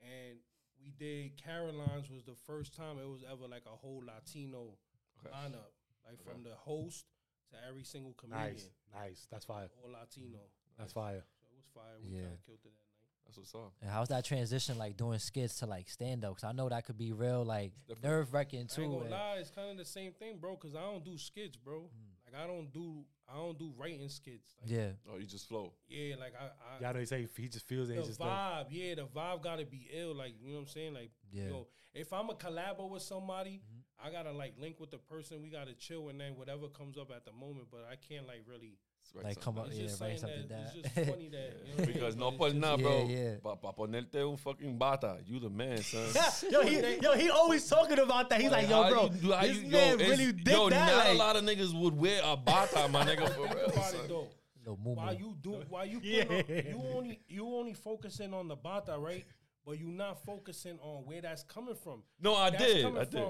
And 0.01 0.37
we 0.81 0.91
did 0.97 1.37
Carolines 1.37 2.09
was 2.09 2.23
the 2.25 2.35
first 2.47 2.75
time 2.75 2.97
it 2.97 3.07
was 3.07 3.23
ever 3.23 3.47
like 3.47 3.63
a 3.65 3.75
whole 3.75 4.03
Latino 4.05 4.77
Okay. 5.21 5.29
lineup, 5.35 5.71
like 6.05 6.19
Okay. 6.19 6.29
from 6.31 6.43
the 6.43 6.55
host 6.55 7.05
to 7.51 7.57
every 7.67 7.83
single 7.83 8.13
comedian, 8.13 8.53
Nice, 8.55 8.69
nice. 8.93 9.27
That's 9.31 9.45
fire. 9.45 9.69
all 9.83 9.91
Latino. 9.91 10.39
That's 10.77 10.91
fire. 10.91 11.23
So 11.39 11.45
it 11.53 11.55
was 11.57 11.67
fire. 11.73 11.99
We 12.01 12.09
Yeah. 12.09 12.21
kind 12.23 12.33
of 12.33 12.45
killed 12.45 12.59
it 12.59 12.63
that 12.63 12.69
night. 12.71 13.23
That's 13.25 13.37
what's 13.37 13.55
up. 13.55 13.73
And 13.81 13.89
how's 13.89 14.09
that 14.09 14.25
transition 14.25 14.77
like 14.77 14.97
doing 14.97 15.19
skits 15.19 15.59
to 15.59 15.65
like 15.67 15.87
stand 15.89 16.25
up? 16.25 16.33
Cause 16.35 16.43
I 16.43 16.51
know 16.51 16.67
that 16.67 16.85
could 16.85 16.97
be 16.97 17.13
real 17.13 17.45
like 17.45 17.71
nerve 18.01 18.33
wracking 18.33 18.59
I 18.59 18.61
ain't 18.63 18.69
too. 18.71 18.81
gonna 18.89 18.97
and- 19.01 19.09
lie, 19.11 19.37
it's 19.37 19.51
kind 19.51 19.69
of 19.71 19.77
the 19.77 19.85
same 19.85 20.11
thing, 20.13 20.39
bro. 20.39 20.57
Cause 20.57 20.75
I 20.75 20.81
don't 20.81 21.05
do 21.05 21.17
skits, 21.17 21.55
bro. 21.55 21.83
Mm. 21.83 22.25
Like 22.25 22.35
I 22.43 22.47
don't 22.47 22.71
do, 22.73 23.05
I 23.31 23.35
don't 23.37 23.57
do 23.57 23.71
writing 23.77 24.07
skits. 24.09 24.55
Like, 24.61 24.69
Yeah. 24.71 24.89
Oh, 25.11 25.17
you 25.17 25.25
just 25.25 25.47
flow. 25.47 25.73
yeah, 25.87 26.15
like 26.19 26.33
I, 26.39 26.45
I 26.45 26.81
Y'all 26.81 26.93
know 26.93 26.99
he 26.99 27.05
say 27.05 27.27
he 27.37 27.47
just 27.47 27.67
feels 27.67 27.89
it. 27.89 27.95
the 27.95 28.01
He 28.01 28.07
just 28.07 28.19
like, 28.19 28.29
vibe, 28.29 28.65
yeah, 28.69 28.95
the 28.95 29.05
vibe 29.05 29.41
gotta 29.43 29.65
be 29.65 29.87
ill. 29.93 30.13
Like 30.15 30.33
you 30.41 30.49
know 30.49 30.55
what 30.55 30.61
I'm 30.61 30.67
saying? 30.67 30.93
Like, 30.93 31.11
Yeah. 31.31 31.47
yo, 31.49 31.67
if 31.93 32.11
I'm 32.13 32.29
a 32.29 32.33
collabo 32.35 32.89
with 32.89 33.01
somebody, 33.03 33.61
Mm-hmm. 33.63 33.79
I 34.05 34.11
gotta 34.11 34.31
like 34.33 34.55
link 34.59 34.79
with 34.81 34.91
the 34.91 34.97
person. 34.97 35.41
We 35.41 35.49
gotta 35.49 35.73
chill, 35.73 36.09
and 36.09 36.19
then 36.19 36.35
whatever 36.35 36.67
comes 36.67 36.97
up 36.97 37.09
at 37.15 37.23
the 37.25 37.31
moment. 37.31 37.67
But 37.71 37.87
I 37.89 37.95
can't 37.95 38.27
like 38.27 38.43
really. 38.47 38.77
It's 39.15 39.23
Like, 39.23 39.41
come 39.41 39.59
up, 39.59 39.67
It's 39.67 39.77
yeah, 39.77 39.83
just 39.87 40.01
write 40.01 40.19
saying 40.19 40.19
something 40.19 40.47
that. 40.47 40.49
down. 40.49 40.65
It's 40.75 40.95
just 40.95 41.09
funny 41.11 41.27
that. 41.29 41.37
You 41.37 41.69
know 41.69 41.75
what 41.75 41.77
I 41.77 41.85
mean? 41.85 41.93
Because 41.93 42.15
But 42.15 42.19
no 42.21 42.27
it's 42.29 42.37
por 42.37 42.47
just- 42.49 42.59
nada, 42.59 42.81
Yeah, 42.81 42.87
bro. 42.89 43.07
yeah. 43.07 43.35
Pa, 43.43 43.55
pa 43.55 43.71
ponerte 43.71 44.15
un 44.31 44.37
fucking 44.37 44.77
bata. 44.77 45.17
You 45.27 45.39
the 45.39 45.49
man, 45.51 45.77
son. 45.83 46.49
yo, 46.51 46.61
he, 46.61 46.97
yo, 47.01 47.13
he 47.13 47.29
always 47.29 47.67
talking 47.69 47.99
about 47.99 48.29
that. 48.31 48.41
He's 48.41 48.49
like, 48.51 48.67
yo, 48.67 48.89
bro, 48.89 49.03
you 49.03 49.09
do- 49.09 49.31
how 49.31 49.41
this 49.41 49.57
you- 49.57 49.69
man 49.69 49.99
it's- 49.99 50.09
really 50.09 50.31
did 50.33 50.47
yo, 50.47 50.69
that. 50.69 50.87
not 50.87 51.05
like, 51.05 51.13
a 51.13 51.17
lot 51.17 51.35
of 51.35 51.43
niggas 51.43 51.79
would 51.79 51.95
wear 51.95 52.21
a 52.23 52.35
bata, 52.35 52.87
my 52.89 53.03
nigga, 53.05 53.29
for 53.35 53.41
real. 53.55 53.65
about 53.67 53.83
son. 53.85 53.99
it 53.99 54.07
though. 54.09 54.27
Little 54.65 54.79
moo 54.83 54.95
While 54.95 55.13
you 55.13 55.35
do, 55.41 55.61
Why 55.69 55.83
you 55.83 55.99
Yeah. 56.01 56.23
put 56.23 56.49
on- 56.49 56.65
you 56.65 56.81
only 56.95 57.19
you 57.27 57.45
only 57.47 57.73
focusing 57.73 58.33
on 58.33 58.47
the 58.47 58.55
bata, 58.55 58.97
right? 58.97 59.25
But 59.65 59.79
you 59.79 59.87
not 59.87 60.25
focusing 60.25 60.79
on 60.81 61.05
where 61.05 61.21
that's 61.21 61.43
coming 61.43 61.75
from. 61.75 62.01
No, 62.19 62.33
I 62.35 62.49
That's 62.49 62.63
did. 62.63 62.83
coming 62.83 63.01
I 63.01 63.05
did. 63.05 63.23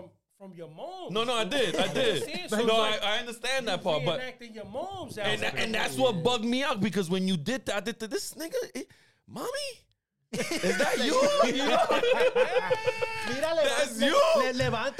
From, 0.43 0.51
from 0.51 0.57
your 0.57 0.69
mom. 0.69 1.13
No, 1.13 1.23
no, 1.23 1.35
I 1.35 1.45
did. 1.45 1.75
I 1.77 1.87
did. 1.93 2.49
So 2.49 2.57
no, 2.65 2.77
like 2.79 3.01
I, 3.01 3.15
I 3.15 3.19
understand 3.19 3.67
that 3.69 3.81
part, 3.81 4.03
but 4.03 4.19
reenacting 4.19 4.53
your 4.53 4.65
mom's 4.65 5.17
and, 5.17 5.41
outfit. 5.41 5.59
and 5.63 5.73
that's 5.73 5.97
what 5.97 6.21
bugged 6.21 6.43
me 6.43 6.63
out 6.63 6.81
because 6.81 7.09
when 7.09 7.27
you 7.27 7.37
did 7.37 7.65
that, 7.67 7.75
I 7.75 7.79
did 7.79 7.97
the, 7.99 8.07
this 8.07 8.33
nigga, 8.33 8.53
eh, 8.75 8.83
mommy, 9.25 9.47
is 10.33 10.77
that 10.77 10.97
you? 10.97 11.13
you 11.53 11.65
know? 11.65 11.77
Mira, 13.29 13.63
That's 13.63 14.01
you. 14.01 14.19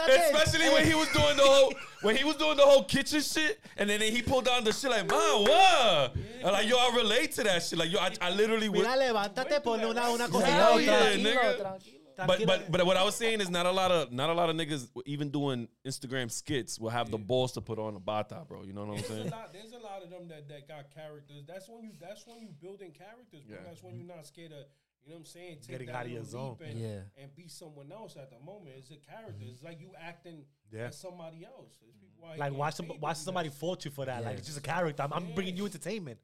Especially 0.08 0.70
when 0.70 0.86
he 0.86 0.94
was 0.96 1.10
doing 1.10 1.36
the 1.36 1.44
whole 1.44 1.74
when 2.04 2.16
he 2.16 2.24
was 2.24 2.36
doing 2.38 2.56
the 2.56 2.64
whole 2.64 2.84
kitchen 2.86 3.20
shit, 3.22 3.60
and 3.78 3.90
then 3.90 4.00
he 4.02 4.22
pulled 4.22 4.46
down 4.46 4.64
the 4.64 4.72
shit 4.72 4.92
like, 4.92 5.10
"Man, 5.10 5.42
what?" 5.42 6.16
And 6.16 6.52
like, 6.52 6.70
yo, 6.70 6.78
I 6.78 6.96
relate 6.96 7.32
to 7.34 7.44
that 7.44 7.64
shit. 7.64 7.80
Like, 7.80 7.92
yo, 7.92 8.00
I, 8.00 8.14
I 8.22 8.30
literally. 8.30 8.70
would- 8.70 8.84
Mira, 8.84 8.96
levántate, 8.96 9.62
ponle 9.62 9.90
una, 9.90 10.10
una 10.10 10.24
Hell 10.24 10.32
cosita. 10.32 11.18
yeah, 11.18 11.54
otra. 11.54 12.03
Nigga. 12.18 12.28
But 12.28 12.46
but 12.46 12.72
but 12.72 12.86
what 12.86 12.98
I 12.98 13.04
was 13.04 13.16
saying 13.16 13.42
is 13.42 13.50
not 13.50 13.66
a 13.66 13.72
lot 13.72 13.92
of 13.92 14.12
not 14.12 14.30
a 14.30 14.34
lot 14.34 14.50
of 14.50 14.56
niggas 14.56 14.88
even 15.06 15.30
doing 15.30 15.68
Instagram 15.86 16.32
skits 16.32 16.80
will 16.80 16.90
have 16.90 17.10
the 17.12 17.18
balls 17.18 17.54
to 17.54 17.62
put 17.62 17.80
on 17.80 17.96
a 17.96 18.00
bata, 18.00 18.44
bro. 18.48 18.64
You 18.64 18.74
know 18.74 18.86
what 18.86 18.90
I'm 18.90 18.96
There's 18.96 19.10
a 19.10 19.14
saying? 19.16 19.30
lot. 19.30 19.54
There's 19.54 19.72
a 19.72 19.80
lot 19.80 20.04
of 20.04 20.10
them 20.10 20.28
that, 20.30 20.48
that 20.50 20.68
got 20.68 20.94
characters. 20.94 21.44
That's 21.48 21.68
when 21.70 21.84
you. 21.84 21.92
That's 22.00 22.26
when 22.28 22.40
you 22.40 22.50
building 22.62 22.92
characters. 22.92 23.44
Bro. 23.44 23.58
Yeah. 23.58 23.64
That's 23.68 23.84
when 23.84 23.96
you're 23.96 24.06
mm-hmm. 24.06 24.18
not 24.18 24.28
scared 24.28 24.52
of. 24.52 24.66
You 25.06 25.10
know 25.10 25.16
what 25.16 25.20
I'm 25.20 25.26
saying? 25.26 25.58
Take 25.60 25.80
Getting 25.80 25.90
out 25.90 26.06
of 26.06 26.12
your 26.12 26.24
zone. 26.24 26.56
And, 26.64 26.80
Yeah. 26.80 27.00
and 27.22 27.36
be 27.36 27.50
someone 27.50 27.92
else 27.92 28.16
at 28.16 28.30
the 28.32 28.40
moment. 28.40 28.76
It's 28.78 28.90
a 28.90 28.96
character. 28.96 29.34
Mm-hmm. 29.34 29.52
It's 29.52 29.62
like 29.62 29.82
you 29.82 29.92
acting 30.00 30.46
Yeah. 30.72 30.88
as 30.88 30.98
somebody 30.98 31.44
else. 31.44 31.78
It's 31.86 31.98
people 31.98 32.30
Like 32.30 32.38
getting 32.40 32.58
watch 32.58 32.76
some, 32.76 32.92
watch 33.02 33.18
somebody 33.18 33.50
fault 33.50 33.84
you 33.84 33.92
for 33.92 34.06
that. 34.06 34.24
Like 34.24 34.34
Yeah. 34.34 34.38
it's 34.38 34.48
just 34.48 34.60
a 34.60 34.62
character. 34.62 35.04
I'm, 35.04 35.12
I'm 35.12 35.34
bringing 35.36 35.58
you 35.58 35.66
entertainment. 35.66 36.20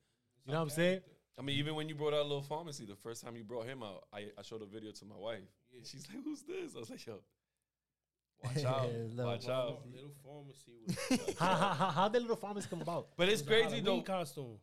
You 0.46 0.54
know 0.54 0.60
what 0.60 0.64
I'm 0.64 0.70
saying? 0.70 1.02
I 1.38 1.42
mean, 1.42 1.58
even 1.58 1.76
when 1.76 1.90
you 1.90 1.96
brought 1.96 2.14
out 2.14 2.24
Little 2.24 2.42
Pharmacy, 2.42 2.86
the 2.86 2.96
first 2.96 3.24
time 3.24 3.36
you 3.36 3.44
brought 3.44 3.66
him 3.66 3.84
out, 3.84 4.06
I, 4.14 4.28
I 4.38 4.42
showed 4.44 4.62
a 4.62 4.66
video 4.66 4.92
to 4.92 5.06
my 5.06 5.16
wife. 5.16 5.40
She's 5.84 6.08
like, 6.08 6.24
"Who's 6.24 6.42
this?" 6.44 6.76
I 6.76 6.80
was 6.80 6.90
like, 6.90 7.06
"Yo, 7.06 7.20
watch 8.44 8.66
out, 8.66 8.92
Little 8.92 9.26
watch 9.26 9.42
Little, 9.42 9.56
out." 9.56 9.80
little 9.94 10.12
pharmacy. 10.24 10.72
Was, 10.88 11.36
How, 11.40 11.56
how, 11.56 11.74
how, 11.74 11.90
how 11.92 12.08
did 12.10 12.22
little 12.22 12.36
farmers 12.38 12.66
come 12.66 12.82
about? 12.82 13.08
But 13.18 13.30
it's 13.30 13.42
it 13.42 13.48
was 13.50 13.58
a 13.58 13.62
crazy 13.70 13.82
though. 13.82 14.02
Costume. 14.02 14.58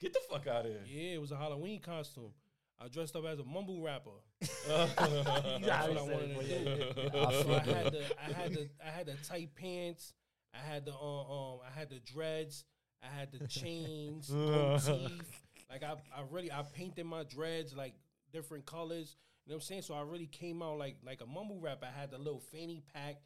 Get 0.00 0.12
the 0.12 0.20
fuck 0.30 0.46
out 0.46 0.66
of 0.66 0.72
here. 0.72 0.80
Yeah, 0.86 1.14
it 1.14 1.20
was 1.20 1.30
a 1.30 1.36
Halloween 1.36 1.80
costume. 1.80 2.32
I 2.80 2.88
dressed 2.88 3.14
up 3.14 3.24
as 3.26 3.38
a 3.38 3.44
mumble 3.44 3.80
rapper. 3.80 4.10
That's 4.40 4.96
what 4.98 5.98
I 5.98 6.02
wanted 6.02 6.36
to 6.40 6.64
do. 6.64 7.18
I 7.18 7.32
So 7.32 7.54
I 7.54 7.58
had 7.60 7.92
the 7.92 8.04
I 8.18 8.32
had 8.32 8.52
the 8.54 8.68
I 8.84 8.90
had 8.90 9.06
the 9.06 9.14
tight 9.26 9.50
pants. 9.54 10.12
I 10.52 10.58
had 10.58 10.84
the 10.84 10.92
um, 10.92 10.98
um 11.30 11.58
I 11.66 11.78
had 11.78 11.90
the 11.90 12.00
dreads. 12.00 12.64
I 13.02 13.06
had 13.18 13.30
the 13.32 13.46
chains, 13.46 14.30
gold 14.30 14.80
teeth. 14.84 15.42
Like 15.70 15.82
I 15.84 15.92
I 16.16 16.22
really 16.30 16.50
I 16.50 16.62
painted 16.74 17.06
my 17.06 17.22
dreads 17.24 17.74
like 17.74 17.94
different 18.32 18.66
colors. 18.66 19.16
You 19.44 19.50
know 19.50 19.56
what 19.56 19.56
I'm 19.56 19.60
saying? 19.62 19.82
So 19.82 19.94
I 19.94 20.02
really 20.02 20.26
came 20.26 20.62
out 20.62 20.78
like 20.78 20.96
like 21.04 21.20
a 21.20 21.26
mumble 21.26 21.58
rap. 21.60 21.82
I 21.82 21.98
had 22.00 22.10
the 22.10 22.18
little 22.18 22.40
fanny 22.40 22.82
pack 22.94 23.16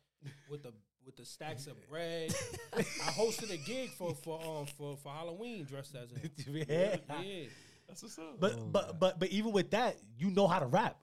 with 0.50 0.62
the 0.62 0.72
with 1.04 1.16
the 1.16 1.24
stacks 1.24 1.66
of 1.66 1.76
bread. 1.90 2.34
I 2.74 3.10
hosted 3.10 3.50
a 3.50 3.56
gig 3.58 3.90
for 3.90 4.14
for 4.14 4.40
um 4.44 4.66
for, 4.66 4.96
for 4.96 5.12
Halloween 5.12 5.64
dressed 5.64 5.94
as 5.94 6.10
a 6.12 6.50
yeah. 6.50 6.96
yeah. 7.22 7.44
That's 7.86 8.02
what's 8.02 8.18
up. 8.18 8.40
But 8.40 8.54
Oh, 8.58 8.64
but 8.72 8.86
God. 8.86 9.00
but 9.00 9.20
but 9.20 9.28
even 9.28 9.52
with 9.52 9.70
that, 9.72 9.96
you 10.18 10.30
know 10.30 10.46
how 10.46 10.58
to 10.58 10.66
rap. 10.66 10.96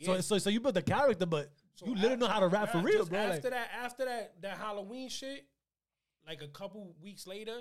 So 0.00 0.12
Yeah. 0.12 0.16
so 0.16 0.20
so 0.22 0.38
so 0.38 0.50
you 0.50 0.60
built 0.60 0.74
the 0.74 0.82
character, 0.82 1.26
but 1.26 1.50
So 1.74 1.86
you 1.86 1.94
literally 1.94 2.16
know 2.16 2.28
how 2.28 2.40
to 2.40 2.48
rap 2.48 2.70
for 2.70 2.78
real, 2.78 3.04
bro. 3.04 3.18
After 3.18 3.32
Like, 3.34 3.42
that, 3.52 3.70
after 3.82 4.04
that, 4.04 4.40
that 4.42 4.58
Halloween 4.58 5.08
shit, 5.08 5.44
like 6.26 6.40
a 6.42 6.48
couple 6.48 6.94
weeks 7.02 7.26
later, 7.26 7.60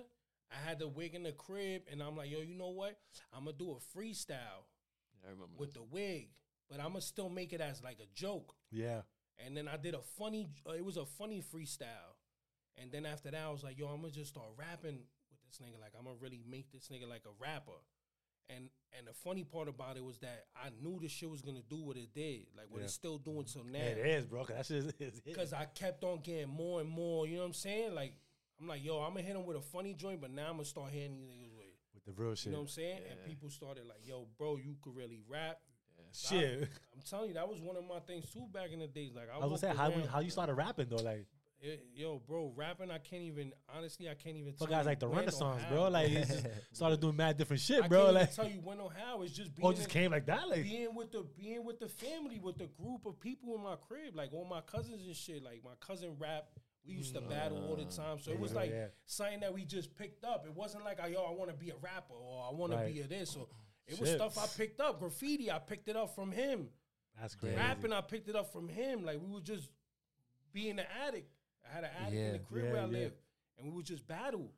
I 0.51 0.69
had 0.69 0.79
the 0.79 0.88
wig 0.88 1.15
in 1.15 1.23
the 1.23 1.31
crib, 1.31 1.81
and 1.91 2.01
I'm 2.01 2.15
like, 2.15 2.29
yo, 2.29 2.39
you 2.41 2.53
know 2.55 2.69
what? 2.69 2.97
I'm 3.33 3.45
gonna 3.45 3.57
do 3.57 3.71
a 3.71 3.97
freestyle 3.97 4.63
I 5.25 5.31
remember. 5.31 5.53
with 5.57 5.73
the 5.73 5.83
wig, 5.83 6.29
but 6.70 6.80
I'm 6.80 6.89
gonna 6.89 7.01
still 7.01 7.30
make 7.30 7.53
it 7.53 7.61
as 7.61 7.82
like 7.84 7.99
a 7.99 8.07
joke. 8.13 8.55
yeah. 8.72 9.01
And 9.45 9.55
then 9.57 9.68
I 9.68 9.76
did 9.76 9.93
a 9.95 10.01
funny. 10.18 10.47
Uh, 10.68 10.74
it 10.74 10.86
was 10.86 10.95
a 10.95 11.05
funny 11.05 11.41
freestyle, 11.41 12.16
and 12.82 12.89
then 12.91 13.05
after 13.05 13.30
that, 13.32 13.41
I 13.45 13.49
was 13.51 13.63
like, 13.63 13.78
yo, 13.78 13.88
I'm 13.88 13.99
gonna 14.01 14.13
just 14.13 14.30
start 14.30 14.47
rapping 14.57 14.99
with 15.30 15.41
this 15.45 15.59
nigga. 15.61 15.80
Like, 15.80 15.91
I'm 15.97 16.05
gonna 16.05 16.16
really 16.22 16.41
make 16.49 16.72
this 16.72 16.88
nigga 16.88 17.07
like 17.09 17.24
a 17.26 17.34
rapper. 17.43 17.80
And 18.49 18.70
and 18.97 19.05
the 19.07 19.11
funny 19.13 19.43
part 19.43 19.68
about 19.68 19.97
it 19.97 20.03
was 20.05 20.20
that 20.20 20.45
I 20.55 20.70
knew 20.82 20.99
this 21.01 21.11
shit 21.11 21.30
was 21.30 21.41
gonna 21.41 21.63
do 21.70 21.78
what 21.82 21.97
it 21.97 22.13
did, 22.13 22.45
like 22.55 22.68
what 22.70 22.78
Yeah. 22.80 22.86
it's 22.86 22.93
still 22.93 23.18
doing 23.18 23.43
till 23.43 23.66
now. 23.66 23.80
Yeah, 23.80 23.86
it 23.88 24.05
is, 24.05 24.26
bro. 24.26 24.45
'cause 24.45 24.55
that 24.55 24.66
shit 24.68 24.78
is, 24.78 24.93
is. 25.16 25.20
Because 25.20 25.51
I 25.51 25.66
kept 25.66 26.03
on 26.05 26.20
getting 26.22 26.47
more 26.47 26.80
and 26.80 26.89
more, 26.89 27.28
you 27.28 27.34
know 27.36 27.41
what 27.41 27.47
I'm 27.47 27.53
saying? 27.53 27.93
Like, 27.93 28.13
I'm 28.61 28.68
like, 28.70 28.84
yo, 28.86 28.99
I'm 29.01 29.09
gonna 29.16 29.24
hit 29.24 29.36
him 29.36 29.45
with 29.45 29.57
a 29.57 29.61
funny 29.61 29.93
joint, 29.95 30.22
but 30.22 30.32
now 30.32 30.45
I'm 30.47 30.53
gonna 30.53 30.66
start 30.66 30.91
hitting 30.91 31.18
these 31.18 31.28
niggas 31.28 31.57
with, 31.57 31.66
with 31.95 32.05
the 32.05 32.13
real 32.13 32.36
shit. 32.36 32.45
you 32.45 32.51
know 32.53 32.59
what 32.59 32.63
I'm 32.66 32.70
saying? 32.70 33.01
Yeah. 33.03 33.11
And 33.11 33.26
people 33.26 33.49
started 33.49 33.86
like, 33.88 34.05
yo, 34.07 34.28
bro, 34.38 34.55
you 34.57 34.78
could 34.82 34.95
really 34.95 35.22
rap. 35.28 35.59
Shit. 36.16 36.70
I'm 36.93 37.01
telling 37.09 37.30
you, 37.30 37.34
that 37.36 37.47
was 37.47 37.61
one 37.61 37.76
of 37.78 37.84
my 37.88 37.99
things 37.99 38.30
too 38.32 38.45
back 38.53 38.72
in 38.72 38.80
the 38.80 38.88
days. 38.88 39.13
Like, 39.16 39.30
I, 39.32 39.36
I 39.36 39.45
was 39.45 39.61
gonna 39.61 39.74
say 39.74 39.78
how 39.78 39.89
we, 39.89 40.01
how 40.03 40.20
you 40.20 40.30
started 40.30 40.53
rapping 40.55 40.88
though, 40.89 40.97
like 40.97 41.26
Eh, 41.63 41.78
yo, 41.95 42.22
bro, 42.28 42.51
rapping, 42.55 42.91
I 42.91 42.97
can't 42.99 43.24
even, 43.24 43.51
honestly, 43.76 44.09
I 44.09 44.13
can't 44.13 44.36
even 44.36 44.53
for 44.53 44.68
guys 44.68 44.86
like 44.86 44.99
the 44.99 45.07
Renaissance, 45.07 45.63
bro. 45.70 45.89
Like 45.89 46.11
it's 46.11 46.30
just 46.30 46.45
started 46.74 46.99
doing 46.99 47.16
mad 47.16 47.38
different 47.38 47.61
shit, 47.61 47.88
bro. 47.89 48.03
can't 48.03 48.16
Like 48.16 48.36
tell 48.36 48.47
you 48.47 48.59
when 48.63 48.80
or 48.80 48.91
how. 48.91 49.22
It's 49.24 49.34
just 49.34 49.55
being 49.55 49.66
oh, 49.66 49.72
it 49.72 49.76
just 49.76 49.88
in- 49.88 49.93
came 49.93 50.11
like 50.11 50.26
that, 50.28 50.47
like 50.47 50.63
being 50.63 50.93
with 50.93 51.11
the 51.11 51.26
being 51.36 51.63
with 51.66 51.80
the 51.80 51.88
family, 51.88 52.39
with 52.39 52.57
the 52.57 52.68
group 52.80 53.05
of 53.05 53.20
people 53.20 53.55
in 53.55 53.63
my 53.63 53.76
crib, 53.88 54.16
like 54.16 54.34
all 54.34 54.45
my 54.45 54.61
cousins 54.61 55.05
and 55.07 55.16
shit. 55.16 55.41
Like 55.43 55.61
my 55.63 55.72
cousin 55.80 56.16
rap, 56.20 56.45
we 56.86 56.93
used 56.93 57.16
to 57.16 57.22
battle 57.22 57.66
all 57.68 57.76
the 57.78 57.86
time. 57.86 58.20
So 58.20 58.32
it 58.32 58.39
was 58.39 58.53
like 58.53 58.72
yeah. 58.72 58.88
something 59.05 59.39
that 59.39 59.53
we 59.53 59.66
just 59.66 59.95
picked 59.97 60.24
up. 60.24 60.45
It 60.45 60.53
wasn't 60.53 60.84
like, 60.84 60.99
yo, 61.09 61.24
I 61.24 61.32
want 61.32 61.49
to 61.49 61.55
be 61.55 61.72
a 61.72 61.76
rapper 61.82 62.13
or 62.13 62.47
I 62.47 62.53
want 62.53 62.74
Right. 62.74 62.88
to 62.88 62.93
be 62.93 63.01
a 63.01 63.07
this. 63.07 63.36
Or 63.36 63.47
it 63.88 63.99
was 63.99 64.09
Shit. 64.09 64.17
stuff 64.19 64.38
I 64.38 64.47
picked 64.57 64.79
up. 64.81 64.99
Graffiti, 64.99 65.51
I 65.51 65.59
picked 65.59 65.88
it 65.88 65.95
up 65.95 66.15
from 66.15 66.31
him. 66.31 66.69
that's 67.19 67.36
crazy. 67.36 67.55
Rapping, 67.55 67.93
I 67.93 68.01
picked 68.01 68.27
it 68.29 68.36
up 68.36 68.51
from 68.51 68.67
him. 68.67 69.03
Like 69.05 69.19
we 69.21 69.27
would 69.31 69.43
just 69.45 69.69
be 70.53 70.69
in 70.69 70.77
the 70.77 70.86
attic. 71.07 71.27
I 71.69 71.73
had 71.75 71.83
an 71.83 71.89
attic 72.05 72.13
in 72.19 72.33
the 72.33 72.39
crib 72.39 72.65
Yeah, 72.65 72.71
where 72.71 72.81
I 72.81 72.86
yeah. 72.86 72.91
lived, 72.99 73.15
and 73.57 73.67
we 73.67 73.73
would 73.75 73.86
just 73.86 74.07
battle. 74.07 74.51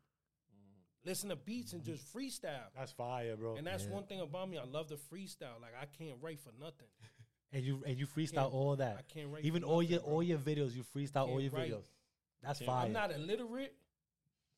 listen 1.05 1.29
to 1.29 1.35
beats 1.37 1.71
and 1.73 1.83
just 1.83 2.03
freestyle. 2.13 2.67
That's 2.75 2.91
fire, 2.91 3.35
bro. 3.37 3.55
And 3.55 3.65
that's 3.65 3.85
Yeah. 3.85 3.91
one 3.91 4.03
thing 4.03 4.19
about 4.19 4.49
me. 4.49 4.57
I 4.57 4.65
love 4.65 4.89
the 4.89 4.95
freestyle. 4.97 5.59
Like 5.61 5.73
I 5.79 5.85
can't 5.85 6.17
write 6.21 6.39
for 6.39 6.51
nothing. 6.59 6.87
And 7.53 7.63
you 7.63 7.81
and 7.87 7.97
you 7.97 8.05
freestyle 8.07 8.51
all 8.53 8.73
I 8.81 9.01
can't 9.07 9.29
write. 9.31 9.45
Even 9.45 9.61
for 9.61 9.69
all 9.69 9.75
nothing, 9.77 9.91
your 9.91 9.99
bro. 10.01 10.11
all 10.15 10.21
your 10.23 10.37
videos, 10.37 10.75
you 10.75 10.83
freestyle 10.83 11.29
all 11.29 11.39
your 11.39 11.51
write. 11.53 11.71
videos. 11.71 11.85
That's 12.43 12.59
fire. 12.61 12.85
I'm 12.87 12.91
not 12.91 13.09
illiterate. 13.13 13.73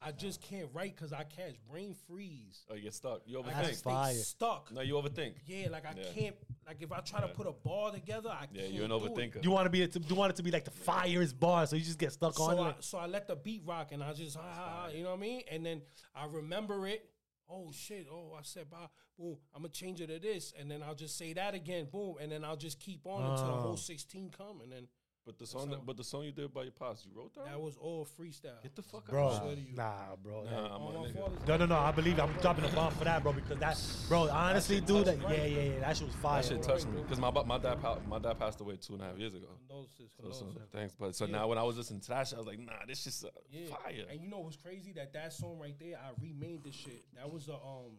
I 0.02 0.12
just 0.14 0.41
can't 0.41 0.70
write 0.74 0.95
because 0.95 1.12
I 1.12 1.24
catch 1.24 1.56
brain 1.70 1.93
freeze. 2.08 2.62
Oh, 2.70 2.76
you 2.76 2.84
get 2.84 2.93
stuck. 2.93 3.22
You 3.26 3.41
I 3.41 3.52
That's 3.52 3.58
overthink. 3.60 3.68
just 3.70 3.80
stay 3.80 3.89
fire. 3.89 4.14
stuck. 4.14 4.72
No, 4.72 4.80
you 4.82 4.93
overthink. 4.93 5.34
Yeah, 5.45 5.68
like 5.70 5.86
I 5.86 5.93
Yeah. 5.97 6.12
can't. 6.14 6.36
Like 6.66 6.82
if 6.82 6.91
I 6.91 7.00
try 7.02 7.20
to 7.22 7.28
put 7.30 7.47
a 7.47 7.52
bar 7.52 7.91
together, 7.91 8.30
I 8.30 8.47
Yeah, 8.52 8.62
can't. 8.62 8.74
you're 8.74 8.86
an 8.86 8.91
do 8.91 8.95
it. 8.97 9.14
overthinker. 9.14 9.43
you 9.43 9.52
want 9.52 9.66
to 9.66 9.70
be 9.70 9.82
it 9.82 9.91
to, 9.93 10.00
you 10.00 10.16
want 10.16 10.30
it 10.32 10.36
to 10.38 10.43
be 10.43 10.52
like 10.52 10.64
the 10.66 10.72
firest 10.72 11.38
bar, 11.38 11.66
so 11.68 11.76
you 11.76 11.82
just 11.84 11.97
get 12.00 12.14
stuck 12.14 12.39
on 12.39 12.56
So 12.56 12.62
I, 12.64 12.70
it. 12.70 12.76
so 12.80 12.97
I 12.97 13.08
let 13.08 13.28
the 13.28 13.36
beat 13.36 13.64
rock 13.66 13.91
and 13.91 14.02
I 14.02 14.14
just, 14.14 14.38
ah, 14.38 14.41
ah, 14.45 14.84
ah, 14.86 14.89
you 14.89 15.04
know 15.04 15.10
what 15.10 15.18
I 15.18 15.22
mean? 15.22 15.41
And 15.52 15.66
then 15.66 15.82
I 16.16 16.26
remember 16.28 16.88
it. 16.88 17.10
Oh 17.52 17.72
shit! 17.74 18.06
Oh, 18.10 18.36
I 18.38 18.43
said, 18.43 18.70
bah, 18.70 18.88
boom. 19.18 19.36
I'm 19.56 19.64
gonna 19.64 19.70
change 19.74 20.00
it 20.02 20.08
to 20.08 20.20
this, 20.20 20.54
and 20.58 20.70
then 20.70 20.84
I'll 20.84 20.93
just 20.93 21.18
say 21.18 21.34
that 21.34 21.56
again, 21.56 21.88
boom, 21.91 22.16
and 22.22 22.32
then 22.32 22.45
I'll 22.45 22.56
just 22.56 22.80
keep 22.80 23.06
on 23.08 23.26
until 23.26 23.47
the 23.47 23.54
Oh. 23.54 23.62
whole 23.62 23.76
16 23.78 24.30
come, 24.30 24.62
and 24.62 24.72
then 24.72 24.88
But 25.30 25.38
the 25.38 25.45
song, 25.45 25.69
that, 25.69 25.86
but 25.86 25.95
the 25.95 26.03
song 26.03 26.23
you 26.23 26.32
did 26.32 26.51
by 26.51 26.63
your 26.63 26.71
pops, 26.71 27.05
you 27.05 27.11
wrote 27.15 27.36
that? 27.36 27.45
that 27.45 27.61
was 27.61 27.77
all 27.77 28.07
freestyle. 28.19 28.59
Get 28.63 28.75
the 28.75 28.82
fuck 28.82 29.03
out. 29.03 29.09
Bro, 29.11 29.38
swear 29.39 29.53
to 29.53 29.61
you. 29.61 29.75
nah, 29.75 30.15
bro. 30.23 30.43
that- 30.43 30.51
Nah, 30.51 30.75
I'm 30.75 30.82
On 30.82 30.93
my 31.03 31.07
nigga. 31.07 31.47
No, 31.47 31.57
no, 31.57 31.65
no. 31.67 31.75
I 31.77 31.91
believe 31.91 32.19
I'm 32.19 32.34
dropping 32.41 32.63
the 32.65 32.71
bomb 32.71 32.91
for 32.93 33.03
that, 33.03 33.21
bro. 33.21 33.34
Because 33.34 33.59
that, 33.59 33.80
bro, 34.07 34.27
honestly, 34.27 34.77
shit 34.77 34.88
dude, 34.88 35.05
that, 35.05 35.21
yeah, 35.21 35.43
yeah, 35.45 35.61
yeah, 35.61 35.80
that 35.82 35.97
shit 35.97 36.07
was 36.07 36.15
fire. 36.15 36.41
That 36.41 36.47
shit 36.47 36.63
bro. 36.63 36.73
touched 36.73 36.88
me 36.89 37.01
because 37.03 37.19
my, 37.19 37.30
my 37.30 37.59
dad 37.59 37.77
my 38.07 38.17
dad 38.17 38.39
passed 38.39 38.59
away 38.59 38.77
two 38.77 38.93
and 38.93 39.03
a 39.03 39.05
half 39.05 39.19
years 39.19 39.36
ago. 39.36 39.45
Condolences, 39.67 40.09
So, 40.19 40.32
so 40.32 40.45
thanks, 40.73 40.95
but 40.99 41.13
so 41.15 41.25
Yeah. 41.25 41.34
now 41.34 41.47
when 41.47 41.59
I 41.59 41.63
was 41.63 41.77
listening 41.77 41.99
to 42.01 42.09
that 42.09 42.27
shit, 42.27 42.38
I 42.38 42.39
was 42.39 42.47
like, 42.47 42.57
nah, 42.59 42.73
this 42.88 43.03
shit's 43.03 43.23
uh, 43.23 43.30
Yeah. 43.51 43.67
fire. 43.67 44.05
And 44.09 44.19
you 44.21 44.27
know 44.30 44.39
what's 44.39 44.57
crazy? 44.57 44.93
That 44.93 45.13
that 45.13 45.32
song 45.32 45.59
right 45.61 45.77
there, 45.80 45.97
I 45.97 46.09
remade 46.19 46.63
this 46.63 46.73
shit. 46.73 47.05
That 47.15 47.32
was 47.32 47.49
a 47.49 47.53
um, 47.53 47.93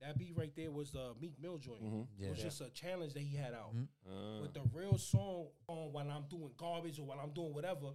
that 0.00 0.18
beat 0.18 0.36
right 0.36 0.54
there 0.54 0.70
was 0.70 0.90
the 0.92 1.14
Meek 1.20 1.40
Mill 1.40 1.58
joint. 1.58 1.82
Mm-hmm. 1.82 2.00
It 2.00 2.06
Yeah. 2.18 2.30
was 2.30 2.38
just 2.42 2.60
a 2.60 2.70
challenge 2.70 3.14
that 3.14 3.20
he 3.22 3.36
had 3.36 3.54
out. 3.54 3.74
Mm-hmm. 3.74 4.10
Uh, 4.12 4.40
But 4.42 4.54
the 4.54 4.62
real 4.72 4.98
song 4.98 5.48
on 5.66 5.92
when 5.92 6.10
I'm 6.10 6.24
doing 6.28 6.50
garbage 6.56 6.98
or 6.98 7.06
when 7.06 7.18
I'm 7.18 7.30
doing 7.30 7.52
whatever, 7.54 7.92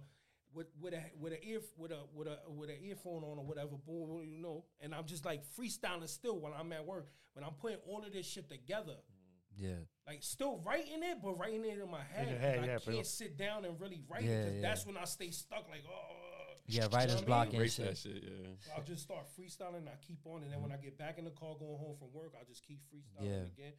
with 0.52 0.66
with 0.80 0.94
a 0.94 1.02
with 1.20 1.32
a 1.32 1.44
ear 1.46 1.60
with 1.76 1.92
a 1.92 2.00
with 2.12 2.26
a 2.26 2.38
with 2.50 2.70
an 2.70 2.76
earphone 2.82 3.22
on 3.22 3.38
or 3.38 3.44
whatever, 3.44 3.76
boom, 3.86 4.22
you 4.24 4.38
know, 4.42 4.64
and 4.80 4.92
I'm 4.94 5.06
just 5.06 5.24
like 5.24 5.42
freestyling 5.56 6.08
still 6.08 6.40
when 6.40 6.52
I'm 6.52 6.72
at 6.72 6.84
work. 6.84 7.08
When 7.34 7.44
I'm 7.44 7.52
putting 7.54 7.78
all 7.86 8.04
of 8.04 8.12
this 8.12 8.26
shit 8.26 8.48
together, 8.50 8.94
mm-hmm. 8.96 9.64
Yeah. 9.64 9.74
like 10.08 10.24
still 10.24 10.58
writing 10.66 11.04
it, 11.04 11.18
but 11.22 11.38
writing 11.38 11.64
it 11.64 11.78
in 11.78 11.88
my 11.88 12.02
head. 12.02 12.26
your 12.28 12.36
'cause 12.38 12.44
head, 12.44 12.58
I 12.58 12.62
yeah, 12.66 12.78
can't 12.78 12.86
real. 12.88 13.04
sit 13.04 13.36
down 13.36 13.64
and 13.64 13.80
really 13.80 14.02
write 14.08 14.24
it 14.24 14.28
Yeah, 14.28 14.38
because 14.46 14.54
yeah. 14.56 14.62
that's 14.62 14.84
when 14.86 14.96
I 14.96 15.04
stay 15.04 15.30
stuck. 15.30 15.68
Like, 15.68 15.84
oh, 15.88 16.39
Yeah, 16.70 16.82
You 16.84 16.88
know 16.88 16.96
writer's 16.96 17.14
what 17.16 17.22
I 17.24 17.26
block 17.26 17.46
mean? 17.46 17.54
and 17.56 17.60
erase 17.62 17.76
that 17.76 17.96
shit. 17.98 18.12
shit, 18.14 18.22
yeah. 18.24 18.48
So 18.60 18.70
I'll 18.76 18.84
just 18.84 19.02
start 19.02 19.26
freestyling. 19.38 19.86
I 19.88 19.96
keep 20.06 20.20
on, 20.24 20.42
and 20.42 20.52
then 20.52 20.60
when 20.62 20.72
I 20.72 20.76
get 20.76 20.96
back 20.98 21.18
in 21.18 21.24
the 21.24 21.30
car 21.32 21.54
going 21.58 21.78
home 21.78 21.96
from 21.98 22.08
work, 22.12 22.32
I 22.40 22.44
just 22.44 22.62
keep 22.66 22.78
freestyling 22.88 23.26
Yeah. 23.26 23.50
again. 23.58 23.72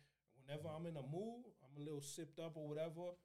Whenever 0.46 0.68
I'm 0.76 0.86
in 0.86 0.98
a 0.98 1.02
mood, 1.04 1.46
I'm 1.64 1.82
a 1.82 1.84
little 1.84 2.02
sipped 2.02 2.40
up 2.40 2.54
or 2.58 2.68
whatever. 2.68 3.16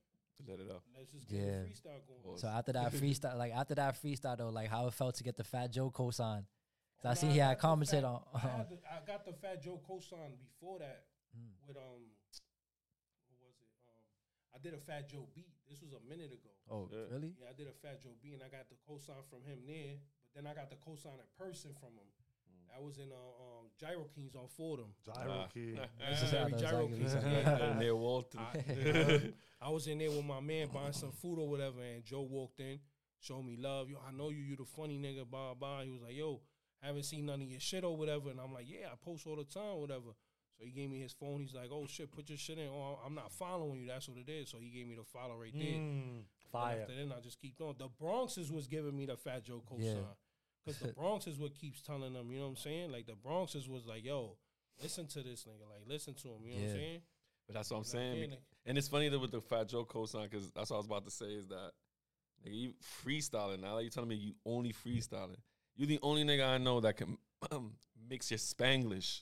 Let 0.47 0.61
it 0.61 0.71
out. 0.71 0.83
Let's 0.97 1.11
just 1.11 1.29
get 1.29 1.39
Yeah. 1.41 1.63
the 1.63 1.69
freestyle 1.69 2.07
going. 2.07 2.21
Pause. 2.23 2.41
So 2.43 2.49
after 2.49 2.73
that 2.73 2.93
freestyle, 3.01 3.39
like 3.39 3.53
after 3.53 3.75
that 3.75 3.97
freestyle 4.03 4.37
though, 4.37 4.51
like 4.51 4.69
how 4.69 4.87
it 4.87 4.93
felt 4.95 5.15
to 5.17 5.25
get 5.25 5.37
the 5.37 5.45
Fat 5.45 5.73
Joe 5.73 5.91
cosign. 5.91 6.45
Cause 7.03 7.05
I 7.11 7.15
see 7.15 7.21
seen 7.27 7.31
he 7.33 7.39
had 7.39 7.59
commented 7.59 8.03
Fat- 8.03 8.05
on. 8.05 8.23
I, 8.35 8.39
had 8.39 8.69
the, 8.71 8.79
I 8.89 8.99
got 9.07 9.25
the 9.25 9.33
Fat 9.33 9.63
Joe 9.63 9.81
cosign 9.89 10.37
before 10.39 10.79
that 10.81 11.05
Mm. 11.37 11.53
with 11.69 11.77
um, 11.77 11.83
what 13.29 13.41
was 13.45 13.57
it? 13.61 13.69
Um, 13.89 14.01
I 14.55 14.59
did 14.59 14.73
a 14.73 14.79
Fat 14.81 15.09
Joe 15.09 15.27
beat. 15.35 15.53
This 15.69 15.83
was 15.83 15.93
a 15.93 16.01
minute 16.09 16.33
ago. 16.33 16.49
Oh, 16.71 16.89
Yeah. 16.93 16.99
really? 17.11 17.35
Yeah, 17.41 17.49
I 17.51 17.53
did 17.57 17.67
a 17.69 17.73
Fat 17.73 18.03
Joe 18.03 18.15
beat, 18.23 18.35
and 18.35 18.43
I 18.43 18.49
got 18.49 18.69
the 18.69 18.77
cosign 18.89 19.23
from 19.31 19.43
him 19.45 19.59
there. 19.67 19.97
But 20.35 20.45
then 20.45 20.51
I 20.51 20.55
got 20.55 20.71
the 20.71 20.77
cosign 20.77 21.19
in 21.19 21.29
person 21.39 21.73
from 21.79 21.91
him. 21.97 22.09
Mm. 22.49 22.75
That 22.75 22.83
was 22.83 22.99
in 22.99 23.11
uh, 23.13 23.17
um, 23.17 23.71
Gyro 23.79 24.05
Kings 24.15 24.35
on 24.35 24.49
Fordham. 24.49 24.93
Gyro 25.05 25.33
Ah. 25.45 25.49
key. 25.53 25.79
This 26.11 26.23
is 26.23 26.33
Yeah, 26.33 26.43
how 26.43 26.49
those 26.49 26.61
Gyro 26.61 26.83
arguments 26.85 27.13
Kings. 27.15 27.25
are. 27.25 27.59
Yeah. 27.59 27.79
Near 27.79 27.97
Walton. 27.97 28.41
I, 28.41 29.33
I 29.67 29.71
was 29.71 29.87
in 29.87 29.99
there 29.99 30.11
with 30.11 30.25
my 30.25 30.41
man 30.41 30.69
buying 30.73 30.93
some 30.93 31.13
food 31.13 31.39
or 31.39 31.49
whatever, 31.49 31.81
and 31.83 32.05
Joe 32.05 32.23
walked 32.23 32.61
in, 32.61 32.79
showed 33.21 33.43
me 33.43 33.57
love. 33.57 33.89
Yo, 33.89 33.99
I 34.07 34.13
know 34.13 34.31
you, 34.31 34.43
you 34.43 34.57
the 34.57 34.65
funny 34.65 34.99
nigga, 34.99 35.25
blah 35.29 35.55
blah. 35.55 35.83
He 35.83 35.91
was 35.91 36.03
like, 36.03 36.15
yo, 36.17 36.41
haven't 36.83 37.05
seen 37.05 37.27
none 37.27 37.41
of 37.41 37.49
your 37.49 37.61
shit 37.61 37.83
or 37.85 37.97
whatever, 37.97 38.31
and 38.31 38.39
I'm 38.41 38.53
like, 38.53 38.67
yeah, 38.69 38.89
I 38.93 38.95
post 39.03 39.27
all 39.27 39.37
the 39.37 39.45
time, 39.45 39.81
whatever. 39.81 40.11
So 40.59 40.65
he 40.65 40.71
gave 40.71 40.91
me 40.91 41.01
his 41.01 41.13
phone. 41.13 41.41
He's 41.41 41.55
like, 41.55 41.71
oh 41.73 41.87
shit, 41.87 42.11
put 42.13 42.29
your 42.29 42.39
shit 42.39 42.59
in. 42.59 42.69
Oh, 42.69 42.99
I'm 43.05 43.15
not 43.15 43.31
following 43.33 43.81
you. 43.81 43.89
That's 43.89 44.09
what 44.09 44.19
it 44.19 44.29
is. 44.31 44.51
So 44.51 44.59
he 44.61 44.69
gave 44.71 44.87
me 44.87 44.95
the 44.95 45.05
follow 45.05 45.37
right 45.37 45.53
there. 45.55 45.63
Mm, 45.63 45.79
And 46.11 46.25
fire. 46.53 46.81
After 46.83 46.95
then, 46.95 47.13
I 47.17 47.21
just 47.21 47.41
keep 47.41 47.59
going. 47.59 47.75
The 47.79 47.89
Bronxes 48.03 48.51
was 48.51 48.67
giving 48.67 48.97
me 48.97 49.07
the 49.07 49.17
Fat 49.17 49.45
Joe 49.45 49.63
cosign. 49.71 49.97
Yeah. 49.97 50.15
Cause 50.65 50.79
the 50.79 50.89
Bronx 50.99 51.27
is 51.27 51.39
what 51.39 51.55
keeps 51.55 51.81
telling 51.81 52.13
them, 52.13 52.31
you 52.31 52.39
know 52.39 52.45
what 52.45 52.51
I'm 52.51 52.57
saying? 52.57 52.91
Like 52.93 53.07
the 53.07 53.13
Bronxes 53.13 53.69
was 53.69 53.87
like, 53.87 54.05
yo, 54.05 54.37
listen 54.83 55.07
to 55.09 55.23
this 55.23 55.45
nigga, 55.45 55.69
like 55.71 55.83
listen 55.87 56.15
to 56.15 56.29
him, 56.29 56.45
you 56.45 56.55
know 56.55 56.61
what 56.63 56.71
I'm 56.71 56.77
saying? 56.77 57.01
But 57.47 57.55
that's 57.55 57.71
what 57.71 57.77
I'm 57.79 57.85
You 57.85 57.93
know 57.93 58.01
what 58.01 58.05
I'm 58.07 58.17
saying. 58.17 58.31
saying? 58.31 58.41
And 58.67 58.79
it's 58.79 58.89
funny 58.89 59.09
that 59.09 59.19
with 59.19 59.31
the 59.31 59.41
Fat 59.41 59.69
Joe 59.69 59.85
cosign, 59.85 60.25
because 60.31 60.51
that's 60.51 60.71
what 60.71 60.77
I 60.77 60.79
was 60.79 60.87
about 60.87 61.05
to 61.05 61.11
say 61.13 61.27
is 61.27 61.47
that 61.49 61.71
nigga, 62.45 62.61
you 62.61 62.75
freestyling 63.05 63.61
now. 63.61 63.75
Like 63.75 63.85
you 63.85 63.91
telling 63.91 64.09
me 64.09 64.17
you 64.17 64.35
only 64.45 64.73
freestyling. 64.73 65.37
You 65.77 65.87
the 65.87 66.01
only 66.03 66.25
nigga 66.25 66.47
I 66.49 66.59
know 66.59 66.81
that 66.81 66.97
can 66.97 67.17
mix 68.09 68.31
your 68.31 68.39
Spanglish 68.39 69.21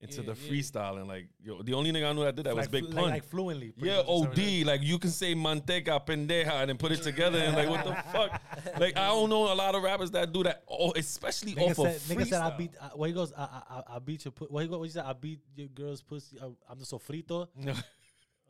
into 0.00 0.22
Yeah, 0.22 0.32
the 0.32 0.40
yeah. 0.40 0.50
freestyling. 0.50 1.06
Like 1.08 1.28
yo, 1.42 1.62
the 1.62 1.74
only 1.74 1.90
nigga 1.92 2.08
I 2.08 2.12
knew 2.12 2.22
that 2.24 2.36
did 2.36 2.44
that 2.46 2.54
was 2.56 2.68
Big 2.68 2.84
flu- 2.84 2.92
Pun. 2.94 3.02
like, 3.02 3.10
like 3.12 3.24
fluently. 3.24 3.72
yeah, 3.78 3.96
much, 3.96 4.04
or 4.08 4.24
something 4.24 4.60
OD. 4.62 4.66
Like 4.66 4.82
you 4.82 4.98
can 4.98 5.10
say 5.10 5.34
manteca, 5.34 6.04
pendeja, 6.06 6.52
and 6.60 6.68
then 6.70 6.76
put 6.78 6.92
it 6.92 7.02
together 7.02 7.38
and 7.38 7.56
like 7.56 7.68
what 7.68 7.84
the 7.84 7.94
fuck? 8.12 8.40
Like 8.78 8.96
I 8.96 9.08
don't 9.08 9.28
know 9.30 9.52
a 9.52 9.54
lot 9.54 9.74
of 9.74 9.82
rappers 9.82 10.10
that 10.12 10.32
do 10.32 10.42
that. 10.44 10.62
Oh, 10.68 10.92
especially 10.96 11.54
Nigga 11.54 11.70
off 11.70 11.76
said, 11.76 11.96
of 11.96 12.02
nigga 12.18 12.26
said 12.28 12.40
I 12.42 12.50
freestyle. 12.50 12.58
beat. 12.58 12.70
Uh, 12.80 12.88
what 12.94 13.06
he 13.08 13.12
goes? 13.14 13.32
I, 13.36 13.42
I, 13.42 13.62
I- 13.70 13.96
I 13.96 13.98
beat 13.98 14.24
your. 14.24 14.32
Pu- 14.32 14.46
what 14.50 14.62
he 14.62 14.68
go? 14.68 14.78
What 14.78 14.84
he 14.84 14.90
said? 14.90 15.04
I 15.04 15.12
beat 15.14 15.40
your 15.56 15.68
girl's 15.68 16.02
pussy. 16.02 16.38
I'm 16.40 16.78
the 16.78 16.84
sofrito. 16.84 17.48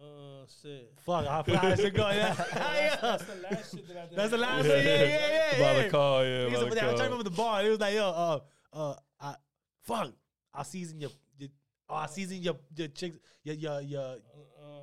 Uh, 0.00 0.46
shit. 0.62 0.92
Fuck, 1.04 1.26
I 1.26 1.42
forgot 1.42 1.64
how 1.64 1.74
to 1.74 1.90
go. 1.90 2.08
Yeah, 2.10 2.32
That's 3.02 3.24
the 3.24 3.34
last 3.42 3.70
shit 3.74 3.88
that 3.88 3.96
I 3.96 4.06
did. 4.06 4.16
that's 4.16 4.30
the 4.30 4.38
last. 4.38 4.58
one. 4.58 4.68
Yeah, 4.68 4.76
yeah, 4.76 5.04
yeah, 5.04 5.58
yeah. 5.58 5.74
By 5.74 5.82
the 5.82 5.90
car, 5.90 6.24
yeah. 6.24 6.30
Niggas 6.30 6.52
by 6.52 6.68
the 6.68 6.74
there, 6.76 6.84
I'm 6.84 6.88
trying 6.90 6.96
to 6.98 7.02
remember 7.04 7.24
the 7.24 7.30
bar. 7.30 7.64
It 7.64 7.68
was 7.70 7.80
like, 7.80 7.94
yo, 7.94 8.04
uh, 8.08 8.38
uh, 8.72 8.94
I, 9.20 9.34
fuck, 9.82 10.12
I 10.54 10.62
season 10.62 11.00
your, 11.00 11.10
your 11.10 11.27
oh, 11.88 11.94
I 11.94 12.06
season 12.06 12.38
your, 12.42 12.56
your 12.76 12.88
chicks, 12.88 13.18
your, 13.44 13.54
your, 13.54 13.80
your. 13.80 14.02
Uh, 14.02 14.16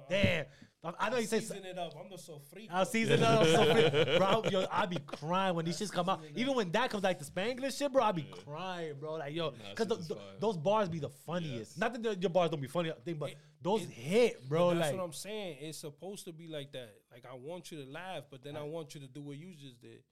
Damn, 0.10 0.46
I, 0.84 0.92
I 1.00 1.10
know 1.10 1.18
you 1.18 1.26
said. 1.26 1.42
season 1.42 1.66
it 1.66 1.78
up. 1.80 1.94
I'm 2.00 2.10
the 2.10 2.16
sofrito. 2.18 2.68
I'll 2.72 2.86
season 2.86 3.24
up, 3.24 3.44
so 3.46 4.18
bro. 4.18 4.44
Yo, 4.52 4.66
I 4.72 4.86
be 4.86 4.98
crying 5.06 5.56
when 5.56 5.66
these 5.66 5.80
shits 5.80 5.92
come 5.92 6.10
out. 6.10 6.22
Even 6.36 6.54
when 6.56 6.72
that 6.74 6.90
comes 6.92 7.04
like 7.04 7.18
the 7.18 7.26
Spanglish 7.26 7.78
shit, 7.78 7.92
bro, 7.92 8.04
I 8.04 8.12
be 8.12 8.28
crying, 8.46 8.94
bro. 9.00 9.16
Like 9.16 9.34
yo, 9.34 9.52
because 9.76 9.88
shit 9.88 10.00
is 10.00 10.08
fire. 10.08 10.18
those 10.40 10.58
bars 10.58 10.90
be 10.90 11.00
the 11.00 11.10
funniest. 11.10 11.72
Yes. 11.72 11.78
Not 11.78 11.94
that 11.94 12.04
the- 12.04 12.16
your 12.22 12.30
bars 12.30 12.52
don't 12.52 12.62
be 12.62 12.68
funny, 12.68 12.92
thing, 13.04 13.16
but 13.16 13.32
It- 13.32 13.38
those 13.62 13.82
it- 13.84 13.90
hit, 13.90 14.48
bro. 14.48 14.70
That's 14.76 14.92
Like 14.92 14.98
what 14.98 15.04
I'm 15.06 15.14
saying. 15.14 15.58
It's 15.62 15.80
supposed 15.80 16.26
to 16.26 16.34
be 16.34 16.48
like 16.48 16.72
that. 16.74 16.94
Like 17.12 17.26
I 17.30 17.34
want 17.36 17.72
you 17.72 17.84
to 17.84 17.90
laugh, 17.90 18.26
but 18.30 18.44
then 18.44 18.56
I 18.56 18.62
want 18.64 18.94
you 18.94 19.02
to 19.02 19.08
do 19.08 19.22
what 19.24 19.38
you 19.38 19.54
just 19.56 19.82
did. 19.82 20.04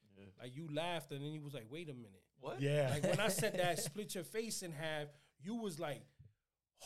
Like 0.42 0.56
you 0.56 0.68
laughed, 0.74 1.12
and 1.12 1.24
then 1.24 1.32
you 1.32 1.42
was 1.42 1.54
like, 1.54 1.66
"Wait 1.70 1.90
a 1.90 1.94
minute." 1.94 2.22
What? 2.40 2.62
yeah, 2.62 2.90
Like 2.92 3.04
when 3.04 3.20
I 3.20 3.28
said 3.30 3.58
that, 3.58 3.80
split 3.80 4.16
your 4.16 4.24
face 4.24 4.64
in 4.64 4.72
half. 4.72 5.08
You 5.42 5.56
was 5.56 5.80
like, 5.80 6.02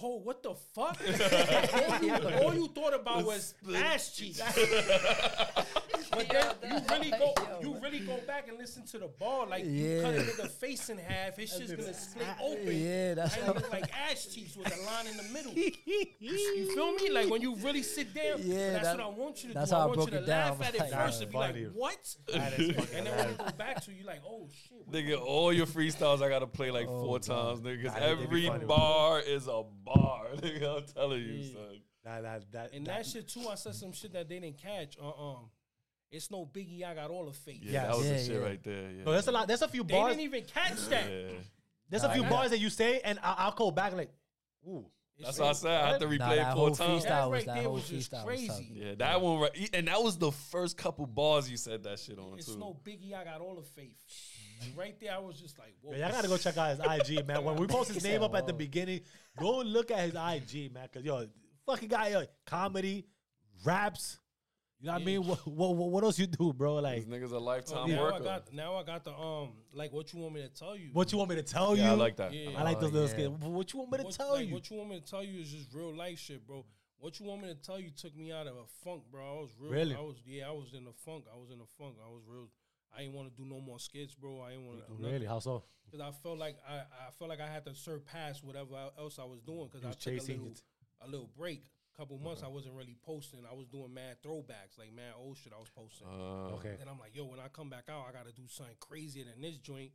"Oh, 0.02 0.18
what 0.18 0.44
the 0.44 0.54
fuck?" 0.74 1.00
all, 2.44 2.54
you, 2.54 2.68
thought 2.68 2.94
about 2.94 3.26
was 3.26 3.54
ass 3.76 4.16
cheeks. 4.16 4.42
But 6.18 6.62
then 6.62 6.72
you 6.72 6.82
really 6.90 7.12
go, 7.12 7.34
you 7.62 7.80
really 7.82 8.00
go 8.00 8.18
back 8.26 8.48
and 8.48 8.58
listen 8.58 8.86
to 8.88 8.98
the 9.00 9.08
bar. 9.08 9.46
Like 9.48 9.66
you 9.66 10.02
cut 10.02 10.14
a 10.14 10.18
Yeah. 10.18 10.24
nigga 10.24 10.50
face 10.50 10.90
in 10.90 10.98
half, 10.98 11.36
his 11.38 11.50
shit's 11.54 11.72
gonna 11.72 11.94
split 11.94 12.28
open. 12.42 12.76
Yeah, 12.82 13.14
that's 13.16 13.36
I 13.38 13.42
how. 13.42 13.54
look 13.54 13.72
like 13.72 13.86
ash 14.10 14.28
cheeks 14.34 14.56
with 14.58 14.68
a 14.68 14.86
line 14.86 15.08
in 15.08 15.18
the 15.18 15.24
middle. 15.24 15.54
You 16.20 16.74
feel 16.74 16.94
me? 16.94 17.10
Like 17.12 17.30
when 17.30 17.42
you 17.42 17.56
really 17.58 17.84
sit 17.84 18.14
down, 18.14 18.40
Yeah, 18.42 18.74
that's 18.74 18.84
that- 18.86 18.98
what 18.98 19.06
I 19.06 19.10
want 19.10 19.44
you 19.44 19.50
to 19.50 19.54
that's 19.54 19.70
do. 19.70 19.76
how 19.76 19.82
I 19.82 19.84
I 19.84 19.88
want 19.88 19.98
broke 19.98 20.12
you 20.12 20.18
to 20.18 20.24
it 20.24 20.28
down, 20.28 20.58
laugh 20.60 20.68
at 20.68 20.76
it 20.76 20.92
first 20.92 21.22
and 21.22 21.32
be 21.32 21.38
like, 21.38 21.56
"What?" 21.74 22.16
That 22.34 22.60
is 22.60 22.76
fucking 22.76 22.96
And 22.98 23.08
then 23.08 23.18
when 23.18 23.30
you 23.30 23.36
go 23.36 23.52
back 23.58 23.82
to, 23.84 23.92
it, 23.92 23.98
you 23.98 24.06
like, 24.06 24.22
"Oh 24.28 24.48
shit." 24.68 24.78
what 24.86 24.96
Nigga, 24.96 25.20
all 25.22 25.54
your 25.54 25.66
freestyles 25.66 26.22
I 26.22 26.30
gotta 26.30 26.48
play 26.48 26.72
like 26.72 26.88
Oh, 26.88 27.06
four 27.06 27.20
God. 27.20 27.24
times, 27.24 27.62
nigga. 27.62 27.84
'cause 27.86 27.94
Nah, 27.94 28.00
they- 28.00 28.16
they 28.16 28.26
be 28.26 28.48
every 28.48 28.66
bar 28.66 29.20
is 29.22 29.48
a 29.48 29.64
bar, 29.84 30.28
nigga. 30.38 30.78
I'm 30.78 30.86
telling 30.94 31.22
you, 31.22 31.44
son. 31.54 31.82
that, 32.04 32.22
that, 32.24 32.52
that, 32.52 32.74
And 32.74 32.86
that 32.88 33.06
shit 33.06 33.28
too, 33.28 33.48
I 33.50 33.56
said 33.56 33.76
some 33.76 33.92
shit 33.94 34.14
that 34.14 34.28
they 34.30 34.40
didn't 34.40 34.58
catch. 34.58 34.98
Uh 35.02 35.08
um, 35.10 35.50
it's 36.12 36.32
no 36.32 36.46
biggie. 36.46 36.84
I 36.84 36.94
got 36.96 37.10
all 37.10 37.26
the 37.26 37.34
faith. 37.34 37.62
Yeah, 37.64 37.72
Yes. 37.72 37.88
that 37.88 37.98
was 37.98 38.06
Yeah, 38.08 38.14
the 38.14 38.20
shit 38.24 38.32
yeah. 38.34 38.38
right 38.48 38.64
there. 38.64 38.92
Yeah. 38.92 39.04
No, 39.04 39.12
there's 39.12 39.28
a 39.28 39.32
lot. 39.32 39.48
That's 39.48 39.62
a 39.62 39.68
few 39.68 39.84
They 39.84 39.94
bars. 39.94 40.16
didn't 40.16 40.24
even 40.24 40.44
catch 40.46 40.88
that. 40.90 41.10
Yeah. 41.10 41.28
There's 41.90 42.04
a 42.04 42.14
few 42.14 42.24
Nah, 42.24 42.30
bars 42.30 42.50
that 42.52 42.60
you 42.60 42.70
say, 42.70 43.00
and 43.02 43.18
I, 43.24 43.36
I'll 43.40 43.52
go 43.52 43.72
back 43.72 43.94
like, 43.94 44.12
ooh. 44.68 44.86
That's 45.20 45.40
what 45.40 45.50
I 45.50 45.54
said. 45.54 45.72
I 45.84 45.88
had 45.94 46.00
to 46.02 46.06
Nah, 46.06 46.12
replay 46.12 46.36
that 46.36 46.52
it 46.52 46.56
four 46.56 46.70
times. 46.76 47.04
freestyle 47.04 47.08
That 47.08 47.30
was 47.30 47.32
right 47.32 47.46
that 47.48 47.54
there 47.56 47.64
whole 47.64 47.74
was 47.74 47.90
just 47.90 48.12
freestyle 48.12 48.26
was 48.28 48.46
tough. 48.48 48.58
crazy. 48.58 48.72
Yeah, 48.76 48.96
that 49.00 49.20
one 49.22 49.40
right, 49.40 49.70
and 49.74 49.88
that 49.88 50.04
was 50.04 50.18
the 50.20 50.32
first 50.32 50.78
couple 50.78 51.08
bars 51.08 51.50
you 51.50 51.58
said 51.58 51.82
that 51.86 51.98
shit 52.00 52.20
on 52.20 52.38
It's 52.38 52.46
too. 52.46 52.60
no 52.60 52.78
biggie. 52.84 53.14
I 53.16 53.24
got 53.24 53.42
all 53.42 53.56
the 53.56 53.64
faith. 53.64 53.98
And 54.62 54.78
right 54.78 55.00
there, 55.00 55.14
I 55.14 55.18
was 55.20 55.40
just 55.40 55.58
like, 55.58 55.76
"Whoa." 55.82 55.92
Man, 55.92 56.02
y'all 56.02 56.12
gotta 56.12 56.28
go 56.28 56.38
check 56.38 56.56
out 56.58 56.70
his 56.70 56.80
IG, 57.10 57.26
man. 57.26 57.44
When 57.44 57.56
we 57.56 57.66
post 57.66 57.92
his 57.92 58.04
name 58.04 58.22
up 58.22 58.36
at 58.36 58.46
the 58.46 58.54
beginning, 58.54 59.02
go 59.40 59.60
look 59.62 59.90
at 59.90 60.00
his 60.02 60.14
IG, 60.14 60.72
man. 60.72 60.88
Cause 60.94 61.04
yo, 61.04 61.28
fucking 61.66 61.90
guy, 61.90 62.10
yo, 62.10 62.24
comedy, 62.46 63.08
raps, 63.66 64.20
You 64.80 64.88
know 64.88 64.94
what 64.94 65.02
I 65.02 65.06
mean? 65.06 65.26
What, 65.26 65.48
what 65.48 65.76
what 65.76 65.90
what 65.90 66.04
else 66.04 66.20
you 66.20 66.28
do, 66.28 66.54
bro? 66.54 66.76
Like, 66.76 66.98
This 66.98 67.06
nigga's 67.06 67.32
a 67.32 67.38
Oh, 67.38 67.40
lifetime 67.40 67.90
now 67.90 68.00
I 68.00 68.12
worker. 68.12 68.24
got 68.24 68.54
now 68.54 68.76
I 68.76 68.84
got 68.84 69.04
the 69.04 69.12
um 69.12 69.54
like 69.74 69.92
what 69.92 70.14
you 70.14 70.20
want 70.20 70.36
me 70.36 70.42
to 70.44 70.50
tell 70.50 70.78
you. 70.78 70.90
what 70.94 71.12
you 71.12 71.18
want 71.18 71.32
me 71.32 71.36
to 71.38 71.44
tell 71.44 71.76
yeah, 71.76 71.86
you? 71.86 71.92
I 71.92 71.94
like 71.96 72.16
that. 72.18 72.32
Yeah. 72.32 72.52
I 72.60 72.64
like 72.64 72.78
Oh, 72.78 72.82
those 72.82 72.92
little 72.92 73.08
yeah. 73.10 73.14
skits. 73.14 73.44
What 73.44 73.74
you 73.74 73.80
want 73.80 73.92
me 73.92 73.98
to 73.98 74.04
what, 74.04 74.14
tell 74.14 74.34
like, 74.34 74.48
you? 74.48 74.54
What 74.54 74.70
you 74.70 74.78
want 74.78 74.90
me 74.92 75.00
to 75.00 75.06
tell 75.06 75.24
you 75.24 75.42
is 75.42 75.52
just 75.52 75.74
real 75.74 75.96
life 75.96 76.20
shit, 76.20 76.46
bro. 76.46 76.64
What 77.00 77.20
you 77.20 77.26
want 77.26 77.42
me 77.42 77.48
to 77.50 77.56
tell 77.56 77.80
you 77.80 77.90
took 77.90 78.16
me 78.16 78.32
out 78.32 78.46
of 78.46 78.56
a 78.56 78.66
funk, 78.84 79.04
bro. 79.12 79.22
I 79.24 79.42
was 79.42 79.50
real. 79.60 79.72
Really? 79.72 79.96
I 79.96 80.00
was 80.02 80.18
yeah. 80.26 80.48
I 80.48 80.52
was 80.52 80.74
in 80.74 80.86
a 80.86 80.94
funk. 81.06 81.26
I 81.34 81.38
was 81.38 81.50
in 81.50 81.60
a 81.60 81.66
funk. 81.78 81.96
I 82.06 82.10
was 82.10 82.22
real. 82.28 82.48
I 82.96 83.02
didn't 83.02 83.14
want 83.16 83.36
to 83.36 83.42
do 83.42 83.48
no 83.50 83.60
more 83.60 83.80
skits, 83.80 84.14
bro. 84.14 84.42
I 84.42 84.52
didn't 84.52 84.68
want 84.68 84.80
to. 84.88 84.94
Do 84.94 85.08
Really? 85.12 85.26
How 85.26 85.40
so? 85.40 85.64
Because 85.86 86.02
I 86.02 86.12
felt 86.22 86.38
like 86.38 86.58
I, 86.70 86.76
I 87.08 87.12
felt 87.18 87.30
like 87.30 87.40
I 87.40 87.48
had 87.48 87.66
to 87.66 87.74
surpass 87.74 88.44
whatever 88.44 88.76
else 89.00 89.18
I 89.20 89.24
was 89.26 89.40
doing. 89.42 89.70
Because 89.72 89.84
I 89.86 89.88
was 89.88 89.96
took 89.96 90.14
a 90.14 90.18
chasing 90.18 90.38
little, 90.38 90.52
it. 90.52 90.62
a 91.02 91.08
little 91.08 91.30
break. 91.36 91.64
Couple 91.98 92.20
months 92.20 92.44
I 92.44 92.48
wasn't 92.48 92.76
really 92.76 92.96
posting. 93.04 93.40
I 93.50 93.56
was 93.56 93.66
doing 93.68 93.92
mad 93.92 94.18
throwbacks, 94.24 94.78
like 94.78 94.94
mad 94.96 95.14
old 95.20 95.36
shit. 95.36 95.52
I 95.56 95.60
was 95.60 95.70
posting. 95.70 96.06
Uh, 96.08 96.54
Okay. 96.58 96.76
And 96.80 96.88
I'm 96.88 97.00
like, 97.00 97.16
yo, 97.16 97.26
when 97.26 97.40
I 97.40 97.48
come 97.48 97.70
back 97.70 97.86
out, 97.90 98.06
I 98.08 98.12
gotta 98.12 98.32
do 98.32 98.44
something 98.48 98.76
crazier 98.80 99.26
than 99.26 99.42
this 99.42 99.58
joint. 99.58 99.92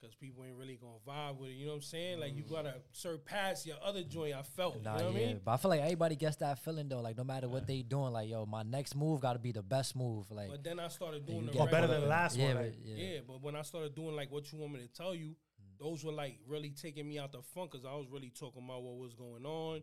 Cause 0.00 0.14
people 0.14 0.44
ain't 0.46 0.56
really 0.56 0.78
gonna 0.80 0.94
vibe 1.06 1.38
with 1.38 1.50
it. 1.50 1.54
You 1.54 1.66
know 1.66 1.72
what 1.72 1.76
I'm 1.78 1.82
saying? 1.82 2.20
Like 2.20 2.34
you 2.34 2.42
gotta 2.42 2.76
surpass 2.92 3.66
your 3.66 3.76
other 3.84 4.02
joint. 4.02 4.34
I 4.34 4.40
felt. 4.42 4.82
Nah, 4.82 4.94
you 4.94 4.98
know 5.00 5.06
what 5.10 5.14
yeah. 5.16 5.20
I 5.20 5.26
mean? 5.26 5.40
But 5.44 5.50
I 5.50 5.56
feel 5.58 5.68
like 5.68 5.80
everybody 5.82 6.16
gets 6.16 6.36
that 6.36 6.58
feeling 6.64 6.88
though. 6.88 7.00
Like 7.02 7.18
no 7.18 7.24
matter 7.24 7.48
what 7.48 7.66
they 7.66 7.82
doing, 7.82 8.12
like 8.12 8.30
yo, 8.30 8.46
my 8.46 8.62
next 8.62 8.94
move 8.94 9.20
got 9.20 9.34
to 9.34 9.38
be 9.38 9.52
the 9.52 9.62
best 9.62 9.94
move. 9.94 10.30
Like 10.30 10.48
But 10.48 10.64
then 10.64 10.80
I 10.80 10.88
started 10.88 11.26
doing 11.26 11.46
the 11.46 11.52
get 11.52 11.60
Or 11.60 11.66
better 11.68 11.86
than 11.86 12.00
the 12.02 12.06
last 12.06 12.36
yeah, 12.36 12.46
one. 12.46 12.54
but- 12.56 12.64
Like, 12.64 12.74
yeah, 12.82 12.94
Yeah, 12.96 13.18
but 13.26 13.42
when 13.42 13.56
I 13.56 13.62
started 13.62 13.94
doing 13.94 14.16
like 14.16 14.30
what 14.30 14.50
you 14.52 14.58
want 14.58 14.72
me 14.72 14.78
to 14.80 14.88
tell 14.88 15.14
you, 15.14 15.34
those 15.78 16.02
were 16.02 16.12
like 16.12 16.38
really 16.46 16.70
taking 16.70 17.06
me 17.06 17.18
out 17.18 17.32
the 17.32 17.42
funk 17.42 17.72
because 17.72 17.84
I 17.84 17.92
was 17.94 18.06
really 18.10 18.30
talking 18.30 18.64
about 18.64 18.82
what 18.82 18.96
was 18.96 19.12
going 19.14 19.44
on. 19.44 19.82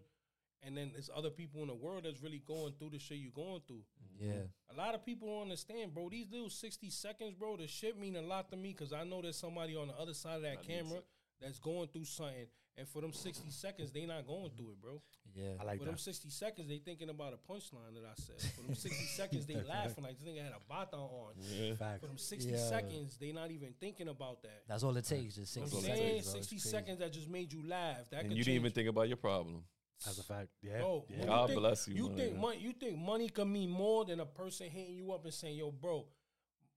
And 0.63 0.75
then 0.75 0.89
there's 0.93 1.09
other 1.15 1.29
people 1.29 1.61
in 1.61 1.67
the 1.67 1.75
world 1.75 2.03
that's 2.05 2.21
really 2.21 2.41
going 2.45 2.73
through 2.79 2.89
the 2.89 2.99
shit 2.99 3.17
you're 3.19 3.31
going 3.31 3.61
through. 3.67 3.83
yeah. 4.19 4.33
A 4.73 4.75
lot 4.75 4.95
of 4.95 5.05
people 5.05 5.27
don't 5.27 5.43
understand, 5.43 5.93
bro. 5.93 6.09
These 6.09 6.31
little 6.31 6.49
60 6.49 6.89
seconds, 6.89 7.33
bro, 7.35 7.57
the 7.57 7.67
shit 7.67 7.97
mean 7.97 8.15
a 8.15 8.21
lot 8.21 8.49
to 8.49 8.57
me 8.57 8.73
because 8.77 8.91
I 8.91 9.03
know 9.03 9.21
there's 9.21 9.37
somebody 9.37 9.75
on 9.75 9.87
the 9.87 9.93
other 9.95 10.13
side 10.13 10.37
of 10.37 10.41
that 10.41 10.63
camera 10.63 10.99
that's 11.41 11.59
going 11.59 11.87
through 11.89 12.05
something. 12.05 12.47
And 12.79 12.87
for 12.87 13.01
them 13.01 13.11
60 13.13 13.49
seconds, 13.49 13.91
they 13.91 14.05
not 14.05 14.27
going 14.27 14.51
through 14.55 14.71
it, 14.71 14.81
bro. 14.81 15.01
Yeah. 15.35 15.53
I 15.59 15.63
like 15.63 15.79
For 15.79 15.85
them 15.85 15.97
60 15.97 16.29
seconds, 16.29 16.67
they 16.67 16.77
thinking 16.77 17.09
about 17.09 17.33
a 17.33 17.51
punchline 17.51 17.93
that 17.95 18.03
I 18.05 18.13
said. 18.15 18.35
For 18.55 18.61
them 18.61 18.75
60 18.75 19.03
seconds, 19.15 19.45
they 19.47 19.55
laughing 19.55 20.03
like 20.03 20.19
this 20.19 20.27
nigga 20.27 20.43
had 20.43 20.51
a 20.51 20.61
bata 20.69 20.95
on. 20.97 21.33
yeah. 21.39 21.73
Fact. 21.75 22.01
For 22.01 22.07
them 22.07 22.17
60 22.19 22.51
Yeah. 22.51 22.57
seconds, 22.57 23.17
they 23.17 23.31
not 23.31 23.49
even 23.51 23.73
thinking 23.79 24.09
about 24.09 24.41
that. 24.43 24.61
That's 24.67 24.83
all 24.83 24.95
it 24.97 25.05
takes. 25.05 25.35
Just 25.35 25.53
60 25.53 25.75
what 25.75 25.85
I'm 25.89 25.95
seconds. 25.95 26.25
saying? 26.27 26.43
60 26.43 26.57
seconds 26.59 26.99
that 26.99 27.13
just 27.13 27.29
made 27.29 27.51
you 27.53 27.67
laugh. 27.67 28.09
That 28.11 28.19
And 28.21 28.29
could 28.29 28.37
you 28.37 28.43
didn't 28.43 28.55
even 28.61 28.71
think 28.71 28.89
about 28.89 29.07
your 29.07 29.17
problem. 29.17 29.63
That's 30.05 30.19
a 30.19 30.23
fact. 30.23 30.49
Yeah. 30.61 30.79
Bro, 30.79 31.05
yeah. 31.09 31.25
God 31.25 31.47
think- 31.47 31.59
bless 31.59 31.87
you, 31.87 31.95
You 31.95 32.09
my 32.09 32.15
think 32.15 32.35
money? 32.37 32.57
You 32.59 32.71
think 32.73 32.97
money 32.97 33.29
can 33.29 33.51
mean 33.51 33.69
more 33.69 34.05
than 34.05 34.19
a 34.19 34.25
person 34.25 34.69
hitting 34.69 34.95
you 34.95 35.11
up 35.11 35.25
and 35.25 35.33
saying, 35.33 35.57
"Yo, 35.57 35.71
bro, 35.71 36.05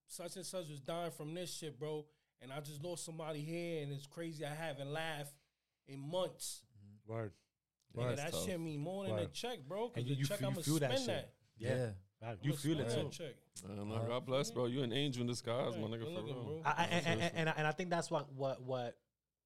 such 0.06 0.36
and 0.36 0.46
such 0.46 0.68
was 0.68 0.80
dying 0.80 1.10
from 1.10 1.34
this 1.34 1.52
shit, 1.54 1.78
bro," 1.78 2.06
and 2.40 2.52
I 2.52 2.60
just 2.60 2.82
lost 2.82 3.04
somebody 3.04 3.40
here, 3.42 3.82
and 3.82 3.92
it's 3.92 4.06
crazy. 4.06 4.44
I 4.44 4.54
haven't 4.54 4.90
laughed 4.92 5.34
in 5.86 6.00
months. 6.00 6.62
Word. 7.06 7.32
Nigga, 7.96 8.04
Word. 8.06 8.18
that 8.18 8.32
tough. 8.32 8.44
shit 8.46 8.60
mean 8.60 8.80
more 8.80 9.04
than 9.06 9.18
a 9.18 9.26
check, 9.26 9.58
bro. 9.68 9.88
Because 9.88 10.02
And 10.02 10.10
the 10.10 10.14
you, 10.14 10.20
you, 10.20 10.26
check, 10.26 10.38
feel- 10.38 10.48
I'm 10.48 10.54
gonna 10.54 10.64
feel 10.64 10.78
that 10.78 10.98
shit. 10.98 11.06
that. 11.08 11.34
Yeah. 11.58 11.68
Yeah. 11.76 11.90
Fact. 12.20 12.44
You 12.44 12.52
I'ma 12.52 12.60
feel 12.60 12.80
it 12.80 12.90
spend 12.90 13.12
too. 13.12 13.24
that 13.24 13.34
check. 13.64 13.70
Uh, 13.80 13.84
no, 13.84 14.04
God 14.06 14.26
bless, 14.26 14.50
bro. 14.50 14.66
You 14.66 14.82
an 14.82 14.92
angel 14.92 15.22
in 15.22 15.26
disguise, 15.26 15.74
my 15.76 15.82
nigga, 15.88 16.04
for 16.04 16.10
looking, 16.10 16.36
real. 16.48 16.62
I, 16.64 16.70
I, 16.70 16.84
and, 16.84 17.06
and, 17.20 17.32
and, 17.34 17.48
I, 17.48 17.52
and 17.58 17.66
I 17.66 17.72
think 17.72 17.90
that's 17.90 18.10
what 18.10 18.32
what 18.32 18.62
what 18.62 18.96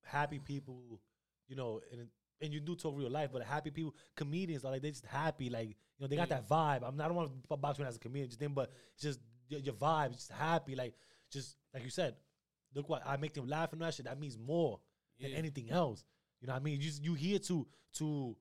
happy 0.02 0.38
people, 0.38 1.00
you 1.48 1.56
know, 1.56 1.80
and 1.92 2.08
and 2.40 2.52
you 2.52 2.60
do 2.60 2.74
talk 2.74 2.94
real 2.96 3.10
life, 3.10 3.30
but 3.32 3.42
happy 3.42 3.70
people, 3.70 3.94
comedians 4.16 4.64
are 4.64 4.72
like 4.72 4.82
they 4.82 4.90
just 4.90 5.06
happy, 5.06 5.48
like 5.50 5.68
you 5.68 5.74
know 6.00 6.06
they 6.06 6.16
got 6.16 6.28
Yeah. 6.28 6.40
that 6.40 6.48
vibe. 6.48 6.86
I'm 6.86 6.96
not, 6.96 7.04
I 7.04 7.08
don't 7.08 7.16
want 7.16 7.30
to 7.50 7.56
box 7.56 7.78
you 7.78 7.84
as 7.84 7.96
a 7.96 7.98
comedian, 7.98 8.28
just 8.28 8.40
then, 8.40 8.52
but 8.54 8.70
it's 8.94 9.02
just 9.02 9.20
your, 9.48 9.60
your 9.60 9.74
vibe, 9.74 10.12
just 10.12 10.30
happy, 10.32 10.74
like 10.74 10.94
just 11.30 11.56
like 11.72 11.84
you 11.84 11.90
said. 11.90 12.14
Look 12.74 12.88
what 12.88 13.02
I 13.06 13.16
make 13.16 13.34
them 13.34 13.46
laugh 13.46 13.72
and 13.72 13.80
that 13.82 13.94
shit. 13.94 14.06
That 14.06 14.18
means 14.18 14.36
more 14.36 14.80
than 15.20 15.32
anything 15.32 15.70
else. 15.70 16.02
You 16.40 16.48
know 16.48 16.54
what 16.54 16.60
I 16.60 16.64
mean? 16.64 16.80
You 16.80 16.90
you 17.00 17.14
here 17.14 17.38
to 17.38 17.66
to 17.98 18.36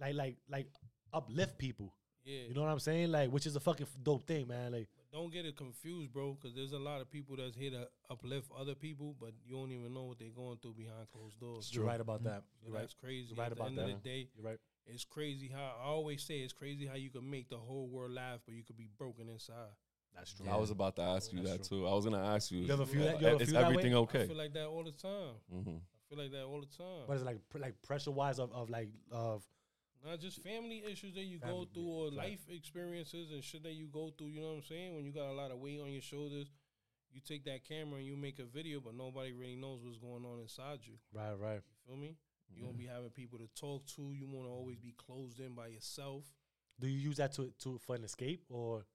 like 0.00 0.14
like 0.14 0.36
like 0.48 0.66
uplift 1.12 1.58
people. 1.58 1.94
Yeah. 2.24 2.42
You 2.48 2.54
know 2.54 2.62
what 2.62 2.70
I'm 2.70 2.78
saying? 2.78 3.10
Like, 3.10 3.30
which 3.30 3.46
is 3.46 3.56
a 3.56 3.60
fucking 3.60 3.86
dope 4.02 4.26
thing, 4.26 4.46
man. 4.48 4.72
Like, 4.72 4.88
Don't 5.12 5.32
get 5.32 5.44
it 5.44 5.56
confused, 5.56 6.12
bro, 6.12 6.34
because 6.40 6.54
there's 6.54 6.72
a 6.72 6.78
lot 6.78 7.00
of 7.00 7.10
people 7.10 7.36
that's 7.36 7.56
here 7.56 7.70
to 7.72 7.88
uplift 8.10 8.48
other 8.56 8.76
people, 8.76 9.16
but 9.20 9.30
you 9.44 9.56
don't 9.56 9.72
even 9.72 9.92
know 9.92 10.04
what 10.04 10.18
they're 10.20 10.28
going 10.28 10.58
through 10.62 10.74
behind 10.74 11.10
closed 11.12 11.40
doors. 11.40 11.68
you're 11.72 11.84
right 11.84 12.00
about 12.00 12.22
that. 12.24 12.42
So 12.60 12.66
You're 12.66 12.74
right. 12.74 12.80
That's 12.82 12.94
crazy. 12.94 13.26
You're 13.28 13.36
right 13.36 13.50
At 13.50 13.56
the 13.56 13.62
about 13.62 13.68
end 13.70 13.78
that. 13.78 13.82
of 13.96 14.02
the 14.02 14.08
day, 14.08 14.28
You're 14.36 14.46
right. 14.46 14.58
it's 14.86 15.04
crazy 15.04 15.50
how 15.52 15.74
I 15.82 15.86
always 15.88 16.22
say 16.22 16.38
it's 16.38 16.52
crazy 16.52 16.86
how 16.86 16.94
you 16.94 17.10
can 17.10 17.28
make 17.28 17.48
the 17.48 17.56
whole 17.56 17.88
world 17.88 18.12
laugh, 18.12 18.38
but 18.46 18.54
you 18.54 18.62
could 18.62 18.76
be 18.76 18.88
broken 18.98 19.28
inside. 19.28 19.74
That's 20.14 20.32
true. 20.32 20.46
I 20.48 20.56
was 20.56 20.70
about 20.70 20.94
to 20.96 21.02
ask 21.02 21.32
you 21.32 21.40
That's 21.42 21.68
that 21.68 21.68
too. 21.68 21.86
I 21.88 21.92
was 21.92 22.04
gonna 22.04 22.24
ask 22.34 22.50
you. 22.52 22.60
You 22.60 22.72
ever 22.72 22.86
feel 22.86 23.02
uh, 23.02 23.06
that? 23.06 23.20
You 23.20 23.26
ever 23.28 23.42
is 23.42 23.50
feel 23.50 23.60
that 23.60 23.68
way? 23.68 23.74
everything 23.74 23.94
I 23.94 23.98
okay? 23.98 24.26
feel 24.26 24.36
like 24.36 24.52
that 24.54 24.66
all 24.66 24.84
the 24.84 24.92
time. 24.92 25.34
hmm 25.52 25.70
I 25.70 26.14
feel 26.14 26.18
like 26.22 26.32
that 26.32 26.44
all 26.44 26.60
the 26.60 26.76
time. 26.76 27.04
But 27.06 27.14
it's 27.16 27.24
like? 27.24 27.38
Pr- 27.48 27.58
like 27.58 27.82
pressure 27.82 28.10
wise 28.10 28.38
of, 28.38 28.52
of 28.52 28.70
like 28.70 28.90
of 29.12 29.44
Not 30.04 30.18
just 30.20 30.42
family 30.42 30.82
issues 30.90 31.14
that 31.14 31.24
you 31.24 31.38
go 31.38 31.66
through 31.72 31.88
or 31.88 32.08
fact. 32.08 32.16
life 32.16 32.40
experiences 32.48 33.30
and 33.32 33.44
shit 33.44 33.62
that 33.64 33.74
you 33.74 33.86
go 33.86 34.12
through. 34.16 34.28
You 34.28 34.40
know 34.40 34.48
what 34.48 34.56
I'm 34.56 34.62
saying? 34.62 34.94
When 34.94 35.04
you 35.04 35.12
got 35.12 35.28
a 35.28 35.32
lot 35.32 35.50
of 35.50 35.58
weight 35.58 35.80
on 35.80 35.92
your 35.92 36.02
shoulders, 36.02 36.50
you 37.12 37.20
take 37.20 37.44
that 37.44 37.68
camera 37.68 37.98
and 37.98 38.06
you 38.06 38.16
make 38.16 38.38
a 38.38 38.44
video, 38.44 38.80
but 38.80 38.94
nobody 38.94 39.32
really 39.32 39.56
knows 39.56 39.80
what's 39.82 39.98
going 39.98 40.24
on 40.24 40.40
inside 40.40 40.80
you. 40.84 40.94
right, 41.12 41.34
right. 41.38 41.60
You 41.86 41.86
feel 41.86 41.96
me? 41.96 42.16
You 42.56 42.64
won't 42.64 42.78
be 42.78 42.86
having 42.86 43.10
people 43.10 43.38
to 43.38 43.48
talk 43.54 43.86
to. 43.96 44.02
You 44.12 44.26
want 44.26 44.46
to 44.46 44.50
always 44.50 44.78
be 44.78 44.94
closed 44.96 45.38
in 45.38 45.54
by 45.54 45.68
yourself. 45.68 46.24
Do 46.80 46.88
you 46.88 46.98
use 46.98 47.18
that 47.18 47.32
to 47.34 47.52
to 47.62 47.78
for 47.78 47.94
an 47.94 48.04
escape 48.04 48.44
or 48.48 48.86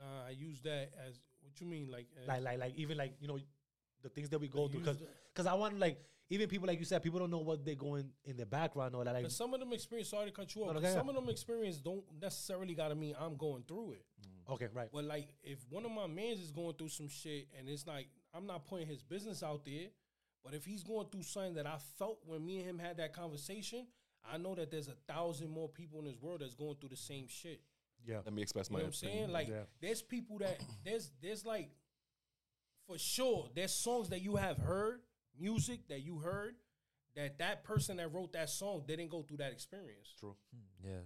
Nah, 0.00 0.28
I 0.28 0.30
use 0.30 0.60
that 0.62 0.92
as 1.06 1.20
what 1.42 1.60
you 1.60 1.66
mean, 1.66 1.90
like 1.90 2.06
like 2.26 2.42
like 2.42 2.58
like 2.58 2.74
even 2.76 2.96
like 2.96 3.14
you 3.20 3.26
know 3.28 3.38
the 4.02 4.08
things 4.08 4.28
that 4.30 4.40
we 4.40 4.48
go 4.48 4.66
I 4.66 4.68
through 4.68 4.80
because 4.80 4.98
because 5.34 5.46
I 5.46 5.54
want 5.54 5.78
like 5.78 5.98
even 6.30 6.48
people 6.48 6.66
like 6.66 6.78
you 6.78 6.84
said 6.84 7.02
people 7.02 7.18
don't 7.18 7.30
know 7.30 7.38
what 7.38 7.64
they're 7.64 7.74
going 7.74 8.10
in 8.24 8.36
their 8.36 8.46
background 8.46 8.94
or 8.94 9.04
that 9.04 9.14
like 9.14 9.30
some 9.30 9.54
of 9.54 9.60
them 9.60 9.72
experience. 9.72 10.08
Sorry 10.10 10.26
to 10.26 10.32
cut 10.32 10.54
you 10.54 10.62
off. 10.62 10.74
No, 10.74 10.80
no, 10.80 10.80
some 10.80 10.98
ahead. 10.98 11.08
of 11.08 11.14
them 11.14 11.28
experience 11.30 11.78
don't 11.78 12.04
necessarily 12.20 12.74
gotta 12.74 12.94
mean 12.94 13.14
I'm 13.18 13.36
going 13.36 13.62
through 13.66 13.92
it. 13.92 14.04
Mm. 14.48 14.52
okay 14.54 14.68
right 14.74 14.88
But 14.92 15.04
like, 15.04 15.28
if 15.42 15.58
one 15.70 15.84
of 15.84 15.90
my 15.92 16.06
mans 16.06 16.40
is 16.40 16.50
going 16.50 16.74
through 16.74 16.90
some 16.90 17.08
shit, 17.08 17.48
and 17.58 17.68
it's 17.68 17.86
like 17.86 18.08
I'm 18.34 18.46
not 18.46 18.66
putting 18.66 18.86
his 18.86 19.02
business 19.02 19.42
out 19.42 19.64
there, 19.64 19.86
but 20.44 20.54
if 20.54 20.64
he's 20.64 20.82
going 20.82 21.06
through 21.10 21.22
something 21.22 21.54
that 21.54 21.66
I 21.66 21.78
felt 21.98 22.18
when 22.26 22.44
me 22.44 22.58
and 22.58 22.68
him 22.70 22.78
had 22.78 22.98
that 22.98 23.12
conversation, 23.14 23.86
I 24.30 24.36
know 24.36 24.54
that 24.54 24.70
there's 24.70 24.88
a 24.88 24.96
thousand 25.12 25.48
more 25.48 25.68
people 25.68 25.98
in 26.00 26.04
this 26.04 26.20
world 26.20 26.40
that's 26.42 26.54
going 26.54 26.76
through 26.78 26.90
the 26.90 26.96
same 26.96 27.26
shit. 27.28 27.60
yeah 28.06 28.18
Let 28.24 28.34
me 28.34 28.42
express 28.42 28.68
You 28.68 28.74
my 28.74 28.78
know 28.80 28.84
what 28.86 28.88
I'm 28.88 28.92
saying? 29.08 29.30
Like, 29.32 29.48
Yeah. 29.48 29.62
there's 29.80 30.02
people 30.02 30.38
that 30.38 30.58
there's 30.84 31.10
there's 31.22 31.46
like 31.46 31.70
for 32.86 32.98
sure 32.98 33.48
there's 33.54 33.72
songs 33.72 34.08
that 34.10 34.20
you 34.22 34.36
have 34.36 34.58
heard, 34.58 35.00
music 35.38 35.88
that 35.88 36.00
you 36.00 36.18
heard, 36.18 36.54
that 37.16 37.38
that 37.38 37.64
person 37.64 37.96
that 37.98 38.12
wrote 38.12 38.32
that 38.32 38.48
song 38.50 38.84
didn't 38.86 39.08
go 39.10 39.22
through 39.22 39.38
that 39.38 39.52
experience 39.52 40.14
true 40.18 40.36
Yeah. 40.84 41.00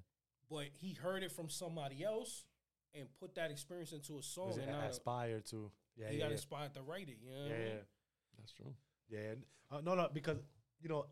but 0.50 0.66
he 0.72 0.92
heard 0.94 1.22
it 1.22 1.32
from 1.32 1.48
somebody 1.48 2.04
else 2.04 2.44
and 2.94 3.08
put 3.18 3.34
that 3.36 3.50
experience 3.50 3.92
into 3.92 4.18
a 4.18 4.22
song, 4.22 4.50
Is 4.50 4.56
and 4.58 4.66
now 4.66 4.80
aspired 4.86 5.46
to 5.46 5.70
yeah 5.96 6.08
he 6.08 6.16
yeah 6.16 6.20
got 6.24 6.26
yeah. 6.30 6.32
inspired 6.36 6.74
to 6.74 6.82
write 6.82 7.08
it. 7.08 7.16
You 7.22 7.30
know 7.30 7.36
yeah, 7.46 7.54
I 7.54 7.58
mean? 7.58 7.66
yeah. 7.68 7.82
That's 8.38 8.52
true. 8.52 8.74
Yeah, 9.08 9.34
uh, 9.70 9.80
no, 9.82 9.94
no, 9.94 10.08
because 10.12 10.38
you 10.80 10.88
know, 10.88 11.06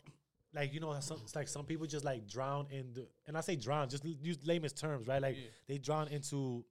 like 0.52 0.72
you 0.74 0.80
know, 0.80 0.94
some, 1.00 1.18
it's 1.22 1.34
like 1.36 1.48
some 1.48 1.64
people 1.64 1.86
just 1.86 2.04
like 2.04 2.26
drown 2.26 2.66
in 2.70 2.92
the, 2.94 3.06
and 3.26 3.36
I 3.36 3.40
say 3.40 3.56
drown, 3.56 3.88
just 3.88 4.04
l- 4.04 4.14
use 4.20 4.38
layman's 4.44 4.72
terms, 4.72 5.06
right? 5.06 5.22
Like 5.22 5.36
Yeah. 5.36 5.42
they 5.68 5.78
drown 5.78 6.08
into 6.08 6.64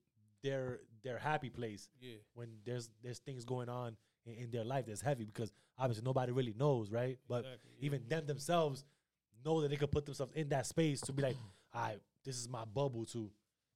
their 0.44 0.80
their 1.02 1.18
happy 1.18 1.50
place 1.50 1.88
Yeah, 2.00 2.16
when 2.34 2.48
there's 2.64 2.88
there's 3.02 3.18
things 3.20 3.44
going 3.44 3.68
on 3.68 3.96
in, 4.26 4.34
in 4.34 4.50
their 4.50 4.64
life 4.64 4.86
that's 4.86 5.00
heavy 5.00 5.24
because 5.24 5.52
obviously 5.78 6.04
nobody 6.04 6.32
really 6.32 6.54
knows, 6.58 6.90
right? 6.90 7.18
But 7.28 7.38
Exactly, 7.44 7.70
yeah. 7.78 7.86
even 7.86 8.02
them 8.08 8.26
themselves 8.26 8.84
know 9.44 9.60
that 9.62 9.68
they 9.68 9.76
could 9.76 9.90
put 9.90 10.04
themselves 10.06 10.32
in 10.34 10.48
that 10.50 10.66
space 10.66 11.00
to 11.02 11.12
be 11.12 11.22
like, 11.22 11.36
all 11.74 11.82
right, 11.82 11.98
this 12.24 12.36
is 12.36 12.48
my 12.48 12.64
bubble 12.64 13.04
to 13.06 13.30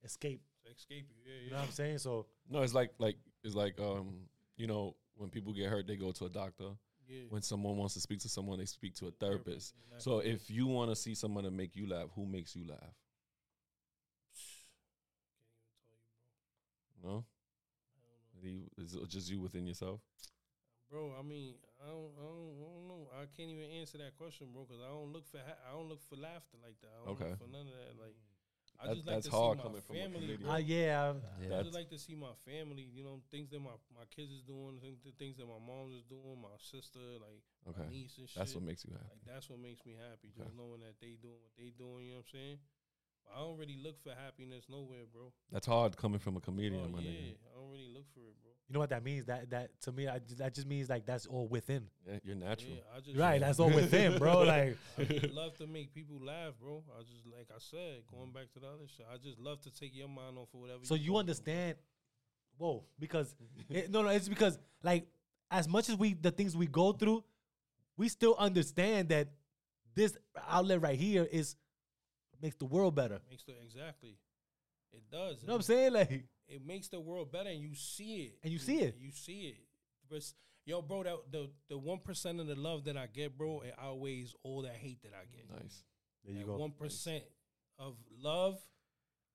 escape. 0.04 0.42
to 0.64 0.70
escape 0.72 1.06
you. 1.10 1.32
Yeah, 1.32 1.44
You 1.44 1.50
know 1.50 1.56
what 1.58 1.66
I'm 1.66 1.72
saying? 1.72 1.98
So 1.98 2.26
No, 2.50 2.60
it's 2.62 2.74
like 2.74 2.90
like 2.98 3.16
it's 3.42 3.54
like 3.54 3.78
um 3.80 4.14
you 4.56 4.66
know 4.66 4.94
when 5.16 5.30
people 5.30 5.52
get 5.52 5.68
hurt 5.70 5.86
they 5.86 5.96
go 5.96 6.12
to 6.12 6.24
a 6.26 6.28
doctor. 6.28 6.70
yeah. 7.08 7.22
When 7.30 7.42
someone 7.42 7.76
wants 7.76 7.94
to 7.94 8.00
speak 8.00 8.20
to 8.20 8.28
someone, 8.28 8.58
they 8.58 8.64
speak 8.66 8.94
to 8.96 9.06
a 9.08 9.10
therapist. 9.12 9.74
Exactly. 9.92 10.00
So 10.12 10.18
if 10.18 10.50
you 10.50 10.66
want 10.66 10.90
to 10.90 10.96
see 10.96 11.14
someone 11.14 11.44
to 11.44 11.50
make 11.50 11.74
you 11.76 11.88
laugh, 11.88 12.08
who 12.14 12.26
makes 12.26 12.54
you 12.56 12.66
laugh? 12.68 12.94
No, 17.02 17.24
You- 18.42 18.70
is 18.78 18.94
it 18.94 19.08
just 19.08 19.30
you 19.30 19.40
within 19.40 19.66
yourself? 19.66 20.00
Bro, 20.94 21.10
I 21.18 21.26
mean, 21.26 21.58
I 21.82 21.90
don't, 21.90 22.14
I 22.14 22.22
don't, 22.22 22.54
I 22.54 22.66
don't 22.70 22.86
know. 22.86 23.02
I 23.18 23.26
can't 23.34 23.50
even 23.50 23.66
answer 23.82 23.98
that 23.98 24.14
question, 24.14 24.46
bro, 24.54 24.62
because 24.62 24.78
I 24.78 24.94
don't 24.94 25.10
look 25.10 25.26
for, 25.26 25.42
ha- 25.42 25.58
I 25.66 25.74
don't 25.74 25.90
look 25.90 25.98
for 26.06 26.14
laughter 26.14 26.54
like 26.62 26.78
that. 26.86 26.94
I 26.94 26.98
don't 27.02 27.18
Okay. 27.18 27.30
look 27.34 27.42
for 27.42 27.50
none 27.50 27.66
of 27.66 27.74
that. 27.74 27.98
Like, 27.98 28.14
I 28.78 28.86
That- 28.86 28.94
just 28.94 29.06
like 29.06 29.14
that's 29.22 29.26
to 29.26 29.34
hard 29.34 29.58
see 29.58 29.58
my 29.58 29.66
coming 29.66 29.82
from 29.82 29.94
family. 29.98 30.26
comedian. 30.38 30.50
uh, 30.50 30.62
yeah, 30.62 30.78
Yeah. 30.78 31.10
I 31.10 31.42
That's- 31.50 31.66
just 31.66 31.74
like 31.78 31.90
to 31.90 31.98
see 31.98 32.14
my 32.14 32.34
family, 32.46 32.86
you 32.94 33.02
know, 33.02 33.18
things 33.34 33.50
that 33.50 33.58
my, 33.58 33.74
my 33.90 34.06
kids 34.14 34.30
is 34.30 34.42
doing, 34.46 34.78
thing- 34.78 35.02
the 35.02 35.10
things 35.18 35.34
that 35.42 35.46
my 35.50 35.58
mom's 35.58 35.94
is 35.98 36.06
doing, 36.06 36.38
my 36.38 36.54
sister, 36.62 37.02
like 37.18 37.42
my 37.66 37.70
Okay, 37.74 37.86
niece 37.90 38.14
and 38.18 38.28
shit. 38.30 38.38
that's 38.38 38.54
what 38.54 38.62
makes 38.62 38.84
you 38.86 38.92
happy. 38.94 39.10
Like 39.18 39.24
that's 39.26 39.50
what 39.50 39.58
makes 39.58 39.82
me 39.86 39.94
happy, 39.98 40.30
Okay. 40.30 40.42
just 40.46 40.54
knowing 40.54 40.78
that 40.86 40.94
they 41.02 41.18
doing 41.18 41.38
what 41.42 41.54
they 41.58 41.70
doing. 41.74 42.06
You 42.06 42.12
know 42.14 42.22
what 42.22 42.30
I'm 42.30 42.38
saying? 42.38 42.58
I 43.34 43.40
don't 43.40 43.58
really 43.58 43.78
look 43.82 44.00
for 44.02 44.10
happiness 44.10 44.64
nowhere, 44.68 45.02
bro. 45.12 45.32
That's 45.50 45.66
hard 45.66 45.96
coming 45.96 46.18
from 46.18 46.36
a 46.36 46.40
comedian, 46.40 46.82
Oh, 46.84 46.88
my 46.88 47.00
yeah, 47.00 47.10
nigga. 47.10 47.34
I 47.54 47.60
don't 47.60 47.70
really 47.72 47.92
look 47.92 48.04
for 48.14 48.20
it, 48.20 48.34
bro. 48.42 48.50
You 48.68 48.72
know 48.74 48.80
what 48.80 48.90
that 48.90 49.04
means? 49.04 49.26
That 49.26 49.50
that 49.50 49.80
to 49.82 49.92
me, 49.92 50.08
I, 50.08 50.20
that 50.38 50.54
just 50.54 50.66
means 50.66 50.88
like 50.88 51.04
that's 51.04 51.26
all 51.26 51.46
within. 51.48 51.86
Yeah, 52.06 52.18
you're 52.24 52.36
natural. 52.36 52.72
Yeah, 52.72 52.96
I 52.96 53.00
just 53.00 53.16
Right, 53.16 53.40
that's 53.40 53.58
all 53.58 53.70
within, 53.82 54.18
bro. 54.18 54.42
Like, 54.42 54.76
I 54.98 55.20
love 55.32 55.54
to 55.58 55.66
make 55.66 55.92
people 55.92 56.18
laugh, 56.24 56.54
bro. 56.60 56.82
I 56.98 57.02
just 57.02 57.26
like 57.26 57.48
I 57.50 57.58
said, 57.58 58.02
going 58.10 58.32
back 58.32 58.50
to 58.54 58.60
the 58.60 58.66
other 58.66 58.86
shit. 58.96 59.06
I 59.12 59.16
just 59.18 59.38
love 59.38 59.60
to 59.62 59.70
take 59.70 59.94
your 59.94 60.08
mind 60.08 60.38
off 60.38 60.48
of 60.54 60.60
whatever. 60.60 60.80
so 60.82 60.94
you 60.94 61.12
going 61.12 61.12
through. 61.12 61.20
understand? 61.20 61.74
Whoa, 62.56 62.84
because 62.98 63.34
it, 63.68 63.90
no, 63.90 64.02
no, 64.02 64.08
it's 64.08 64.28
because 64.28 64.58
like 64.82 65.06
as 65.50 65.68
much 65.68 65.88
as 65.88 65.96
we 65.96 66.14
the 66.14 66.30
things 66.30 66.56
we 66.56 66.66
go 66.66 66.92
through, 66.92 67.22
we 67.96 68.08
still 68.08 68.34
understand 68.38 69.08
that 69.10 69.28
this 69.94 70.16
outlet 70.48 70.80
right 70.80 70.98
here 70.98 71.28
is 71.30 71.56
makes 72.44 72.56
the 72.56 72.66
world 72.66 72.94
better. 72.94 73.20
makes 73.30 73.42
the 73.44 73.52
exactly. 73.64 74.16
It 74.92 75.02
does. 75.10 75.42
You 75.42 75.48
know 75.48 75.54
what 75.54 75.58
I'm 75.58 75.62
saying? 75.62 75.92
Like, 75.92 76.24
It 76.46 76.64
makes 76.64 76.88
the 76.88 77.00
world 77.00 77.32
better, 77.32 77.48
and 77.50 77.60
you 77.60 77.74
see 77.74 78.26
it. 78.26 78.38
And 78.44 78.52
you 78.52 78.58
see 78.58 78.78
it. 78.80 78.96
You 79.00 79.10
see 79.10 79.48
it. 79.48 79.56
But 80.08 80.22
yo, 80.66 80.82
bro, 80.82 81.02
that 81.02 81.16
the 81.32 81.50
the 81.68 81.78
one 81.78 81.98
percent 81.98 82.38
of 82.38 82.46
the 82.46 82.54
love 82.54 82.84
that 82.84 82.96
I 82.96 83.06
get, 83.06 83.36
bro, 83.36 83.60
it 83.62 83.74
outweighs 83.82 84.34
all 84.42 84.62
that 84.62 84.74
hate 84.76 85.02
that 85.02 85.12
I 85.14 85.24
get. 85.34 85.50
Nice. 85.50 85.82
there 86.24 86.34
you 86.34 86.40
That 86.40 86.46
go. 86.46 86.56
One 86.56 86.72
percent 86.72 87.24
of 87.78 87.96
love 88.20 88.60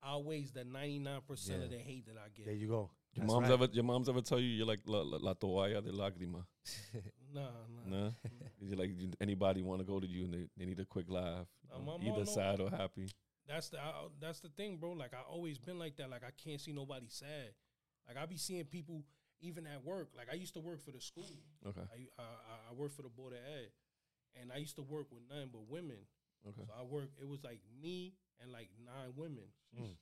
outweighs 0.05 0.51
the 0.51 0.63
ninety 0.63 0.99
nine 0.99 1.21
percent 1.27 1.63
of 1.63 1.71
the 1.71 1.77
hate 1.77 2.05
that 2.05 2.15
I 2.17 2.29
get. 2.33 2.45
There 2.45 2.55
you 2.55 2.67
go. 2.67 2.91
Your 3.15 3.23
That's 3.25 3.33
mom's 3.33 3.49
right. 3.49 3.53
ever 3.61 3.67
your 3.73 3.83
mom's 3.83 4.07
ever 4.09 4.21
tell 4.21 4.39
you 4.39 4.47
you're 4.49 4.67
like 4.67 4.81
la, 4.85 4.99
la, 5.01 5.17
la 5.21 5.33
toalla 5.33 5.81
de 5.83 5.91
lágrima. 5.91 6.45
Nah, 7.31 7.41
nah. 7.85 7.99
Nah. 8.05 8.09
you 8.59 8.75
like 8.75 8.89
you, 8.99 9.11
anybody 9.21 9.61
want 9.61 9.79
to 9.81 9.85
go 9.85 9.99
to 9.99 10.07
you 10.07 10.25
and 10.25 10.33
they, 10.33 10.45
they 10.57 10.65
need 10.65 10.79
a 10.79 10.85
quick 10.85 11.05
laugh, 11.09 11.45
Uh, 11.71 11.77
my 11.79 11.85
mom 11.85 12.01
either 12.01 12.17
know- 12.19 12.23
sad 12.25 12.59
or 12.59 12.69
happy. 12.71 13.07
That's 13.47 13.69
the 13.69 13.79
I, 13.79 13.91
that's 14.19 14.39
the 14.41 14.49
thing, 14.49 14.77
bro. 14.77 14.93
Like 14.93 15.13
I 15.13 15.21
always 15.27 15.57
been 15.59 15.77
like 15.79 15.95
that. 15.97 16.09
Like 16.09 16.23
I 16.23 16.31
can't 16.43 16.59
see 16.61 16.71
nobody 16.71 17.07
sad. 17.09 17.53
Like 18.07 18.17
I 18.17 18.25
be 18.27 18.37
seeing 18.37 18.63
people 18.65 19.03
even 19.41 19.65
at 19.67 19.83
work. 19.83 20.09
Like 20.15 20.27
I 20.31 20.35
used 20.35 20.53
to 20.55 20.59
work 20.59 20.81
for 20.83 20.91
the 20.91 21.01
school. 21.01 21.29
Okay. 21.67 21.81
I 21.81 22.21
I, 22.21 22.23
I- 22.23 22.61
I 22.71 22.73
worked 22.75 22.95
for 22.95 23.01
the 23.03 23.09
board 23.09 23.33
of 23.33 23.39
ed, 23.39 23.69
and 24.39 24.51
I 24.51 24.57
used 24.57 24.75
to 24.75 24.83
work 24.83 25.07
with 25.11 25.23
nothing 25.29 25.49
but 25.51 25.67
women. 25.67 25.97
Okay. 26.47 26.61
So 26.65 26.73
I 26.79 26.83
work. 26.83 27.09
It 27.19 27.27
was 27.27 27.43
like 27.43 27.61
me 27.81 28.13
and 28.41 28.51
like 28.51 28.69
nine 28.85 29.13
women, 29.15 29.49
Mm. 29.75 29.95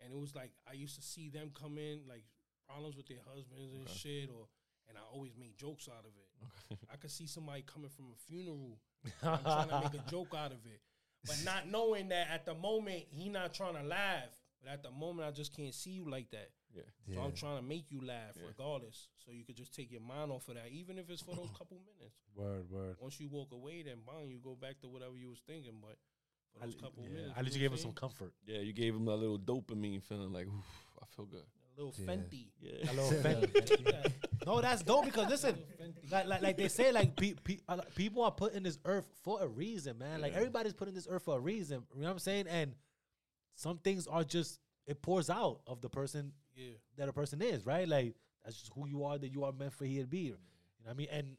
and 0.00 0.12
it 0.12 0.18
was 0.18 0.34
like 0.34 0.52
I 0.68 0.72
used 0.74 0.96
to 0.96 1.02
see 1.02 1.28
them 1.30 1.50
come 1.54 1.76
in 1.78 2.00
like 2.08 2.24
problems 2.66 2.96
with 2.96 3.06
their 3.08 3.22
husbands 3.32 3.72
and 3.74 3.82
Okay. 3.88 3.94
shit, 3.98 4.30
or 4.30 4.46
and 4.88 4.98
I 4.98 5.00
always 5.12 5.32
make 5.36 5.56
jokes 5.56 5.88
out 5.88 6.04
of 6.04 6.12
it. 6.16 6.28
Okay. 6.72 6.86
I 6.92 6.96
could 6.96 7.10
see 7.10 7.26
somebody 7.26 7.62
coming 7.62 7.88
from 7.90 8.06
a 8.12 8.16
funeral. 8.28 8.78
I'm 9.22 9.42
trying 9.42 9.68
to 9.68 9.80
make 9.80 9.94
a 9.94 10.10
joke 10.10 10.34
out 10.36 10.52
of 10.52 10.64
it, 10.66 10.80
but 11.26 11.36
not 11.44 11.68
knowing 11.68 12.08
that 12.08 12.28
at 12.30 12.44
the 12.44 12.54
moment 12.54 13.04
he 13.10 13.28
not 13.28 13.54
trying 13.54 13.74
to 13.74 13.82
laugh. 13.82 14.28
But 14.62 14.72
at 14.72 14.82
the 14.82 14.90
moment, 14.90 15.28
I 15.28 15.30
just 15.30 15.54
can't 15.54 15.74
see 15.74 15.90
you 15.90 16.08
like 16.10 16.30
that. 16.30 16.48
Yeah. 16.74 16.82
So 17.14 17.20
I'm 17.20 17.32
trying 17.32 17.58
to 17.58 17.62
make 17.62 17.90
you 17.90 18.00
laugh 18.00 18.32
Yeah. 18.34 18.46
regardless, 18.48 19.08
so 19.24 19.30
you 19.30 19.44
could 19.44 19.56
just 19.56 19.74
take 19.74 19.90
your 19.92 20.00
mind 20.00 20.32
off 20.32 20.48
of 20.48 20.54
that, 20.54 20.68
even 20.72 20.98
if 20.98 21.10
it's 21.10 21.20
for 21.20 21.34
those 21.36 21.50
couple 21.50 21.78
minutes. 21.84 22.16
Word, 22.34 22.70
word. 22.70 22.96
Once 22.98 23.20
you 23.20 23.28
walk 23.28 23.52
away, 23.52 23.82
then 23.82 23.98
bang, 24.06 24.28
you 24.30 24.38
go 24.42 24.54
back 24.54 24.80
to 24.80 24.88
whatever 24.88 25.16
you 25.16 25.28
was 25.28 25.40
thinking. 25.46 25.74
But 25.82 25.98
for 26.54 26.62
I, 26.62 26.66
those 26.66 26.76
couple 26.76 27.02
yeah, 27.04 27.10
minutes, 27.10 27.34
at 27.36 27.44
least 27.44 27.56
you 27.56 27.62
gave 27.62 27.72
him 27.72 27.78
some 27.78 27.92
comfort. 27.92 28.32
Yeah, 28.46 28.60
you 28.60 28.72
gave 28.72 28.94
him 28.94 29.06
a 29.06 29.14
little 29.14 29.38
dopamine 29.38 30.02
feeling 30.02 30.32
like, 30.32 30.46
Oof, 30.46 30.64
I 31.02 31.04
feel 31.14 31.26
good. 31.26 31.44
Saying? 31.76 31.78
a 31.78 31.82
little 31.82 31.94
Yeah. 31.98 32.14
Fenty. 32.14 32.46
Yeah. 32.60 32.90
A 32.90 32.92
little 32.94 33.12
Yeah. 33.14 33.22
Fenty. 34.02 34.12
No, 34.46 34.60
that's 34.60 34.82
dope 34.82 35.06
because 35.06 35.28
listen, 35.28 35.56
Little 35.78 35.94
like, 36.10 36.26
like, 36.26 36.42
like 36.42 36.56
they 36.56 36.68
say, 36.68 36.92
like 36.92 37.16
pe- 37.16 37.34
pe- 37.42 37.58
people 37.94 38.22
are 38.22 38.30
put 38.30 38.52
in 38.52 38.62
this 38.62 38.78
earth 38.84 39.06
for 39.22 39.42
a 39.42 39.46
reason, 39.48 39.98
man. 39.98 40.20
Like 40.20 40.34
everybody's 40.34 40.74
put 40.74 40.88
in 40.88 40.94
this 40.94 41.06
earth 41.10 41.22
for 41.24 41.36
a 41.36 41.40
reason. 41.40 41.82
You 41.94 42.02
know 42.02 42.08
what 42.08 42.12
I'm 42.12 42.18
saying? 42.18 42.46
And 42.48 42.74
some 43.54 43.78
things 43.78 44.06
are 44.06 44.24
just 44.24 44.60
it 44.86 45.00
pours 45.00 45.30
out 45.30 45.60
of 45.66 45.80
the 45.80 45.88
person 45.88 46.32
yeah, 46.54 46.72
that 46.96 47.08
a 47.08 47.12
person 47.12 47.40
is, 47.40 47.64
right? 47.64 47.88
Like 47.88 48.14
that's 48.44 48.58
just 48.58 48.72
who 48.74 48.86
you 48.86 49.04
are. 49.04 49.16
That 49.18 49.32
you 49.32 49.44
are 49.44 49.52
meant 49.52 49.72
for 49.72 49.84
here 49.86 50.02
to 50.02 50.08
be. 50.08 50.18
You 50.18 50.30
know 50.32 50.36
what 50.84 50.90
I 50.90 50.94
mean? 50.94 51.08
And 51.10 51.36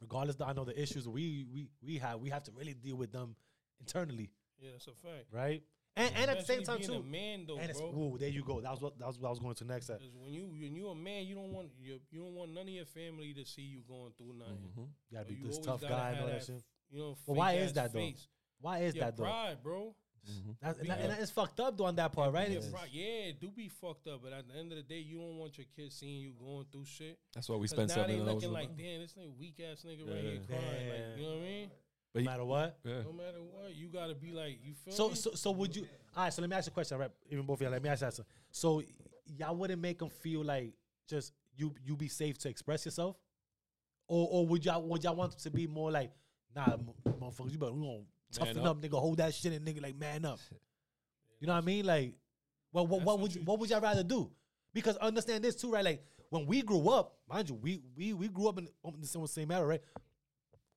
regardless, 0.00 0.36
I 0.44 0.52
know 0.52 0.64
the 0.64 0.80
issues 0.80 1.08
we 1.08 1.46
we 1.52 1.68
we 1.82 1.98
have, 1.98 2.20
we 2.20 2.28
have 2.30 2.42
to 2.44 2.52
really 2.52 2.74
deal 2.74 2.96
with 2.96 3.12
them 3.12 3.34
internally, 3.80 4.30
yeah, 4.60 4.70
that's 4.72 4.86
a 4.86 4.90
fact. 4.90 5.26
right? 5.32 5.62
And 5.98 6.14
and 6.14 6.30
at 6.30 6.38
the 6.40 6.44
same 6.44 6.62
time 6.62 6.76
Especially 6.76 6.98
too. 7.02 7.08
a 7.08 7.10
man 7.10 7.44
though, 7.46 7.58
And 7.58 7.70
it's, 7.70 7.80
bro. 7.80 7.88
ooh, 7.88 8.18
there 8.18 8.28
you 8.28 8.44
go. 8.44 8.60
That 8.60 8.70
was 8.70 8.80
what 8.82 8.98
that 8.98 9.06
was 9.06 9.18
what 9.18 9.28
I 9.28 9.30
was 9.30 9.38
going 9.38 9.54
to 9.54 9.64
next. 9.64 9.88
At. 9.88 9.98
Because 9.98 10.14
when 10.14 10.30
you 10.32 10.44
when 10.46 10.74
you 10.76 10.88
a 10.88 10.94
man, 10.94 11.24
you 11.24 11.34
don't 11.34 11.52
want 11.52 11.68
you 11.80 11.98
you 12.10 12.20
don't 12.20 12.34
want 12.34 12.52
none 12.52 12.64
of 12.64 12.68
your 12.68 12.84
family 12.84 13.32
to 13.34 13.44
see 13.46 13.62
you 13.62 13.80
going 13.88 14.12
through 14.18 14.34
nothing. 14.38 14.72
Mhm. 14.76 14.88
You 15.10 15.16
gotta 15.18 15.24
So 15.24 15.34
be 15.34 15.40
you 15.40 15.46
this 15.46 15.58
tough 15.58 15.80
guy 15.80 16.10
and 16.10 16.20
all 16.20 16.26
that 16.26 16.40
that 16.40 16.44
shit. 16.46 16.62
You 16.90 16.98
know, 16.98 17.16
But 17.26 17.32
why 17.36 17.52
is 17.54 17.70
fake-ass 17.72 17.72
that, 17.74 17.92
though? 17.94 18.12
Why 18.60 18.78
is 18.80 18.94
Your 18.94 19.04
that 19.06 19.16
though? 19.16 19.22
pride, 19.24 19.62
bro. 19.62 19.94
Mhm. 20.28 20.56
That's, 20.60 20.78
and, 20.80 20.88
Yeah. 20.88 20.96
that- 20.96 21.10
and 21.10 21.20
it's 21.22 21.30
fucked 21.30 21.60
up 21.60 21.76
though 21.78 21.84
on 21.84 21.94
that 21.96 22.12
part, 22.12 22.32
right? 22.32 22.50
Your 22.50 22.60
pride, 22.62 22.90
yeah, 22.92 23.32
do 23.40 23.50
be 23.50 23.68
fucked 23.68 24.06
up. 24.08 24.22
But 24.22 24.32
at 24.32 24.46
the 24.48 24.54
end 24.54 24.72
of 24.72 24.76
the 24.76 24.82
day, 24.82 24.98
you 24.98 25.18
don't 25.18 25.38
want 25.38 25.56
your 25.56 25.66
kids 25.76 25.94
seeing 25.94 26.20
you 26.20 26.32
going 26.32 26.66
through 26.72 26.84
shit. 26.84 27.18
That's 27.32 27.48
why 27.48 27.56
we 27.56 27.68
spend 27.68 27.88
now 27.88 27.94
seven 27.94 28.10
they 28.10 28.20
hours. 28.22 28.34
looking 28.34 28.52
like, 28.52 28.76
damn, 28.76 29.00
this 29.00 29.14
nigga 29.14 29.36
weak 29.38 29.60
ass 29.60 29.82
nigga 29.86 30.06
right 30.08 30.22
here 30.24 30.40
crying. 30.46 30.88
Like, 30.90 31.16
you 31.16 31.22
know 31.22 31.28
what 31.36 31.38
I 31.38 31.40
mean? 31.42 31.70
But 32.16 32.24
no 32.24 32.30
matter 32.30 32.44
what. 32.44 32.78
yeah. 32.84 33.02
No 33.02 33.12
matter 33.12 33.38
what, 33.42 33.74
you 33.74 33.88
gotta 33.88 34.14
be 34.14 34.32
like, 34.32 34.58
you 34.64 34.72
feel 34.74 34.92
So 34.94 35.08
me? 35.10 35.14
so 35.14 35.30
so 35.34 35.50
would 35.52 35.74
you? 35.76 35.86
All 36.16 36.24
right. 36.24 36.32
So 36.32 36.40
let 36.42 36.50
me 36.50 36.56
ask 36.56 36.66
you 36.66 36.70
a 36.72 36.74
question. 36.74 36.98
Right, 36.98 37.10
even 37.30 37.44
both 37.46 37.58
of 37.58 37.62
y'all. 37.62 37.70
Let 37.72 37.82
me 37.82 37.88
ask 37.88 38.02
you 38.02 38.10
that. 38.10 38.20
So 38.50 38.82
y'all 39.36 39.54
wouldn't 39.56 39.80
make 39.82 39.98
them 39.98 40.08
feel 40.08 40.44
like 40.44 40.72
just 41.08 41.32
you 41.56 41.74
you 41.84 41.96
be 41.96 42.08
safe 42.08 42.38
to 42.38 42.48
express 42.48 42.84
yourself, 42.84 43.16
or 44.08 44.28
or 44.30 44.46
would 44.46 44.64
y'all 44.64 44.82
would 44.82 45.04
y'all 45.04 45.14
want 45.16 45.32
them 45.32 45.40
to 45.40 45.50
be 45.50 45.66
more 45.66 45.90
like 45.90 46.10
nah, 46.54 46.76
motherfuckers, 47.06 47.52
you 47.52 47.58
better 47.58 47.72
we 47.72 47.80
gonna 47.86 48.02
toughen 48.32 48.58
up. 48.58 48.76
up. 48.76 48.82
nigga, 48.82 48.98
hold 48.98 49.18
that 49.18 49.34
shit, 49.34 49.52
and 49.52 49.66
nigga 49.66 49.82
like 49.82 49.96
man 49.96 50.24
up. 50.24 50.38
You 51.38 51.46
know 51.46 51.52
what 51.52 51.64
I 51.64 51.66
mean? 51.66 51.84
Like, 51.84 52.14
well, 52.72 52.86
what, 52.86 53.00
what 53.02 53.04
what 53.04 53.20
would 53.20 53.34
you, 53.34 53.40
you- 53.40 53.44
what 53.44 53.58
would 53.60 53.68
y'all 53.68 53.80
rather 53.82 54.02
do? 54.02 54.30
Because 54.72 54.96
understand 54.96 55.44
this 55.44 55.54
too, 55.54 55.70
right? 55.70 55.84
Like 55.84 56.02
when 56.30 56.46
we 56.46 56.62
grew 56.62 56.88
up, 56.88 57.18
mind 57.28 57.50
you, 57.50 57.56
we 57.56 57.82
we 57.94 58.14
we 58.14 58.28
grew 58.28 58.48
up 58.48 58.56
in, 58.56 58.66
in 58.86 59.00
the 59.02 59.06
same- 59.06 59.26
same 59.26 59.50
era, 59.50 59.66
right? 59.66 59.82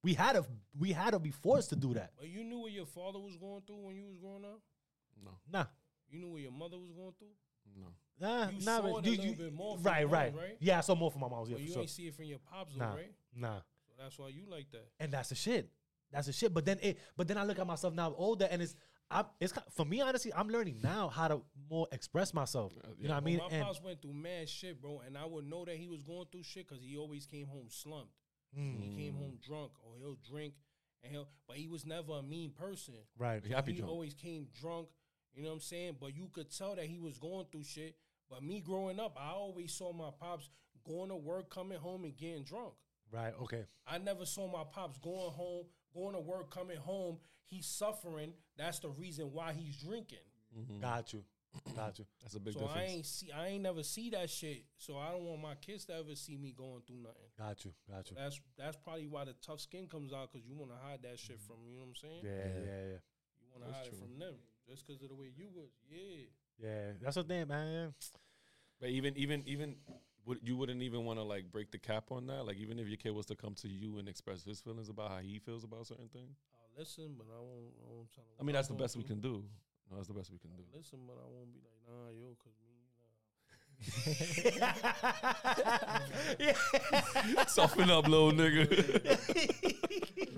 We 0.01 0.13
had 0.13 0.34
to 0.34 0.45
we 0.77 0.91
had 0.93 1.11
to 1.11 1.19
be 1.19 1.31
forced 1.31 1.69
to 1.71 1.76
do 1.76 1.93
that. 1.93 2.11
But 2.17 2.30
you 2.30 2.43
knew 2.43 2.59
what 2.59 2.71
your 2.71 2.85
father 2.85 3.19
was 3.19 3.35
going 3.35 3.61
through 3.67 3.85
when 3.85 3.95
you 3.95 4.05
was 4.05 4.17
growing 4.17 4.45
up. 4.45 4.61
No, 5.23 5.31
Nah, 5.51 5.65
You 6.09 6.19
knew 6.19 6.30
what 6.30 6.41
your 6.41 6.51
mother 6.51 6.77
was 6.77 6.91
going 6.91 7.13
through. 7.19 7.27
no. 7.76 7.88
nah, 8.19 8.49
You 8.49 8.65
nah. 8.65 8.77
saw 8.80 8.97
it 8.97 9.05
you, 9.05 9.11
little 9.11 9.26
you- 9.26 9.35
bit 9.35 9.53
more 9.53 9.76
from 9.76 9.84
right, 9.84 9.99
your 10.01 10.09
right, 10.09 10.34
moms, 10.34 10.43
right? 10.45 10.57
Yeah, 10.61 10.77
I 10.77 10.81
saw 10.81 10.95
more 10.95 11.11
from 11.11 11.21
my 11.21 11.27
mom's. 11.30 11.49
Yeah, 11.49 11.55
but 11.55 11.59
for 11.61 11.65
you 11.67 11.73
sure. 11.73 11.81
ain't 11.81 11.89
see 11.89 12.07
it 12.07 12.15
from 12.15 12.26
your 12.26 12.39
pops, 12.39 12.73
though, 12.76 12.85
Nah, 12.85 12.93
right? 12.95 13.13
nah. 13.35 13.57
So 13.57 13.91
that's 14.01 14.17
why 14.17 14.30
you 14.30 14.43
like 14.49 14.71
that. 14.71 14.88
and 15.01 15.11
that's 15.11 15.30
the 15.30 15.35
shit. 15.35 15.69
That's 16.11 16.27
the 16.27 16.34
shit. 16.34 16.53
But 16.53 16.63
then 16.65 16.80
it. 16.81 16.97
But 17.17 17.27
then 17.27 17.38
I 17.38 17.43
look 17.43 17.59
at 17.59 17.67
myself 17.67 17.93
now 17.93 18.13
older, 18.17 18.47
and 18.49 18.61
it's. 18.61 18.76
I'm, 19.11 19.26
it's 19.39 19.51
for 19.71 19.85
me 19.85 20.01
honestly. 20.01 20.31
I'm 20.34 20.49
learning 20.49 20.80
now 20.84 21.09
how 21.09 21.27
to 21.27 21.41
more 21.69 21.88
express 21.91 22.31
myself. 22.34 22.73
You 22.99 23.07
know 23.07 23.15
what 23.15 23.23
I 23.23 23.26
mean? 23.26 23.39
Well, 23.39 23.49
my 23.49 23.55
And 23.55 23.65
pops 23.65 23.81
went 23.81 24.01
through 24.03 24.13
mad 24.13 24.47
shit, 24.47 24.80
bro, 24.80 25.01
and 25.05 25.17
I 25.17 25.26
would 25.26 25.45
know 25.45 25.65
that 25.65 25.77
he 25.77 25.88
was 25.88 26.03
going 26.03 26.26
through 26.31 26.43
shit 26.43 26.67
because 26.67 26.84
he 26.84 26.95
always 26.95 27.26
came 27.26 27.47
home 27.47 27.65
slumped. 27.69 28.13
Mm, 28.57 28.81
He 28.81 28.95
came 28.95 29.13
home 29.15 29.38
drunk, 29.45 29.71
or 29.84 29.93
he'll 29.99 30.17
drink, 30.30 30.53
and 31.03 31.11
he'll. 31.11 31.27
But 31.47 31.57
he 31.57 31.67
was 31.67 31.85
never 31.85 32.13
a 32.19 32.23
mean 32.23 32.51
person. 32.51 32.95
right. 33.17 33.43
He 33.43 33.49
he 33.53 33.73
drunk. 33.77 33.91
always 33.91 34.13
came 34.13 34.47
drunk. 34.59 34.88
You 35.34 35.43
know 35.43 35.49
what 35.49 35.55
I'm 35.55 35.61
saying? 35.61 35.97
But 35.99 36.15
you 36.15 36.27
could 36.34 36.49
tell 36.55 36.76
that 36.76 36.85
he 36.85 36.99
was 36.99 37.17
going 37.17 37.45
through 37.51 37.63
shit. 37.63 37.95
But 38.30 38.43
me 38.43 38.59
growing 38.61 38.99
up, 38.99 39.15
I 39.19 39.30
always 39.31 39.71
saw 39.71 39.93
my 39.93 40.09
pops 40.19 40.49
going 40.85 41.09
to 41.09 41.15
work, 41.15 41.49
coming 41.49 41.77
home, 41.80 42.03
and 42.03 42.15
getting 42.17 42.43
drunk. 42.43 42.73
Right. 43.11 43.34
Okay. 43.41 43.65
I 43.88 43.97
never 43.99 44.26
saw 44.26 44.47
my 44.51 44.63
pops 44.63 44.97
going 44.99 45.31
home, 45.31 45.65
going 45.93 46.13
to 46.13 46.19
work, 46.19 46.51
coming 46.53 46.77
home. 46.77 47.17
He's 47.45 47.65
suffering. 47.65 48.34
That's 48.57 48.80
the 48.80 48.89
reason 48.89 49.31
why 49.34 49.53
he's 49.53 49.77
drinking. 49.77 50.19
Mhm. 50.57 50.81
Got 50.81 51.13
you. 51.13 51.23
Got 51.76 51.99
you. 51.99 52.05
That's 52.21 52.35
a 52.35 52.39
big 52.39 52.53
so 52.53 52.69
I 52.73 52.84
ain't 52.84 53.05
see, 53.05 53.31
I 53.31 53.47
ain't 53.47 53.63
never 53.63 53.84
see 53.84 54.09
that 54.11 54.30
shit. 54.30 54.65
So 54.77 54.97
I 54.97 55.11
don't 55.11 55.23
want 55.23 55.41
my 55.41 55.55
kids 55.55 55.85
to 55.85 55.95
ever 55.95 56.15
see 56.15 56.38
me 56.38 56.53
going 56.55 56.81
through 56.85 56.97
nothing. 56.97 57.30
Got 57.38 57.65
you. 57.65 57.71
Got 57.89 58.09
you. 58.11 58.17
That's 58.19 58.39
that's 58.57 58.77
probably 58.77 59.07
why 59.07 59.26
the 59.26 59.35
tough 59.41 59.59
skin 59.59 59.88
comes 59.88 60.13
out 60.13 60.31
because 60.31 60.47
you 60.47 60.55
want 60.55 60.71
to 60.71 60.77
hide 60.77 60.99
that 61.03 61.19
shit 61.19 61.39
from 61.39 61.57
you 61.65 61.73
know 61.73 61.81
what 61.81 61.89
I'm 61.89 61.95
saying. 61.95 62.21
Yeah. 62.23 62.31
Yeah. 62.31 62.81
Yeah. 62.93 62.99
You 63.41 63.47
want 63.51 63.63
to 63.63 63.71
That's 63.71 63.77
hide 63.77 63.88
it 63.88 63.99
from 63.99 64.19
them 64.19 64.35
just 64.67 64.85
because 64.85 65.01
of 65.01 65.09
the 65.09 65.15
way 65.15 65.31
you 65.35 65.47
was. 65.55 65.69
Yeah. 65.89 66.26
Yeah. 66.61 66.91
That's 67.01 67.15
the 67.15 67.23
thing, 67.23 67.47
man. 67.47 67.93
But 68.80 68.89
even 68.89 69.17
even 69.17 69.43
even 69.47 69.76
would 70.26 70.39
you 70.43 70.55
wouldn't 70.55 70.81
even 70.84 71.05
want 71.05 71.17
to 71.19 71.23
like 71.23 71.51
break 71.51 71.71
the 71.71 71.80
cap 71.80 72.11
on 72.11 72.27
that? 72.27 72.45
Like 72.45 72.57
even 72.57 72.80
if 72.80 72.88
your 72.88 72.97
kid 72.97 73.11
was 73.15 73.26
to 73.27 73.35
come 73.35 73.55
to 73.55 73.67
you 73.67 73.97
and 73.97 74.07
express 74.07 74.43
his 74.43 74.59
feelings 74.59 74.89
about 74.89 75.09
how 75.11 75.17
he 75.17 75.39
feels 75.39 75.63
about 75.63 75.88
certain 75.88 76.09
things. 76.09 76.38
I'll 76.53 76.80
listen, 76.80 77.15
but 77.17 77.27
I 77.31 77.39
won't. 77.39 77.73
I 77.81 77.91
won't 77.91 78.11
tell 78.13 78.23
them 78.23 78.34
I 78.39 78.43
mean, 78.43 78.53
that's 78.53 78.67
the 78.67 78.76
I'm 78.76 78.80
best 78.80 78.95
we 78.95 79.03
going 79.03 79.21
can 79.21 79.31
do. 79.31 79.43
No, 79.90 79.95
that's 79.98 80.07
the 80.07 80.14
best 80.14 80.32
we 80.32 80.38
can 80.38 80.52
do. 80.56 80.64
Listen, 80.76 80.99
but 81.07 81.18
I 81.18 81.26
won't 81.28 81.52
be 81.53 81.60
like, 81.66 81.82
nah, 81.90 82.10
yo, 82.14 82.36
cause 82.38 82.53
me. 82.61 82.76
Nah. 87.40 87.45
Soften 87.48 87.90
up, 87.90 88.07
little 88.07 88.32
nigga. 88.32 88.66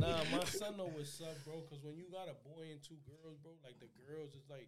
Nah, 0.01 0.23
my 0.33 0.43
son 0.45 0.77
know 0.77 0.89
what's 0.89 1.21
up, 1.21 1.37
bro. 1.45 1.61
Cause 1.69 1.77
when 1.83 1.93
you 1.95 2.05
got 2.11 2.25
a 2.25 2.33
boy 2.41 2.65
and 2.73 2.81
two 2.81 2.97
girls, 3.05 3.37
bro, 3.43 3.51
like 3.63 3.77
the 3.79 3.85
girls 4.01 4.33
is 4.33 4.41
like, 4.49 4.67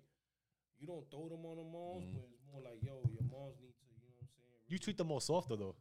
you 0.77 0.85
don't 0.85 1.09
throw 1.09 1.25
them 1.27 1.41
on 1.45 1.57
the 1.57 1.63
moms, 1.65 2.05
Mm. 2.05 2.13
but 2.13 2.29
it's 2.29 2.45
more 2.53 2.61
like, 2.61 2.77
yo, 2.85 3.01
your 3.09 3.25
moms 3.33 3.57
need 3.57 3.73
to, 3.73 3.85
you 3.89 3.97
know 3.97 4.13
what 4.13 4.21
I'm 4.21 4.29
saying? 4.29 4.69
you 4.69 4.77
treat 4.77 4.97
them 4.97 5.07
more 5.07 5.21
softer 5.21 5.55
though, 5.55 5.73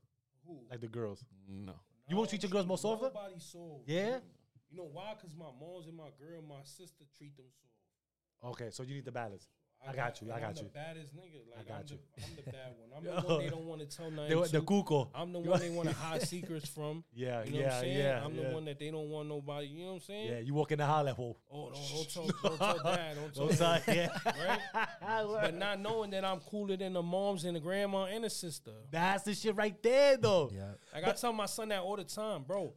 Who? 0.47 0.65
like 0.71 0.81
the 0.81 0.89
girls. 0.89 1.23
no. 1.47 1.75
you 2.09 2.17
won't 2.17 2.31
treat 2.31 2.43
your 2.43 2.49
girls 2.51 2.65
more 2.65 2.79
softer? 2.79 3.11
Nobody 3.13 3.37
soft. 3.41 3.85
Yeah? 3.85 4.25
You 4.71 4.77
know 4.81 4.89
why? 4.91 5.13
Cause 5.21 5.37
my 5.37 5.53
moms 5.61 5.85
and 5.87 5.97
my 5.99 6.09
girl, 6.17 6.41
my 6.49 6.63
sister 6.65 7.05
treat 7.19 7.37
them 7.37 7.45
soft. 7.61 7.82
Okay, 8.45 8.69
so 8.71 8.83
you 8.83 8.95
need 8.95 9.05
the 9.05 9.13
balance. 9.13 9.47
I 9.85 9.87
got- 9.87 9.97
got 9.97 10.23
you. 10.23 10.31
I 10.31 10.35
I'm 10.37 10.41
got 10.43 10.55
the 10.55 10.63
you. 10.63 10.71
baddest 10.73 11.17
nigga. 11.17 11.57
Like, 11.57 11.67
got 11.67 11.79
I'm 11.79 11.85
you. 11.89 11.99
The, 12.17 12.23
I'm 12.23 12.37
the 12.37 12.53
bad 12.53 12.73
one. 12.79 12.91
I'm 12.97 13.05
the 13.27 13.29
one 13.35 13.39
they 13.41 13.51
don't 13.51 13.65
want 13.67 13.81
to 13.81 13.97
tell 13.97 14.11
nothing 14.13 14.31
The, 14.41 14.43
the 14.47 14.61
to. 14.61 14.63
cuco. 14.63 15.09
I'm 15.13 15.33
the 15.33 15.41
one 15.41 15.59
they 15.59 15.71
want 15.71 15.89
to 15.89 15.95
hide 15.97 16.23
secrets 16.23 16.69
from. 16.69 17.03
Yeah, 17.13 17.43
You 17.43 17.51
know 17.51 17.57
what 17.57 17.67
yeah, 17.67 17.75
I'm 17.75 17.81
saying? 17.83 17.99
yeah. 17.99 18.25
I'm 18.25 18.35
yeah. 18.37 18.49
the 18.49 18.55
one 18.55 18.65
that 18.67 18.79
they 18.79 18.91
don't 18.93 19.09
want 19.11 19.29
nobody. 19.29 19.67
You 19.67 19.81
know 19.81 19.87
what 19.89 19.95
I'm 19.95 20.01
saying? 20.03 20.29
Yeah, 20.31 20.39
you 20.39 20.55
walk 20.55 20.71
in 20.71 20.79
the 20.79 20.87
house 20.87 21.05
like, 21.07 21.19
whoa. 21.19 21.37
Oh, 21.53 21.71
don't, 21.73 21.89
don't 21.95 22.11
tell, 22.13 22.27
don't 22.51 22.59
tell 22.59 22.79
dad. 22.95 23.17
Don't 23.17 23.35
tell 23.35 23.47
Don't 23.49 23.59
dad. 23.59 23.83
yeah. 23.89 24.57
Right? 25.03 25.27
But 25.41 25.55
not 25.57 25.81
knowing 25.81 26.11
that 26.11 26.25
I'm 26.25 26.39
cooler 26.39 26.77
than 26.77 26.93
the 26.93 27.03
moms 27.03 27.45
and 27.45 27.57
the 27.57 27.61
grandma 27.61 28.05
and 28.05 28.23
the 28.23 28.31
sister. 28.31 28.71
That's 28.89 29.25
the 29.25 29.35
shit 29.35 29.57
right 29.57 29.81
there, 29.83 30.17
though. 30.17 30.53
Yeah. 30.55 30.75
Like 30.95 31.09
I 31.09 31.13
tell 31.13 31.33
my 31.33 31.47
son 31.47 31.71
that 31.71 31.81
all 31.83 31.97
the 31.97 32.05
time, 32.05 32.45
bro. 32.45 32.73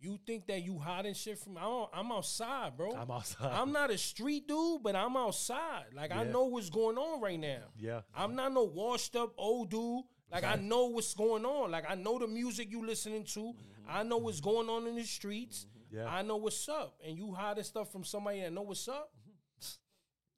You 0.00 0.18
think 0.26 0.46
that 0.48 0.62
you 0.62 0.78
hiding 0.78 1.14
shit 1.14 1.38
from? 1.38 1.56
I 1.56 1.62
don't, 1.62 1.90
I'm 1.94 2.12
outside, 2.12 2.76
bro. 2.76 2.92
I'm 2.92 3.10
outside. 3.10 3.52
I'm 3.52 3.72
not 3.72 3.90
a 3.90 3.96
street 3.96 4.46
dude, 4.46 4.82
but 4.82 4.94
I'm 4.94 5.16
outside. 5.16 5.86
Like 5.94 6.12
I 6.12 6.24
know 6.24 6.44
what's 6.44 6.68
going 6.68 6.98
on 6.98 7.20
right 7.20 7.40
now. 7.40 7.62
Yeah. 7.78 8.00
I'm 8.14 8.34
not 8.34 8.52
no 8.52 8.64
washed 8.64 9.16
up 9.16 9.32
old 9.38 9.70
dude. 9.70 10.04
Like 10.30 10.44
I 10.44 10.56
know 10.56 10.86
what's 10.86 11.14
going 11.14 11.44
on. 11.44 11.70
Like 11.70 11.84
I 11.88 11.94
know 11.94 12.18
the 12.18 12.26
music 12.26 12.70
you 12.70 12.84
listening 12.84 13.24
to. 13.34 13.54
I 13.88 14.02
know 14.02 14.18
what's 14.18 14.40
going 14.40 14.68
on 14.68 14.86
in 14.86 14.96
the 14.96 15.04
streets. 15.04 15.66
Yeah. 15.90 16.06
I 16.06 16.22
know 16.22 16.36
what's 16.36 16.68
up. 16.68 16.96
And 17.06 17.16
you 17.16 17.32
hiding 17.32 17.64
stuff 17.64 17.92
from 17.92 18.04
somebody 18.04 18.40
that 18.40 18.52
know 18.52 18.62
what's 18.62 18.88
up. 18.88 19.10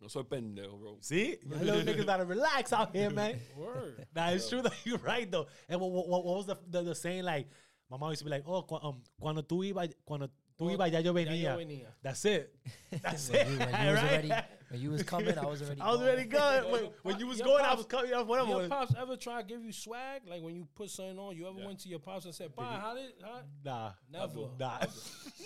No 0.00 0.08
soy 0.08 0.22
pendejo, 0.22 0.78
bro. 0.78 0.98
See? 1.00 1.38
You 1.42 1.56
little 1.56 1.80
niggas 1.80 2.04
gotta 2.04 2.26
relax 2.26 2.72
out 2.72 2.94
here, 2.94 3.08
man. 3.08 3.40
Word. 3.56 4.06
Nah, 4.14 4.28
it's 4.28 4.48
true 4.48 4.60
though. 4.60 4.70
You're 4.84 4.98
right 4.98 5.30
though. 5.30 5.46
And 5.68 5.80
what, 5.80 5.90
what, 5.90 6.08
what 6.08 6.36
was 6.36 6.46
the, 6.46 6.56
the, 6.68 6.82
the 6.82 6.94
saying 6.94 7.24
like? 7.24 7.48
My 7.90 7.96
mom 7.96 8.10
used 8.10 8.18
to 8.20 8.24
be 8.24 8.30
like, 8.30 8.44
"Oh, 8.46 8.62
cu- 8.62 8.76
um, 8.82 9.02
cuando 9.20 9.42
tú 9.42 9.62
ibas, 9.64 9.92
cuando 10.04 10.28
tú 10.58 10.70
ibas, 10.76 10.90
ya 10.90 10.98
yo 11.00 11.14
Ya 11.16 11.32
yo 11.32 11.56
venía." 11.56 11.56
venía. 11.56 11.86
That's 12.02 12.24
it. 12.24 12.52
That's 13.02 13.30
When 13.30 13.40
it. 13.40 13.48
you, 13.50 13.58
when 13.58 13.68
you 13.68 13.90
was 13.92 14.02
right? 14.02 14.10
already, 14.12 14.32
when 14.70 14.80
you 14.80 14.90
was 14.90 15.02
coming, 15.04 15.38
I 15.38 15.44
was 15.46 15.62
already. 15.62 15.80
I 15.82 15.86
was 15.90 15.98
going. 15.98 16.08
already 16.08 16.24
going. 16.24 16.72
When, 16.72 16.90
when 17.02 17.18
you 17.20 17.26
was 17.28 17.40
going, 17.40 17.64
I 17.64 17.74
was 17.74 17.86
coming. 17.86 18.12
I 18.12 18.22
was 18.22 18.48
Your 18.48 18.68
pops 18.68 18.94
ever 18.98 19.16
try 19.16 19.40
to 19.42 19.46
give 19.46 19.62
you 19.62 19.72
swag? 19.72 20.22
Like 20.26 20.42
when 20.42 20.54
you 20.56 20.66
put 20.74 20.90
something 20.90 21.18
on, 21.18 21.36
you 21.36 21.46
ever 21.46 21.64
went 21.64 21.78
to 21.80 21.88
your 21.88 22.00
pops 22.00 22.24
and 22.24 22.34
said, 22.34 22.54
"Bye, 22.56 22.78
how 22.80 22.94
did?" 22.94 23.12
How? 23.22 23.40
Nah, 23.64 23.92
Never. 24.10 24.48
nah, 24.58 24.78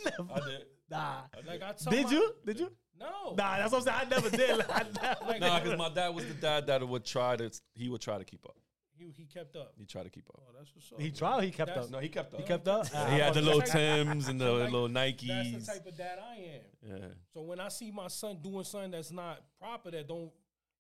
never. 0.05 0.33
I 0.35 0.41
did. 0.49 0.65
Nah. 0.91 1.15
Like 1.47 1.63
I 1.63 1.73
tell 1.73 1.91
Did 1.93 2.05
my- 2.07 2.11
you? 2.13 2.35
Did 2.47 2.61
you? 2.61 2.73
No. 2.99 3.35
Nah, 3.37 3.57
that's 3.59 3.73
what 3.73 3.79
I'm 3.79 3.85
saying. 3.85 3.99
I 4.01 4.05
never 4.09 4.29
did. 4.31 4.59
Like, 4.59 4.71
I 4.71 4.83
never. 5.03 5.25
Like, 5.27 5.41
Nah, 5.41 5.61
because 5.61 5.79
my 5.79 5.89
dad 5.89 6.09
was 6.15 6.27
the 6.27 6.35
dad 6.35 6.67
that 6.67 6.87
would 6.87 7.05
try 7.05 7.37
to. 7.37 7.51
He 7.75 7.89
would 7.89 8.01
try 8.01 8.19
to 8.19 8.25
keep 8.25 8.45
up. 8.45 8.57
He, 9.01 9.13
he 9.17 9.25
kept 9.25 9.57
up. 9.57 9.73
He 9.79 9.85
tried 9.87 10.05
to 10.05 10.11
keep 10.11 10.29
up. 10.29 10.41
Oh, 10.47 10.53
that's 10.57 10.71
what's 10.75 10.93
up. 10.93 11.01
He 11.01 11.11
tried. 11.11 11.45
He 11.45 11.51
kept 11.51 11.69
That's- 11.69 11.87
up. 11.87 11.91
No, 11.91 11.99
he 11.99 12.09
kept 12.09 12.35
up. 12.35 12.41
He 12.41 12.47
kept 12.47 12.69
up. 12.69 12.87
He 12.89 13.19
had 13.19 13.35
the 13.35 13.41
little 13.43 13.61
that. 13.61 13.69
Tims 13.69 14.29
and 14.29 14.41
the 14.41 14.45
So, 14.47 14.55
like, 14.57 14.71
little 14.73 14.89
That's 14.89 15.13
Nikes. 15.23 15.67
the 15.67 15.73
type 15.73 15.87
of 15.87 15.97
dad 15.97 16.19
I 16.23 16.35
am. 16.37 16.61
Yeah. 17.01 17.07
So 17.33 17.43
when 17.43 17.59
I 17.61 17.69
see 17.69 17.91
my 17.91 18.09
son 18.09 18.39
doing 18.43 18.65
something 18.65 18.91
that's 18.91 19.11
not 19.11 19.41
proper, 19.59 19.91
that 19.91 20.07
don't, 20.07 20.31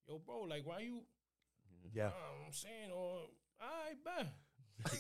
yo, 0.06 0.18
bro, 0.24 0.42
like 0.42 0.66
why 0.66 0.80
you? 0.80 1.00
Yeah. 1.94 2.06
Uh, 2.08 2.10
I'm 2.46 2.52
saying, 2.52 2.90
or 2.94 3.22
I 3.60 3.94
bet. 4.04 4.26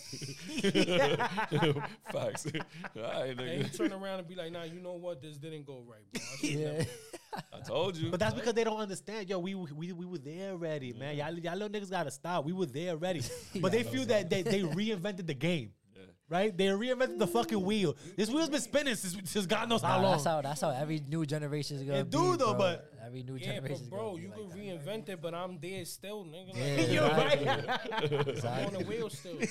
Facts. 2.12 2.46
All 2.96 3.02
right, 3.02 3.30
And 3.30 3.40
he 3.40 3.46
nigga. 3.64 3.76
turn 3.76 3.92
around 3.92 4.18
and 4.20 4.28
be 4.28 4.34
like, 4.34 4.52
Nah, 4.52 4.64
you 4.64 4.80
know 4.80 4.92
what? 4.94 5.22
This 5.22 5.36
didn't 5.38 5.64
go 5.66 5.82
right, 5.86 6.00
bro. 6.12 6.22
I 6.22 6.36
should've 6.36 6.60
Yeah. 6.60 6.72
never- 6.72 6.86
I 7.52 7.60
told 7.60 7.96
you. 7.96 8.10
But 8.10 8.20
that's 8.20 8.34
because 8.34 8.54
they 8.54 8.64
don't 8.64 8.78
understand. 8.80 9.28
Yo, 9.28 9.38
we 9.38 9.54
we, 9.54 9.92
we 9.92 10.04
were 10.06 10.18
there 10.18 10.50
already, 10.52 10.92
man. 10.92 11.16
Y'all, 11.16 11.32
y'all 11.38 11.54
little 11.56 11.68
niggas 11.68 11.90
gotta 11.90 12.10
stop. 12.10 12.44
We 12.44 12.52
were 12.52 12.66
there 12.66 12.90
already. 12.90 13.22
But 13.60 13.72
they 13.72 13.82
feel 13.84 14.04
that 14.06 14.28
they, 14.30 14.42
they 14.42 14.62
reinvented 14.62 15.26
the 15.26 15.34
game. 15.34 15.72
Yeah. 15.96 16.06
Right? 16.38 16.56
They 16.56 16.66
reinvented 16.66 17.18
the 17.18 17.26
fucking 17.26 17.60
wheel. 17.62 17.96
This 18.16 18.30
wheel's 18.30 18.48
been 18.48 18.60
spinning 18.60 18.94
since, 18.94 19.28
since 19.30 19.46
God 19.46 19.68
knows 19.68 19.82
how 19.82 19.96
Nah, 19.96 20.02
long. 20.02 20.12
that's 20.12 20.24
how 20.24 20.40
that's 20.40 20.60
how 20.60 20.70
every 20.70 21.02
new 21.08 21.26
generation 21.26 21.76
is 21.76 21.82
gonna 21.82 21.98
It 21.98 22.04
be. 22.04 22.16
do 22.16 22.36
though, 22.36 22.54
bro. 22.54 22.58
but- 22.58 22.86
every 23.04 23.22
new 23.24 23.34
Yeah, 23.34 23.54
generation. 23.56 23.88
but 23.90 23.96
bro, 23.96 24.16
you 24.16 24.28
can 24.30 24.48
reinvent 24.56 25.08
it, 25.08 25.20
but 25.20 25.34
I'm 25.34 25.58
there 25.60 25.84
still, 25.84 26.24
nigga. 26.24 26.52
Yeah, 26.54 27.02
Like, 27.16 27.40
You're 27.42 28.20
exactly. 28.20 28.48
right. 28.48 28.58
I'm 28.60 28.66
on 28.68 28.72
the 28.74 28.84
wheel 28.88 29.10
still. 29.10 29.34
Bro. 29.34 29.44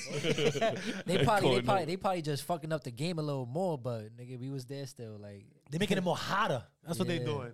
They 1.05 1.23
probably, 1.23 1.49
they 1.49 1.55
Going 1.55 1.65
probably, 1.65 1.81
on. 1.81 1.87
they 1.87 1.97
probably 1.97 2.21
just 2.21 2.43
fucking 2.43 2.71
up 2.71 2.83
the 2.85 2.91
game 2.91 3.19
a 3.19 3.21
little 3.21 3.45
more, 3.45 3.77
but 3.77 4.15
nigga, 4.17 4.39
we 4.39 4.49
was 4.49 4.65
there 4.65 4.85
still. 4.87 5.17
Like, 5.19 5.45
They're 5.69 5.79
making 5.79 5.97
it 5.97 6.03
more 6.03 6.15
hotter. 6.15 6.63
That's 6.85 6.97
what 6.99 7.07
they're 7.09 7.17
Yeah. 7.19 7.25
doing. 7.25 7.51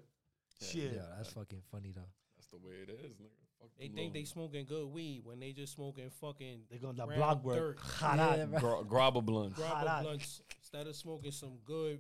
Shit. 0.62 0.94
yeah, 0.96 1.02
that's 1.18 1.34
fucking 1.34 1.62
funny 1.72 1.92
though. 1.96 2.02
That's 2.38 2.48
the 2.48 2.58
way 2.58 2.76
it 2.84 2.90
is, 2.90 3.14
nigga. 3.16 3.30
Fuck 3.60 3.70
They 3.80 3.88
the 3.88 3.96
think 3.96 4.14
they 4.14 4.20
law. 4.20 4.26
smoking 4.26 4.66
good 4.66 4.88
weed 4.88 5.22
when 5.24 5.40
they 5.40 5.52
just 5.52 5.74
smoking 5.74 6.10
fucking 6.22 6.62
They're 6.70 6.80
going 6.80 6.96
to 6.98 7.06
brown 7.06 7.18
block 7.18 7.44
work. 7.44 7.56
dirt. 7.78 7.80
Hot 7.80 8.18
Yeah, 8.18 8.44
out. 8.44 8.52
bro. 8.52 8.60
Gra- 8.60 8.84
grabber 8.86 9.22
blunts. 9.22 9.58
grab 9.60 9.72
Hot 9.74 9.88
a 9.88 9.90
out. 9.90 10.04
blunts 10.04 10.42
instead 10.60 10.88
of 10.88 10.96
smoking 10.96 11.32
some 11.32 11.58
good, 11.66 12.00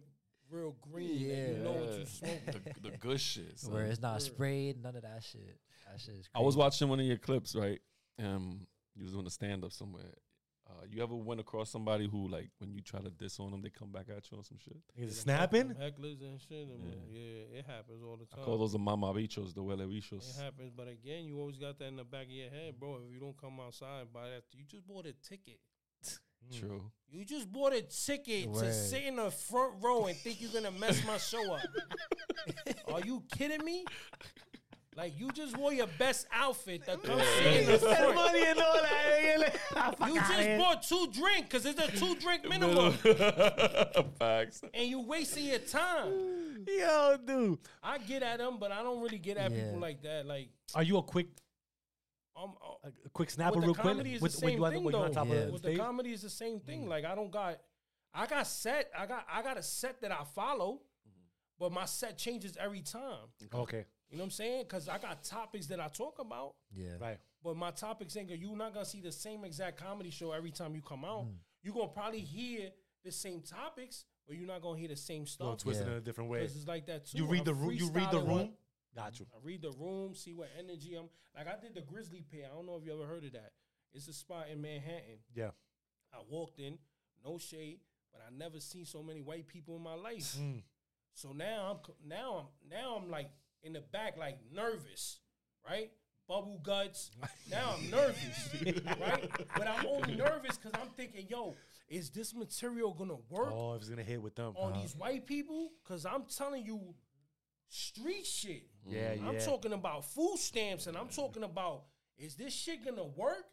real 0.50 0.76
green. 0.82 1.18
Yeah, 1.20 1.28
Yeah. 1.36 1.48
you 1.52 1.58
know 1.60 1.72
what 1.74 2.00
you 2.00 2.06
smoking. 2.06 2.40
the, 2.82 2.90
the 2.92 2.98
good 2.98 3.20
shit. 3.22 3.60
son. 3.60 3.74
Where 3.74 3.86
it's 3.86 4.02
not 4.02 4.14
Word. 4.14 4.22
sprayed, 4.22 4.82
none 4.84 4.96
of 4.96 5.02
that 5.04 5.24
shit. 5.24 5.60
That 5.92 6.00
shit 6.02 6.16
is 6.16 6.28
crazy. 6.28 6.30
I 6.36 6.40
was 6.42 6.56
watching 6.58 6.88
one 6.90 7.00
of 7.00 7.06
your 7.06 7.18
clips, 7.18 7.56
right? 7.56 7.80
Um, 8.20 8.68
you 8.96 9.04
was 9.04 9.12
doing 9.14 9.26
a 9.28 9.30
stand 9.30 9.64
up 9.64 9.72
somewhere. 9.72 10.14
Uh, 10.68 10.84
you 10.90 11.04
ever 11.04 11.16
went 11.16 11.40
across 11.40 11.70
somebody 11.70 12.08
who, 12.08 12.28
like, 12.28 12.50
when 12.58 12.74
you 12.74 12.82
try 12.82 13.00
to 13.00 13.12
diss 13.12 13.40
on 13.40 13.52
them, 13.52 13.62
they 13.62 13.70
come 13.70 13.92
back 13.92 14.08
at 14.10 14.30
you 14.32 14.38
on 14.38 14.44
some 14.44 14.58
shit? 14.58 14.78
Is 14.98 15.12
it 15.12 15.22
snapping? 15.22 15.76
Hecklers 15.76 16.22
and 16.22 16.42
shit. 16.42 16.68
and, 16.68 16.84
Yeah. 16.84 17.20
Yeah. 17.20 17.60
it 17.60 17.66
happens 17.68 18.02
all 18.04 18.18
the 18.18 18.26
time. 18.26 18.34
I 18.34 18.36
time. 18.38 18.46
call 18.46 18.58
those 18.58 18.72
the 18.72 18.80
mama 18.80 19.14
bichos, 19.14 19.54
the 19.54 19.62
huele 19.62 19.88
It 19.96 20.42
happens, 20.42 20.72
but 20.76 20.88
again, 20.88 21.26
you 21.26 21.40
always 21.40 21.58
got 21.58 21.78
that 21.80 21.86
in 21.86 21.98
the 21.98 22.04
back 22.04 22.26
of 22.26 22.32
your 22.32 22.50
head, 22.50 22.80
bro. 22.80 23.00
If 23.08 23.14
you 23.14 23.20
don't 23.20 23.40
come 23.40 23.60
outside 23.60 24.02
and 24.02 24.14
buy 24.14 24.30
that, 24.30 24.44
you 24.54 24.66
just 24.66 24.88
bought 24.88 25.06
a 25.06 25.14
ticket. 25.14 25.60
True. 26.60 26.92
You 27.10 27.26
just 27.26 27.52
bought 27.52 27.74
a 27.74 27.82
ticket 27.82 28.54
to 28.54 28.74
sit 28.74 29.04
in 29.04 29.16
the 29.18 29.32
front 29.32 29.84
row 29.84 30.06
and 30.06 30.18
think 30.18 30.42
you're 30.42 30.52
gonna 30.52 30.72
mess 30.72 31.06
my 31.06 31.18
show 31.18 31.54
up. 31.54 31.62
Are 32.94 33.02
you 33.02 33.24
kidding 33.32 33.64
me? 33.64 33.86
Like 34.96 35.20
you 35.20 35.30
just 35.32 35.58
wore 35.58 35.74
your 35.74 35.88
best 36.00 36.26
outfit 36.32 36.86
to 36.86 36.96
come 36.98 37.20
sit 37.20 37.46
in 37.62 37.66
the 37.70 37.80
Spend 37.80 37.98
front. 37.98 38.16
money 38.16 38.44
and 38.46 38.60
all 38.60 38.74
that. 38.82 39.96
You 40.08 40.16
just 40.16 40.58
bought 40.58 40.84
two 40.84 41.08
drink 41.12 41.50
because 41.50 41.66
it's 41.66 41.80
a 41.82 41.92
two 41.92 42.16
drink 42.16 42.48
minimum, 42.50 42.94
Facts. 44.20 44.62
and 44.74 44.88
you 44.88 45.02
wasting 45.02 45.46
your 45.46 45.60
time. 45.60 46.66
Yo, 46.68 47.18
dude. 47.26 47.60
I 47.84 47.98
get 47.98 48.24
at 48.24 48.38
them, 48.40 48.58
but 48.60 48.72
I 48.72 48.82
don't 48.84 49.02
really 49.02 49.18
get 49.18 49.36
at 49.38 49.52
Yeah. 49.52 49.64
people 49.66 49.80
like 49.80 50.02
that. 50.04 50.26
Like, 50.26 50.50
Are 50.74 50.84
you 50.84 50.98
a 50.98 51.04
quick 51.04 51.28
um, 52.38 52.54
uh, 52.64 52.90
a 53.06 53.10
quick 53.10 53.30
snapper 53.30 53.56
with 53.56 53.62
the 53.64 53.68
real 53.68 53.76
quick? 53.76 53.86
comedy 53.94 54.14
is 54.16 54.22
With- 54.22 54.32
the 54.34 54.38
same 54.40 54.50
thing 54.64 54.84
when 54.84 54.94
you 54.94 55.00
on 55.00 55.08
though. 55.08 55.14
top 55.14 55.28
Yeah. 55.28 55.46
the 55.46 55.52
With 55.52 55.62
the 55.62 55.76
comedy 55.78 56.14
is 56.14 56.22
the 56.22 56.30
same 56.30 56.60
thing. 56.60 56.88
Like 56.88 57.06
I 57.06 57.16
don't 57.16 57.32
got, 57.32 57.60
I 58.14 58.26
got 58.28 58.48
set. 58.48 58.92
I 58.98 59.06
got 59.06 59.26
I 59.30 59.42
got 59.42 59.58
a 59.58 59.64
set 59.64 60.02
that 60.02 60.12
I 60.12 60.24
follow, 60.36 60.80
but 61.60 61.72
my 61.72 61.86
set 61.86 62.18
changes 62.18 62.56
every 62.58 62.82
time. 62.82 63.28
Okay. 63.54 63.86
You 64.10 64.18
know 64.18 64.24
what 64.24 64.26
I'm 64.28 64.32
saying? 64.32 64.64
Because 64.64 64.88
I 64.88 64.98
got 64.98 65.24
topics 65.24 65.66
that 65.68 65.80
I 65.80 65.88
talk 65.88 66.20
about, 66.20 66.56
Yeah. 66.74 66.98
Right. 67.00 67.18
but 67.44 67.58
my 67.58 67.72
topics 67.72 68.16
ain't 68.18 68.30
gonna. 68.30 68.40
You're 68.40 68.56
not 68.56 68.74
gonna 68.74 68.86
see 68.86 69.02
the 69.02 69.12
same 69.12 69.44
exact 69.44 69.78
comedy 69.78 70.10
show 70.12 70.32
every 70.32 70.52
time 70.52 70.76
you 70.76 70.82
come 70.82 71.04
out. 71.04 71.26
Mm. 71.26 71.36
You're 71.64 71.74
gonna 71.74 71.88
probably 71.88 72.20
hear 72.22 72.70
the 73.04 73.12
same 73.12 73.42
topics, 73.42 74.06
but 74.28 74.38
you're 74.38 74.48
not 74.48 74.62
gonna 74.62 74.78
hear 74.80 74.88
the 74.90 74.96
same 74.96 75.22
Little 75.24 75.28
stuff. 75.58 75.58
twisted 75.60 75.88
Yeah. 75.88 75.94
in 75.94 75.98
a 75.98 76.02
different 76.02 76.30
way. 76.30 76.42
Because 76.42 76.56
it's 76.56 76.68
like 76.68 76.86
that 76.88 77.06
too. 77.08 77.18
You 77.18 77.26
read 77.26 77.40
I'm 77.40 77.46
the 77.46 77.54
room. 77.56 77.72
You 77.72 77.90
read 77.90 78.12
the 78.12 78.20
room. 78.20 78.28
what- 78.38 78.54
Got 78.96 79.20
you. 79.20 79.26
I 79.34 79.38
read 79.44 79.62
the 79.62 79.72
room, 79.72 80.16
see 80.16 80.34
what 80.34 80.50
energy 80.58 80.96
I'm. 80.96 81.10
Like 81.36 81.48
I 81.48 81.60
did 81.60 81.74
the 81.74 81.82
Grisly 81.82 82.22
Pear. 82.22 82.46
I 82.46 82.56
don't 82.56 82.66
know 82.66 82.78
if 82.78 82.86
you 82.86 82.94
ever 82.94 83.06
heard 83.06 83.26
of 83.26 83.34
that. 83.34 83.52
It's 83.94 84.08
a 84.08 84.14
spot 84.14 84.48
in 84.50 84.62
Manhattan. 84.62 85.20
Yeah. 85.34 85.52
I 86.14 86.20
walked 86.30 86.60
in, 86.60 86.78
no 87.24 87.38
shade, 87.38 87.82
but 88.14 88.22
I 88.26 88.30
never 88.30 88.60
seen 88.62 88.86
so 88.86 89.04
many 89.04 89.22
white 89.22 89.48
people 89.48 89.76
in 89.76 89.82
my 89.82 89.96
life. 89.96 90.36
Mm. 90.38 90.64
So 91.14 91.34
now 91.34 91.82
I'm 91.84 92.08
now 92.08 92.38
I'm 92.38 92.70
now 92.70 92.96
I'm 92.96 93.10
like 93.10 93.30
in 93.66 93.74
the 93.74 93.82
back, 93.82 94.16
like 94.18 94.38
nervous, 94.54 95.20
right? 95.68 95.92
Bubble 96.28 96.60
guts. 96.64 97.12
Now 97.52 97.76
I'm 97.78 97.90
nervous, 97.90 98.50
right? 99.00 99.30
But 99.56 99.68
I'm 99.68 99.86
only 99.86 100.16
nervous 100.16 100.58
because 100.58 100.72
I'm 100.82 100.90
thinking, 100.96 101.28
yo, 101.30 101.56
is 101.90 102.10
this 102.10 102.34
material 102.34 102.94
gonna 102.94 103.18
work 103.30 103.52
Oh, 103.54 103.74
if 103.74 103.82
it's 103.82 103.90
gonna 103.90 104.04
hit 104.04 104.22
with 104.22 104.36
them. 104.36 104.54
on 104.58 104.72
Uh-huh. 104.72 104.82
these 104.82 104.96
white 104.96 105.26
people? 105.28 105.72
Because 105.84 106.06
I'm 106.06 106.24
telling 106.24 106.66
you, 106.66 106.96
street 107.70 108.26
shit. 108.26 108.64
Yeah, 108.88 109.14
yeah. 109.14 109.28
I'm 109.28 109.40
talking 109.40 109.74
about 109.74 110.06
food 110.06 110.38
stamps 110.38 110.88
and 110.88 110.96
I'm 110.98 111.10
talking 111.10 111.44
about 111.44 111.84
is 112.18 112.36
this 112.36 112.54
shit 112.54 112.84
gonna 112.86 113.04
work? 113.06 113.44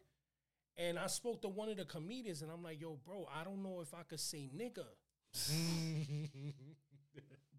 And 0.77 0.97
I 0.97 1.05
spoke 1.05 1.41
to 1.43 1.49
one 1.49 1.69
of 1.69 1.77
the 1.77 1.85
comedians 1.85 2.41
and 2.41 2.51
I'm 2.51 2.63
like, 2.63 2.81
yo, 2.81 2.97
bro, 3.05 3.27
I 3.39 3.43
don't 3.43 3.61
know 3.61 3.81
if 3.81 3.93
I 3.93 4.01
could 4.03 4.19
say 4.19 4.49
nigga. 4.55 4.85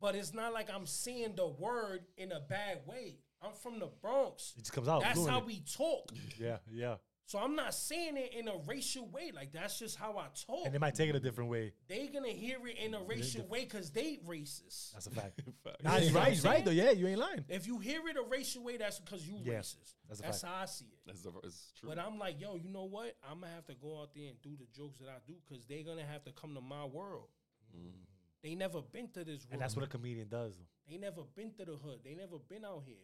but 0.04 0.14
it's 0.14 0.34
not 0.34 0.52
like 0.52 0.68
I'm 0.70 0.84
saying 0.84 1.32
the 1.34 1.46
word 1.46 2.00
in 2.18 2.30
a 2.30 2.38
bad 2.38 2.80
way. 2.84 3.16
I'm 3.40 3.52
from 3.54 3.78
the 3.78 3.88
Bronx. 4.02 4.52
It 4.54 4.60
just 4.60 4.74
comes 4.74 4.86
out. 4.86 5.00
That's 5.00 5.18
how 5.18 5.40
fluently. 5.40 5.54
we 5.54 5.60
talk. 5.60 6.12
Yeah, 6.38 6.58
yeah. 6.70 6.96
So 7.24 7.38
I'm 7.38 7.56
not 7.56 7.72
saying 7.72 8.18
it 8.18 8.34
in 8.38 8.48
a 8.48 8.58
racial 8.66 9.08
way. 9.08 9.32
Like 9.34 9.50
that's 9.50 9.78
just 9.78 9.96
how 9.96 10.18
I 10.18 10.26
talk. 10.46 10.66
And 10.66 10.74
they 10.74 10.78
might 10.78 10.94
take 10.94 11.08
it 11.08 11.16
a 11.16 11.20
different 11.20 11.48
way. 11.48 11.72
they 11.88 12.08
gonna 12.08 12.28
hear 12.28 12.58
it 12.66 12.76
in 12.84 12.92
a 12.92 13.00
racial 13.00 13.46
way 13.46 13.64
because 13.64 13.92
they 13.92 14.18
racist. 14.28 14.92
That's 14.92 15.06
a 15.06 15.10
fact. 15.10 15.40
Facts. 15.64 15.76
nah, 15.82 15.92
he's 15.92 16.12
right. 16.12 16.28
He's 16.28 16.44
right 16.44 16.62
though. 16.62 16.70
Yeah, 16.70 16.90
you 16.90 17.06
ain't 17.06 17.18
lying. 17.18 17.46
If 17.48 17.66
you 17.66 17.78
hear 17.78 18.06
it 18.06 18.18
a 18.18 18.28
racial 18.28 18.62
way, 18.62 18.76
that's 18.76 18.98
because 18.98 19.26
you 19.26 19.38
Yeah, 19.42 19.54
racist. 19.54 19.94
that's 20.06 20.20
That's, 20.20 20.42
a 20.42 20.46
how 20.46 20.54
I 20.64 20.66
see 20.66 20.84
it. 20.84 20.98
That's 21.06 21.22
the, 21.22 21.32
it's 21.44 21.72
true. 21.80 21.88
But 21.88 21.98
I'm 21.98 22.18
like, 22.18 22.42
yo, 22.42 22.56
you 22.56 22.68
know 22.68 22.84
what? 22.84 23.16
I'm 23.26 23.40
gonna 23.40 23.54
have 23.54 23.64
to 23.68 23.74
go 23.74 24.02
out 24.02 24.10
there 24.14 24.28
and 24.28 24.36
do 24.42 24.50
the 24.50 24.66
jokes 24.76 24.98
that 24.98 25.08
I 25.08 25.16
do 25.26 25.32
because 25.48 25.64
they're 25.64 25.82
gonna 25.82 26.04
have 26.04 26.24
to 26.24 26.32
come 26.32 26.54
to 26.56 26.60
my 26.60 26.84
world. 26.84 27.28
Mm. 27.74 28.04
They 28.44 28.54
never 28.54 28.82
been 28.82 29.08
to 29.14 29.20
this 29.24 29.28
world. 29.28 29.46
And 29.52 29.60
that's 29.62 29.74
what 29.74 29.86
a 29.86 29.88
comedian 29.88 30.28
does. 30.28 30.52
they 30.86 30.98
never 30.98 31.22
been 31.34 31.50
to 31.54 31.64
the 31.64 31.76
hood. 31.76 32.00
They 32.04 32.14
never 32.14 32.36
been 32.46 32.62
out 32.64 32.82
here. 32.84 32.96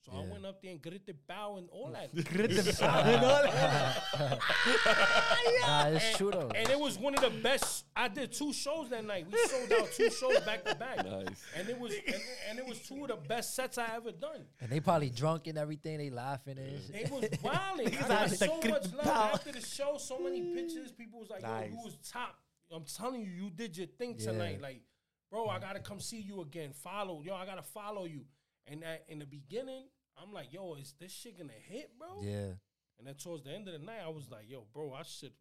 So 0.00 0.12
I 0.12 0.20
went 0.32 0.46
up 0.46 0.62
there 0.62 0.70
and 0.70 0.80
grit 0.80 1.04
the 1.04 1.14
bow 1.26 1.58
and 1.58 1.68
all 1.70 1.92
that. 1.92 2.08
Nah, 5.66 5.88
it's 5.88 6.16
true 6.16 6.30
though. 6.30 6.50
and 6.54 6.70
it 6.70 6.78
was 6.78 6.98
one 6.98 7.14
of 7.14 7.20
the 7.20 7.42
best. 7.42 7.84
I 7.94 8.08
did 8.08 8.32
two 8.32 8.52
shows 8.54 8.88
that 8.88 9.04
night. 9.04 9.26
We 9.30 9.36
sold 9.48 9.70
out 9.72 9.92
two 9.92 10.10
shows 10.10 10.40
back 10.40 10.64
to 10.64 10.74
back. 10.76 11.04
Nice. 11.04 11.44
And 11.54 11.68
it 11.68 11.78
was 11.78 11.92
and, 12.06 12.16
and 12.48 12.58
it 12.58 12.66
was 12.66 12.78
two 12.80 13.02
of 13.02 13.08
the 13.08 13.16
best 13.16 13.54
sets 13.54 13.76
I 13.76 13.96
ever 13.96 14.12
done. 14.12 14.46
And 14.60 14.70
they 14.70 14.80
probably 14.80 15.10
drunk 15.10 15.48
and 15.48 15.58
everything. 15.58 15.98
They 15.98 16.08
laughing 16.10 16.56
and 16.56 16.80
shit. 16.86 17.06
It 17.06 17.10
was 17.10 17.24
wilding. 17.42 17.88
I 18.04 18.08
got 18.08 18.10
had 18.10 18.30
so 18.30 18.56
much 18.56 18.92
love 18.94 19.06
after 19.06 19.52
the 19.52 19.60
show. 19.60 19.98
So 19.98 20.18
many 20.18 20.54
pictures. 20.54 20.92
People 20.92 21.20
was 21.20 21.28
like, 21.28 21.42
"Yo, 21.42 21.68
you 21.70 21.76
was 21.84 21.98
top." 22.10 22.36
I'm 22.72 22.84
telling 22.84 23.22
you, 23.22 23.30
you 23.30 23.50
did 23.50 23.76
your 23.76 23.86
thing 23.86 24.16
Yeah. 24.18 24.26
tonight. 24.32 24.60
Like, 24.60 24.82
bro, 25.30 25.48
I 25.48 25.58
gotta 25.58 25.80
come 25.80 26.00
see 26.00 26.20
you 26.20 26.40
again. 26.42 26.72
Follow, 26.72 27.22
yo, 27.22 27.34
I 27.34 27.46
gotta 27.46 27.62
follow 27.62 28.04
you. 28.04 28.26
And 28.66 28.82
that, 28.82 29.04
in 29.08 29.18
the 29.18 29.26
beginning, 29.26 29.88
I'm 30.16 30.32
like, 30.32 30.52
"Yo, 30.52 30.74
is 30.74 30.92
this 30.98 31.12
shit 31.12 31.38
gonna 31.38 31.52
hit, 31.52 31.96
bro?" 31.98 32.20
Yeah. 32.22 32.52
And 32.98 33.06
then 33.06 33.14
towards 33.14 33.44
the 33.44 33.50
end 33.52 33.68
of 33.68 33.72
the 33.72 33.78
night, 33.78 34.00
I 34.02 34.08
was 34.08 34.28
like, 34.30 34.48
"Yo, 34.48 34.64
bro, 34.72 34.92
I 34.92 35.02
should." 35.04 35.32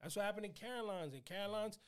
That's 0.00 0.16
what 0.16 0.24
happened 0.24 0.46
in 0.46 0.52
Carolines. 0.52 1.12
In 1.14 1.22
Carolines, 1.22 1.78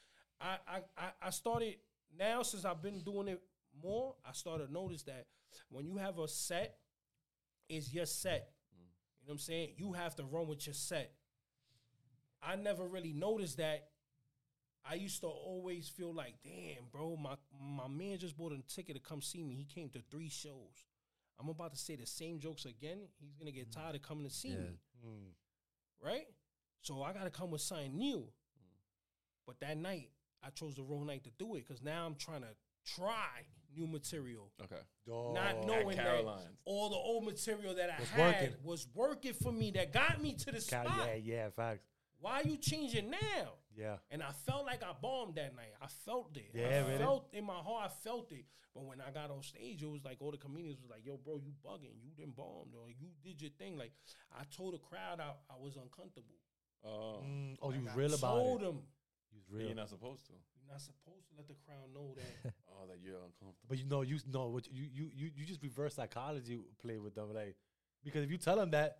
I 0.40 0.58
I 0.66 0.82
I, 0.96 1.12
I 1.22 1.30
started 1.30 1.78
now 2.16 2.42
since 2.42 2.64
I've 2.64 2.82
been 2.82 3.00
doing 3.02 3.28
it 3.28 3.42
more. 3.82 4.16
I 4.24 4.32
started 4.32 4.66
to 4.66 4.72
notice 4.72 5.02
that 5.04 5.26
when 5.70 5.86
you 5.86 5.96
have 5.96 6.18
a 6.18 6.28
set, 6.28 6.78
it's 7.68 7.92
your 7.92 8.06
set. 8.06 8.52
Mm. 8.74 8.80
You 8.80 8.84
know 8.84 8.90
what 9.26 9.32
I'm 9.34 9.38
saying? 9.38 9.74
You 9.76 9.92
have 9.92 10.16
to 10.16 10.24
run 10.24 10.48
with 10.48 10.66
your 10.66 10.74
set. 10.74 11.14
I 12.42 12.56
never 12.56 12.86
really 12.86 13.12
noticed 13.12 13.56
that. 13.58 13.90
I 14.84 14.94
used 14.94 15.20
to 15.20 15.26
always 15.26 15.88
feel 15.88 16.14
like, 16.14 16.34
damn, 16.42 16.84
bro, 16.90 17.16
my 17.16 17.36
my 17.60 17.88
man 17.88 18.18
just 18.18 18.36
bought 18.36 18.52
a 18.52 18.62
ticket 18.72 18.96
to 18.96 19.02
come 19.02 19.20
see 19.20 19.42
me. 19.42 19.54
He 19.54 19.64
came 19.64 19.88
to 19.90 20.00
three 20.10 20.28
shows. 20.28 20.84
I'm 21.40 21.48
about 21.48 21.72
to 21.72 21.78
say 21.78 21.94
the 21.94 22.06
same 22.06 22.40
jokes 22.40 22.64
again. 22.64 22.98
He's 23.20 23.34
gonna 23.36 23.52
get 23.52 23.70
mm. 23.70 23.74
tired 23.74 23.94
of 23.94 24.02
coming 24.02 24.24
to 24.24 24.30
see 24.30 24.48
Yeah. 24.48 24.56
me, 25.04 25.36
right? 26.02 26.26
So 26.82 27.02
I 27.02 27.12
gotta 27.12 27.30
come 27.30 27.50
with 27.50 27.60
something 27.60 27.96
new. 27.96 28.18
Mm. 28.18 28.30
But 29.46 29.60
that 29.60 29.76
night, 29.76 30.10
I 30.42 30.50
chose 30.50 30.74
the 30.74 30.82
wrong 30.82 31.06
night 31.06 31.24
to 31.24 31.30
do 31.30 31.54
it 31.56 31.66
because 31.66 31.82
now 31.82 32.06
I'm 32.06 32.14
trying 32.14 32.42
to 32.42 32.54
try 32.84 33.46
new 33.76 33.86
material, 33.86 34.50
Okay. 34.62 34.80
not 35.06 35.64
knowing 35.66 35.96
that 35.96 36.24
all 36.64 36.88
the 36.88 36.96
old 36.96 37.24
material 37.24 37.74
that 37.74 37.90
I 37.90 38.00
Was 38.00 38.10
had 38.10 38.40
working. 38.40 38.56
was 38.64 38.88
working 38.94 39.34
for 39.34 39.52
me. 39.52 39.70
That 39.72 39.92
got 39.92 40.20
me 40.20 40.32
to 40.34 40.52
the 40.52 40.60
spot. 40.60 40.86
Yeah, 41.06 41.14
yeah, 41.14 41.50
facts. 41.50 41.84
Why 42.20 42.42
you 42.44 42.56
changing 42.56 43.10
now? 43.10 43.52
Yeah. 43.78 43.96
And 44.10 44.22
I 44.22 44.32
felt 44.46 44.66
like 44.66 44.82
I 44.82 44.92
bombed 45.00 45.36
that 45.36 45.54
night. 45.54 45.72
I 45.80 45.86
felt 46.04 46.36
it. 46.36 46.50
Yeah, 46.52 46.66
I 46.66 46.86
really? 46.88 46.98
felt 46.98 47.28
in 47.32 47.44
my 47.44 47.54
heart. 47.54 47.90
I 47.90 47.94
felt 48.04 48.32
it. 48.32 48.44
But 48.74 48.84
when 48.84 49.00
I 49.00 49.10
got 49.10 49.30
on 49.30 49.42
stage, 49.42 49.82
it 49.82 49.88
was 49.90 50.04
like 50.04 50.18
all 50.20 50.30
the 50.32 50.36
comedians 50.36 50.78
was 50.80 50.90
like, 50.90 51.04
"Yo, 51.06 51.16
bro, 51.16 51.36
you 51.38 51.52
bugging. 51.64 51.96
You 52.02 52.10
didn't 52.16 52.36
bomb. 52.36 52.68
Though. 52.72 52.88
You 52.88 53.08
did 53.22 53.40
your 53.40 53.50
thing." 53.58 53.78
Like 53.78 53.92
I 54.32 54.42
told 54.54 54.74
the 54.74 54.78
crowd, 54.78 55.20
I, 55.20 55.30
I 55.48 55.56
was 55.60 55.76
uncomfortable. 55.76 56.36
Oh, 56.84 57.22
Mm, 57.24 57.56
oh, 57.62 57.70
you 57.72 57.86
I 57.90 57.94
real 57.94 58.14
about 58.14 58.34
told 58.34 58.60
it. 58.60 58.64
them 58.64 58.78
You 59.32 59.38
was 59.38 59.46
you're 59.50 59.68
real. 59.68 59.76
not 59.76 59.88
supposed 59.88 60.26
to. 60.26 60.32
you're 60.32 60.70
not 60.70 60.80
supposed 60.80 61.26
to 61.30 61.34
let 61.36 61.48
the 61.48 61.54
crowd 61.66 61.88
know 61.94 62.14
that. 62.16 62.52
Oh, 62.80 62.86
that 62.86 62.98
you're 63.02 63.16
uncomfortable. 63.16 63.66
But 63.68 63.78
you 63.78 63.86
know, 63.86 64.02
you 64.02 64.18
know 64.32 64.48
what 64.48 64.68
you 64.70 64.84
you 64.92 65.10
you 65.14 65.30
you 65.34 65.44
just 65.44 65.62
reverse 65.62 65.94
psychology 65.94 66.58
play 66.80 66.98
with 66.98 67.14
them, 67.16 67.32
like 67.34 67.56
because 68.04 68.22
if 68.22 68.30
you 68.30 68.38
tell 68.38 68.56
them 68.56 68.70
that, 68.70 68.98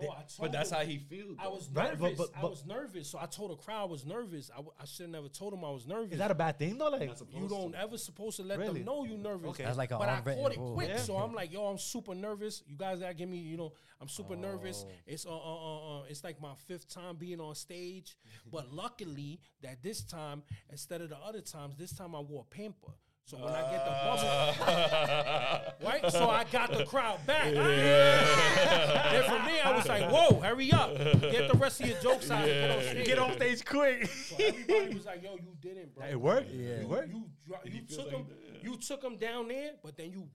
no, 0.00 0.08
I 0.10 0.14
told 0.22 0.26
But 0.40 0.52
that's 0.52 0.70
them- 0.70 0.78
how 0.80 0.84
he 0.86 0.98
feels. 0.98 1.36
I 1.38 1.48
was 1.48 1.68
Right, 1.70 1.98
nervous. 1.98 2.18
but- 2.18 2.32
but- 2.32 2.38
I 2.38 2.42
but- 2.42 2.50
was 2.50 2.64
nervous, 2.64 3.08
so 3.08 3.18
I 3.20 3.26
told 3.26 3.50
the 3.50 3.56
crowd 3.56 3.82
I 3.82 3.84
was 3.84 4.04
nervous. 4.06 4.50
I, 4.50 4.56
w- 4.56 4.72
I 4.80 4.84
should 4.86 5.02
have 5.04 5.10
never 5.10 5.28
told 5.28 5.52
him 5.52 5.64
I 5.64 5.70
was 5.70 5.86
nervous. 5.86 6.12
is 6.12 6.18
that 6.18 6.30
a 6.30 6.34
bad 6.34 6.58
thing 6.58 6.78
though? 6.78 6.88
Like, 6.88 7.10
you 7.32 7.48
don't 7.48 7.74
ever 7.74 7.98
supposed 7.98 8.36
to 8.36 8.42
let 8.42 8.58
Really? 8.58 8.80
them 8.80 8.86
know 8.86 9.04
you 9.04 9.16
nervous. 9.18 9.50
Okay. 9.50 9.64
That's 9.64 9.76
like 9.76 9.90
an 9.90 9.98
but 9.98 10.08
I 10.08 10.18
unwritten 10.18 10.42
caught 10.42 10.52
it 10.52 10.58
rule. 10.58 10.74
quick, 10.74 10.88
Yeah. 10.88 10.96
so 10.98 11.16
I'm 11.16 11.34
like, 11.34 11.52
yo, 11.52 11.66
I'm 11.66 11.78
super 11.78 12.14
nervous. 12.14 12.62
You 12.66 12.76
guys 12.76 13.00
gotta 13.00 13.14
give 13.14 13.28
me, 13.28 13.38
you 13.38 13.56
know, 13.56 13.72
I'm 14.00 14.08
super 14.08 14.34
nervous. 14.34 14.84
Oh. 14.88 14.92
It's 15.06 15.26
uh, 15.26 15.30
uh, 15.30 15.36
uh, 15.36 16.00
uh, 16.00 16.04
it's 16.08 16.24
like 16.24 16.40
my 16.40 16.54
fifth 16.66 16.88
time 16.88 17.16
being 17.16 17.40
on 17.40 17.54
stage, 17.54 18.16
but 18.50 18.72
luckily 18.72 19.40
that 19.60 19.82
this 19.82 20.02
time 20.02 20.42
instead 20.70 21.02
of 21.02 21.10
the 21.10 21.18
other 21.18 21.40
times, 21.40 21.76
this 21.76 21.92
time 21.92 22.14
I 22.16 22.20
wore 22.20 22.44
pamper. 22.44 22.92
So 23.24 23.36
when 23.38 23.54
I 23.54 23.62
get 23.70 23.84
the 23.84 23.92
bubble, 24.04 25.74
right? 25.88 26.12
So 26.12 26.28
I 26.28 26.44
got 26.50 26.72
the 26.72 26.84
crowd 26.84 27.24
back. 27.26 27.46
And 27.46 29.24
for 29.24 29.38
me, 29.46 29.60
I 29.60 29.74
was 29.76 29.86
like, 29.88 30.10
whoa, 30.10 30.40
hurry 30.40 30.72
up, 30.72 30.94
get 30.96 31.50
the 31.50 31.56
rest 31.58 31.80
of 31.80 31.88
your 31.88 31.98
jokes 32.00 32.30
out. 32.30 32.46
and 32.48 32.48
Get 32.48 32.70
on 32.70 32.82
stage. 32.82 33.06
get 33.06 33.18
off 33.18 33.34
stage 33.36 33.64
quick. 33.64 34.06
So 34.06 34.36
everybody 34.38 34.94
was 34.94 35.06
like, 35.06 35.22
"Yo, 35.22 35.34
you 35.36 35.54
didn't, 35.60 35.94
bro." 35.94 36.04
it 36.06 36.20
worked. 36.20 36.50
Yeah. 36.50 36.66
It 36.68 36.80
You, 36.82 36.88
worked. 36.88 37.08
you, 37.12 37.24
dro- 37.46 37.58
you 37.64 37.72
feels 37.72 37.96
took 37.96 38.06
like 38.06 38.16
him. 38.16 38.26
that. 38.52 38.64
You 38.64 38.76
took 38.76 39.02
him 39.04 39.16
down 39.16 39.48
there, 39.48 39.70
but 39.82 39.96
then 39.96 40.10
you 40.10 40.28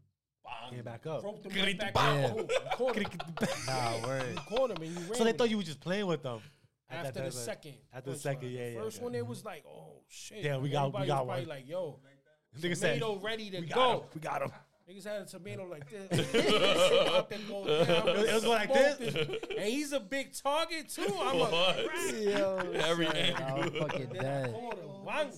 Came 0.72 0.81
back 0.84 1.05
up. 1.05 1.22
broke 1.22 1.43
them 1.43 1.51
right 1.61 1.77
back 1.77 1.91
up. 1.95 2.38
You 2.38 2.45
caught. 2.77 2.95
Nah, 3.68 4.07
word. 4.07 4.23
You 4.31 4.57
caught 4.57 4.72
him, 4.72 4.77
and 4.81 4.91
you 4.93 4.99
ran. 5.01 5.15
So 5.15 5.23
they 5.26 5.34
thought 5.34 5.49
you 5.49 5.57
were 5.57 5.64
just 5.64 5.81
playing 5.81 6.07
with 6.07 6.23
them. 6.23 6.39
at 6.89 7.05
after 7.07 7.23
the 7.26 7.31
second. 7.31 7.73
After 7.93 8.11
the 8.11 8.18
second, 8.18 8.49
yeah, 8.51 8.65
The 8.69 8.72
yeah. 8.76 8.80
First 8.81 8.97
okay. 8.97 9.03
one, 9.03 9.15
it 9.15 9.27
was 9.27 9.43
like, 9.43 9.64
oh 9.68 10.01
shit. 10.07 10.43
Yeah, 10.43 10.57
we 10.57 10.69
got- 10.69 10.97
we 10.97 11.05
got 11.05 11.27
was 11.27 11.39
one. 11.39 11.47
Like, 11.49 11.68
yo, 11.68 11.99
Nigga 12.61 12.77
said, 12.77 12.99
tomato 12.99 13.19
ready 13.19 13.49
to 13.51 13.59
we 13.59 13.67
go. 13.67 13.91
him. 13.91 13.99
We 14.15 14.21
got 14.21 14.41
him. 14.41 14.51
Niggas 14.89 15.03
had 15.03 15.21
a 15.21 15.25
tomato 15.25 15.65
like 15.65 15.89
this. 15.89 16.09
Out 17.13 17.29
there 17.29 17.39
go 17.49 17.65
down. 17.84 18.07
It 18.25 18.34
was 18.34 18.45
like 18.45 18.73
this? 18.73 19.15
And 19.57 19.65
he's 19.67 19.91
a 19.91 19.99
big 19.99 20.34
target 20.34 20.88
too. 20.89 21.03
I'm 21.21 21.38
What? 21.39 21.77
a 21.77 22.23
Yo, 22.23 22.57
Every 22.75 23.05
son, 23.07 23.15
I'm 23.17 23.43
angle. 23.63 23.81
fucking 23.81 24.09
Then 24.13 24.21
dead. 24.23 24.53
caught 24.53 25.34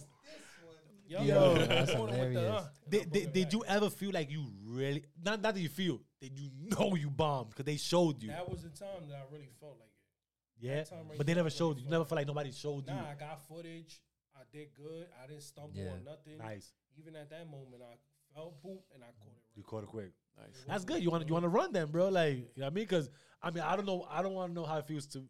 Yo, 1.08 1.24
Yo, 1.24 1.54
I 1.56 1.58
that's 1.66 1.91
caught 1.91 2.12
the, 2.12 2.16
hilarious. 2.18 2.44
uh, 2.62 2.68
Did, 2.88 3.12
did, 3.12 3.34
did 3.34 3.54
you 3.54 3.64
ever 3.68 3.90
feel 3.90 4.12
like 4.12 4.30
you 4.30 4.46
really 4.64 5.04
not 5.26 5.41
not 5.41 5.56
that 5.56 5.62
you 5.62 5.70
feel 5.70 6.00
did 6.22 6.38
you 6.40 6.52
know 6.70 6.94
you 6.96 7.10
bombed 7.10 7.50
because 7.50 7.66
they 7.66 7.78
showed 7.78 8.22
you 8.22 8.30
That 8.30 8.48
was 8.48 8.62
the 8.62 8.70
time 8.70 9.08
that 9.10 9.16
I 9.16 9.34
really 9.34 9.50
felt 9.60 9.78
like 9.80 9.90
it. 9.90 10.68
yeah 10.68 10.84
time 10.84 11.08
right 11.10 11.18
but 11.18 11.26
they 11.26 11.34
never 11.34 11.50
showed 11.50 11.70
really 11.70 11.80
you 11.82 11.86
you 11.86 11.91
never 11.91 12.06
felt 12.06 12.18
like 12.18 12.28
nobody 12.28 12.52
showed 12.52 12.88
you 12.88 12.94
Nah, 12.94 13.10
I 13.10 13.16
got 13.20 13.44
footage. 13.48 14.00
I 14.36 14.41
did 14.56 14.68
good. 14.78 15.08
I 15.24 15.26
didn't 15.26 15.41
stumble 15.41 15.72
Yeah. 15.74 15.86
or 15.94 16.00
nothing. 16.06 16.38
nice 16.38 16.74
Even 16.98 17.16
at 17.16 17.30
that 17.30 17.49
moment, 17.49 17.82
I 17.82 17.95
felt 18.34 18.61
boom 18.61 18.80
and 18.94 19.03
I 19.03 19.07
caught 19.07 19.34
it. 19.36 19.44
you 19.56 19.64
caught 19.64 19.84
it 19.84 19.88
quick 19.90 20.11
Nice. 20.38 20.64
that's 20.68 20.86
good 20.86 21.02
you 21.03 21.10
want 21.11 21.28
you 21.28 21.34
want 21.34 21.44
to 21.44 21.49
run 21.49 21.74
them 21.74 21.90
bro 21.91 22.07
like 22.10 22.36
you 22.38 22.41
know 22.57 22.66
what 22.66 22.66
I 22.68 22.70
mean 22.70 22.84
because 22.86 23.10
I 23.41 23.52
mean 23.52 23.64
I 23.64 23.76
don't 23.76 23.86
know 23.86 24.07
I 24.10 24.22
don't 24.22 24.34
want 24.34 24.52
to 24.52 24.53
know 24.53 24.66
how 24.66 24.78
it 24.78 24.86
feels 24.88 25.06
to 25.07 25.20
The 25.20 25.26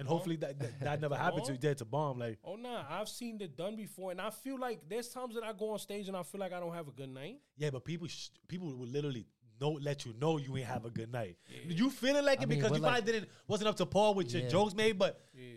and 0.00 0.06
bomb? 0.08 0.16
hopefully 0.16 0.36
that 0.36 0.58
that, 0.58 0.80
that 0.80 1.00
never 1.00 1.14
The 1.18 1.20
happened 1.20 1.44
to 1.46 1.52
you 1.52 1.58
bomb? 1.58 1.62
dead 1.62 1.78
to 1.78 1.84
bomb 1.86 2.18
like 2.18 2.38
Oh 2.44 2.56
nah, 2.56 2.84
I've 2.90 3.08
seen 3.08 3.40
it 3.40 3.56
done 3.56 3.76
before, 3.76 4.10
and 4.10 4.20
I 4.20 4.28
feel 4.30 4.58
like 4.58 4.80
there's 4.88 5.08
times 5.08 5.34
that 5.36 5.44
I 5.44 5.52
go 5.52 5.70
on 5.70 5.78
stage 5.78 6.08
and 6.08 6.16
I 6.16 6.22
feel 6.22 6.40
like 6.40 6.52
I 6.52 6.60
don't 6.60 6.74
have 6.74 6.88
a 6.88 6.90
good 6.92 7.08
night. 7.08 7.36
yeah 7.56 7.70
but 7.70 7.84
people 7.84 8.08
sh- 8.08 8.28
people 8.48 8.66
will 8.76 8.86
literally 8.88 9.26
know 9.60 9.70
let 9.80 10.04
you 10.04 10.12
know 10.20 10.36
you 10.38 10.56
ain't 10.58 10.66
have 10.66 10.84
a 10.84 10.90
good 10.90 11.10
night 11.12 11.36
you 11.66 11.88
feeling 11.88 12.24
like 12.24 12.40
I 12.40 12.42
it 12.42 12.48
mean, 12.48 12.58
because 12.58 12.76
you 12.76 12.82
like- 12.82 12.92
probably 12.94 13.12
didn't 13.12 13.28
wasn't 13.46 13.68
up 13.68 13.76
to 13.76 13.86
par 13.86 14.12
with 14.12 14.34
your 14.34 14.48
jokes 14.50 14.74
made 14.74 14.98
but 14.98 15.20
Yeah. 15.32 15.54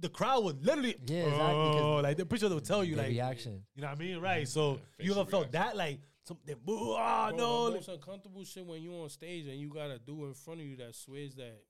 The 0.00 0.08
crowd 0.08 0.44
would 0.44 0.64
literally 0.64 0.96
Yeah, 1.06 1.24
exactly, 1.24 1.70
'cause 1.70 1.80
oh, 1.82 1.96
like 1.96 2.16
they're 2.16 2.26
pretty 2.26 2.40
sure 2.40 2.48
they'll 2.48 2.60
tell 2.60 2.84
you 2.84 2.94
The 2.94 3.02
like 3.02 3.10
reaction. 3.10 3.64
You 3.74 3.82
know 3.82 3.88
what 3.88 3.96
I 3.96 4.00
mean? 4.00 4.18
Right. 4.20 4.48
So 4.48 4.80
you 4.98 5.12
ever 5.12 5.24
felt 5.24 5.52
that 5.52 5.76
like 5.76 6.00
something? 6.24 6.56
Oh 6.66 6.96
ah, 6.98 7.28
Bro, 7.30 7.38
no! 7.38 7.64
the 7.66 7.74
most 7.76 7.88
uncomfortable 7.88 8.44
shit 8.44 8.64
when 8.64 8.82
you 8.82 8.92
on 8.94 9.08
stage 9.08 9.46
and 9.46 9.58
you 9.58 9.68
gotta 9.68 9.98
do 9.98 10.26
in 10.26 10.34
front 10.34 10.60
of 10.60 10.66
you 10.66 10.76
that 10.76 10.94
swears 10.94 11.34
that 11.36 11.62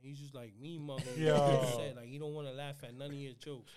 he's 0.00 0.18
just 0.18 0.34
like 0.34 0.52
me, 0.58 0.78
mother. 0.78 1.02
Yo. 1.16 1.64
Said, 1.76 1.96
like 1.96 2.06
he 2.06 2.18
don't 2.18 2.34
want 2.34 2.48
to 2.48 2.54
laugh 2.54 2.82
at 2.82 2.94
none 2.96 3.08
of 3.10 3.14
your 3.14 3.34
jokes. 3.34 3.70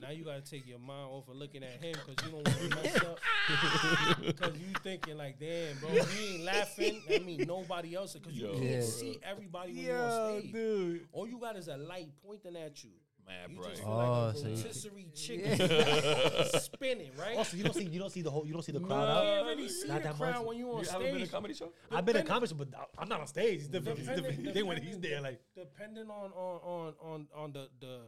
Now 0.00 0.10
you 0.10 0.24
gotta 0.24 0.40
take 0.40 0.66
your 0.66 0.78
mind 0.78 1.08
off 1.10 1.28
of 1.28 1.36
looking 1.36 1.62
at 1.62 1.72
him 1.82 1.92
because 1.92 2.24
you 2.24 2.32
don't 2.32 2.46
want 2.46 2.58
to 2.58 2.82
mess 2.82 2.96
up. 3.04 3.18
Because 4.20 4.56
you 4.58 4.66
thinking 4.82 5.18
like, 5.18 5.38
damn, 5.38 5.76
bro, 5.78 5.90
he 5.90 6.34
ain't 6.36 6.44
laughing. 6.44 7.02
I 7.12 7.18
mean 7.18 7.44
nobody 7.46 7.94
else 7.94 8.14
because 8.14 8.32
you 8.32 8.46
Yo. 8.46 8.52
can't 8.52 8.64
Yeah. 8.64 8.80
see 8.82 9.18
everybody 9.22 9.72
when 9.74 9.82
you're 9.84 9.98
on 10.02 10.38
stage. 10.40 10.52
dude. 10.52 11.08
All 11.12 11.26
you 11.26 11.38
got 11.38 11.56
is 11.56 11.68
a 11.68 11.76
light 11.76 12.08
pointing 12.24 12.56
at 12.56 12.82
you. 12.82 12.90
Mad 13.26 13.50
You 13.50 13.56
bright. 13.58 13.70
just 13.70 13.82
feel 13.82 13.92
Oh, 13.92 14.26
like 14.28 14.36
so 14.36 14.46
a 14.46 14.48
you- 14.50 14.56
rotisserie 14.56 15.08
chicken 15.14 16.60
spinning, 16.60 17.10
right? 17.18 17.36
Also, 17.36 17.56
you 17.56 17.64
don't 17.64 17.74
see 17.74 17.84
you 17.84 17.98
don't 18.00 18.10
see 18.10 18.22
the 18.22 18.30
whole 18.30 18.46
you 18.46 18.52
don't 18.54 18.62
see 18.64 18.72
the 18.72 18.80
you 18.80 18.86
crowd 18.86 19.08
out. 19.08 19.24
can't 19.24 19.46
really 19.46 19.68
see 19.68 19.88
Not 19.88 20.02
the 20.02 20.08
that 20.08 20.16
crowd 20.16 20.34
much. 20.36 20.44
when 20.46 20.56
you 20.58 20.70
on 20.72 20.82
You 20.84 20.88
haven't 20.90 21.02
been 21.06 21.10
to 21.16 21.16
a 21.16 21.26
stage. 21.26 21.30
comedy 21.32 21.54
show? 21.54 21.72
I've 21.90 22.04
been 22.06 22.16
in 22.16 22.22
Depending- 22.24 22.26
comments, 22.26 22.52
but 22.54 22.68
I- 22.74 23.02
I'm 23.02 23.08
not 23.08 23.20
on 23.20 23.26
stage. 23.26 23.58
It's 23.60 23.68
different. 23.68 23.98
It's 23.98 24.08
different. 24.08 24.28
Depending- 24.28 24.54
thing 24.54 24.66
when 24.66 24.82
he's 24.82 24.98
there. 24.98 25.20
Like 25.20 25.40
depending 25.54 26.08
on 26.08 26.30
on 26.32 26.60
on 26.62 26.94
on 27.02 27.28
on 27.34 27.52
the 27.52 27.68
the 27.80 28.00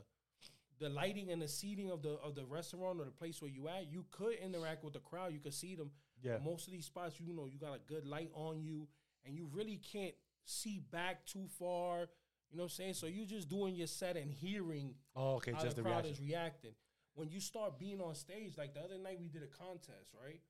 the 0.83 0.89
lighting 0.89 1.31
and 1.31 1.41
the 1.41 1.49
seating 1.49 1.91
of 1.91 2.03
the 2.03 2.19
of 2.23 2.35
the 2.35 2.45
restaurant 2.45 3.01
or 3.01 3.05
the 3.05 3.11
place 3.11 3.41
where 3.41 3.51
you 3.51 3.69
at, 3.69 3.91
you 3.91 4.05
could 4.11 4.35
interact 4.35 4.85
with 4.85 4.93
the 4.93 5.01
crowd. 5.01 5.33
You 5.33 5.41
could 5.41 5.55
see 5.55 5.75
them. 5.75 5.91
Yeah. 6.23 6.39
Most 6.45 6.67
of 6.67 6.73
these 6.73 6.87
spots, 6.87 7.19
you 7.19 7.33
know, 7.33 7.47
you 7.47 7.59
got 7.59 7.75
a 7.75 7.81
good 7.87 8.07
light 8.07 8.31
on 8.35 8.63
you, 8.63 8.89
and 9.25 9.37
you 9.37 9.49
really 9.53 9.81
can't 9.93 10.15
see 10.45 10.81
back 10.91 11.25
too 11.27 11.47
far. 11.59 12.09
You 12.51 12.59
know 12.59 12.65
what 12.65 12.73
I'm 12.73 12.77
saying? 12.77 12.95
So 12.95 13.07
you're 13.07 13.27
just 13.27 13.49
doing 13.49 13.75
your 13.75 13.87
set 13.87 14.17
and 14.17 14.31
hearing 14.31 14.95
oh, 15.17 15.37
okay, 15.37 15.53
how 15.53 15.63
just 15.63 15.77
the 15.77 15.83
the 15.83 15.89
crowd 15.89 16.05
reaction. 16.05 16.25
is 16.25 16.31
reacting. 16.31 16.73
When 17.15 17.31
you 17.31 17.41
start 17.41 17.79
being 17.79 18.01
on 18.01 18.15
stage, 18.15 18.53
like 18.59 18.75
the 18.75 18.81
other 18.81 18.99
night 18.99 19.19
we 19.21 19.29
did 19.29 19.43
a 19.43 19.47
contest, 19.47 20.13
right? 20.23 20.41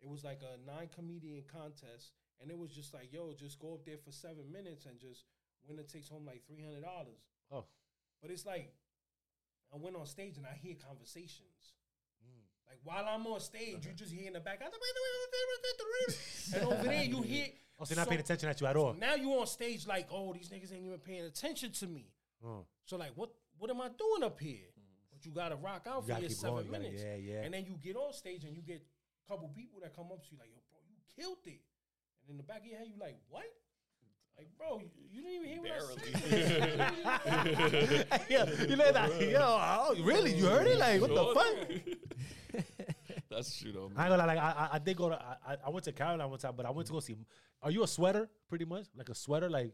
It 0.00 0.08
was 0.08 0.22
like 0.24 0.40
a 0.42 0.58
nine 0.70 0.88
comedian 0.94 1.42
contest, 1.50 2.12
and 2.40 2.50
it 2.50 2.58
was 2.58 2.70
just 2.70 2.92
like, 2.92 3.12
yo, 3.12 3.32
just 3.38 3.58
go 3.58 3.74
up 3.74 3.84
there 3.84 3.96
for 3.98 4.12
seven 4.12 4.52
minutes 4.52 4.86
and 4.86 4.98
just 4.98 5.24
winner 5.66 5.82
takes 5.82 6.08
home 6.08 6.24
like 6.26 6.42
three 6.46 6.62
hundred 6.62 6.82
dollars. 6.82 7.20
Oh, 7.50 7.64
But 8.20 8.30
it's 8.30 8.44
like 8.46 8.72
I 9.72 9.76
went 9.78 9.96
on 9.96 10.06
stage 10.06 10.36
and 10.36 10.46
I 10.46 10.54
hear 10.62 10.74
conversations. 10.86 11.74
Mm. 12.24 12.42
Like 12.68 12.78
while 12.84 13.04
I'm 13.08 13.26
on 13.26 13.40
stage, 13.40 13.84
you 13.86 13.92
just 13.94 14.12
hear 14.12 14.26
in 14.26 14.32
the 14.34 14.40
back, 14.40 14.60
and 16.54 16.62
over 16.64 16.82
there 16.82 17.02
you 17.04 17.22
hear 17.22 17.46
Oh, 17.78 17.84
so 17.84 17.90
you're 17.92 17.96
not 17.98 18.04
So- 18.06 18.10
paying 18.10 18.20
attention 18.20 18.48
at 18.48 18.58
you 18.60 18.66
at 18.66 18.76
all. 18.76 18.94
Now 18.94 19.14
you 19.16 19.30
on 19.38 19.46
stage 19.46 19.86
like, 19.86 20.08
oh, 20.10 20.32
these 20.32 20.48
niggas 20.48 20.72
ain't 20.72 20.86
even 20.86 20.98
paying 20.98 21.24
attention 21.26 21.72
to 21.72 21.86
me. 21.86 22.06
Oh. 22.44 22.64
So 22.86 22.96
like, 22.96 23.12
what 23.16 23.30
what 23.58 23.70
am 23.70 23.80
I 23.82 23.88
doing 23.88 24.22
up 24.24 24.40
here? 24.40 24.64
Mm. 24.78 24.82
But 25.12 25.26
you 25.26 25.32
gotta 25.32 25.56
rock 25.56 25.86
out 25.86 26.06
You 26.08 26.14
for 26.14 26.20
your 26.20 26.30
seven 26.30 26.54
going. 26.54 26.66
You 26.66 26.72
gotta- 26.72 26.82
minutes. 26.84 27.02
yeah, 27.04 27.16
yeah. 27.16 27.42
And 27.42 27.52
then 27.52 27.66
you 27.66 27.74
get 27.82 27.96
on 27.96 28.12
stage 28.14 28.44
and 28.44 28.54
you 28.56 28.62
get 28.62 28.80
a 28.80 29.30
couple 29.30 29.48
people 29.48 29.80
that 29.82 29.94
come 29.94 30.06
up 30.12 30.22
to 30.24 30.28
you 30.32 30.38
like, 30.38 30.48
yo, 30.54 30.60
bro, 30.70 30.80
you 30.88 30.96
killed 31.22 31.44
it. 31.44 31.60
And 32.22 32.30
in 32.30 32.36
the 32.38 32.42
back 32.44 32.60
of 32.60 32.66
your 32.66 32.78
head, 32.78 32.88
you 32.88 32.98
like, 32.98 33.16
what? 33.28 33.44
Like, 34.38 34.48
bro, 34.58 34.78
you, 34.80 34.88
you 35.10 35.22
didn't 35.22 35.36
even 35.36 35.48
hear 35.48 35.62
what 35.62 35.72
I 35.72 36.20
said. 38.06 38.16
yeah, 38.28 38.44
you 38.68 38.76
know 38.76 38.92
that. 38.92 39.20
Yo, 39.20 39.38
oh, 39.40 39.94
really? 40.02 40.34
You 40.34 40.46
heard 40.46 40.66
it? 40.66 40.78
Like, 40.78 41.00
what 41.00 41.14
the 41.14 41.24
fuck? 41.34 42.64
That's 43.30 43.58
true 43.60 43.72
though. 43.72 43.90
I 43.96 44.04
ain't 44.04 44.10
gonna 44.10 44.16
lie, 44.18 44.24
like 44.26 44.38
I, 44.38 44.50
I, 44.50 44.68
I 44.74 44.78
did 44.78 44.96
go 44.96 45.08
to 45.10 45.16
I, 45.16 45.52
I- 45.52 45.56
I 45.66 45.70
went 45.70 45.84
to 45.84 45.92
Carolina 45.92 46.26
one 46.28 46.38
time, 46.38 46.52
but 46.56 46.64
I 46.66 46.70
went 46.70 46.86
to 46.88 46.92
go 46.92 47.00
see. 47.00 47.16
Are 47.62 47.70
you 47.70 47.82
a 47.82 47.86
sweater? 47.88 48.28
Pretty 48.48 48.64
much 48.64 48.84
like 48.96 49.08
a 49.08 49.14
sweater, 49.14 49.50
like 49.50 49.72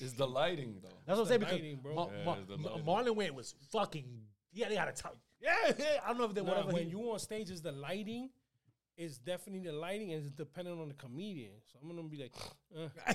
It's 0.00 0.12
the 0.12 0.26
lighting 0.26 0.76
though. 0.82 0.88
that's 1.06 1.18
what 1.18 1.22
I'm 1.22 1.24
the 1.24 1.28
saying. 1.28 1.40
Because 1.40 1.52
lighting, 1.54 1.76
bro. 1.82 1.94
Ma- 1.94 2.08
Yeah, 2.08 2.24
Ma- 2.58 2.76
Ma- 2.84 3.02
Marlon 3.02 3.16
Wayans 3.16 3.34
was 3.34 3.54
fucking 3.72 4.04
yeah. 4.52 4.68
They 4.68 4.74
had 4.76 4.88
a 4.88 4.92
tell. 4.92 5.16
Yeah, 5.40 5.54
yeah, 5.78 5.84
I 6.04 6.08
don't 6.08 6.18
know 6.18 6.24
if 6.24 6.34
they 6.34 6.42
Nah, 6.42 6.48
whatever. 6.50 6.72
when 6.72 6.84
he- 6.84 6.90
you 6.90 7.10
on 7.10 7.18
stage, 7.18 7.50
is 7.50 7.62
the 7.62 7.72
lighting. 7.72 8.30
It's 9.02 9.16
definitely 9.16 9.66
the 9.66 9.72
lighting, 9.72 10.12
and 10.12 10.22
it's 10.22 10.30
depending 10.30 10.78
on 10.78 10.88
the 10.88 10.94
comedian. 10.94 11.52
So 11.72 11.78
I'm 11.82 11.88
gonna 11.88 12.06
be 12.06 12.18
like, 12.18 12.32
uh, 12.76 13.12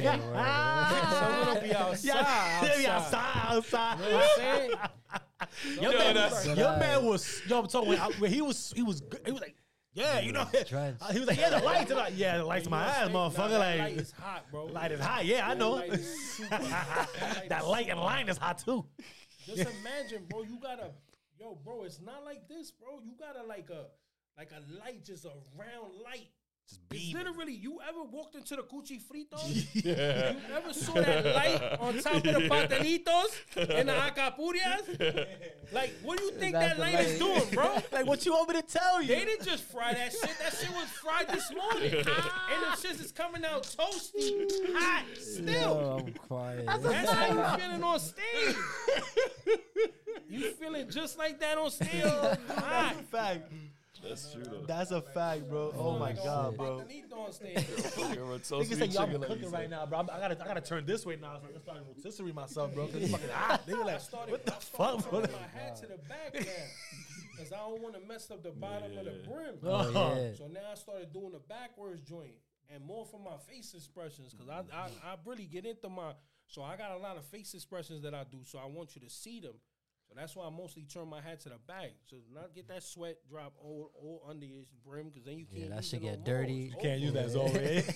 Yeah, 0.00 0.16
word. 0.18 0.36
I'm 0.36 1.44
gonna 1.46 1.60
be 1.60 1.74
outside. 1.74 2.06
yeah, 2.06 2.78
yeah, 2.78 2.96
outside. 2.96 3.18
outside, 3.48 3.96
outside. 3.96 3.98
You 3.98 4.10
know 4.10 4.16
what 4.16 4.24
I'm 4.24 4.36
saying? 4.38 4.70
Your, 5.82 5.92
man, 5.98 6.14
that's- 6.14 6.46
your 6.46 6.76
man 6.78 7.04
was 7.04 7.42
yo. 7.48 7.58
I'm 7.58 7.66
talking 7.66 7.88
when, 7.88 7.98
I, 7.98 8.06
when 8.20 8.32
he 8.32 8.40
was 8.40 8.72
he 8.76 8.84
was 8.84 9.00
good- 9.00 9.22
he 9.26 9.32
was 9.32 9.40
like 9.40 9.56
yeah, 9.94 10.20
you 10.20 10.30
know. 10.30 10.46
Trench. 10.64 10.98
He 11.12 11.18
was 11.18 11.26
like 11.26 11.38
yeah, 11.38 11.50
the 11.50 11.58
lights, 11.64 11.90
like, 11.90 12.12
yeah, 12.16 12.38
the 12.38 12.44
lights, 12.44 12.66
in 12.66 12.70
my 12.70 12.78
know 12.78 12.84
what 12.84 12.94
ass, 12.94 13.00
I'm 13.02 13.10
saying? 13.10 13.12
Nah, 13.12 13.30
motherfucker. 13.30 13.58
like 13.58 13.78
light 13.80 13.96
is 13.98 14.12
hot, 14.12 14.50
bro. 14.52 14.64
light 14.66 14.92
is 14.92 15.00
hot. 15.00 15.26
Yeah, 15.26 15.48
I 15.48 15.54
know. 15.54 15.70
light 15.72 15.92
is. 15.92 16.40
That 16.50 17.46
that 17.48 17.62
is 17.62 17.66
light 17.66 17.88
and 17.88 17.98
line 17.98 18.28
is 18.28 18.38
hot 18.38 18.58
too. 18.58 18.86
Just 19.44 19.62
imagine, 19.80 20.26
bro. 20.28 20.42
You 20.42 20.58
gotta, 20.62 20.92
yo, 21.40 21.58
bro. 21.64 21.82
It's 21.82 22.00
not 22.00 22.24
like 22.24 22.46
this, 22.48 22.70
bro. 22.70 23.00
You 23.02 23.14
gotta 23.18 23.44
like 23.44 23.70
a, 23.70 23.86
like 24.36 24.50
a 24.52 24.62
light, 24.82 25.04
just 25.04 25.24
a 25.24 25.32
round 25.56 25.92
light. 26.04 26.28
Just 26.68 26.80
It's 26.92 27.14
literally, 27.14 27.52
you 27.54 27.80
ever 27.88 28.04
walked 28.04 28.36
into 28.36 28.54
the 28.54 28.62
Cuchifrito? 28.62 29.38
Yeah. 29.84 30.32
You 30.32 30.54
ever 30.54 30.72
saw 30.72 30.94
that 30.94 31.24
light 31.26 31.78
on 31.80 31.98
top 31.98 32.14
of 32.16 32.22
the 32.22 32.48
patelitos 32.48 33.32
and 33.56 33.88
the 33.88 33.92
acapurias? 33.92 35.26
Like, 35.72 35.92
what 36.02 36.18
do 36.18 36.24
you 36.24 36.32
think 36.32 36.54
That's 36.54 36.76
that 36.76 36.76
the 36.78 36.82
light 36.82 37.06
is 37.06 37.18
doing, 37.20 37.42
bro? 37.54 37.76
like 37.92 38.04
what 38.04 38.26
you 38.26 38.32
want 38.32 38.48
me 38.48 38.60
to 38.60 38.62
tell 38.62 39.00
you? 39.00 39.06
They 39.06 39.24
didn't 39.24 39.44
just 39.46 39.62
fry 39.70 39.94
that 39.94 40.10
shit. 40.10 40.36
That 40.40 40.52
shit 40.52 40.68
was 40.70 40.88
fried 40.88 41.28
this 41.28 41.48
morning. 41.54 41.94
and 41.94 42.04
the 42.04 42.76
shit 42.76 43.00
is 43.00 43.12
coming 43.12 43.44
out 43.44 43.62
toasty, 43.62 44.50
hot, 44.74 45.04
still. 45.16 45.46
Yo, 45.46 46.00
I'm 46.00 46.12
crying. 46.14 46.66
That's 46.66 47.10
how 47.10 47.26
you 47.28 47.62
feeling 47.62 47.84
on 47.84 48.00
stage. 48.00 48.56
you 50.28 50.50
feeling 50.54 50.90
just 50.90 51.16
like 51.16 51.38
that 51.38 51.56
on 51.56 51.70
stage. 51.70 52.02
Hot. 52.02 52.96
fact. 53.12 53.52
That's 54.02 54.32
true 54.32 54.44
though. 54.44 54.64
That's 54.66 54.90
a 54.90 55.00
fact, 55.02 55.48
bro. 55.48 55.72
Oh 55.76 55.98
my 55.98 56.12
god, 56.12 56.54
oh, 56.54 56.56
bro. 56.56 56.78
Patanito 56.80 57.18
on 57.26 57.32
stage. 57.32 57.58
Fucking 57.64 58.16
Niggas 58.16 58.28
rotisserie 58.28 58.64
say, 58.64 58.86
yo, 58.86 59.02
I'm 59.02 59.12
like 59.12 59.28
cooking 59.28 59.50
right 59.50 59.70
now, 59.70 59.86
bro. 59.86 59.98
I'm- 59.98 60.10
I 60.12 60.18
gotta, 60.20 60.42
I 60.42 60.46
gotta 60.46 60.60
turn 60.60 60.86
this 60.86 61.04
way 61.06 61.16
now. 61.20 61.38
So 61.38 61.46
I'm 61.54 61.60
starting 61.62 61.84
rotisserie 61.96 62.32
myself, 62.32 62.74
bro. 62.74 62.86
Cause 62.86 62.96
it's 62.96 63.12
fucking 63.12 63.28
hot. 63.30 63.66
Nigga, 63.66 63.82
I 63.82 63.84
like, 63.84 64.00
started, 64.00 64.30
what 64.32 64.46
the 64.46 64.54
I 64.54 64.58
started 64.58 65.02
fuck, 65.02 65.10
bro? 65.10 65.20
turning 65.20 65.36
my 65.36 65.60
hat 65.60 65.76
to 65.76 65.86
the 65.86 65.98
back 66.08 66.34
now. 66.34 66.40
Because 67.36 67.52
I 67.52 67.56
don't 67.58 67.80
want 67.82 67.94
to 67.94 68.00
mess 68.06 68.30
up 68.30 68.42
the 68.42 68.50
bottom 68.50 68.96
of 68.98 69.04
the 69.04 69.12
brim. 69.28 69.54
Oh, 69.64 69.92
oh, 69.94 70.14
yeah. 70.16 70.34
So 70.36 70.46
now 70.46 70.60
I 70.72 70.74
started 70.74 71.12
doing 71.12 71.32
the 71.32 71.38
backwards 71.48 72.00
joint 72.02 72.34
and 72.72 72.84
more 72.84 73.04
for 73.06 73.18
my 73.18 73.36
face 73.52 73.74
expressions 73.74 74.32
because 74.34 74.48
I, 74.48 74.60
I 74.76 74.84
I 75.04 75.16
really 75.26 75.44
get 75.46 75.64
into 75.66 75.88
my 75.88 76.12
so 76.46 76.62
I 76.62 76.76
got 76.76 76.92
a 76.92 76.98
lot 76.98 77.16
of 77.16 77.24
face 77.26 77.54
expressions 77.54 78.02
that 78.02 78.14
I 78.14 78.24
do 78.30 78.38
so 78.44 78.58
I 78.58 78.66
want 78.66 78.94
you 78.94 79.00
to 79.02 79.10
see 79.10 79.40
them. 79.40 79.54
So 80.10 80.16
that's 80.16 80.34
why 80.34 80.44
I 80.46 80.50
mostly 80.50 80.82
turn 80.92 81.08
my 81.08 81.20
hat 81.20 81.38
to 81.42 81.50
the 81.50 81.58
back 81.68 81.92
so 82.08 82.16
not 82.34 82.52
get 82.52 82.66
that 82.66 82.82
sweat 82.82 83.18
drop 83.30 83.52
all, 83.62 83.92
all 83.94 84.24
under 84.28 84.44
your 84.44 84.64
brim 84.84 85.06
because 85.08 85.22
then 85.22 85.38
you 85.38 85.46
Yeah, 85.48 85.58
can't. 85.60 85.70
Yeah, 85.70 85.76
that 85.76 85.84
should 85.84 85.90
shit 85.90 86.02
no 86.02 86.08
get 86.10 86.24
dirty. 86.24 86.72
It's 86.74 86.82
Can't 86.82 87.00
use 87.00 87.12
that 87.12 87.24
as 87.26 87.36
always. 87.36 87.86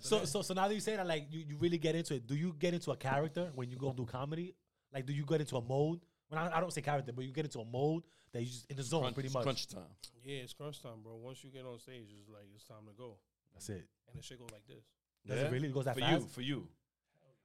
So, 0.00 0.18
that. 0.18 0.26
so, 0.26 0.42
so 0.42 0.54
now 0.54 0.66
that 0.66 0.74
you 0.74 0.80
say 0.80 0.96
that, 0.96 1.06
like, 1.06 1.28
you, 1.30 1.44
you 1.48 1.56
really 1.56 1.78
get 1.78 1.94
into 1.94 2.14
it. 2.16 2.26
Do 2.26 2.34
you 2.34 2.52
get 2.58 2.74
into 2.74 2.90
a 2.90 2.96
character 2.96 3.52
when 3.54 3.70
you 3.70 3.76
go 3.76 3.92
do 3.92 4.04
comedy? 4.04 4.56
Like, 4.92 5.06
do 5.06 5.12
you 5.12 5.24
get 5.24 5.40
into 5.40 5.56
a 5.56 5.62
mode? 5.62 6.00
When 6.28 6.40
I, 6.40 6.56
I 6.56 6.60
don't 6.60 6.72
say 6.72 6.80
character, 6.82 7.12
but 7.12 7.24
you 7.24 7.30
get 7.32 7.44
into 7.44 7.60
a 7.60 7.64
mode 7.64 8.02
that 8.32 8.40
you 8.40 8.46
just 8.48 8.68
in 8.68 8.76
the 8.76 8.82
zone, 8.82 9.02
Crunch, 9.02 9.14
pretty 9.14 9.28
much. 9.28 9.42
crunch 9.44 9.68
time. 9.68 9.82
Yeah, 10.24 10.38
it's 10.38 10.52
crunch 10.52 10.82
time, 10.82 11.02
bro. 11.04 11.14
Once 11.14 11.44
you 11.44 11.50
get 11.50 11.64
on 11.64 11.78
stage, 11.78 12.08
it's 12.18 12.28
like 12.28 12.42
it's 12.56 12.64
time 12.64 12.86
to 12.88 12.92
go, 12.98 13.18
That's 13.52 13.68
it. 13.68 13.86
and 14.10 14.18
the 14.18 14.22
shit 14.22 14.40
goes 14.40 14.48
like 14.50 14.66
this. 14.66 14.82
Does 15.26 15.42
it 15.44 15.52
really? 15.52 15.68
It 15.68 15.74
goes 15.74 15.84
that 15.84 15.96
fast. 15.96 16.04
for 16.06 16.10
fast? 16.10 16.22
you? 16.22 16.28
For 16.32 16.40
you, 16.40 16.68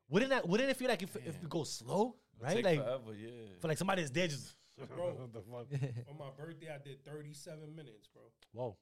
Wouldn't 0.10 0.32
that? 0.32 0.48
Wouldn't 0.48 0.70
it 0.70 0.78
feel 0.78 0.90
like 0.90 1.04
if, 1.04 1.16
if 1.18 1.36
it 1.44 1.50
goes 1.50 1.72
slow, 1.72 2.16
right? 2.40 2.56
Take 2.56 2.66
Like 2.66 2.84
forever, 2.84 3.14
yeah. 3.18 3.30
for 3.60 3.68
like 3.68 3.78
somebody 3.78 4.02
that's 4.02 4.12
there, 4.12 4.28
just 4.28 4.56
Bro. 4.96 5.30
the 5.34 5.42
fuck? 5.42 5.68
On 6.10 6.18
my 6.18 6.30
birthday, 6.38 6.70
I 6.74 6.78
did 6.84 7.04
37 7.06 7.76
minutes, 7.76 8.08
bro, 8.14 8.24
Whoa, 8.54 8.78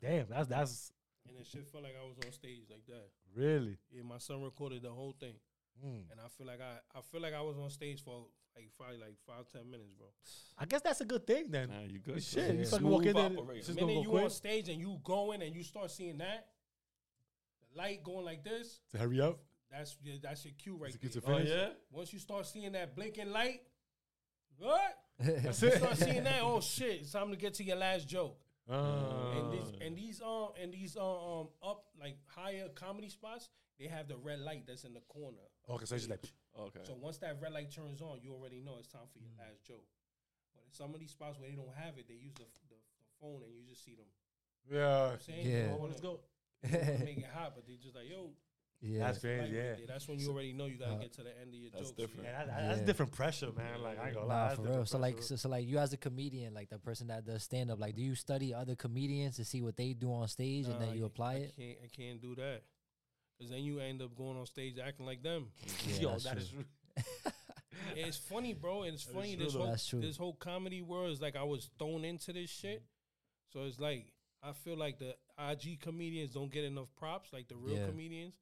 Damn. 0.00 0.16
damn, 0.18 0.26
that's 0.28 0.48
that's 0.48 0.92
and 1.28 1.36
the 1.38 1.44
shit 1.44 1.68
felt 1.68 1.84
like 1.84 1.94
I 2.00 2.04
was 2.04 2.16
on 2.26 2.32
stage 2.32 2.62
like 2.70 2.84
that. 2.88 3.08
really. 3.36 3.78
Yeah, 3.92 4.02
my 4.02 4.18
son 4.18 4.42
recorded 4.42 4.82
the 4.82 4.90
whole 4.90 5.14
thing, 5.18 5.34
Mm. 5.84 6.10
and 6.10 6.20
I 6.20 6.28
feel 6.36 6.46
like 6.46 6.60
I, 6.60 6.98
I 6.98 7.00
feel 7.02 7.20
like 7.22 7.32
I 7.34 7.40
was 7.40 7.56
on 7.58 7.70
stage 7.70 8.02
for 8.02 8.26
like 8.56 8.70
probably 8.76 8.98
like 8.98 9.16
five 9.26 9.48
ten 9.52 9.70
minutes, 9.70 9.92
bro. 9.96 10.08
I 10.58 10.64
guess 10.66 10.80
that's 10.82 11.00
a 11.00 11.04
good 11.06 11.26
thing 11.26 11.50
then. 11.50 11.68
Nah, 11.70 11.80
you 11.88 11.98
good? 12.00 12.22
Shit, 12.22 12.54
you 12.56 12.66
fucking 12.66 12.86
walk 12.86 13.06
in 13.06 13.14
there, 13.14 13.30
it's 13.54 13.68
The 13.68 13.74
gonna 13.74 13.86
minute 13.86 14.04
go 14.06 14.10
you 14.12 14.16
on 14.18 14.22
quick. 14.24 14.32
stage 14.32 14.68
and 14.68 14.80
you 14.80 14.98
going 15.04 15.42
and 15.42 15.54
you 15.54 15.62
start 15.62 15.90
seeing 15.90 16.18
that, 16.18 16.48
the 17.70 17.78
light 17.78 18.02
going 18.04 18.24
like 18.24 18.44
this, 18.44 18.80
To 18.92 18.98
hurry 18.98 19.20
up. 19.20 19.38
That's 19.72 19.96
your, 20.02 20.16
that's 20.22 20.44
your 20.44 20.54
cue 20.58 20.76
right 20.76 20.94
It's 21.00 21.14
there. 21.14 21.22
Oh 21.34 21.38
yeah. 21.38 21.68
Once 21.90 22.12
you 22.12 22.18
start 22.18 22.46
seeing 22.46 22.72
that 22.72 22.94
blinking 22.94 23.30
light, 23.32 23.62
what? 24.58 24.98
That's 25.18 25.62
You 25.62 25.68
it. 25.68 25.78
start 25.78 25.96
seeing 25.96 26.24
that, 26.24 26.42
oh 26.42 26.60
shit, 26.60 27.00
it's 27.02 27.12
time 27.12 27.30
to 27.30 27.36
get 27.36 27.54
to 27.54 27.64
your 27.64 27.76
last 27.76 28.08
joke. 28.08 28.36
Ah. 28.70 29.32
And 29.38 29.52
these 29.52 29.72
and 29.80 29.96
these 29.96 30.22
um 30.22 30.48
and 30.60 30.72
these 30.72 30.96
uh, 30.96 31.40
um 31.40 31.48
up 31.64 31.84
like 32.00 32.16
higher 32.26 32.68
comedy 32.74 33.08
spots, 33.08 33.48
they 33.78 33.86
have 33.86 34.06
the 34.08 34.16
red 34.16 34.38
light 34.40 34.64
that's 34.66 34.84
in 34.84 34.94
the 34.94 35.00
corner. 35.08 35.42
okay, 35.68 35.84
so 35.84 35.94
it's 35.96 36.06
just 36.06 36.10
like 36.10 36.24
Okay. 36.58 36.80
So 36.84 36.94
once 37.00 37.16
that 37.18 37.38
red 37.40 37.52
light 37.52 37.70
turns 37.74 38.02
on, 38.02 38.18
you 38.22 38.32
already 38.34 38.60
know 38.60 38.76
it's 38.78 38.88
time 38.88 39.08
for 39.10 39.18
your 39.18 39.30
last 39.38 39.64
joke. 39.66 39.86
But 40.54 40.64
in 40.68 40.72
some 40.72 40.92
of 40.94 41.00
these 41.00 41.10
spots 41.10 41.38
where 41.40 41.48
they 41.48 41.56
don't 41.56 41.74
have 41.74 41.96
it, 41.96 42.06
they 42.08 42.14
use 42.14 42.34
the 42.34 42.44
the, 42.68 42.76
the 42.76 43.08
phone 43.20 43.40
and 43.42 43.52
you 43.56 43.62
just 43.68 43.82
see 43.84 43.94
them. 43.96 44.06
yeah. 44.70 44.76
You 44.76 44.78
know 44.78 45.00
what 45.02 45.12
I'm 45.12 45.20
saying? 45.20 45.46
Yeah. 45.46 45.62
You 45.62 45.68
don't 45.68 45.80
Oh, 45.80 45.86
let's 45.88 46.00
go. 46.00 46.20
you 46.62 46.70
don't 46.70 46.86
wanna 46.92 47.04
make 47.04 47.18
it 47.18 47.30
hot, 47.34 47.52
but 47.56 47.66
they 47.66 47.74
just 47.80 47.96
like 47.96 48.08
yo. 48.08 48.30
Yeah. 48.82 48.98
That's 48.98 49.16
light 49.16 49.38
crazy. 49.38 49.56
right 49.56 49.78
Yeah. 49.78 49.86
That's 49.86 50.06
when 50.08 50.18
you 50.18 50.28
already 50.30 50.52
know 50.52 50.66
you 50.66 50.76
gotta 50.76 50.92
Uh, 50.94 50.98
get 50.98 51.12
to 51.14 51.22
the 51.22 51.38
end 51.40 51.48
of 51.54 51.60
your 51.60 51.70
That's 51.70 51.84
jokes. 51.90 51.96
different. 51.96 52.24
Yeah, 52.24 52.32
that, 52.32 52.46
that- 52.48 52.68
that's 52.68 52.80
Yeah. 52.80 52.86
different 52.86 53.12
pressure, 53.12 53.52
man. 53.52 53.80
Like 53.82 53.98
I 53.98 54.06
ain't 54.06 54.14
gonna 54.14 54.26
lie. 54.26 54.34
Nah, 54.34 54.48
that's 54.48 54.60
for 54.60 54.66
real. 54.68 54.86
So 54.86 54.98
like, 54.98 55.22
so, 55.22 55.36
so 55.36 55.48
like, 55.48 55.66
you 55.66 55.78
as 55.78 55.92
a 55.92 55.96
comedian, 55.96 56.52
like 56.52 56.68
the 56.68 56.78
person 56.78 57.06
that 57.06 57.24
does 57.24 57.42
stand 57.42 57.70
up, 57.70 57.78
like, 57.78 57.94
do 57.94 58.02
you 58.02 58.14
study 58.14 58.52
other 58.52 58.74
comedians 58.76 59.36
to 59.36 59.44
see 59.44 59.62
what 59.62 59.76
they 59.76 59.92
do 59.94 60.12
on 60.12 60.28
stage 60.28 60.66
and 60.66 60.80
then 60.80 60.94
you 60.94 61.04
apply 61.04 61.32
I 61.34 61.36
it? 61.36 61.56
Can't, 61.56 61.78
I 61.84 61.88
can't 61.88 62.20
do 62.20 62.34
that. 62.34 62.62
Cause 63.40 63.50
then 63.50 63.64
you 63.64 63.80
end 63.80 64.02
up 64.02 64.14
going 64.14 64.36
on 64.38 64.46
stage 64.46 64.78
acting 64.78 65.06
like 65.06 65.22
them. 65.22 65.48
Yeah, 65.88 65.94
Yo, 66.00 66.10
that's 66.10 66.24
that 66.24 66.38
is 66.38 66.48
true. 66.50 66.64
true. 66.96 67.32
it's 67.96 68.16
funny, 68.16 68.54
bro. 68.54 68.82
And 68.82 68.94
it's 68.94 69.04
That 69.06 69.10
is 69.10 69.16
funny. 69.16 69.36
true, 69.36 69.44
This 69.44 69.54
whole 69.54 69.76
true. 69.76 70.00
this 70.00 70.16
whole 70.16 70.34
comedy 70.34 70.82
world 70.82 71.10
is 71.12 71.20
like 71.20 71.36
I 71.36 71.42
was 71.42 71.70
thrown 71.78 72.04
into 72.04 72.32
this 72.32 72.50
shit. 72.50 72.82
So 73.52 73.64
it's 73.64 73.80
like 73.80 74.12
I 74.42 74.52
feel 74.52 74.76
like 74.76 74.98
the 74.98 75.16
IG 75.38 75.80
comedians 75.80 76.32
don't 76.32 76.50
get 76.52 76.64
enough 76.64 76.88
props, 76.96 77.32
like 77.32 77.48
the 77.48 77.56
real 77.56 77.76
Yeah. 77.78 77.86
comedians. 77.86 78.34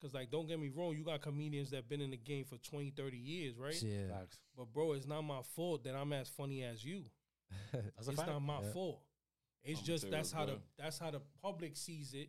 Cause 0.00 0.12
like 0.12 0.30
don't 0.30 0.46
get 0.46 0.60
me 0.60 0.68
wrong, 0.68 0.94
you 0.96 1.04
got 1.04 1.22
comedians 1.22 1.70
that 1.70 1.88
been 1.88 2.00
in 2.02 2.10
the 2.10 2.16
game 2.18 2.44
for 2.44 2.58
20, 2.58 2.90
30 2.90 3.16
years, 3.16 3.56
right? 3.58 3.80
Yeah. 3.82 4.08
Facts. 4.18 4.38
But 4.56 4.72
bro, 4.72 4.92
it's 4.92 5.06
not 5.06 5.22
my 5.22 5.40
fault 5.54 5.84
that 5.84 5.94
I'm 5.94 6.12
as 6.12 6.28
funny 6.28 6.62
as 6.62 6.84
you. 6.84 7.04
That's 7.72 8.06
a 8.08 8.10
it's 8.10 8.20
fact. 8.20 8.28
not 8.30 8.40
my 8.42 8.60
Yeah. 8.60 8.72
fault. 8.72 9.00
It's 9.64 9.80
My 9.80 9.86
just 9.86 10.10
that's 10.10 10.30
how 10.32 10.44
the 10.46 10.58
that's 10.78 10.98
how 10.98 11.10
the 11.10 11.20
public 11.42 11.76
sees 11.76 12.12
it. 12.14 12.28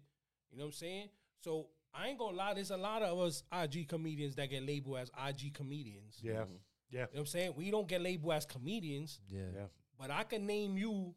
You 0.50 0.58
know 0.58 0.64
what 0.64 0.68
I'm 0.68 0.72
saying? 0.74 1.10
So 1.44 1.68
I 1.94 2.08
ain't 2.08 2.18
gonna 2.18 2.38
lie, 2.38 2.54
there's 2.54 2.72
a 2.72 2.78
lot 2.78 3.02
of 3.04 3.20
us 3.20 3.44
IG 3.52 3.88
comedians 3.88 4.36
that 4.36 4.50
get 4.50 4.64
labeled 4.64 4.98
as 5.00 5.12
IG 5.28 5.54
comedians. 5.54 6.20
Yeah. 6.24 6.34
Mhm. 6.46 6.48
Yeah. 6.90 6.92
You 6.92 6.98
know 7.00 7.08
what 7.12 7.20
I'm 7.20 7.26
saying? 7.26 7.54
We 7.58 7.70
don't 7.70 7.88
get 7.88 8.02
labeled 8.02 8.34
as 8.34 8.46
comedians, 8.46 9.20
Yeah. 9.28 9.42
Yeah. 9.54 9.66
but 10.00 10.10
I 10.10 10.24
can 10.24 10.46
name 10.48 10.78
you 10.78 11.14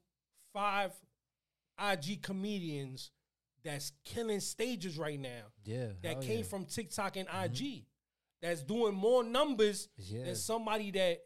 five 0.52 0.92
IG 1.78 2.20
comedians 2.22 3.12
that's 3.64 3.92
killing 4.04 4.40
stages 4.40 4.98
right 4.98 5.18
now 5.18 5.42
Yeah. 5.64 5.88
that 6.02 6.20
came 6.20 6.38
yeah. 6.38 6.44
from 6.44 6.64
TikTok 6.64 7.16
and 7.16 7.28
mm-hmm. 7.28 7.44
IG 7.44 7.84
that's 8.40 8.62
doing 8.62 8.94
more 8.94 9.22
numbers 9.22 9.88
Yeah. 9.96 10.24
than 10.24 10.36
somebody 10.36 10.90
that 10.92 11.20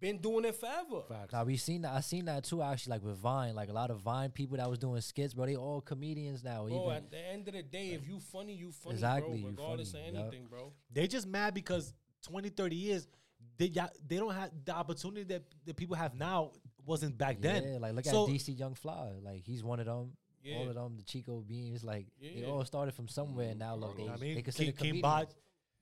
been 0.00 0.18
doing 0.18 0.44
it 0.44 0.54
forever. 0.54 1.02
Facts. 1.08 1.32
Now 1.32 1.44
we 1.44 1.56
seen 1.56 1.82
that. 1.82 1.92
I 1.92 2.00
seen 2.00 2.26
that 2.26 2.44
too. 2.44 2.62
Actually, 2.62 2.90
like 2.92 3.04
with 3.04 3.16
Vine, 3.16 3.54
like 3.54 3.70
a 3.70 3.72
lot 3.72 3.90
of 3.90 4.00
Vine 4.00 4.30
people 4.30 4.58
that 4.58 4.68
was 4.68 4.78
doing 4.78 5.00
skits, 5.00 5.32
bro. 5.32 5.46
They 5.46 5.56
all 5.56 5.80
comedians 5.80 6.44
now. 6.44 6.66
Bro, 6.66 6.82
even 6.82 6.96
at 6.96 7.10
the 7.10 7.18
end 7.18 7.48
of 7.48 7.54
the 7.54 7.62
day, 7.62 7.88
if 7.92 8.06
you 8.06 8.20
funny, 8.20 8.54
you 8.54 8.70
funny, 8.70 8.94
Exactly, 8.96 9.38
you 9.38 9.42
bro. 9.42 9.50
Regardless 9.50 9.92
funny, 9.92 10.08
of 10.08 10.14
yup. 10.14 10.22
anything, 10.24 10.46
bro. 10.46 10.72
They 10.92 11.06
just 11.06 11.26
mad 11.26 11.54
because 11.54 11.94
20, 12.26 12.50
30 12.50 12.76
years, 12.76 13.08
they 13.56 13.72
they 14.06 14.16
don't 14.16 14.34
have 14.34 14.50
the 14.64 14.74
opportunity 14.74 15.24
that 15.24 15.42
the 15.64 15.72
people 15.74 15.96
have 15.96 16.14
now 16.14 16.52
wasn't 16.84 17.16
back 17.16 17.40
then. 17.40 17.62
yeah, 17.62 17.70
then. 17.70 17.80
like 17.80 17.94
look 17.94 18.04
So- 18.04 18.24
at 18.24 18.30
DC 18.30 18.58
Young 18.58 18.74
Fly. 18.74 19.20
Like 19.22 19.46
he's 19.46 19.64
one 19.64 19.80
of 19.80 19.86
them. 19.86 20.12
Yeah. 20.44 20.56
all 20.58 20.68
of 20.68 20.74
them, 20.74 20.96
the 20.96 21.02
Chico 21.02 21.40
Beans, 21.40 21.82
like 21.82 22.06
they 22.20 22.44
all 22.44 22.64
started 22.64 22.94
from 22.94 23.08
somewhere, 23.08 23.50
and 23.50 23.58
now 23.58 23.74
look, 23.76 23.96
they, 23.96 24.08
I 24.08 24.16
mean, 24.16 24.34
they 24.36 24.42
consider 24.42 24.72
King, 24.72 24.72
King 24.72 25.02
comedians. 25.02 25.02
Bot, 25.02 25.34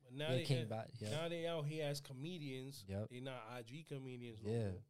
But 0.05 0.13
now 0.13 0.29
Yeah, 0.29 0.35
they 0.37 0.43
King 0.43 0.57
have- 0.59 0.69
Bot, 0.69 0.89
yeah. 0.99 1.09
Now 1.09 1.29
they 1.29 1.47
out 1.47 1.65
here 1.65 1.85
as 1.85 1.99
comedians. 2.01 2.85
Yep. 2.87 3.09
They 3.11 3.19
not 3.19 3.41
IG 3.59 3.85
comedians. 3.87 4.39
no 4.43 4.51
Yeah. 4.51 4.63
more. 4.69 4.81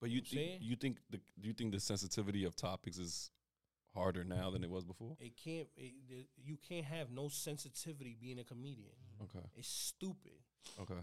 But 0.00 0.10
you 0.10 0.22
Saying? 0.24 0.60
think 0.60 0.62
you 0.62 0.76
think 0.76 0.98
the 1.10 1.18
do 1.40 1.48
you 1.48 1.54
think 1.54 1.72
the 1.72 1.80
sensitivity 1.80 2.44
of 2.44 2.54
topics 2.54 2.98
is 2.98 3.30
harder 3.94 4.22
now 4.24 4.50
than 4.50 4.62
it 4.62 4.70
was 4.70 4.84
before? 4.84 5.16
It 5.18 5.36
can't. 5.36 5.68
It, 5.76 5.94
the- 6.08 6.28
you 6.36 6.56
can't 6.56 6.84
have 6.86 7.10
no 7.10 7.28
sensitivity 7.28 8.14
being 8.20 8.38
a 8.38 8.44
comedian. 8.44 8.92
Okay. 9.22 9.44
It's 9.56 9.68
stupid. 9.68 10.38
Okay. 10.78 10.94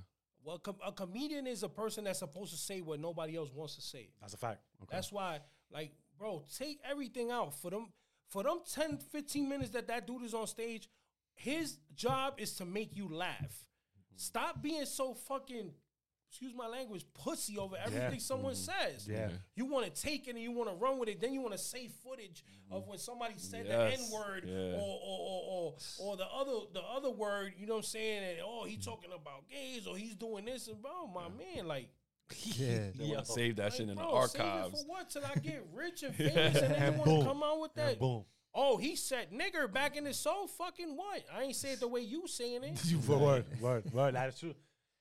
Well, 0.44 0.60
com- 0.60 0.78
a 0.86 0.92
comedian 0.92 1.48
is 1.48 1.64
a 1.64 1.70
person 1.70 2.04
that's 2.04 2.20
supposed 2.20 2.52
to 2.54 2.58
say 2.58 2.80
what 2.82 3.00
nobody 3.00 3.36
else 3.36 3.52
wants 3.52 3.76
to 3.76 3.82
say. 3.82 4.12
that's 4.22 4.36
a 4.36 4.38
fact. 4.38 4.62
Okay. 4.84 4.96
That's 4.96 5.12
why, 5.12 5.40
like, 5.72 5.92
bro, 6.18 6.44
take 6.58 6.80
everything 6.90 7.32
out 7.32 7.54
for 7.54 7.72
them. 7.72 7.88
For 8.30 8.44
them 8.44 8.60
10, 8.74 8.98
15 8.98 9.48
minutes 9.48 9.70
that 9.72 9.88
that 9.88 10.08
dude 10.08 10.24
is 10.24 10.34
on 10.34 10.48
stage, 10.48 10.90
his 11.36 11.78
job 11.96 12.36
is 12.38 12.54
to 12.56 12.66
make 12.66 12.96
you 12.96 13.08
laugh. 13.08 13.66
Stop 14.16 14.62
being 14.62 14.86
so 14.86 15.14
fucking, 15.14 15.72
excuse 16.30 16.54
my 16.56 16.68
language, 16.68 17.06
pussy 17.14 17.58
over 17.58 17.76
everything 17.86 18.20
someone 18.20 18.54
mm-hmm. 18.54 18.92
says. 18.92 19.08
Yeah. 19.08 19.30
You 19.56 19.66
want 19.66 19.94
to 19.94 20.02
take 20.02 20.28
it 20.28 20.32
and 20.32 20.40
you 20.40 20.52
want 20.52 20.70
to 20.70 20.76
run 20.76 20.98
with 20.98 21.10
it. 21.10 21.20
Then 21.20 21.34
you 21.34 21.42
want 21.42 21.54
to 21.54 21.60
save 21.60 21.92
footage 22.04 22.44
of 22.72 22.88
when 22.88 22.98
somebody 22.98 23.34
said 23.38 23.66
Yes. 23.68 23.98
the 23.98 24.04
N 24.04 24.12
word 24.12 24.44
Yeah. 24.48 24.78
or, 24.80 25.00
or, 25.04 25.20
or, 25.20 25.44
or, 25.48 25.74
or 26.00 26.18
the 26.18 26.26
other 26.26 26.66
the 26.74 26.82
other 26.82 27.10
word, 27.12 27.54
you 27.58 27.68
know 27.68 27.74
what 27.74 27.80
I'm 27.80 27.84
saying? 27.84 28.24
And, 28.24 28.40
oh, 28.44 28.66
he 28.66 28.78
talking 28.78 29.12
about 29.14 29.50
gays 29.50 29.86
or 29.86 29.98
he's 29.98 30.16
doing 30.16 30.46
this. 30.46 30.68
And, 30.68 30.82
bro, 30.82 31.08
my 31.08 31.28
man, 31.30 31.68
like, 31.68 31.90
Yeah. 32.44 32.90
They 32.98 33.06
want 33.08 33.26
to 33.26 33.32
save 33.32 33.56
that 33.58 33.64
like, 33.66 33.72
shit 33.74 33.82
in 33.82 33.88
the 33.90 33.96
bro, 33.96 34.26
save 34.28 34.42
it 34.42 34.46
archives. 34.48 34.82
for 34.82 34.88
what? 34.88 35.10
Till 35.10 35.24
I 35.26 35.36
get 35.40 35.66
rich 35.74 36.04
and 36.04 36.16
famous 36.16 36.36
and 36.36 36.56
then 36.56 36.72
And 36.84 36.96
you 36.98 37.02
want 37.04 37.22
to 37.24 37.28
come 37.28 37.44
out 37.44 37.60
with 37.62 37.72
And 37.78 37.90
that? 37.90 38.00
boom. 38.00 38.26
Oh, 38.58 38.78
he 38.78 38.96
said 38.96 39.28
nigger 39.32 39.72
back 39.72 39.98
in 39.98 40.06
his 40.06 40.18
soul. 40.18 40.48
Fucking 40.48 40.96
what? 40.96 41.24
I 41.36 41.44
ain't 41.44 41.56
say 41.56 41.74
it 41.74 41.80
the 41.82 41.88
way 41.90 42.02
you 42.02 42.26
saying 42.28 42.64
it. 42.64 42.84
You 42.86 43.00
word, 43.00 43.46
word, 43.60 43.92
word. 43.94 44.16
That 44.16 44.30
is 44.30 44.40
true. 44.40 44.54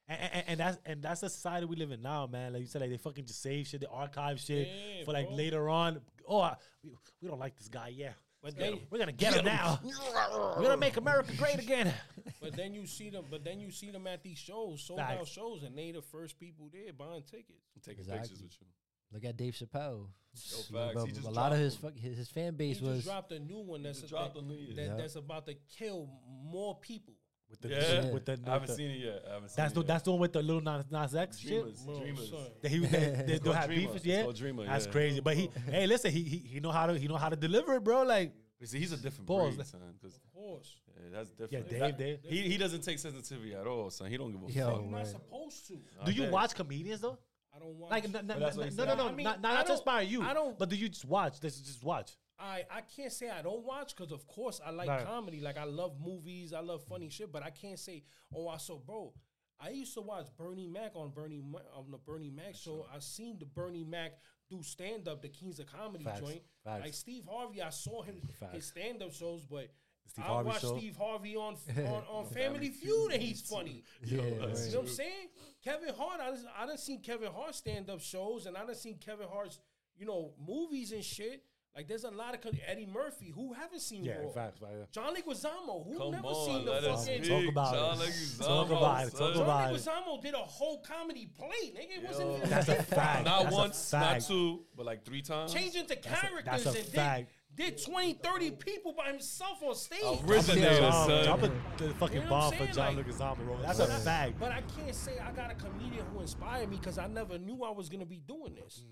And, 0.08 0.20
and, 0.32 0.44
and 0.48 0.60
that's 0.60 0.78
and 0.84 1.02
that's 1.02 1.20
the 1.22 1.30
society 1.30 1.64
we 1.64 1.76
live 1.76 1.90
in 1.92 2.02
now, 2.02 2.26
man. 2.26 2.52
Like 2.52 2.62
you 2.62 2.66
said, 2.68 2.82
like 2.82 2.90
they 2.90 2.98
fucking 2.98 3.24
just 3.24 3.40
save 3.40 3.66
shit, 3.68 3.80
they 3.80 3.86
archive 3.90 4.38
shit 4.40 4.68
Yeah, 4.68 5.04
for 5.04 5.12
like 5.12 5.28
bro. 5.28 5.36
later 5.36 5.68
on. 5.70 6.00
Oh, 6.28 6.40
I- 6.40 6.56
we, 6.82 6.90
we 7.22 7.28
don't 7.28 7.38
like 7.38 7.56
this 7.56 7.68
guy. 7.68 7.88
Yeah, 7.94 8.10
But 8.44 8.58
then, 8.58 8.78
we're 8.90 8.98
gonna 8.98 9.10
get 9.12 9.32
him 9.34 9.46
now. 9.46 9.80
we're 9.84 10.62
gonna 10.62 10.76
make 10.76 10.98
America 10.98 11.32
great 11.38 11.58
again. 11.58 11.92
but 12.42 12.54
then 12.54 12.74
you 12.74 12.86
see 12.86 13.08
them. 13.08 13.24
But 13.30 13.42
then 13.42 13.58
you 13.58 13.70
see 13.70 13.90
them 13.90 14.06
at 14.06 14.22
these 14.22 14.36
shows, 14.36 14.82
sold 14.82 15.00
out 15.00 15.26
shows, 15.26 15.62
and 15.62 15.76
they 15.76 15.92
the 15.92 16.02
first 16.02 16.38
people 16.38 16.68
there 16.70 16.92
buying 16.92 17.22
tickets. 17.22 17.64
Taking 17.82 18.00
Exactly. 18.00 18.28
pictures 18.28 18.42
with 18.42 18.56
you. 18.60 18.66
Look 19.12 19.24
at 19.24 19.36
Dave 19.38 19.54
Chappelle. 19.54 20.08
facts. 20.34 20.68
Bro, 20.70 21.06
He 21.06 21.12
just 21.12 21.26
a 21.26 21.30
lot 21.30 21.52
of 21.52 21.58
his, 21.58 21.76
fuck, 21.76 21.96
his 21.96 22.18
his 22.18 22.28
fan 22.28 22.52
He 22.52 22.58
base 22.58 22.78
just 22.80 22.90
was 22.90 23.04
dropped 23.04 23.32
a 23.32 23.38
new 23.38 23.60
one 23.60 23.82
that's 23.82 24.00
just 24.00 24.10
that, 24.12 24.18
dropped 24.18 24.36
on 24.36 24.48
New 24.48 24.74
that- 24.74 24.82
Yeah. 24.82 24.96
that's 24.96 25.14
about 25.16 25.46
to 25.46 25.54
kill 25.78 26.10
more 26.44 26.78
people. 26.80 27.14
With 27.54 27.60
the, 27.62 27.68
Yeah. 27.68 28.10
with 28.12 28.24
the, 28.24 28.32
I 28.46 28.50
haven't 28.50 28.66
the- 28.66 28.72
uh, 28.72 28.76
seen 28.76 28.90
it 28.90 28.98
yet. 29.04 29.24
I 29.28 29.34
haven't 29.34 29.48
seen 29.50 29.54
that's 29.56 29.72
it 29.72 29.74
the 29.74 29.80
yet. 29.80 29.86
that's 29.86 30.02
the 30.04 30.10
one 30.10 30.20
with 30.20 30.32
the 30.32 30.42
little 30.42 30.60
Nas, 30.62 30.84
Nas 30.90 31.14
X 31.14 31.38
shit. 31.38 31.50
Dreamers. 31.50 31.80
Bro, 31.82 31.98
Dreamers. 32.00 32.32
That 32.62 32.68
he 32.70 32.78
they, 32.78 32.86
they, 32.88 33.22
they 33.26 33.38
called 33.38 33.56
have 33.56 33.66
Dreamer. 33.66 33.86
beef, 33.92 33.96
It's 33.96 34.04
yeah. 34.06 34.32
Dreamer, 34.34 34.66
That's 34.66 34.86
yeah. 34.86 34.92
crazy. 34.92 35.20
But 35.20 35.36
he, 35.36 35.50
hey, 35.70 35.86
listen, 35.86 36.10
he, 36.10 36.22
he 36.22 36.36
he 36.38 36.60
know 36.60 36.70
how 36.72 36.86
to 36.86 36.98
he 36.98 37.06
know 37.08 37.16
how 37.16 37.28
to 37.28 37.36
deliver 37.36 37.74
it, 37.76 37.84
bro. 37.84 38.02
Like, 38.02 38.32
see, 38.64 38.78
he's 38.78 38.92
a 38.92 38.96
different 38.96 39.26
Pause. 39.26 39.54
breed, 39.56 39.66
son. 39.66 39.80
'cause- 40.02 40.16
Of 40.16 40.32
course. 40.34 40.76
yeah, 40.96 41.08
that's 41.12 41.30
yeah. 41.50 41.60
Dave, 41.60 41.78
That- 41.80 41.98
Dave. 41.98 42.18
He 42.24 42.42
he 42.50 42.56
doesn't 42.56 42.82
take 42.82 42.98
sensitivity 42.98 43.54
at 43.54 43.66
all, 43.66 43.90
son. 43.90 44.10
He 44.10 44.16
don't 44.16 44.32
give 44.32 44.42
a 44.42 44.52
Yo, 44.52 44.70
fuck. 44.70 44.80
You're 44.82 44.90
not 44.90 45.06
supposed 45.06 45.66
to. 45.68 45.74
Do 46.04 46.12
you 46.12 46.30
watch 46.30 46.54
comedians 46.54 47.00
though? 47.00 47.18
I 47.54 47.60
don't 47.60 47.76
watch. 47.78 47.90
Like, 47.92 48.04
n- 48.04 48.16
n- 48.16 48.26
But 48.26 48.40
that's 48.40 48.56
what 48.56 48.66
n- 48.66 48.72
he 48.72 48.76
no, 48.78 48.84
no, 48.84 48.94
no, 48.96 49.08
I 49.08 49.12
mean, 49.12 49.24
not, 49.24 49.40
not 49.40 49.60
I 49.60 49.62
to 49.62 49.72
inspire 49.72 50.02
you. 50.02 50.22
I 50.22 50.34
don't- 50.34 50.58
But 50.58 50.70
do 50.70 50.74
you 50.76 50.88
just 50.88 51.04
watch? 51.04 51.36
Let's 51.40 51.60
just 51.60 51.84
watch. 51.84 52.10
I, 52.38 52.64
I 52.70 52.80
can't 52.96 53.12
say 53.12 53.30
I 53.30 53.42
don't 53.42 53.64
watch 53.64 53.94
because 53.96 54.12
of 54.12 54.26
course 54.26 54.60
I 54.64 54.70
like 54.70 55.06
comedy. 55.06 55.40
Like 55.40 55.56
I 55.56 55.64
love 55.64 55.96
movies, 56.04 56.52
I 56.52 56.60
love 56.60 56.82
funny 56.84 57.08
shit. 57.08 57.30
But 57.32 57.42
I 57.42 57.50
can't 57.50 57.78
say 57.78 58.04
oh 58.34 58.48
I 58.48 58.56
saw 58.56 58.78
bro. 58.78 59.12
I 59.60 59.70
used 59.70 59.94
to 59.94 60.00
watch 60.00 60.26
Bernie 60.36 60.66
Mac 60.66 60.92
on 60.96 61.10
Bernie 61.10 61.40
Ma- 61.40 61.60
on 61.76 61.90
the 61.90 61.98
Bernie 61.98 62.30
Mac 62.30 62.56
show. 62.56 62.86
I 62.92 62.98
seen 62.98 63.38
the 63.38 63.46
Bernie 63.46 63.84
Mac 63.84 64.14
do 64.50 64.62
stand 64.62 65.08
up, 65.08 65.22
the 65.22 65.28
Kings 65.28 65.58
of 65.60 65.66
Comedy 65.66 66.04
Facts. 66.04 66.20
joint. 66.20 66.42
Facts. 66.64 66.84
Like 66.84 66.94
Steve 66.94 67.24
Harvey, 67.30 67.62
I 67.62 67.70
saw 67.70 68.02
him 68.02 68.16
Facts. 68.40 68.54
his 68.54 68.64
stand 68.66 69.02
up 69.02 69.12
shows, 69.14 69.44
but 69.48 69.70
Steve 70.06 70.24
I 70.24 70.28
Harvey 70.28 70.48
watch 70.48 70.60
show. 70.60 70.76
Steve 70.76 70.96
Harvey 70.96 71.36
on 71.36 71.54
on, 71.78 72.02
on 72.10 72.26
Family 72.26 72.70
Feud 72.70 73.12
and 73.12 73.22
he's 73.22 73.40
funny. 73.42 73.84
yeah, 74.04 74.22
You 74.22 74.30
know 74.40 74.46
what 74.48 74.78
I'm 74.80 74.86
saying? 74.88 75.28
Kevin 75.62 75.94
Hart, 75.96 76.20
I 76.20 76.30
done, 76.30 76.44
I 76.58 76.66
done 76.66 76.78
seen 76.78 77.00
Kevin 77.00 77.30
Hart 77.32 77.54
stand 77.54 77.88
up 77.88 78.00
shows 78.00 78.46
and 78.46 78.56
I 78.56 78.66
done 78.66 78.74
seen 78.74 78.98
Kevin 78.98 79.28
Hart's, 79.32 79.60
you 79.96 80.04
know, 80.04 80.34
movies 80.46 80.92
and 80.92 81.04
shit. 81.04 81.42
Like 81.76 81.88
there's 81.88 82.04
a 82.04 82.10
lot 82.10 82.34
of 82.34 82.40
co- 82.40 82.50
Eddie 82.68 82.86
Murphy 82.86 83.32
who 83.34 83.52
haven't 83.52 83.80
seen 83.80 84.04
Yeah, 84.04 84.18
Raw. 84.22 84.28
facts, 84.30 84.62
right, 84.62 84.70
yeah. 84.78 84.84
John 84.92 85.12
Leguizamo 85.12 85.84
who 85.84 85.98
Come 85.98 86.10
never 86.12 86.28
on, 86.28 86.46
seen 86.46 86.64
the 86.64 86.70
let 86.70 86.84
fucking. 86.84 87.22
Talk 87.24 87.48
about 87.48 87.74
John 87.74 87.96
it. 87.98 88.04
Leguizamo, 88.04 88.46
Talk 88.46 88.70
about 88.70 89.06
it. 89.06 89.10
son. 89.10 89.20
Talk 89.20 89.34
John 89.34 89.42
about 89.42 89.74
it. 89.74 89.76
Leguizamo 89.80 90.22
did 90.22 90.34
a 90.34 90.38
whole 90.38 90.78
comedy 90.82 91.26
play, 91.36 91.72
nigga. 91.74 91.98
It 92.02 92.06
wasn't 92.06 92.36
even 92.36 92.48
That's 92.48 92.68
a 92.68 92.82
fact. 92.82 93.24
Not 93.24 93.42
That's 93.42 93.54
a 93.54 93.58
once, 93.58 93.92
not 93.92 94.20
two, 94.20 94.60
but 94.76 94.86
like 94.86 95.04
three 95.04 95.20
times. 95.22 95.52
changing 95.52 95.86
to 95.86 95.96
characters 95.96 96.44
that's 96.62 96.66
a 96.66 96.78
and 96.78 96.88
fact. 96.88 97.30
did, 97.56 97.74
did 97.76 97.84
20, 97.84 98.12
30 98.14 98.50
people 98.52 98.92
by 98.92 99.08
himself 99.08 99.60
on 99.64 99.74
stage. 99.74 100.00
Originator, 100.28 100.78
Drop, 100.78 101.08
son. 101.08 101.24
drop 101.24 101.42
a, 101.42 101.50
the 101.82 101.88
fucking 101.94 102.16
You 102.18 102.22
know 102.22 102.28
bomb 102.30 102.52
for? 102.52 102.66
John 102.68 102.96
Like- 102.96 103.04
Leguizamo, 103.06 103.36
bro. 103.44 103.58
That's 103.62 103.80
a 103.80 103.86
fact. 103.88 104.38
But 104.38 104.52
I 104.52 104.62
can't 104.78 104.94
say 104.94 105.18
I 105.18 105.32
got 105.32 105.50
a 105.50 105.54
comedian 105.56 106.06
who 106.14 106.20
inspired 106.20 106.70
me 106.70 106.76
because 106.76 106.98
I 106.98 107.08
never 107.08 107.36
knew 107.36 107.64
I 107.64 107.70
was 107.72 107.88
gonna 107.88 108.06
be 108.06 108.20
doing 108.28 108.54
this. 108.54 108.84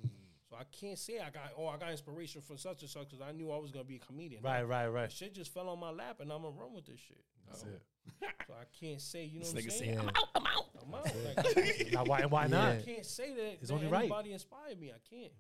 So 0.53 0.59
I 0.61 0.65
can't 0.71 0.99
say 0.99 1.19
I 1.19 1.31
got 1.31 1.45
oh 1.57 1.67
I 1.69 1.79
got 1.79 1.91
inspiration 1.93 2.43
from 2.43 2.59
such 2.59 2.83
and 2.83 2.91
such 2.91 3.09
because 3.09 3.23
I 3.27 3.33
knew 3.33 3.51
I 3.51 3.57
was 3.57 3.71
gonna 3.71 3.87
be 3.87 3.97
a 3.97 3.99
comedian. 4.01 4.43
Right, 4.43 4.63
right, 4.63 4.87
right. 4.89 5.11
Shit 5.11 5.35
just 5.35 5.55
fell 5.55 5.67
on 5.71 5.81
my 5.81 5.89
lap 5.91 6.19
and 6.21 6.31
I'm 6.31 6.43
gonna 6.43 6.55
run 6.55 6.75
with 6.75 6.85
this 6.85 7.01
shit. 7.01 7.25
That's 7.49 7.63
it. 7.63 7.81
So 8.47 8.53
I 8.55 8.65
can't 8.79 9.01
say 9.01 9.25
you 9.25 9.39
know 9.41 9.47
This 9.47 9.55
what 9.55 9.63
I'm 9.63 9.69
nigga 9.69 9.73
saying. 9.73 9.99
saying, 9.99 10.11
Yeah. 10.11 10.41
I'm 10.85 10.95
out. 10.95 11.07
Like, 11.25 11.93
Now, 11.93 12.05
why, 12.05 12.25
why 12.27 12.47
not? 12.49 12.73
I 12.73 12.83
can't 12.83 13.07
say 13.07 13.33
that, 13.35 13.53
It's 13.61 13.69
that 13.69 13.75
only 13.75 13.87
right. 13.87 14.01
anybody 14.01 14.33
inspired 14.33 14.79
me. 14.79 14.91
I 14.91 14.99
can't. 15.09 15.33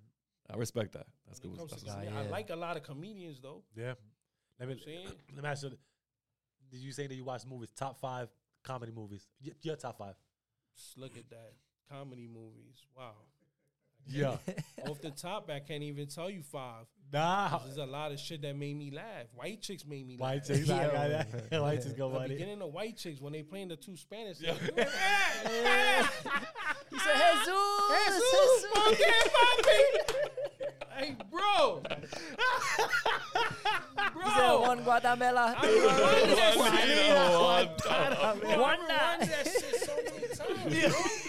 I 0.48 0.56
respect 0.56 0.92
that. 0.92 1.06
That's 1.26 1.42
When 1.42 1.50
good. 1.56 1.68
That's 1.68 1.82
to 1.82 1.86
what's 1.88 1.96
Nah, 1.96 2.02
up. 2.02 2.08
comedy, 2.08 2.28
I 2.28 2.30
like 2.30 2.50
a 2.50 2.56
lot 2.56 2.76
of 2.78 2.82
comedians 2.84 3.40
though. 3.40 3.64
Yeah. 3.76 3.94
Let 4.58 4.68
me, 4.68 4.74
You 4.76 4.80
know 4.86 4.92
what 4.92 5.02
I'm 5.02 5.04
saying? 5.04 5.18
let 5.34 5.42
me 5.44 5.48
ask 5.50 5.62
you, 5.64 5.70
did 6.70 6.80
you 6.80 6.92
say 6.92 7.06
that 7.08 7.14
you 7.14 7.24
watch 7.24 7.44
movies, 7.44 7.70
top 7.76 7.98
five 8.00 8.28
comedy 8.62 8.92
movies? 8.92 9.26
Y- 9.44 9.52
Your 9.62 9.76
top 9.76 9.98
five. 9.98 10.14
Just 10.76 10.96
look 10.96 11.16
at 11.18 11.28
that 11.30 11.52
comedy 11.90 12.28
movies. 12.32 12.86
Wow. 12.96 13.12
Yeah. 14.08 14.36
Off 14.88 15.00
the 15.00 15.10
top, 15.10 15.48
I 15.50 15.60
can't 15.60 15.82
even 15.82 16.06
tell 16.06 16.28
you 16.30 16.42
five. 16.42 16.86
nah. 17.12 17.58
There's 17.64 17.76
a 17.78 17.84
lot 17.86 18.12
of 18.12 18.18
shit 18.18 18.42
that 18.42 18.56
made 18.56 18.76
me 18.76 18.90
laugh. 18.90 19.26
White 19.34 19.62
chicks 19.62 19.84
made 19.86 20.06
me 20.06 20.16
White 20.16 20.36
laugh. 20.38 20.46
chicks. 20.46 20.70
I 20.70 20.84
got 20.84 20.92
that. 21.50 21.62
White 21.62 21.82
chicks 21.82 21.94
go 21.94 22.10
The 22.18 22.28
beginning 22.28 22.60
of 22.62 22.72
White 22.72 22.96
Chicks 22.96 23.20
when 23.20 23.32
they 23.32 23.42
playing 23.42 23.68
the 23.68 23.76
two 23.76 23.96
Spanish. 23.96 24.38
Yeah. 24.40 24.54
He 26.92 26.98
said, 26.98 27.14
Jesus, 27.46 28.66
hey, 30.94 31.16
bro. 31.30 31.80
bro. 31.80 31.94
He 34.24 34.30
said, 34.36 34.54
one 34.56 34.82
Guatemala. 34.82 35.54
I 35.56 35.66
rewinded 35.66 36.36
that 36.36 36.56
One 36.58 36.72
shit. 36.72 36.98
nigga, 36.98 37.40
one 37.40 37.66
dog. 37.66 37.78
Bro, 37.78 37.92
I 37.92 38.56
One 38.58 38.78
rewinded 38.80 38.88
that 39.28 39.44
shit 39.46 39.74
so 39.84 39.94
many 39.96 40.26
times. 40.68 41.21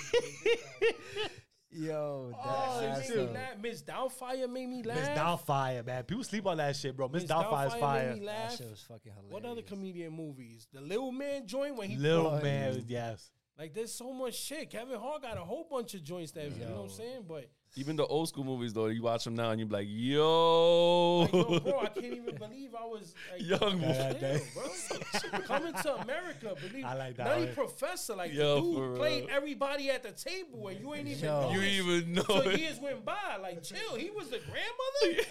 Yo, 1.87 2.31
that, 2.31 2.39
Oh, 2.45 2.79
that's 2.81 3.09
it 3.09 3.15
made 3.17 3.27
me 3.27 3.33
laugh. 3.33 3.57
Miss 3.61 3.83
Doubtfire 3.83 4.49
made 4.49 4.67
me 4.69 4.83
laugh. 4.83 4.97
Miss 4.97 5.07
Doubtfire, 5.09 5.85
man. 5.85 6.03
People 6.03 6.23
sleep 6.23 6.45
on 6.47 6.57
that 6.57 6.75
shit, 6.75 6.95
bro. 6.95 7.07
Miss 7.09 7.23
Miss 7.23 7.31
Doubtfire 7.31 7.67
is 7.67 7.73
Doubtfire 7.73 7.79
fire. 7.79 8.09
made 8.13 8.19
me 8.21 8.25
that 8.27 8.51
shit 8.51 8.69
was 8.69 8.81
fucking 8.87 9.11
hilarious. 9.11 9.33
What 9.33 9.45
other 9.45 9.61
comedian 9.61 10.13
movies? 10.13 10.67
The 10.73 10.81
Little 10.81 11.11
Man 11.11 11.45
joint 11.47 11.75
when 11.75 11.89
he 11.89 11.95
Little 11.97 12.31
Boy. 12.31 12.41
man, 12.43 12.83
yes. 12.87 13.31
like 13.57 13.73
there's 13.73 13.93
so 13.93 14.11
much 14.13 14.35
shit. 14.35 14.69
Kevin 14.69 14.99
Hart 14.99 15.21
got 15.21 15.37
a 15.37 15.41
whole 15.41 15.67
bunch 15.69 15.93
of 15.93 16.03
joints 16.03 16.31
that 16.33 16.45
you 16.57 16.65
know 16.65 16.81
what 16.81 16.83
I'm 16.83 16.89
saying, 16.89 17.25
but 17.27 17.49
Even 17.75 17.95
the 17.95 18.05
old 18.05 18.27
school 18.29 18.43
movies, 18.43 18.71
though, 18.71 18.85
you 18.85 19.01
watch 19.01 19.23
them 19.23 19.33
now 19.33 19.49
and 19.49 19.59
you 19.59 19.65
be 19.65 19.73
like, 19.73 19.87
yo. 19.89 21.21
like, 21.21 21.33
yo, 21.33 21.59
bro, 21.59 21.79
I 21.79 21.87
can't 21.87 22.05
even 22.05 22.35
believe 22.35 22.69
I 22.79 22.85
was 22.85 23.15
like, 23.31 23.41
Young 23.61 23.79
boy. 23.79 23.87
Yeah, 23.87 24.13
Damn, 24.13 24.41
bro. 24.53 25.39
Coming 25.41 25.73
to 25.81 25.95
America, 25.95 26.53
believe 26.69 26.85
I 26.85 26.93
like 26.93 27.15
that 27.17 27.25
Nutty 27.25 27.45
one. 27.45 27.55
Professor, 27.55 28.15
like 28.15 28.31
Yo, 28.31 28.55
the 28.55 28.61
dude 28.61 28.95
played 28.97 29.25
real. 29.25 29.35
everybody 29.35 29.89
at 29.89 30.03
the 30.03 30.11
table 30.11 30.67
and 30.67 30.79
you 30.79 30.93
ain't 30.93 31.07
even 31.07 31.23
Yo. 31.25 31.41
know 31.41 31.51
You 31.51 31.61
even 31.63 32.13
know 32.13 32.23
So 32.27 32.41
it. 32.49 32.59
years 32.59 32.79
went 32.79 33.03
by, 33.03 33.15
like 33.41 33.63
chill. 33.63 33.95
He 33.95 34.11
was 34.11 34.29
the 34.29 34.39
grandmother. 35.01 35.23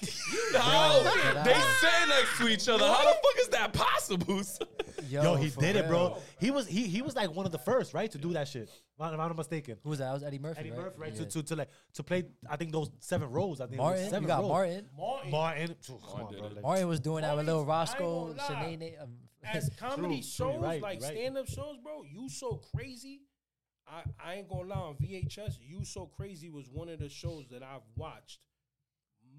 How? 0.58 1.00
Yo. 1.00 1.44
They 1.44 1.54
sit 1.54 2.08
next 2.08 2.38
to 2.38 2.48
each 2.48 2.68
other. 2.68 2.86
How 2.92 3.02
the 3.04 3.14
fuck 3.22 3.38
is 3.40 3.48
that 3.50 3.72
possible? 3.72 4.42
Yo, 5.12 5.34
he 5.34 5.48
for 5.50 5.60
did 5.60 5.76
it, 5.76 5.88
bro. 5.88 5.98
real. 6.08 6.22
He 6.40 6.50
was 6.50 6.66
he 6.66 6.84
he 6.86 7.02
was 7.02 7.14
like 7.16 7.34
one 7.34 7.44
of 7.46 7.52
the 7.52 7.58
first, 7.58 7.92
right, 7.94 8.10
to 8.10 8.18
do 8.18 8.32
that 8.32 8.48
shit. 8.48 8.62
If 8.64 9.00
I'm 9.00 9.16
not 9.16 9.36
mistaken. 9.36 9.76
Who 9.82 9.90
was 9.90 9.98
that? 9.98 10.06
That 10.06 10.14
was 10.14 10.22
Eddie 10.22 10.38
Murphy. 10.38 10.60
Eddie 10.60 10.70
right? 10.70 10.78
Murphy, 10.80 10.98
right? 11.00 11.12
Yeah. 11.14 11.24
To, 11.24 11.26
to 11.26 11.42
to 11.42 11.56
like 11.56 11.68
to 11.94 12.02
play. 12.02 12.24
I 12.48 12.56
think 12.56 12.72
those 12.72 12.90
seven 13.00 13.30
rows. 13.30 13.60
I 13.60 13.64
think 13.66 13.76
it 13.76 13.82
was 13.82 13.88
Martin, 13.90 14.04
seven 14.10 14.22
you 14.22 14.28
got 14.28 14.40
rows. 14.40 14.48
Martin. 14.48 14.88
Martin, 14.96 15.30
Martin. 15.30 15.76
Come 15.86 15.96
on, 16.26 16.32
bro. 16.32 16.40
like- 16.48 16.62
Martin 16.62 16.88
was 16.88 17.00
doing 17.00 17.22
that 17.22 17.36
with 17.36 17.46
Lil 17.46 17.64
Martin's- 17.64 17.94
I 18.00 18.02
ain't 18.04 18.10
Roscoe, 18.10 18.34
gonna 18.34 18.60
lie. 18.60 18.76
Sinead. 18.76 19.02
Um, 19.02 19.08
as 19.44 19.70
comedy 19.78 20.06
True, 20.06 20.14
true, 20.16 20.22
shows, 20.22 20.62
right, 20.62 20.80
like 20.82 21.02
right. 21.02 21.10
stand 21.12 21.36
up 21.36 21.48
shows, 21.48 21.76
bro, 21.82 22.04
you 22.04 22.28
so 22.28 22.60
crazy. 22.74 23.22
I, 23.88 24.02
I 24.24 24.34
ain't 24.34 24.48
gonna 24.48 24.68
lie 24.68 24.76
on 24.76 24.94
VHS. 24.94 25.56
You 25.60 25.84
so 25.84 26.06
crazy 26.06 26.48
was 26.48 26.68
one 26.70 26.88
of 26.88 27.00
the 27.00 27.08
shows 27.08 27.48
that 27.50 27.62
I've 27.62 27.82
watched 27.96 28.38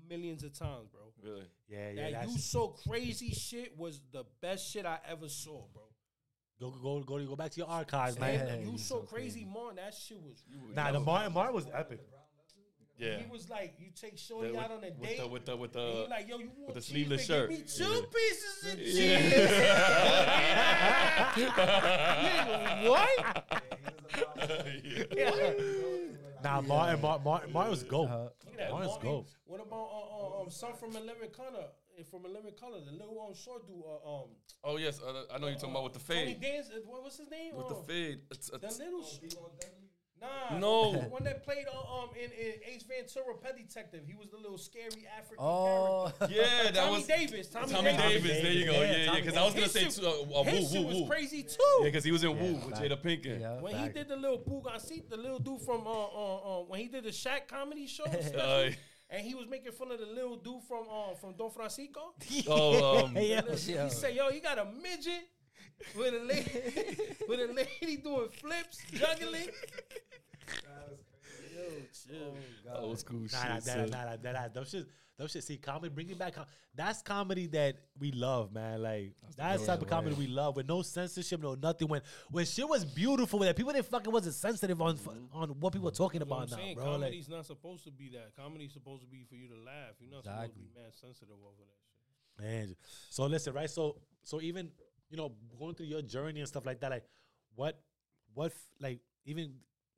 millions 0.09 0.43
of 0.43 0.57
times, 0.57 0.87
bro. 0.91 1.02
Really? 1.23 1.47
Yeah, 1.69 1.89
yeah. 1.91 2.11
that 2.11 2.29
you 2.29 2.37
so 2.37 2.75
crazy 2.87 3.31
shit 3.31 3.77
was 3.77 4.01
the 4.11 4.23
best 4.41 4.69
shit 4.69 4.85
I 4.85 4.99
ever 5.09 5.29
saw, 5.29 5.63
bro. 5.73 5.83
go 6.59 6.69
go 6.81 7.01
go 7.03 7.25
go 7.25 7.35
back 7.35 7.51
to 7.51 7.57
your 7.59 7.69
archives, 7.69 8.19
Man, 8.19 8.45
man. 8.45 8.59
Yeah, 8.61 8.71
you 8.71 8.77
so, 8.77 8.95
so 8.95 9.01
crazy, 9.03 9.45
Martin. 9.45 9.77
That 9.77 9.93
shit 9.93 10.19
was. 10.21 10.43
Nah, 10.75 10.91
the 10.91 10.99
Martin 10.99 11.31
Martin 11.33 11.55
was 11.55 11.67
epic. 11.73 12.01
Yeah. 12.95 13.17
He 13.17 13.25
was 13.31 13.49
like, 13.49 13.73
you 13.79 13.87
take 13.99 14.19
Shorty 14.19 14.51
The- 14.51 14.59
out 14.59 14.69
on 14.71 14.83
a 14.83 14.89
with 14.91 15.01
date. 15.01 15.17
the 15.19 15.27
with 15.27 15.45
the 15.45 15.57
with 15.57 15.73
the 15.73 16.05
like, 16.09 16.27
yo, 16.29 16.37
you 16.37 16.51
want 16.59 16.75
the 16.75 16.81
sleeveless 16.81 17.27
man? 17.27 17.39
shirt. 17.39 17.49
Give 17.49 17.59
me 17.59 17.65
two 17.65 17.83
Yeah. 17.83 18.01
pieces 18.13 18.73
of 18.73 18.79
Yeah. 18.79 19.21
cheese. 19.21 19.33
Nigga, 21.33 22.89
what? 22.89 23.09
Nah, 26.43 26.61
Martin 26.61 27.01
Martin 27.01 27.23
Martin, 27.23 27.53
Martin 27.53 27.71
was 27.71 27.83
goat. 27.83 28.09
Uh, 28.09 28.23
Look 28.23 28.33
at 28.41 28.42
that. 28.69 28.71
Martin. 28.87 29.09
goat. 29.09 29.27
What 29.45 29.61
about 29.61 29.87
uh, 29.91 30.37
uh, 30.39 30.41
um, 30.41 30.49
some 30.49 30.73
from 30.73 30.95
In 30.95 31.05
Living 31.05 31.29
Color? 31.31 31.67
eh, 31.99 32.03
From 32.09 32.25
In 32.25 32.33
Living 32.33 32.53
Color, 32.59 32.79
the 32.85 32.91
little 32.91 33.19
um 33.27 33.33
short 33.35 33.67
dude. 33.67 33.83
Uh, 33.85 34.21
um, 34.23 34.29
Oh 34.63 34.77
yes, 34.77 34.99
uh, 35.01 35.23
I 35.33 35.37
know 35.39 35.47
you're 35.47 35.55
talking 35.55 35.71
about 35.71 35.83
with 35.85 35.93
the 35.93 35.99
fade. 35.99 36.39
Tony. 36.41 36.53
Dance. 36.53 36.69
uh, 36.69 36.79
What, 36.85 37.03
what's 37.03 37.17
his 37.17 37.29
name? 37.29 37.55
With 37.55 37.67
the 37.67 37.75
Um, 37.75 37.85
fade. 37.85 38.19
It's, 38.31 38.49
The 38.49 38.57
little. 38.83 39.03
Sh- 39.03 39.35
nah. 40.23 40.57
No. 40.57 40.93
The 40.93 41.09
one 41.09 41.23
that 41.25 41.43
played 41.43 41.65
uh, 41.67 42.01
um 42.01 42.09
in, 42.15 42.31
in 42.31 42.53
Ace 42.73 42.83
Ventura, 42.83 43.35
Pet 43.41 43.57
Detective. 43.57 44.01
He 44.07 44.13
was 44.15 44.29
the 44.29 44.37
little 44.37 44.57
scary 44.57 45.05
African 45.17 45.37
oh, 45.45 46.11
character. 46.17 46.35
yeah, 46.35 46.63
that 46.71 46.75
Tommy 46.75 46.91
was 46.97 47.07
Davis. 47.07 47.47
Tommy, 47.49 47.65
Davis. 47.67 47.77
Tommy 47.77 47.91
Davis. 47.97 48.23
Davis. 48.23 48.41
There 48.43 48.51
you 48.51 48.65
go. 48.65 48.71
Yeah, 48.73 48.91
Yeah, 48.91 48.97
yeah. 49.05 49.15
Because 49.15 49.37
I 49.37 49.43
was 49.43 49.53
gonna 49.53 49.63
His 49.65 49.71
say 49.73 49.83
shit- 49.83 49.93
too, 49.95 50.07
uh, 50.07 50.39
uh, 50.39 50.43
His 50.43 50.71
woo 50.73 50.79
woo 50.81 50.87
was 50.87 50.95
woo. 51.01 51.07
crazy 51.07 51.43
too. 51.43 51.57
Yeah, 51.79 51.85
because 51.85 52.03
he 52.03 52.11
was 52.11 52.23
in 52.23 52.39
Woo 52.39 52.53
with. 52.65 52.75
Jada 52.75 53.01
Pinkett. 53.01 53.39
yeah. 53.41 53.59
When 53.61 53.75
he 53.75 53.89
did 53.89 54.07
the 54.07 54.15
little 54.15 54.39
Pugancito, 54.39 55.09
the 55.09 55.17
little 55.17 55.39
dude 55.39 55.61
from 55.61 55.85
uh, 55.85 55.91
uh, 55.91 56.35
uh, 56.61 56.63
when 56.63 56.79
he 56.79 56.87
did 56.87 57.03
the 57.03 57.09
Shaq 57.11 57.47
comedy 57.47 57.85
show, 57.87 58.05
special, 58.05 58.39
Uh, 58.39 58.69
and 59.09 59.21
he 59.21 59.35
was 59.35 59.45
making 59.47 59.71
fun 59.73 59.91
of 59.91 59.99
the 59.99 60.05
little 60.07 60.37
dude 60.37 60.63
from 60.67 60.85
uh, 60.89 61.13
from 61.15 61.33
Don 61.35 61.51
Francisco. 61.51 62.13
oh, 62.47 63.05
um, 63.05 63.15
yeah. 63.17 63.41
The. 63.41 63.51
He 63.55 63.89
said, 63.89 64.15
"Yo, 64.15 64.29
you 64.29 64.41
got 64.41 64.57
a 64.57 64.65
midget 64.65 65.27
with 65.97 66.13
a 66.13 66.19
lady 66.25 66.51
with 67.27 67.39
a 67.39 67.53
lady 67.53 67.97
doing 67.97 68.29
flips, 68.29 68.79
juggling." 68.93 69.49
Yo, 72.09 72.15
chill. 72.63 72.73
Oh, 72.73 72.81
old 72.85 72.99
school 72.99 73.19
Nah, 73.31 73.43
nah, 73.47 73.55
shit. 73.55 73.65
nah, 73.67 73.73
son. 73.73 73.89
nah, 73.89 74.03
nah, 74.05 74.15
nah, 74.23 74.31
nah. 74.31 74.47
Those 74.53 74.69
shit, 74.69 74.87
those 75.17 75.31
shit. 75.31 75.43
See, 75.43 75.57
comedy, 75.57 75.93
bringing 75.93 76.17
back. 76.17 76.33
Com- 76.35 76.45
that's 76.75 77.01
comedy 77.01 77.47
that 77.47 77.75
we 77.99 78.11
love, 78.11 78.51
man. 78.53 78.81
Like 78.81 79.13
that's 79.37 79.61
the 79.61 79.67
type 79.67 79.81
of 79.81 79.87
comedy 79.87 80.15
we 80.15 80.27
love 80.27 80.55
with 80.55 80.67
no 80.67 80.81
censorship, 80.81 81.41
no 81.41 81.55
nothing. 81.55 81.87
When 81.87 82.01
when 82.31 82.45
shit 82.45 82.67
was 82.67 82.83
beautiful, 82.85 83.39
that 83.39 83.55
people 83.55 83.73
didn't 83.73 83.87
fucking 83.87 84.11
wasn't 84.11 84.35
sensitive 84.35 84.81
on 84.81 84.97
mm-hmm. 84.97 85.37
on 85.37 85.49
what 85.59 85.71
people 85.73 85.85
were 85.85 85.91
talking 85.91 86.19
You 86.21 86.25
know 86.25 86.35
what 86.35 86.43
about 86.49 86.53
I'm 86.53 86.59
now, 86.59 86.63
saying? 86.65 86.75
bro. 86.75 86.85
Like, 86.91 87.01
Comedy's 87.01 87.29
not 87.29 87.45
supposed 87.45 87.83
to 87.85 87.91
be 87.91 88.09
that. 88.09 88.35
Comedy's 88.35 88.73
supposed 88.73 89.01
to 89.03 89.07
be 89.07 89.23
for 89.29 89.35
you 89.35 89.47
to 89.49 89.55
laugh. 89.55 89.95
You're 89.99 90.11
not 90.11 90.23
supposed 90.23 90.53
to 90.53 90.59
be 90.59 90.69
mad 90.75 90.93
sensitive 90.93 91.35
over 91.35 91.63
that 91.63 91.79
shit. 92.41 92.67
man. 92.67 92.75
So 93.09 93.25
listen, 93.25 93.53
right? 93.53 93.69
So 93.69 93.97
so 94.23 94.41
even 94.41 94.71
you 95.09 95.17
know 95.17 95.31
going 95.59 95.75
through 95.75 95.87
your 95.87 96.01
journey 96.01 96.39
and 96.39 96.47
stuff 96.49 96.65
like 96.65 96.79
that, 96.81 96.89
like 96.91 97.05
what 97.55 97.79
what 98.33 98.51
like 98.79 98.99
even 99.25 99.53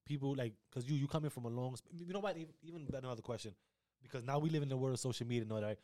people 0.05 0.35
like 0.35 0.53
because 0.69 0.87
you 0.89 0.95
you 0.95 1.07
coming 1.07 1.29
from 1.29 1.45
a 1.45 1.49
long 1.49 1.75
sp- 1.75 1.91
you 1.93 2.13
know 2.13 2.19
what 2.19 2.37
even, 2.37 2.87
another 2.93 3.21
question 3.21 3.53
because 4.01 4.23
now 4.23 4.37
we 4.39 4.49
live 4.49 4.63
in 4.63 4.69
the 4.69 4.77
world 4.77 4.93
of 4.93 4.99
social 4.99 5.25
media 5.25 5.43
and 5.43 5.51
all 5.51 5.59
that 5.59 5.67
right? 5.67 5.77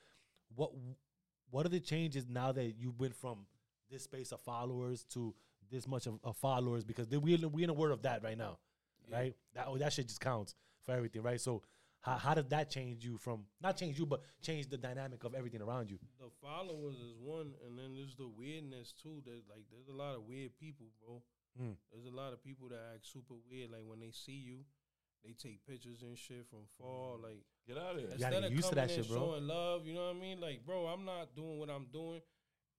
what 0.55 0.71
what 1.49 1.65
are 1.65 1.69
the 1.69 1.79
changes 1.79 2.25
now 2.29 2.51
that 2.51 2.75
you 2.77 2.93
went 2.97 3.15
from 3.15 3.45
this 3.89 4.03
space 4.03 4.31
of 4.31 4.39
followers 4.41 5.03
to 5.03 5.33
this 5.69 5.87
much 5.87 6.07
of, 6.07 6.19
of 6.23 6.37
followers 6.37 6.83
because 6.83 7.07
they, 7.07 7.17
we 7.17 7.35
we 7.37 7.63
in 7.63 7.69
a 7.69 7.73
world 7.73 7.91
of 7.93 8.01
that 8.03 8.23
right 8.23 8.37
now 8.37 8.57
right 9.11 9.35
that 9.53 9.65
oh, 9.67 9.77
that 9.77 9.91
shit 9.91 10.07
just 10.07 10.21
counts 10.21 10.55
for 10.85 10.93
everything 10.93 11.21
right 11.21 11.41
so 11.41 11.61
how, 12.01 12.15
how 12.15 12.33
does 12.33 12.47
that 12.47 12.69
change 12.69 13.05
you 13.05 13.17
from 13.17 13.43
not 13.61 13.77
change 13.77 13.97
you 13.97 14.05
but 14.05 14.21
change 14.41 14.67
the 14.67 14.77
dynamic 14.77 15.23
of 15.23 15.33
everything 15.35 15.61
around 15.61 15.89
you 15.89 15.99
The 16.19 16.29
followers 16.41 16.95
is 16.95 17.13
one, 17.19 17.53
and 17.65 17.77
then 17.77 17.93
there's 17.95 18.15
the 18.15 18.27
weirdness 18.27 18.93
too. 19.01 19.21
There's 19.25 19.43
like 19.49 19.63
there's 19.71 19.87
a 19.87 19.93
lot 19.93 20.15
of 20.15 20.23
weird 20.27 20.57
people, 20.59 20.87
bro. 20.99 21.21
Mm. 21.61 21.75
There's 22.21 22.29
a 22.29 22.29
lot 22.29 22.33
of 22.33 22.43
people 22.43 22.69
that 22.69 22.81
act 22.93 23.07
super 23.07 23.33
weird. 23.49 23.71
Like 23.71 23.81
when 23.85 23.99
they 23.99 24.11
see 24.11 24.37
you, 24.37 24.59
they 25.25 25.33
take 25.33 25.65
pictures 25.65 26.01
and 26.01 26.17
shit 26.17 26.45
from 26.49 26.69
far. 26.77 27.15
Mm-hmm. 27.17 27.23
Like 27.23 27.41
Get 27.67 27.77
out 27.77 27.93
of 27.93 28.01
here. 28.01 28.09
You 28.09 28.17
gotta 28.17 28.37
instead 28.37 28.41
get 28.41 28.43
of 28.43 28.51
used 28.51 28.69
to 28.69 28.75
coming 28.75 28.87
that 28.87 28.95
and 28.95 29.05
shit, 29.05 29.13
bro. 29.13 29.17
showing 29.21 29.47
love, 29.47 29.85
you 29.85 29.93
know 29.93 30.07
what 30.07 30.15
I 30.15 30.19
mean? 30.19 30.41
Like, 30.41 30.65
bro, 30.65 30.85
I'm 30.87 31.05
not 31.05 31.35
doing 31.35 31.59
what 31.59 31.69
I'm 31.69 31.85
doing, 31.93 32.21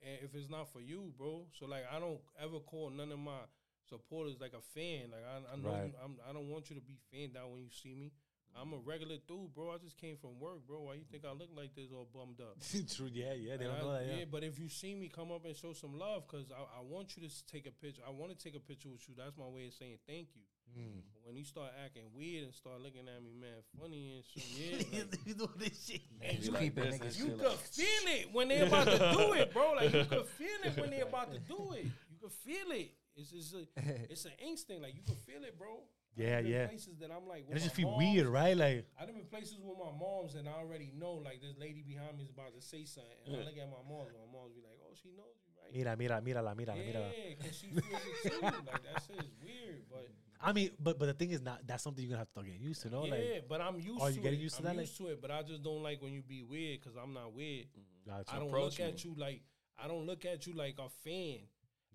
and 0.03 0.19
if 0.23 0.35
it's 0.35 0.51
not 0.51 0.73
for 0.73 0.81
you, 0.81 1.13
bro. 1.17 1.47
So 1.59 1.67
like, 1.67 1.85
I 1.91 1.99
don't 2.01 2.19
ever 2.43 2.59
call 2.59 2.91
none 2.91 3.13
of 3.13 3.19
my 3.19 3.47
supporters 3.89 4.39
like 4.41 4.55
a 4.55 4.63
fan. 4.75 5.11
Like 5.11 5.23
I, 5.23 5.55
I 5.55 5.57
know 5.57 5.71
Right. 5.71 5.87
you, 5.87 5.93
I'm, 6.03 6.17
I 6.29 6.33
don't 6.33 6.49
want 6.49 6.69
you 6.71 6.77
to 6.77 6.83
be 6.83 6.99
fanned 7.11 7.37
out 7.37 7.51
when 7.51 7.63
you 7.63 7.71
see 7.71 7.95
me. 7.95 8.13
I'm 8.61 8.73
a 8.73 8.77
regular 8.85 9.17
dude, 9.27 9.55
bro. 9.55 9.71
I 9.71 9.79
just 9.83 9.97
came 9.97 10.17
from 10.17 10.39
work, 10.39 10.67
bro. 10.67 10.83
Why 10.83 10.95
you 10.95 11.05
think 11.11 11.25
I 11.25 11.33
look 11.33 11.49
like 11.57 11.75
this 11.75 11.89
all 11.93 12.07
bummed 12.13 12.41
up? 12.41 12.57
True, 12.97 13.09
yeah, 13.13 13.33
yeah, 13.33 13.57
they 13.57 13.65
And 13.65 13.75
don't 13.75 13.77
I- 13.77 13.81
know 13.81 13.93
that. 13.93 14.07
Yeah, 14.19 14.25
but 14.31 14.45
if 14.45 14.59
you 14.59 14.69
see 14.69 14.95
me 14.95 15.09
come 15.09 15.33
up 15.33 15.45
and 15.45 15.57
show 15.57 15.73
some 15.73 15.99
love, 15.99 16.27
cause 16.29 16.53
I, 16.53 16.79
I 16.79 16.83
want 16.83 17.17
you 17.17 17.27
to 17.29 17.47
take 17.47 17.67
a 17.67 17.71
picture. 17.73 18.03
I 18.07 18.11
want 18.11 18.31
to 18.31 18.39
take 18.39 18.55
a 18.57 18.61
picture 18.61 18.89
with 18.91 19.09
you. 19.09 19.15
That's 19.17 19.37
my 19.37 19.47
way 19.47 19.67
of 19.69 19.75
saying 19.75 19.99
thank 20.07 20.29
you. 20.35 20.43
Mm. 20.79 21.03
When 21.25 21.37
you 21.37 21.45
start 21.45 21.71
acting 21.85 22.05
weird 22.17 22.45
and 22.45 22.55
start 22.55 22.81
looking 22.81 23.05
at 23.09 23.23
me, 23.23 23.33
man, 23.39 23.61
funny 23.79 24.17
and 24.17 24.25
shit, 24.25 24.87
yeah, 24.93 25.03
like, 25.11 25.21
you 25.27 25.35
doing 25.35 25.51
this 25.59 25.85
shit. 25.87 26.01
and 26.23 26.39
You 26.39 26.53
you, 26.53 26.59
keep 26.59 26.79
it, 26.79 26.91
this 26.91 26.99
niggas. 26.99 27.19
you 27.19 27.27
shit 27.27 27.39
could 27.39 27.59
feel 27.59 28.05
it 28.07 28.29
when 28.33 28.49
they 28.49 28.61
about 28.61 28.87
to 28.87 28.99
do 29.17 29.33
it, 29.35 29.53
bro. 29.53 29.73
Like 29.77 29.93
you 29.93 30.05
could 30.05 30.27
feel 30.29 30.61
it 30.65 30.77
when 30.81 30.91
they 30.91 31.01
about 31.01 31.33
to 31.33 31.39
do 31.41 31.73
it. 31.77 31.85
You 31.85 32.17
could 32.21 32.33
feel 32.33 32.71
it. 32.73 32.91
It's 33.17 33.33
it's 33.33 33.53
a 33.53 33.63
it's 34.11 34.25
an 34.25 34.33
instinct. 34.47 34.83
Like 34.83 34.95
you 34.95 35.03
could 35.07 35.19
feel 35.19 35.43
it, 35.45 35.59
bro. 35.59 35.81
Yeah, 36.17 36.39
I've 36.39 36.45
been 36.45 36.53
yeah. 36.53 36.67
Places 36.67 36.99
that 37.01 37.11
I'm 37.11 37.27
like, 37.27 37.47
And 37.49 37.57
it 37.57 37.63
just 37.63 37.75
feel 37.75 37.89
moms. 37.91 38.05
weird, 38.05 38.27
right? 38.29 38.57
Like, 38.57 38.85
I've 39.01 39.07
been 39.09 39.25
places 39.31 39.57
with 39.65 39.79
my 39.79 39.91
moms 39.99 40.35
and 40.35 40.49
I 40.49 40.53
already 40.61 40.93
know 40.95 41.13
like 41.25 41.41
this 41.41 41.57
lady 41.59 41.83
behind 41.83 42.19
me 42.19 42.25
is 42.25 42.31
about 42.31 42.53
to 42.55 42.61
say 42.61 42.85
something. 42.85 43.17
And 43.27 43.37
I 43.37 43.39
look 43.41 43.57
at 43.57 43.69
my 43.71 43.81
moms 43.89 44.13
and 44.13 44.21
my 44.21 44.29
moms 44.33 44.53
be 44.53 44.61
like, 44.61 44.77
oh, 44.85 44.93
she 44.93 45.09
knows 45.17 45.41
you, 45.41 45.53
right? 45.57 45.73
mira, 45.73 45.97
mira, 45.97 46.21
mírala, 46.21 46.55
mírala, 46.55 46.77
mírala. 46.85 47.09
Yeah, 47.17 47.35
because 47.39 47.57
she 47.57 47.67
feels 47.69 48.03
it 48.25 48.31
too. 48.31 48.41
like 48.43 48.83
that 48.85 49.03
shit 49.07 49.25
is 49.25 49.33
weird, 49.41 49.83
but 49.91 50.09
I 50.45 50.53
mean, 50.53 50.71
but 50.79 50.99
but 50.99 51.07
the 51.07 51.15
thing 51.15 51.31
is, 51.31 51.41
not 51.41 51.65
that's 51.67 51.83
something 51.83 52.03
you're 52.05 52.11
gonna 52.11 52.19
have 52.19 52.27
to 52.29 52.33
start 52.33 52.47
getting 52.47 52.61
used 52.61 52.83
to, 52.83 52.91
no? 52.91 53.05
yeah, 53.07 53.13
Like, 53.15 53.49
but 53.49 53.61
I'm 53.63 53.79
used 53.81 54.03
Are 54.03 54.09
to 54.11 54.15
you 54.15 54.21
getting 54.21 54.41
it. 54.41 54.43
used 54.43 54.57
to 54.57 54.63
that? 54.63 54.71
I'm 54.71 54.77
that, 54.77 54.83
used 54.83 54.97
to 54.99 55.07
it, 55.07 55.23
but 55.23 55.31
I 55.31 55.43
just 55.43 55.63
don't 55.63 55.83
like 55.83 56.03
when 56.03 56.13
you 56.13 56.21
be 56.21 56.43
weird 56.43 56.81
because 56.83 56.97
I'm 56.97 57.15
not 57.15 57.33
weird. 57.33 57.67
gotcha. 58.07 58.29
I 58.35 58.39
don't 58.39 58.49
Approach 58.49 58.79
look 58.79 58.89
at 58.89 59.05
you 59.05 59.15
like 59.17 59.41
I 59.83 59.89
don't 59.89 60.05
look 60.05 60.25
at 60.27 60.47
you 60.47 60.53
like 60.53 60.77
a 60.79 60.89
fan. 61.09 61.39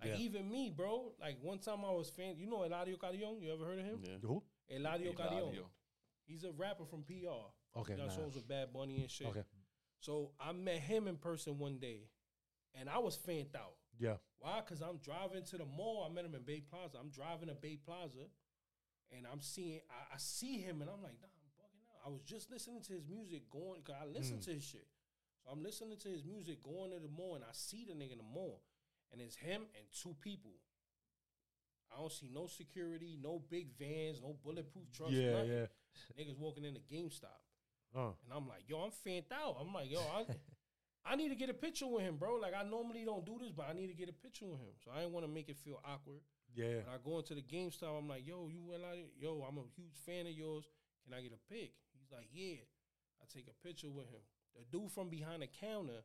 Like 0.02 0.12
Yeah. 0.12 0.18
even 0.18 0.50
me, 0.50 0.70
bro. 0.70 1.14
Like 1.20 1.38
one 1.42 1.60
time 1.60 1.84
I 1.86 1.92
was 1.92 2.10
fan. 2.10 2.38
You 2.38 2.48
know 2.48 2.58
Eladio 2.58 3.00
Carrion? 3.00 3.42
You 3.42 3.54
ever 3.54 3.66
heard 3.66 3.80
of 3.80 3.86
him? 3.86 4.00
Yeah. 4.04 4.18
Who? 4.22 4.44
Eladio 4.72 5.16
Carrion. 5.16 5.66
He's 6.26 6.44
a 6.44 6.52
rapper 6.52 6.86
from 6.86 7.04
PR. 7.04 7.50
Okay, 7.76 7.94
He 7.94 8.00
got 8.00 8.08
nah. 8.08 8.14
songs 8.14 8.36
with 8.36 8.48
Bad 8.48 8.74
Bunny 8.74 9.02
and 9.02 9.10
shit. 9.10 9.28
Okay, 9.28 9.44
So 10.00 10.32
I 10.40 10.52
met 10.52 10.80
him 10.80 11.08
in 11.08 11.16
person 11.18 11.58
one 11.58 11.78
day, 11.80 12.10
and 12.74 12.90
I 12.90 12.98
was 12.98 13.16
fanned 13.16 13.56
out. 13.56 13.76
yeah. 14.00 14.18
Why? 14.40 14.62
Because 14.62 14.82
I'm 14.82 14.98
driving 14.98 15.44
to 15.44 15.58
the 15.58 15.66
mall. 15.66 16.06
I 16.08 16.14
met 16.14 16.26
him 16.26 16.36
in 16.36 16.44
Bay 16.44 16.62
Plaza. 16.62 16.98
I'm 17.00 17.10
driving 17.10 17.50
to 17.50 17.56
Bay 17.56 17.76
Plaza, 17.84 18.30
and 19.12 19.26
I'm 19.32 19.42
seeing, 19.42 19.80
I, 19.90 20.14
I 20.14 20.18
see 20.18 20.60
him, 20.60 20.82
and 20.82 20.90
I'm 20.90 21.02
like, 21.02 21.18
nah, 21.22 21.34
I'm 21.42 21.50
bugging 21.58 21.86
out. 21.90 22.06
I 22.06 22.10
was 22.10 22.22
just 22.22 22.52
listening 22.52 22.82
to 22.84 22.94
his 22.94 23.08
music 23.10 23.50
going, 23.50 23.82
cause 23.82 23.96
I 24.00 24.06
listen 24.06 24.38
mm. 24.38 24.46
to 24.46 24.52
his 24.52 24.64
shit. 24.64 24.88
So 25.44 25.50
I'm 25.52 25.64
listening 25.64 25.98
to 25.98 26.10
his 26.10 26.24
music 26.24 26.62
going 26.62 26.92
to 26.92 27.00
the 27.00 27.08
mall, 27.08 27.36
and 27.36 27.44
I 27.44 27.54
see 27.54 27.86
the 27.88 27.94
nigga 27.94 28.12
in 28.14 28.18
the 28.20 28.30
mall, 28.32 28.62
and 29.12 29.22
it's 29.22 29.36
him 29.36 29.62
and 29.78 29.86
two 30.02 30.16
people. 30.22 30.52
I 31.94 32.00
don't 32.00 32.12
see 32.12 32.30
no 32.34 32.48
security, 32.48 33.18
no 33.22 33.42
big 33.50 33.70
vans, 33.80 34.22
no 34.22 34.36
bulletproof 34.44 34.92
trucks. 34.92 35.12
Yeah, 35.14 35.32
nothing. 35.34 35.52
yeah. 35.52 35.66
Niggas 36.20 36.38
walking 36.38 36.66
in 36.66 36.74
the 36.74 36.82
GameStop. 36.82 37.40
Uh, 37.96 38.12
And 38.26 38.32
I'm 38.36 38.48
like, 38.48 38.68
yo, 38.68 38.80
I'm 38.84 38.92
fanned 38.92 39.26
out. 39.32 39.56
I'm 39.60 39.74
like, 39.74 39.90
yo, 39.90 40.00
I, 40.02 40.26
I 41.06 41.16
need 41.16 41.30
to 41.30 41.36
get 41.36 41.50
a 41.50 41.54
picture 41.54 41.88
with 41.88 42.04
him, 42.04 42.18
bro. 42.18 42.36
Like, 42.36 42.54
I 42.54 42.64
normally 42.68 43.06
don't 43.06 43.26
do 43.26 43.38
this, 43.42 43.52
but 43.52 43.68
I 43.70 43.74
need 43.74 43.88
to 43.88 43.94
get 43.96 44.10
a 44.10 44.14
picture 44.14 44.46
with 44.46 44.60
him. 44.60 44.76
So 44.84 44.92
I 44.94 45.00
didn't 45.00 45.14
want 45.14 45.26
to 45.26 45.32
make 45.32 45.48
it 45.50 45.58
feel 45.58 45.80
awkward. 45.86 46.20
yeah. 46.54 46.84
When 46.84 46.92
I 46.94 46.98
go 47.04 47.18
into 47.20 47.34
the 47.34 47.42
GameStop, 47.42 47.98
I'm 47.98 48.08
like, 48.10 48.28
yo, 48.28 48.50
you 48.52 48.62
went 48.68 48.84
out? 48.84 48.98
Yo, 49.18 49.46
I'm 49.48 49.58
a 49.58 49.64
huge 49.76 49.96
fan 50.06 50.28
of 50.28 50.34
yours. 50.34 50.66
Can 51.06 51.14
I 51.18 51.22
get 51.22 51.32
a 51.32 51.42
pic? 51.54 51.72
He's 51.98 52.12
like, 52.12 52.28
yeah. 52.34 52.60
I 53.22 53.26
take 53.34 53.48
a 53.48 53.66
picture 53.66 53.90
with 53.90 54.08
him. 54.12 54.22
The 54.56 54.78
dude 54.78 54.92
from 54.92 55.08
behind 55.10 55.42
the 55.42 55.48
counter 55.48 56.04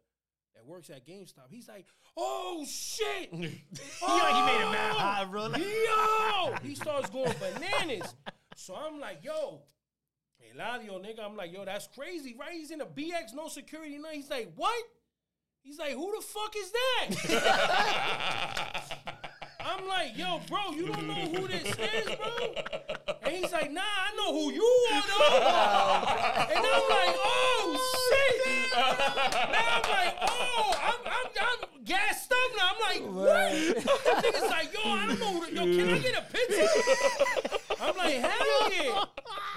that 0.55 0.67
works 0.67 0.91
at 0.91 1.07
GameStop, 1.07 1.51
he's 1.51 1.69
like, 1.69 1.87
oh, 2.17 2.65
shit. 2.69 3.31
oh, 3.33 3.37
he 3.37 3.43
made 3.43 4.63
it 4.63 4.73
mad 4.73 4.93
oh, 4.95 4.99
hot, 4.99 5.31
bro. 5.31 5.49
Yo! 5.57 6.55
He 6.69 6.75
starts 6.75 7.11
going 7.11 7.35
bananas. 7.39 8.15
So 8.57 8.75
I'm 8.75 9.01
like, 9.01 9.25
yo, 9.25 9.63
Eladio, 10.55 11.01
nigga, 11.01 11.21
I'm 11.25 11.37
like, 11.37 11.53
yo, 11.53 11.65
that's 11.65 11.89
crazy, 11.89 12.35
right? 12.39 12.53
He's 12.53 12.71
in 12.71 12.81
a 12.81 12.87
BX, 12.87 13.35
no 13.35 13.49
security, 13.49 13.99
no. 13.99 14.11
He's 14.11 14.31
like, 14.31 14.53
what? 14.55 14.83
He's 15.63 15.79
like, 15.79 15.93
who 15.93 16.13
the 16.17 16.23
fuck 16.23 16.55
is 16.57 16.73
that? 16.73 17.09
I'm 19.61 19.87
like, 19.87 20.19
yo, 20.19 20.41
bro, 20.49 20.73
you 20.73 20.89
don't 20.89 21.07
know 21.07 21.15
who 21.15 21.47
this 21.47 21.67
is, 21.67 22.05
bro? 22.05 22.55
And 23.23 23.37
he's 23.37 23.53
like, 23.53 23.71
nah, 23.71 23.81
I 23.81 24.17
know 24.17 24.33
who 24.33 24.53
you 24.53 24.89
are, 24.93 25.03
though. 25.07 25.37
And 26.51 26.59
I'm 26.59 26.89
like, 26.91 27.17
oh, 27.17 27.79
oh 27.79 28.09
shit. 28.11 28.22
Now 28.73 29.67
I'm 29.77 29.83
like, 29.91 30.15
oh, 30.29 30.75
I'm, 30.83 31.01
I'm, 31.07 31.27
I'm 31.41 31.85
gassed 31.85 32.33
up 32.33 32.51
now. 32.57 32.71
I'm 32.73 32.81
like, 32.81 33.03
what? 33.15 33.53
That 34.05 34.25
nigga's 34.25 34.51
like, 34.51 34.73
yo, 34.73 34.81
I 34.85 35.07
don't 35.07 35.21
know. 35.21 35.45
Yo, 35.47 35.63
can 35.77 35.89
I 35.95 35.99
get 35.99 36.15
a 36.19 36.23
picture? 36.23 36.69
I'm 37.81 37.97
like, 37.97 38.15
hell 38.15 38.73
yeah. 38.73 39.05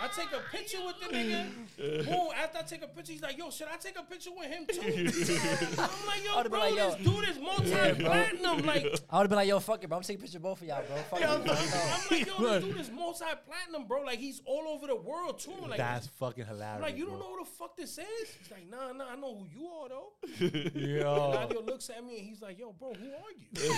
I 0.01 0.07
take 0.07 0.31
a 0.33 0.39
picture 0.55 0.77
with 0.85 0.99
the 0.99 1.07
nigga. 1.07 1.45
Boom. 2.05 2.29
After 2.35 2.57
I 2.59 2.61
take 2.63 2.83
a 2.83 2.87
picture, 2.87 3.13
he's 3.13 3.21
like, 3.21 3.37
"Yo, 3.37 3.49
should 3.49 3.67
I 3.67 3.77
take 3.77 3.97
a 3.97 4.03
picture 4.03 4.29
with 4.35 4.47
him 4.47 4.65
too?" 4.65 4.81
I'm 5.81 6.07
like, 6.07 6.23
"Yo, 6.23 6.35
I'd've 6.35 6.51
bro, 6.51 6.59
like, 6.59 6.75
yo. 6.75 6.91
this 6.91 7.05
dude 7.05 7.29
is 7.29 7.39
multi-platinum. 7.39 8.65
like, 8.65 8.85
I 9.09 9.17
would 9.17 9.23
have 9.23 9.29
been 9.29 9.37
like, 9.37 9.47
yo, 9.47 9.59
fuck 9.59 9.83
it, 9.83 9.87
bro. 9.87 9.97
I'm 9.97 10.03
taking 10.03 10.19
a 10.19 10.21
picture 10.23 10.37
of 10.37 10.43
both 10.43 10.61
of 10.61 10.67
y'all, 10.67 10.83
bro. 10.87 10.97
Fuck 11.09 11.21
it. 11.21 11.27
I'm 11.29 11.43
like, 11.45 12.25
yo, 12.27 12.59
this 12.59 12.63
dude 12.63 12.79
is 12.79 12.91
multi-platinum, 12.91 13.87
bro. 13.87 14.01
Like, 14.03 14.19
he's 14.19 14.41
all 14.45 14.67
over 14.67 14.87
the 14.87 14.95
world 14.95 15.39
too. 15.39 15.51
Like, 15.67 15.77
That's 15.77 16.07
fucking 16.07 16.43
I'm 16.43 16.49
hilarious. 16.49 16.81
like, 16.81 16.97
you 16.97 17.05
don't 17.05 17.17
bro. 17.17 17.27
know 17.27 17.37
who 17.37 17.43
the 17.45 17.49
fuck 17.51 17.75
this 17.77 17.97
is? 17.97 18.29
He's 18.39 18.51
like, 18.51 18.69
nah, 18.69 18.91
nah, 18.93 19.11
I 19.11 19.15
know 19.15 19.35
who 19.35 19.45
you 19.59 19.67
are 19.67 19.89
though. 19.89 20.13
Yo. 20.79 21.31
Nadia 21.33 21.59
looks 21.59 21.89
at 21.89 22.03
me 22.05 22.17
and 22.19 22.27
he's 22.27 22.41
like, 22.41 22.59
yo, 22.59 22.71
bro, 22.73 22.93
who 22.93 23.05
are 23.05 23.33
you? 23.37 23.75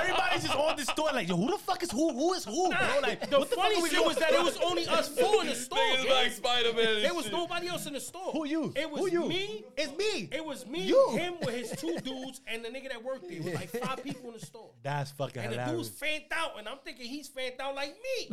Everybody's 0.00 0.42
just 0.44 0.54
on 0.56 0.76
this 0.76 0.86
store 0.86 1.10
like, 1.12 1.28
yo, 1.28 1.36
who 1.36 1.50
the 1.50 1.58
fuck 1.58 1.82
is 1.82 1.90
who? 1.90 2.12
Who 2.12 2.34
is 2.34 2.44
who, 2.44 2.68
bro? 2.70 2.78
Like, 3.02 3.28
the 3.28 3.38
what 3.38 3.50
the 3.50 3.56
fuck 3.56 3.64
funny 3.64 3.76
are 3.76 3.82
we 3.82 3.88
shit 3.88 3.98
doing? 3.98 4.08
was 4.08 4.16
that 4.18 4.29
it 4.34 4.42
was 4.44 4.56
only 4.58 4.86
us 4.86 5.08
four 5.18 5.42
in 5.42 5.48
the 5.48 5.54
store. 5.54 5.78
Niggas 5.78 6.02
gang. 6.04 6.12
like 6.12 6.32
Spider 6.32 6.72
Man. 6.74 7.02
There 7.02 7.14
was 7.14 7.30
nobody 7.30 7.68
else 7.68 7.86
in 7.86 7.92
the 7.94 8.00
store. 8.00 8.32
Who 8.32 8.44
you? 8.46 8.72
It 8.76 8.90
was 8.90 9.00
Who 9.00 9.10
you? 9.10 9.28
me. 9.28 9.64
It's 9.76 9.96
me. 9.96 10.28
It 10.32 10.44
was 10.44 10.66
me, 10.66 10.82
You. 10.82 11.10
him 11.16 11.34
with 11.44 11.54
his 11.54 11.70
two 11.80 11.96
dudes, 12.00 12.40
and 12.46 12.64
the 12.64 12.68
nigga 12.68 12.88
that 12.90 13.02
worked 13.02 13.28
there. 13.28 13.38
It 13.38 13.44
was 13.44 13.54
like 13.54 13.70
five 13.70 14.02
people 14.04 14.28
in 14.28 14.34
the 14.38 14.44
store. 14.46 14.70
That's 14.82 15.10
fucking 15.12 15.42
And 15.42 15.52
the 15.52 15.56
dude's 15.56 15.66
hilarious. 15.66 15.88
fanned 15.90 16.24
out, 16.32 16.58
and 16.58 16.68
I'm 16.68 16.78
thinking 16.84 17.06
he's 17.06 17.28
fanned 17.28 17.60
out 17.60 17.74
like 17.74 17.94
me. 18.18 18.30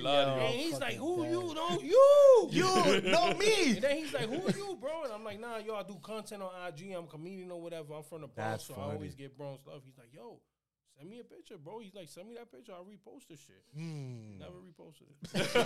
Lottie. 0.00 0.44
And 0.44 0.54
he's 0.54 0.78
like, 0.80 0.94
who 0.94 1.22
bad. 1.22 1.32
you? 1.32 1.54
No, 1.54 1.78
you. 1.82 2.48
You, 2.50 3.00
no 3.10 3.34
me. 3.34 3.70
And 3.72 3.82
then 3.82 3.96
he's 3.96 4.12
like, 4.12 4.28
"Who 4.28 4.36
are 4.46 4.50
you, 4.56 4.76
bro?" 4.80 5.04
And 5.04 5.12
I'm 5.12 5.24
like, 5.24 5.40
"Nah, 5.40 5.58
yo, 5.58 5.74
I 5.74 5.82
do 5.82 5.96
content 6.02 6.42
on 6.42 6.50
IG. 6.68 6.92
I'm 6.92 7.04
a 7.04 7.06
comedian 7.06 7.50
or 7.50 7.60
whatever. 7.60 7.94
I'm 7.94 8.02
from 8.02 8.22
the 8.22 8.26
Bronx, 8.28 8.36
That's 8.36 8.64
so 8.66 8.74
funny. 8.74 8.90
I 8.90 8.94
always 8.94 9.14
get 9.14 9.36
Bronx 9.36 9.66
love." 9.66 9.82
He's 9.84 9.96
like, 9.98 10.12
"Yo, 10.12 10.40
send 10.98 11.10
me 11.10 11.20
a 11.20 11.24
picture, 11.24 11.56
bro." 11.56 11.78
He's 11.78 11.94
like, 11.94 12.08
"Send 12.08 12.28
me 12.28 12.34
that 12.34 12.50
picture. 12.50 12.72
I'll 12.72 12.84
repost 12.84 13.28
this 13.28 13.40
shit." 13.40 13.62
Hmm. 13.74 14.38
Never 14.38 14.58
reposted 14.58 15.08
it. 15.10 15.54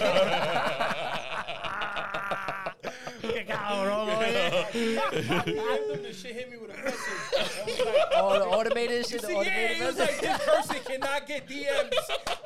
After 4.83 5.97
the 6.03 6.13
shit 6.13 6.35
hit 6.35 6.51
me 6.51 6.57
with 6.57 6.71
a 6.71 6.83
message, 6.83 6.99
I 7.37 7.41
like, 7.85 7.95
Oh, 8.17 8.39
the 8.39 8.47
automated 8.47 9.07
shit. 9.07 9.21
The 9.23 9.27
See, 9.29 9.33
yeah, 9.33 9.39
automated 9.39 9.77
he 9.77 9.85
was 9.85 9.99
like, 9.99 10.21
this 10.21 10.45
person 10.45 10.77
cannot 10.85 11.27
get 11.27 11.49
DMs. 11.49 11.93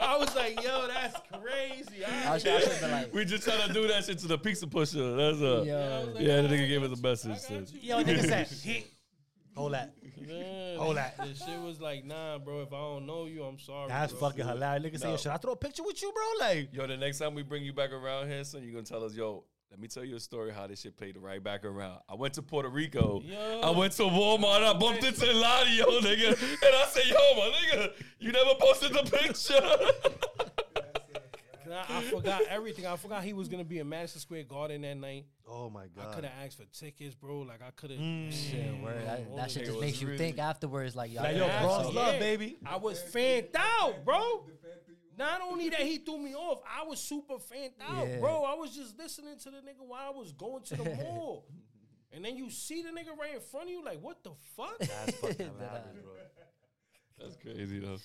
I 0.01 0.17
was 0.19 0.35
like, 0.35 0.63
yo, 0.63 0.89
that's 0.89 1.17
crazy. 1.41 2.05
I 2.05 2.35
I, 2.35 2.39
should 2.39 2.83
like, 2.83 3.15
We 3.15 3.25
just 3.25 3.45
trying 3.45 3.67
to 3.67 3.73
do 3.73 3.87
that 3.89 4.05
shit 4.05 4.19
to 4.21 4.27
the 4.27 4.39
pizza 4.39 4.67
pusher. 4.67 5.17
That's 5.17 5.41
uh. 5.41 5.63
yo. 5.67 6.09
Yeah, 6.19 6.43
the 6.43 6.49
nigga 6.49 6.69
gave 6.69 6.83
us 6.83 6.99
a 6.99 7.03
message. 7.03 7.31
I 7.31 7.35
got 7.35 7.43
said- 7.43 7.71
you. 7.71 7.81
Yo, 7.97 8.03
nigga 8.03 8.27
said. 8.27 8.85
Hold 9.57 9.73
that. 9.73 9.95
Man, 10.21 10.79
Hold 10.79 10.97
that. 10.97 11.17
The 11.19 11.35
shit 11.35 11.61
was 11.61 11.81
like, 11.81 12.05
nah, 12.05 12.39
bro. 12.39 12.63
If 12.63 12.73
I 12.73 12.77
don't 12.79 13.07
know 13.07 13.27
you, 13.27 13.43
I'm 13.43 13.59
sorry. 13.59 13.89
That's 13.89 14.13
bro. 14.13 14.31
fucking 14.31 14.47
hilarious. 14.47 14.85
Nigga 14.85 14.99
say, 15.01 15.07
yo, 15.09 15.11
No. 15.13 15.17
should 15.17 15.33
I 15.33 15.37
throw 15.37 15.53
a 15.53 15.57
picture 15.57 15.83
with 15.83 16.01
you, 16.03 16.13
bro? 16.13 16.47
Like, 16.47 16.69
Yo, 16.73 16.87
the 16.87 16.97
next 16.97 17.19
time 17.19 17.35
we 17.35 17.43
bring 17.43 17.63
you 17.65 17.73
back 17.73 17.93
around 17.93 18.29
here, 18.29 18.43
son, 18.45 18.63
you're 18.63 18.73
gonna 18.73 18.85
tell 18.85 19.05
us, 19.05 19.15
yo, 19.15 19.45
let 19.71 19.81
me 19.81 19.89
tell 19.89 20.05
you 20.05 20.17
a 20.17 20.21
story 20.21 20.53
how 20.53 20.67
this 20.67 20.81
shit 20.83 20.97
played 20.97 21.17
right 21.19 21.43
back 21.43 21.65
around. 21.65 21.99
I 22.09 22.15
went 22.15 22.35
to 22.35 22.43
Puerto 22.43 22.69
Rico. 22.69 23.21
Yo. 23.25 23.61
I 23.63 23.71
went 23.71 23.93
to 23.95 24.03
Walmart. 24.05 24.63
I 24.63 24.73
bumped 24.79 25.05
into 25.05 25.27
Lottie, 25.33 25.71
yo, 25.73 25.87
nigga. 26.01 26.29
And 26.29 26.75
I 26.75 26.87
said, 26.91 27.05
yo, 27.07 27.17
my 27.37 27.53
nigga, 27.63 27.93
you 28.21 28.33
never 28.33 28.55
posted 28.61 28.93
the 28.93 29.03
picture. 29.03 29.61
And 31.65 31.75
I, 31.75 31.85
I 31.99 32.03
forgot 32.03 32.43
everything. 32.49 32.87
I 32.87 32.95
forgot 32.97 33.25
he 33.25 33.33
was 33.33 33.49
gonna 33.49 33.65
be 33.65 33.81
in 33.81 33.89
Madison 33.89 34.21
Square 34.21 34.45
Garden 34.45 34.83
that 34.83 34.97
night. 34.97 35.27
Oh 35.47 35.71
my 35.71 35.87
god! 35.89 36.07
I 36.11 36.15
could 36.15 36.25
have 36.25 36.33
asked 36.45 36.57
for 36.59 36.65
tickets, 36.67 37.15
bro. 37.15 37.41
Like 37.41 37.61
I 37.63 37.71
could 37.77 37.91
have. 37.91 38.01
Mm. 38.01 38.33
Shit, 38.33 38.83
word. 38.83 39.05
That, 39.07 39.37
that 39.37 39.51
shit 39.51 39.63
just 39.65 39.77
was 39.77 39.81
makes 39.81 40.01
you 40.01 40.07
really- 40.09 40.19
think 40.19 40.39
afterwards, 40.39 40.95
like, 40.97 41.13
y'all 41.13 41.23
Like, 41.25 41.37
yo, 41.37 41.47
have 41.49 41.63
bronze 41.63 41.87
some- 41.87 41.95
love, 41.95 42.19
baby. 42.19 42.57
I 42.67 42.77
was 42.77 43.01
fanned 43.03 43.49
out, 43.55 44.05
bro. 44.05 44.47
Not 45.19 45.41
only 45.41 45.71
that 45.71 45.81
he 45.81 45.99
threw 45.99 46.19
me 46.19 46.35
off, 46.35 46.61
I 46.69 46.85
was 46.85 47.01
super 47.01 47.39
fanned 47.39 47.73
out, 47.81 48.07
Yeah. 48.07 48.19
bro. 48.19 48.43
I 48.45 48.55
was 48.55 48.77
just 48.77 48.99
listening 48.99 49.39
to 49.39 49.51
the 49.51 49.59
nigga 49.59 49.87
while 49.87 50.07
I 50.07 50.11
was 50.11 50.33
going 50.33 50.63
to 50.65 50.77
the 50.77 50.85
mall. 51.05 51.47
And 52.13 52.25
then 52.25 52.37
you 52.37 52.51
see 52.51 52.83
the 52.83 52.91
nigga 52.91 53.17
right 53.19 53.35
in 53.35 53.41
front 53.41 53.67
of 53.67 53.71
you, 53.73 53.83
like, 53.85 54.01
what 54.03 54.23
the 54.23 54.33
fuck? 54.57 54.79
That's 54.79 55.13
fucking 55.17 55.37
That 55.59 55.87
hilarious, 55.95 56.05
bro. 56.05 56.13
That's 57.19 57.37
crazy, 57.37 57.79
though. 57.81 57.97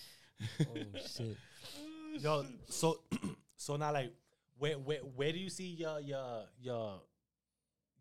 Oh, 0.62 1.00
shit. 1.08 1.38
Oh, 1.80 2.18
yo, 2.20 2.46
so 2.68 3.00
so 3.56 3.76
now 3.78 3.94
like 3.94 4.12
where 4.58 4.74
where 4.80 5.00
where 5.00 5.32
do 5.32 5.38
you 5.40 5.50
see 5.50 5.68
your 5.68 6.00
your 6.02 6.44
your 6.60 7.02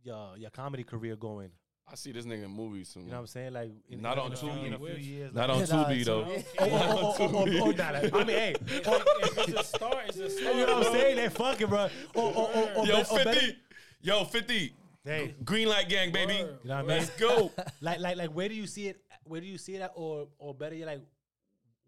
your 0.03 0.37
your 0.37 0.51
comedy 0.51 0.85
career 0.85 1.17
going? 1.17 1.51
I 1.93 1.97
see 1.97 2.13
this 2.13 2.25
nigga 2.25 2.45
in 2.45 2.51
movies 2.53 2.89
soon. 2.89 3.05
You 3.05 3.11
know 3.11 3.17
what 3.17 3.21
I'm 3.23 3.27
saying? 3.27 3.53
Like 3.53 3.71
in, 3.89 4.01
Not 4.01 4.17
in, 4.17 4.25
on 4.25 4.33
a 4.33 4.37
few, 4.37 4.49
Tubi. 4.49 4.67
in 4.67 4.75
a 4.75 4.79
few 4.79 4.95
years. 4.97 5.35
Not 5.35 5.49
like, 5.49 5.71
on 5.71 5.77
Nah, 5.77 5.85
Tubi, 5.89 6.05
though. 6.05 6.23
Tubi. 6.25 6.45
Oh, 6.61 6.69
oh, 6.71 7.15
oh, 7.19 7.31
oh, 7.35 7.47
oh, 7.49 7.63
oh, 7.63 7.71
nah, 7.73 7.91
like, 7.91 8.15
I 8.15 8.19
mean, 8.19 8.27
hey, 8.29 8.55
oh, 8.87 9.03
if 9.23 9.49
it's 9.49 9.61
a 9.61 9.65
start, 9.65 9.97
it's 10.07 10.19
a 10.19 10.31
start. 10.31 10.55
you 10.57 10.67
know 10.67 10.79
what 10.79 10.87
I'm 10.87 10.93
saying? 10.93 11.17
They 11.17 11.29
fucking, 11.31 11.67
bro. 11.67 11.89
Oh, 12.15 12.33
oh, 12.37 12.51
oh, 12.55 12.71
oh, 12.77 12.85
Yo, 12.85 12.97
bet- 12.99 13.07
oh, 13.11 13.17
bet- 13.25 13.35
50. 13.39 13.57
Yo, 14.03 14.25
50. 14.25 14.75
Hey, 15.03 15.35
Green 15.45 15.69
light 15.69 15.89
gang, 15.89 16.13
baby. 16.13 16.35
Word. 16.45 16.59
you 16.63 16.69
know 16.69 16.77
what 16.77 16.79
I 16.79 16.83
mean? 16.83 16.89
Let's 16.89 17.11
go. 17.11 17.51
Like, 17.81 17.99
like, 17.99 18.17
like, 18.17 18.31
where 18.31 18.49
do 18.49 18.55
you 18.55 18.69
see 18.69 18.87
it? 18.89 19.01
Where 19.25 19.41
do 19.41 19.47
you 19.49 19.59
see 19.59 19.75
it 19.75 19.81
at, 19.81 19.93
or, 19.97 20.29
or 20.39 20.55
better 20.55 20.77
yet, 20.77 20.87
like, 20.87 21.01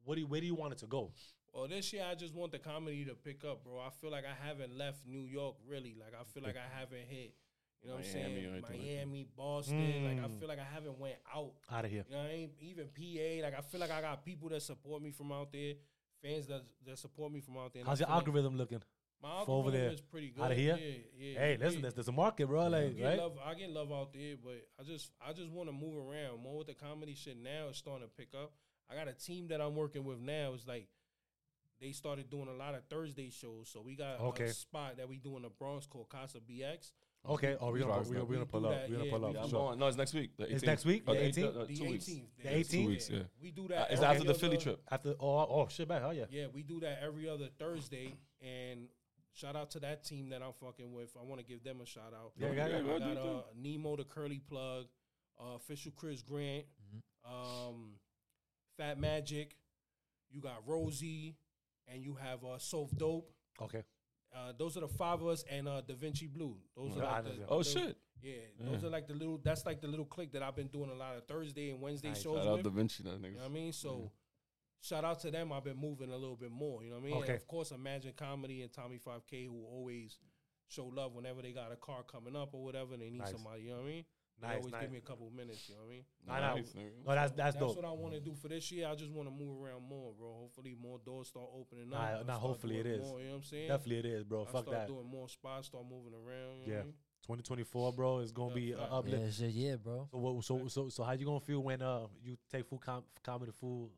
what 0.05 0.17
do 0.17 0.23
you, 0.23 0.27
where 0.27 0.41
do 0.41 0.47
you 0.49 0.57
want 0.57 0.73
it 0.73 0.79
to 0.81 0.87
go? 0.87 1.13
Well, 1.53 1.69
this 1.69 1.93
year 1.93 2.05
I 2.11 2.15
just 2.15 2.35
want 2.35 2.51
the 2.51 2.59
comedy 2.59 3.05
to 3.05 3.15
pick 3.15 3.45
up, 3.45 3.63
bro. 3.63 3.79
I 3.79 3.91
feel 4.01 4.11
like 4.11 4.25
I 4.25 4.35
haven't 4.49 4.77
left 4.77 5.07
New 5.07 5.27
York 5.27 5.57
really. 5.69 5.95
Like 5.99 6.15
I 6.19 6.25
feel 6.33 6.43
like 6.43 6.57
I 6.57 6.81
haven't 6.81 7.07
hit, 7.07 7.35
you 7.83 7.89
know 7.89 7.97
what 7.97 8.05
I'm 8.05 8.11
saying? 8.11 8.25
anything 8.37 8.63
like. 8.63 8.71
Miami, 8.71 9.27
Boston. 9.37 10.05
Like 10.05 10.25
I 10.25 10.29
Mm. 10.29 10.39
feel 10.39 10.49
like 10.49 10.59
I 10.59 10.65
haven't 10.65 10.99
went 10.99 11.17
out. 11.35 11.53
Out 11.71 11.85
of 11.85 11.91
here. 11.91 12.05
You 12.09 12.15
know, 12.17 12.23
I 12.23 12.29
mean? 12.29 12.51
even 12.61 12.89
PA. 12.89 13.43
Like 13.43 13.59
I 13.59 13.61
feel 13.63 13.81
like 13.81 13.91
I 13.91 14.01
got 14.01 14.25
people 14.25 14.49
that 14.51 14.63
support 14.63 15.03
me 15.03 15.11
from 15.11 15.33
out 15.33 15.53
there, 15.53 15.75
fans 16.23 16.47
that 16.47 16.63
that 16.87 16.99
support 16.99 17.33
me 17.33 17.41
from 17.41 17.57
out 17.59 17.73
there. 17.75 17.85
How's 17.85 18.01
I 18.01 18.07
your 18.07 18.15
algorithm 18.15 18.57
looking? 18.57 18.83
My 19.23 19.29
for 19.45 19.53
over 19.53 19.67
algorithm 19.69 19.81
there? 19.81 19.91
is 19.93 20.01
pretty 20.01 20.31
good. 20.31 20.43
Outta 20.43 20.55
here? 20.57 20.77
Yeah, 20.77 20.95
yeah. 21.17 21.39
Hey, 21.39 21.57
listen, 21.57 21.75
yeah. 21.77 21.83
there's, 21.83 21.95
there's 21.95 22.09
a 22.09 22.13
market, 22.13 22.47
bro. 22.49 22.63
I 22.63 22.67
Like, 22.69 22.97
get 22.97 23.05
right? 23.07 23.19
love, 23.19 23.39
I 23.45 23.55
get 23.55 23.71
love 23.71 23.93
out 23.93 24.13
there, 24.13 24.35
but 24.43 24.67
I 24.81 24.83
just 24.83 25.13
I 25.25 25.33
just 25.33 25.51
want 25.51 25.69
to 25.69 25.73
move 25.73 25.97
around 25.97 26.41
more 26.43 26.59
with 26.59 26.67
the 26.67 26.75
comedy 26.75 27.15
shit. 27.15 27.37
Now 27.37 27.69
it's 27.69 27.79
starting 27.79 28.07
to 28.07 28.13
pick 28.13 28.35
up. 28.35 28.53
I 28.91 28.95
got 28.97 29.07
a 29.09 29.13
team 29.13 29.49
that 29.49 29.61
I'm 29.61 29.77
working 29.77 30.05
with 30.05 30.19
now. 30.19 30.53
It's 30.55 30.67
like 30.67 30.89
they 31.81 31.93
started 31.93 32.31
doing 32.31 32.49
a 32.49 32.53
lot 32.53 32.75
of 32.75 32.83
Thursday 32.91 33.31
shows, 33.31 33.69
so 33.73 33.81
we 33.81 33.95
got 33.97 34.21
Okay. 34.21 34.45
a 34.45 34.53
spot 34.53 34.97
that 34.99 35.09
we 35.09 35.19
do 35.19 35.37
in 35.37 35.43
the 35.43 35.51
Bronx 35.51 35.87
called 35.87 36.09
Casa 36.09 36.39
BX. 36.39 36.91
Okay. 37.29 37.57
Oh, 37.61 37.71
we're 37.71 37.79
gonna, 37.79 37.93
Right, 37.93 37.99
we're 38.07 38.13
gonna, 38.15 38.25
we're 38.25 38.35
gonna 38.35 38.47
pull 38.47 38.61
do 38.63 38.67
up. 38.67 38.73
that, 38.75 38.91
We're 38.91 38.97
gonna 38.97 39.05
yeah, 39.07 39.11
pull 39.13 39.21
we 39.21 39.27
up. 39.27 39.33
Yeah, 39.35 39.41
for 39.41 39.45
I'm 39.45 39.51
sure. 39.51 39.61
on. 39.73 39.79
No, 39.79 39.87
it's 39.87 39.97
next 39.97 40.15
week. 40.15 40.37
The 40.37 40.53
It's 40.55 40.65
next 40.65 40.85
week? 40.85 41.05
Oh, 41.07 41.13
The 41.15 41.21
the 41.21 41.25
eight- 41.27 41.35
18th? 41.37 41.57
uh, 41.57 41.65
The 41.67 41.75
two 41.77 41.85
weeks. 41.85 42.05
18th. 42.09 42.25
The 42.43 42.49
18th? 42.49 42.87
weeks, 42.89 43.11
yeah. 43.11 43.23
We 43.41 43.51
do 43.53 43.65
Uh, 43.65 43.69
that. 43.69 43.91
it's 43.93 44.03
every 44.03 44.07
after 44.17 44.25
the 44.27 44.35
Philly 44.35 44.57
other- 44.57 44.63
trip. 44.63 44.83
After, 44.91 45.15
oh, 45.21 45.39
oh, 45.39 45.69
shit, 45.69 45.89
man. 45.89 46.03
Hell 46.03 46.15
yeah. 46.15 46.25
Yeah, 46.31 46.47
we 46.49 46.63
do 46.65 46.81
that 46.81 46.99
every 47.01 47.29
other 47.29 47.49
Thursday, 47.59 48.17
and 48.41 48.89
shout 49.35 49.55
out 49.55 49.71
to 49.71 49.81
that 49.81 50.03
team 50.05 50.31
that 50.31 50.43
I'm 50.43 50.53
fucking 50.55 50.93
with. 50.93 51.17
I 51.17 51.23
want 51.23 51.41
to 51.41 51.47
give 51.47 51.63
them 51.63 51.81
a 51.81 51.87
shout 51.87 52.13
out. 52.13 52.33
Yeah, 52.37 52.49
yeah, 52.53 52.67
yeah, 52.69 52.79
I 52.79 52.83
got 52.83 52.99
do 53.15 53.21
uh, 53.21 53.43
Nemo 53.55 53.95
the 53.97 54.05
Curly 54.05 54.41
Plug, 54.41 54.87
uh, 55.41 55.55
official 55.55 55.93
Chris 55.95 56.23
Grant, 56.23 56.67
um, 57.25 57.95
Fat 58.77 58.99
Magic. 58.99 59.57
You 60.29 60.41
got 60.41 60.67
Rosie, 60.67 61.37
and 61.87 62.03
you 62.03 62.15
have 62.15 62.45
uh, 62.45 62.59
Sof 62.59 62.91
Dope. 62.97 63.31
Okay. 63.61 63.85
Uh, 64.35 64.53
those 64.57 64.77
are 64.77 64.81
the 64.81 64.89
five 64.89 65.21
of 65.21 65.29
us, 65.29 65.45
and 65.51 65.69
uh, 65.69 65.81
Da 65.87 65.95
Vinci 65.95 66.27
Blue. 66.27 66.57
Those 66.77 66.97
are 66.97 67.03
like 67.03 67.25
the. 67.25 67.31
Oh, 67.49 67.63
shit. 67.63 67.97
Yeah, 68.23 68.35
those 68.61 68.85
are 68.85 68.89
like 68.89 69.07
the 69.09 69.15
little. 69.15 69.39
That's 69.43 69.67
like 69.67 69.81
the 69.81 69.89
little 69.89 70.05
click 70.05 70.33
that 70.33 70.43
I've 70.43 70.55
been 70.57 70.69
doing 70.69 70.91
a 70.91 70.95
lot 70.95 71.17
of 71.17 71.27
Thursday 71.27 71.71
and 71.71 71.81
Wednesday 71.81 72.09
Nice. 72.11 72.23
shows 72.23 72.39
Shout 72.45 72.47
out. 72.59 72.63
Da 72.63 72.71
Vinci, 72.71 73.03
that 73.03 73.11
You 73.15 73.19
know 73.19 73.29
nigga. 73.29 73.37
what 73.37 73.45
I 73.45 73.49
mean? 73.49 73.73
So 73.73 74.13
shout 74.81 75.05
out 75.05 75.21
to 75.21 75.31
them. 75.33 75.53
I've 75.53 75.65
been 75.65 75.77
moving 75.77 76.11
a 76.11 76.17
little 76.17 76.37
bit 76.37 76.53
more. 76.53 76.85
You 76.85 76.91
know 76.91 76.97
what 76.97 77.03
I 77.03 77.07
mean? 77.07 77.15
And 77.17 77.25
Okay. 77.25 77.35
of 77.35 77.47
course, 77.49 77.73
Imagine 77.73 78.13
Comedy 78.17 78.63
and 78.63 78.73
Tommy 78.73 78.99
5K 78.99 79.47
who 79.47 79.65
always 79.65 80.19
show 80.69 80.87
love 80.87 81.15
whenever 81.15 81.43
they 81.43 81.51
got 81.53 81.73
a 81.73 81.77
car 81.77 82.05
coming 82.05 82.37
up 82.37 82.55
or 82.55 82.63
whatever 82.65 82.97
they 82.97 83.11
need 83.11 83.19
Nice. 83.19 83.33
somebody. 83.33 83.63
You 83.65 83.71
know 83.71 83.77
what 83.79 83.83
I 83.87 83.89
mean? 83.89 84.05
They 84.43 84.49
Nice, 84.49 84.57
always 84.59 84.73
nice. 84.73 84.83
give 84.83 84.91
me 84.91 84.99
a 84.99 85.01
couple 85.03 85.31
minutes. 85.31 85.69
You 85.69 85.77
know 85.77 85.83
what 85.83 85.87
I 85.87 85.91
mean? 85.95 86.05
Nah, 86.27 86.41
nah. 86.41 86.55
Nice. 86.57 86.75
No, 86.75 87.15
that's 87.15 87.31
that's 87.33 87.37
That's 87.37 87.57
dope. 87.57 87.77
what 87.77 87.85
I 87.85 87.93
want 87.93 88.15
to 88.15 88.21
do 88.21 88.35
for 88.35 88.49
this 88.49 88.73
year. 88.73 88.89
I 88.89 88.95
just 88.97 89.13
want 89.13 89.29
to 89.29 89.33
move 89.35 89.63
around 89.63 89.89
more, 89.89 90.13
bro. 90.19 90.33
Hopefully, 90.33 90.75
more 90.83 90.99
doors 90.99 91.29
start 91.29 91.47
opening 91.57 91.85
up. 91.95 92.01
Nah, 92.01 92.19
I 92.21 92.23
nah, 92.25 92.39
hopefully 92.41 92.79
it 92.79 92.87
is. 92.87 93.07
More, 93.07 93.21
you 93.21 93.27
know 93.27 93.31
what 93.33 93.37
I'm 93.39 93.43
saying? 93.45 93.69
Definitely 93.69 93.99
it 93.99 94.07
is, 94.07 94.25
bro. 94.25 94.43
I 94.43 94.45
Fuck 94.47 94.65
start 94.65 94.79
that. 94.79 94.89
doing 94.89 95.07
more 95.07 95.29
spots, 95.29 95.69
start 95.69 95.85
moving 95.89 96.13
around. 96.15 96.67
You 96.67 96.73
Yeah. 96.73 96.75
know 96.75 96.81
I 96.81 96.85
mean? 96.87 96.95
2024, 97.23 97.93
bro, 97.93 98.19
is 98.19 98.33
gonna 98.33 98.49
Yeah, 98.49 98.55
be 98.57 98.73
a 98.73 98.77
fact. 98.79 98.93
uplift. 98.93 99.23
Yeah, 99.23 99.31
shit, 99.31 99.55
yeah, 99.55 99.77
bro. 99.77 100.09
So, 100.11 100.19
what, 100.19 100.45
so, 100.45 100.67
so, 100.67 100.89
so, 100.89 101.05
how 101.05 101.13
you 101.13 101.25
gonna 101.25 101.39
feel 101.39 101.63
when 101.63 101.81
uh 101.81 102.09
you 102.25 102.37
take 102.51 102.67
full 102.67 102.79
com- 102.79 103.05
comedy 103.23 103.53
full, 103.53 103.93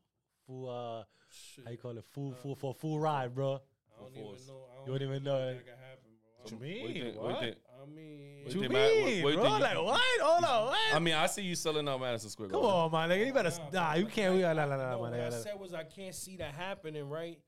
full 0.45 0.69
uh 0.69 1.03
Shit. 1.27 1.65
how 1.65 1.71
you 1.71 1.77
call 1.79 1.97
it 1.97 2.05
full, 2.11 2.33
Uh, 2.33 2.35
full 2.35 2.55
for 2.55 2.75
full 2.75 2.99
ride, 2.99 3.33
bro? 3.33 3.55
I 3.97 3.99
don't 4.03 4.13
force. 4.13 4.41
even 4.43 4.53
know. 4.53 4.61
I 4.71 4.79
You 4.85 4.85
don't 4.99 5.01
even 5.09 5.23
know 5.23 5.47
think 5.47 5.61
it. 5.61 5.65
That 5.65 5.71
can 5.71 5.79
happen, 5.83 6.11
bro. 6.21 6.43
What 6.43 6.51
you 6.51 6.57
What 6.57 6.67
you 6.67 7.03
mean? 7.03 7.13
think- 7.13 7.23
What? 7.23 7.57
What 7.85 7.93
you 7.93 7.93
I 7.93 7.95
mean, 7.95 8.43
What 8.45 8.53
You 8.53 8.61
you 8.63 8.69
mean, 8.69 8.71
think, 8.71 9.23
What- 9.23 9.23
what 9.23 9.31
you 9.31 9.35
bro? 9.37 9.43
think 9.43 9.55
you- 9.57 9.63
Like 9.63 9.85
what? 9.85 10.21
Hold 10.21 10.43
on, 10.45 10.65
what? 10.67 10.95
I 10.95 10.99
mean, 10.99 11.13
I 11.13 11.25
see 11.27 11.41
you 11.43 11.55
selling 11.55 11.87
out 11.89 11.99
Madison 11.99 12.29
Square 12.29 12.49
Come 12.49 12.61
on, 12.65 12.91
my 12.91 13.07
nigga. 13.07 13.25
You 13.27 13.33
better 13.33 13.49
Nah, 13.73 13.89
nah. 13.89 13.93
You 13.95 14.05
can't. 14.05 14.33
We 14.35 14.41
gotta, 14.41 14.61
I- 14.61 14.65
nah, 14.65 14.75
nah, 14.75 14.83
nah, 14.83 14.91
no, 14.91 15.01
my 15.01 15.09
what 15.09 15.19
I 15.19 15.29
said 15.31 15.59
was 15.59 15.73
I 15.73 15.83
can't 15.83 16.13
see 16.15 16.37
that 16.37 16.53
happening, 16.53 17.07
right? 17.09 17.39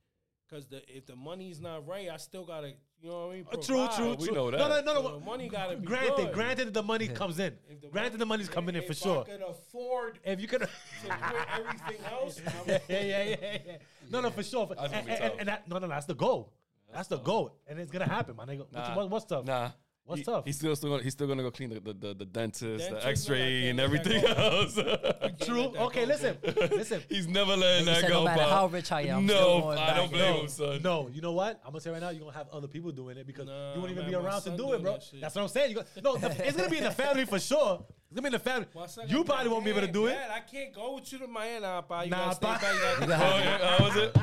Because 0.50 0.66
the 0.68 0.82
if 0.88 1.06
the 1.06 1.16
money's 1.16 1.60
not 1.60 1.86
right, 1.86 2.10
I 2.10 2.16
still 2.18 2.46
gotta, 2.46 2.70
you 3.02 3.10
know 3.10 3.28
what 3.28 3.32
I 3.34 3.36
mean? 3.36 3.46
Uh, 3.52 3.56
True, 3.58 3.62
provide. 3.80 3.96
true, 3.98 4.16
we 4.16 4.26
true. 4.28 4.36
know 4.36 4.50
No, 4.50 4.70
that. 4.70 4.86
no, 4.86 4.94
no, 4.94 5.02
So 5.02 5.08
no. 5.10 5.20
the 5.20 5.26
money 5.26 5.50
gotta 5.50 5.76
be 5.76 5.86
Granted, 5.86 6.16
good. 6.28 6.34
granted, 6.34 6.74
the 6.74 6.84
money 6.84 7.08
comes 7.10 7.38
in. 7.40 7.58
The 7.82 7.90
Granted, 7.90 8.18
the 8.20 8.26
money's 8.26 8.48
coming 8.48 8.74
in 8.76 8.82
if 8.82 8.88
for 8.88 8.94
I 8.94 9.14
sure. 9.14 9.26
could 9.26 9.42
afford 9.42 10.20
If 10.24 10.40
you 10.40 10.48
could. 10.48 10.62
to 10.62 10.68
quit 10.68 11.48
everything 11.60 12.06
else, 12.06 12.40
I'm, 12.48 12.54
yeah, 12.70 12.80
yeah, 12.88 13.00
yeah, 13.02 13.24
yeah, 13.42 13.58
yeah. 13.68 13.78
No, 14.10 14.22
no, 14.22 14.30
for 14.30 14.42
sure. 14.42 14.68
That's 14.68 14.82
And, 14.94 15.06
be 15.06 15.12
and, 15.12 15.22
tough. 15.22 15.34
and 15.40 15.48
that, 15.50 15.68
no, 15.68 15.76
no, 15.80 15.88
no, 15.88 15.88
that's 15.90 16.06
the 16.06 16.16
goal. 16.16 16.54
That's 16.94 17.10
the 17.10 17.18
goal, 17.18 17.54
and 17.68 17.78
it's 17.82 17.92
gonna 17.92 18.08
happen, 18.08 18.38
my 18.38 18.46
nigga. 18.46 18.60
What- 18.60 18.72
Nah. 18.72 18.96
what- 18.96 19.10
what's 19.10 19.26
tough? 19.26 19.44
Nah. 19.44 19.72
What's 20.08 20.20
he, 20.20 20.24
tough? 20.26 20.46
He's 20.46 20.56
still, 20.56 20.76
still 20.76 20.90
gonna, 20.92 21.04
he's 21.04 21.12
still 21.14 21.28
gonna 21.28 21.44
go 21.44 21.52
clean 21.52 21.70
the 21.70 21.80
the, 21.82 21.94
the, 21.94 22.14
the 22.16 22.26
dentist, 22.26 22.62
Dentist, 22.62 22.90
the 22.90 22.96
no, 22.96 23.00
I 23.00 23.10
X-ray, 23.12 23.70
and 23.70 23.80
everything 23.80 24.24
else. 24.26 24.74
True. 25.46 25.74
Okay, 25.78 26.06
listen, 26.06 26.38
listen. 26.72 27.04
he's 27.10 27.28
never 27.28 27.56
letting 27.58 27.84
Nigga 27.86 27.94
that 27.94 28.02
said 28.02 28.10
go. 28.10 28.20
no 28.20 28.24
matter 28.26 28.42
pal. 28.42 28.50
how 28.50 28.68
rich 28.68 28.92
I 28.92 29.02
am, 29.02 29.26
no, 29.26 29.68
I 29.70 29.94
don't 29.96 30.10
blame 30.10 30.34
No, 30.36 30.42
him, 30.42 30.48
son. 30.48 30.82
no, 30.82 31.10
you 31.14 31.22
know 31.22 31.34
what? 31.34 31.60
I'm 31.66 31.72
gonna 31.72 31.82
say 31.82 31.92
right 31.92 32.02
now, 32.02 32.10
you're 32.10 32.22
gonna 32.26 32.38
have 32.38 32.48
other 32.54 32.68
people 32.68 32.92
doing 32.92 33.18
it 33.18 33.28
because 33.28 33.48
Nah, 33.48 33.74
you 33.74 33.80
won't 33.82 33.92
even 33.92 34.04
man, 34.04 34.12
be 34.12 34.16
around 34.16 34.42
to 34.44 34.52
do 34.56 34.74
it, 34.74 34.82
bro. 34.82 34.94
that. 34.94 35.12
That's 35.22 35.36
what 35.36 35.42
I'm 35.44 35.48
saying. 35.50 35.72
You 35.72 35.76
go, 35.76 35.84
no, 36.02 36.16
the- 36.18 36.48
it's 36.48 36.56
gonna 36.58 36.70
be 36.70 36.78
in 36.78 36.84
the 36.86 36.92
family 36.92 37.26
for 37.26 37.40
sure. 37.40 37.84
It's 38.10 38.16
gonna 38.16 38.22
be 38.22 38.28
in 38.28 38.32
the 38.34 38.40
family. 38.40 38.68
Son 38.88 39.06
You 39.10 39.18
got 39.18 39.26
probably 39.26 39.50
won't 39.52 39.66
be 39.66 39.72
able 39.72 39.82
to 39.82 39.88
do 39.92 40.06
it. 40.06 40.16
bad. 40.16 40.32
I 40.32 40.40
can't 40.40 40.74
go 40.74 40.96
with 40.96 41.12
you 41.12 41.20
to 41.20 41.28
Miami, 41.28 41.66
pa. 41.88 42.04
You 42.04 42.12
Nah, 42.12 42.34
gotta 42.34 42.36
stay 42.36 42.48
back. 42.48 42.62
You 42.62 43.02
You 43.02 43.08
gotta- 43.08 43.26
Oh, 43.26 43.38
yeah, 43.38 43.58
how 43.58 43.76
oh, 43.78 43.84
was 43.84 43.96
it? 43.98 44.14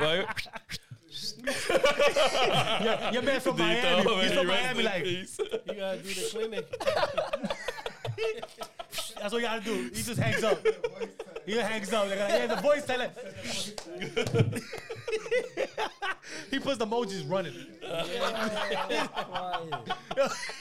Like, 1.45 2.83
Your, 2.83 3.11
your 3.13 3.21
man 3.23 3.39
from 3.41 3.57
Miami. 3.57 4.05
man, 4.05 4.21
He's 4.23 4.33
from 4.33 4.47
Miami. 4.47 4.83
Like 4.83 5.03
peace. 5.03 5.37
You 5.67 5.73
gotta 5.75 5.97
do 5.99 6.13
the 6.13 6.27
clinic. 6.31 6.65
that's 9.19 9.33
what 9.33 9.41
you 9.41 9.47
gotta 9.47 9.63
do. 9.63 9.89
He 9.93 10.01
just 10.03 10.19
hangs 10.19 10.43
up. 10.43 10.59
He 11.45 11.53
just 11.53 11.67
hangs 11.69 11.93
up. 11.93 12.07
Like, 12.09 12.17
yeah, 12.17 12.47
the 12.47 12.55
voice 12.57 12.85
tell 12.85 13.01
it. 13.01 13.11
he 16.51 16.59
puts 16.59 16.77
the 16.77 16.85
emojis 16.87 17.29
running. 17.29 17.53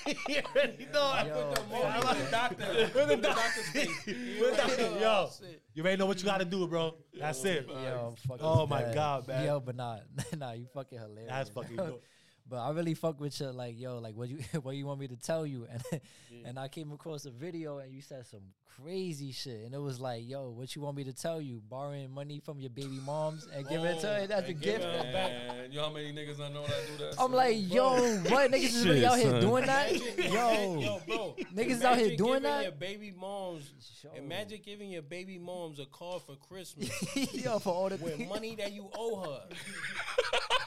he 0.04 0.38
already 0.40 0.86
know. 0.92 1.22
Yo, 1.26 1.54
Put 1.54 1.54
the 1.54 1.60
emoji 1.62 2.08
with 2.08 2.24
the 2.24 2.30
doctor. 2.30 2.90
With 2.94 3.08
the 3.08 3.16
doctor's 3.16 3.68
face. 3.72 4.06
With 4.06 4.56
the- 4.76 4.98
Yo, 5.00 5.30
you 5.74 5.82
already 5.82 5.96
know 5.98 6.06
what 6.06 6.18
you 6.18 6.24
gotta 6.24 6.44
do, 6.44 6.66
bro. 6.66 6.94
That's 7.18 7.44
it. 7.44 7.66
Yo, 7.68 8.14
fucking 8.26 8.44
Oh 8.44 8.66
my 8.66 8.82
dead. 8.82 8.94
God, 8.94 9.28
man. 9.28 9.44
Yo, 9.46 9.60
but 9.60 9.76
nah, 9.76 9.98
nah, 10.36 10.52
you 10.52 10.66
fucking 10.74 10.98
hilarious. 10.98 11.28
That's 11.30 11.50
fucking 11.50 11.76
bro. 11.76 11.98
Dope. 12.44 12.50
But 12.50 12.60
I 12.60 12.70
really 12.70 12.94
fuck 12.94 13.20
with 13.20 13.40
you, 13.40 13.46
like 13.48 13.78
yo, 13.78 13.98
like 13.98 14.16
what 14.16 14.28
you 14.28 14.38
what 14.62 14.76
you 14.76 14.86
want 14.86 15.00
me 15.00 15.08
to 15.08 15.16
tell 15.16 15.46
you, 15.46 15.66
and 15.70 16.00
and 16.44 16.58
I 16.58 16.68
came 16.68 16.92
across 16.92 17.24
a 17.24 17.30
video 17.30 17.78
and 17.78 17.92
you 17.92 18.02
said 18.02 18.26
some 18.26 18.42
crazy 18.82 19.32
shit, 19.32 19.64
and 19.64 19.74
it 19.74 19.80
was 19.80 20.00
like, 20.00 20.28
yo, 20.28 20.50
what 20.50 20.74
you 20.74 20.82
want 20.82 20.96
me 20.96 21.04
to 21.04 21.12
tell 21.12 21.40
you? 21.40 21.62
Borrowing 21.68 22.10
money 22.10 22.40
from 22.40 22.60
your 22.60 22.70
baby 22.70 23.00
moms 23.04 23.46
and 23.54 23.68
giving 23.68 23.86
it 23.86 24.00
to 24.00 24.06
her 24.06 24.26
oh, 24.30 24.34
as 24.34 24.48
a 24.48 24.52
gift. 24.52 24.84
her 24.84 25.02
back. 25.12 25.30
Man, 25.30 25.70
you 25.70 25.78
know 25.78 25.84
how 25.84 25.92
many 25.92 26.12
niggas 26.12 26.40
I 26.40 26.48
know 26.52 26.62
that 26.62 26.86
do 26.86 27.04
that? 27.04 27.10
I'm 27.10 27.16
son? 27.16 27.32
like, 27.32 27.56
yo, 27.72 27.94
what 28.30 28.50
niggas 28.50 28.62
is 28.64 28.88
really 28.88 29.06
out 29.06 29.18
here 29.18 29.30
son. 29.30 29.40
doing 29.40 29.66
that? 29.66 29.92
Imagine- 29.92 30.32
Yo, 30.32 30.80
yo, 30.80 31.00
bro. 31.06 31.36
Niggas 31.54 31.70
is 31.70 31.84
out 31.84 31.98
here 31.98 32.16
doing 32.16 32.42
that? 32.42 32.62
Your 32.62 32.72
baby 32.72 33.12
moms. 33.16 33.70
Yo. 34.02 34.10
Imagine 34.16 34.60
giving 34.64 34.90
your 34.90 35.02
baby 35.02 35.38
moms 35.38 35.78
a 35.78 35.86
card 35.86 36.22
for 36.22 36.36
Christmas 36.36 36.90
yo, 37.32 37.58
for 37.58 37.72
all 37.72 37.88
the 37.88 37.96
with 37.96 38.18
money 38.28 38.54
that 38.56 38.72
you 38.72 38.88
owe 38.94 39.20
her. 39.20 39.42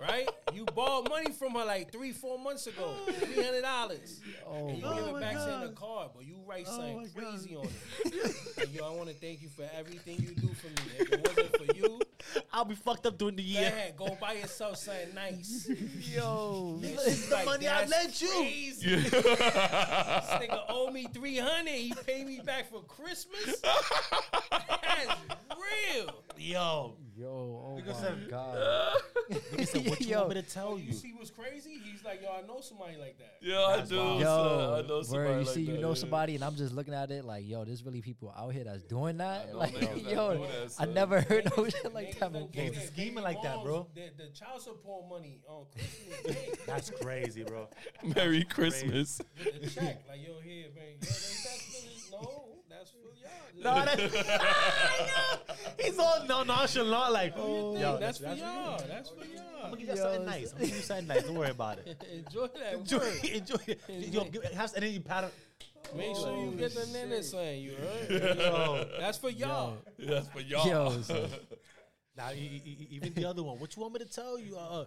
right? 0.00 0.28
You 0.52 0.64
borrowed 0.66 1.08
money 1.08 1.32
from 1.32 1.52
her 1.54 1.64
like 1.64 1.90
three, 1.92 2.12
four 2.12 2.38
months 2.38 2.66
ago, 2.66 2.94
three 3.10 3.42
hundred 3.44 3.62
dollars. 3.62 4.20
Oh, 4.48 4.68
and 4.68 4.78
you 4.78 4.84
my 4.84 4.94
give 4.96 5.06
it 5.08 5.20
back 5.20 5.36
saying 5.38 5.62
a 5.62 5.66
God. 5.68 5.74
card, 5.76 6.08
but 6.14 6.24
you 6.26 6.36
write 6.46 6.66
Oh 6.68 6.76
something 6.76 6.96
my 6.96 7.02
God. 7.22 7.30
crazy 7.32 7.56
on 7.56 7.64
it. 8.04 8.58
like, 8.58 8.74
yo, 8.74 8.86
I 8.86 8.90
want 8.96 9.08
to 9.08 9.14
thank 9.14 9.42
you 9.42 9.48
for 9.48 9.68
everything 9.78 10.16
you 10.20 10.34
do 10.34 10.48
for 10.54 10.66
me. 10.68 10.90
If 10.98 11.12
it 11.12 11.26
wasn't 11.26 11.56
for 11.56 11.76
you, 11.76 12.00
I'll 12.52 12.64
be 12.64 12.74
fucked 12.74 13.06
up 13.06 13.18
during 13.18 13.36
the 13.36 13.42
year. 13.42 13.66
ahead, 13.68 13.96
go 13.96 14.16
buy 14.20 14.34
yourself 14.34 14.76
something 14.76 15.14
nice. 15.14 15.68
yo, 16.14 16.76
This 16.80 17.06
is 17.06 17.28
the 17.28 17.34
like, 17.36 17.46
money 17.46 17.68
I 17.68 17.84
"That's 17.84 17.90
lent 17.90 18.22
you." 18.22 18.28
crazy. 18.28 18.96
this 18.96 19.10
nigga 19.14 20.64
owe 20.68 20.90
me 20.90 21.06
300 21.12 21.70
He 21.70 21.92
paid 22.06 22.26
me 22.26 22.40
back 22.44 22.70
for 22.70 22.82
Christmas? 22.82 23.60
That's 24.50 25.16
real. 25.94 26.10
Yo, 26.36 26.94
yo, 27.16 27.26
oh 27.28 27.78
Nigga 27.80 27.86
my 27.88 27.92
said- 28.00 28.30
god. 28.30 28.92
nigga 29.30 29.66
said, 29.66 29.88
what 29.88 30.00
you 30.00 30.06
Yo. 30.08 30.18
want 30.18 30.28
me 30.34 30.42
to 30.42 30.42
tell 30.42 30.78
You 30.78 30.86
you? 30.86 30.92
see 30.92 31.12
what's 31.16 31.30
crazy? 31.30 31.78
He's 31.82 32.04
like, 32.04 32.20
yo, 32.22 32.28
I 32.32 32.46
know 32.46 32.60
somebody 32.60 32.96
like 32.96 33.18
that. 33.18 33.34
Yeah, 33.40 33.58
I 33.60 33.76
That's 33.78 33.90
do. 33.90 33.96
wild. 33.98 34.20
son. 34.22 34.28
I 34.74 34.78
Yo, 34.80 34.86
know 34.86 35.02
somebody 35.02 35.28
word, 35.28 35.38
you 35.40 35.44
like 35.46 35.54
see, 35.54 35.60
you 35.62 35.72
that, 35.74 35.80
know 35.80 35.88
yeah. 35.88 35.94
somebody, 35.94 36.34
and 36.34 36.44
I'm 36.44 36.56
just 36.56 36.74
looking 36.74 36.94
at 36.94 37.10
it 37.10 37.24
like, 37.24 37.46
yo, 37.48 37.64
there's 37.64 37.84
really 37.84 38.00
people 38.02 38.34
out 38.36 38.52
here 38.52 38.64
that's 38.64 38.82
doing 38.82 39.16
that. 39.18 39.52
Know 39.52 39.58
Like, 39.58 39.74
niggas 39.74 40.04
that 40.04 40.10
yo, 40.12 40.34
do 40.34 40.40
that, 40.42 40.62
I 40.64 40.66
son. 40.68 40.94
never 40.94 41.20
heard 41.20 41.48
no 41.56 41.68
shit 41.68 41.94
like 41.94 42.18
that 42.18 42.32
before. 42.32 42.48
gave 42.48 42.72
Niggas 42.72 42.74
their 42.76 42.86
scheming 42.88 43.24
like 43.24 43.42
that, 43.42 43.56
moms 43.56 43.64
bro. 43.66 43.86
The, 43.94 44.10
the 44.24 44.28
child 44.30 44.62
support 44.62 45.08
money 45.08 45.40
on 45.48 45.66
Christmas 45.72 46.36
Day 46.36 46.48
That's 46.66 46.90
crazy, 46.90 47.44
bro. 47.44 47.68
Merry 48.14 48.44
Christmas. 48.44 49.20
with 49.38 49.62
the 49.62 49.70
check. 49.70 50.02
Like, 50.08 50.20
yo, 50.26 50.40
here, 50.42 50.66
man. 50.74 50.84
Yo, 50.94 50.98
that's 51.00 52.08
for, 52.10 52.22
no, 52.22 52.43
that's 52.84 52.90
for 52.90 53.62
y'all. 53.62 53.74
No, 53.76 53.84
that, 53.84 55.40
he's 55.80 55.98
all 55.98 56.24
no 56.26 56.42
nonchalant, 56.42 57.12
like, 57.12 57.34
Oh, 57.36 57.78
yo, 57.78 57.98
that's, 57.98 58.18
for 58.18 58.34
y'all. 58.34 58.78
That's 58.86 59.10
for 59.10 59.24
y'all. 59.24 59.42
I'm 59.62 59.70
gonna 59.70 59.76
give 59.76 59.88
you 59.88 59.96
something 59.96 60.24
nice. 60.26 60.52
I'm 60.52 60.58
gonna 60.58 60.66
give 60.66 60.76
you 60.76 60.82
something 60.82 61.06
nice. 61.06 61.22
Don't 61.24 61.34
worry 61.36 61.50
about 61.50 61.78
it. 61.78 62.04
Enjoy 62.12 62.46
that 62.48 62.72
Enjoy, 62.78 62.98
work. 62.98 63.24
enjoy 63.24 63.56
it. 63.66 63.80
Yo, 63.88 64.24
give, 64.32 64.44
have, 64.44 64.74
and 64.74 64.82
then 64.84 64.92
you 64.92 65.00
pat 65.00 65.24
him. 65.24 65.30
Make 65.96 66.16
sure 66.16 66.36
you 66.44 66.50
get 66.52 66.74
the 66.74 66.86
nene 66.92 67.22
saying 67.22 67.62
you 67.62 67.74
heard. 67.74 68.38
Yo. 68.38 68.86
That's 68.98 69.18
for 69.18 69.30
y'all. 69.30 69.76
That's 69.98 70.28
for 70.28 70.40
y'all. 70.40 70.66
Yo, 70.66 71.02
son. 71.02 71.28
Now, 72.16 72.30
e- 72.32 72.62
e- 72.64 72.76
e- 72.80 72.88
even 72.92 73.12
the 73.14 73.24
other 73.26 73.42
one. 73.42 73.58
What 73.58 73.74
you 73.76 73.82
want 73.82 73.94
me 73.94 74.00
to 74.00 74.06
tell 74.06 74.38
you? 74.38 74.56
Uh, 74.56 74.76
your, 74.78 74.86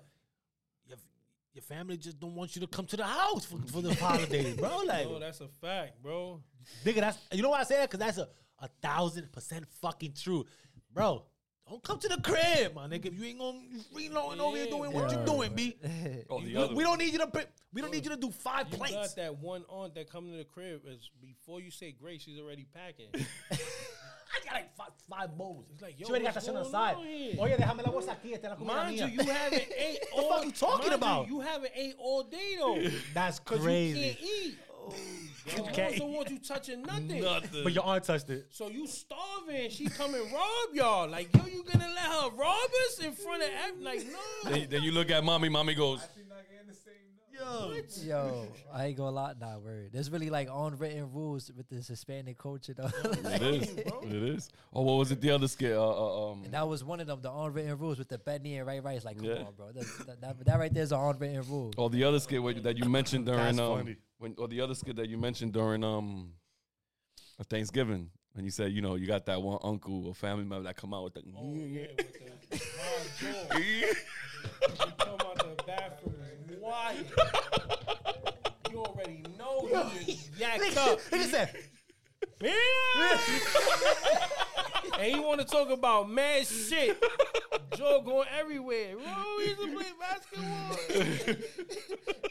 your 1.57 1.63
family 1.63 1.97
just 1.97 2.19
don't 2.19 2.35
want 2.35 2.55
you 2.55 2.61
to 2.61 2.67
come 2.67 2.85
to 2.85 2.95
the 2.95 3.03
house 3.03 3.45
for, 3.45 3.57
for 3.71 3.81
the 3.81 3.93
holidays, 3.95 4.55
bro. 4.59 4.77
Like, 4.85 5.07
Oh, 5.07 5.19
that's 5.19 5.41
a 5.41 5.47
fact, 5.47 6.01
bro. 6.01 6.39
nigga, 6.85 6.97
that's 7.01 7.17
you 7.34 7.41
know 7.41 7.49
why 7.49 7.59
I 7.61 7.63
say 7.63 7.75
that? 7.77 7.89
Cause 7.89 7.99
that's 7.99 8.17
a, 8.19 8.29
a 8.59 8.67
thousand 8.81 9.31
percent 9.31 9.65
fucking 9.81 10.13
true, 10.13 10.45
bro. 10.93 11.23
Don't 11.69 11.84
come 11.84 11.99
to 11.99 12.07
the 12.07 12.21
crib, 12.21 12.75
my 12.75 12.88
nigga. 12.88 13.07
If 13.07 13.19
you 13.19 13.25
ain't 13.25 13.39
gonna 13.39 13.57
reloading 13.93 14.39
over 14.39 14.55
here 14.55 14.65
Yeah, 14.67 14.71
doing 14.71 14.93
what 14.93 15.11
you 15.11 15.17
bro. 15.17 15.25
doing, 15.25 15.53
b. 15.53 15.75
Oh, 16.29 16.39
the 16.39 16.45
We, 16.45 16.55
other 16.55 16.75
we 16.75 16.84
don't 16.84 16.97
need 16.99 17.11
you 17.11 17.19
to. 17.19 17.47
We 17.73 17.81
don't 17.81 17.91
need 17.91 18.05
you 18.05 18.11
to 18.11 18.17
do 18.17 18.31
five 18.31 18.67
You 18.71 18.77
plates. 18.77 18.93
got 18.93 19.15
that 19.17 19.38
one 19.39 19.65
aunt 19.67 19.93
that 19.95 20.09
come 20.09 20.31
to 20.31 20.38
the 20.38 20.45
crib 20.45 20.81
is 20.88 21.09
before 21.21 21.59
you 21.59 21.69
say 21.71 21.91
grace, 21.91 22.21
she's 22.21 22.39
already 22.39 22.65
packing. 22.73 23.07
I 24.41 24.45
got 24.45 24.53
like 24.53 24.76
five, 24.76 24.88
five 25.09 25.38
bowls. 25.38 25.65
It's 25.73 25.81
like, 25.81 25.99
yo, 25.99 26.05
she 26.05 26.11
already 26.11 26.26
got 26.26 26.34
that 26.35 26.43
shit 26.43 26.49
on 26.49 26.55
the 26.55 26.61
going 26.61 26.72
side. 26.72 26.95
on 26.95 27.05
here? 27.05 27.35
Oye, 27.39 27.55
déjame 27.57 27.84
la 27.85 27.91
bolsa 27.91 28.11
aquí. 28.15 28.34
Esta 28.34 28.47
es 28.47 28.51
la 28.51 28.55
comida 28.55 28.84
Mind 28.85 28.99
you, 28.99 29.05
mía. 29.07 29.14
you 29.26 29.31
haven't 29.31 29.64
ate 29.77 29.99
the 30.01 30.22
all. 30.22 30.30
fuck 30.34 30.45
you 30.45 30.51
talking 30.51 30.89
mind 30.89 30.93
about? 30.93 31.27
You, 31.27 31.35
you 31.35 31.39
haven't 31.41 31.72
ate 31.76 31.95
all 31.99 32.23
day 32.23 32.55
though, 32.59 32.89
That's 33.14 33.39
cause 33.39 33.59
crazy. 33.59 33.99
you 33.99 34.05
can't 34.05 34.18
eat. 34.22 34.57
Your 34.88 35.65
You 35.65 35.72
can't 35.72 35.77
moms 35.77 35.99
don't 35.99 36.09
eat. 36.09 36.15
want 36.15 36.30
you 36.30 36.39
touching 36.39 36.81
nothing. 36.81 37.22
Nothing. 37.22 37.64
But 37.64 37.73
your 37.73 37.84
aunt 37.85 38.03
touched 38.03 38.30
it. 38.30 38.47
So 38.51 38.69
you 38.69 38.88
starving? 38.88 39.69
She 39.69 39.85
come 39.88 40.14
and 40.15 40.31
rob 40.31 40.69
y'all? 40.73 41.09
Like 41.09 41.30
yo, 41.35 41.45
you 41.45 41.64
gonna 41.64 41.88
let 41.88 42.05
her 42.05 42.30
rob 42.35 42.69
us 42.88 42.99
in 42.99 43.11
front 43.14 43.43
of 43.43 43.49
ev- 43.49 43.80
like 43.81 44.05
no? 44.07 44.51
then, 44.51 44.68
then 44.69 44.84
you 44.84 44.91
look 44.91 45.09
at 45.11 45.23
mommy. 45.23 45.49
Mommy 45.49 45.73
goes, 45.73 46.01
Yo. 47.39 47.73
Yo, 48.03 48.47
I 48.73 48.85
ain't 48.88 48.97
gonna 48.97 49.11
lie, 49.11 49.34
nah, 49.39 49.57
word. 49.59 49.89
There's 49.93 50.09
really 50.09 50.30
like 50.30 50.49
unwritten 50.51 51.11
rules 51.11 51.51
with 51.55 51.69
this 51.69 51.88
Hispanic 51.88 52.38
culture, 52.38 52.73
though. 52.73 52.89
it 53.03 53.41
is. 53.41 53.69
It 54.03 54.23
is. 54.23 54.49
Oh, 54.73 54.81
what 54.81 54.93
was 54.97 55.11
it? 55.11 55.22
The 55.22 55.31
other 55.31 55.47
skit. 55.47 55.73
Uh, 55.73 55.81
uh, 55.89 56.31
um, 56.31 56.43
And 56.45 56.53
that 56.53 56.68
was 56.68 56.84
one 56.84 56.99
of 56.99 57.07
them, 57.07 57.22
the 57.22 57.31
unwritten 57.31 57.77
rules 57.77 57.99
with 57.99 58.07
the 58.09 58.18
Benny 58.18 58.57
and 58.57 58.65
right 58.65 58.84
Rice. 58.84 59.05
Like, 59.05 59.18
come 59.18 59.26
Yeah. 59.27 59.43
on, 59.43 59.53
bro. 59.55 59.72
That, 59.72 59.85
that, 60.07 60.22
that, 60.22 60.45
that 60.45 60.59
right 60.59 60.73
there's 60.73 60.91
an 60.91 60.99
unwritten 60.99 61.43
rule. 61.49 61.73
Oh, 61.77 61.89
the 61.89 62.03
other 62.03 62.19
skit 62.19 62.41
where- 62.41 62.53
that 62.53 62.77
you 62.77 62.85
mentioned 62.89 63.26
during 63.26 63.59
um, 63.59 63.95
when 64.18 64.34
or 64.38 64.47
the 64.47 64.61
other 64.61 64.73
skit 64.76 64.95
that 64.95 65.07
you 65.09 65.18
mentioned 65.18 65.53
during 65.53 65.84
um, 65.84 66.31
Thanksgiving, 67.49 68.09
and 68.35 68.45
you 68.45 68.51
said 68.51 68.72
you 68.72 68.81
know 68.81 68.95
you 68.95 69.05
got 69.05 69.26
that 69.27 69.39
one 69.41 69.59
uncle 69.64 70.07
or 70.07 70.15
family 70.15 70.43
member 70.43 70.64
that 70.64 70.76
come 70.76 70.93
out 70.93 71.03
with 71.03 71.14
the 71.14 71.22
Oh 71.38 71.53
yeah, 71.53 71.88
with 71.97 72.14
the 72.49 72.57
hard 75.18 75.47
jaw. 76.68 76.91
You 76.91 77.03
come 77.06 77.27
out 77.27 77.52
the 77.52 77.68
bathroom 77.68 78.11
is 78.11 78.23
wild. 78.23 78.72
You 78.72 78.77
already 78.84 79.23
know 79.38 79.89
he 79.99 80.11
is 80.11 80.30
yacked 80.39 80.77
up. 80.77 80.99
Nigga 81.11 81.26
said, 81.26 81.49
and 82.41 82.51
he 85.14 85.19
want 85.19 85.39
to 85.41 85.45
talk 85.45 85.69
about 85.69 86.09
mad 86.09 86.45
shit. 86.45 87.01
Joe 87.76 88.01
going 88.03 88.27
everywhere. 88.39 88.95
Oh, 89.05 89.39
he 89.43 89.49
used 89.49 89.61
to 89.61 89.68
play 89.68 89.85
basketball. 89.99 90.77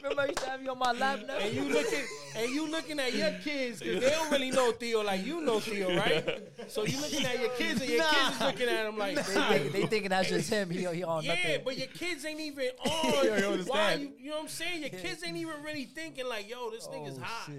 Remember, 0.03 0.23
I 0.23 0.27
used 0.27 0.39
to 0.39 0.49
have 0.51 0.63
you 0.63 0.71
on 0.71 0.79
my 0.79 0.93
lap 0.93 1.21
now. 1.27 1.37
And 1.37 1.55
you 1.55 1.65
looking, 1.65 2.01
and 2.37 2.51
you 2.51 2.71
looking 2.71 2.99
at 2.99 3.13
your 3.15 3.33
kids 3.45 3.81
because 3.81 4.03
they 4.03 4.11
don't 4.11 4.31
really 4.31 4.51
know 4.51 4.73
Theo 4.73 5.03
like 5.03 5.25
you 5.25 5.41
know 5.43 5.61
Theo, 5.61 5.95
right? 5.97 6.49
So 6.69 6.85
you 6.85 7.01
looking 7.01 7.25
at 7.27 7.39
your 7.41 7.51
kids 7.51 7.81
and 7.81 7.91
your 7.91 8.05
kids 8.05 8.35
is 8.35 8.41
looking 8.41 8.69
at 8.69 8.87
him 8.87 8.97
like, 8.99 9.15
they, 9.17 9.23
think, 9.23 9.73
they 9.73 9.87
thinking 9.87 10.09
that's 10.11 10.29
just 10.29 10.51
him. 10.51 10.71
He, 10.71 10.79
he 10.85 11.05
on 11.05 11.23
Yeah, 11.25 11.35
nothing. 11.35 11.61
but 11.65 11.77
your 11.77 11.87
kids 11.89 12.25
ain't 12.25 12.41
even 12.41 12.65
You 12.65 12.71
on. 12.91 13.41
don't 13.41 13.69
Why 13.69 13.95
you? 13.95 14.13
You 14.19 14.31
know 14.31 14.37
what 14.37 14.43
I'm 14.45 14.49
saying? 14.49 14.81
Your 14.81 14.91
kids 14.91 15.23
ain't 15.25 15.37
even 15.37 15.63
really 15.63 15.85
thinking 15.85 16.27
like, 16.29 16.49
yo, 16.49 16.71
this 16.71 16.87
nigga's 16.89 17.19
Oh, 17.19 17.23
hot. 17.23 17.51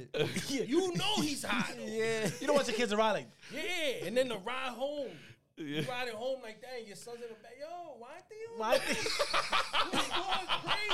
shit. 0.48 0.68
You 0.68 0.94
know 0.94 1.22
he's 1.22 1.44
hot. 1.44 1.74
yeah. 1.86 2.28
You 2.42 2.48
don't 2.48 2.56
want 2.56 2.68
your 2.68 2.76
kids 2.78 2.92
to 2.92 2.98
ride 2.98 3.12
like, 3.14 3.28
Yeah, 3.54 4.06
and 4.08 4.16
then 4.18 4.28
the 4.30 4.38
ride 4.38 4.70
home. 4.74 5.12
You 5.58 5.66
Yeah. 5.66 5.90
riding 5.90 6.14
home 6.16 6.40
like 6.44 6.62
that, 6.62 6.70
and 6.78 6.86
your 6.88 6.96
son's 6.96 7.18
in 7.18 7.30
the 7.30 7.34
back. 7.42 7.56
Yo, 7.60 7.66
why 7.98 8.20
Theo? 8.30 8.58
why? 8.58 8.78
He's 8.78 10.08
going 10.14 10.48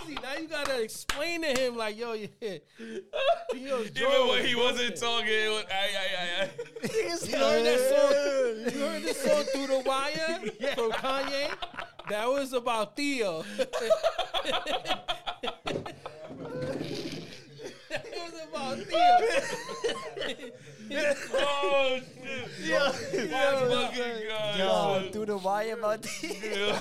crazy. 0.06 0.18
Now 0.24 0.36
you 0.42 0.48
gotta 0.48 0.82
explain 0.82 1.42
to 1.42 1.50
him 1.50 1.76
like, 1.76 1.98
yo, 1.98 2.14
yeah. 2.14 2.28
Theo's 3.52 3.92
Even 3.94 4.28
when 4.30 4.46
he 4.46 4.56
wasn't 4.56 4.96
talking, 4.96 5.28
it 5.28 5.50
was, 5.50 5.66
ay, 5.70 5.90
ay, 6.00 6.16
ay, 6.18 6.30
ay. 6.44 6.50
You 6.94 7.38
heard 7.38 7.66
that 7.66 7.80
song? 7.90 8.74
You 8.74 8.86
heard 8.88 9.04
this 9.04 9.22
song 9.22 9.44
through 9.52 9.68
the 9.68 9.80
wire 9.86 10.40
from 10.76 10.92
Kanye? 10.94 11.52
that 12.10 12.28
was 12.30 12.54
about 12.54 12.96
Theo. 12.96 13.44
that 17.90 18.04
was 18.16 18.34
about 18.50 18.78
Theo. 18.80 20.52
Oh 20.96 22.00
shit! 22.00 22.50
Yeah. 22.62 22.92
Oh, 22.94 23.90
fucking 23.92 24.28
God. 24.28 24.60
Yo, 24.60 25.12
through 25.12 25.26
the 25.26 25.38
wire 25.38 25.74
about 25.74 26.06
Yeah. 26.24 26.80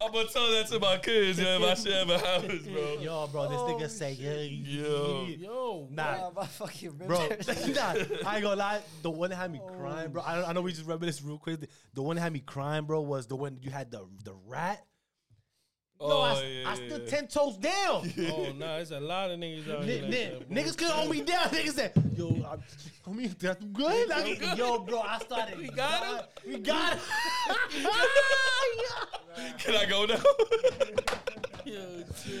I'm 0.00 0.12
gonna 0.12 0.28
tell 0.28 0.50
that 0.52 0.66
to 0.68 0.78
my 0.78 0.96
kids, 0.98 1.38
yo, 1.38 1.60
if 1.60 1.62
I 1.62 1.74
share 1.74 2.06
my 2.06 2.18
house, 2.18 2.44
bro. 2.44 2.98
Yo, 3.00 3.26
bro, 3.26 3.48
this 3.48 3.58
nigga 3.58 3.84
oh, 3.84 3.88
say, 3.88 4.12
yeah, 4.12 4.40
Yo. 4.42 5.26
Yo, 5.26 5.88
Nah, 5.90 6.30
my 6.30 6.46
fucking 6.46 6.92
bro. 6.92 7.18
nah, 7.28 7.94
I 8.26 8.36
ain't 8.36 8.42
gonna 8.42 8.56
lie. 8.56 8.80
The 9.02 9.10
one 9.10 9.30
that 9.30 9.36
had 9.36 9.52
me 9.52 9.60
crying, 9.66 10.06
oh. 10.06 10.10
bro. 10.10 10.22
I, 10.22 10.48
I 10.48 10.52
know 10.52 10.62
we 10.62 10.70
just 10.70 10.82
remember 10.82 11.06
this 11.06 11.22
real 11.22 11.38
quick. 11.38 11.68
The 11.94 12.02
one 12.02 12.16
that 12.16 12.22
had 12.22 12.32
me 12.32 12.40
crying, 12.40 12.84
bro, 12.84 13.00
was 13.00 13.26
the 13.26 13.36
one 13.36 13.58
you 13.60 13.70
had 13.70 13.90
the 13.90 14.06
the 14.24 14.34
rat. 14.46 14.84
Yo, 16.00 16.06
Oh, 16.06 16.20
I, 16.22 16.42
yeah, 16.42 16.70
I 16.70 16.74
yeah, 16.74 16.74
stood 16.88 17.02
yeah. 17.04 17.10
ten 17.10 17.26
toes 17.26 17.56
down. 17.56 18.12
oh 18.32 18.52
nah, 18.56 18.76
there's 18.76 18.92
a 18.92 19.00
lot 19.00 19.30
of 19.32 19.38
niggas 19.40 19.68
out 19.68 19.84
Ni- 19.84 19.86
here. 19.92 20.02
Like 20.02 20.10
ni- 20.10 20.24
that, 20.24 20.48
bro. 20.48 20.56
niggas 20.62 20.76
couldn't 20.78 20.92
hold 20.94 21.10
me 21.10 21.20
down. 21.22 21.48
Niggas 21.48 21.72
said, 21.72 21.92
"Yo, 22.16 22.28
I, 22.28 22.56
homie, 23.08 23.36
that's 23.38 23.64
good." 23.64 24.08
Like, 24.08 24.56
yo, 24.56 24.78
bro, 24.78 25.00
I 25.00 25.18
started. 25.18 25.58
We 25.58 25.68
got 25.70 26.04
him? 26.06 26.24
We 26.46 26.58
got 26.60 26.92
him. 26.94 27.00
Can 29.58 29.74
I 29.74 29.86
go 29.86 30.04
now? 30.04 30.22
Yo. 31.64 31.80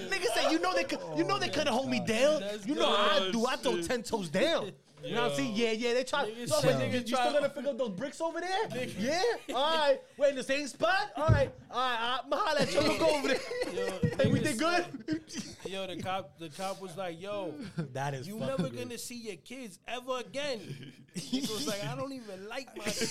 Niggas 0.08 0.34
said, 0.34 0.52
"You 0.52 0.60
know 0.60 0.72
they 0.74 0.84
could. 0.84 1.00
You 1.16 1.24
know 1.24 1.38
they 1.40 1.48
oh, 1.48 1.52
couldn't 1.52 1.72
hold 1.72 1.88
me 1.88 1.98
down. 1.98 2.40
That's 2.40 2.64
You 2.66 2.76
know 2.76 2.86
how 2.94 3.16
I 3.16 3.18
good. 3.18 3.32
do. 3.32 3.46
I 3.46 3.56
throw 3.56 3.80
ten 3.82 4.02
toes 4.04 4.28
down." 4.28 4.70
You 5.04 5.14
know 5.14 5.22
what 5.22 5.30
I'm 5.32 5.36
saying? 5.36 5.52
Yeah, 5.54 5.70
yeah. 5.72 5.94
They 5.94 6.04
try. 6.04 6.24
Niggas 6.30 6.48
No, 6.50 6.60
try- 6.60 6.70
you, 6.70 6.76
niggas 6.78 7.08
you 7.08 7.14
try- 7.16 7.20
still 7.28 7.32
gonna 7.40 7.48
figure 7.50 7.70
out 7.70 7.78
those 7.78 7.90
bricks 7.90 8.20
over 8.20 8.40
there? 8.40 8.86
Yeah. 8.98 9.22
All 9.54 9.76
right. 9.76 9.98
Wait 10.16 10.30
in 10.30 10.36
the 10.36 10.42
same 10.42 10.66
spot. 10.66 11.10
All 11.16 11.28
right. 11.28 11.50
All 11.70 11.78
right. 11.78 12.20
I'm 12.24 12.30
holla 12.32 12.60
at 12.60 12.72
you. 12.72 12.80
We'll 12.80 12.98
go 12.98 13.08
over 13.16 13.28
there. 13.28 13.40
Yo, 13.74 13.86
Hey, 14.18 14.30
we 14.30 14.40
niggas 14.40 14.42
did 14.42 14.58
good. 14.58 15.22
Yo, 15.66 15.86
the 15.86 16.02
cop, 16.02 16.38
the 16.38 16.48
cop 16.48 16.80
was 16.80 16.96
like, 16.96 17.20
"Yo, 17.20 17.52
that 17.92 18.14
is. 18.14 18.26
you 18.26 18.38
fucking 18.38 18.48
never 18.56 18.68
good. 18.70 18.78
gonna 18.88 18.98
see 18.98 19.16
your 19.16 19.36
kids 19.36 19.78
ever 19.86 20.18
again." 20.20 20.60
Nigga 21.16 21.50
was 21.52 21.66
like, 21.66 21.84
"I 21.84 21.94
don't 21.96 22.12
even 22.12 22.48
like 22.48 22.68
my 22.76 22.84
kids." 22.84 23.08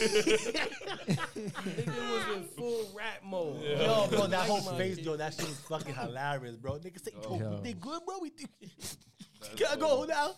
Nigga 1.36 2.12
was 2.12 2.38
in 2.38 2.44
full 2.58 2.90
rap 2.96 3.22
mode. 3.24 3.62
Yo, 3.62 4.08
bro, 4.10 4.28
that 4.28 4.32
Like 4.32 4.50
whole 4.50 4.62
face, 4.78 4.96
kids. 4.96 5.06
yo, 5.08 5.16
that 5.18 5.34
shit 5.34 5.46
was 5.48 5.60
fucking 5.62 5.94
hilarious, 5.96 6.56
bro. 6.56 6.74
Niggas 6.80 7.04
say, 7.04 7.12
yo, 7.22 7.38
Yo. 7.40 7.50
we 7.52 7.62
did 7.70 7.80
good, 7.82 8.02
bro. 8.06 8.16
We 8.22 8.30
did. 8.32 8.50
Can 9.56 9.68
I 9.72 9.76
go 9.76 10.04
now? 10.06 10.32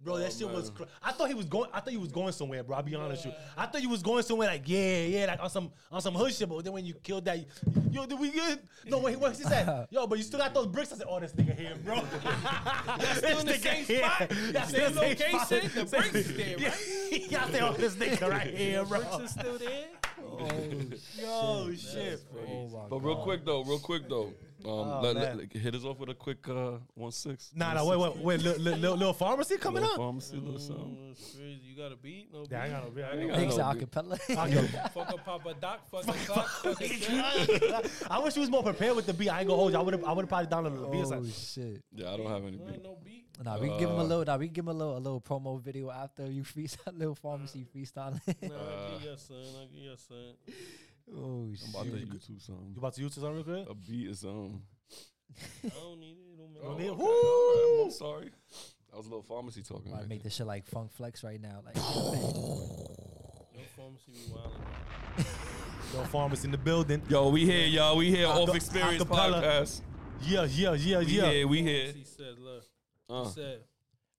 Bro, 0.00 0.18
that 0.18 0.26
Oh, 0.26 0.38
shit 0.38 0.48
was. 0.48 0.70
Cr- 0.70 0.84
I 1.02 1.10
thought 1.10 1.26
he 1.26 1.34
was 1.34 1.46
going. 1.46 1.68
I 1.72 1.80
thought 1.80 1.90
he 1.90 1.96
was 1.96 2.12
going 2.12 2.32
somewhere, 2.32 2.62
bro. 2.62 2.76
I'll 2.76 2.82
be 2.84 2.94
honest 2.94 3.26
with 3.26 3.34
you. 3.34 3.40
I 3.56 3.66
thought 3.66 3.80
he 3.80 3.88
was 3.88 4.00
going 4.00 4.22
somewhere, 4.22 4.46
like 4.46 4.62
yeah, 4.64 5.02
yeah, 5.02 5.26
like 5.26 5.42
on 5.42 5.50
some 5.50 5.72
on 5.90 6.00
some 6.00 6.14
hood 6.14 6.32
shit. 6.32 6.48
But 6.48 6.62
then 6.62 6.72
when 6.72 6.84
you 6.86 6.94
killed 6.94 7.24
that, 7.24 7.44
yo, 7.90 8.06
did 8.06 8.18
we 8.20 8.30
good? 8.30 8.60
No, 8.86 8.98
when 8.98 9.12
he 9.12 9.16
what 9.18 9.36
he 9.36 9.42
said, 9.42 9.86
yo, 9.90 10.06
but 10.06 10.16
you 10.18 10.22
still 10.24 10.38
got 10.38 10.54
those 10.54 10.68
bricks. 10.68 10.92
I 10.92 10.98
said, 10.98 11.06
oh, 11.10 11.18
this 11.18 11.32
nigga 11.32 11.56
here, 11.58 11.74
bro. 11.84 11.96
That's 12.98 13.18
still 13.18 13.40
in 13.40 13.46
the 13.46 13.54
same 13.58 13.84
spot? 13.84 14.28
That's 14.52 14.70
Same 14.70 14.82
in 14.82 14.94
the 14.94 15.00
same 15.00 15.08
location? 15.08 15.70
The 15.74 15.84
bricks 15.84 16.14
is 16.14 16.36
there, 16.36 16.56
right? 16.58 17.30
Yeah, 17.30 17.44
I 17.44 17.50
said, 17.50 17.62
oh, 17.62 17.72
this 17.72 17.94
nigga 17.96 18.30
right 18.30 18.46
here, 18.54 18.84
bro. 18.84 19.00
Bricks 19.00 19.16
is 19.24 19.30
still 19.32 19.58
there. 19.58 19.86
Oh, 20.40 21.68
yo, 21.68 21.74
shit. 21.74 22.20
Oh 22.48 22.68
my 22.68 22.88
But 22.88 22.98
real 23.00 23.16
quick 23.16 23.44
though, 23.44 23.64
real 23.64 23.78
quick 23.80 24.08
though, 24.08 24.32
um, 24.64 24.70
Oh, 24.70 25.00
let, 25.02 25.14
man. 25.16 25.38
let- 25.38 25.52
hit 25.52 25.74
us 25.74 25.84
off 25.84 25.98
with 25.98 26.08
a 26.10 26.14
quick 26.14 26.48
uh, 26.48 26.78
one 26.94 27.12
six. 27.12 27.50
Nah, 27.54 27.74
nah, 27.74 27.84
wait, 27.84 27.98
wait, 27.98 28.16
wait. 28.18 28.40
Little, 28.42 28.62
little, 28.62 28.96
little 28.96 29.12
pharmacy 29.12 29.56
coming 29.56 29.82
Little 29.82 29.94
up. 29.94 29.96
pharmacy, 29.98 30.36
little 30.36 30.58
something. 30.58 31.14
Crazy. 31.36 31.60
You 31.62 31.76
got 31.76 31.92
a 31.92 31.96
beat? 31.96 32.32
No 32.32 32.40
beat? 32.42 32.50
Yeah, 32.52 32.62
I 32.62 32.68
got 32.68 32.84
no 32.84 32.90
beat. 32.90 33.04
I 33.04 33.12
ain't 33.16 33.30
got 33.30 33.38
Niggas 33.38 33.44
no 33.44 33.50
said 33.50 33.90
acapella. 33.90 34.36
I 34.38 34.50
got- 34.50 34.92
Fuck 34.94 35.10
a 35.14 35.18
Papa 35.18 35.54
Doc, 35.60 35.88
fuck 35.90 36.08
a 36.08 36.12
clock, 36.26 36.48
fuck. 36.48 36.80
I 38.10 38.18
wish 38.20 38.34
he 38.34 38.40
was 38.40 38.50
more 38.50 38.62
prepared 38.62 38.96
with 38.96 39.06
the 39.06 39.14
beat. 39.14 39.28
I 39.28 39.40
ain't 39.40 39.48
gonna 39.48 39.58
hold 39.58 39.72
you. 39.72 39.78
I 39.78 39.82
would 39.82 39.94
have. 39.94 40.04
I 40.04 40.12
would 40.12 40.22
have 40.22 40.28
probably 40.28 40.46
downloaded 40.48 40.80
the 40.82 40.88
beat. 40.88 41.00
It's 41.00 41.12
oh 41.12 41.18
like, 41.18 41.32
shit. 41.32 41.82
Yeah, 41.94 42.12
I 42.12 42.16
don't 42.16 42.26
have 42.26 42.44
any 42.44 42.56
No, 42.56 42.64
beat. 42.64 42.82
no 42.82 42.98
beat. 43.04 43.24
Nah, 43.44 43.56
we 43.58 43.68
can 43.68 43.78
give 43.78 43.88
him 43.90 43.96
a 43.96 44.00
Uh, 44.00 44.04
little. 44.04 44.24
Nah, 44.24 44.36
we 44.36 44.46
can 44.46 44.54
give 44.54 44.64
him 44.64 44.68
a 44.70 44.72
little, 44.74 44.96
a 44.96 44.98
little 44.98 45.20
promo 45.20 45.60
video 45.62 45.90
after 45.90 46.26
you 46.30 46.42
freestyle, 46.54 46.98
little 46.98 47.14
pharmacy 47.14 47.64
freestyle. 47.72 48.18
Nah, 48.42 48.48
Uh, 48.48 48.58
I'll 48.58 48.98
give 48.98 49.02
you 49.10 49.16
son. 49.16 49.36
I'll 49.60 49.66
give 49.66 49.82
you 49.84 49.96
son. 49.96 50.34
Oh 51.16 51.50
I'm 51.52 51.70
about 51.70 51.84
to 51.84 51.98
shit. 51.98 52.08
YouTube 52.10 52.40
something. 52.44 52.72
you 52.74 52.78
about 52.78 52.94
to 52.94 53.00
use 53.02 53.14
this 53.14 53.24
on 53.24 53.34
real 53.34 53.44
quick? 53.44 53.66
A 53.68 53.74
beat 53.74 54.08
is 54.08 54.24
um. 54.24 54.62
I 55.64 55.68
don't 55.68 56.00
need 56.00 56.16
it. 56.18 56.32
It 56.32 56.38
don't 56.38 56.52
matter. 56.54 56.64
Don't 56.66 56.78
need 56.78 56.86
it. 56.86 56.90
okay, 56.90 57.02
Woo! 57.02 57.84
I'm 57.84 57.90
sorry. 57.90 58.30
That 58.90 58.96
was 58.96 59.06
a 59.06 59.10
little 59.10 59.22
pharmacy 59.22 59.62
talking. 59.62 59.88
About 59.88 59.96
to 59.96 60.00
right 60.02 60.08
make 60.08 60.22
this 60.22 60.34
shit 60.34 60.46
like 60.46 60.66
funk 60.66 60.92
flex 60.94 61.22
right 61.22 61.40
now. 61.40 61.60
Like, 61.64 61.76
Your 61.76 63.64
pharmacy 63.76 64.12
be 64.12 64.32
wildin'. 64.32 65.26
Yo, 65.94 66.04
pharmacy 66.04 66.46
in 66.46 66.52
the 66.52 66.58
building. 66.58 67.02
Yo, 67.08 67.28
we 67.30 67.44
here, 67.46 67.66
y'all. 67.66 67.96
We 67.96 68.10
here. 68.10 68.26
Aca- 68.26 68.40
Off 68.40 68.54
Experience 68.54 69.02
acapella. 69.02 69.42
Podcast. 69.42 69.80
Yeah, 70.22 70.44
yeah, 70.44 70.72
yeah, 70.74 70.98
We 70.98 71.04
yeah. 71.06 71.30
here. 71.30 71.48
We 71.48 71.62
here. 71.62 71.92
He 71.92 72.04
said, 72.04 72.38
look. 72.38 72.64
Uh, 73.08 73.24
He 73.24 73.30
said, 73.32 73.60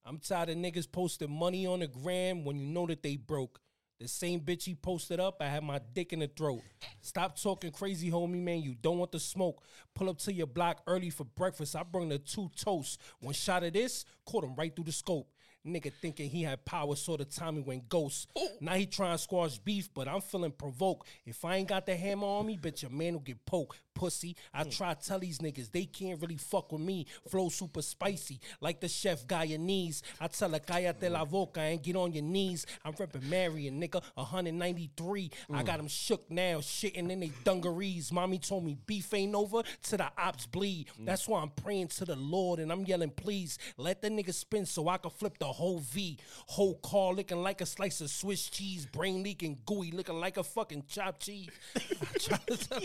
I'm 0.06 0.18
tired 0.18 0.50
of 0.50 0.58
niggas 0.58 0.92
posting 0.92 1.30
money 1.32 1.68
on 1.68 1.80
the 1.82 1.88
gram 1.88 2.44
when 2.46 2.58
you 2.58 2.66
know 2.66 2.88
that 2.88 3.04
they 3.04 3.16
broke. 3.18 3.60
The 4.00 4.08
same 4.08 4.40
bitch 4.40 4.64
he 4.64 4.76
posted 4.76 5.20
up, 5.20 5.42
I 5.42 5.48
had 5.48 5.62
my 5.62 5.82
dick 5.94 6.14
in 6.14 6.20
the 6.20 6.28
throat. 6.28 6.62
Stop 7.02 7.38
talking 7.38 7.72
crazy, 7.72 8.10
homie, 8.10 8.42
man. 8.42 8.62
You 8.62 8.74
don't 8.82 8.98
want 8.98 9.12
the 9.12 9.20
smoke. 9.20 9.62
Pull 9.94 10.10
up 10.10 10.20
to 10.20 10.32
your 10.32 10.48
block 10.48 10.82
early 10.88 11.10
for 11.10 11.26
breakfast. 11.26 11.76
I 11.76 11.84
bring 11.84 12.08
the 12.08 12.18
two 12.18 12.50
toasts. 12.56 12.98
One 13.20 13.34
shot 13.34 13.66
of 13.66 13.74
this, 13.74 14.06
caught 14.26 14.46
him 14.46 14.56
right 14.56 14.74
through 14.74 14.86
the 14.86 14.94
scope. 14.94 15.30
Nigga 15.68 15.92
thinking 16.02 16.30
he 16.30 16.44
had 16.44 16.64
power, 16.64 16.96
saw 16.96 17.18
the 17.18 17.26
time 17.26 17.56
he 17.56 17.62
went 17.62 17.90
ghost. 17.90 18.30
Oh. 18.38 18.48
Now 18.62 18.76
he 18.76 18.86
trying 18.86 19.18
to 19.18 19.22
squash 19.22 19.58
beef, 19.58 19.90
but 19.94 20.08
I'm 20.08 20.22
feeling 20.22 20.52
provoked. 20.52 21.06
If 21.26 21.44
I 21.44 21.58
ain't 21.58 21.68
got 21.68 21.86
the 21.86 21.98
hammer 21.98 22.26
on 22.26 22.46
me, 22.46 22.58
bitch, 22.58 22.84
your 22.84 22.92
man 22.92 23.14
will 23.14 23.20
get 23.20 23.46
poked. 23.46 23.78
Pussy, 24.00 24.38
I 24.54 24.64
hmm. 24.64 24.70
try 24.70 24.94
to 24.94 25.08
tell 25.08 25.20
these 25.20 25.40
niggas 25.40 25.74
they 25.74 25.84
can't 25.84 26.22
really 26.22 26.38
fuck 26.38 26.72
with 26.72 26.80
me. 26.80 27.06
Flow 27.28 27.50
super 27.50 27.82
spicy, 27.82 28.40
like 28.62 28.80
the 28.80 28.88
chef 28.88 29.28
Guyanese. 29.28 30.02
I 30.22 30.28
tell 30.28 30.52
her, 30.52 30.60
cállate 30.60 31.12
la 31.12 31.26
hmm. 31.26 31.32
boca 31.32 31.60
and 31.60 31.84
get 31.84 31.98
on 31.98 32.14
your 32.14 32.24
knees. 32.24 32.66
I'm 32.86 32.94
repping 32.94 33.24
Marion, 33.24 33.82
nigga, 33.82 34.02
193. 34.14 35.32
I 35.54 35.64
got 35.64 35.78
them 35.78 35.90
shook 35.90 36.32
now, 36.32 36.60
shitting 36.60 37.12
in 37.12 37.20
they 37.20 37.32
dungarees. 37.44 38.14
Mommy 38.14 38.38
told 38.40 38.64
me 38.64 38.78
beef 38.86 39.14
ain't 39.14 39.36
over 39.36 39.64
till 39.84 39.98
the 39.98 40.10
ops 40.18 40.46
bleed. 40.46 40.88
Hmm. 40.96 41.04
That's 41.04 41.28
why 41.28 41.42
I'm 41.42 41.50
praying 41.50 41.90
to 41.90 42.06
the 42.06 42.16
Lord 42.16 42.60
and 42.62 42.72
I'm 42.72 42.86
yelling, 42.86 43.10
please 43.12 43.60
let 43.76 44.02
the 44.02 44.10
nigga 44.10 44.34
spin 44.34 44.66
so 44.66 44.88
I 44.88 44.98
can 44.98 45.12
flip 45.12 45.38
the 45.40 45.46
whole 45.46 45.80
V. 45.80 46.18
Whole 46.48 46.76
car 46.76 47.14
looking 47.14 47.44
like 47.44 47.60
a 47.60 47.66
slice 47.66 48.00
of 48.00 48.10
Swiss 48.10 48.50
cheese, 48.50 48.86
brain 48.86 49.24
leaking 49.24 49.58
gooey, 49.66 49.92
looking 49.92 50.22
like 50.22 50.38
a 50.38 50.44
fucking 50.44 50.86
chopped 50.88 51.24
cheese. 51.24 51.50
I 51.76 52.18
try 52.18 52.38
to 52.48 52.58
tell- 52.58 52.80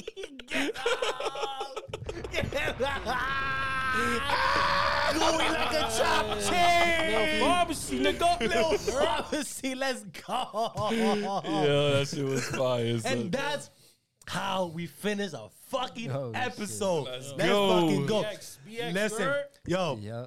Gooey 5.15 5.39
like 5.39 5.73
a 5.73 5.81
chopped 5.97 6.29
Yo, 6.29 6.35
cheese. 6.41 7.41
pharmacy, 7.41 8.01
nigga. 8.01 8.41
Little 8.49 8.79
pharmacy, 8.79 9.75
let's 9.75 10.03
go. 10.27 10.73
yeah, 10.91 11.99
that 11.99 12.09
shit 12.13 12.25
was 12.25 12.45
fire. 12.49 12.99
son. 12.99 13.13
And 13.13 13.33
that's 13.33 13.71
how 14.27 14.67
we 14.67 14.87
finish 14.87 15.33
a 15.33 15.49
fucking 15.69 16.11
Oh, 16.11 16.33
shit. 16.33 16.43
episode. 16.47 17.05
Let's 17.07 17.31
Let's 17.33 17.45
go. 17.51 17.81
fucking 17.81 18.07
go. 18.07 18.23
BX, 18.23 18.59
BX, 18.69 18.93
Listen, 18.95 19.27
word. 19.27 19.45
yo, 19.67 19.99
yeah. 20.03 20.27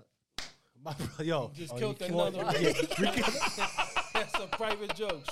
my 0.84 0.94
bro, 0.94 1.26
yo. 1.26 1.52
Just 1.56 1.74
Oh, 1.74 1.78
killed 1.78 2.00
you 2.08 2.08
another 2.08 2.44
killed- 2.54 2.76
bitch. 2.76 4.14
That's 4.14 4.36
a 4.36 4.48
private 4.48 4.96
joke. 4.96 5.24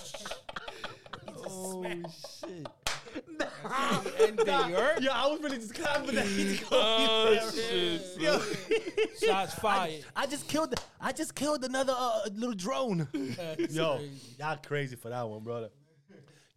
Oh 1.48 1.86
shit. 2.44 2.68
And 4.22 4.38
they 4.38 4.52
hurt. 4.52 5.02
Yo, 5.02 5.12
I 5.12 5.28
was 5.28 5.42
really 5.42 5.58
just 5.58 5.74
clapping 5.76 6.16
that. 6.16 6.26
He's 6.26 6.64
Oh 6.72 7.26
going 7.28 7.52
shit. 7.54 8.02
son. 8.02 8.22
Yo, 8.22 8.40
Shots 9.28 9.56
fired. 9.56 10.06
I 10.16 10.26
just 10.28 10.48
killed. 10.48 10.74
I 11.02 11.12
just 11.12 11.36
killed 11.36 11.64
another 11.64 11.94
uh, 11.98 12.22
little 12.34 12.56
drone. 12.56 13.08
Yo, 13.70 14.00
y'all 14.40 14.58
crazy 14.66 14.96
for 14.96 15.10
that 15.10 15.28
one, 15.28 15.44
brother. 15.44 15.70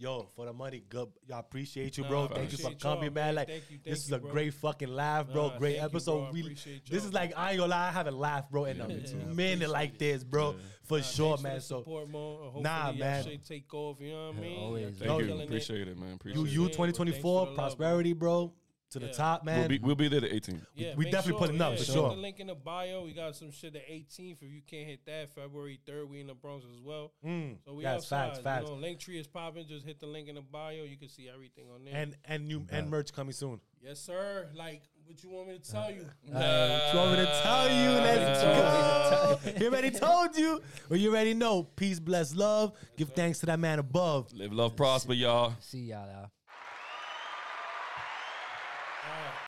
Yo, 0.00 0.28
for 0.36 0.46
the 0.46 0.52
money, 0.52 0.80
good. 0.88 1.08
Y'all 1.28 1.40
appreciate 1.40 1.98
you, 1.98 2.04
bro. 2.04 2.26
Nah, 2.26 2.34
thank 2.36 2.52
you 2.52 2.58
for 2.58 2.68
appreciate 2.68 2.84
y'all, 2.84 2.94
coming, 2.94 3.12
man. 3.12 3.24
man. 3.26 3.34
Like 3.34 3.48
Thank 3.48 3.64
you, 3.68 3.78
this 3.84 4.04
is 4.04 4.10
you, 4.10 4.14
a 4.16 4.18
bro. 4.20 4.30
great 4.30 4.54
fucking 4.54 4.88
laugh, 4.94 5.26
bro. 5.32 5.48
Nah, 5.48 5.58
great 5.58 5.78
thank 5.78 5.90
you, 5.92 5.96
episode. 5.96 6.20
bro. 6.20 6.30
We- 6.30 6.54
this 6.54 6.66
y'all, 6.88 6.96
is 6.98 7.12
like 7.12 7.32
I 7.36 7.50
ain't 7.50 7.58
gonna 7.58 7.70
lie, 7.72 7.88
I 7.88 7.90
haven't 7.90 8.16
laughed, 8.16 8.48
bro, 8.52 8.66
in 8.66 8.80
a 8.80 8.86
minute 9.34 9.68
like 9.68 9.98
this, 9.98 10.22
bro. 10.22 10.54
For 10.84 10.98
Nah, 10.98 11.02
sure, 11.04 11.36
for 11.36 11.42
man. 11.42 11.54
the 11.56 11.60
So 11.62 11.78
support, 11.80 12.08
Mo. 12.08 12.52
Uh, 12.56 12.60
Nah, 12.60 12.90
y'all 12.90 12.94
man. 12.98 13.24
shit 13.24 13.44
take 13.44 13.74
off. 13.74 14.00
You 14.00 14.10
know 14.10 14.26
what 14.28 14.36
I 14.36 14.40
mean? 14.40 14.58
Always, 14.60 15.00
Y'all 15.00 15.18
Thank 15.18 15.30
you. 15.30 15.40
Appreciate 15.42 15.88
it, 15.88 15.98
man. 15.98 16.12
Appreciate 16.14 16.38
you, 16.40 16.46
you, 16.46 16.60
man, 16.60 16.68
but 16.68 16.76
thanks 16.76 16.76
for 16.76 16.92
2024 16.92 17.46
prosperity, 17.56 18.12
bro, 18.12 18.52
to 18.90 18.98
the 18.98 19.06
Yeah. 19.06 19.12
top, 19.12 19.44
man. 19.44 19.58
We'll 19.60 19.68
be, 19.68 19.78
we'll 19.78 19.94
be 19.96 20.08
there 20.08 20.20
the 20.20 20.28
18th. 20.28 20.64
Yeah, 20.74 20.94
we 20.96 21.04
make 21.04 21.12
definitely 21.12 21.38
sure, 21.38 21.46
putting 21.46 21.60
up, 21.60 21.72
yeah, 21.72 21.78
for 21.78 21.84
check 21.84 21.94
sure. 21.94 22.08
The 22.10 22.16
link 22.16 22.40
in 22.40 22.46
the 22.46 22.54
bio. 22.54 23.04
We 23.04 23.12
got 23.12 23.36
some 23.36 23.50
shit 23.50 23.72
the 23.74 23.80
18th. 23.80 24.42
If 24.42 24.50
you 24.50 24.62
can't 24.66 24.86
hit 24.88 25.04
that, 25.06 25.30
February 25.34 25.78
3rd, 25.86 26.08
we 26.08 26.20
in 26.20 26.26
the 26.26 26.34
Bronx 26.34 26.64
as 26.64 26.80
well. 26.80 27.12
Mm, 27.24 27.56
So 27.64 27.74
we 27.74 27.82
yes, 27.84 27.96
outside. 27.96 28.28
facts, 28.30 28.38
facts. 28.40 28.68
You 28.70 28.76
know, 28.76 28.82
Linktree 28.82 29.20
is 29.20 29.26
popping. 29.26 29.66
Just 29.68 29.84
hit 29.86 30.00
the 30.00 30.06
link 30.06 30.28
in 30.28 30.36
the 30.36 30.40
bio. 30.42 30.84
You 30.84 30.96
can 30.96 31.08
see 31.08 31.28
everything 31.32 31.66
on 31.74 31.84
there. 31.84 31.94
and 31.94 32.16
and 32.24 32.48
new 32.48 32.66
and 32.70 32.88
merch 32.90 33.12
coming 33.12 33.32
soon. 33.32 33.60
yes, 33.82 34.00
sir. 34.00 34.48
Like 34.54 34.82
what 35.06 35.22
you 35.22 35.30
want 35.30 35.48
me 35.48 35.58
to 35.58 35.70
tell 35.70 35.90
you? 35.90 36.02
Uh, 36.34 36.68
what 36.68 36.92
you 36.92 36.98
want 37.00 37.10
me 37.12 37.16
to 37.24 37.40
tell 37.42 37.68
you? 37.70 37.90
Let's 38.00 38.42
Uh, 38.44 39.38
go. 39.42 39.50
He 39.58 39.66
already 39.66 39.90
told 39.90 40.36
you. 40.36 40.60
Well, 40.90 40.98
you 40.98 41.10
already 41.10 41.32
know. 41.34 41.62
Peace, 41.62 41.98
bless, 41.98 42.34
love. 42.34 42.72
Give 42.96 43.08
thanks 43.10 43.38
to 43.40 43.46
that 43.46 43.58
man 43.58 43.78
above. 43.78 44.30
Live, 44.34 44.52
love, 44.52 44.76
prosper, 44.76 45.14
y'all. 45.14 45.54
See 45.60 45.78
y'all. 45.80 46.06
y'all. 46.06 46.30